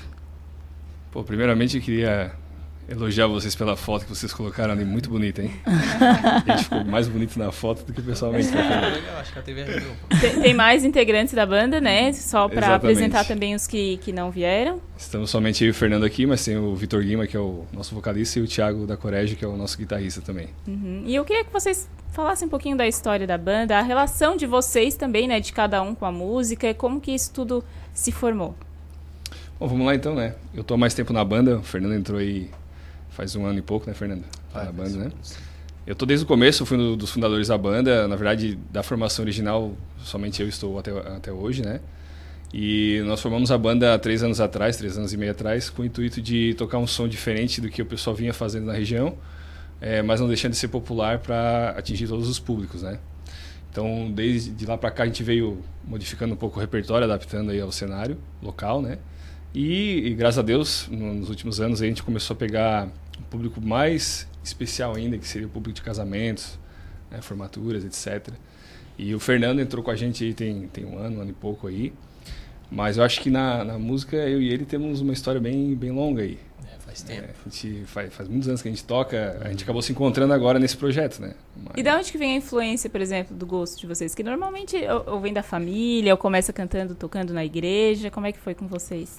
Pô, 1.12 1.24
primeiramente 1.26 1.76
eu 1.76 1.84
queria 1.84 2.34
elogiar 2.90 3.28
vocês 3.28 3.54
pela 3.56 3.76
foto 3.76 4.06
que 4.06 4.16
vocês 4.16 4.34
colocaram 4.34 4.74
ali, 4.74 4.86
muito 4.86 5.10
bonita, 5.10 5.42
hein? 5.42 5.52
a 5.66 6.52
gente 6.52 6.64
ficou 6.64 6.86
mais 6.86 7.08
bonito 7.08 7.38
na 7.38 7.52
foto 7.52 7.84
do 7.84 7.92
que 7.92 8.02
pessoalmente. 8.02 8.50
Tá 8.50 8.58
Legal, 8.58 9.18
acho 9.20 9.34
que 9.34 9.40
a 9.40 9.42
TV 9.42 9.62
ajudou. 9.64 9.96
Tem, 10.22 10.42
tem 10.42 10.54
mais 10.54 10.86
integrantes 10.86 11.34
da 11.34 11.46
banda, 11.46 11.82
né? 11.82 12.14
Só 12.14 12.48
para 12.48 12.76
apresentar 12.76 13.26
também 13.26 13.54
os 13.56 13.68
que, 13.68 13.98
que 13.98 14.14
não 14.14 14.32
vieram. 14.32 14.80
Estamos 14.98 15.30
somente 15.30 15.64
eu 15.64 15.68
e 15.68 15.72
o 15.72 15.74
Fernando 15.74 16.06
aqui, 16.06 16.26
mas 16.26 16.44
tem 16.44 16.58
o 16.58 16.76
Vitor 16.76 17.04
Guima, 17.04 17.28
que 17.28 17.36
é 17.36 17.40
o 17.40 17.66
nosso 17.74 17.94
vocalista, 17.94 18.40
e 18.40 18.42
o 18.42 18.48
Thiago 18.48 18.88
da 18.88 18.96
Corégio, 18.96 19.36
que 19.36 19.44
é 19.44 19.48
o 19.48 19.58
nosso 19.58 19.78
guitarrista 19.78 20.22
também. 20.22 20.48
Uhum. 20.66 21.04
E 21.06 21.14
eu 21.14 21.26
queria 21.26 21.44
que 21.44 21.52
vocês 21.52 21.90
falassem 22.14 22.48
um 22.48 22.50
pouquinho 22.50 22.78
da 22.78 22.88
história 22.88 23.28
da 23.28 23.38
banda, 23.38 23.78
a 23.78 23.82
relação 23.82 24.38
de 24.38 24.46
vocês 24.46 24.96
também, 24.96 25.28
né? 25.28 25.40
De 25.40 25.52
cada 25.52 25.82
um 25.82 25.94
com 25.94 26.06
a 26.06 26.12
música, 26.12 26.74
como 26.74 27.02
que 27.02 27.12
isso 27.12 27.32
tudo 27.34 27.64
se 27.94 28.12
formou. 28.12 28.56
Bom, 29.60 29.68
vamos 29.68 29.86
lá 29.86 29.96
então, 29.96 30.16
né? 30.16 30.36
Eu 30.54 30.64
tô 30.64 30.76
há 30.76 30.78
mais 30.78 30.94
tempo 30.94 31.12
na 31.12 31.26
banda, 31.26 31.58
o 31.58 31.64
Fernando 31.64 31.96
entrou 31.96 32.20
aí 32.20 32.50
faz 33.18 33.36
um 33.36 33.48
ano 33.48 33.58
e 33.58 33.62
pouco, 33.64 33.88
né, 33.88 33.96
Fernando? 33.96 34.24
Tá 34.54 34.64
na 34.64 34.72
banda, 34.72 34.96
né? 34.96 35.12
Eu 35.88 35.96
tô 35.96 36.06
desde 36.06 36.24
o 36.24 36.28
começo, 36.28 36.64
fui 36.68 36.78
um 36.78 36.96
dos 36.96 37.10
fundadores 37.10 37.48
da 37.48 37.58
banda, 37.58 38.08
na 38.08 38.16
verdade, 38.16 38.60
da 38.72 38.84
formação 38.84 39.26
original, 39.26 39.76
somente 39.98 40.40
eu 40.40 40.48
estou 40.48 40.78
até, 40.78 40.92
até 40.92 41.32
hoje, 41.32 41.64
né? 41.64 41.80
E 42.54 43.02
nós 43.08 43.20
formamos 43.20 43.52
a 43.52 43.58
banda 43.58 43.96
há 43.96 43.98
três 43.98 44.22
anos 44.22 44.40
atrás, 44.40 44.78
três 44.78 45.00
anos 45.00 45.14
e 45.14 45.18
meio 45.18 45.32
atrás, 45.32 45.68
com 45.68 45.82
o 45.82 45.86
intuito 45.86 46.22
de 46.22 46.54
tocar 46.54 46.78
um 46.78 46.86
som 46.86 47.08
diferente 47.08 47.60
do 47.60 47.70
que 47.70 47.82
o 47.82 47.86
pessoal 47.88 48.16
vinha 48.16 48.34
fazendo 48.34 48.68
na 48.68 48.74
região, 48.74 49.18
é, 49.82 50.04
mas 50.04 50.20
não 50.20 50.28
deixando 50.28 50.52
de 50.52 50.58
ser 50.58 50.68
popular 50.68 51.18
para 51.18 51.72
atingir 51.72 52.08
todos 52.08 52.30
os 52.30 52.38
públicos, 52.38 52.84
né? 52.84 53.00
Então, 53.72 54.12
desde 54.14 54.52
de 54.52 54.66
lá 54.66 54.78
para 54.78 54.92
cá, 54.92 55.04
a 55.04 55.06
gente 55.08 55.24
veio 55.24 55.64
modificando 55.84 56.36
um 56.36 56.38
pouco 56.38 56.58
o 56.58 56.62
repertório, 56.62 57.06
adaptando 57.06 57.50
aí 57.50 57.60
ao 57.60 57.72
cenário 57.72 58.18
local, 58.44 58.80
né? 58.80 59.00
E, 59.56 60.10
e 60.10 60.14
graças 60.14 60.38
a 60.38 60.44
Deus, 60.44 60.88
no, 60.92 61.16
nos 61.16 61.30
últimos 61.30 61.60
anos, 61.60 61.82
a 61.82 61.86
gente 61.86 62.04
começou 62.04 62.36
a 62.36 62.38
pegar 62.38 62.90
um 63.20 63.24
público 63.24 63.62
mais 63.62 64.28
especial 64.44 64.96
ainda, 64.96 65.18
que 65.18 65.28
seria 65.28 65.48
o 65.48 65.50
público 65.50 65.76
de 65.76 65.82
casamentos, 65.82 66.58
né, 67.12 67.22
formaturas, 67.22 67.84
etc. 67.84 68.34
E 68.98 69.14
o 69.14 69.20
Fernando 69.20 69.60
entrou 69.60 69.84
com 69.84 69.92
a 69.92 69.96
gente 69.96 70.24
aí 70.24 70.34
tem, 70.34 70.68
tem 70.68 70.86
um 70.86 70.98
ano, 70.98 71.20
um 71.20 71.22
ano 71.22 71.30
e 71.30 71.34
pouco 71.34 71.68
aí. 71.68 71.94
Mas 72.70 72.98
eu 72.98 73.04
acho 73.04 73.22
que 73.22 73.30
na, 73.30 73.64
na 73.64 73.80
música, 73.80 74.18
eu 74.18 74.42
e 74.42 74.52
ele 74.52 74.66
temos 74.66 75.00
uma 75.00 75.14
história 75.14 75.40
bem, 75.40 75.74
bem 75.76 75.92
longa 75.92 76.22
aí. 76.22 76.38
É, 76.66 76.80
faz 76.80 77.02
tempo. 77.02 77.22
É, 77.22 77.30
a 77.30 77.50
gente 77.50 77.86
faz, 77.86 78.14
faz 78.14 78.28
muitos 78.28 78.50
anos 78.50 78.62
que 78.62 78.68
a 78.68 78.72
gente 78.72 78.84
toca, 78.84 79.40
a 79.42 79.50
gente 79.50 79.64
acabou 79.64 79.82
se 79.82 79.92
encontrando 79.92 80.34
agora 80.34 80.60
nesse 80.60 80.76
projeto, 80.76 81.22
né? 81.22 81.34
E 81.76 81.84
da 81.84 81.96
onde 81.98 82.12
que 82.12 82.18
vem 82.18 82.34
a 82.34 82.36
influência, 82.36 82.90
por 82.90 83.00
exemplo, 83.00 83.38
do 83.38 83.46
gosto 83.46 83.80
de 83.80 83.88
vocês? 83.88 84.14
Que 84.14 84.24
normalmente 84.24 84.76
ou, 84.76 85.14
ou 85.14 85.20
vem 85.22 85.32
da 85.32 85.44
família, 85.44 86.14
ou 86.14 86.18
começa 86.18 86.52
cantando, 86.52 86.94
tocando 86.94 87.34
na 87.34 87.46
igreja. 87.46 88.12
Como 88.12 88.26
é 88.26 88.32
que 88.34 88.40
foi 88.40 88.54
com 88.54 88.68
vocês? 88.68 89.18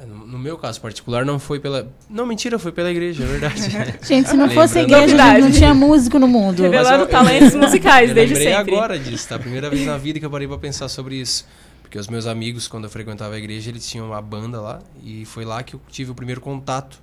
É, 0.00 0.06
No 0.06 0.38
meu 0.38 0.56
caso 0.56 0.80
particular, 0.80 1.24
não 1.26 1.38
foi 1.38 1.60
pela. 1.60 1.92
Não, 2.08 2.24
mentira, 2.26 2.58
foi 2.58 2.72
pela 2.72 2.90
igreja, 2.90 3.22
é 3.22 3.26
verdade. 3.26 3.60
Gente, 4.06 4.28
se 4.30 4.36
não 4.36 4.48
fosse 4.50 4.78
a 4.78 4.82
Lembrando- 4.82 5.04
igreja, 5.10 5.24
a 5.24 5.34
gente 5.34 5.42
não 5.44 5.50
tinha 5.52 5.74
músico 5.74 6.18
no 6.18 6.26
mundo. 6.28 6.62
Revelando 6.62 6.90
Mas 6.90 7.00
eu- 7.00 7.06
talentos 7.08 7.54
musicais 7.56 8.08
eu 8.08 8.14
desde 8.14 8.34
lembrei 8.34 8.54
sempre. 8.56 8.74
agora 8.74 8.98
disso, 8.98 9.28
tá? 9.28 9.38
Primeira 9.38 9.68
vez 9.68 9.84
na 9.86 9.96
vida 9.98 10.18
que 10.18 10.24
eu 10.26 10.30
parei 10.30 10.48
pra 10.48 10.58
pensar 10.58 10.88
sobre 10.88 11.16
isso. 11.16 11.46
Porque 11.82 11.98
os 11.98 12.06
meus 12.08 12.26
amigos, 12.26 12.68
quando 12.68 12.84
eu 12.84 12.90
frequentava 12.90 13.34
a 13.34 13.38
igreja, 13.38 13.68
eles 13.68 13.86
tinham 13.86 14.06
uma 14.06 14.22
banda 14.22 14.60
lá. 14.60 14.80
E 15.02 15.24
foi 15.24 15.44
lá 15.44 15.62
que 15.62 15.74
eu 15.74 15.80
tive 15.90 16.12
o 16.12 16.14
primeiro 16.14 16.40
contato 16.40 17.00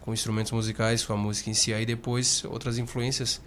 com 0.00 0.12
instrumentos 0.12 0.50
musicais, 0.52 1.04
com 1.04 1.12
a 1.12 1.16
música 1.16 1.48
em 1.50 1.54
si. 1.54 1.72
Aí 1.72 1.86
depois, 1.86 2.42
outras 2.50 2.78
influências 2.78 3.40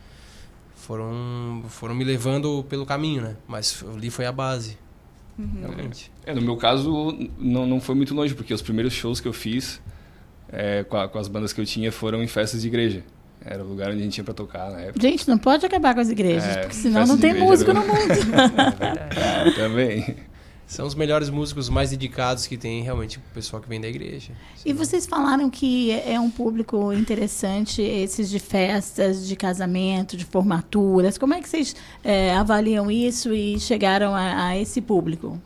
foram, 0.75 1.63
foram 1.69 1.93
me 1.93 2.03
levando 2.03 2.65
pelo 2.69 2.85
caminho, 2.85 3.21
né? 3.21 3.35
Mas 3.47 3.83
ali 3.93 4.09
foi 4.09 4.25
a 4.25 4.31
base. 4.31 4.77
Realmente. 5.59 6.11
É, 6.25 6.33
no 6.33 6.41
meu 6.41 6.55
caso, 6.57 7.17
não, 7.39 7.65
não 7.65 7.81
foi 7.81 7.95
muito 7.95 8.13
longe, 8.13 8.35
porque 8.35 8.53
os 8.53 8.61
primeiros 8.61 8.93
shows 8.93 9.19
que 9.19 9.27
eu 9.27 9.33
fiz 9.33 9.81
é, 10.51 10.83
com, 10.83 10.97
a- 10.97 11.07
com 11.07 11.17
as 11.17 11.27
bandas 11.27 11.51
que 11.53 11.59
eu 11.61 11.65
tinha 11.65 11.91
foram 11.91 12.21
em 12.23 12.27
festas 12.27 12.61
de 12.61 12.67
igreja. 12.67 13.03
Era 13.43 13.63
o 13.63 13.67
lugar 13.67 13.89
onde 13.89 14.01
a 14.01 14.03
gente 14.03 14.17
ia 14.19 14.23
pra 14.23 14.33
tocar 14.35 14.69
na 14.69 14.81
época. 14.81 15.01
Gente, 15.01 15.27
não 15.27 15.37
pode 15.37 15.65
acabar 15.65 15.95
com 15.95 15.99
as 16.01 16.09
igrejas, 16.09 16.45
É, 16.57 16.59
porque 16.61 16.75
senão 16.75 17.07
não 17.07 17.17
tem 17.17 17.33
músico 17.33 17.73
não- 17.73 17.81
no 17.81 17.87
mundo. 17.87 17.99
Também. 19.55 20.15
São 20.71 20.87
os 20.87 20.95
melhores 20.95 21.29
músicos 21.29 21.67
mais 21.67 21.89
dedicados 21.89 22.47
que 22.47 22.55
tem 22.55 22.81
realmente 22.81 23.17
o 23.17 23.21
pessoal 23.33 23.61
que 23.61 23.67
vem 23.67 23.81
da 23.81 23.89
igreja. 23.89 24.31
E 24.65 24.71
vocês 24.71 25.05
falaram 25.05 25.49
que 25.49 25.91
é 25.91 26.13
é 26.13 26.19
um 26.19 26.31
público 26.31 26.93
interessante, 26.93 27.81
esses 27.81 28.29
de 28.29 28.39
festas, 28.39 29.27
de 29.27 29.35
casamento, 29.35 30.15
de 30.15 30.23
formaturas. 30.23 31.17
Como 31.17 31.33
é 31.33 31.41
que 31.41 31.49
vocês 31.49 31.75
é, 32.01 32.33
avaliam 32.35 32.89
isso 32.89 33.33
e 33.33 33.59
chegaram 33.59 34.15
a, 34.15 34.47
a 34.47 34.57
esse 34.57 34.79
público? 34.79 35.37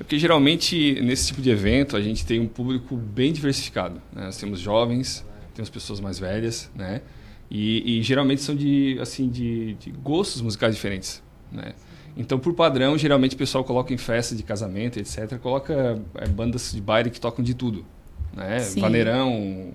É 0.00 0.02
porque 0.02 0.18
geralmente 0.18 1.00
nesse 1.00 1.28
tipo 1.28 1.40
de 1.40 1.50
evento 1.50 1.96
a 1.96 2.02
gente 2.02 2.26
tem 2.26 2.40
um 2.40 2.48
público 2.48 2.96
bem 2.96 3.32
diversificado. 3.32 4.02
né? 4.12 4.24
Nós 4.24 4.38
temos 4.38 4.58
jovens, 4.58 5.24
temos 5.54 5.70
pessoas 5.70 6.00
mais 6.00 6.18
velhas, 6.18 6.68
né? 6.74 7.00
E, 7.48 7.98
e 7.98 8.02
geralmente 8.02 8.42
são 8.42 8.56
de 8.56 8.98
assim 9.00 9.28
de, 9.28 9.74
de 9.74 9.92
gostos 9.92 10.42
musicais 10.42 10.74
diferentes, 10.74 11.22
né? 11.52 11.74
Então, 12.16 12.38
por 12.38 12.54
padrão, 12.54 12.96
geralmente 12.96 13.34
o 13.34 13.38
pessoal 13.38 13.64
coloca 13.64 13.92
em 13.92 13.96
festa 13.98 14.34
de 14.36 14.42
casamento, 14.42 14.98
etc. 14.98 15.36
Coloca 15.38 16.00
é, 16.14 16.28
bandas 16.28 16.72
de 16.72 16.80
baile 16.80 17.10
que 17.10 17.20
tocam 17.20 17.44
de 17.44 17.54
tudo, 17.54 17.84
né? 18.32 18.60
Sim. 18.60 18.80
Vaneirão, 18.80 19.70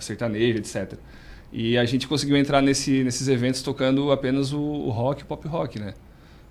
sertanejo, 0.00 0.58
etc. 0.58 0.94
E 1.52 1.76
a 1.78 1.84
gente 1.84 2.06
conseguiu 2.06 2.36
entrar 2.36 2.60
nesse, 2.62 3.02
nesses 3.04 3.26
eventos 3.28 3.62
tocando 3.62 4.12
apenas 4.12 4.52
o, 4.52 4.60
o 4.60 4.90
rock, 4.90 5.22
o 5.22 5.26
pop 5.26 5.46
rock, 5.48 5.78
né? 5.80 5.94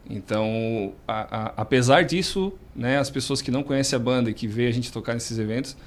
Então, 0.09 0.91
a- 1.07 1.27
a- 1.47 1.53
apesar 1.57 2.03
disso, 2.03 2.51
né, 2.75 2.97
as 2.97 3.09
pessoas 3.09 3.41
que 3.41 3.49
não 3.49 3.63
conhecem 3.63 3.95
a 3.95 3.99
banda 3.99 4.29
e 4.29 4.33
que 4.33 4.47
vê 4.47 4.67
a 4.67 4.71
gente 4.71 4.91
tocar 4.91 5.13
nesses 5.13 5.37
eventos 5.39 5.77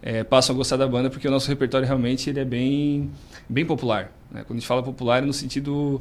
eh, 0.00 0.22
passam 0.22 0.54
a 0.54 0.56
gostar 0.56 0.76
da 0.76 0.86
banda 0.86 1.10
porque 1.10 1.26
o 1.26 1.30
nosso 1.30 1.48
repertório 1.48 1.86
realmente 1.86 2.30
ele 2.30 2.38
é 2.38 2.44
bem, 2.44 3.10
bem 3.48 3.64
popular. 3.66 4.12
Né? 4.30 4.44
Quando 4.46 4.58
a 4.58 4.60
gente 4.60 4.66
fala 4.68 4.82
popular 4.82 5.22
é 5.22 5.26
no 5.26 5.32
sentido 5.32 6.00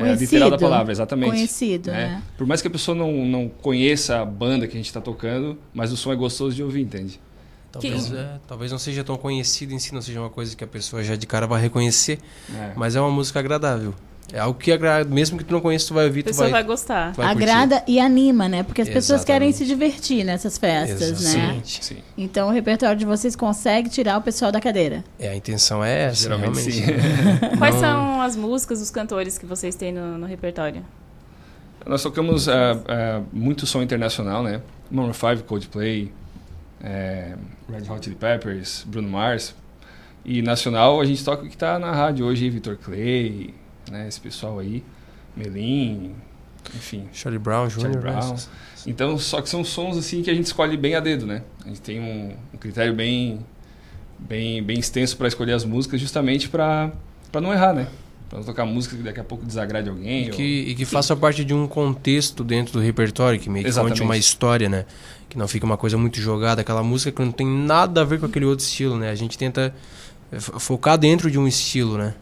Conhecido. 0.00 0.20
literal 0.22 0.50
da 0.50 0.58
palavra, 0.58 0.92
exatamente. 0.92 1.30
Conhecido, 1.30 1.90
né? 1.90 2.22
Por 2.38 2.46
mais 2.46 2.62
que 2.62 2.68
a 2.68 2.70
pessoa 2.70 2.94
não, 2.94 3.12
não 3.26 3.48
conheça 3.48 4.20
a 4.20 4.24
banda 4.24 4.66
que 4.66 4.72
a 4.72 4.76
gente 4.76 4.86
está 4.86 5.00
tocando, 5.00 5.58
mas 5.74 5.92
o 5.92 5.96
som 5.96 6.12
é 6.12 6.16
gostoso 6.16 6.54
de 6.56 6.62
ouvir, 6.62 6.82
entende? 6.82 7.20
Talvez, 7.70 8.12
é, 8.12 8.38
talvez 8.46 8.70
não 8.70 8.78
seja 8.78 9.02
tão 9.02 9.16
conhecido 9.16 9.72
em 9.72 9.78
si, 9.78 9.94
não 9.94 10.02
seja 10.02 10.20
uma 10.20 10.28
coisa 10.28 10.54
que 10.54 10.62
a 10.62 10.66
pessoa 10.66 11.02
já 11.02 11.16
de 11.16 11.26
cara 11.26 11.46
vai 11.46 11.60
reconhecer, 11.60 12.18
É. 12.54 12.72
mas 12.76 12.94
é 12.96 13.00
uma 13.00 13.10
música 13.10 13.38
agradável. 13.38 13.94
É 14.32 14.38
algo 14.38 14.58
que 14.58 14.72
agrada, 14.72 15.04
mesmo 15.08 15.36
que 15.36 15.44
tu 15.44 15.52
não 15.52 15.60
conheça, 15.60 15.88
tu 15.88 15.94
vai 15.94 16.06
ouvir, 16.06 16.20
A 16.20 16.30
tu 16.30 16.34
vai, 16.36 16.50
vai 16.50 16.62
gostar. 16.64 17.12
tu 17.12 17.18
vai 17.18 17.34
curtir. 17.34 17.50
Agrada 17.50 17.84
e 17.86 18.00
anima, 18.00 18.48
né? 18.48 18.62
Porque 18.62 18.80
as 18.80 18.88
pessoas 18.88 19.24
querem 19.24 19.50
Exatamente. 19.50 19.70
se 19.70 19.74
divertir 19.76 20.24
nessas 20.24 20.56
festas, 20.56 21.00
né? 21.00 21.30
Exatamente. 21.30 21.84
Sim. 21.84 21.96
Então 22.16 22.48
o 22.48 22.50
repertório 22.50 22.96
de 22.98 23.04
vocês 23.04 23.36
consegue 23.36 23.90
tirar 23.90 24.16
o 24.16 24.22
pessoal 24.22 24.50
da 24.50 24.58
cadeira. 24.60 25.04
É, 25.18 25.28
a 25.28 25.36
intenção 25.36 25.84
é 25.84 26.04
essa, 26.04 26.22
Geralmente 26.22 26.70
realmente. 26.70 27.40
sim. 27.50 27.56
Quais 27.58 27.74
Não- 27.74 27.80
são 27.82 28.22
as 28.22 28.34
músicas, 28.34 28.80
os 28.80 28.90
cantores 28.90 29.36
que 29.36 29.44
vocês 29.44 29.74
têm 29.74 29.92
no, 29.92 30.16
no 30.16 30.26
repertório? 30.26 30.82
Nós 31.86 32.02
tocamos 32.02 32.48
ah, 32.48 32.80
ah, 32.88 33.20
muito 33.32 33.66
som 33.66 33.82
internacional, 33.82 34.42
né? 34.42 34.62
Maroon 34.90 35.12
5, 35.12 35.42
Coldplay, 35.44 36.12
eh, 36.82 37.34
Red 37.70 37.90
Hot 37.90 38.04
Chili 38.04 38.16
Peppers, 38.16 38.84
Bruno 38.86 39.08
Mars. 39.08 39.54
E 40.24 40.40
nacional 40.40 41.00
a 41.00 41.04
gente 41.04 41.24
toca 41.24 41.42
o 41.44 41.48
que 41.48 41.54
está 41.54 41.78
na 41.78 41.90
rádio 41.92 42.24
hoje, 42.24 42.48
Vitor 42.48 42.76
Clay, 42.76 43.52
né? 43.92 44.08
Esse 44.08 44.20
pessoal 44.20 44.58
aí, 44.58 44.82
Melim, 45.36 46.14
enfim. 46.74 47.08
Charlie 47.12 47.38
Brown 47.38 47.68
Charlie 47.70 47.94
né? 47.96 48.00
Brown. 48.00 48.36
Então, 48.86 49.16
só 49.18 49.40
que 49.40 49.48
são 49.48 49.62
sons 49.64 49.96
assim 49.96 50.22
que 50.22 50.30
a 50.30 50.34
gente 50.34 50.46
escolhe 50.46 50.76
bem 50.76 50.94
a 50.94 51.00
dedo, 51.00 51.26
né? 51.26 51.42
A 51.64 51.68
gente 51.68 51.80
tem 51.80 52.00
um, 52.00 52.34
um 52.52 52.58
critério 52.58 52.92
bem, 52.94 53.40
bem, 54.18 54.62
bem 54.62 54.78
extenso 54.78 55.16
para 55.16 55.28
escolher 55.28 55.52
as 55.52 55.64
músicas, 55.64 56.00
justamente 56.00 56.48
para 56.48 56.90
não 57.40 57.52
errar, 57.52 57.72
né? 57.72 57.86
Para 58.28 58.38
não 58.38 58.46
tocar 58.46 58.64
música 58.64 58.96
que 58.96 59.02
daqui 59.02 59.20
a 59.20 59.24
pouco 59.24 59.44
desagrade 59.44 59.88
alguém. 59.88 60.24
E 60.24 60.30
ou- 60.30 60.36
que, 60.36 60.42
e 60.42 60.74
que 60.74 60.84
faça 60.84 61.14
parte 61.14 61.44
de 61.44 61.52
um 61.52 61.66
contexto 61.68 62.42
dentro 62.42 62.72
do 62.72 62.80
repertório, 62.80 63.38
que 63.38 63.50
meio 63.50 63.62
que 63.64 63.68
Exatamente. 63.68 63.98
conte 63.98 64.02
uma 64.02 64.16
história, 64.16 64.68
né? 64.68 64.86
Que 65.28 65.36
não 65.38 65.46
fica 65.46 65.64
uma 65.66 65.76
coisa 65.76 65.96
muito 65.98 66.18
jogada, 66.20 66.60
aquela 66.62 66.82
música 66.82 67.12
que 67.12 67.22
não 67.22 67.32
tem 67.32 67.46
nada 67.46 68.00
a 68.00 68.04
ver 68.04 68.18
com 68.18 68.26
aquele 68.26 68.46
outro 68.46 68.64
estilo, 68.64 68.96
né? 68.98 69.10
A 69.10 69.14
gente 69.14 69.36
tenta 69.38 69.74
eh, 70.30 70.40
fo- 70.40 70.58
focar 70.58 70.96
dentro 70.98 71.30
de 71.30 71.38
um 71.38 71.46
estilo, 71.46 71.96
né? 71.98 72.14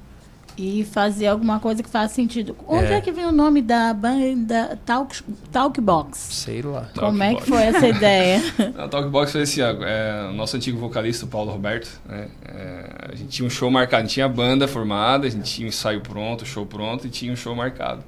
E 0.57 0.85
fazer 0.85 1.27
alguma 1.29 1.59
coisa 1.59 1.83
que 1.83 1.89
faça 1.89 2.15
sentido. 2.15 2.55
Onde 2.67 2.93
é, 2.93 2.97
É. 2.97 3.01
que 3.01 3.11
vem 3.11 3.25
o 3.25 3.33
nome 3.33 3.63
da 3.63 3.95
banda 3.95 4.79
Talk, 4.85 5.23
Talkbox? 5.51 6.19
Sei 6.19 6.61
lá. 6.61 6.91
Como 6.99 7.23
é 7.23 7.35
que 7.35 7.43
foi 7.45 7.63
essa 7.63 7.89
ideia? 7.89 8.43
A 8.77 8.87
Talkbox 8.89 9.33
foi 9.33 9.43
assim, 9.43 9.63
ó, 9.63 9.71
é, 9.83 10.29
o 10.31 10.35
nosso 10.35 10.57
antigo 10.57 10.79
vocalista, 10.79 11.25
o 11.25 11.29
Paulo 11.29 11.51
Roberto, 11.51 11.89
né, 12.07 12.29
é, 12.47 13.09
a 13.13 13.15
gente 13.15 13.29
tinha 13.29 13.47
um 13.47 13.51
show 13.51 13.71
marcado, 13.71 14.03
a 14.03 14.07
gente 14.07 14.15
tinha 14.15 14.27
a 14.27 14.29
banda 14.29 14.69
formada, 14.69 15.27
a 15.27 15.31
gente 15.31 15.51
tinha 15.51 15.67
o 15.67 15.69
ensaio 15.69 16.01
pronto, 16.01 16.43
o 16.43 16.47
show 16.47 16.67
pronto 16.67 17.07
e 17.07 17.11
tinha 17.11 17.33
um 17.33 17.37
show 17.37 17.55
marcado 17.55 18.03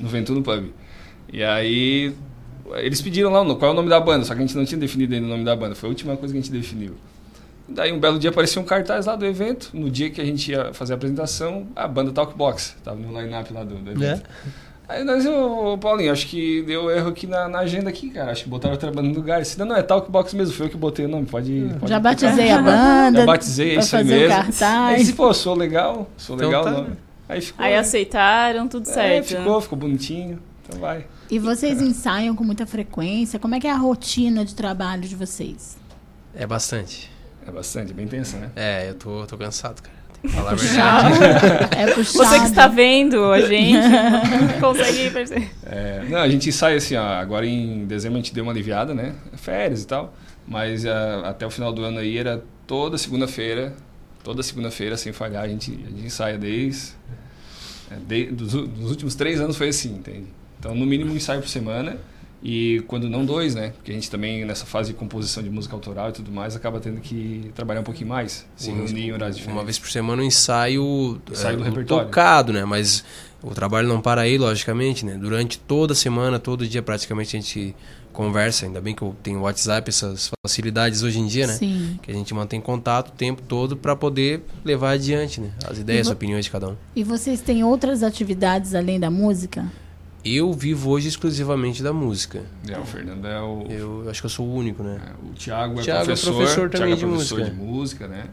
no 0.00 0.08
Ventuno 0.08 0.42
Pub. 0.42 0.66
E 1.30 1.42
aí 1.44 2.14
eles 2.76 3.00
pediram 3.00 3.30
lá 3.30 3.44
qual 3.54 3.70
é 3.70 3.72
o 3.72 3.76
nome 3.76 3.88
da 3.88 4.00
banda, 4.00 4.24
só 4.24 4.34
que 4.34 4.40
a 4.40 4.46
gente 4.46 4.56
não 4.56 4.64
tinha 4.64 4.78
definido 4.78 5.14
ainda 5.14 5.26
o 5.26 5.30
nome 5.30 5.44
da 5.44 5.54
banda, 5.56 5.74
foi 5.74 5.88
a 5.88 5.90
última 5.90 6.16
coisa 6.16 6.32
que 6.32 6.38
a 6.38 6.42
gente 6.42 6.52
definiu. 6.52 6.94
Daí 7.68 7.92
um 7.92 8.00
belo 8.00 8.18
dia 8.18 8.30
apareceu 8.30 8.62
um 8.62 8.64
cartaz 8.64 9.06
lá 9.06 9.14
do 9.14 9.26
evento, 9.26 9.70
no 9.74 9.90
dia 9.90 10.08
que 10.08 10.20
a 10.20 10.24
gente 10.24 10.50
ia 10.50 10.72
fazer 10.72 10.94
a 10.94 10.96
apresentação, 10.96 11.66
a 11.76 11.86
banda 11.86 12.10
Talkbox, 12.12 12.76
tava 12.82 12.96
no 12.96 13.08
line-up 13.20 13.52
lá 13.52 13.62
do, 13.62 13.74
do 13.74 13.90
evento. 13.90 14.22
Aí 14.88 15.04
nós, 15.04 15.26
ô, 15.26 15.76
Paulinho, 15.76 16.10
acho 16.10 16.26
que 16.26 16.62
deu 16.62 16.90
erro 16.90 17.10
aqui 17.10 17.26
na, 17.26 17.46
na 17.46 17.58
agenda 17.58 17.90
aqui, 17.90 18.08
cara. 18.08 18.32
Acho 18.32 18.44
que 18.44 18.48
botaram 18.48 18.72
outra 18.72 18.90
banda 18.90 19.08
no 19.08 19.14
lugar. 19.14 19.44
Se 19.44 19.58
não, 19.58 19.66
não, 19.66 19.76
é 19.76 19.82
Talkbox 19.82 20.32
mesmo, 20.32 20.54
foi 20.54 20.64
eu 20.64 20.70
que 20.70 20.78
botei 20.78 21.04
o 21.04 21.08
nome, 21.08 21.26
pode... 21.26 21.74
pode 21.78 21.90
Já 21.90 22.00
batizei 22.00 22.50
a 22.50 22.62
banda. 22.62 23.20
Já 23.20 23.26
batizei, 23.26 23.76
é 23.76 23.80
isso 23.80 23.94
aí 23.94 24.04
mesmo. 24.04 24.28
cartaz. 24.28 24.62
Aí 24.62 24.96
disse, 24.96 25.12
pô, 25.12 25.34
sou 25.34 25.54
legal, 25.54 26.08
sou 26.16 26.36
Então 26.36 26.48
legal 26.48 26.64
tá. 26.64 26.70
o 26.70 26.72
nome. 26.72 26.96
Aí 27.28 27.40
ficou. 27.42 27.62
Aí 27.62 27.72
né? 27.72 27.78
aceitaram, 27.80 28.66
tudo 28.66 28.88
É, 28.88 28.92
certo. 28.94 29.26
ficou, 29.36 29.60
ficou 29.60 29.78
bonitinho. 29.78 30.38
Então 30.66 30.80
vai. 30.80 31.04
E 31.30 31.38
vocês 31.38 31.82
ensaiam 31.82 32.34
com 32.34 32.42
muita 32.42 32.64
frequência? 32.64 33.38
Como 33.38 33.54
é 33.54 33.60
que 33.60 33.66
é 33.66 33.70
a 33.70 33.76
rotina 33.76 34.42
de 34.42 34.54
trabalho 34.54 35.02
de 35.02 35.14
vocês? 35.14 35.76
É 36.34 36.46
bastante. 36.46 37.10
É 37.48 37.50
bastante, 37.52 37.92
bem 37.94 38.06
tensa, 38.06 38.36
né? 38.36 38.50
É, 38.54 38.90
eu 38.90 38.94
tô, 38.94 39.26
tô 39.26 39.36
cansado, 39.38 39.80
cara. 39.82 39.96
Tem 40.20 40.30
que 40.30 40.36
falar 40.36 40.50
a 40.52 40.56
Puxado. 40.56 41.14
verdade. 41.14 41.76
É 41.78 41.94
puxado. 41.94 42.24
Você 42.28 42.38
que 42.40 42.46
está 42.46 42.66
vendo 42.68 43.24
a 43.32 43.40
gente, 43.40 43.78
consegue 44.60 45.10
perceber. 45.10 45.50
É, 45.64 46.04
não, 46.08 46.18
a 46.18 46.28
gente 46.28 46.50
sai 46.52 46.76
assim, 46.76 46.96
ó, 46.96 47.02
agora 47.04 47.46
em 47.46 47.86
dezembro 47.86 48.18
a 48.18 48.20
gente 48.20 48.34
deu 48.34 48.42
uma 48.44 48.52
aliviada, 48.52 48.92
né? 48.94 49.14
Férias 49.36 49.82
e 49.82 49.86
tal. 49.86 50.12
Mas 50.46 50.84
ah, 50.84 51.22
até 51.26 51.46
o 51.46 51.50
final 51.50 51.72
do 51.72 51.84
ano 51.84 51.98
aí 51.98 52.18
era 52.18 52.42
toda 52.66 52.98
segunda-feira, 52.98 53.74
toda 54.24 54.42
segunda-feira, 54.42 54.96
sem 54.96 55.12
falhar, 55.12 55.44
a 55.44 55.48
gente, 55.48 55.70
a 55.86 55.90
gente 55.90 56.06
ensaia 56.06 56.36
desde. 56.36 56.92
é, 57.90 57.94
de- 58.06 58.26
dos, 58.32 58.52
dos 58.52 58.90
últimos 58.90 59.14
três 59.14 59.40
anos 59.40 59.56
foi 59.56 59.68
assim, 59.68 59.90
entende? 59.94 60.26
Então, 60.58 60.74
no 60.74 60.84
mínimo 60.84 61.12
um 61.12 61.16
ensaio 61.16 61.40
por 61.40 61.48
semana. 61.48 61.96
E 62.42 62.82
quando 62.86 63.08
não 63.08 63.24
dois, 63.24 63.54
né? 63.54 63.70
Porque 63.70 63.90
a 63.90 63.94
gente 63.94 64.10
também, 64.10 64.44
nessa 64.44 64.64
fase 64.64 64.92
de 64.92 64.98
composição 64.98 65.42
de 65.42 65.50
música 65.50 65.74
autoral 65.74 66.10
e 66.10 66.12
tudo 66.12 66.30
mais, 66.30 66.54
acaba 66.54 66.78
tendo 66.78 67.00
que 67.00 67.50
trabalhar 67.54 67.80
um 67.80 67.84
pouquinho 67.84 68.08
mais. 68.08 68.46
Se 68.56 68.66
Sim, 68.66 68.76
reunir 68.76 69.06
em 69.06 69.12
horários 69.12 69.36
uma 69.38 69.42
diferentes. 69.42 69.64
vez 69.64 69.78
por 69.78 69.90
semana 69.90 70.22
um 70.22 70.24
ensaio, 70.24 71.20
Ensaio 71.30 71.56
do 71.56 71.64
é, 71.64 71.68
repertório. 71.68 72.06
tocado, 72.06 72.52
né? 72.52 72.64
Mas 72.64 73.04
o 73.42 73.50
trabalho 73.50 73.88
não 73.88 74.00
para 74.00 74.20
aí, 74.22 74.38
logicamente, 74.38 75.04
né? 75.04 75.16
Durante 75.20 75.58
toda 75.58 75.94
a 75.94 75.96
semana, 75.96 76.38
todo 76.38 76.66
dia 76.66 76.82
praticamente 76.82 77.36
a 77.36 77.40
gente 77.40 77.74
conversa, 78.12 78.66
ainda 78.66 78.80
bem 78.80 78.94
que 78.94 79.02
eu 79.02 79.14
tenho 79.22 79.40
WhatsApp, 79.40 79.88
essas 79.88 80.30
facilidades 80.44 81.02
hoje 81.02 81.20
em 81.20 81.26
dia, 81.26 81.46
né? 81.46 81.54
Sim. 81.54 81.98
Que 82.02 82.10
a 82.10 82.14
gente 82.14 82.32
mantém 82.34 82.60
contato 82.60 83.08
o 83.08 83.12
tempo 83.12 83.42
todo 83.42 83.76
para 83.76 83.94
poder 83.94 84.42
levar 84.64 84.92
adiante, 84.92 85.40
né? 85.40 85.50
As 85.64 85.78
ideias, 85.78 86.06
as 86.08 86.12
opiniões 86.12 86.44
de 86.44 86.50
cada 86.50 86.68
um. 86.68 86.76
E 86.96 87.04
vocês 87.04 87.40
têm 87.40 87.62
outras 87.62 88.02
atividades 88.02 88.74
além 88.74 88.98
da 88.98 89.10
música? 89.10 89.66
Eu 90.24 90.52
vivo 90.52 90.90
hoje 90.90 91.08
exclusivamente 91.08 91.82
da 91.82 91.92
música. 91.92 92.44
É, 92.68 92.78
o 92.78 92.84
Fernando 92.84 93.26
é 93.26 93.40
o. 93.40 93.66
Eu 93.70 94.10
acho 94.10 94.20
que 94.20 94.26
eu 94.26 94.30
sou 94.30 94.46
o 94.46 94.54
único, 94.54 94.82
né? 94.82 95.00
O 95.22 95.32
Thiago 95.34 95.80
é 95.80 95.82
Thiago 95.82 96.04
professor, 96.06 96.30
é 96.30 96.36
professor 96.36 96.70
também 96.70 96.88
Thiago 96.88 96.92
é 96.92 96.96
de 96.96 97.06
professor 97.14 97.38
música. 97.38 97.56
de 97.56 97.62
música, 97.62 98.08
né? 98.08 98.24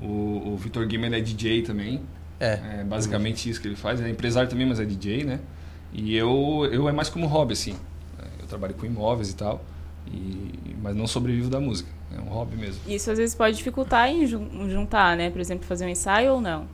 O, 0.00 0.52
o 0.52 0.56
Vitor 0.56 0.86
Guimer 0.86 1.12
é 1.12 1.20
DJ 1.20 1.62
também. 1.62 2.00
É. 2.40 2.82
basicamente 2.84 3.48
isso 3.48 3.60
que 3.60 3.68
ele 3.68 3.76
faz. 3.76 4.00
Ele 4.00 4.08
é 4.08 4.12
empresário 4.12 4.48
também, 4.50 4.66
mas 4.66 4.78
é 4.80 4.84
DJ, 4.84 5.24
né? 5.24 5.40
E 5.92 6.16
eu, 6.16 6.68
eu 6.72 6.88
é 6.88 6.92
mais 6.92 7.08
como 7.08 7.26
hobby, 7.26 7.52
assim. 7.52 7.76
Eu 8.40 8.46
trabalho 8.46 8.74
com 8.74 8.84
imóveis 8.84 9.30
e 9.30 9.36
tal, 9.36 9.64
e, 10.06 10.52
mas 10.82 10.94
não 10.96 11.06
sobrevivo 11.06 11.48
da 11.48 11.60
música. 11.60 11.88
É 12.16 12.20
um 12.20 12.24
hobby 12.28 12.56
mesmo. 12.56 12.80
Isso 12.86 13.10
às 13.10 13.18
vezes 13.18 13.34
pode 13.34 13.56
dificultar 13.56 14.08
em 14.08 14.26
jun- 14.26 14.68
juntar, 14.68 15.16
né? 15.16 15.30
Por 15.30 15.40
exemplo, 15.40 15.64
fazer 15.66 15.84
um 15.86 15.88
ensaio 15.88 16.34
ou 16.34 16.40
não. 16.40 16.66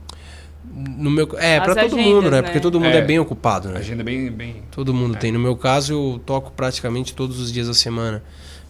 No 0.63 1.09
meu, 1.09 1.27
é, 1.37 1.59
para 1.59 1.75
todo 1.75 1.85
agendas, 1.85 2.05
mundo, 2.05 2.23
né? 2.31 2.37
né? 2.37 2.41
Porque 2.43 2.59
todo 2.59 2.79
mundo 2.79 2.93
é, 2.93 2.99
É. 2.99 3.01
bem 3.01 3.19
ocupado, 3.19 3.69
né? 3.69 3.75
A 3.75 3.79
agenda 3.79 4.01
é 4.01 4.05
bem. 4.05 4.31
bem 4.31 4.55
Todo 4.71 4.93
mundo 4.93 5.15
É. 5.15 5.19
tem. 5.19 5.31
No 5.31 5.39
meu 5.39 5.55
caso, 5.55 5.93
eu 5.93 6.21
toco 6.25 6.51
praticamente 6.51 7.13
todos 7.13 7.39
os 7.39 7.51
dias 7.51 7.67
da 7.67 7.73
semana. 7.73 8.23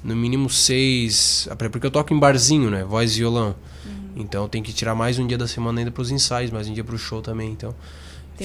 No 0.04 0.16
mínimo 0.16 0.50
seis. 0.50 1.48
Porque 1.72 1.86
eu 1.86 1.92
toco 1.92 2.14
em 2.14 2.18
barzinho, 2.20 2.70
né? 2.72 2.84
Voz 2.84 3.14
e 3.16 3.20
violão. 3.20 3.56
Então 4.16 4.48
tem 4.48 4.64
que 4.64 4.74
tirar 4.74 4.96
mais 4.96 5.20
um 5.20 5.28
dia 5.28 5.38
da 5.38 5.48
semana 5.48 5.80
ainda 5.80 5.92
para 5.92 6.02
os 6.02 6.12
ensaios, 6.12 6.50
mais 6.52 6.68
um 6.68 6.74
dia 6.74 6.84
para 6.84 6.96
o 6.96 6.98
show 6.98 7.22
também. 7.22 7.52
Então. 7.52 7.74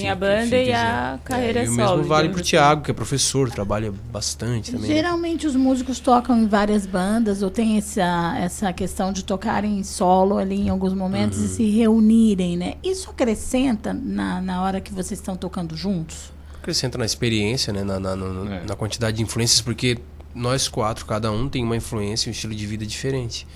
Tem 0.01 0.09
a 0.09 0.15
banda 0.15 0.55
e 0.57 0.71
a 0.73 1.19
carreira 1.23 1.59
é, 1.61 1.65
e 1.65 1.69
o 1.69 1.75
solo. 1.75 1.97
mesmo 1.97 2.03
vale 2.09 2.29
pro 2.29 2.39
assim. 2.41 2.49
Thiago, 2.51 2.81
que 2.83 2.91
é 2.91 2.93
professor, 2.93 3.49
trabalha 3.51 3.93
bastante 4.11 4.71
também. 4.71 4.89
né? 4.89 4.95
Geralmente 4.95 5.45
os 5.47 5.55
músicos 5.55 5.99
tocam 5.99 6.37
em 6.41 6.47
várias 6.47 6.85
bandas 6.85 7.41
ou 7.41 7.49
tem 7.49 7.77
essa, 7.77 8.35
essa 8.39 8.71
questão 8.73 9.11
de 9.11 9.23
tocarem 9.23 9.83
solo 9.83 10.37
ali 10.37 10.61
em 10.61 10.69
alguns 10.69 10.93
momentos 10.93 11.39
Uhum. 11.39 11.45
e 11.45 11.47
se 11.47 11.69
reunirem, 11.71 12.57
né? 12.57 12.75
Isso 12.83 13.09
acrescenta 13.09 13.93
na, 13.93 14.41
na 14.41 14.63
hora 14.63 14.79
que 14.81 14.93
vocês 14.93 15.19
estão 15.19 15.35
tocando 15.35 15.75
juntos? 15.75 16.31
acrescenta 16.59 16.97
na 16.97 17.05
experiência, 17.05 17.71
né? 17.71 17.81
na, 17.83 17.97
na, 17.97 18.13
no- 18.15 18.51
É. 18.51 18.63
na 18.65 18.75
quantidade 18.75 19.15
de 19.17 19.23
influências, 19.23 19.61
porque 19.61 19.97
nós 20.35 20.67
quatro, 20.67 21.05
cada 21.05 21.31
um 21.31 21.47
tem 21.47 21.63
uma 21.63 21.77
influência 21.77 22.27
e 22.27 22.29
um 22.29 22.31
estilo 22.33 22.53
de 22.53 22.65
vida 22.67 22.85
diferente. 22.85 23.47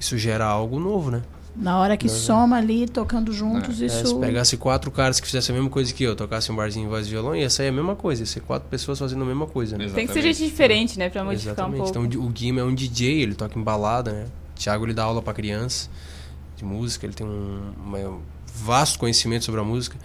Isso 0.00 0.16
gera 0.16 0.46
algo 0.46 0.80
novo, 0.80 1.10
né? 1.10 1.20
Na 1.56 1.78
hora 1.78 1.96
que 1.96 2.08
não. 2.08 2.14
soma 2.14 2.56
ali, 2.56 2.88
tocando 2.88 3.32
juntos, 3.32 3.80
É, 3.80 3.86
isso... 3.86 4.06
se 4.06 4.14
pegasse 4.18 4.56
quatro 4.56 4.90
caras 4.90 5.20
que 5.20 5.26
fizessem 5.26 5.54
a 5.54 5.58
mesma 5.58 5.70
coisa 5.70 5.94
que 5.94 6.02
eu, 6.02 6.16
tocassem 6.16 6.52
um 6.52 6.56
barzinho, 6.56 6.88
voz 6.88 7.06
e 7.06 7.10
violão, 7.10 7.36
ia 7.36 7.48
sair 7.48 7.68
a 7.68 7.72
mesma 7.72 7.94
coisa, 7.94 8.22
ia 8.22 8.26
ser 8.26 8.40
quatro 8.40 8.68
pessoas 8.68 8.98
fazendo 8.98 9.22
a 9.22 9.26
mesma 9.26 9.46
coisa. 9.46 9.78
Né? 9.78 9.88
Tem 9.94 10.06
que 10.06 10.12
ser 10.12 10.22
gente 10.22 10.42
diferente, 10.44 10.98
né? 10.98 11.08
Pra 11.08 11.22
modificar 11.22 11.52
um 11.66 11.74
Exatamente. 11.74 11.92
pouco. 11.92 12.06
Então 12.08 12.24
o 12.24 12.28
Guima 12.28 12.60
é 12.60 12.64
um 12.64 12.74
DJ, 12.74 13.22
ele 13.22 13.34
toca 13.34 13.58
em 13.58 13.62
balada, 13.62 14.12
né? 14.12 14.26
O 14.56 14.58
Thiago 14.58 14.84
ele 14.84 14.94
dá 14.94 15.04
aula 15.04 15.22
para 15.22 15.32
criança 15.32 15.88
de 16.56 16.64
música, 16.64 17.06
ele 17.06 17.14
tem 17.14 17.26
um, 17.26 17.72
um 17.86 18.20
vasto 18.54 18.98
conhecimento 18.98 19.44
sobre 19.44 19.60
a 19.60 19.64
música. 19.64 19.96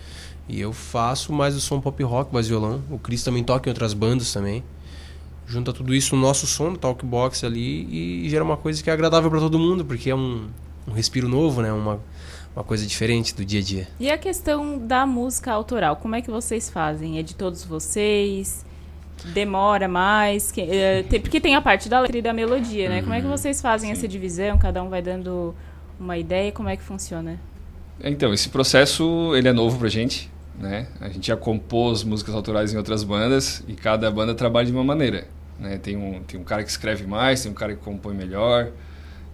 E 0.47 0.59
eu 0.59 0.73
faço 0.73 1.31
mais 1.31 1.55
o 1.55 1.61
som 1.61 1.79
pop 1.79 2.01
rock, 2.03 2.31
voz 2.31 2.45
e 2.47 2.49
violão. 2.49 2.81
O 2.89 2.97
Cris 2.97 3.23
também 3.23 3.43
toca 3.43 3.69
em 3.69 3.71
outras 3.71 3.93
bandas 3.93 4.33
também. 4.33 4.63
Junta 5.47 5.73
tudo 5.73 5.95
isso 5.95 6.15
no 6.15 6.21
nosso 6.21 6.45
som, 6.45 6.71
no 6.71 6.77
talkbox 6.77 7.43
ali 7.43 8.23
e 8.25 8.29
gera 8.29 8.43
uma 8.43 8.57
coisa 8.57 8.83
que 8.83 8.89
é 8.89 8.93
agradável 8.93 9.29
para 9.31 9.39
todo 9.39 9.57
mundo, 9.57 9.83
porque 9.83 10.09
é 10.11 10.15
um, 10.15 10.47
um 10.87 10.91
respiro 10.91 11.27
novo, 11.27 11.61
né? 11.61 11.71
Uma, 11.71 11.99
uma 12.55 12.63
coisa 12.63 12.85
diferente 12.85 13.33
do 13.35 13.43
dia 13.45 13.59
a 13.59 13.63
dia. 13.63 13.87
E 13.99 14.09
a 14.09 14.17
questão 14.17 14.77
da 14.77 15.05
música 15.05 15.51
autoral, 15.51 15.95
como 15.97 16.15
é 16.15 16.21
que 16.21 16.29
vocês 16.31 16.69
fazem? 16.69 17.17
É 17.19 17.23
de 17.23 17.35
todos 17.35 17.63
vocês? 17.63 18.65
Demora 19.33 19.87
mais? 19.87 20.51
Que- 20.51 20.61
é, 20.61 21.03
tem- 21.03 21.19
porque 21.19 21.41
tem 21.41 21.55
a 21.55 21.61
parte 21.61 21.89
da 21.89 21.99
letra 21.99 22.17
e 22.17 22.21
da 22.21 22.31
melodia, 22.33 22.89
né? 22.89 23.01
Como 23.01 23.13
é 23.13 23.19
que 23.19 23.25
Uhum. 23.25 23.31
vocês 23.37 23.61
fazem 23.61 23.91
essa 23.91 24.07
divisão? 24.07 24.57
Cada 24.57 24.81
um 24.81 24.89
vai 24.89 25.01
dando 25.01 25.53
uma 25.99 26.17
ideia? 26.17 26.51
Como 26.51 26.69
é 26.69 26.77
que 26.77 26.83
funciona? 26.83 27.39
Então, 28.01 28.33
esse 28.33 28.47
processo 28.47 29.35
ele 29.35 29.49
é 29.49 29.53
novo 29.53 29.77
pra 29.77 29.89
gente, 29.89 30.31
né? 30.57 30.87
A 31.01 31.09
gente 31.09 31.27
já 31.27 31.35
compôs 31.35 32.01
músicas 32.03 32.33
autorais 32.33 32.73
em 32.73 32.77
outras 32.77 33.03
bandas 33.03 33.61
e 33.67 33.73
cada 33.73 34.09
banda 34.09 34.33
trabalha 34.33 34.67
de 34.67 34.71
uma 34.71 34.85
maneira, 34.85 35.27
né? 35.59 35.77
Tem 35.77 35.97
um, 35.97 36.23
tem 36.23 36.39
um 36.39 36.43
cara 36.45 36.63
que 36.63 36.69
escreve 36.69 37.05
mais, 37.05 37.43
tem 37.43 37.51
um 37.51 37.55
cara 37.55 37.75
que 37.75 37.81
compõe 37.83 38.13
melhor. 38.15 38.69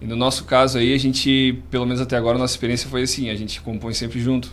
E 0.00 0.06
no 0.06 0.16
nosso 0.16 0.44
caso 0.44 0.78
aí, 0.78 0.92
a 0.92 0.98
gente, 0.98 1.62
pelo 1.70 1.86
menos 1.86 2.00
até 2.00 2.16
agora, 2.16 2.36
a 2.36 2.38
nossa 2.38 2.52
experiência 2.52 2.88
foi 2.88 3.02
assim, 3.02 3.30
a 3.30 3.34
gente 3.34 3.60
compõe 3.60 3.94
sempre 3.94 4.20
junto. 4.20 4.50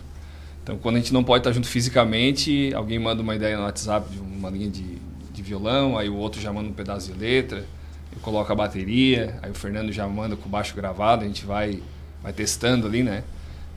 Então, 0.63 0.77
quando 0.77 0.95
a 0.95 0.99
gente 0.99 1.13
não 1.13 1.23
pode 1.23 1.41
estar 1.41 1.51
junto 1.51 1.67
fisicamente, 1.67 2.73
alguém 2.73 2.97
manda 2.97 3.21
uma 3.21 3.35
ideia 3.35 3.57
no 3.57 3.63
WhatsApp 3.63 4.09
de 4.09 4.19
uma 4.19 4.49
linha 4.49 4.69
de, 4.69 4.97
de 5.33 5.41
violão, 5.41 5.97
aí 5.97 6.07
o 6.07 6.15
outro 6.15 6.39
já 6.39 6.53
manda 6.53 6.69
um 6.69 6.73
pedaço 6.73 7.11
de 7.11 7.19
letra, 7.19 7.65
eu 8.13 8.21
coloco 8.21 8.49
a 8.49 8.55
bateria, 8.55 9.37
aí 9.41 9.51
o 9.51 9.53
Fernando 9.53 9.91
já 9.91 10.07
manda 10.07 10.37
com 10.37 10.47
o 10.47 10.49
baixo 10.49 10.73
gravado, 10.73 11.25
a 11.25 11.27
gente 11.27 11.45
vai, 11.45 11.83
vai 12.21 12.31
testando 12.31 12.87
ali, 12.87 13.03
né? 13.03 13.25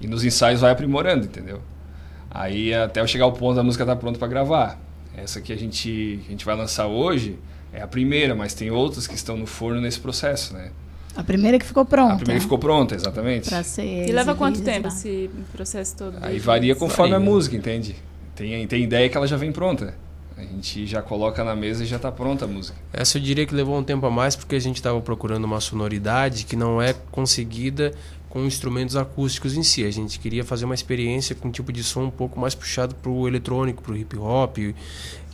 E 0.01 0.07
nos 0.07 0.25
ensaios 0.25 0.61
vai 0.61 0.71
aprimorando, 0.71 1.25
entendeu? 1.25 1.61
Aí 2.31 2.73
até 2.73 3.01
eu 3.01 3.09
chegar 3.09 3.25
ao 3.25 3.33
ponto 3.33 3.57
da 3.57 3.65
música 3.65 3.83
estar 3.83 3.97
pronta 3.97 4.19
para 4.19 4.29
gravar. 4.29 4.79
Essa 5.17 5.41
que 5.41 5.53
a 5.53 5.57
gente, 5.57 6.21
a 6.27 6.31
gente 6.31 6.45
vai 6.45 6.55
lançar 6.55 6.87
hoje 6.87 7.37
é 7.73 7.83
a 7.83 7.87
primeira, 7.89 8.35
mas 8.35 8.55
tem 8.55 8.71
outras 8.71 9.07
que 9.07 9.15
estão 9.15 9.37
no 9.37 9.47
forno 9.47 9.81
nesse 9.81 9.99
processo, 9.99 10.55
né? 10.55 10.71
A 11.17 11.25
primeira 11.25 11.59
que 11.59 11.65
ficou 11.65 11.85
pronta. 11.85 12.15
A 12.15 12.17
primeira 12.17 12.39
que 12.39 12.45
ficou 12.45 12.59
pronta, 12.59 12.95
exatamente. 12.95 13.49
Pra 13.49 13.63
ser 13.63 14.09
E 14.09 14.13
leva 14.13 14.35
quanto 14.35 14.61
tempo 14.61 14.89
esse 14.89 15.31
processo 15.53 15.97
todo? 15.97 16.19
Aí 16.21 16.39
varia 16.39 16.75
conforme 16.75 17.15
a 17.15 17.19
Varia. 17.19 17.33
música, 17.33 17.57
entende? 17.57 17.97
Tem, 18.35 18.67
tem 18.67 18.83
ideia 18.83 19.09
que 19.09 19.17
ela 19.17 19.27
já 19.27 19.37
vem 19.37 19.51
pronta. 19.51 19.95
A 20.37 20.43
gente 20.43 20.87
já 20.87 21.01
coloca 21.01 21.43
na 21.43 21.57
mesa 21.57 21.83
e 21.83 21.87
já 21.87 21.97
está 21.97 22.13
pronta 22.13 22.45
a 22.45 22.49
música. 22.49 22.77
Essa 22.93 23.17
eu 23.17 23.23
diria 23.23 23.47
que 23.47 23.55
levou 23.55 23.79
um 23.79 23.83
tempo 23.83 24.05
a 24.05 24.11
mais 24.11 24.37
porque 24.37 24.55
a 24.55 24.61
gente 24.61 24.77
estava 24.77 25.01
procurando 25.01 25.45
uma 25.45 25.61
sonoridade 25.61 26.45
que 26.45 26.55
não 26.55 26.81
é 26.83 26.95
conseguida 27.11 27.93
com 28.29 28.45
instrumentos 28.45 28.97
acústicos 28.97 29.57
em 29.57 29.63
si. 29.63 29.83
A 29.83 29.91
gente 29.91 30.19
queria 30.19 30.45
fazer 30.45 30.67
uma 30.67 30.75
experiência 30.75 31.35
com 31.35 31.49
um 31.49 31.51
tipo 31.51 31.73
de 31.73 31.83
som 31.83 32.03
um 32.05 32.11
pouco 32.11 32.39
mais 32.39 32.55
puxado 32.55 32.95
para 32.95 33.11
o 33.11 33.27
eletrônico, 33.27 33.83
para 33.83 33.93
o 33.93 33.97
hip 33.97 34.15
hop, 34.19 34.59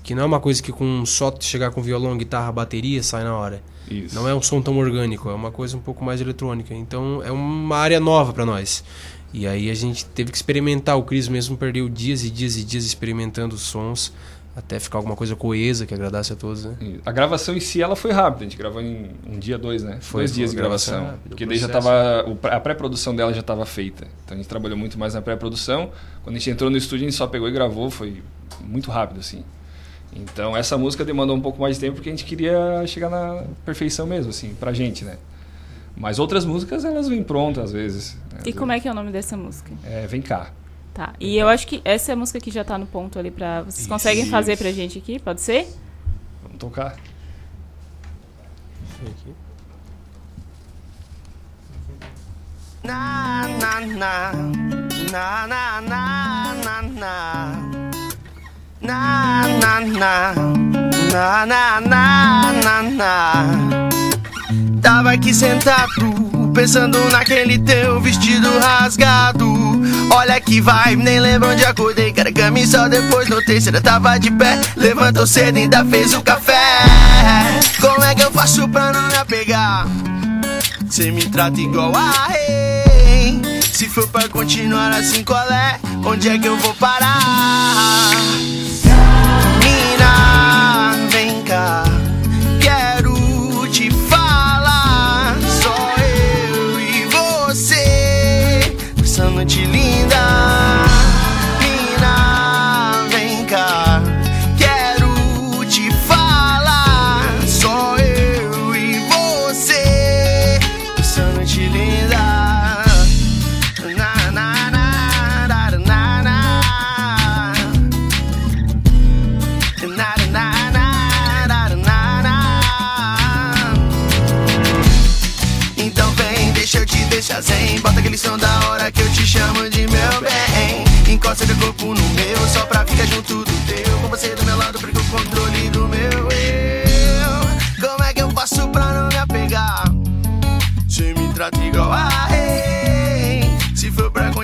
que 0.04 0.14
não 0.14 0.22
é 0.22 0.26
uma 0.26 0.38
coisa 0.38 0.62
que 0.62 0.70
com 0.70 1.04
só 1.04 1.34
chegar 1.40 1.72
com 1.72 1.82
violão, 1.82 2.16
guitarra, 2.16 2.52
bateria 2.52 3.02
sai 3.02 3.24
na 3.24 3.36
hora. 3.36 3.60
Isso. 3.92 4.14
Não 4.14 4.28
é 4.28 4.34
um 4.34 4.42
som 4.42 4.60
tão 4.60 4.76
orgânico, 4.78 5.28
é 5.28 5.34
uma 5.34 5.50
coisa 5.50 5.76
um 5.76 5.80
pouco 5.80 6.04
mais 6.04 6.20
eletrônica. 6.20 6.74
Então 6.74 7.22
é 7.22 7.30
uma 7.30 7.76
área 7.76 8.00
nova 8.00 8.32
para 8.32 8.46
nós. 8.46 8.84
E 9.32 9.46
aí 9.46 9.70
a 9.70 9.74
gente 9.74 10.04
teve 10.04 10.30
que 10.30 10.36
experimentar. 10.36 10.98
O 10.98 11.02
Cris 11.02 11.28
mesmo 11.28 11.56
perdeu 11.56 11.88
dias 11.88 12.24
e 12.24 12.30
dias 12.30 12.56
e 12.56 12.64
dias 12.64 12.84
experimentando 12.84 13.54
os 13.54 13.62
sons 13.62 14.12
até 14.54 14.78
ficar 14.78 14.98
alguma 14.98 15.16
coisa 15.16 15.34
coesa 15.34 15.86
que 15.86 15.94
agradasse 15.94 16.32
a 16.32 16.36
todos, 16.36 16.64
né? 16.64 16.76
A 17.06 17.10
gravação 17.10 17.56
em 17.56 17.60
si 17.60 17.80
ela 17.80 17.96
foi 17.96 18.12
rápida, 18.12 18.44
a 18.44 18.48
gente 18.48 18.58
gravou 18.58 18.82
em 18.82 19.10
um 19.26 19.38
dia, 19.38 19.56
dois, 19.56 19.82
né? 19.82 19.98
Foi, 20.00 20.20
dois 20.20 20.34
dias 20.34 20.50
de 20.50 20.56
gravação 20.56 21.00
gravação. 21.00 21.20
porque 21.26 21.46
daí 21.46 21.56
já 21.56 21.68
tava. 21.68 21.90
A 22.50 22.60
pré-produção 22.60 23.16
dela 23.16 23.32
já 23.32 23.40
estava 23.40 23.64
feita. 23.64 24.06
Então 24.24 24.34
a 24.34 24.36
gente 24.36 24.48
trabalhou 24.48 24.76
muito 24.76 24.98
mais 24.98 25.14
na 25.14 25.22
pré-produção. 25.22 25.90
Quando 26.22 26.36
a 26.36 26.38
gente 26.38 26.50
entrou 26.50 26.70
no 26.70 26.76
estúdio, 26.76 27.06
a 27.06 27.08
gente 27.10 27.16
só 27.16 27.26
pegou 27.26 27.48
e 27.48 27.52
gravou, 27.52 27.90
foi 27.90 28.22
muito 28.60 28.90
rápido, 28.90 29.20
assim. 29.20 29.42
Então 30.14 30.56
essa 30.56 30.76
música 30.76 31.04
demandou 31.04 31.36
um 31.36 31.40
pouco 31.40 31.60
mais 31.60 31.76
de 31.76 31.80
tempo 31.80 31.94
porque 31.96 32.08
a 32.08 32.12
gente 32.12 32.24
queria 32.24 32.86
chegar 32.86 33.08
na 33.08 33.44
perfeição 33.64 34.06
mesmo, 34.06 34.30
assim, 34.30 34.54
pra 34.54 34.72
gente, 34.72 35.04
né? 35.04 35.16
Mas 35.96 36.18
outras 36.18 36.44
músicas 36.44 36.84
elas 36.84 37.08
vêm 37.08 37.22
prontas 37.22 37.64
às 37.64 37.72
vezes. 37.72 38.16
Né? 38.32 38.40
E 38.46 38.52
como 38.52 38.72
é 38.72 38.80
que 38.80 38.88
é 38.88 38.90
o 38.90 38.94
nome 38.94 39.10
dessa 39.10 39.36
música? 39.36 39.70
É, 39.84 40.06
Vem 40.06 40.22
Cá. 40.22 40.50
Tá. 40.94 41.14
E 41.18 41.38
eu 41.38 41.48
acho 41.48 41.66
que 41.66 41.80
essa 41.84 42.12
é 42.12 42.14
a 42.14 42.16
música 42.16 42.38
que 42.38 42.50
já 42.50 42.62
tá 42.62 42.76
no 42.76 42.86
ponto 42.86 43.18
ali 43.18 43.30
pra. 43.30 43.62
Vocês 43.62 43.86
conseguem 43.86 44.26
fazer 44.26 44.58
pra 44.58 44.70
gente 44.70 44.98
aqui? 44.98 45.18
Pode 45.18 45.40
ser? 45.40 45.66
Vamos 46.42 46.58
tocar. 46.58 46.96
Aqui. 49.00 49.32
Na 52.84 53.48
na 53.48 53.80
na 53.80 54.32
na 55.10 55.46
na 55.46 55.80
na 55.80 56.82
na 56.82 57.81
na 58.82 59.46
na 59.60 59.80
na 59.80 61.46
na 61.46 61.80
na 61.80 61.80
na 61.80 62.82
na 62.82 63.68
Tava 64.82 65.12
aqui 65.12 65.32
sentado 65.32 66.50
pensando 66.52 66.98
naquele 67.10 67.58
teu 67.58 68.00
vestido 68.00 68.58
rasgado. 68.58 69.50
Olha 70.10 70.40
que 70.40 70.60
vai, 70.60 70.96
nem 70.96 71.20
lembro 71.20 71.50
onde 71.50 71.64
acordei. 71.64 72.12
Cara, 72.12 72.32
camisa 72.32 72.88
depois 72.88 73.28
notei 73.28 73.60
Você 73.60 73.72
tava 73.80 74.18
de 74.18 74.30
pé, 74.30 74.60
levantou 74.76 75.26
cedo 75.26 75.56
ainda 75.56 75.84
fez 75.84 76.12
o 76.14 76.20
café. 76.20 76.60
Como 77.80 78.02
é 78.04 78.14
que 78.14 78.22
eu 78.22 78.32
faço 78.32 78.68
pra 78.68 78.92
não 78.92 79.08
me 79.08 79.16
apegar? 79.16 79.86
Cê 80.90 81.10
me 81.10 81.24
trata 81.26 81.60
igual 81.60 81.94
a 81.94 82.10
rei 82.28 82.61
Se 83.82 83.88
for 83.88 84.06
pra 84.06 84.28
continuar 84.28 84.92
assim, 84.92 85.24
qual 85.24 85.50
é? 85.50 85.76
Onde 86.04 86.28
é 86.28 86.38
que 86.38 86.46
eu 86.46 86.56
vou 86.56 86.72
parar? 86.74 88.12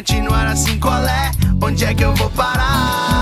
Continuar 0.08 0.46
assim, 0.46 0.80
qual 0.80 1.06
é? 1.06 1.30
Onde 1.62 1.84
é 1.84 1.92
que 1.92 2.02
eu 2.02 2.14
vou 2.14 2.30
parar? 2.30 3.17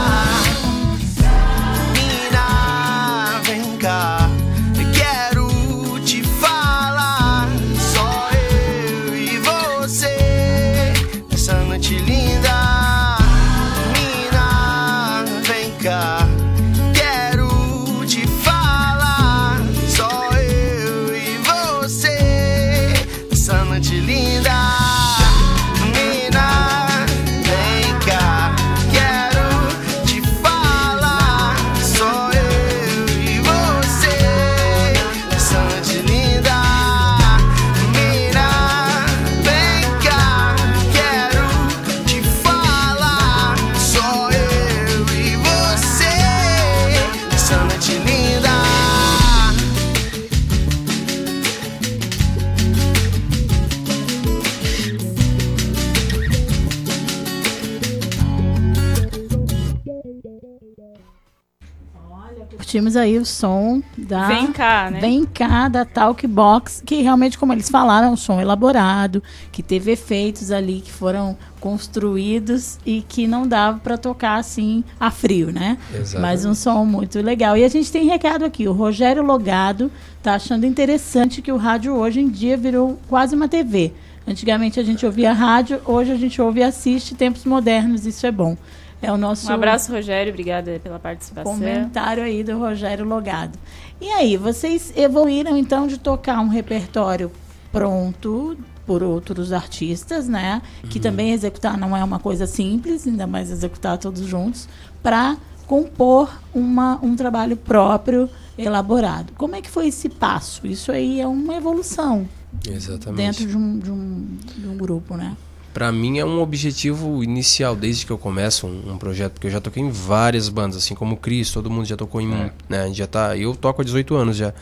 Curtimos 62.76 62.94
aí 62.94 63.16
o 63.16 63.24
som 63.24 63.82
da. 63.96 64.28
Vem 64.28 64.52
cá, 64.52 64.90
né? 64.90 65.00
Vem 65.00 65.24
cá 65.24 65.66
da 65.66 65.82
Talkbox, 65.82 66.82
que 66.84 67.00
realmente, 67.00 67.38
como 67.38 67.54
eles 67.54 67.70
falaram, 67.70 68.08
é 68.08 68.10
um 68.10 68.16
som 68.16 68.38
elaborado, 68.38 69.22
que 69.50 69.62
teve 69.62 69.92
efeitos 69.92 70.50
ali 70.50 70.82
que 70.82 70.92
foram 70.92 71.38
construídos 71.58 72.78
e 72.84 73.00
que 73.00 73.26
não 73.26 73.48
dava 73.48 73.78
para 73.78 73.96
tocar 73.96 74.36
assim 74.36 74.84
a 75.00 75.10
frio, 75.10 75.50
né? 75.50 75.78
Exatamente. 75.90 76.20
Mas 76.20 76.44
um 76.44 76.54
som 76.54 76.84
muito 76.84 77.18
legal. 77.22 77.56
E 77.56 77.64
a 77.64 77.68
gente 77.68 77.90
tem 77.90 78.04
recado 78.04 78.44
aqui. 78.44 78.68
O 78.68 78.72
Rogério 78.72 79.22
Logado 79.22 79.90
tá 80.22 80.34
achando 80.34 80.66
interessante 80.66 81.40
que 81.40 81.50
o 81.50 81.56
rádio 81.56 81.94
hoje 81.94 82.20
em 82.20 82.28
dia 82.28 82.58
virou 82.58 82.98
quase 83.08 83.34
uma 83.34 83.48
TV. 83.48 83.94
Antigamente 84.28 84.78
a 84.78 84.82
gente 84.82 85.06
ouvia 85.06 85.32
rádio, 85.32 85.80
hoje 85.86 86.12
a 86.12 86.16
gente 86.16 86.42
ouve 86.42 86.60
e 86.60 86.64
assiste 86.64 87.14
tempos 87.14 87.46
modernos, 87.46 88.04
isso 88.04 88.26
é 88.26 88.30
bom. 88.30 88.54
É 89.00 89.12
o 89.12 89.16
nosso 89.16 89.48
Um 89.50 89.54
abraço, 89.54 89.92
Rogério. 89.92 90.32
Obrigada 90.32 90.80
pela 90.82 90.98
participação. 90.98 91.52
comentário 91.52 92.22
aí 92.22 92.42
do 92.42 92.58
Rogério 92.58 93.04
Logado. 93.04 93.58
E 94.00 94.08
aí, 94.08 94.36
vocês 94.36 94.92
evoluíram 94.96 95.56
então 95.56 95.86
de 95.86 95.98
tocar 95.98 96.40
um 96.40 96.48
repertório 96.48 97.30
pronto 97.70 98.56
por 98.86 99.02
outros 99.02 99.52
artistas, 99.52 100.28
né? 100.28 100.62
Que 100.88 101.00
também 101.00 101.32
executar 101.32 101.76
não 101.76 101.96
é 101.96 102.02
uma 102.02 102.18
coisa 102.18 102.46
simples, 102.46 103.06
ainda 103.06 103.26
mais 103.26 103.50
executar 103.50 103.98
todos 103.98 104.22
juntos, 104.22 104.68
para 105.02 105.36
compor 105.66 106.30
uma, 106.54 106.98
um 107.02 107.16
trabalho 107.16 107.56
próprio, 107.56 108.30
elaborado. 108.56 109.32
Como 109.36 109.56
é 109.56 109.60
que 109.60 109.68
foi 109.68 109.88
esse 109.88 110.08
passo? 110.08 110.66
Isso 110.66 110.90
aí 110.90 111.20
é 111.20 111.26
uma 111.26 111.54
evolução 111.54 112.26
Exatamente. 112.66 113.16
dentro 113.16 113.46
de 113.46 113.56
um, 113.56 113.78
de 113.78 113.90
um, 113.90 114.38
de 114.56 114.68
um 114.68 114.76
grupo, 114.76 115.16
né? 115.16 115.36
Pra 115.76 115.92
mim 115.92 116.18
é 116.18 116.24
um 116.24 116.40
objetivo 116.40 117.22
inicial 117.22 117.76
desde 117.76 118.06
que 118.06 118.10
eu 118.10 118.16
começo 118.16 118.66
um, 118.66 118.92
um 118.94 118.96
projeto, 118.96 119.32
porque 119.34 119.46
eu 119.46 119.50
já 119.50 119.60
toquei 119.60 119.82
em 119.82 119.90
várias 119.90 120.48
bandas, 120.48 120.78
assim 120.78 120.94
como 120.94 121.16
o 121.16 121.18
Cris, 121.18 121.50
todo 121.50 121.68
mundo 121.68 121.84
já 121.84 121.98
tocou 121.98 122.18
em 122.18 122.28
um, 122.28 122.50
né? 122.66 122.90
Já 122.94 123.06
tá, 123.06 123.36
eu 123.36 123.54
toco 123.54 123.82
há 123.82 123.84
18 123.84 124.14
anos 124.14 124.38
já. 124.38 124.54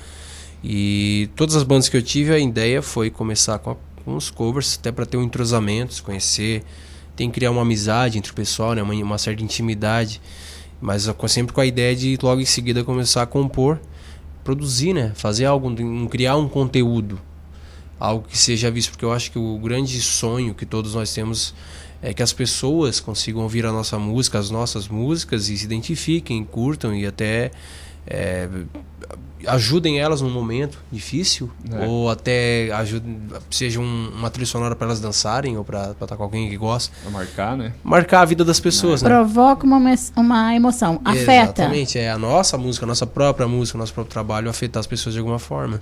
E 0.64 1.30
todas 1.36 1.54
as 1.54 1.62
bandas 1.62 1.88
que 1.88 1.96
eu 1.96 2.02
tive, 2.02 2.32
a 2.32 2.38
ideia 2.40 2.82
foi 2.82 3.10
começar 3.10 3.60
com, 3.60 3.70
a- 3.70 3.76
com 4.04 4.16
os 4.16 4.28
covers, 4.28 4.76
até 4.76 4.90
para 4.90 5.06
ter 5.06 5.16
um 5.16 5.22
entrosamento, 5.22 5.94
se 5.94 6.02
conhecer, 6.02 6.64
tem 7.14 7.28
que 7.28 7.34
criar 7.34 7.52
uma 7.52 7.62
amizade 7.62 8.18
entre 8.18 8.32
o 8.32 8.34
pessoal, 8.34 8.74
né? 8.74 8.82
Uma, 8.82 8.92
uma 8.94 9.16
certa 9.16 9.40
intimidade, 9.40 10.20
mas 10.80 11.08
sempre 11.28 11.52
com 11.52 11.60
a 11.60 11.66
ideia 11.66 11.94
de 11.94 12.18
logo 12.20 12.40
em 12.40 12.44
seguida 12.44 12.82
começar 12.82 13.22
a 13.22 13.26
compor, 13.26 13.78
produzir, 14.42 14.92
né? 14.92 15.12
Fazer 15.14 15.44
algo, 15.44 15.72
criar 16.08 16.36
um 16.36 16.48
conteúdo, 16.48 17.20
algo 17.98 18.26
que 18.28 18.36
seja 18.36 18.70
visto, 18.70 18.90
porque 18.90 19.04
eu 19.04 19.12
acho 19.12 19.30
que 19.30 19.38
o 19.38 19.58
grande 19.58 20.00
sonho 20.00 20.54
que 20.54 20.66
todos 20.66 20.94
nós 20.94 21.12
temos 21.12 21.54
é 22.02 22.12
que 22.12 22.22
as 22.22 22.32
pessoas 22.32 23.00
consigam 23.00 23.42
ouvir 23.42 23.64
a 23.64 23.72
nossa 23.72 23.98
música, 23.98 24.38
as 24.38 24.50
nossas 24.50 24.88
músicas 24.88 25.48
e 25.48 25.56
se 25.56 25.64
identifiquem, 25.64 26.44
curtam 26.44 26.94
e 26.94 27.06
até 27.06 27.50
é, 28.06 28.46
ajudem 29.46 29.98
elas 29.98 30.20
num 30.20 30.30
momento 30.30 30.78
difícil 30.92 31.50
É. 31.70 31.86
ou 31.86 32.10
até 32.10 32.70
ajudem, 32.72 33.18
seja 33.50 33.80
um- 33.80 34.10
uma 34.14 34.30
trilha 34.30 34.46
sonora 34.46 34.74
para 34.76 34.86
elas 34.88 35.00
dançarem 35.00 35.56
ou 35.56 35.64
para 35.64 35.92
estar 35.92 36.16
com 36.16 36.22
alguém 36.22 36.48
que 36.50 36.56
gosta. 36.56 36.92
Pra 37.02 37.10
marcar, 37.10 37.56
né? 37.56 37.72
Marcar 37.82 38.20
a 38.20 38.24
vida 38.26 38.44
das 38.44 38.60
pessoas, 38.60 39.00
né? 39.02 39.08
Provoca 39.08 39.64
uma, 39.64 39.78
uma 40.16 40.54
emoção, 40.54 41.00
afeta. 41.04 41.62
Exatamente, 41.62 41.98
é 41.98 42.10
a 42.10 42.18
nossa 42.18 42.56
música, 42.58 42.84
a 42.84 42.88
nossa 42.88 43.06
própria 43.06 43.46
música, 43.48 43.76
o 43.76 43.80
nosso 43.80 43.92
próprio 43.94 44.12
trabalho 44.12 44.48
afetar 44.50 44.80
as 44.80 44.86
pessoas 44.86 45.14
de 45.14 45.18
alguma 45.18 45.38
forma. 45.38 45.80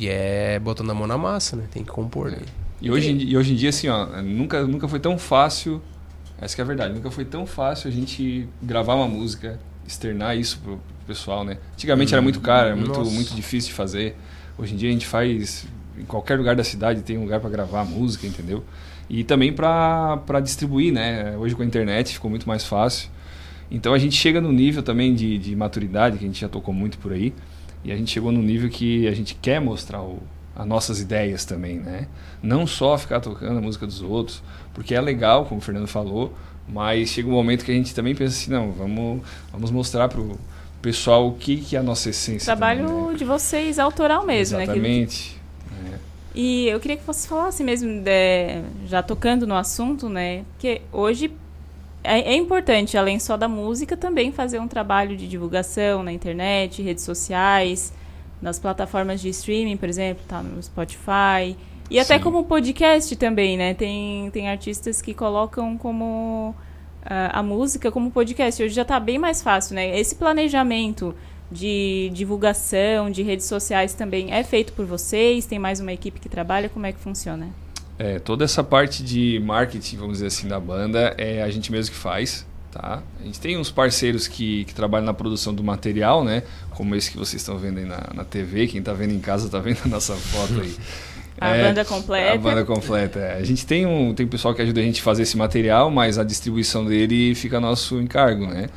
E 0.00 0.08
é 0.08 0.58
botando 0.58 0.90
a 0.90 0.94
mão 0.94 1.06
na 1.06 1.18
massa, 1.18 1.56
né? 1.56 1.64
Tem 1.70 1.84
que 1.84 1.90
compor. 1.90 2.30
Né? 2.30 2.38
E 2.80 2.90
hoje, 2.90 3.12
e 3.12 3.36
hoje 3.36 3.52
em 3.52 3.56
dia, 3.56 3.68
assim, 3.68 3.88
ó, 3.88 4.22
nunca, 4.22 4.66
nunca 4.66 4.88
foi 4.88 4.98
tão 4.98 5.18
fácil. 5.18 5.82
Essa 6.40 6.54
que 6.54 6.60
é 6.62 6.64
a 6.64 6.66
verdade, 6.66 6.94
nunca 6.94 7.10
foi 7.10 7.24
tão 7.26 7.46
fácil 7.46 7.88
a 7.88 7.92
gente 7.92 8.48
gravar 8.62 8.94
uma 8.94 9.06
música, 9.06 9.60
externar 9.86 10.38
isso 10.38 10.58
pro, 10.60 10.80
pessoal, 11.06 11.44
né? 11.44 11.58
Antigamente 11.74 12.14
era 12.14 12.22
muito 12.22 12.40
caro, 12.40 12.68
era 12.68 12.76
muito, 12.76 12.98
Nossa. 12.98 13.10
muito 13.10 13.34
difícil 13.34 13.68
de 13.68 13.74
fazer. 13.74 14.16
Hoje 14.56 14.74
em 14.74 14.76
dia 14.76 14.88
a 14.88 14.92
gente 14.92 15.06
faz 15.06 15.66
em 15.98 16.04
qualquer 16.04 16.38
lugar 16.38 16.56
da 16.56 16.64
cidade 16.64 17.02
tem 17.02 17.18
um 17.18 17.22
lugar 17.22 17.40
para 17.40 17.50
gravar 17.50 17.84
música, 17.84 18.26
entendeu? 18.26 18.64
E 19.08 19.24
também 19.24 19.52
para 19.52 20.40
distribuir, 20.42 20.92
né? 20.92 21.36
Hoje 21.36 21.54
com 21.54 21.62
a 21.62 21.66
internet 21.66 22.14
ficou 22.14 22.30
muito 22.30 22.48
mais 22.48 22.64
fácil. 22.64 23.10
Então 23.70 23.92
a 23.92 23.98
gente 23.98 24.16
chega 24.16 24.40
no 24.40 24.52
nível 24.52 24.82
também 24.82 25.14
de, 25.14 25.36
de 25.38 25.54
maturidade, 25.54 26.16
que 26.16 26.24
a 26.24 26.26
gente 26.26 26.40
já 26.40 26.48
tocou 26.48 26.72
muito 26.72 26.98
por 26.98 27.12
aí, 27.12 27.34
e 27.84 27.92
a 27.92 27.96
gente 27.96 28.10
chegou 28.10 28.30
no 28.30 28.42
nível 28.42 28.68
que 28.68 29.06
a 29.08 29.12
gente 29.12 29.34
quer 29.34 29.60
mostrar 29.60 30.02
o, 30.02 30.18
as 30.54 30.66
nossas 30.66 31.00
ideias 31.00 31.44
também, 31.44 31.78
né? 31.78 32.06
Não 32.42 32.66
só 32.66 32.98
ficar 32.98 33.20
tocando 33.20 33.58
a 33.58 33.60
música 33.60 33.86
dos 33.86 34.02
outros, 34.02 34.42
porque 34.74 34.94
é 34.94 35.00
legal, 35.00 35.46
como 35.46 35.60
o 35.60 35.62
Fernando 35.62 35.86
falou, 35.86 36.34
mas 36.68 37.08
chega 37.08 37.28
um 37.28 37.32
momento 37.32 37.64
que 37.64 37.70
a 37.70 37.74
gente 37.74 37.94
também 37.94 38.14
pensa 38.14 38.36
assim, 38.36 38.50
não, 38.50 38.70
vamos, 38.72 39.22
vamos 39.52 39.70
mostrar 39.70 40.08
para 40.08 40.20
o 40.20 40.38
pessoal 40.82 41.28
o 41.28 41.34
que, 41.34 41.56
que 41.56 41.76
é 41.76 41.78
a 41.78 41.82
nossa 41.82 42.10
essência. 42.10 42.46
Trabalho 42.46 42.86
também, 42.86 43.06
né? 43.12 43.14
de 43.14 43.24
vocês 43.24 43.78
autoral 43.78 44.24
mesmo, 44.24 44.58
né? 44.58 44.64
Exatamente. 44.64 45.32
né? 45.32 45.40
E 46.34 46.68
eu 46.68 46.78
queria 46.78 46.96
que 46.96 47.06
você 47.06 47.26
falasse 47.26 47.64
mesmo, 47.64 48.02
de, 48.02 48.62
já 48.86 49.02
tocando 49.02 49.46
no 49.46 49.54
assunto, 49.54 50.08
né? 50.08 50.44
Que 50.58 50.80
hoje 50.92 51.32
é, 52.02 52.32
é, 52.32 52.34
importante, 52.34 52.96
além 52.96 53.18
só 53.18 53.36
da 53.36 53.48
música, 53.48 53.96
também 53.96 54.32
fazer 54.32 54.58
um 54.58 54.68
trabalho 54.68 55.16
de 55.16 55.28
divulgação 55.28 56.02
na 56.02 56.12
internet, 56.12 56.82
redes 56.82 57.04
sociais, 57.04 57.92
nas 58.40 58.58
plataformas 58.58 59.20
de 59.20 59.28
streaming, 59.28 59.76
por 59.76 59.88
exemplo, 59.88 60.24
tá 60.26 60.42
no 60.42 60.62
Spotify. 60.62 61.56
E 61.90 61.98
até 61.98 62.16
Sim. 62.16 62.24
como 62.24 62.44
podcast 62.44 63.14
também, 63.16 63.56
né? 63.56 63.74
Tem, 63.74 64.30
tem 64.30 64.48
artistas 64.48 65.02
que 65.02 65.12
colocam 65.12 65.76
como 65.76 66.54
uh, 67.02 67.30
a 67.32 67.42
música 67.42 67.90
como 67.90 68.10
podcast. 68.10 68.62
Hoje 68.62 68.74
já 68.74 68.82
está 68.82 68.98
bem 68.98 69.18
mais 69.18 69.42
fácil, 69.42 69.74
né? 69.74 69.98
Esse 69.98 70.14
planejamento 70.14 71.14
de 71.50 72.10
divulgação, 72.14 73.10
de 73.10 73.22
redes 73.22 73.46
sociais 73.46 73.92
também 73.92 74.32
é 74.32 74.44
feito 74.44 74.72
por 74.72 74.86
vocês? 74.86 75.46
Tem 75.46 75.58
mais 75.58 75.80
uma 75.80 75.92
equipe 75.92 76.20
que 76.20 76.28
trabalha? 76.28 76.68
Como 76.68 76.86
é 76.86 76.92
que 76.92 77.00
funciona? 77.00 77.48
É, 78.02 78.18
toda 78.18 78.46
essa 78.46 78.64
parte 78.64 79.02
de 79.02 79.38
marketing, 79.44 79.98
vamos 79.98 80.14
dizer 80.14 80.28
assim, 80.28 80.48
da 80.48 80.58
banda, 80.58 81.14
é 81.18 81.42
a 81.42 81.50
gente 81.50 81.70
mesmo 81.70 81.92
que 81.92 82.00
faz. 82.00 82.46
Tá? 82.72 83.02
A 83.20 83.24
gente 83.24 83.38
tem 83.38 83.58
uns 83.58 83.70
parceiros 83.70 84.26
que, 84.26 84.64
que 84.64 84.72
trabalham 84.72 85.04
na 85.04 85.12
produção 85.12 85.52
do 85.52 85.62
material, 85.62 86.24
né? 86.24 86.44
Como 86.70 86.94
esse 86.94 87.10
que 87.10 87.18
vocês 87.18 87.42
estão 87.42 87.58
vendo 87.58 87.76
aí 87.76 87.84
na, 87.84 88.00
na 88.14 88.24
TV. 88.24 88.68
Quem 88.68 88.78
está 88.78 88.94
vendo 88.94 89.12
em 89.12 89.20
casa 89.20 89.46
está 89.46 89.58
vendo 89.58 89.80
a 89.84 89.88
nossa 89.88 90.14
foto 90.14 90.62
aí. 90.62 90.74
A 91.38 91.56
É, 91.56 91.68
banda 91.68 91.84
completa. 91.84 92.34
A 92.34 92.38
banda 92.38 92.64
completa. 92.64 93.18
é. 93.18 93.38
A 93.38 93.44
gente 93.44 93.64
tem 93.66 93.86
um 93.86 94.14
tem 94.14 94.26
pessoal 94.26 94.54
que 94.54 94.60
ajuda 94.60 94.80
a 94.80 94.82
gente 94.82 95.00
a 95.00 95.04
fazer 95.04 95.22
esse 95.22 95.36
material, 95.36 95.90
mas 95.90 96.18
a 96.18 96.24
distribuição 96.24 96.84
dele 96.84 97.34
fica 97.34 97.56
a 97.58 97.60
nosso 97.60 97.98
encargo, 98.00 98.46
né? 98.46 98.68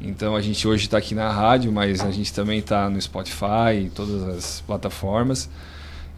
Então 0.00 0.34
a 0.34 0.40
gente 0.40 0.66
hoje 0.66 0.84
está 0.84 0.98
aqui 0.98 1.14
na 1.14 1.30
rádio, 1.30 1.70
mas 1.70 2.00
a 2.00 2.10
gente 2.10 2.32
também 2.32 2.58
está 2.58 2.88
no 2.90 3.00
Spotify, 3.00 3.74
em 3.82 3.88
todas 3.88 4.22
as 4.22 4.60
plataformas 4.66 5.48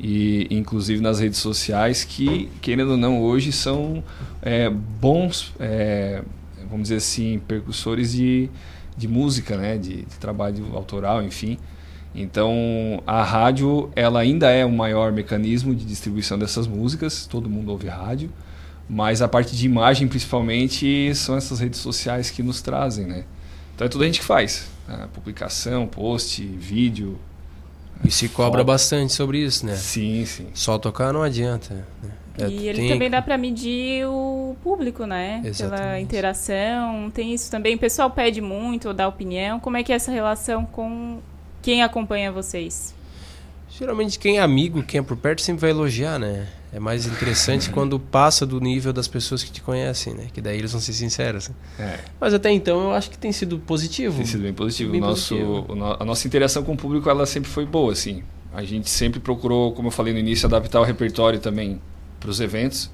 e 0.00 0.46
inclusive 0.50 1.02
nas 1.02 1.20
redes 1.20 1.38
sociais 1.38 2.04
que 2.04 2.48
querendo 2.62 2.92
ou 2.92 2.96
não 2.96 3.20
hoje 3.20 3.52
são 3.52 4.02
é, 4.40 4.70
bons, 4.70 5.52
é, 5.60 6.22
vamos 6.70 6.84
dizer 6.84 6.96
assim, 6.96 7.38
percussores 7.46 8.12
de, 8.12 8.48
de 8.96 9.06
música, 9.06 9.56
né? 9.56 9.76
De, 9.76 9.96
de 9.96 10.16
trabalho 10.18 10.74
autoral, 10.74 11.22
enfim. 11.22 11.58
Então, 12.14 13.02
a 13.06 13.22
rádio 13.22 13.90
ela 13.94 14.20
ainda 14.20 14.50
é 14.50 14.64
o 14.64 14.72
maior 14.72 15.12
mecanismo 15.12 15.74
de 15.74 15.84
distribuição 15.84 16.38
dessas 16.38 16.66
músicas, 16.66 17.26
todo 17.26 17.48
mundo 17.48 17.70
ouve 17.70 17.86
rádio, 17.86 18.30
mas 18.88 19.22
a 19.22 19.28
parte 19.28 19.54
de 19.54 19.64
imagem, 19.66 20.08
principalmente, 20.08 21.14
são 21.14 21.36
essas 21.36 21.60
redes 21.60 21.78
sociais 21.78 22.30
que 22.30 22.42
nos 22.42 22.60
trazem, 22.60 23.06
né? 23.06 23.24
Então, 23.74 23.86
é 23.86 23.88
tudo 23.88 24.02
a 24.02 24.06
gente 24.06 24.20
que 24.20 24.26
faz. 24.26 24.68
né? 24.88 25.08
Publicação, 25.12 25.86
post, 25.86 26.44
vídeo. 26.44 27.18
E 28.04 28.10
se 28.10 28.28
cobra 28.28 28.64
bastante 28.64 29.12
sobre 29.12 29.38
isso, 29.38 29.66
né? 29.66 29.74
Sim, 29.76 30.24
sim. 30.24 30.46
Só 30.54 30.78
tocar 30.78 31.12
não 31.12 31.22
adianta. 31.22 31.74
né? 32.02 32.10
É, 32.38 32.48
E 32.48 32.68
ele 32.68 32.78
tem- 32.78 32.88
também 32.88 33.10
dá 33.10 33.20
para 33.20 33.36
medir 33.36 34.06
o 34.06 34.56
público, 34.62 35.04
né? 35.04 35.40
Pela 35.42 35.48
Exatamente. 35.48 36.02
interação. 36.04 37.10
Tem 37.10 37.34
isso 37.34 37.50
também. 37.50 37.74
O 37.74 37.78
pessoal 37.78 38.10
pede 38.10 38.40
muito 38.40 38.88
ou 38.88 38.94
dá 38.94 39.06
opinião. 39.06 39.60
Como 39.60 39.76
é 39.76 39.82
que 39.82 39.92
é 39.92 39.96
essa 39.96 40.10
relação 40.10 40.64
com 40.64 41.18
quem 41.60 41.82
acompanha 41.82 42.32
vocês? 42.32 42.94
Geralmente 43.68 44.18
quem 44.18 44.38
é 44.38 44.40
amigo, 44.40 44.82
quem 44.82 45.00
é 45.00 45.02
por 45.02 45.16
perto, 45.16 45.42
sempre 45.42 45.60
vai 45.62 45.70
elogiar, 45.70 46.18
né? 46.18 46.46
É 46.72 46.78
mais 46.78 47.04
interessante 47.04 47.68
quando 47.70 47.98
passa 47.98 48.46
do 48.46 48.60
nível 48.60 48.92
das 48.92 49.08
pessoas 49.08 49.42
que 49.42 49.50
te 49.50 49.60
conhecem, 49.60 50.14
né? 50.14 50.28
Que 50.32 50.40
daí 50.40 50.56
eles 50.56 50.70
vão 50.70 50.80
ser 50.80 50.92
sinceros. 50.92 51.50
É. 51.78 51.98
Mas 52.20 52.32
até 52.32 52.50
então 52.52 52.80
eu 52.84 52.92
acho 52.92 53.10
que 53.10 53.18
tem 53.18 53.32
sido 53.32 53.58
positivo. 53.58 54.16
Tem 54.16 54.26
sido 54.26 54.42
bem 54.42 54.54
positivo. 54.54 54.92
Bem 54.92 55.00
o 55.00 55.04
nosso, 55.04 55.36
positivo. 55.36 55.96
a 55.98 56.04
nossa 56.04 56.28
interação 56.28 56.62
com 56.62 56.74
o 56.74 56.76
público 56.76 57.10
ela 57.10 57.26
sempre 57.26 57.50
foi 57.50 57.66
boa, 57.66 57.92
assim. 57.92 58.22
A 58.52 58.62
gente 58.62 58.88
sempre 58.88 59.18
procurou, 59.18 59.72
como 59.72 59.88
eu 59.88 59.92
falei 59.92 60.12
no 60.12 60.18
início, 60.20 60.46
adaptar 60.46 60.80
o 60.80 60.84
repertório 60.84 61.40
também 61.40 61.80
para 62.20 62.30
os 62.30 62.40
eventos. 62.40 62.88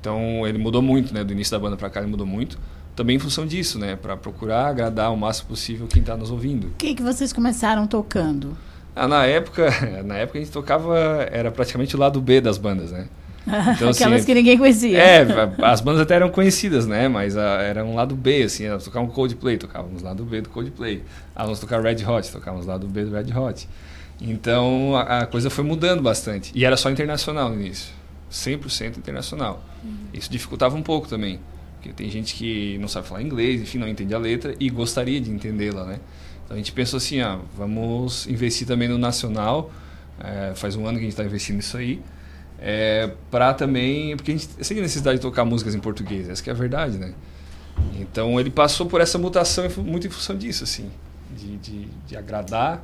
Então 0.00 0.46
ele 0.46 0.58
mudou 0.58 0.80
muito, 0.80 1.12
né? 1.12 1.24
Do 1.24 1.32
início 1.32 1.50
da 1.50 1.58
banda 1.58 1.76
para 1.76 1.90
cá 1.90 2.00
ele 2.00 2.10
mudou 2.10 2.26
muito. 2.26 2.58
Também 2.94 3.16
em 3.16 3.18
função 3.18 3.44
disso, 3.44 3.76
né? 3.78 3.96
Para 3.96 4.16
procurar 4.16 4.68
agradar 4.68 5.12
o 5.12 5.16
máximo 5.16 5.48
possível 5.48 5.88
quem 5.88 6.00
está 6.00 6.16
nos 6.16 6.30
ouvindo. 6.30 6.68
O 6.68 6.74
que, 6.78 6.94
que 6.94 7.02
vocês 7.02 7.32
começaram 7.32 7.86
tocando? 7.88 8.56
Ah, 8.96 9.06
na 9.06 9.26
época, 9.26 9.68
na 10.04 10.16
época 10.16 10.38
a 10.38 10.42
gente 10.42 10.50
tocava 10.50 10.98
era 11.30 11.50
praticamente 11.52 11.94
o 11.94 11.98
lado 11.98 12.20
B 12.20 12.40
das 12.40 12.56
bandas, 12.56 12.90
né? 12.90 13.06
Aquelas 13.46 14.02
assim, 14.02 14.24
que 14.24 14.34
ninguém 14.34 14.58
conhecia. 14.58 14.98
É, 14.98 15.22
a- 15.62 15.70
as 15.70 15.80
bandas 15.80 16.00
até 16.00 16.14
eram 16.14 16.30
conhecidas, 16.30 16.86
né? 16.86 17.06
Mas 17.06 17.36
ah, 17.36 17.60
era 17.62 17.84
um 17.84 17.94
lado 17.94 18.16
B, 18.16 18.42
assim, 18.42 18.64
tocar 18.82 19.00
um 19.00 19.06
Coldplay, 19.06 19.58
tocávamos 19.58 20.02
lado 20.02 20.24
B 20.24 20.40
do 20.40 20.48
Coldplay. 20.48 21.02
Ah, 21.34 21.44
vamos 21.44 21.60
tocar 21.60 21.80
Red 21.80 22.04
Hot, 22.04 22.32
tocávamos 22.32 22.66
lado 22.66 22.88
B 22.88 23.04
do 23.04 23.12
Red 23.14 23.32
Hot. 23.38 23.68
Então 24.20 24.96
a, 24.96 25.18
a 25.20 25.26
coisa 25.26 25.50
foi 25.50 25.62
mudando 25.62 26.02
bastante. 26.02 26.50
E 26.54 26.64
era 26.64 26.76
só 26.76 26.90
internacional 26.90 27.50
no 27.50 27.60
início. 27.60 27.92
100% 28.32 28.96
internacional. 28.96 29.62
Isso 30.12 30.30
dificultava 30.30 30.74
um 30.74 30.82
pouco 30.82 31.06
também. 31.06 31.38
Porque 31.74 31.90
tem 31.92 32.10
gente 32.10 32.34
que 32.34 32.76
não 32.78 32.88
sabe 32.88 33.06
falar 33.06 33.22
inglês, 33.22 33.60
enfim, 33.60 33.78
não 33.78 33.86
entende 33.86 34.14
a 34.14 34.18
letra 34.18 34.54
e 34.58 34.68
gostaria 34.70 35.20
de 35.20 35.30
entendê-la, 35.30 35.84
né? 35.84 36.00
Então 36.46 36.54
a 36.54 36.58
gente 36.58 36.72
pensou 36.72 36.96
assim, 36.96 37.20
ah, 37.20 37.38
vamos 37.56 38.26
investir 38.26 38.66
também 38.66 38.88
no 38.88 38.96
nacional. 38.96 39.70
É, 40.22 40.52
faz 40.54 40.76
um 40.76 40.86
ano 40.86 40.92
que 40.94 41.00
a 41.00 41.02
gente 41.02 41.12
está 41.12 41.24
investindo 41.24 41.56
nisso 41.56 41.76
aí. 41.76 42.00
É, 42.58 43.10
para 43.30 43.52
também. 43.52 44.16
Porque 44.16 44.32
a 44.32 44.36
gente 44.36 44.48
tem 44.48 44.80
necessidade 44.80 45.18
de 45.18 45.22
tocar 45.22 45.44
músicas 45.44 45.74
em 45.74 45.80
português, 45.80 46.28
essa 46.28 46.48
é 46.48 46.52
a 46.52 46.54
verdade, 46.54 46.96
né? 46.98 47.12
Então 48.00 48.40
ele 48.40 48.50
passou 48.50 48.86
por 48.86 49.00
essa 49.00 49.18
mutação 49.18 49.68
muito 49.78 50.06
em 50.06 50.10
função 50.10 50.36
disso, 50.36 50.64
assim, 50.64 50.90
de, 51.36 51.56
de, 51.58 51.84
de 52.06 52.16
agradar 52.16 52.82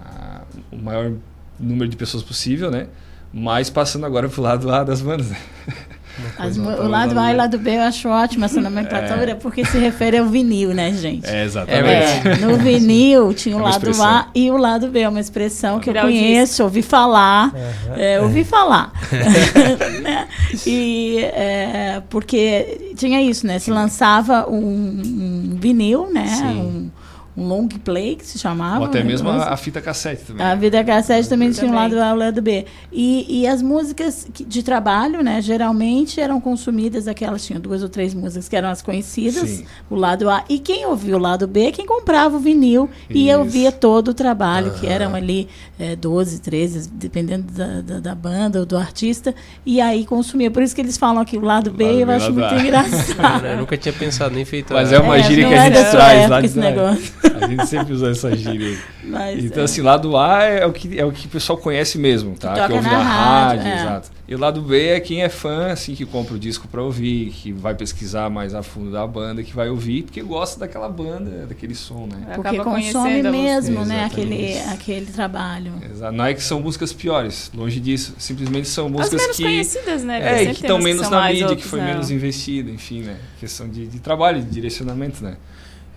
a- 0.00 0.42
o 0.70 0.76
maior 0.76 1.12
número 1.60 1.90
de 1.90 1.96
pessoas 1.96 2.22
possível, 2.22 2.70
né? 2.70 2.86
Mas 3.32 3.68
passando 3.68 4.06
agora 4.06 4.28
pro 4.28 4.40
lado 4.42 4.70
A 4.70 4.84
das 4.84 5.02
bandas. 5.02 5.28
né? 5.30 5.38
As 6.38 6.56
o 6.56 6.88
lado 6.88 7.18
A 7.18 7.30
e 7.30 7.34
o 7.34 7.36
lado 7.36 7.58
B 7.58 7.76
eu 7.76 7.82
acho 7.82 8.08
ótima 8.08 8.46
essa 8.46 8.60
nomenclatura, 8.60 9.34
porque 9.40 9.64
se 9.64 9.78
refere 9.78 10.18
ao 10.18 10.26
vinil, 10.26 10.74
né, 10.74 10.92
gente? 10.92 11.26
É, 11.28 11.44
exatamente. 11.44 12.28
É, 12.28 12.36
no 12.40 12.56
vinil 12.58 13.32
tinha 13.34 13.56
o 13.56 13.60
É 13.60 13.62
lado 13.62 13.72
expressão. 13.76 14.06
A 14.06 14.26
e 14.34 14.50
o 14.50 14.56
lado 14.56 14.88
B, 14.88 15.00
é 15.00 15.08
uma 15.08 15.20
expressão 15.20 15.78
que 15.80 15.90
eu 15.90 15.94
conheço, 15.94 16.62
ouvi 16.62 16.82
falar, 16.82 17.52
Uhum. 17.54 17.94
é, 17.96 18.20
ouvi 18.20 18.44
falar. 18.44 18.92
Né? 20.02 20.26
E 20.66 21.18
é, 21.22 22.02
porque 22.10 22.92
tinha 22.96 23.22
isso, 23.22 23.46
né? 23.46 23.58
Se 23.58 23.70
lançava 23.70 24.48
um, 24.50 24.56
um 24.64 25.56
vinil, 25.60 26.08
né? 26.12 26.26
Sim. 26.26 26.44
Um, 26.60 26.90
um 27.36 27.48
long 27.48 27.66
play 27.68 28.16
que 28.16 28.26
se 28.26 28.38
chamava. 28.38 28.80
Ou 28.80 28.84
até 28.86 28.98
né? 29.00 29.04
mesmo 29.04 29.28
a, 29.30 29.52
a 29.52 29.56
fita 29.56 29.80
cassete 29.80 30.24
também. 30.24 30.44
A 30.44 30.54
vida 30.54 30.84
cassete 30.84 31.28
também 31.28 31.50
tinha 31.50 31.70
um 31.70 31.74
lado 31.74 31.98
A 31.98 32.10
e 32.10 32.12
um 32.12 32.16
lado 32.16 32.42
B. 32.42 32.66
E, 32.92 33.40
e 33.40 33.46
as 33.46 33.62
músicas 33.62 34.26
de 34.32 34.62
trabalho, 34.62 35.22
né, 35.22 35.40
geralmente 35.40 36.20
eram 36.20 36.40
consumidas, 36.40 37.08
aquelas 37.08 37.44
tinham 37.44 37.60
duas 37.60 37.82
ou 37.82 37.88
três 37.88 38.12
músicas 38.14 38.48
que 38.48 38.56
eram 38.56 38.68
as 38.68 38.82
conhecidas, 38.82 39.48
Sim. 39.48 39.64
o 39.88 39.94
lado 39.94 40.28
A. 40.28 40.44
E 40.48 40.58
quem 40.58 40.84
ouvia 40.86 41.16
o 41.16 41.18
lado 41.18 41.46
B 41.46 41.68
é 41.68 41.72
quem 41.72 41.86
comprava 41.86 42.36
o 42.36 42.40
vinil 42.40 42.88
e 43.08 43.28
Isso. 43.28 43.38
ouvia 43.38 43.72
todo 43.72 44.08
o 44.08 44.14
trabalho, 44.14 44.72
que 44.74 44.86
eram 44.86 45.14
ali 45.14 45.48
é, 45.78 45.96
12, 45.96 46.40
13, 46.40 46.90
dependendo 46.90 47.50
da, 47.52 47.80
da, 47.80 48.00
da 48.00 48.14
banda 48.14 48.60
ou 48.60 48.66
do 48.66 48.76
artista, 48.76 49.34
e 49.64 49.80
aí 49.80 50.04
consumia. 50.04 50.50
Por 50.50 50.62
isso 50.62 50.74
que 50.74 50.80
eles 50.80 50.98
falam 50.98 51.22
aqui 51.22 51.38
o 51.38 51.40
lado 51.44 51.70
B, 51.70 51.84
Lado 51.84 51.98
eu 52.00 52.06
B, 52.06 52.12
acho 52.12 52.32
muito 52.32 52.44
A. 52.54 52.60
engraçado. 52.60 53.46
Eu 53.52 53.56
nunca 53.56 53.76
tinha 53.76 53.92
pensado 53.92 54.34
nem 54.34 54.44
feito. 54.44 54.72
Mas 54.72 54.92
é 54.92 54.98
uma 54.98 55.16
É, 55.18 55.22
gíria 55.22 55.48
que 55.48 55.54
a 55.54 55.64
gente 55.70 55.90
traz 55.90 56.28
lá 56.28 56.40
de 56.40 56.46
esse 56.46 56.58
negócio. 56.58 57.12
A 57.40 57.46
gente 57.46 57.66
sempre 57.66 57.92
usou 57.92 58.10
essa 58.10 58.34
gíria. 58.36 58.78
Mas, 59.04 59.44
então, 59.44 59.62
é. 59.62 59.64
assim, 59.64 59.80
lado 59.80 60.16
A 60.16 60.42
é 60.44 60.66
o 60.66 60.72
que, 60.72 60.98
é 60.98 61.04
o 61.04 61.12
que 61.12 61.26
o 61.26 61.30
pessoal 61.30 61.58
conhece 61.58 61.98
mesmo, 61.98 62.36
tá? 62.36 62.52
Que 62.52 62.60
toca 62.60 62.74
ouve 62.74 62.88
na 62.88 62.98
na 62.98 63.02
rádio, 63.02 63.62
rádio, 63.64 63.72
é. 63.72 63.82
exato. 63.82 64.10
E 64.32 64.34
o 64.34 64.38
lado 64.38 64.62
B 64.62 64.88
é 64.88 65.00
quem 65.00 65.22
é 65.22 65.28
fã, 65.28 65.66
assim, 65.72 65.94
que 65.94 66.06
compra 66.06 66.34
o 66.34 66.38
disco 66.38 66.66
pra 66.66 66.82
ouvir, 66.82 67.30
que 67.32 67.52
vai 67.52 67.74
pesquisar 67.74 68.30
mais 68.30 68.54
a 68.54 68.62
fundo 68.62 68.90
da 68.90 69.06
banda, 69.06 69.42
que 69.42 69.54
vai 69.54 69.68
ouvir, 69.68 70.04
porque 70.04 70.22
gosta 70.22 70.60
daquela 70.60 70.88
banda, 70.88 71.46
daquele 71.46 71.74
som, 71.74 72.06
né? 72.06 72.18
Acaba 72.22 72.42
Porque 72.42 72.56
consome 72.56 72.70
conhecendo 72.70 73.28
a 73.28 73.30
mesmo, 73.30 73.84
né, 73.84 74.04
aquele, 74.04 74.58
aquele 74.70 75.06
trabalho. 75.06 75.72
Exato. 75.90 76.16
Não 76.16 76.24
é 76.24 76.32
que 76.32 76.42
são 76.42 76.60
músicas 76.60 76.92
piores, 76.92 77.50
longe 77.54 77.78
disso. 77.78 78.14
Simplesmente 78.16 78.68
são 78.68 78.86
As 78.86 78.92
músicas 78.92 79.20
menos 79.20 79.36
que. 79.36 79.42
conhecidas, 79.42 80.02
né? 80.04 80.42
É, 80.42 80.46
que 80.46 80.62
estão 80.62 80.78
menos 80.78 81.02
são 81.02 81.10
na 81.10 81.28
mídia, 81.28 81.44
que 81.44 81.50
outros 81.50 81.68
foi 81.68 81.80
não. 81.80 81.86
menos 81.86 82.10
investido, 82.10 82.70
enfim, 82.70 83.02
né? 83.02 83.18
Questão 83.38 83.68
de, 83.68 83.86
de 83.86 83.98
trabalho, 83.98 84.40
de 84.40 84.48
direcionamento, 84.48 85.22
né? 85.22 85.36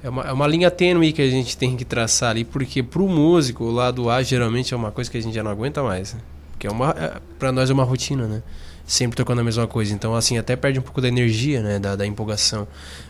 É 0.06 0.10
uma, 0.10 0.22
é 0.22 0.32
uma 0.32 0.46
linha 0.46 0.70
tênue 0.70 1.12
que 1.12 1.20
a 1.20 1.28
gente 1.28 1.58
tem 1.58 1.76
que 1.76 1.84
traçar 1.84 2.30
ali, 2.30 2.46
porque 2.46 2.84
pro 2.84 3.08
músico, 3.08 3.64
o 3.64 3.72
lado 3.72 4.08
A 4.08 4.22
geralmente 4.22 4.72
é 4.72 4.78
uma 4.78 4.92
coisa 4.92 5.10
que 5.10 5.18
a 5.18 5.22
gente 5.22 5.34
já 5.34 5.42
não 5.42 5.50
aguenta 5.50 5.82
mais. 5.82 6.14
Né? 6.14 6.20
Porque 6.52 6.68
é 6.68 6.70
uma, 6.70 6.92
é, 6.92 7.20
pra 7.40 7.52
nós 7.52 7.72
é 7.72 7.74
uma 7.74 7.84
rotina, 7.84 8.28
né? 8.28 8.44
Sempre 8.86 9.18
tocando 9.18 9.42
a 9.42 9.44
mesma 9.44 9.66
coisa. 9.66 9.92
Então, 9.92 10.14
assim, 10.14 10.38
até 10.38 10.56
perde 10.56 10.78
um 10.78 10.84
pouco 10.84 11.02
da 11.02 11.08
energia, 11.08 11.64
né? 11.64 11.80
Da, 11.80 11.96
da 11.96 12.06
empolgação. 12.06 12.68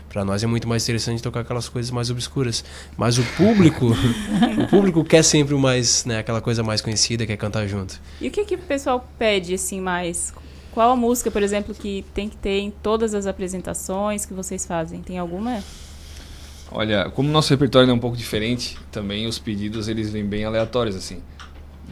Pra 0.08 0.24
nós 0.24 0.42
é 0.42 0.46
muito 0.46 0.66
mais 0.66 0.84
interessante 0.84 1.22
tocar 1.22 1.40
aquelas 1.40 1.68
coisas 1.68 1.90
mais 1.90 2.08
obscuras. 2.08 2.64
Mas 2.96 3.18
o 3.18 3.22
público, 3.36 3.88
o 4.58 4.66
público 4.66 5.04
quer 5.04 5.22
sempre 5.22 5.54
o 5.54 5.58
mais, 5.58 6.06
né? 6.06 6.20
Aquela 6.20 6.40
coisa 6.40 6.62
mais 6.62 6.80
conhecida, 6.80 7.26
quer 7.26 7.36
cantar 7.36 7.66
junto. 7.66 8.00
E 8.22 8.28
o 8.28 8.30
que, 8.30 8.42
que 8.46 8.54
o 8.54 8.58
pessoal 8.58 9.06
pede, 9.18 9.52
assim, 9.52 9.82
mais? 9.82 10.32
Qual 10.72 10.90
a 10.90 10.96
música, 10.96 11.30
por 11.30 11.42
exemplo, 11.42 11.74
que 11.74 12.06
tem 12.14 12.26
que 12.26 12.38
ter 12.38 12.58
em 12.58 12.70
todas 12.70 13.12
as 13.12 13.26
apresentações 13.26 14.24
que 14.24 14.32
vocês 14.32 14.64
fazem? 14.64 15.02
Tem 15.02 15.18
alguma? 15.18 15.62
Olha, 16.70 17.08
como 17.10 17.28
o 17.28 17.32
nosso 17.32 17.50
repertório 17.50 17.88
é 17.90 17.92
um 17.94 17.98
pouco 17.98 18.16
diferente, 18.16 18.76
também 18.90 19.26
os 19.26 19.38
pedidos 19.38 19.88
eles 19.88 20.10
vêm 20.10 20.24
bem 20.24 20.44
aleatórios 20.44 20.96
assim. 20.96 21.22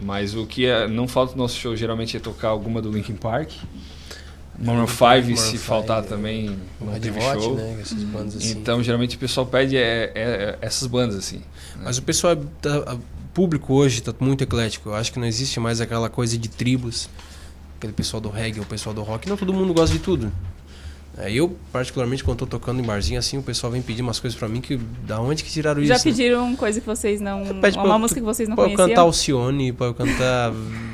Mas 0.03 0.35
o 0.35 0.44
que 0.47 0.67
é, 0.67 0.89
não 0.89 1.07
falta 1.07 1.33
no 1.33 1.39
nosso 1.39 1.57
show 1.57 1.77
geralmente 1.77 2.17
é 2.17 2.20
tocar 2.20 2.49
alguma 2.49 2.83
do 2.83 2.91
Linkin 2.91 3.15
Park. 3.15 3.51
Maroon 4.59 4.86
5, 4.86 5.01
Maroon 5.05 5.36
se 5.36 5.59
faltar 5.59 5.99
é. 6.05 6.07
também, 6.07 6.51
Um 6.81 6.85
não 6.86 6.93
Red 6.93 7.01
teve 7.01 7.19
Hot, 7.19 7.43
show. 7.43 7.55
né, 7.57 7.78
essas 7.81 8.03
bandas 8.05 8.36
assim. 8.36 8.51
Então, 8.53 8.83
geralmente 8.83 9.17
o 9.17 9.19
pessoal 9.19 9.47
pede 9.47 9.77
é, 9.77 10.12
é- 10.15 10.15
é 10.15 10.59
essas 10.61 10.86
bandas 10.86 11.17
assim. 11.17 11.43
Mas 11.83 11.99
o 11.99 12.03
pessoal, 12.03 12.36
tá- 12.61 12.94
o 12.94 13.01
público 13.33 13.75
hoje 13.75 13.99
está 13.99 14.15
muito 14.20 14.43
eclético. 14.44 14.91
Eu 14.91 14.94
acho 14.94 15.12
que 15.12 15.19
não 15.19 15.27
existe 15.27 15.59
mais 15.59 15.81
aquela 15.81 16.09
coisa 16.09 16.39
de 16.39 16.49
tribos, 16.49 17.09
aquele 17.78 17.93
pessoal 17.93 18.20
do 18.20 18.28
reggae, 18.31 18.61
o 18.61 18.65
pessoal 18.65 18.94
do 18.94 19.03
rock. 19.03 19.28
Não 19.28 19.36
todo 19.36 19.53
mundo 19.53 19.75
gosta 19.75 19.93
de 19.93 20.01
tudo. 20.03 20.33
É, 21.17 21.31
eu, 21.33 21.57
particularmente, 21.73 22.25
quando 22.25 22.39
tô 22.39 22.47
tocando 22.47 22.81
em 22.81 22.83
barzinho 22.84 23.18
assim, 23.18 23.39
o 23.39 23.43
pessoal 23.43 23.70
vem 23.73 23.81
pedir 23.81 24.02
umas 24.02 24.18
coisas 24.18 24.39
pra 24.39 24.49
mim 24.49 24.60
que 24.60 24.76
da 25.07 25.20
onde 25.20 25.44
que 25.44 25.51
tiraram 25.51 25.83
Já 25.84 25.94
isso? 25.97 26.07
né? 26.09 26.12
pediram 26.12 26.57
coisa 26.57 26.81
que 26.81 26.86
vocês 26.86 27.20
não... 27.20 27.44
Pede 27.60 27.76
uma 27.76 27.84
pra 27.84 27.94
eu- 27.94 27.99
música 28.01 28.20
que 28.20 28.26
vocês 28.26 28.49
não 28.49 28.57
pra 28.57 28.65
eu 28.65 28.68
conheciam? 28.68 28.89
cantar 28.89 29.01
Alcione, 29.02 29.73
pra 29.73 29.86
eu 29.86 29.94
cantar 29.94 30.52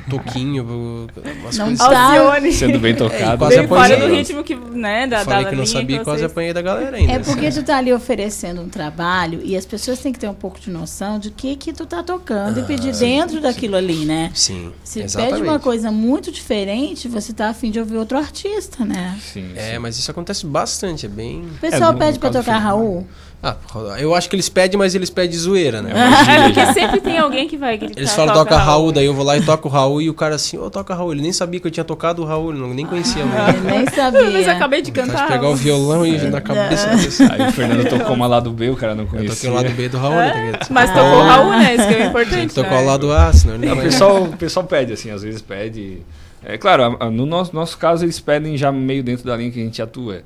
Toquinho, 0.09 1.09
pra- 1.13 1.31
umas 1.31 1.57
Não 1.57 1.65
coisas 1.67 1.87
tá. 1.87 2.05
Alcione. 2.21 2.51
Sendo 2.53 2.79
bem 2.79 2.95
tocado. 2.95 3.37
quase 3.37 3.57
Bem 3.57 3.67
fora 3.67 3.93
apanhei. 3.95 4.09
do 4.09 4.15
ritmo 4.15 4.43
que, 4.43 4.55
né, 4.55 5.07
da, 5.07 5.23
Falei 5.23 5.43
da 5.45 5.49
que 5.49 5.55
não 5.55 5.65
sabia, 5.65 5.99
que 5.99 6.03
quase 6.03 6.19
vocês- 6.19 6.31
apanhei 6.31 6.53
da 6.53 6.61
galera 6.61 6.97
ainda. 6.97 7.13
É 7.13 7.19
porque 7.19 7.45
assim. 7.47 7.61
tu 7.61 7.65
tá 7.65 7.77
ali 7.77 7.93
oferecendo 7.93 8.61
um 8.61 8.69
trabalho 8.69 9.41
e 9.43 9.55
as 9.55 9.65
pessoas 9.65 9.99
têm 9.99 10.11
que 10.11 10.19
ter 10.19 10.27
um 10.27 10.33
pouco 10.33 10.59
de 10.59 10.69
noção 10.69 11.17
de 11.19 11.31
que 11.31 11.55
que 11.55 11.71
tu 11.73 11.85
tá 11.85 12.03
tocando 12.03 12.59
e 12.59 12.63
pedir 12.63 12.93
dentro 12.95 13.39
daquilo 13.41 13.75
ali, 13.75 14.05
né? 14.05 14.31
Sim, 14.33 14.71
Se 14.83 15.01
exatamente. 15.01 15.33
pede 15.37 15.47
uma 15.49 15.59
coisa 15.59 15.91
muito 15.91 16.31
diferente, 16.31 17.07
você 17.07 17.31
tá 17.33 17.49
afim 17.49 17.71
de 17.71 17.79
ouvir 17.79 17.97
outro 17.97 18.17
artista, 18.17 18.83
né? 18.83 19.17
Sim, 19.21 19.51
É, 19.55 19.79
mas 19.79 19.97
isso 19.97 20.10
acontece 20.11 20.45
bastante, 20.45 21.05
é 21.05 21.09
bem... 21.09 21.41
O 21.41 21.59
pessoal 21.59 21.93
pede 21.95 22.19
pra 22.19 22.29
tocar 22.29 22.57
Raul. 22.57 23.07
Ah, 23.43 23.55
eu 23.97 24.13
acho 24.13 24.29
que 24.29 24.35
eles 24.35 24.49
pedem, 24.49 24.77
mas 24.77 24.93
eles 24.93 25.09
pedem 25.09 25.31
de 25.31 25.37
zoeira, 25.37 25.81
né? 25.81 25.91
É 25.91 26.43
porque 26.53 26.73
sempre 26.79 27.01
tem 27.01 27.17
alguém 27.17 27.47
que 27.47 27.57
vai 27.57 27.75
gritar. 27.75 27.97
Eles 27.99 28.13
falam, 28.13 28.35
toca 28.35 28.55
Raul, 28.55 28.91
daí 28.91 29.05
eu 29.07 29.15
vou 29.15 29.25
lá 29.25 29.35
e 29.35 29.41
toco 29.41 29.67
o 29.67 29.71
Raul 29.71 29.99
e 29.99 30.11
o 30.11 30.13
cara 30.13 30.35
assim, 30.35 30.59
ô, 30.59 30.69
toca 30.69 30.93
Raul. 30.93 31.11
Ele 31.13 31.23
nem 31.23 31.33
sabia 31.33 31.59
que 31.59 31.65
eu 31.65 31.71
tinha 31.71 31.83
tocado 31.83 32.21
o 32.21 32.25
Raul, 32.25 32.51
ele 32.51 32.59
não, 32.59 32.71
nem 32.71 32.85
conhecia 32.85 33.23
Ah, 33.23 33.51
muito. 33.51 33.63
nem 33.65 33.87
sabia. 33.89 34.29
Mas 34.29 34.45
eu 34.45 34.53
acabei 34.53 34.81
de 34.83 34.91
cantar. 34.91 35.25
de 35.25 35.33
pegar 35.33 35.49
o 35.49 35.55
violão 35.55 36.05
e 36.05 36.17
na 36.29 36.39
cabeça. 36.39 36.87
É. 36.89 36.95
desse- 36.97 37.23
Aí 37.23 37.47
o 37.47 37.51
Fernando 37.51 37.89
tocou 37.89 38.15
uma 38.15 38.27
lado 38.27 38.51
B, 38.51 38.69
o 38.69 38.75
cara 38.75 38.93
não 38.93 39.05
Eu 39.05 39.09
conhecia. 39.09 39.33
toquei 39.35 39.49
o 39.49 39.53
lado 39.53 39.69
B 39.75 39.89
do 39.89 39.97
Raul, 39.97 40.13
É, 40.21 40.33
né? 40.51 40.59
mas 40.69 40.89
tocou 40.93 41.19
o 41.19 41.23
Raul, 41.23 41.49
né? 41.51 41.75
Isso 41.75 41.87
que 41.87 41.93
é 41.95 41.97
o 41.97 42.09
importante, 42.09 42.35
Tem 42.37 42.47
que 42.47 42.53
tocar 42.53 42.69
né? 42.75 42.81
o 42.81 42.85
lado 42.85 43.11
A, 43.11 43.33
senão 43.33 43.55
ele 43.55 43.65
Não, 43.65 43.75
o 43.77 43.81
pessoal, 43.81 44.21
o 44.23 44.37
pessoal 44.37 44.65
pede, 44.67 44.93
assim, 44.93 45.09
às 45.09 45.23
vezes 45.23 45.41
pede. 45.41 45.97
É 46.45 46.59
claro, 46.59 46.95
no 47.11 47.25
nosso, 47.25 47.55
nosso 47.55 47.75
caso 47.77 48.05
eles 48.05 48.19
pedem 48.19 48.55
já 48.55 48.71
meio 48.71 49.03
dentro 49.03 49.25
da 49.25 49.35
linha 49.35 49.49
que 49.51 49.59
a 49.59 49.63
gente 49.63 49.81
atua. 49.81 50.21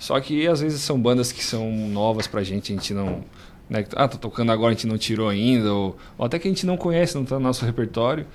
Só 0.00 0.18
que 0.18 0.48
às 0.48 0.60
vezes 0.60 0.80
são 0.80 0.98
bandas 1.00 1.30
que 1.30 1.44
são 1.44 1.70
novas 1.70 2.26
pra 2.26 2.42
gente, 2.42 2.72
a 2.72 2.74
gente 2.76 2.92
não. 2.92 3.20
Né, 3.68 3.84
ah, 3.94 4.08
tá 4.08 4.18
tocando 4.18 4.50
agora, 4.50 4.72
a 4.72 4.74
gente 4.74 4.88
não 4.88 4.98
tirou 4.98 5.28
ainda, 5.28 5.72
ou, 5.72 5.96
ou 6.18 6.26
até 6.26 6.40
que 6.40 6.48
a 6.48 6.50
gente 6.50 6.66
não 6.66 6.76
conhece, 6.76 7.14
não 7.14 7.24
tá 7.24 7.36
no 7.36 7.42
nosso 7.42 7.64
repertório. 7.64 8.26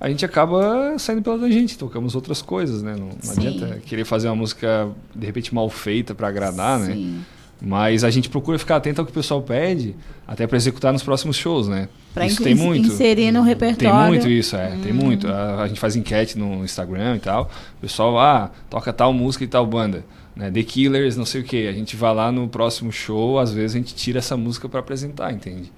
A 0.00 0.08
gente 0.08 0.24
acaba 0.24 0.94
saindo 0.98 1.20
pela 1.20 1.38
tangente, 1.38 1.76
tocamos 1.76 2.14
outras 2.14 2.40
coisas, 2.40 2.82
né? 2.82 2.96
Não, 2.98 3.08
não 3.22 3.32
adianta 3.32 3.80
querer 3.84 4.06
fazer 4.06 4.28
uma 4.28 4.36
música 4.36 4.88
de 5.14 5.26
repente 5.26 5.54
mal 5.54 5.68
feita 5.68 6.14
pra 6.14 6.28
agradar, 6.28 6.78
né? 6.78 6.94
Sim. 6.94 7.20
Mas 7.60 8.04
a 8.04 8.08
gente 8.10 8.30
procura 8.30 8.56
ficar 8.58 8.76
atento 8.76 9.00
ao 9.00 9.04
que 9.04 9.10
o 9.10 9.14
pessoal 9.14 9.42
pede, 9.42 9.94
até 10.26 10.46
pra 10.46 10.56
executar 10.56 10.92
nos 10.92 11.02
próximos 11.02 11.36
shows, 11.36 11.66
né? 11.68 11.88
Pra 12.14 12.24
Isso 12.24 12.40
tem 12.42 12.54
muito. 12.54 12.86
inserir 12.86 13.32
no 13.32 13.40
Tem 13.40 13.48
repertório. 13.48 14.06
muito 14.06 14.28
isso, 14.28 14.56
é. 14.56 14.68
Tem 14.82 14.92
Hum. 14.92 14.94
muito. 14.94 15.26
A, 15.26 15.62
a 15.64 15.68
gente 15.68 15.80
faz 15.80 15.96
enquete 15.96 16.38
no 16.38 16.64
Instagram 16.64 17.16
e 17.16 17.18
tal. 17.20 17.50
O 17.76 17.80
pessoal, 17.80 18.16
ah, 18.18 18.52
toca 18.70 18.92
tal 18.92 19.12
música 19.12 19.42
e 19.42 19.48
tal 19.48 19.66
banda. 19.66 20.04
Né? 20.38 20.52
The 20.52 20.62
Killers, 20.62 21.16
não 21.16 21.26
sei 21.26 21.40
o 21.40 21.44
que. 21.44 21.66
A 21.66 21.72
gente 21.72 21.96
vai 21.96 22.14
lá 22.14 22.30
no 22.30 22.46
próximo 22.48 22.92
show, 22.92 23.40
às 23.40 23.52
vezes 23.52 23.74
a 23.74 23.78
gente 23.78 23.92
tira 23.92 24.20
essa 24.20 24.36
música 24.36 24.68
pra 24.68 24.78
apresentar, 24.78 25.32
entende? 25.32 25.72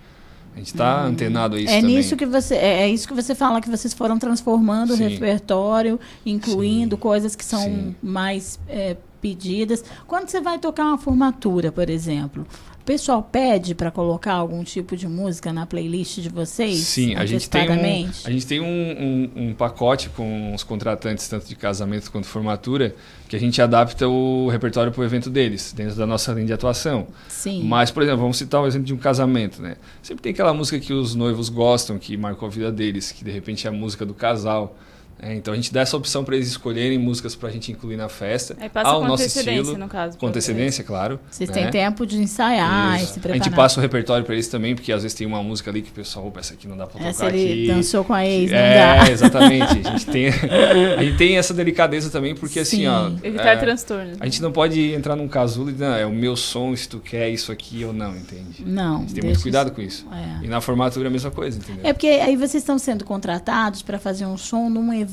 A 0.54 0.58
gente 0.58 0.74
tá 0.74 1.04
Hum. 1.04 1.08
antenado 1.08 1.56
a 1.56 1.60
isso 1.60 1.72
é 1.72 1.80
também. 1.80 1.96
nisso 1.96 2.14
que 2.16 2.26
você 2.26 2.56
é, 2.56 2.82
é 2.82 2.88
isso 2.88 3.08
que 3.08 3.14
você 3.14 3.34
fala 3.34 3.60
que 3.60 3.70
vocês 3.70 3.94
foram 3.94 4.18
transformando 4.18 4.94
Sim. 4.94 5.06
o 5.06 5.08
repertório, 5.08 5.98
incluindo 6.26 6.98
coisas 6.98 7.34
que 7.34 7.44
são 7.44 7.62
Sim. 7.62 7.94
mais 8.02 8.58
é, 8.68 8.96
pedidas. 9.22 9.82
Quando 10.06 10.28
você 10.28 10.40
vai 10.42 10.58
tocar 10.58 10.84
uma 10.86 10.98
formatura, 10.98 11.72
por 11.72 11.88
exemplo, 11.88 12.46
o 12.80 12.84
pessoal 12.84 13.22
pede 13.22 13.74
para 13.74 13.90
colocar 13.90 14.32
algum 14.34 14.62
tipo 14.64 14.96
de 14.96 15.06
música 15.06 15.52
na 15.52 15.64
playlist 15.64 16.18
de 16.18 16.28
vocês? 16.28 16.78
Sim, 16.78 17.14
a 17.14 17.24
gente 17.24 17.48
tem, 17.48 17.70
um, 17.70 18.10
a 18.24 18.30
gente 18.30 18.46
tem 18.46 18.60
um, 18.60 18.66
um, 18.66 19.30
um 19.50 19.54
pacote 19.54 20.08
com 20.10 20.52
os 20.52 20.64
contratantes, 20.64 21.28
tanto 21.28 21.46
de 21.46 21.54
casamento 21.54 22.10
quanto 22.10 22.26
formatura, 22.26 22.94
que 23.30 23.36
a 23.36 23.38
gente 23.38 23.62
adapta 23.62 24.08
o 24.08 24.48
repertório 24.48 24.90
para 24.90 25.02
o 25.02 25.04
evento 25.04 25.30
deles, 25.30 25.72
dentro 25.72 25.94
da 25.94 26.04
nossa 26.04 26.32
linha 26.32 26.46
de 26.46 26.52
atuação. 26.52 27.06
Sim. 27.28 27.62
Mas, 27.62 27.88
por 27.88 28.02
exemplo, 28.02 28.22
vamos 28.22 28.36
citar 28.36 28.60
o 28.60 28.66
exemplo 28.66 28.88
de 28.88 28.92
um 28.92 28.96
casamento, 28.96 29.62
né? 29.62 29.76
Sempre 30.02 30.20
tem 30.20 30.32
aquela 30.32 30.52
música 30.52 30.80
que 30.80 30.92
os 30.92 31.14
noivos 31.14 31.48
gostam, 31.48 31.96
que 31.96 32.16
marcou 32.16 32.48
a 32.48 32.50
vida 32.50 32.72
deles, 32.72 33.12
que 33.12 33.22
de 33.22 33.30
repente 33.30 33.68
é 33.68 33.70
a 33.70 33.72
música 33.72 34.04
do 34.04 34.14
casal. 34.14 34.76
Né? 35.20 35.34
então 35.34 35.52
a 35.52 35.56
gente 35.56 35.72
dá 35.72 35.80
essa 35.80 35.96
opção 35.96 36.24
para 36.24 36.36
eles 36.36 36.48
escolherem 36.48 36.98
músicas 36.98 37.34
para 37.34 37.48
a 37.48 37.52
gente 37.52 37.70
incluir 37.72 37.96
na 37.96 38.08
festa. 38.08 38.56
Aí 38.60 38.68
passa 38.68 38.88
ao 38.90 39.00
com 39.00 39.08
nosso 39.08 39.22
antecedência, 39.22 39.60
estilo, 39.60 39.78
no 39.78 39.88
caso, 39.88 40.18
Com 40.18 40.26
antecedência, 40.26 40.84
claro. 40.84 41.20
Vocês 41.30 41.48
né? 41.50 41.54
têm 41.62 41.70
tempo 41.70 42.06
de 42.06 42.16
ensaiar 42.18 42.98
e 43.00 43.02
Isso. 43.04 43.12
se 43.14 43.18
A 43.18 43.22
preparar. 43.22 43.44
gente 43.44 43.54
passa 43.54 43.78
o 43.78 43.82
repertório 43.82 44.24
para 44.24 44.34
eles 44.34 44.48
também, 44.48 44.74
porque 44.74 44.92
às 44.92 45.02
vezes 45.02 45.16
tem 45.16 45.26
uma 45.26 45.42
música 45.42 45.70
ali 45.70 45.82
que 45.82 45.90
o 45.90 45.92
pessoal, 45.94 46.26
opa, 46.26 46.40
essa 46.40 46.54
aqui 46.54 46.66
não 46.68 46.76
dá 46.76 46.86
para 46.86 47.04
Essa 47.06 47.24
tocar 47.24 47.36
ele 47.36 47.64
aqui. 47.64 47.74
dançou 47.74 48.04
com 48.04 48.14
a 48.14 48.26
ex, 48.26 48.50
não 48.50 48.58
é, 48.58 48.98
dá. 49.04 49.10
exatamente. 49.10 49.88
A 49.88 49.90
gente, 49.92 50.06
tem, 50.10 50.28
a 50.28 51.02
gente 51.02 51.16
tem 51.16 51.36
essa 51.38 51.52
delicadeza 51.54 52.10
também, 52.10 52.34
porque 52.34 52.60
assim, 52.60 52.78
Sim. 52.78 52.86
ó. 52.88 53.10
Evitar 53.22 53.58
transtornos. 53.58 54.16
A 54.20 54.24
gente 54.24 54.40
não 54.42 54.52
pode 54.52 54.92
entrar 54.92 55.16
num 55.16 55.28
casulo 55.28 55.70
e 55.70 55.72
dizer, 55.72 55.86
não, 55.88 55.94
é 55.96 56.06
o 56.06 56.10
meu 56.12 56.36
som, 56.36 56.74
se 56.74 56.88
tu 56.88 56.98
quer 56.98 57.28
isso 57.28 57.52
aqui 57.52 57.84
ou 57.84 57.92
não, 57.92 58.16
entende? 58.16 58.64
Não, 58.64 58.96
A 58.96 59.00
gente 59.00 59.14
tem 59.14 59.24
muito 59.24 59.42
cuidado 59.42 59.66
isso- 59.66 59.74
com 59.74 59.82
isso. 59.82 60.06
é. 60.12 60.44
E 60.44 60.48
na 60.48 60.60
formatura 60.60 61.06
é 61.06 61.08
a 61.08 61.10
mesma 61.10 61.30
coisa, 61.30 61.58
entendeu? 61.58 61.80
É 61.84 61.92
porque 61.92 62.06
aí 62.08 62.36
vocês 62.36 62.54
estão 62.62 62.78
sendo 62.78 63.04
contratados 63.04 63.82
para 63.82 63.98
fazer 63.98 64.24
um 64.26 64.36
som 64.36 64.68
num 64.70 64.92
evento 64.92 65.09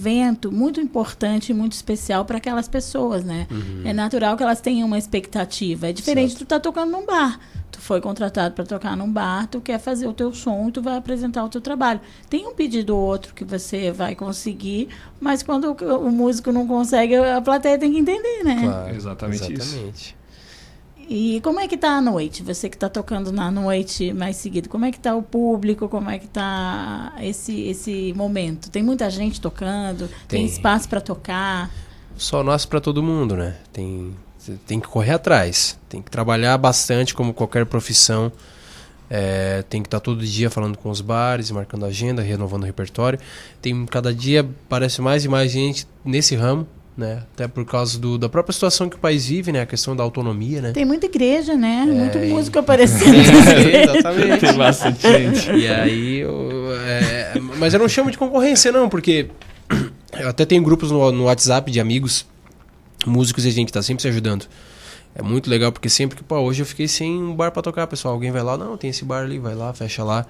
muito 0.52 0.80
importante 0.80 1.52
e 1.52 1.54
muito 1.54 1.74
especial 1.74 2.26
para 2.26 2.38
aquelas 2.38 2.68
pessoas, 2.68 3.24
né? 3.24 3.48
Uhum. 3.50 3.82
É 3.86 3.94
natural 3.94 4.38
que 4.38 4.44
elas 4.44 4.62
tenham 4.62 4.88
uma 4.88 4.98
expectativa. 4.98 5.88
É 5.88 5.94
diferente 5.94 6.32
de 6.32 6.38
tu 6.38 6.44
estar 6.44 6.60
tocando 6.60 6.92
num 6.92 7.06
bar. 7.06 7.40
Tu 7.72 7.82
foi 7.82 8.00
contratado 8.00 8.56
para 8.56 8.66
tocar 8.66 8.96
num 8.96 9.12
bar, 9.12 9.48
tu 9.48 9.60
quer 9.60 9.80
fazer 9.80 10.08
o 10.08 10.14
teu 10.14 10.34
som 10.34 10.70
e 10.70 10.72
tu 10.72 10.82
vai 10.82 10.98
apresentar 10.98 11.44
o 11.44 11.50
teu 11.50 11.62
trabalho. 11.62 12.00
Tem 12.30 12.48
um 12.48 12.54
pedido 12.54 12.96
ou 12.96 13.02
outro 13.02 13.34
que 13.34 13.44
você 13.44 13.92
vai 13.92 14.16
conseguir, 14.16 14.90
mas 15.20 15.44
quando 15.44 15.66
o, 15.66 16.08
o 16.08 16.12
músico 16.12 16.52
não 16.52 16.66
consegue, 16.66 17.16
a 17.16 17.42
plateia 17.42 17.78
tem 17.78 17.92
que 17.92 18.00
entender, 18.00 18.44
né? 18.44 18.62
Claro, 18.64 18.96
Exatamente 18.96 19.54
isso. 19.54 20.16
E 21.10 21.40
como 21.42 21.60
é 21.60 21.68
que 21.68 21.78
tá 21.78 21.92
a 21.98 22.02
noite? 22.02 22.44
Você 22.44 22.70
que 22.70 22.76
está 22.76 22.90
tocando 22.90 23.32
na 23.32 23.50
noite 23.50 24.12
mais 24.12 24.36
seguido, 24.36 24.68
como 24.68 24.84
é 24.84 24.92
que 24.92 25.00
tá 25.00 25.16
o 25.16 25.24
público? 25.24 25.88
Como 25.88 26.10
é 26.10 26.20
que 26.20 26.28
tá 26.28 27.14
esse 27.22 27.62
esse 27.62 28.14
momento? 28.14 28.70
Tem 28.70 28.84
muita 28.84 29.10
gente 29.10 29.40
tocando? 29.40 30.10
Tem, 30.28 30.42
Tem. 30.42 30.46
espaço 30.46 30.90
para 30.90 31.00
tocar? 31.00 31.72
Só 32.18 32.44
nasce 32.44 32.68
pra 32.68 32.82
todo 32.82 33.02
mundo, 33.02 33.38
né? 33.38 33.56
Tem, 33.72 34.14
tem 34.66 34.80
que 34.82 34.88
correr 34.88 35.14
atrás. 35.14 35.80
Tem 35.88 36.02
que 36.02 36.12
trabalhar 36.12 36.58
bastante, 36.58 37.14
como 37.14 37.34
qualquer 37.34 37.66
profissão. 37.66 38.30
É, 39.10 39.64
tem 39.70 39.82
que 39.82 39.88
estar 39.88 40.02
todo 40.02 40.26
dia 40.26 40.50
falando 40.50 40.78
com 40.78 40.90
os 40.90 41.00
bares, 41.00 41.50
marcando 41.52 41.86
agenda, 41.86 42.22
renovando 42.22 42.64
o 42.64 42.66
repertório. 42.66 43.18
Tem 43.62 43.86
cada 43.86 44.14
dia 44.14 44.46
parece 44.68 45.02
mais 45.02 45.24
e 45.24 45.30
mais 45.30 45.52
gente 45.52 45.88
nesse 46.04 46.36
ramo, 46.36 46.68
né? 46.98 47.24
Até 47.34 47.48
por 47.48 47.64
causa 47.64 48.00
do, 48.00 48.18
da 48.18 48.28
própria 48.28 48.52
situação 48.52 48.90
que 48.90 48.96
o 48.96 49.00
país 49.00 49.28
vive, 49.28 49.52
né? 49.52 49.62
A 49.62 49.66
questão 49.68 49.96
da 49.96 50.04
autonomia, 50.04 50.60
né? 50.62 50.72
Tem 50.72 50.84
muita 50.84 51.06
igreja, 51.06 51.54
né? 51.56 51.86
Muito 51.86 52.18
e- 52.18 52.30
músico 52.30 52.58
aparecendo. 52.58 53.16
É, 53.48 53.84
exatamente. 53.84 54.40
Tem 54.40 54.54
bastante 54.58 55.02
gente. 55.02 55.52
E 55.52 55.68
aí, 55.68 56.18
eu, 56.18 56.70
é, 56.88 57.34
mas 57.60 57.74
eu 57.74 57.80
não 57.80 57.88
chamo 57.88 58.10
de 58.10 58.18
concorrência, 58.18 58.72
não, 58.72 58.90
porque 58.90 59.30
eu 60.20 60.28
até 60.28 60.44
tenho 60.44 60.64
grupos 60.64 60.90
no, 60.90 61.12
no 61.12 61.26
WhatsApp 61.26 61.70
de 61.70 61.80
amigos, 61.80 62.26
músicos, 63.06 63.46
e 63.46 63.50
a 63.50 63.52
gente 63.52 63.72
tá 63.72 63.84
sempre 63.84 64.02
se 64.02 64.08
ajudando. 64.08 64.46
É 65.14 65.22
muito 65.22 65.50
legal, 65.50 65.72
porque 65.72 65.90
sempre 65.90 66.18
que, 66.18 66.24
pô, 66.24 66.38
hoje 66.40 66.64
eu 66.64 66.66
fiquei 66.66 66.88
sem 66.88 67.22
um 67.22 67.36
bar 67.36 67.52
pra 67.52 67.62
tocar, 67.62 67.86
pessoal. 67.86 68.16
Alguém 68.16 68.32
vai 68.32 68.42
lá, 68.42 68.58
não, 68.58 68.76
tem 68.76 68.90
esse 68.90 69.06
bar 69.06 69.24
ali, 69.24 69.38
vai 69.38 69.54
lá, 69.54 69.72
fecha 69.74 70.04
lá. 70.04 70.26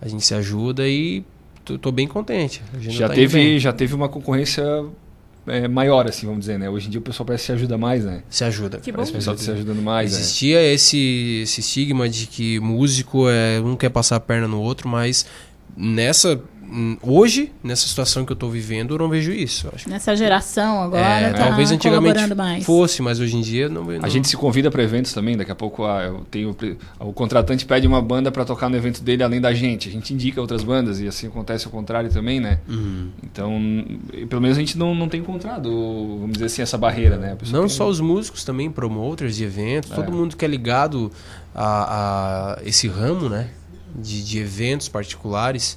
A 0.00 0.06
gente 0.08 0.24
se 0.24 0.34
ajuda 0.34 0.86
e 0.88 1.24
tô, 1.64 1.78
tô 1.78 1.90
bem 1.92 2.06
contente. 2.06 2.62
Já 2.78 3.08
tá 3.08 3.14
teve, 3.14 3.38
bem. 3.38 3.58
já 3.58 3.72
teve 3.72 3.94
uma 3.94 4.08
concorrência 4.08 4.64
é, 5.46 5.66
maior, 5.66 6.06
assim, 6.06 6.26
vamos 6.26 6.40
dizer, 6.40 6.58
né? 6.58 6.70
Hoje 6.70 6.86
em 6.86 6.90
dia 6.90 7.00
o 7.00 7.02
pessoal 7.02 7.26
parece 7.26 7.42
que 7.42 7.46
se 7.46 7.52
ajuda 7.52 7.76
mais, 7.76 8.04
né? 8.04 8.22
Se 8.28 8.44
ajuda. 8.44 8.78
Que 8.78 8.92
Parece 8.92 9.10
que 9.10 9.16
bom. 9.16 9.18
o 9.18 9.20
pessoal 9.20 9.36
tá 9.36 9.42
se 9.42 9.50
ajudando 9.50 9.82
mais, 9.82 10.12
né? 10.12 10.18
Existia 10.18 10.62
esse, 10.62 11.40
esse 11.42 11.60
estigma 11.60 12.08
de 12.08 12.26
que 12.26 12.60
músico 12.60 13.28
é 13.28 13.60
um 13.60 13.76
quer 13.76 13.90
passar 13.90 14.16
a 14.16 14.20
perna 14.20 14.46
no 14.46 14.60
outro, 14.60 14.88
mas 14.88 15.26
nessa 15.76 16.40
hoje, 17.02 17.52
nessa 17.62 17.86
situação 17.86 18.24
que 18.24 18.32
eu 18.32 18.36
tô 18.36 18.48
vivendo, 18.48 18.94
eu 18.94 18.98
não 18.98 19.08
vejo 19.08 19.30
isso. 19.32 19.68
Acho. 19.74 19.88
Nessa 19.88 20.16
geração 20.16 20.82
agora, 20.82 21.02
É, 21.04 21.32
tá 21.32 21.46
talvez 21.48 21.70
antigamente 21.70 22.34
mais. 22.34 22.64
fosse, 22.64 23.02
mas 23.02 23.20
hoje 23.20 23.36
em 23.36 23.40
dia 23.40 23.68
não, 23.68 23.84
não 23.84 24.04
A 24.04 24.08
gente 24.08 24.28
se 24.28 24.36
convida 24.36 24.70
para 24.70 24.82
eventos 24.82 25.12
também, 25.12 25.36
daqui 25.36 25.50
a 25.50 25.54
pouco 25.54 25.84
ah, 25.84 26.02
eu 26.04 26.26
tenho, 26.30 26.56
o 27.00 27.12
contratante 27.12 27.64
pede 27.66 27.86
uma 27.86 28.00
banda 28.00 28.30
para 28.32 28.44
tocar 28.44 28.68
no 28.68 28.76
evento 28.76 29.02
dele 29.02 29.22
além 29.22 29.40
da 29.40 29.52
gente. 29.52 29.88
A 29.88 29.92
gente 29.92 30.14
indica 30.14 30.40
outras 30.40 30.62
bandas 30.64 31.00
e 31.00 31.06
assim 31.06 31.26
acontece 31.26 31.66
o 31.66 31.70
contrário 31.70 32.10
também, 32.10 32.40
né? 32.40 32.58
Uhum. 32.68 33.08
Então, 33.22 33.52
pelo 34.28 34.40
menos 34.40 34.56
a 34.56 34.60
gente 34.60 34.78
não, 34.78 34.94
não 34.94 35.08
tem 35.08 35.20
encontrado, 35.20 35.68
vamos 36.20 36.32
dizer 36.32 36.46
assim, 36.46 36.62
essa 36.62 36.78
barreira, 36.78 37.16
né? 37.16 37.36
Não 37.50 37.60
tem- 37.60 37.68
só 37.68 37.88
os 37.88 38.00
músicos, 38.00 38.44
também 38.44 38.70
promoters 38.70 39.36
de 39.36 39.44
eventos, 39.44 39.90
É. 39.90 39.94
todo 39.94 40.10
mundo 40.12 40.36
que 40.36 40.44
é 40.44 40.48
ligado 40.48 41.10
a, 41.54 42.56
a 42.58 42.62
esse 42.64 42.88
ramo, 42.88 43.28
né? 43.28 43.48
De, 43.94 44.24
de 44.24 44.38
eventos 44.38 44.88
particulares. 44.88 45.76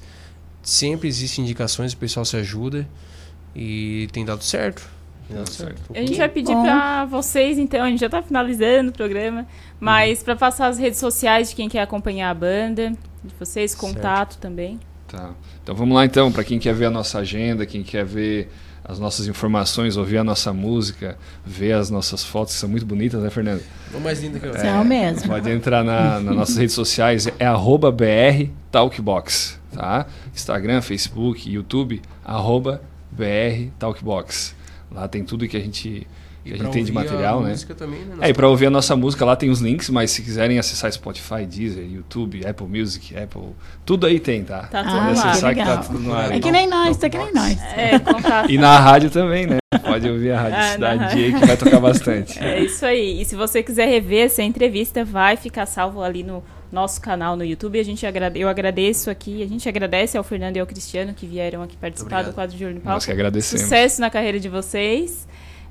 Sempre 0.65 1.07
existem 1.07 1.45
indicações, 1.45 1.93
o 1.93 1.97
pessoal 1.97 2.25
se 2.25 2.35
ajuda 2.35 2.87
e 3.55 4.09
tem 4.11 4.25
dado 4.25 4.43
certo. 4.43 4.89
Tem 5.27 5.37
dado 5.37 5.51
certo. 5.51 5.79
A 5.93 5.99
gente 5.99 6.17
vai 6.17 6.27
pedir 6.27 6.55
pra 6.55 7.05
vocês, 7.05 7.59
então, 7.59 7.83
a 7.83 7.87
gente 7.87 7.99
já 7.99 8.09
tá 8.09 8.23
finalizando 8.23 8.89
o 8.89 8.91
programa, 8.91 9.45
mas 9.79 10.23
pra 10.23 10.35
passar 10.35 10.65
as 10.65 10.79
redes 10.79 10.97
sociais 10.97 11.51
de 11.51 11.55
quem 11.55 11.69
quer 11.69 11.81
acompanhar 11.81 12.31
a 12.31 12.33
banda, 12.33 12.89
de 13.23 13.35
vocês, 13.39 13.75
contato 13.75 14.39
também. 14.39 14.79
Tá. 15.07 15.35
Então 15.61 15.75
vamos 15.75 15.95
lá 15.95 16.03
então, 16.03 16.31
para 16.31 16.43
quem 16.43 16.57
quer 16.57 16.73
ver 16.73 16.85
a 16.85 16.91
nossa 16.91 17.19
agenda, 17.19 17.63
quem 17.67 17.83
quer 17.83 18.03
ver 18.03 18.49
as 18.83 18.97
nossas 18.97 19.27
informações, 19.27 19.97
ouvir 19.97 20.17
a 20.17 20.23
nossa 20.23 20.51
música, 20.51 21.15
ver 21.45 21.73
as 21.73 21.91
nossas 21.91 22.23
fotos, 22.23 22.55
que 22.55 22.59
são 22.59 22.69
muito 22.69 22.87
bonitas, 22.87 23.21
né, 23.21 23.29
Fernando? 23.29 23.61
Uma 23.91 23.99
mais 23.99 24.21
linda 24.21 24.39
que 24.39 24.45
a 24.45 24.49
outra. 24.49 24.63
São 24.63 24.83
mesmo. 24.83 25.27
Pode 25.27 25.49
entrar 25.49 25.83
na, 25.83 26.19
nas 26.19 26.35
nossas 26.35 26.57
redes 26.57 26.75
sociais, 26.75 27.27
é 27.39 27.45
arroba 27.45 27.91
BR 27.91 28.49
Talkbox, 28.71 29.59
tá? 29.75 30.05
Instagram, 30.33 30.81
Facebook, 30.81 31.49
YouTube, 31.49 32.01
arroba 32.23 32.81
BR 33.11 33.69
Talkbox. 33.77 34.55
Lá 34.91 35.07
tem 35.07 35.23
tudo 35.23 35.47
que 35.47 35.57
a 35.57 35.59
gente, 35.59 36.07
que 36.43 36.53
a 36.53 36.57
gente 36.57 36.71
tem 36.71 36.83
de 36.83 36.91
material, 36.91 37.41
né? 37.41 37.55
também, 37.77 37.99
né? 38.05 38.15
É, 38.21 38.29
e 38.29 38.33
para 38.33 38.47
ouvir 38.47 38.67
a 38.67 38.69
nossa 38.69 38.95
música 38.95 39.25
lá 39.25 39.35
tem 39.35 39.49
os 39.49 39.59
links, 39.59 39.89
mas 39.89 40.11
se 40.11 40.21
quiserem 40.21 40.57
acessar 40.59 40.91
Spotify, 40.91 41.45
Deezer, 41.45 41.83
YouTube, 41.85 42.45
Apple 42.45 42.67
Music, 42.67 43.17
Apple, 43.17 43.53
tudo 43.85 44.05
aí 44.05 44.19
tem, 44.19 44.43
tá? 44.43 44.63
Tá 44.67 44.81
Ah, 44.81 44.83
tudo 44.83 44.95
lá. 44.95 45.11
acessar 45.31 45.55
que 45.55 45.63
tá 45.63 45.77
tudo 45.77 45.99
no 45.99 46.13
ar. 46.13 46.31
É 46.31 46.33
aí. 46.35 46.39
que 46.39 46.51
nem 46.51 46.67
nós, 46.67 46.97
tá 46.97 47.09
que 47.09 47.17
nem 47.17 47.33
nós. 47.33 47.57
É, 47.75 47.99
contato. 47.99 48.49
E 48.51 48.57
na 48.57 48.79
rádio 48.79 49.09
também, 49.09 49.47
né? 49.47 49.57
Pode 49.83 50.09
ouvir 50.09 50.31
a 50.31 50.41
Rádio 50.41 50.57
Ah, 50.57 50.71
Cidade 50.71 51.03
aí 51.17 51.33
que 51.33 51.45
vai 51.45 51.57
tocar 51.57 51.79
bastante. 51.81 52.39
É 52.41 52.63
isso 52.63 52.85
aí. 52.85 53.21
E 53.21 53.25
se 53.25 53.35
você 53.35 53.61
quiser 53.61 53.87
rever 53.87 54.25
essa 54.25 54.41
entrevista, 54.41 55.03
vai 55.03 55.35
ficar 55.35 55.65
salvo 55.65 56.01
ali 56.01 56.23
no 56.23 56.41
nosso 56.71 56.99
canal 57.01 57.35
no 57.35 57.43
YouTube. 57.43 57.79
A 57.79 57.83
gente 57.83 58.05
agrade... 58.05 58.39
Eu 58.39 58.47
agradeço 58.47 59.09
aqui, 59.09 59.43
a 59.43 59.47
gente 59.47 59.67
agradece 59.67 60.17
ao 60.17 60.23
Fernando 60.23 60.57
e 60.57 60.59
ao 60.59 60.67
Cristiano 60.67 61.13
que 61.13 61.25
vieram 61.25 61.61
aqui 61.61 61.77
participar 61.77 62.07
Obrigado. 62.07 62.31
do 62.31 62.35
quadro 62.35 62.57
de 62.57 62.65
Olho 62.65 62.75
no 62.75 62.81
Nós 62.83 63.05
que 63.05 63.11
agradecemos. 63.11 63.63
Sucesso 63.63 64.01
na 64.01 64.09
carreira 64.09 64.39
de 64.39 64.49
vocês. 64.49 65.27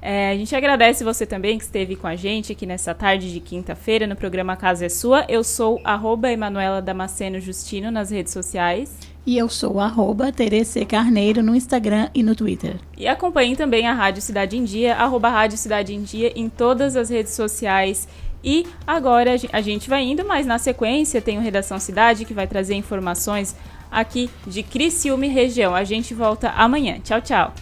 É, 0.07 0.33
a 0.33 0.37
gente 0.37 0.55
agradece 0.55 1.03
você 1.03 1.25
também 1.25 1.57
que 1.57 1.65
esteve 1.65 1.97
com 1.97 2.07
a 2.07 2.15
gente 2.15 2.53
aqui 2.53 2.67
nessa 2.67 2.93
tarde 2.93 3.33
de 3.33 3.41
quinta-feira 3.41 4.07
no 4.07 4.15
programa 4.15 4.55
Casa 4.55 4.85
é 4.85 4.89
Sua. 4.91 5.25
Eu 5.31 5.43
sou 5.43 5.81
arroba 5.83 6.31
Emanuela 6.31 6.83
Damasceno 6.83 7.41
Justino 7.41 7.91
nas 7.91 8.11
redes 8.11 8.31
sociais. 8.31 8.95
E 9.27 9.39
eu 9.39 9.49
sou 9.49 9.81
arroba 9.81 10.31
Terece 10.31 10.85
Carneiro 10.85 11.43
no 11.43 11.57
Instagram 11.57 12.11
e 12.15 12.23
no 12.23 12.35
Twitter. 12.35 12.77
E 12.99 13.09
acompanhem 13.09 13.57
também 13.57 13.87
a 13.87 13.95
Rádio 13.95 14.21
Cidade 14.21 14.59
em 14.59 14.65
Dia, 14.65 14.95
arroba 14.97 15.31
Rádio 15.31 15.57
Cidade 15.57 15.95
em 15.95 16.03
Dia 16.03 16.31
em 16.37 16.51
todas 16.51 16.95
as 16.95 17.09
redes 17.09 17.33
sociais. 17.33 18.07
E 18.45 18.67
agora 18.87 19.33
a 19.33 19.37
gen- 19.39 19.49
a 19.53 19.61
gente 19.63 19.89
vai 19.89 20.03
indo, 20.05 20.23
mas 20.25 20.45
na 20.47 20.59
sequência 20.59 21.23
tem 21.23 21.39
o 21.39 21.41
Redação 21.41 21.79
Cidade 21.81 22.25
que 22.27 22.35
vai 22.35 22.47
trazer 22.47 22.75
informações 22.75 23.57
aqui 23.91 24.29
de 24.47 24.63
Criciúma 24.63 25.25
e 25.25 25.31
região. 25.31 25.75
A 25.75 25.83
gente 25.83 26.13
volta 26.13 26.51
amanhã. 26.51 26.99
Tchau, 27.03 27.21
tchau. 27.23 27.55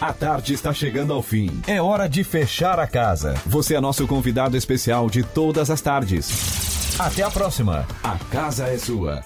A 0.00 0.12
tarde 0.12 0.52
está 0.52 0.72
chegando 0.74 1.12
ao 1.14 1.22
fim. 1.22 1.62
É 1.66 1.80
hora 1.80 2.08
de 2.08 2.22
fechar 2.24 2.78
a 2.78 2.86
casa. 2.86 3.34
Você 3.46 3.74
é 3.74 3.80
nosso 3.80 4.06
convidado 4.06 4.56
especial 4.56 5.08
de 5.08 5.22
todas 5.22 5.70
as 5.70 5.80
tardes. 5.80 6.98
Até 6.98 7.22
a 7.22 7.30
próxima. 7.30 7.86
A 8.02 8.18
casa 8.30 8.66
é 8.66 8.76
sua. 8.76 9.22